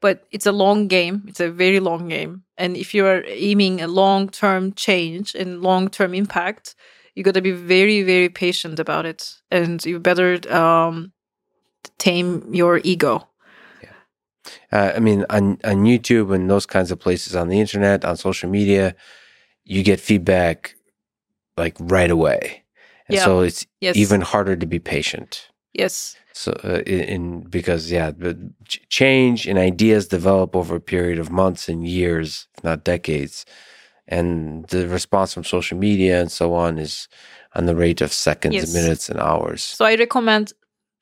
But 0.00 0.24
it's 0.30 0.46
a 0.46 0.52
long 0.52 0.88
game. 0.88 1.24
It's 1.28 1.40
a 1.40 1.50
very 1.50 1.80
long 1.80 2.08
game, 2.08 2.44
and 2.56 2.76
if 2.76 2.94
you 2.94 3.06
are 3.06 3.22
aiming 3.26 3.80
a 3.80 3.86
long-term 3.86 4.72
change 4.74 5.34
and 5.34 5.62
long-term 5.62 6.14
impact, 6.14 6.74
you 7.14 7.22
got 7.22 7.34
to 7.34 7.42
be 7.42 7.52
very 7.52 8.02
very 8.02 8.28
patient 8.28 8.78
about 8.80 9.06
it 9.06 9.34
and 9.50 9.84
you 9.84 9.98
better 10.00 10.40
um 10.52 11.12
tame 11.98 12.52
your 12.52 12.80
ego 12.82 13.28
Uh, 14.72 14.92
I 14.96 15.00
mean, 15.00 15.24
on 15.30 15.58
on 15.64 15.84
YouTube 15.84 16.34
and 16.34 16.50
those 16.50 16.66
kinds 16.66 16.90
of 16.90 16.98
places, 16.98 17.34
on 17.36 17.48
the 17.48 17.60
internet, 17.60 18.04
on 18.04 18.16
social 18.16 18.50
media, 18.50 18.94
you 19.64 19.82
get 19.82 20.00
feedback 20.00 20.74
like 21.56 21.76
right 21.80 22.10
away, 22.10 22.64
and 23.08 23.16
Yeah. 23.16 23.24
so 23.24 23.40
it's 23.40 23.66
yes 23.80 23.96
even 23.96 24.20
harder 24.20 24.56
to 24.56 24.66
be 24.66 24.78
patient. 24.78 25.48
yes 25.72 26.16
So, 26.32 26.50
uh, 26.64 26.82
in, 26.86 27.00
in 27.14 27.40
because 27.48 27.90
yeah, 27.92 28.10
the 28.10 28.34
change 28.90 29.46
and 29.46 29.58
ideas 29.58 30.08
develop 30.08 30.56
over 30.56 30.76
a 30.76 30.80
period 30.80 31.18
of 31.20 31.30
months 31.30 31.68
and 31.68 31.86
years, 31.86 32.48
if 32.58 32.64
not 32.64 32.84
decades, 32.84 33.46
and 34.08 34.66
the 34.68 34.88
response 34.88 35.32
from 35.34 35.44
social 35.44 35.78
media 35.78 36.20
and 36.20 36.30
so 36.30 36.54
on 36.54 36.78
is 36.78 37.08
on 37.54 37.66
the 37.66 37.76
rate 37.76 38.00
of 38.04 38.12
seconds, 38.12 38.54
Yes. 38.54 38.74
minutes, 38.74 39.08
and 39.10 39.20
hours. 39.20 39.62
so 39.62 39.84
i 39.86 39.94
recommend 39.96 40.52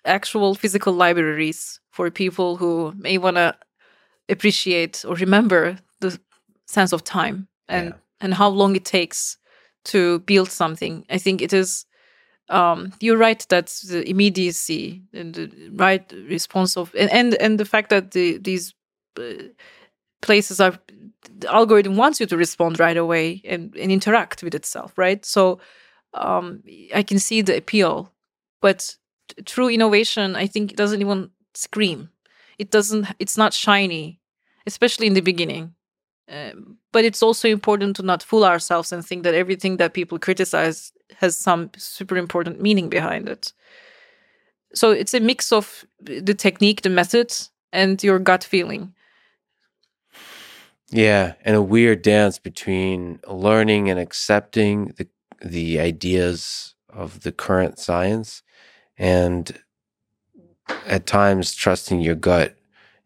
actual 0.05 0.55
physical 0.55 0.93
libraries 0.93 1.81
for 1.93 2.11
people 2.11 2.57
who 2.57 2.93
may 2.97 3.19
want 3.19 3.37
to 3.37 3.55
appreciate 4.29 5.05
or 5.07 5.15
remember 5.17 5.77
the 6.01 6.19
sense 6.67 6.93
of 6.93 7.03
time 7.05 7.49
and 7.69 7.89
Yeah. 7.89 7.97
and 8.21 8.35
how 8.35 8.49
long 8.51 8.77
it 8.77 8.85
takes 8.85 9.39
to 9.85 10.21
build 10.21 10.51
something 10.51 11.05
i 11.11 11.19
think 11.19 11.43
it 11.43 11.53
is 11.53 11.87
um, 12.49 12.93
you're 13.01 13.17
right 13.29 13.47
that 13.49 13.67
the 13.89 14.03
immediacy 14.09 15.03
and 15.15 15.35
the 15.35 15.51
right 15.77 16.13
response 16.29 16.77
of 16.77 16.95
and 16.95 17.11
and, 17.11 17.35
and 17.35 17.59
the 17.59 17.65
fact 17.65 17.89
that 17.91 18.11
the, 18.11 18.39
these 18.39 18.75
uh, 19.19 19.23
places 20.21 20.61
are 20.61 20.79
the 21.41 21.53
algorithm 21.53 21.97
wants 21.97 22.21
you 22.21 22.27
to 22.27 22.37
respond 22.37 22.79
right 22.79 22.97
away 22.97 23.41
and, 23.45 23.75
and 23.77 23.91
interact 23.93 24.43
with 24.43 24.55
itself 24.55 24.93
right 24.99 25.25
so 25.25 25.59
um, 26.15 26.63
i 26.95 27.03
can 27.03 27.19
see 27.19 27.43
the 27.43 27.57
appeal 27.57 28.13
but 28.61 28.97
true 29.45 29.69
innovation 29.69 30.37
i 30.37 30.47
think 30.47 30.73
it 30.73 30.77
doesn't 30.77 31.01
even 31.01 31.31
scream. 31.55 32.11
It 32.59 32.71
doesn't 32.71 33.07
it's 33.19 33.37
not 33.37 33.53
shiny 33.55 34.21
especially 34.67 35.07
in 35.07 35.15
the 35.15 35.21
beginning. 35.21 35.75
Um, 36.29 36.79
but 36.93 37.05
it's 37.05 37.23
also 37.23 37.49
important 37.49 37.97
to 37.97 38.03
not 38.03 38.23
fool 38.23 38.45
ourselves 38.45 38.93
and 38.93 39.05
think 39.05 39.25
that 39.25 39.35
everything 39.35 39.77
that 39.79 39.93
people 39.93 40.19
criticize 40.19 40.93
has 41.17 41.37
some 41.37 41.71
super 41.77 42.17
important 42.17 42.61
meaning 42.61 42.89
behind 42.89 43.29
it. 43.29 43.53
So 44.75 44.91
it's 44.91 45.15
a 45.15 45.21
mix 45.21 45.53
of 45.53 45.85
the 46.01 46.35
technique, 46.35 46.83
the 46.83 46.89
methods, 46.89 47.51
and 47.73 48.03
your 48.03 48.19
gut 48.19 48.45
feeling. 48.45 48.95
Yeah, 50.91 51.35
and 51.45 51.57
a 51.57 51.63
weird 51.63 52.03
dance 52.03 52.39
between 52.39 53.21
learning 53.27 53.91
and 53.91 53.99
accepting 53.99 54.95
the 54.97 55.09
the 55.45 55.81
ideas 55.81 56.77
of 56.89 57.23
the 57.23 57.33
current 57.33 57.79
science 57.79 58.43
and 58.97 59.59
at 60.87 61.07
times 61.07 61.55
trusting 61.55 62.01
your 62.01 62.15
gut 62.15 62.57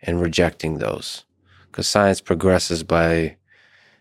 and 0.02 0.20
rejecting 0.20 0.78
those. 0.78 1.24
Because 1.70 1.86
science 1.86 2.20
progresses 2.20 2.82
by 2.82 3.36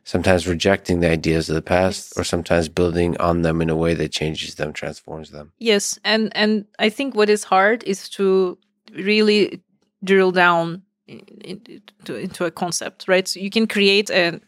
sometimes 0.04 0.48
rejecting 0.48 1.00
the 1.00 1.10
ideas 1.10 1.50
of 1.50 1.56
the 1.56 1.62
past 1.62 2.12
yes. 2.12 2.18
or 2.18 2.24
sometimes 2.24 2.70
building 2.70 3.18
on 3.18 3.42
them 3.42 3.62
in 3.62 3.70
a 3.70 3.76
way 3.76 3.94
that 3.96 4.12
changes 4.12 4.56
them, 4.56 4.72
transforms 4.72 5.32
them. 5.32 5.52
Yes, 5.58 6.00
and 6.04 6.32
and 6.36 6.66
I 6.80 6.90
think 6.90 7.16
what 7.16 7.30
is 7.30 7.44
hard 7.44 7.84
is 7.84 8.08
to 8.10 8.58
really 8.94 9.62
drill 10.04 10.32
down 10.32 10.84
into, 11.08 12.16
into 12.16 12.46
a 12.46 12.52
concept, 12.52 13.08
right? 13.08 13.28
So 13.28 13.40
you 13.40 13.50
can 13.50 13.68
create 13.68 14.10
a, 14.10 14.40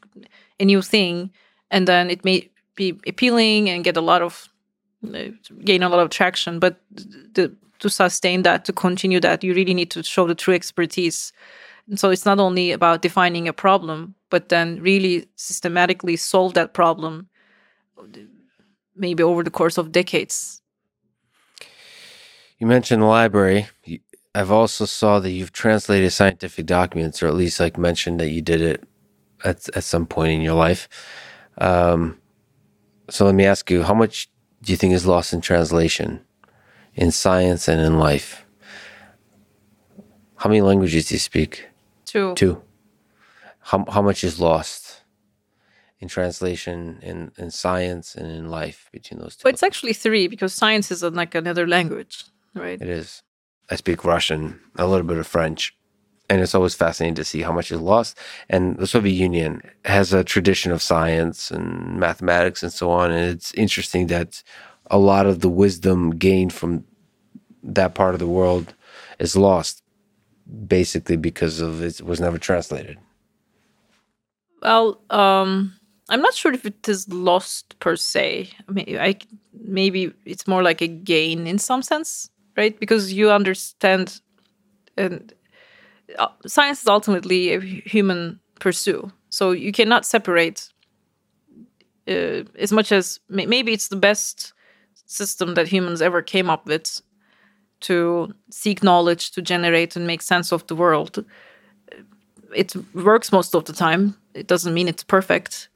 a 0.60 0.66
new 0.66 0.82
thing, 0.82 1.32
and 1.72 1.88
then 1.88 2.10
it 2.10 2.24
may 2.24 2.50
be 2.76 3.00
appealing 3.08 3.70
and 3.70 3.84
get 3.84 3.98
a 3.98 4.02
lot 4.02 4.22
of 4.22 4.50
gain 5.64 5.84
a 5.84 5.90
lot 5.90 6.00
of 6.00 6.10
traction, 6.10 6.60
but 6.60 6.80
the, 6.92 7.56
to 7.80 7.90
sustain 7.90 8.44
that, 8.44 8.66
to 8.66 8.74
continue 8.74 9.20
that, 9.20 9.44
you 9.44 9.54
really 9.54 9.74
need 9.74 9.92
to 9.92 10.04
show 10.04 10.28
the 10.28 10.36
true 10.36 10.54
expertise. 10.54 11.34
And 11.90 12.00
so 12.00 12.10
it's 12.10 12.26
not 12.26 12.40
only 12.40 12.72
about 12.72 13.02
defining 13.02 13.48
a 13.48 13.54
problem, 13.54 14.16
but 14.30 14.50
then 14.50 14.82
really 14.82 15.28
systematically 15.36 16.16
solve 16.16 16.54
that 16.54 16.74
problem, 16.74 17.30
maybe 18.96 19.24
over 19.24 19.44
the 19.44 19.52
course 19.52 19.78
of 19.78 19.92
decades. 19.92 20.62
You 22.60 22.68
mentioned 22.68 23.02
the 23.02 23.08
library. 23.08 23.68
I've 24.36 24.52
also 24.52 24.86
saw 24.86 25.20
that 25.20 25.32
you've 25.32 25.54
translated 25.54 26.12
scientific 26.12 26.66
documents, 26.66 27.24
or 27.24 27.28
at 27.28 27.36
least 27.36 27.60
like 27.60 27.78
mentioned 27.78 28.20
that 28.20 28.30
you 28.30 28.42
did 28.42 28.62
it 28.62 28.84
at 29.44 29.70
at 29.76 29.84
some 29.84 30.06
point 30.06 30.34
in 30.34 30.42
your 30.42 30.56
life. 30.56 30.90
Um, 31.60 32.20
so 33.10 33.26
let 33.26 33.36
me 33.36 33.46
ask 33.46 33.72
you, 33.72 33.84
how 33.84 33.94
much 33.94 34.30
do 34.62 34.74
you 34.74 34.78
think 34.78 34.94
is 34.94 35.06
lost 35.06 35.34
in 35.34 35.42
translation, 35.42 36.20
in 36.98 37.12
science 37.12 37.68
and 37.68 37.80
in 37.80 37.98
life? 38.00 38.44
How 40.38 40.50
many 40.50 40.62
languages 40.62 41.08
do 41.08 41.16
you 41.16 41.20
speak? 41.20 41.68
Two. 42.06 42.34
Two. 42.36 42.62
How 43.62 43.86
how 43.90 44.02
much 44.02 44.24
is 44.24 44.40
lost 44.40 45.04
in 46.00 46.08
translation 46.08 47.00
in 47.02 47.32
in 47.38 47.52
science 47.52 48.16
and 48.16 48.28
in 48.30 48.50
life 48.50 48.90
between 48.92 49.20
those 49.20 49.36
two? 49.36 49.44
Well, 49.46 49.54
it's 49.54 49.64
actually 49.64 49.94
three 49.94 50.28
because 50.28 50.54
science 50.54 50.92
is 50.92 51.04
uh, 51.04 51.12
like 51.12 51.36
another 51.36 51.68
language, 51.68 52.26
right? 52.54 52.82
It 52.82 52.90
is. 52.90 53.24
I 53.70 53.76
speak 53.76 54.06
Russian, 54.06 54.60
a 54.78 54.88
little 54.88 55.06
bit 55.06 55.18
of 55.18 55.28
French, 55.28 55.76
and 56.30 56.42
it's 56.42 56.56
always 56.56 56.76
fascinating 56.76 57.16
to 57.16 57.26
see 57.26 57.42
how 57.42 57.52
much 57.52 57.72
is 57.72 57.82
lost. 57.82 58.18
And 58.50 58.78
the 58.78 58.88
Soviet 58.88 59.14
Union 59.14 59.62
has 59.84 60.14
a 60.14 60.24
tradition 60.24 60.72
of 60.72 60.82
science 60.82 61.52
and 61.52 62.00
mathematics 62.00 62.64
and 62.64 62.72
so 62.72 62.90
on. 62.90 63.12
And 63.12 63.26
it's 63.26 63.54
interesting 63.56 64.08
that 64.08 64.42
a 64.90 64.98
lot 64.98 65.26
of 65.26 65.42
the 65.42 65.50
wisdom 65.50 66.12
gained 66.12 66.54
from 66.54 66.86
that 67.64 67.96
part 67.96 68.14
of 68.14 68.20
the 68.20 68.28
world 68.28 68.74
is 69.20 69.36
lost, 69.36 69.84
basically 70.68 71.18
because 71.18 71.60
of 71.60 71.82
it 71.82 72.02
was 72.02 72.20
never 72.20 72.38
translated. 72.38 72.98
Well, 74.62 75.02
um, 75.10 75.74
I'm 76.10 76.22
not 76.22 76.34
sure 76.34 76.54
if 76.54 76.66
it 76.66 76.88
is 76.88 77.08
lost 77.10 77.80
per 77.80 77.96
se. 77.96 78.50
I 78.68 78.72
mean, 78.72 78.98
I 79.00 79.16
maybe 79.54 80.14
it's 80.26 80.48
more 80.48 80.64
like 80.64 80.82
a 80.82 80.88
gain 80.88 81.48
in 81.48 81.60
some 81.60 81.82
sense 81.82 82.30
right? 82.58 82.78
Because 82.78 83.14
you 83.14 83.32
understand, 83.32 84.20
and 84.98 85.34
uh, 86.18 86.28
science 86.46 86.82
is 86.82 86.88
ultimately 86.88 87.54
a 87.54 87.62
human 87.62 88.40
pursuit. 88.60 89.06
So 89.30 89.52
you 89.52 89.72
cannot 89.72 90.06
separate 90.06 90.68
uh, 92.08 92.44
as 92.58 92.72
much 92.72 92.92
as 92.92 93.20
maybe 93.30 93.72
it's 93.72 93.90
the 93.90 93.96
best 93.96 94.54
system 95.06 95.54
that 95.54 95.68
humans 95.68 96.02
ever 96.02 96.22
came 96.22 96.50
up 96.50 96.66
with 96.66 97.02
to 97.82 98.34
seek 98.50 98.84
knowledge, 98.84 99.32
to 99.32 99.42
generate 99.42 99.96
and 99.96 100.08
make 100.08 100.22
sense 100.22 100.52
of 100.52 100.66
the 100.68 100.76
world. 100.76 101.24
It 102.56 102.74
works 102.94 103.32
most 103.32 103.56
of 103.56 103.66
the 103.66 103.74
time. 103.74 104.16
It 104.34 104.48
doesn't 104.48 104.74
mean 104.74 104.88
it's 104.88 105.04
perfect. 105.04 105.70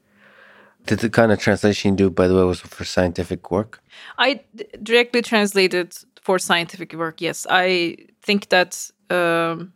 Did 0.85 0.99
the 0.99 1.09
kind 1.09 1.31
of 1.31 1.39
translation 1.39 1.91
you 1.91 1.97
do, 1.97 2.09
by 2.09 2.27
the 2.27 2.35
way, 2.35 2.43
was 2.43 2.59
for 2.59 2.85
scientific 2.85 3.51
work? 3.51 3.83
I 4.17 4.41
directly 4.81 5.21
translated 5.21 5.95
for 6.21 6.39
scientific 6.39 6.93
work. 6.93 7.21
Yes, 7.21 7.45
I 7.49 7.97
think 8.23 8.49
that 8.49 8.89
um, 9.11 9.73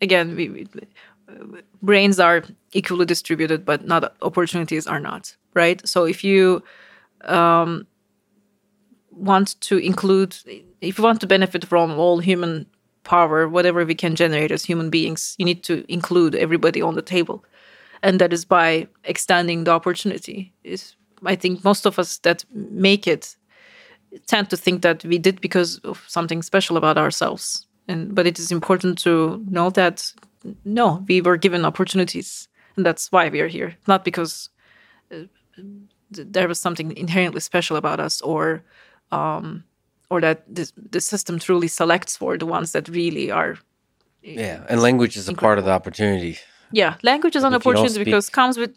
again, 0.00 0.36
we, 0.36 0.48
we, 0.48 0.66
brains 1.82 2.18
are 2.20 2.42
equally 2.72 3.06
distributed, 3.06 3.64
but 3.64 3.86
not 3.86 4.14
opportunities 4.22 4.86
are 4.86 5.00
not 5.00 5.36
right. 5.54 5.86
So 5.86 6.04
if 6.04 6.24
you 6.24 6.62
um, 7.22 7.86
want 9.10 9.60
to 9.62 9.78
include, 9.78 10.36
if 10.80 10.98
you 10.98 11.04
want 11.04 11.20
to 11.20 11.26
benefit 11.26 11.64
from 11.64 11.98
all 11.98 12.18
human 12.18 12.66
power, 13.04 13.48
whatever 13.48 13.84
we 13.84 13.94
can 13.94 14.14
generate 14.14 14.50
as 14.50 14.64
human 14.64 14.90
beings, 14.90 15.34
you 15.38 15.44
need 15.44 15.62
to 15.64 15.84
include 15.92 16.34
everybody 16.34 16.82
on 16.82 16.94
the 16.94 17.02
table, 17.02 17.44
and 18.02 18.20
that 18.20 18.32
is 18.32 18.44
by 18.44 18.86
extending 19.04 19.64
the 19.64 19.70
opportunity. 19.70 20.52
Is 20.64 20.94
I 21.24 21.36
think 21.36 21.64
most 21.64 21.86
of 21.86 21.98
us 21.98 22.18
that 22.18 22.44
make 22.52 23.06
it 23.06 23.36
tend 24.26 24.50
to 24.50 24.56
think 24.56 24.82
that 24.82 25.04
we 25.04 25.18
did 25.18 25.40
because 25.40 25.78
of 25.78 26.04
something 26.06 26.42
special 26.42 26.76
about 26.76 26.98
ourselves. 26.98 27.66
And 27.88 28.14
but 28.14 28.26
it 28.26 28.38
is 28.38 28.52
important 28.52 28.98
to 28.98 29.44
know 29.50 29.70
that 29.70 30.12
no, 30.64 31.04
we 31.08 31.20
were 31.20 31.36
given 31.36 31.64
opportunities, 31.64 32.48
and 32.76 32.86
that's 32.86 33.10
why 33.10 33.28
we 33.28 33.40
are 33.40 33.48
here. 33.48 33.76
Not 33.86 34.04
because 34.04 34.50
uh, 35.10 35.24
there 36.10 36.48
was 36.48 36.60
something 36.60 36.96
inherently 36.96 37.40
special 37.40 37.76
about 37.76 38.00
us, 38.00 38.20
or 38.20 38.62
um, 39.10 39.64
or 40.10 40.20
that 40.20 40.42
this, 40.48 40.72
the 40.76 41.00
system 41.00 41.38
truly 41.38 41.68
selects 41.68 42.16
for 42.16 42.38
the 42.38 42.46
ones 42.46 42.72
that 42.72 42.88
really 42.88 43.30
are. 43.30 43.58
Yeah, 44.22 44.64
and 44.68 44.82
language 44.82 45.16
is 45.16 45.28
a 45.28 45.34
part 45.34 45.58
of 45.58 45.64
the 45.64 45.70
opportunity. 45.70 46.38
Yeah, 46.70 46.96
language 47.02 47.34
is 47.34 47.44
an 47.44 47.54
opportunity 47.54 48.04
because 48.04 48.28
comes 48.28 48.58
with 48.58 48.76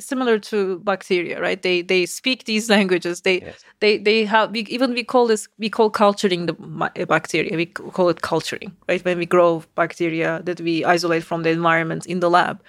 similar 0.00 0.38
to 0.38 0.80
bacteria, 0.80 1.40
right? 1.40 1.62
They 1.62 1.82
they 1.82 2.06
speak 2.06 2.44
these 2.44 2.68
languages. 2.76 3.20
They 3.20 3.40
yes. 3.40 3.64
they 3.80 3.98
they 3.98 4.24
have 4.24 4.50
we, 4.50 4.60
even 4.62 4.94
we 4.94 5.04
call 5.04 5.26
this 5.26 5.48
we 5.58 5.70
call 5.70 5.90
culturing 5.90 6.46
the 6.46 6.90
eh, 6.96 7.04
bacteria. 7.04 7.56
We 7.56 7.66
call 7.66 8.08
it 8.08 8.22
culturing, 8.22 8.76
right? 8.88 9.04
When 9.04 9.18
we 9.18 9.26
grow 9.26 9.62
bacteria 9.76 10.40
that 10.44 10.60
we 10.60 10.84
isolate 10.84 11.22
from 11.22 11.42
the 11.42 11.50
environment 11.50 12.06
in 12.06 12.20
the 12.20 12.30
lab, 12.30 12.62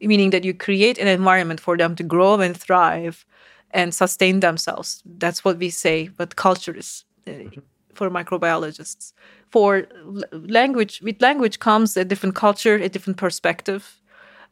meaning 0.00 0.30
that 0.30 0.44
you 0.44 0.52
create 0.52 0.98
an 0.98 1.08
environment 1.08 1.60
for 1.60 1.76
them 1.78 1.96
to 1.96 2.02
grow 2.02 2.38
and 2.40 2.56
thrive 2.56 3.24
and 3.70 3.94
sustain 3.94 4.40
themselves. 4.40 5.02
That's 5.06 5.42
what 5.42 5.58
we 5.58 5.70
say. 5.70 6.08
But 6.08 6.36
culture 6.36 6.76
is 6.76 7.04
mm-hmm. 7.26 7.60
for 7.94 8.10
microbiologists. 8.10 9.12
For 9.50 9.86
language, 10.32 11.00
with 11.02 11.20
language 11.20 11.58
comes 11.58 11.96
a 11.96 12.04
different 12.04 12.34
culture, 12.34 12.76
a 12.76 12.88
different 12.88 13.18
perspective 13.18 14.02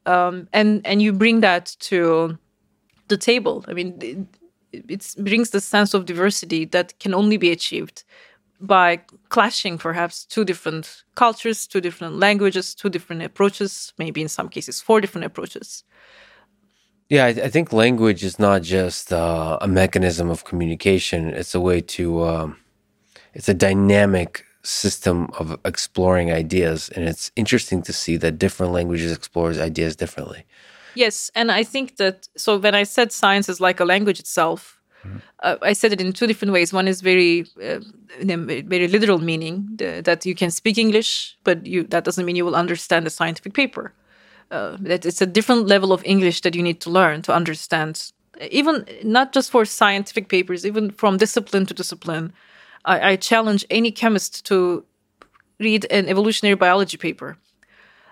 um, 0.07 0.49
and 0.53 0.87
and 0.87 1.03
you 1.03 1.13
bring 1.13 1.41
that 1.41 1.77
to 1.81 2.39
the 3.09 3.17
table. 3.17 3.65
I 3.69 3.73
mean, 3.73 3.99
it, 4.73 4.85
it 4.89 5.15
brings 5.19 5.51
the 5.51 5.61
sense 5.61 5.95
of 5.95 6.07
diversity 6.07 6.65
that 6.67 6.99
can 7.01 7.15
only 7.15 7.37
be 7.37 7.51
achieved 7.51 8.05
by 8.61 9.01
clashing 9.31 9.79
perhaps 9.79 10.25
two 10.25 10.45
different 10.45 11.05
cultures, 11.15 11.67
two 11.67 11.81
different 11.81 12.17
languages, 12.17 12.75
two 12.75 12.91
different 12.91 13.23
approaches, 13.23 13.93
maybe 13.99 14.21
in 14.21 14.29
some 14.29 14.49
cases 14.49 14.81
four 14.81 15.01
different 15.01 15.25
approaches. 15.25 15.85
Yeah, 17.11 17.27
I, 17.27 17.29
I 17.29 17.49
think 17.49 17.73
language 17.73 18.23
is 18.25 18.39
not 18.39 18.63
just 18.63 19.13
uh, 19.13 19.59
a 19.61 19.69
mechanism 19.69 20.31
of 20.31 20.45
communication; 20.45 21.29
it's 21.29 21.55
a 21.55 21.61
way 21.61 21.81
to, 21.97 22.25
um, 22.25 22.57
it's 23.35 23.49
a 23.49 23.55
dynamic 23.55 24.47
system 24.63 25.31
of 25.39 25.59
exploring 25.65 26.31
ideas 26.31 26.91
and 26.91 27.09
it's 27.09 27.31
interesting 27.35 27.83
to 27.83 27.93
see 27.93 28.17
that 28.19 28.39
different 28.39 28.73
languages 28.73 29.13
explores 29.13 29.59
ideas 29.59 29.97
differently. 29.97 30.45
Yes 30.95 31.31
and 31.35 31.51
i 31.53 31.63
think 31.63 31.97
that 31.97 32.29
so 32.37 32.59
when 32.59 32.75
i 32.75 32.83
said 32.83 33.13
science 33.13 33.49
is 33.49 33.61
like 33.61 33.81
a 33.81 33.85
language 33.85 34.19
itself 34.19 34.81
mm-hmm. 35.05 35.19
uh, 35.43 35.57
i 35.63 35.73
said 35.73 35.93
it 35.93 36.01
in 36.01 36.13
two 36.13 36.27
different 36.27 36.53
ways. 36.53 36.73
One 36.73 36.89
is 36.89 37.01
very 37.01 37.47
uh, 37.63 37.81
very 38.23 38.89
literal 38.89 39.19
meaning 39.19 39.69
the, 39.77 40.03
that 40.05 40.27
you 40.27 40.35
can 40.35 40.51
speak 40.51 40.77
english 40.79 41.39
but 41.45 41.65
you 41.65 41.85
that 41.85 42.05
doesn't 42.05 42.27
mean 42.27 42.37
you 42.37 42.45
will 42.45 42.57
understand 42.57 43.07
a 43.07 43.11
scientific 43.11 43.55
paper 43.55 43.95
uh, 44.51 44.77
that 44.81 45.05
it's 45.07 45.23
a 45.23 45.27
different 45.27 45.67
level 45.67 45.93
of 45.93 46.03
english 46.05 46.41
that 46.41 46.55
you 46.55 46.63
need 46.63 46.81
to 46.81 46.91
learn 46.91 47.23
to 47.23 47.33
understand 47.33 48.13
even 48.51 48.85
not 49.05 49.33
just 49.33 49.51
for 49.51 49.65
scientific 49.65 50.29
papers 50.29 50.65
even 50.65 50.91
from 50.91 51.17
discipline 51.17 51.67
to 51.67 51.75
discipline 51.75 52.33
I, 52.85 53.13
I 53.13 53.17
challenge 53.17 53.65
any 53.71 53.91
chemist 53.91 54.45
to 54.47 54.85
read 55.59 55.87
an 55.91 56.09
evolutionary 56.09 56.57
biology 56.57 56.97
paper 56.97 57.37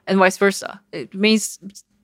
and 0.06 0.18
vice 0.18 0.36
versa. 0.36 0.80
It 0.92 1.14
may 1.14 1.38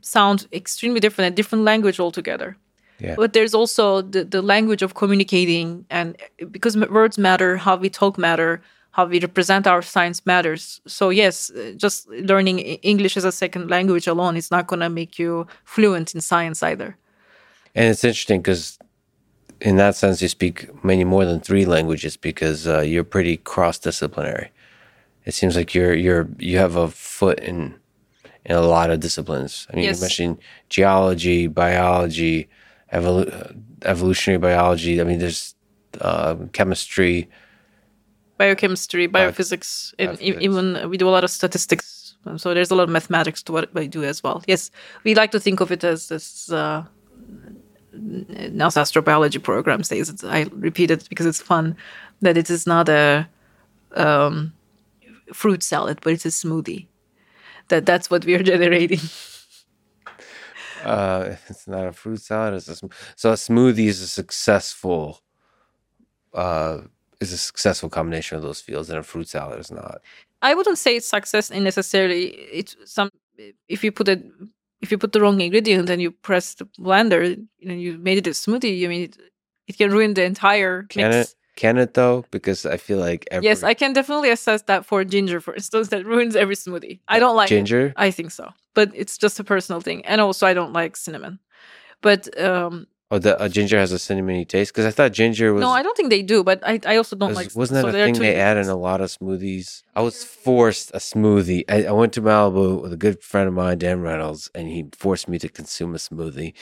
sound 0.00 0.46
extremely 0.52 1.00
different, 1.00 1.32
a 1.32 1.34
different 1.34 1.64
language 1.64 2.00
altogether. 2.00 2.56
Yeah. 2.98 3.16
But 3.16 3.32
there's 3.32 3.54
also 3.54 4.02
the, 4.02 4.24
the 4.24 4.40
language 4.40 4.80
of 4.80 4.94
communicating, 4.94 5.84
and 5.90 6.16
because 6.50 6.76
words 6.76 7.18
matter, 7.18 7.56
how 7.56 7.76
we 7.76 7.90
talk 7.90 8.16
matter, 8.16 8.62
how 8.94 9.04
we 9.06 9.18
represent 9.18 9.66
our 9.66 9.82
science 9.82 10.24
matters. 10.24 10.80
So 10.86 11.10
yes, 11.10 11.50
uh, 11.50 11.72
just 11.76 12.08
learning 12.08 12.60
English 12.82 13.16
as 13.16 13.24
a 13.24 13.32
second 13.32 13.68
language 13.68 14.06
alone 14.06 14.36
is 14.36 14.50
not 14.50 14.68
going 14.68 14.80
to 14.80 14.88
make 14.88 15.18
you 15.18 15.46
fluent 15.64 16.14
in 16.14 16.20
science 16.20 16.62
either. 16.62 16.96
And 17.74 17.86
it's 17.90 18.04
interesting 18.04 18.40
because 18.40 18.78
in 19.60 19.76
that 19.76 19.96
sense, 19.96 20.22
you 20.22 20.28
speak 20.28 20.84
many 20.84 21.02
more 21.02 21.24
than 21.24 21.40
three 21.40 21.64
languages 21.64 22.16
because 22.16 22.68
uh, 22.68 22.80
you're 22.80 23.02
pretty 23.04 23.36
cross-disciplinary. 23.38 24.50
It 25.24 25.34
seems 25.34 25.56
like 25.56 25.74
you're 25.74 25.94
you're 25.94 26.28
you 26.38 26.58
have 26.58 26.76
a 26.76 26.88
foot 26.88 27.40
in 27.40 27.74
in 28.44 28.54
a 28.54 28.60
lot 28.60 28.90
of 28.90 29.00
disciplines. 29.00 29.66
I 29.72 29.76
mean, 29.76 29.86
yes. 29.86 29.96
you 29.96 30.02
mentioned 30.02 30.38
geology, 30.68 31.48
biology, 31.48 32.48
evolu- 32.92 33.56
evolutionary 33.82 34.38
biology. 34.38 35.00
I 35.00 35.04
mean, 35.04 35.18
there's 35.18 35.56
uh, 36.00 36.36
chemistry, 36.52 37.28
biochemistry, 38.36 39.08
biophysics, 39.08 39.94
and 39.98 40.20
even 40.20 40.88
we 40.90 40.96
do 40.96 41.08
a 41.08 41.10
lot 41.10 41.24
of 41.24 41.30
statistics. 41.30 42.16
So 42.36 42.54
there's 42.54 42.70
a 42.70 42.74
lot 42.74 42.84
of 42.84 42.90
mathematics 42.90 43.42
to 43.44 43.52
what 43.52 43.72
we 43.74 43.86
do 43.86 44.02
as 44.02 44.22
well. 44.22 44.42
Yes, 44.46 44.70
we 45.04 45.14
like 45.14 45.30
to 45.32 45.40
think 45.40 45.60
of 45.60 45.70
it 45.70 45.84
as 45.84 46.08
this. 46.08 46.50
Uh, 46.50 46.84
NASA 47.94 48.80
astrobiology 48.82 49.40
program 49.42 49.82
says 49.84 50.24
I 50.24 50.46
repeat 50.50 50.90
it 50.90 51.08
because 51.08 51.26
it's 51.26 51.40
fun 51.40 51.76
that 52.22 52.36
it 52.36 52.50
is 52.50 52.66
not 52.66 52.88
a 52.88 53.28
um, 53.92 54.52
fruit 55.32 55.62
salad, 55.62 56.00
but 56.02 56.12
it's 56.12 56.26
a 56.26 56.30
smoothie. 56.30 56.86
That 57.68 57.86
that's 57.86 58.10
what 58.10 58.24
we 58.24 58.34
are 58.34 58.42
generating. 58.42 59.00
uh, 60.84 61.36
it's 61.48 61.66
not 61.66 61.86
a 61.86 61.92
fruit 61.92 62.20
salad. 62.20 62.54
It's 62.54 62.68
a 62.68 62.76
sm- 62.76 62.86
so 63.16 63.30
a 63.30 63.34
smoothie 63.34 63.86
is 63.86 64.00
a 64.00 64.08
successful 64.08 65.20
uh, 66.34 66.80
is 67.28 67.32
a 67.32 67.38
successful 67.38 67.88
combination 67.88 68.36
of 68.36 68.42
those 68.42 68.60
fields, 68.60 68.90
and 68.90 68.98
a 68.98 69.02
fruit 69.02 69.28
salad 69.28 69.60
is 69.60 69.70
not. 69.70 70.00
I 70.42 70.54
wouldn't 70.54 70.78
say 70.78 70.96
it's 70.96 71.08
success 71.08 71.50
in 71.50 71.64
necessarily. 71.64 72.26
It's 72.52 72.76
some 72.84 73.10
if 73.68 73.82
you 73.82 73.90
put 73.92 74.08
it 74.08 74.24
if 74.82 74.90
you 74.92 74.98
put 74.98 75.12
the 75.12 75.20
wrong 75.20 75.40
ingredient 75.40 75.88
and 75.88 76.00
you 76.00 76.10
press 76.10 76.54
the 76.54 76.66
blender 76.78 77.20
and 77.62 77.80
you 77.80 77.98
made 77.98 78.18
it 78.18 78.26
a 78.26 78.30
smoothie, 78.30 78.84
I 78.84 78.88
mean, 78.88 79.04
it, 79.04 79.16
it 79.66 79.78
can 79.78 79.90
ruin 79.90 80.14
the 80.14 80.24
entire 80.24 80.82
can 80.84 81.10
mix. 81.10 81.30
It? 81.30 81.36
Can 81.56 81.78
it 81.78 81.94
though? 81.94 82.24
Because 82.30 82.66
I 82.66 82.76
feel 82.76 82.98
like 82.98 83.26
every... 83.30 83.46
yes, 83.46 83.62
I 83.62 83.74
can 83.74 83.92
definitely 83.92 84.30
assess 84.30 84.62
that 84.62 84.84
for 84.84 85.04
ginger, 85.04 85.40
for 85.40 85.54
instance, 85.54 85.88
that 85.88 86.04
ruins 86.04 86.36
every 86.36 86.56
smoothie. 86.56 87.00
I 87.08 87.18
don't 87.18 87.36
like 87.36 87.48
ginger. 87.48 87.86
It. 87.86 87.94
I 87.96 88.10
think 88.10 88.32
so, 88.32 88.52
but 88.74 88.90
it's 88.94 89.16
just 89.16 89.40
a 89.40 89.44
personal 89.44 89.80
thing, 89.80 90.04
and 90.04 90.20
also 90.20 90.46
I 90.46 90.54
don't 90.54 90.72
like 90.72 90.96
cinnamon. 90.96 91.38
But 92.02 92.38
um, 92.40 92.86
Oh, 93.10 93.18
the 93.18 93.38
uh, 93.38 93.48
ginger 93.48 93.78
has 93.78 93.92
a 93.92 93.96
cinnamony 93.96 94.48
taste 94.48 94.72
because 94.72 94.86
I 94.86 94.90
thought 94.90 95.12
ginger 95.12 95.52
was. 95.52 95.60
No, 95.60 95.70
I 95.70 95.82
don't 95.82 95.96
think 95.96 96.08
they 96.08 96.22
do, 96.22 96.42
but 96.42 96.66
I, 96.66 96.80
I 96.86 96.96
also 96.96 97.14
don't 97.14 97.28
was, 97.28 97.36
like. 97.36 97.54
Wasn't 97.54 97.74
that 97.74 97.82
so 97.82 97.96
a 97.96 98.04
thing 98.04 98.14
they 98.14 98.36
add 98.36 98.56
in 98.56 98.66
a 98.66 98.76
lot 98.76 99.02
of 99.02 99.10
smoothies? 99.10 99.82
I 99.94 100.00
was 100.00 100.24
forced 100.24 100.90
a 100.92 100.98
smoothie. 100.98 101.64
I, 101.68 101.84
I, 101.84 101.92
went 101.92 102.14
to 102.14 102.22
Malibu 102.22 102.80
with 102.80 102.92
a 102.94 102.96
good 102.96 103.22
friend 103.22 103.46
of 103.46 103.54
mine, 103.54 103.78
Dan 103.78 104.00
Reynolds, 104.00 104.50
and 104.54 104.68
he 104.68 104.86
forced 104.96 105.28
me 105.28 105.38
to 105.38 105.48
consume 105.50 105.94
a 105.94 105.98
smoothie, 105.98 106.54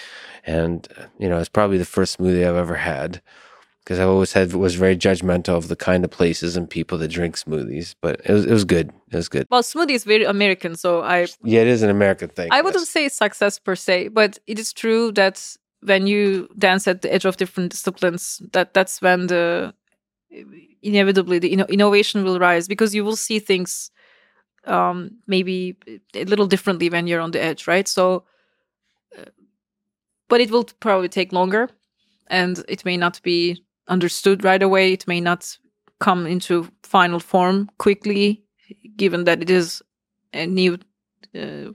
and 0.45 0.89
you 1.19 1.29
know 1.29 1.39
it's 1.39 1.49
probably 1.49 1.79
the 1.79 1.85
first 1.85 2.19
smoothie 2.19 2.47
I've 2.47 2.57
ever 2.57 2.77
had 2.77 3.23
because 3.85 3.99
I 3.99 4.05
always 4.05 4.33
had 4.33 4.53
was 4.53 4.75
very 4.75 4.97
judgmental 4.97 5.57
of 5.57 5.69
the 5.69 5.77
kind 5.77 6.05
of 6.05 6.11
places 6.11 6.57
and 6.57 6.71
people 6.71 6.99
that 6.99 7.09
drink 7.09 7.37
smoothies. 7.37 7.95
But 8.01 8.21
it 8.25 8.33
was 8.33 8.47
it 8.47 8.53
was 8.53 8.65
good. 8.65 8.93
It 9.11 9.17
was 9.17 9.29
good. 9.29 9.47
Well, 9.51 9.63
smoothie 9.63 9.91
is 9.93 10.05
very 10.05 10.25
American, 10.25 10.77
so 10.77 11.03
I 11.03 11.27
yeah, 11.43 11.61
it 11.61 11.69
is 11.69 11.83
an 11.83 11.91
American 11.91 12.29
thing. 12.29 12.49
I 12.51 12.63
wouldn't 12.63 12.87
say 12.87 13.09
success 13.09 13.59
per 13.59 13.75
se, 13.75 14.09
but 14.09 14.39
it 14.47 14.59
is 14.59 14.73
true 14.73 15.13
that 15.13 15.57
when 15.83 16.07
you 16.07 16.49
dance 16.59 16.87
at 16.87 17.03
the 17.03 17.13
edge 17.13 17.25
of 17.25 17.37
different 17.37 17.73
disciplines, 17.73 18.41
that 18.53 18.75
that's 18.75 19.03
when 19.03 19.27
the 19.27 19.75
inevitably 20.83 21.39
the 21.39 21.53
innovation 21.53 22.25
will 22.25 22.39
rise 22.39 22.67
because 22.67 22.95
you 22.95 23.05
will 23.05 23.17
see 23.17 23.39
things 23.39 23.91
um, 24.65 25.11
maybe 25.27 25.77
a 26.15 26.25
little 26.25 26.47
differently 26.47 26.89
when 26.89 27.07
you're 27.07 27.21
on 27.21 27.33
the 27.33 27.43
edge, 27.43 27.67
right? 27.67 27.89
So, 27.89 28.25
uh, 29.19 29.31
but 30.29 30.41
it 30.41 30.51
will 30.51 30.65
probably 30.81 31.09
take 31.09 31.33
longer, 31.33 31.69
and 32.29 32.65
it 32.69 32.85
may 32.85 32.97
not 32.97 33.21
be 33.23 33.65
understood 33.89 34.45
right 34.45 34.63
away. 34.63 34.93
It 34.93 35.07
may 35.07 35.21
not 35.21 35.57
come 36.01 36.27
into 36.27 36.69
final 36.83 37.21
form 37.21 37.71
quickly, 37.79 38.45
given 38.97 39.25
that 39.25 39.43
it 39.43 39.51
is 39.51 39.83
a 40.33 40.47
new 40.47 40.79
uh, 41.35 41.73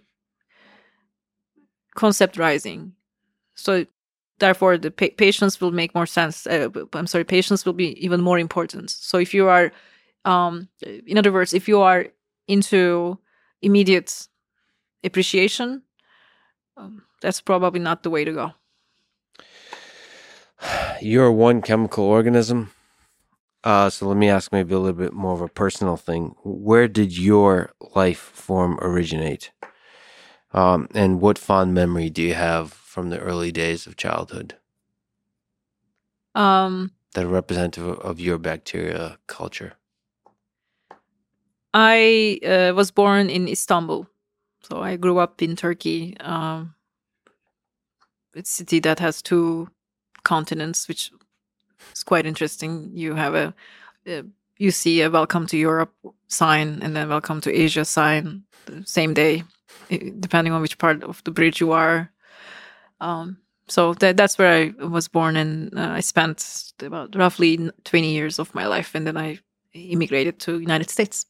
concept 1.96 2.38
rising. 2.38 2.94
So 3.56 3.86
therefore 4.40 4.78
the 4.78 4.92
pa- 4.92 5.16
patience 5.18 5.60
will 5.60 5.72
make 5.72 5.94
more 5.96 6.06
sense 6.06 6.46
uh, 6.48 6.70
i'm 6.94 7.08
sorry 7.08 7.24
patience 7.24 7.66
will 7.66 7.74
be 7.74 8.04
even 8.04 8.22
more 8.22 8.40
important. 8.40 8.90
So 8.90 9.18
if 9.18 9.34
you 9.34 9.48
are 9.48 9.72
um, 10.26 10.70
in 11.06 11.18
other 11.18 11.32
words 11.32 11.54
if 11.54 11.68
you 11.68 11.82
are 11.82 12.08
into 12.48 13.18
immediate 13.62 14.28
appreciation 15.04 15.84
um, 16.78 17.04
that's 17.22 17.42
probably 17.42 17.80
not 17.80 18.04
the 18.04 18.10
way 18.10 18.24
to 18.24 18.32
go. 18.32 18.54
You're 21.02 21.32
one 21.32 21.62
chemical 21.62 22.04
organism. 22.04 22.72
Uh, 23.64 23.90
so 23.90 24.08
let 24.08 24.18
me 24.18 24.30
ask 24.30 24.52
maybe 24.52 24.74
a 24.74 24.80
little 24.80 24.98
bit 24.98 25.14
more 25.14 25.34
of 25.34 25.42
a 25.42 25.50
personal 25.50 25.98
thing. 25.98 26.36
Where 26.44 26.88
did 26.88 27.18
your 27.18 27.72
life 27.96 28.20
form 28.20 28.80
originate? 28.82 29.52
Um, 30.54 30.88
and 30.94 31.20
what 31.20 31.38
fond 31.38 31.74
memory 31.74 32.10
do 32.10 32.22
you 32.22 32.34
have 32.36 32.87
from 32.98 33.12
the 33.12 33.20
early 33.20 33.52
days 33.52 33.86
of 33.86 33.96
childhood 33.96 34.56
um, 36.34 36.92
that 37.14 37.26
are 37.26 37.28
representative 37.28 38.00
of 38.00 38.20
your 38.20 38.40
bacteria 38.40 39.20
culture? 39.28 39.74
I 41.76 42.40
uh, 42.44 42.74
was 42.74 42.90
born 42.90 43.30
in 43.30 43.48
Istanbul, 43.48 44.08
so 44.64 44.82
I 44.82 44.96
grew 44.96 45.20
up 45.20 45.44
in 45.44 45.56
Turkey. 45.56 46.18
Um, 46.22 46.74
it's 48.34 48.50
a 48.50 48.54
city 48.66 48.80
that 48.80 48.98
has 48.98 49.22
two 49.22 49.70
continents, 50.24 50.88
which 50.88 51.12
is 51.94 52.04
quite 52.04 52.26
interesting. 52.26 52.90
You 52.96 53.14
have 53.14 53.36
a, 53.36 53.54
a 54.08 54.24
you 54.58 54.72
see 54.72 55.04
a 55.04 55.12
welcome 55.12 55.46
to 55.46 55.56
Europe 55.56 55.94
sign 56.30 56.80
and 56.82 56.96
then 56.96 57.10
welcome 57.10 57.42
to 57.42 57.54
Asia 57.54 57.86
sign 57.86 58.46
the 58.66 58.84
same 58.88 59.14
day, 59.14 59.44
depending 60.20 60.52
on 60.52 60.64
which 60.64 60.80
part 60.80 61.04
of 61.04 61.24
the 61.26 61.32
bridge 61.32 61.62
you 61.62 61.74
are. 61.74 62.12
Um, 63.00 63.38
so 63.68 63.94
that, 63.96 64.18
that's 64.18 64.38
where 64.38 64.74
I 64.80 64.86
was 64.86 65.08
born, 65.08 65.36
and 65.36 65.78
uh, 65.78 65.90
I 65.90 66.00
spent 66.00 66.74
about 66.82 67.16
roughly 67.16 67.70
20 67.84 68.12
years 68.12 68.40
of 68.40 68.54
my 68.56 68.66
life, 68.66 68.96
and 68.96 69.06
then 69.06 69.18
I 69.18 69.40
immigrated 69.74 70.40
to 70.40 70.60
United 70.60 70.90
States. 70.90 71.26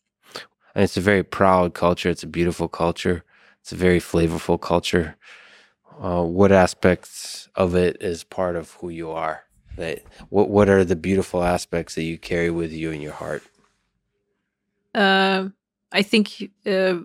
And 0.76 0.84
it's 0.84 0.98
a 0.98 1.02
very 1.02 1.24
proud 1.24 1.74
culture. 1.74 2.10
It's 2.10 2.24
a 2.24 2.28
beautiful 2.28 2.68
culture. 2.68 3.24
It's 3.62 3.72
a 3.72 3.76
very 3.76 4.00
flavorful 4.00 4.62
culture. 4.62 5.16
Uh, 6.00 6.24
what 6.24 6.52
aspects 6.52 7.50
of 7.56 7.76
it 7.76 7.98
is 8.02 8.24
part 8.24 8.56
of 8.56 8.72
who 8.74 8.90
you 8.90 9.10
are? 9.10 9.44
That 9.78 10.04
what 10.30 10.50
what 10.50 10.70
are 10.70 10.86
the 10.86 10.96
beautiful 10.96 11.44
aspects 11.44 11.96
that 11.96 12.04
you 12.04 12.18
carry 12.18 12.52
with 12.52 12.72
you 12.72 12.92
in 12.92 13.02
your 13.02 13.14
heart? 13.14 13.44
Uh, 14.94 15.50
I 15.92 16.02
think 16.04 16.52
uh, 16.66 16.96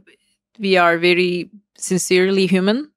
we 0.59 0.77
are 0.77 0.99
very 0.99 1.51
sincerely 1.77 2.47
human 2.47 2.92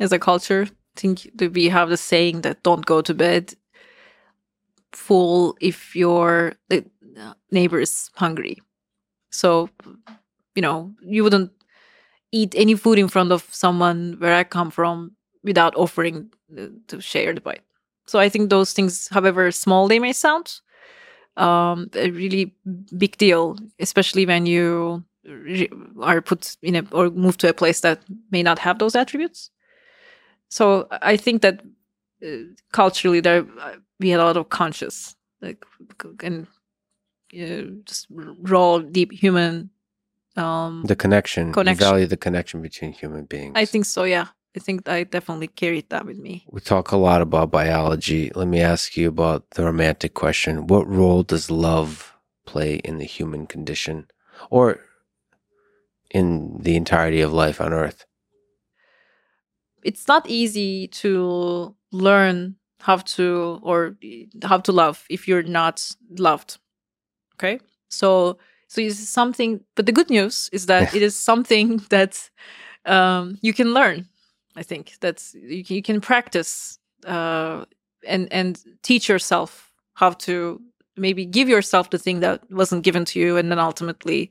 as 0.00 0.12
a 0.12 0.18
culture. 0.18 0.66
I 0.96 1.00
think 1.00 1.30
we 1.54 1.68
have 1.68 1.90
the 1.90 1.96
saying 1.96 2.42
that 2.42 2.62
don't 2.62 2.84
go 2.84 3.00
to 3.00 3.14
bed 3.14 3.54
full 4.92 5.56
if 5.60 5.94
your 5.94 6.54
neighbor 7.50 7.80
is 7.80 8.10
hungry. 8.14 8.58
So, 9.30 9.68
you 10.54 10.62
know, 10.62 10.94
you 11.02 11.22
wouldn't 11.22 11.52
eat 12.32 12.54
any 12.56 12.74
food 12.74 12.98
in 12.98 13.08
front 13.08 13.32
of 13.32 13.46
someone 13.50 14.16
where 14.18 14.34
I 14.34 14.44
come 14.44 14.70
from 14.70 15.12
without 15.44 15.76
offering 15.76 16.30
to 16.88 17.00
share 17.00 17.32
the 17.32 17.40
bite. 17.40 17.62
So 18.06 18.18
I 18.18 18.28
think 18.28 18.50
those 18.50 18.72
things, 18.72 19.08
however 19.08 19.50
small 19.52 19.86
they 19.86 19.98
may 19.98 20.12
sound, 20.12 20.60
um, 21.36 21.90
a 21.94 22.10
really 22.10 22.54
big 22.96 23.16
deal, 23.18 23.56
especially 23.78 24.26
when 24.26 24.46
you 24.46 25.04
are 26.00 26.20
put 26.22 26.56
in 26.62 26.74
a 26.74 26.82
or 26.90 27.10
move 27.10 27.36
to 27.38 27.48
a 27.48 27.54
place 27.54 27.80
that 27.80 28.02
may 28.30 28.42
not 28.42 28.58
have 28.58 28.78
those 28.78 28.96
attributes. 28.96 29.50
So 30.48 30.88
I 30.90 31.16
think 31.16 31.42
that 31.42 31.62
uh, 32.24 32.50
culturally 32.72 33.20
there 33.20 33.46
uh, 33.60 33.76
we 34.00 34.10
had 34.10 34.20
a 34.20 34.24
lot 34.24 34.36
of 34.36 34.48
conscious 34.48 35.14
like 35.40 35.64
and 36.22 36.46
just 37.84 38.06
raw 38.10 38.78
deep 38.78 39.12
human 39.12 39.70
um 40.36 40.84
the 40.86 40.96
connection. 40.96 41.52
Connection. 41.52 41.84
you 41.84 41.90
value 41.90 42.06
the 42.06 42.16
connection 42.16 42.62
between 42.62 42.92
human 42.92 43.24
beings. 43.24 43.52
I 43.56 43.64
think 43.64 43.84
so 43.84 44.04
yeah. 44.04 44.28
I 44.56 44.60
think 44.60 44.88
i 44.88 45.04
definitely 45.04 45.48
carried 45.48 45.88
that 45.90 46.06
with 46.06 46.18
me. 46.18 46.44
We 46.50 46.60
talk 46.60 46.90
a 46.90 46.96
lot 46.96 47.20
about 47.22 47.50
biology. 47.50 48.32
Let 48.34 48.48
me 48.48 48.60
ask 48.60 48.96
you 48.96 49.08
about 49.08 49.50
the 49.50 49.64
romantic 49.64 50.14
question. 50.14 50.66
What 50.66 50.88
role 50.88 51.22
does 51.22 51.50
love 51.50 52.14
play 52.46 52.76
in 52.76 52.98
the 52.98 53.04
human 53.04 53.46
condition 53.46 54.06
or 54.50 54.80
in 56.10 56.56
the 56.62 56.76
entirety 56.76 57.20
of 57.20 57.32
life 57.32 57.60
on 57.60 57.72
earth 57.72 58.06
it's 59.82 60.08
not 60.08 60.28
easy 60.28 60.88
to 60.88 61.74
learn 61.92 62.56
how 62.80 62.96
to 62.96 63.58
or 63.62 63.96
how 64.44 64.58
to 64.58 64.72
love 64.72 65.04
if 65.10 65.26
you're 65.26 65.42
not 65.42 65.90
loved 66.18 66.58
okay 67.34 67.58
So 67.88 68.38
so 68.68 68.82
it's 68.82 69.08
something. 69.08 69.60
But 69.74 69.86
the 69.86 69.92
good 69.92 70.10
news 70.10 70.48
is 70.52 70.66
that 70.66 70.94
it 70.94 71.02
is 71.02 71.18
something 71.18 71.78
that 71.90 72.30
um, 72.84 73.38
you 73.40 73.52
can 73.52 73.74
learn. 73.74 74.06
I 74.56 74.62
think 74.62 74.94
that's 75.00 75.34
you 75.34 75.64
can, 75.64 75.76
you 75.76 75.82
can 75.82 76.00
practice 76.00 76.78
uh, 77.06 77.64
and 78.06 78.32
and 78.32 78.62
teach 78.82 79.08
yourself 79.08 79.72
how 79.94 80.10
to 80.10 80.60
maybe 80.96 81.24
give 81.24 81.48
yourself 81.48 81.90
the 81.90 81.98
thing 81.98 82.20
that 82.20 82.42
wasn't 82.50 82.84
given 82.84 83.04
to 83.06 83.18
you, 83.18 83.36
and 83.36 83.50
then 83.50 83.58
ultimately 83.58 84.30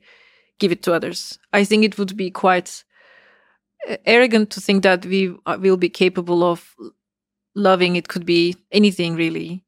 give 0.58 0.72
it 0.72 0.82
to 0.84 0.92
others. 0.92 1.38
I 1.52 1.64
think 1.64 1.84
it 1.84 1.98
would 1.98 2.16
be 2.16 2.30
quite 2.30 2.84
arrogant 4.04 4.50
to 4.50 4.60
think 4.60 4.82
that 4.82 5.04
we 5.06 5.34
uh, 5.46 5.58
will 5.60 5.76
be 5.76 5.88
capable 5.88 6.42
of 6.44 6.74
loving. 7.54 7.96
It 7.96 8.08
could 8.08 8.26
be 8.26 8.56
anything 8.72 9.16
really. 9.16 9.64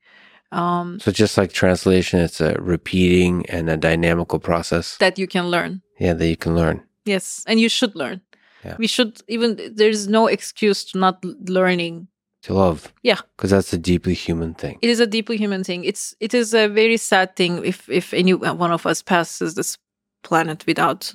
Um, 0.53 0.99
so 1.01 1.13
just 1.13 1.39
like 1.39 1.53
translation, 1.53 2.21
it's 2.21 2.41
a 2.41 2.55
repeating 2.55 3.47
and 3.49 3.71
a 3.71 3.77
dynamical 3.77 4.41
process 4.41 4.97
that 4.99 5.19
you 5.19 5.29
can 5.29 5.49
learn. 5.49 5.83
Yeah, 5.99 6.15
that 6.15 6.27
you 6.27 6.37
can 6.37 6.57
learn. 6.57 6.83
Yes, 7.05 7.45
and 7.47 7.61
you 7.61 7.69
should 7.69 7.95
learn. 7.95 8.21
Yeah. 8.65 8.77
We 8.79 8.87
should 8.87 9.21
even. 9.29 9.59
There's 9.75 10.09
no 10.09 10.27
excuse 10.27 10.85
to 10.87 10.99
not 10.99 11.25
learning 11.25 12.09
to 12.43 12.55
love. 12.55 12.93
Yeah, 13.03 13.21
because 13.37 13.51
that's 13.51 13.73
a 13.73 13.79
deeply 13.79 14.15
human 14.15 14.55
thing. 14.55 14.79
It 14.83 14.91
is 14.91 15.01
a 15.01 15.07
deeply 15.07 15.37
human 15.37 15.63
thing. 15.63 15.85
It's 15.85 16.15
it 16.21 16.35
is 16.35 16.53
a 16.53 16.69
very 16.69 16.97
sad 16.97 17.37
thing 17.37 17.65
if 17.65 17.89
if 17.89 18.13
any 18.13 18.35
one 18.35 18.73
of 18.73 18.87
us 18.87 19.03
passes 19.03 19.55
this 19.55 19.79
planet 20.23 20.67
without 20.67 21.13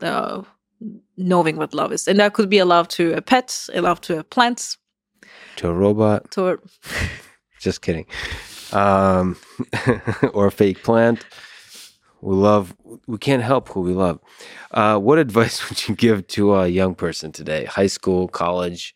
uh, 0.00 0.42
knowing 1.16 1.56
what 1.56 1.74
love 1.74 1.92
is, 1.92 2.08
and 2.08 2.18
that 2.20 2.34
could 2.34 2.48
be 2.48 2.58
a 2.58 2.64
love 2.64 2.88
to 2.88 3.12
a 3.14 3.22
pet, 3.22 3.68
a 3.74 3.80
love 3.80 4.00
to 4.02 4.18
a 4.18 4.24
plant, 4.24 4.76
to 5.56 5.68
a 5.68 5.72
robot, 5.72 6.30
to 6.32 6.48
a. 6.48 6.56
Just 7.60 7.80
kidding 7.80 8.06
um, 8.72 9.36
or 10.32 10.46
a 10.46 10.50
fake 10.50 10.82
plant. 10.82 11.24
We 12.22 12.34
love, 12.34 12.74
we 13.06 13.18
can't 13.18 13.42
help 13.42 13.68
who 13.68 13.82
we 13.82 13.92
love. 13.92 14.20
Uh, 14.70 14.98
what 14.98 15.18
advice 15.26 15.68
would 15.68 15.88
you 15.88 15.94
give 15.94 16.26
to 16.28 16.54
a 16.54 16.68
young 16.68 16.94
person 16.94 17.32
today? 17.32 17.64
High 17.64 17.88
school, 17.88 18.28
college? 18.28 18.94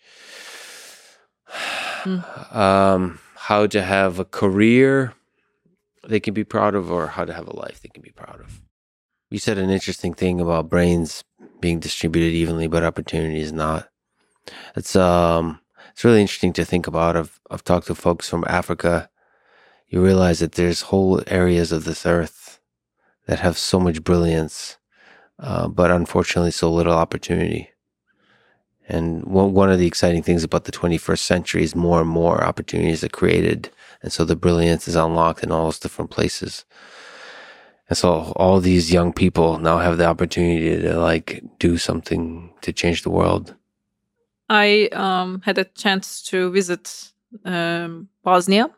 Mm. 2.01 2.57
Um, 2.57 3.19
how 3.35 3.67
to 3.67 3.83
have 3.83 4.19
a 4.19 4.25
career 4.25 5.13
they 6.09 6.19
can 6.19 6.33
be 6.33 6.45
proud 6.45 6.75
of, 6.75 6.91
or 6.91 7.09
how 7.09 7.27
to 7.27 7.35
have 7.35 7.47
a 7.47 7.55
life 7.55 7.83
they 7.83 7.91
can 7.91 8.01
be 8.03 8.11
proud 8.11 8.41
of. 8.41 8.63
You 9.29 9.39
said 9.39 9.59
an 9.59 9.69
interesting 9.69 10.15
thing 10.15 10.41
about 10.41 10.71
brains 10.71 11.25
being 11.61 11.81
distributed 11.81 12.33
evenly, 12.33 12.67
but 12.67 12.85
opportunity 12.85 13.41
is 13.41 13.53
not. 13.53 13.89
It's 14.77 14.97
um, 14.97 15.61
it's 15.91 16.05
really 16.05 16.21
interesting 16.21 16.53
to 16.55 16.65
think 16.65 16.87
about. 16.87 17.17
I've 17.17 17.41
I've 17.51 17.65
talked 17.65 17.87
to 17.89 17.95
folks 17.95 18.29
from 18.29 18.45
Africa 18.49 19.11
you 19.91 20.01
realize 20.01 20.39
that 20.39 20.53
there's 20.53 20.83
whole 20.83 21.21
areas 21.27 21.73
of 21.73 21.85
this 21.85 22.07
earth 22.07 22.61
that 23.27 23.41
have 23.41 23.59
so 23.59 23.81
much 23.81 24.05
brilliance, 24.05 24.79
uh, 25.41 25.67
but 25.67 25.91
unfortunately, 25.91 26.53
so 26.53 26.73
little 26.73 26.95
opportunity. 26.95 27.71
And 28.89 29.25
one, 29.25 29.53
one 29.53 29.71
of 29.71 29.81
the 29.81 29.87
exciting 29.89 30.23
things 30.23 30.45
about 30.45 30.65
the 30.65 30.73
21st 30.73 31.19
century 31.19 31.65
is 31.65 31.75
more 31.75 32.01
and 32.01 32.09
more 32.09 32.43
opportunities 32.45 33.03
are 33.03 33.09
created. 33.09 33.71
And 34.01 34.13
so 34.13 34.25
the 34.25 34.37
brilliance 34.37 34.87
is 34.87 34.95
unlocked 34.95 35.43
in 35.43 35.51
all 35.51 35.65
those 35.65 35.81
different 35.81 36.11
places. 36.11 36.65
And 37.91 37.99
so 37.99 38.33
all 38.37 38.61
these 38.61 38.91
young 38.91 39.13
people 39.13 39.59
now 39.59 39.79
have 39.79 39.99
the 39.99 40.07
opportunity 40.07 40.81
to 40.81 40.99
like 40.99 41.43
do 41.59 41.77
something 41.77 42.55
to 42.63 42.73
change 42.73 43.03
the 43.03 43.11
world. 43.11 43.55
I 44.49 44.89
um, 44.93 45.43
had 45.45 45.59
a 45.59 45.65
chance 45.65 46.23
to 46.31 46.51
visit 46.51 47.13
um, 47.45 48.09
Bosnia 48.25 48.71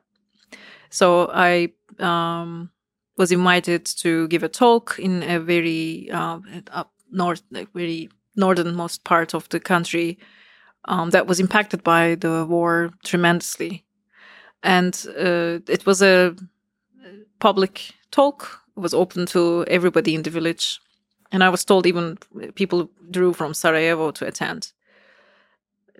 so 0.93 1.31
I 1.33 1.73
um, 1.99 2.71
was 3.17 3.33
invited 3.33 3.87
to 3.87 4.29
give 4.29 4.43
a 4.43 4.49
talk 4.49 4.99
in 4.99 5.23
a 5.23 5.41
very 5.41 6.11
uh, 6.11 6.39
up 6.71 6.93
north, 7.11 7.43
like 7.51 7.73
very 7.73 8.11
northernmost 8.37 9.03
part 9.03 9.35
of 9.35 9.49
the 9.49 9.59
country 9.59 10.19
um, 10.85 11.09
that 11.11 11.27
was 11.27 11.41
impacted 11.41 11.83
by 11.83 12.17
the 12.17 12.45
war 12.47 12.91
tremendously, 13.05 13.87
and 14.63 15.07
uh, 15.19 15.61
it 15.67 15.87
was 15.87 16.03
a 16.03 16.37
public 17.39 17.95
talk. 18.11 18.62
Was 18.75 18.95
open 18.95 19.27
to 19.27 19.65
everybody 19.69 20.15
in 20.15 20.23
the 20.23 20.31
village, 20.31 20.81
and 21.31 21.45
I 21.45 21.51
was 21.51 21.65
told 21.65 21.87
even 21.87 22.19
people 22.55 22.91
drew 23.11 23.33
from 23.35 23.55
Sarajevo 23.55 24.11
to 24.13 24.27
attend. 24.27 24.73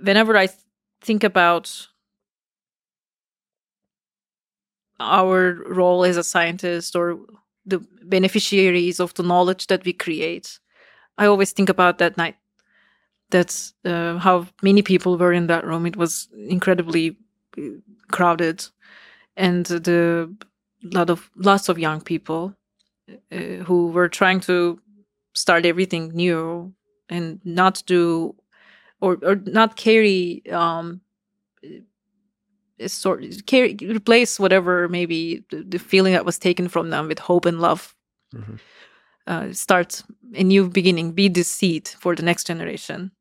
Whenever 0.01 0.37
I 0.37 0.49
think 1.01 1.23
about 1.25 1.89
our 5.01 5.63
role 5.67 6.05
as 6.05 6.17
a 6.17 6.25
scientist 6.25 6.95
or 6.97 7.19
the 7.67 7.85
beneficiaries 8.05 9.01
of 9.01 9.15
the 9.15 9.23
knowledge 9.23 9.67
that 9.67 9.85
we 9.85 9.93
create. 9.93 10.59
I 11.19 11.27
always 11.27 11.53
think 11.53 11.69
about 11.69 11.99
that 11.99 12.17
night. 12.17 12.37
That's 13.31 13.75
uh, 13.85 14.19
how 14.19 14.47
many 14.63 14.83
people 14.83 15.17
were 15.19 15.33
in 15.33 15.47
that 15.49 15.65
room. 15.65 15.87
It 15.87 15.97
was 15.97 16.29
incredibly 16.49 17.17
uh, 17.59 17.63
crowded, 18.11 18.67
and 19.37 19.67
the 19.67 20.35
lot 20.83 21.11
of 21.11 21.31
lots 21.37 21.69
of 21.69 21.79
young 21.79 22.01
people 22.01 22.55
uh, 23.11 23.37
who 23.65 23.89
were 23.89 24.09
trying 24.09 24.41
to 24.41 24.81
start 25.35 25.67
everything 25.67 26.09
new 26.09 26.73
and 27.09 27.41
not 27.45 27.83
do 27.87 28.35
or 29.01 29.19
or 29.23 29.37
not 29.37 29.77
carry 29.77 30.43
um, 30.51 31.01
sort 32.87 33.25
carry, 33.47 33.77
replace 33.83 34.39
whatever 34.39 34.89
maybe 34.89 35.45
the, 35.51 35.63
the, 35.63 35.79
feeling 35.79 36.13
that 36.13 36.25
was 36.25 36.39
taken 36.39 36.69
from 36.69 36.91
them 36.91 37.09
with 37.09 37.19
hope 37.19 37.47
and 37.47 37.61
love. 37.61 37.95
Mm-hmm. 38.35 38.55
Uh, 39.27 39.53
start 39.53 40.03
a 40.35 40.43
new 40.43 40.69
beginning, 40.69 41.13
be 41.13 41.29
the 41.29 41.45
seed 41.45 41.89
for 41.89 42.15
the 42.15 42.23
next 42.23 42.47
generation. 42.47 43.13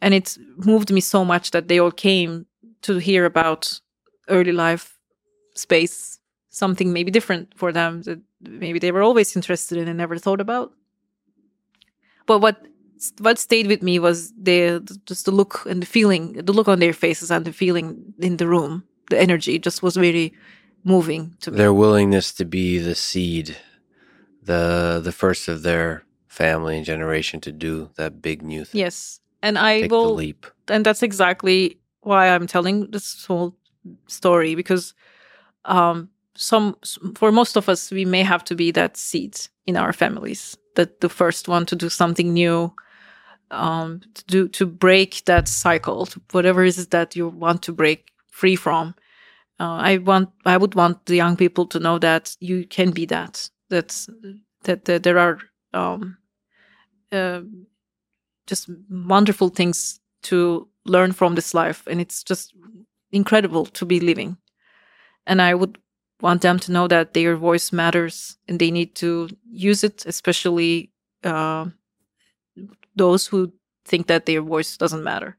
And 0.00 0.14
it 0.14 0.36
moved 0.56 0.90
me 0.90 1.00
so 1.00 1.24
much 1.24 1.50
that 1.50 1.68
they 1.68 1.78
all 1.78 1.90
came 1.90 2.46
to 2.82 2.98
hear 2.98 3.24
about 3.24 3.80
early 4.28 4.52
life, 4.52 4.98
space, 5.54 6.15
something 6.56 6.90
maybe 6.92 7.10
different 7.10 7.52
for 7.54 7.70
them 7.70 8.02
that 8.02 8.18
maybe 8.40 8.78
they 8.78 8.90
were 8.90 9.02
always 9.02 9.36
interested 9.36 9.76
in 9.76 9.88
and 9.88 9.98
never 9.98 10.16
thought 10.18 10.40
about. 10.40 10.72
But 12.24 12.38
what 12.38 12.56
what 13.18 13.38
stayed 13.38 13.66
with 13.66 13.82
me 13.82 13.98
was 13.98 14.32
the 14.42 14.80
just 15.04 15.26
the 15.26 15.30
look 15.30 15.66
and 15.66 15.82
the 15.82 15.86
feeling, 15.86 16.32
the 16.32 16.54
look 16.54 16.68
on 16.68 16.78
their 16.78 16.94
faces 16.94 17.30
and 17.30 17.44
the 17.44 17.52
feeling 17.52 18.14
in 18.18 18.38
the 18.38 18.46
room. 18.46 18.84
The 19.10 19.20
energy 19.20 19.58
just 19.58 19.82
was 19.82 19.96
very 19.96 20.32
moving 20.82 21.34
to 21.40 21.50
me. 21.50 21.58
Their 21.58 21.74
willingness 21.74 22.32
to 22.32 22.44
be 22.44 22.78
the 22.78 22.94
seed, 22.94 23.56
the 24.42 25.00
the 25.04 25.12
first 25.12 25.48
of 25.48 25.62
their 25.62 26.04
family 26.26 26.76
and 26.78 26.86
generation 26.86 27.40
to 27.40 27.52
do 27.52 27.90
that 27.96 28.22
big 28.22 28.42
new 28.42 28.64
thing. 28.64 28.80
Yes, 28.80 29.20
and 29.42 29.58
I 29.58 29.82
Take 29.82 29.90
will 29.90 30.14
leap, 30.14 30.46
and 30.68 30.86
that's 30.86 31.02
exactly 31.02 31.78
why 32.00 32.28
I'm 32.28 32.46
telling 32.46 32.90
this 32.90 33.26
whole 33.26 33.54
story 34.06 34.54
because 34.54 34.94
um, 35.66 36.08
some 36.36 36.76
for 37.14 37.32
most 37.32 37.56
of 37.56 37.68
us 37.68 37.90
we 37.90 38.04
may 38.04 38.22
have 38.22 38.44
to 38.44 38.54
be 38.54 38.70
that 38.70 38.96
seed 38.96 39.38
in 39.66 39.76
our 39.76 39.92
families 39.92 40.56
that 40.74 41.00
the 41.00 41.08
first 41.08 41.48
one 41.48 41.66
to 41.66 41.76
do 41.76 41.88
something 41.88 42.32
new 42.32 42.72
um, 43.50 44.00
to 44.14 44.24
do 44.24 44.48
to 44.48 44.66
break 44.66 45.24
that 45.26 45.48
cycle, 45.48 46.08
whatever 46.32 46.64
it 46.64 46.78
is 46.78 46.88
that 46.88 47.16
you 47.16 47.28
want 47.28 47.62
to 47.62 47.72
break 47.72 48.10
free 48.30 48.56
from. 48.56 48.94
Uh, 49.58 49.78
I 49.80 49.98
want 49.98 50.30
I 50.44 50.56
would 50.56 50.74
want 50.74 51.06
the 51.06 51.16
young 51.16 51.36
people 51.36 51.66
to 51.66 51.78
know 51.78 51.98
that 51.98 52.36
you 52.40 52.66
can 52.66 52.90
be 52.90 53.06
that. 53.06 53.48
That's 53.70 54.08
that, 54.64 54.84
that 54.86 55.02
there 55.02 55.18
are 55.18 55.38
um, 55.72 56.18
uh, 57.12 57.42
just 58.46 58.68
wonderful 58.90 59.48
things 59.48 60.00
to 60.22 60.68
learn 60.84 61.12
from 61.12 61.34
this 61.34 61.54
life, 61.54 61.86
and 61.86 62.00
it's 62.00 62.22
just 62.22 62.52
incredible 63.12 63.66
to 63.66 63.86
be 63.86 64.00
living. 64.00 64.36
And 65.26 65.40
I 65.40 65.54
would 65.54 65.78
want 66.20 66.42
them 66.42 66.58
to 66.60 66.72
know 66.72 66.88
that 66.88 67.14
their 67.14 67.36
voice 67.36 67.72
matters, 67.72 68.38
and 68.48 68.58
they 68.58 68.70
need 68.70 68.94
to 68.96 69.28
use 69.50 69.84
it, 69.84 70.04
especially. 70.06 70.90
Uh, 71.24 71.66
those 72.96 73.26
who 73.26 73.52
think 73.84 74.06
that 74.06 74.26
their 74.26 74.42
voice 74.42 74.76
doesn't 74.76 75.04
matter. 75.04 75.36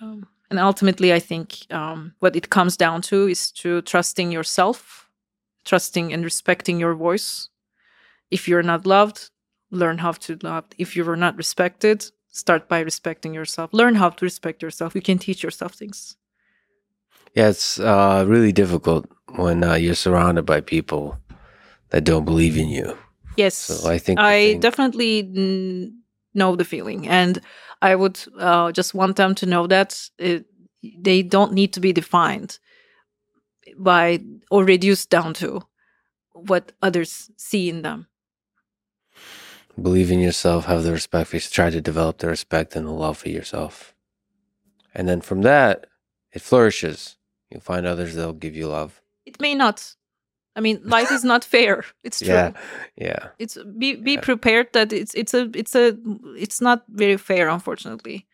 Um, 0.00 0.26
and 0.50 0.58
ultimately, 0.58 1.12
I 1.12 1.20
think 1.20 1.72
um, 1.72 2.14
what 2.18 2.36
it 2.36 2.50
comes 2.50 2.76
down 2.76 3.00
to 3.02 3.28
is 3.28 3.50
to 3.52 3.80
trusting 3.82 4.30
yourself, 4.32 5.08
trusting 5.64 6.12
and 6.12 6.24
respecting 6.24 6.78
your 6.78 6.94
voice. 6.94 7.48
If 8.30 8.48
you're 8.48 8.62
not 8.62 8.86
loved, 8.86 9.30
learn 9.70 9.98
how 9.98 10.12
to 10.12 10.38
love. 10.42 10.64
If 10.76 10.96
you 10.96 11.08
are 11.08 11.16
not 11.16 11.36
respected, 11.36 12.10
start 12.28 12.68
by 12.68 12.80
respecting 12.80 13.32
yourself. 13.32 13.72
Learn 13.72 13.94
how 13.94 14.10
to 14.10 14.24
respect 14.24 14.62
yourself. 14.62 14.94
You 14.94 15.02
can 15.02 15.18
teach 15.18 15.42
yourself 15.42 15.74
things. 15.74 16.16
Yeah, 17.34 17.48
it's 17.48 17.80
uh, 17.80 18.24
really 18.26 18.52
difficult 18.52 19.06
when 19.36 19.64
uh, 19.64 19.74
you're 19.74 19.94
surrounded 19.94 20.46
by 20.46 20.60
people 20.60 21.18
that 21.90 22.04
don't 22.04 22.24
believe 22.24 22.56
in 22.56 22.68
you 22.68 22.96
Yes. 23.36 23.54
So 23.54 23.88
I 23.88 23.98
think 23.98 24.18
I 24.18 24.52
thing... 24.52 24.60
definitely 24.60 25.92
know 26.34 26.56
the 26.56 26.64
feeling. 26.64 27.08
And 27.08 27.40
I 27.82 27.94
would 27.94 28.20
uh, 28.38 28.72
just 28.72 28.94
want 28.94 29.16
them 29.16 29.34
to 29.36 29.46
know 29.46 29.66
that 29.66 30.08
it, 30.18 30.46
they 30.82 31.22
don't 31.22 31.52
need 31.52 31.72
to 31.74 31.80
be 31.80 31.92
defined 31.92 32.58
by 33.76 34.20
or 34.50 34.64
reduced 34.64 35.10
down 35.10 35.34
to 35.34 35.62
what 36.32 36.72
others 36.82 37.30
see 37.36 37.68
in 37.68 37.82
them. 37.82 38.06
Believe 39.80 40.12
in 40.12 40.20
yourself, 40.20 40.66
have 40.66 40.84
the 40.84 40.92
respect 40.92 41.30
for 41.30 41.36
yourself, 41.36 41.52
try 41.52 41.70
to 41.70 41.80
develop 41.80 42.18
the 42.18 42.28
respect 42.28 42.76
and 42.76 42.86
the 42.86 42.92
love 42.92 43.18
for 43.18 43.28
yourself. 43.28 43.92
And 44.94 45.08
then 45.08 45.20
from 45.20 45.42
that, 45.42 45.86
it 46.32 46.42
flourishes. 46.42 47.16
You'll 47.54 47.60
find 47.60 47.86
others 47.86 48.16
that'll 48.16 48.32
give 48.32 48.56
you 48.56 48.66
love. 48.66 49.00
It 49.24 49.40
may 49.40 49.54
not. 49.54 49.94
I 50.56 50.60
mean, 50.60 50.80
life 50.84 51.12
is 51.12 51.22
not 51.22 51.44
fair. 51.44 51.84
It's 52.02 52.18
true. 52.18 52.34
Yeah. 52.34 52.52
Yeah. 52.96 53.28
It's 53.38 53.56
be 53.78 53.94
be 53.94 54.18
prepared 54.18 54.72
that 54.72 54.92
it's 54.92 55.14
it's 55.14 55.34
a 55.34 55.48
it's 55.54 55.76
a 55.76 55.96
it's 56.36 56.60
not 56.60 56.82
very 56.88 57.16
fair, 57.16 57.48
unfortunately. 57.48 58.26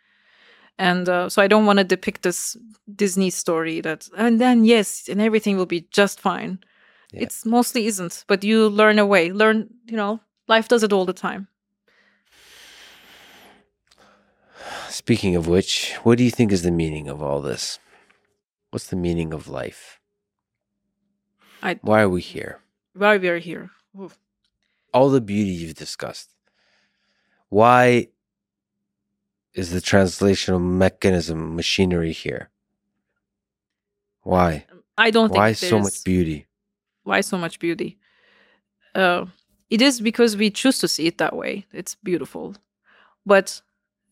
And 0.78 1.06
uh, 1.08 1.28
so 1.28 1.42
I 1.42 1.48
don't 1.48 1.66
want 1.66 1.78
to 1.80 1.84
depict 1.84 2.22
this 2.22 2.56
Disney 2.96 3.28
story 3.28 3.82
that 3.82 4.08
and 4.16 4.40
then 4.40 4.64
yes, 4.64 5.06
and 5.06 5.20
everything 5.20 5.58
will 5.58 5.66
be 5.66 5.86
just 5.90 6.18
fine. 6.18 6.58
Yeah. 7.12 7.24
It's 7.24 7.44
mostly 7.44 7.86
isn't, 7.86 8.24
but 8.26 8.42
you 8.42 8.68
learn 8.70 8.98
a 8.98 9.04
way. 9.04 9.32
Learn, 9.32 9.68
you 9.84 9.96
know, 9.96 10.20
life 10.48 10.68
does 10.68 10.82
it 10.82 10.92
all 10.92 11.04
the 11.04 11.12
time. 11.12 11.48
Speaking 14.88 15.36
of 15.36 15.46
which, 15.46 15.92
what 16.04 16.16
do 16.16 16.24
you 16.24 16.30
think 16.30 16.52
is 16.52 16.62
the 16.62 16.70
meaning 16.70 17.08
of 17.08 17.22
all 17.22 17.42
this? 17.42 17.78
What's 18.70 18.86
the 18.88 18.96
meaning 18.96 19.32
of 19.34 19.48
life? 19.48 20.00
I- 21.62 21.78
Why 21.82 22.02
are 22.02 22.08
we 22.08 22.20
here? 22.22 22.60
Why 22.94 23.14
are 23.14 23.18
we 23.18 23.28
are 23.28 23.38
here. 23.38 23.70
All 24.92 25.10
the 25.10 25.20
beauty 25.20 25.50
you've 25.50 25.74
discussed. 25.74 26.30
Why 27.48 28.08
is 29.54 29.70
the 29.72 29.80
translational 29.80 30.60
mechanism 30.60 31.54
machinery 31.56 32.12
here? 32.12 32.50
Why? 34.22 34.66
I 34.96 35.10
don't 35.10 35.30
Why 35.32 35.52
think 35.52 35.70
so 35.70 35.78
much 35.80 36.04
beauty? 36.04 36.46
why 37.02 37.22
so 37.22 37.38
much 37.38 37.58
beauty 37.58 37.98
uh, 38.94 39.24
it 39.70 39.80
is 39.80 40.00
because 40.02 40.36
we 40.36 40.50
choose 40.50 40.78
to 40.78 40.86
see 40.86 41.06
it 41.06 41.16
that 41.18 41.34
way 41.34 41.66
it's 41.72 41.94
beautiful 41.94 42.54
but 43.24 43.62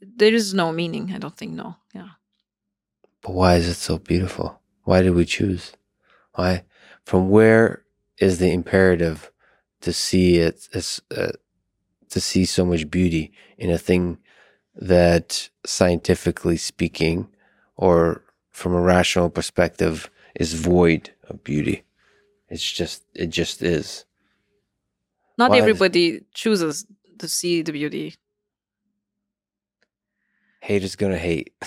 there 0.00 0.32
is 0.32 0.54
no 0.54 0.72
meaning 0.72 1.12
i 1.14 1.18
don't 1.18 1.36
think 1.36 1.52
no 1.52 1.76
yeah 1.94 2.08
But 3.22 3.32
why 3.34 3.56
is 3.56 3.68
it 3.68 3.74
so 3.74 3.98
beautiful? 3.98 4.60
Why 4.84 5.02
did 5.02 5.14
we 5.14 5.24
choose? 5.24 5.72
Why? 6.34 6.64
From 7.04 7.28
where 7.30 7.84
is 8.18 8.38
the 8.38 8.52
imperative 8.52 9.30
to 9.80 9.92
see 9.92 10.38
it 10.38 10.68
as 10.74 11.00
uh, 11.16 11.32
to 12.10 12.20
see 12.20 12.44
so 12.44 12.64
much 12.64 12.90
beauty 12.90 13.32
in 13.58 13.70
a 13.70 13.78
thing 13.78 14.18
that, 14.74 15.50
scientifically 15.66 16.56
speaking, 16.56 17.28
or 17.76 18.22
from 18.50 18.74
a 18.74 18.80
rational 18.80 19.30
perspective, 19.30 20.10
is 20.34 20.54
void 20.54 21.10
of 21.28 21.42
beauty? 21.44 21.84
It's 22.48 22.70
just 22.70 23.04
it 23.14 23.26
just 23.28 23.62
is. 23.62 24.04
not 25.36 25.50
Why 25.50 25.56
is- 25.56 25.62
everybody 25.62 26.24
chooses 26.34 26.86
to 27.18 27.28
see 27.28 27.62
the 27.62 27.72
beauty 27.72 28.14
Hate 30.60 30.82
is 30.82 30.96
gonna 30.96 31.18
hate. 31.18 31.52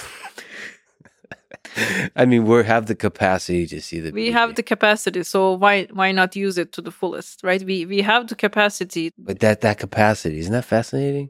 I 2.15 2.25
mean, 2.25 2.45
we 2.45 2.63
have 2.65 2.85
the 2.87 2.95
capacity 2.95 3.65
to 3.67 3.81
see 3.81 3.99
the. 3.99 4.11
we 4.11 4.23
beauty. 4.23 4.31
have 4.31 4.55
the 4.55 4.63
capacity 4.63 5.23
so 5.23 5.53
why 5.53 5.85
why 5.93 6.11
not 6.11 6.35
use 6.35 6.57
it 6.57 6.71
to 6.73 6.81
the 6.81 6.91
fullest 6.91 7.43
right 7.43 7.63
we 7.63 7.85
we 7.85 8.01
have 8.01 8.27
the 8.27 8.35
capacity 8.35 9.11
But 9.17 9.39
that 9.39 9.61
that 9.61 9.77
capacity 9.79 10.39
isn't 10.39 10.53
that 10.53 10.65
fascinating 10.65 11.29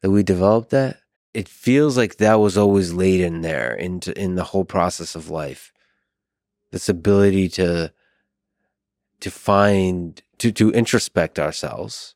that 0.00 0.10
we 0.10 0.22
developed 0.22 0.70
that. 0.70 0.98
It 1.34 1.48
feels 1.48 1.96
like 1.96 2.16
that 2.16 2.34
was 2.40 2.56
always 2.58 2.92
laid 2.92 3.20
in 3.20 3.40
there 3.42 3.72
into 3.74 4.10
in 4.18 4.34
the 4.34 4.44
whole 4.44 4.64
process 4.66 5.14
of 5.14 5.30
life. 5.30 5.72
This 6.72 6.88
ability 6.88 7.48
to 7.50 7.92
to 9.20 9.30
find 9.30 10.22
to 10.38 10.50
to 10.52 10.70
introspect 10.72 11.38
ourselves. 11.38 12.14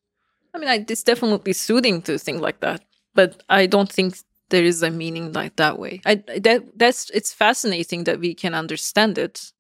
i 0.55 0.59
mean 0.59 0.69
I, 0.69 0.85
it's 0.89 1.03
definitely 1.05 1.53
soothing 1.53 2.03
to 2.03 2.19
think 2.19 2.41
like 2.41 2.61
that 2.61 2.81
but 3.15 3.43
i 3.49 3.67
don't 3.67 3.93
think 3.93 4.17
there 4.51 4.65
is 4.65 4.83
a 4.83 4.91
meaning 4.91 5.33
like 5.33 5.57
that 5.57 5.79
way 5.79 6.01
i 6.07 6.15
that 6.47 6.63
that's 6.77 7.11
it's 7.11 7.33
fascinating 7.33 8.05
that 8.05 8.19
we 8.21 8.35
can 8.35 8.55
understand 8.55 9.19
it 9.19 9.53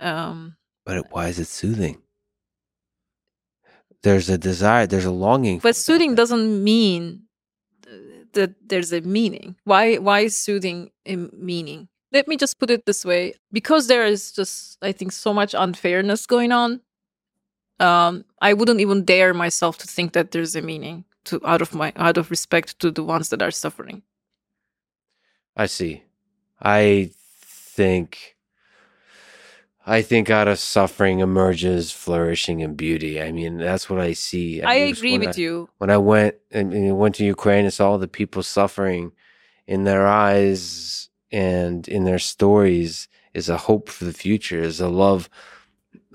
um 0.00 0.56
But 0.84 0.96
it, 0.98 1.04
why 1.10 1.28
is 1.28 1.38
it 1.38 1.46
soothing? 1.48 2.02
There's 4.02 4.28
a 4.28 4.36
desire. 4.36 4.86
There's 4.86 5.04
a 5.04 5.12
longing. 5.12 5.60
but 5.60 5.76
soothing 5.76 6.14
doesn't 6.16 6.64
mean 6.64 7.22
that 8.32 8.54
there's 8.66 8.92
a 8.92 9.00
meaning 9.02 9.56
why 9.64 9.96
why 9.96 10.20
is 10.20 10.36
soothing 10.38 10.90
a 11.06 11.16
meaning 11.16 11.88
let 12.12 12.26
me 12.26 12.36
just 12.36 12.58
put 12.58 12.70
it 12.70 12.86
this 12.86 13.04
way 13.04 13.34
because 13.52 13.88
there 13.88 14.06
is 14.06 14.32
just 14.32 14.78
i 14.82 14.90
think 14.92 15.12
so 15.12 15.34
much 15.34 15.54
unfairness 15.54 16.24
going 16.26 16.50
on 16.50 16.80
um 17.78 18.24
i 18.40 18.52
wouldn't 18.54 18.80
even 18.80 19.04
dare 19.04 19.34
myself 19.34 19.76
to 19.78 19.86
think 19.86 20.12
that 20.14 20.30
there's 20.30 20.56
a 20.56 20.62
meaning 20.62 21.04
to 21.24 21.40
out 21.46 21.62
of 21.62 21.74
my 21.74 21.92
out 21.96 22.16
of 22.16 22.30
respect 22.30 22.78
to 22.80 22.90
the 22.90 23.02
ones 23.04 23.28
that 23.30 23.42
are 23.42 23.50
suffering 23.50 24.02
I 25.56 25.66
see. 25.66 26.04
I 26.60 27.10
think 27.14 28.36
I 29.84 30.00
think 30.00 30.30
out 30.30 30.46
of 30.48 30.58
suffering 30.58 31.18
emerges 31.18 31.90
flourishing 31.90 32.62
and 32.62 32.76
beauty. 32.76 33.20
I 33.20 33.32
mean, 33.32 33.58
that's 33.58 33.90
what 33.90 33.98
I 33.98 34.12
see. 34.12 34.62
i, 34.62 34.78
mean, 34.78 34.92
agree 34.94 35.18
with 35.18 35.36
I- 35.36 35.40
you 35.40 35.68
When 35.78 35.90
I 35.90 35.96
went 35.98 36.36
and 36.52 36.96
went 36.98 37.16
to 37.16 37.24
Ukraine 37.24 37.64
and 37.64 37.74
saw 37.74 37.96
the 37.96 38.08
people 38.08 38.42
suffering 38.42 39.12
in 39.66 39.84
their 39.84 40.06
eyes 40.06 41.08
and 41.32 41.88
in 41.88 42.04
their 42.04 42.20
stories 42.20 43.08
is 43.34 43.48
a 43.48 43.56
hope 43.56 43.88
for 43.88 44.04
the 44.04 44.12
future, 44.12 44.60
is 44.62 44.80
a 44.80 44.88
love 44.88 45.28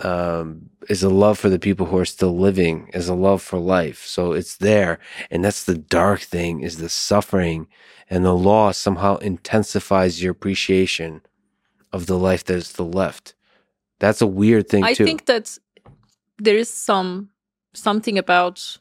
um, 0.01 0.69
is 0.89 1.03
a 1.03 1.09
love 1.09 1.37
for 1.39 1.49
the 1.49 1.59
people 1.59 1.87
who 1.87 1.97
are 1.97 2.05
still 2.05 2.37
living, 2.37 2.89
is 2.93 3.09
a 3.09 3.15
love 3.15 3.41
for 3.41 3.59
life. 3.59 4.05
So 4.05 4.33
it's 4.33 4.57
there. 4.57 4.99
And 5.31 5.43
that's 5.43 5.63
the 5.65 5.77
dark 5.77 6.21
thing 6.21 6.61
is 6.61 6.77
the 6.77 6.89
suffering 6.89 7.67
and 8.09 8.23
the 8.23 8.35
loss 8.35 8.77
somehow 8.77 9.17
intensifies 9.17 10.21
your 10.21 10.31
appreciation 10.31 11.21
of 11.91 12.05
the 12.05 12.17
life 12.17 12.43
that 12.45 12.55
is 12.57 12.67
still 12.67 12.89
left. 12.89 13.33
That's 13.99 14.21
a 14.21 14.27
weird 14.27 14.69
thing 14.69 14.83
i 14.83 14.93
too. 14.93 15.05
think 15.05 15.25
that 15.25 15.57
there 16.39 16.57
is 16.57 16.69
some 16.69 17.29
something 17.73 18.17
about 18.17 18.77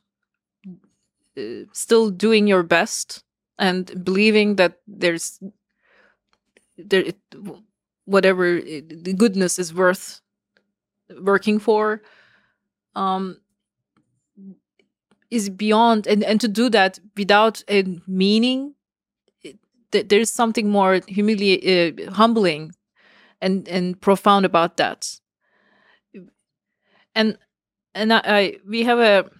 uh, 1.38 1.64
still 1.72 2.10
doing 2.10 2.46
your 2.46 2.62
best 2.62 3.22
and 3.58 4.04
believing 4.04 4.56
that 4.56 4.80
there's 4.86 5.40
there 6.76 7.00
it, 7.00 7.16
whatever 8.04 8.56
it, 8.56 9.04
the 9.04 9.12
goodness 9.12 9.58
is 9.58 9.72
worth 9.74 10.20
working 11.20 11.58
for 11.58 12.02
um 12.94 13.36
is 15.30 15.50
beyond 15.50 16.06
and 16.06 16.22
and 16.24 16.40
to 16.40 16.48
do 16.48 16.68
that 16.70 16.98
without 17.16 17.62
a 17.68 17.84
meaning 18.06 18.74
it, 19.42 19.58
th- 19.92 20.08
there's 20.08 20.30
something 20.30 20.68
more 20.70 21.00
humili- 21.00 21.62
uh, 21.66 22.12
humbling 22.12 22.72
and 23.40 23.68
and 23.68 24.00
profound 24.00 24.44
about 24.46 24.76
that 24.76 25.20
and 27.14 27.38
and 27.94 28.12
I, 28.12 28.20
I 28.24 28.56
we 28.66 28.84
have 28.84 28.98
a 28.98 29.30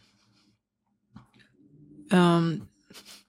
um 2.11 2.69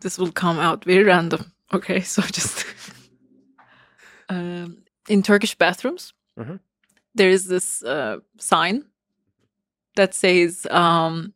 this 0.01 0.17
will 0.17 0.31
come 0.31 0.59
out 0.59 0.85
very 0.85 1.03
random 1.03 1.51
okay 1.73 2.01
so 2.13 2.21
just 2.21 2.65
um 4.29 4.77
in 5.09 5.23
turkish 5.23 5.55
bathrooms 5.55 6.13
Mhm. 6.39 6.59
There 7.17 7.29
is 7.29 7.45
this 7.47 7.83
uh, 7.83 8.17
sign 8.39 8.83
that 9.95 10.13
says 10.13 10.65
um 10.71 11.33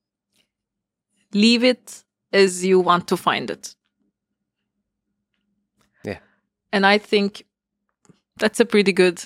leave 1.34 1.64
it 1.64 2.04
as 2.34 2.64
you 2.64 2.80
want 2.80 3.08
to 3.08 3.18
find 3.18 3.50
it 3.50 3.76
Yeah. 6.04 6.20
and 6.72 6.86
i 6.86 6.98
think 6.98 7.46
that's 8.38 8.60
a 8.60 8.66
pretty 8.66 8.94
good 8.94 9.24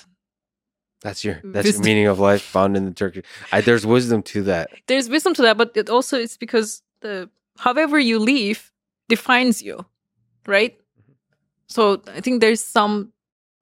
That's 1.02 1.24
your 1.24 1.40
that's 1.44 1.72
your 1.72 1.82
meaning 1.82 2.08
of 2.08 2.18
life 2.18 2.42
found 2.42 2.76
in 2.76 2.84
the 2.84 2.92
Turkish. 2.94 3.24
I, 3.52 3.60
there's 3.62 3.86
wisdom 3.86 4.22
to 4.32 4.42
that. 4.50 4.70
there's 4.88 5.08
wisdom 5.08 5.34
to 5.34 5.42
that, 5.42 5.56
but 5.56 5.70
it 5.76 5.88
also 5.88 6.18
it's 6.18 6.36
because 6.36 6.82
the 7.00 7.28
however 7.58 7.98
you 8.00 8.18
leave 8.18 8.72
defines 9.08 9.62
you, 9.62 9.84
right? 10.48 10.74
So 11.68 12.02
I 12.18 12.20
think 12.20 12.40
there's 12.40 12.64
some 12.64 13.12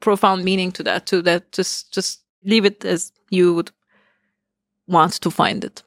profound 0.01 0.45
meaning 0.45 0.73
to 0.73 0.83
that 0.85 1.05
too. 1.07 1.21
That 1.23 1.53
just 1.53 1.93
just 1.93 2.24
leave 2.45 2.65
it 2.65 2.85
as 2.85 3.13
you 3.31 3.55
would 3.55 3.71
want 4.87 5.13
to 5.15 5.31
find 5.31 5.65
it. 5.65 5.83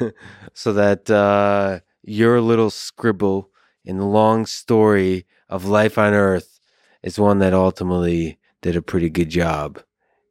so 0.54 0.72
that 0.72 1.10
uh, 1.10 1.80
your 2.02 2.40
little 2.40 2.70
scribble 2.70 3.50
in 3.84 3.98
the 3.98 4.06
long 4.06 4.46
story 4.46 5.26
of 5.48 5.66
life 5.66 5.98
on 5.98 6.14
Earth 6.14 6.60
is 7.02 7.18
one 7.18 7.38
that 7.40 7.52
ultimately 7.52 8.38
did 8.60 8.76
a 8.76 8.82
pretty 8.82 9.10
good 9.10 9.28
job. 9.28 9.82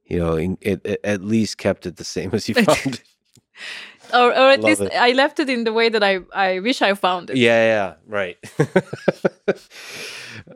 You 0.06 0.20
know, 0.20 0.36
in, 0.36 0.58
it, 0.62 0.82
it 0.84 1.00
at 1.04 1.22
least 1.24 1.58
kept 1.58 1.86
it 1.86 1.98
the 1.98 2.04
same 2.04 2.32
as 2.34 2.50
you 2.50 2.56
found 2.64 2.96
it. 2.96 3.04
Or, 4.14 4.30
or 4.32 4.52
at 4.52 4.60
Love 4.62 4.70
least 4.70 4.82
it. 4.82 4.94
I 4.94 5.12
left 5.14 5.40
it 5.40 5.50
in 5.50 5.64
the 5.64 5.74
way 5.74 5.90
that 5.90 6.04
I, 6.04 6.20
I 6.34 6.60
wish 6.60 6.82
I 6.82 6.94
found 6.94 7.30
it. 7.30 7.38
Yeah, 7.38 7.66
yeah, 7.66 7.94
right. 8.08 8.38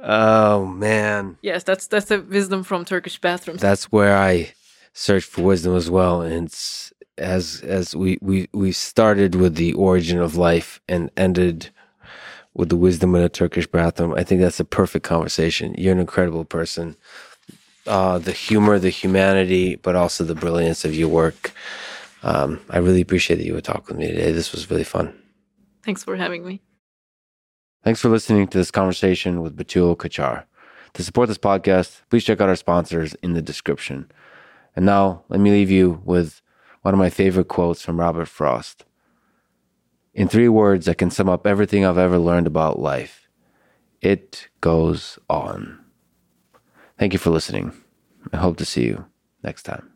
oh 0.01 0.65
man, 0.65 1.37
Yes, 1.41 1.63
that's 1.63 1.87
that's 1.87 2.11
a 2.11 2.21
wisdom 2.21 2.63
from 2.63 2.85
Turkish 2.85 3.19
bathrooms. 3.19 3.61
that's 3.61 3.91
where 3.91 4.17
I 4.17 4.53
search 4.93 5.23
for 5.25 5.41
wisdom 5.43 5.75
as 5.75 5.89
well, 5.89 6.21
and 6.21 6.47
it's 6.47 6.93
as 7.17 7.61
as 7.61 7.95
we 7.95 8.17
we 8.21 8.49
we 8.53 8.71
started 8.71 9.35
with 9.35 9.55
the 9.55 9.73
origin 9.73 10.19
of 10.19 10.35
life 10.35 10.79
and 10.87 11.09
ended 11.17 11.69
with 12.53 12.69
the 12.69 12.77
wisdom 12.77 13.15
in 13.15 13.21
a 13.21 13.29
Turkish 13.29 13.67
bathroom. 13.67 14.13
I 14.15 14.23
think 14.23 14.41
that's 14.41 14.59
a 14.59 14.65
perfect 14.65 15.05
conversation. 15.05 15.75
You're 15.77 15.93
an 15.93 15.99
incredible 15.99 16.45
person. 16.45 16.95
Uh, 17.85 18.17
the 18.17 18.31
humor, 18.31 18.79
the 18.79 18.89
humanity, 18.89 19.75
but 19.75 19.95
also 19.95 20.23
the 20.23 20.33
brilliance 20.33 20.83
of 20.85 20.95
your 20.95 21.09
work. 21.09 21.51
Um, 22.25 22.59
I 22.69 22.79
really 22.79 23.01
appreciate 23.01 23.37
that 23.37 23.45
you 23.45 23.53
would 23.53 23.63
talk 23.63 23.87
with 23.87 23.97
me 23.97 24.07
today. 24.07 24.31
This 24.31 24.51
was 24.51 24.69
really 24.69 24.83
fun. 24.83 25.15
Thanks 25.83 26.03
for 26.03 26.15
having 26.17 26.45
me. 26.45 26.61
Thanks 27.83 28.01
for 28.01 28.09
listening 28.09 28.47
to 28.47 28.57
this 28.57 28.71
conversation 28.71 29.41
with 29.41 29.55
Betül 29.55 29.95
Kaçar. 29.95 30.45
To 30.93 31.03
support 31.03 31.27
this 31.27 31.37
podcast, 31.37 32.01
please 32.09 32.23
check 32.23 32.41
out 32.41 32.49
our 32.49 32.55
sponsors 32.55 33.13
in 33.15 33.33
the 33.33 33.41
description. 33.41 34.11
And 34.75 34.85
now, 34.85 35.23
let 35.29 35.39
me 35.39 35.51
leave 35.51 35.71
you 35.71 36.01
with 36.03 36.41
one 36.81 36.93
of 36.93 36.97
my 36.97 37.09
favorite 37.09 37.47
quotes 37.47 37.81
from 37.81 37.99
Robert 37.99 38.27
Frost. 38.27 38.85
In 40.13 40.27
three 40.27 40.49
words, 40.49 40.89
I 40.89 40.93
can 40.93 41.11
sum 41.11 41.29
up 41.29 41.45
everything 41.45 41.85
I've 41.85 41.97
ever 41.97 42.17
learned 42.17 42.47
about 42.47 42.79
life 42.79 43.25
it 44.05 44.49
goes 44.61 45.17
on. 45.29 45.79
Thank 46.99 47.13
you 47.13 47.19
for 47.19 47.31
listening. 47.31 47.73
I 48.31 48.37
hope 48.37 48.57
to 48.57 48.65
see 48.65 48.85
you 48.85 49.05
next 49.43 49.63
time. 49.63 49.91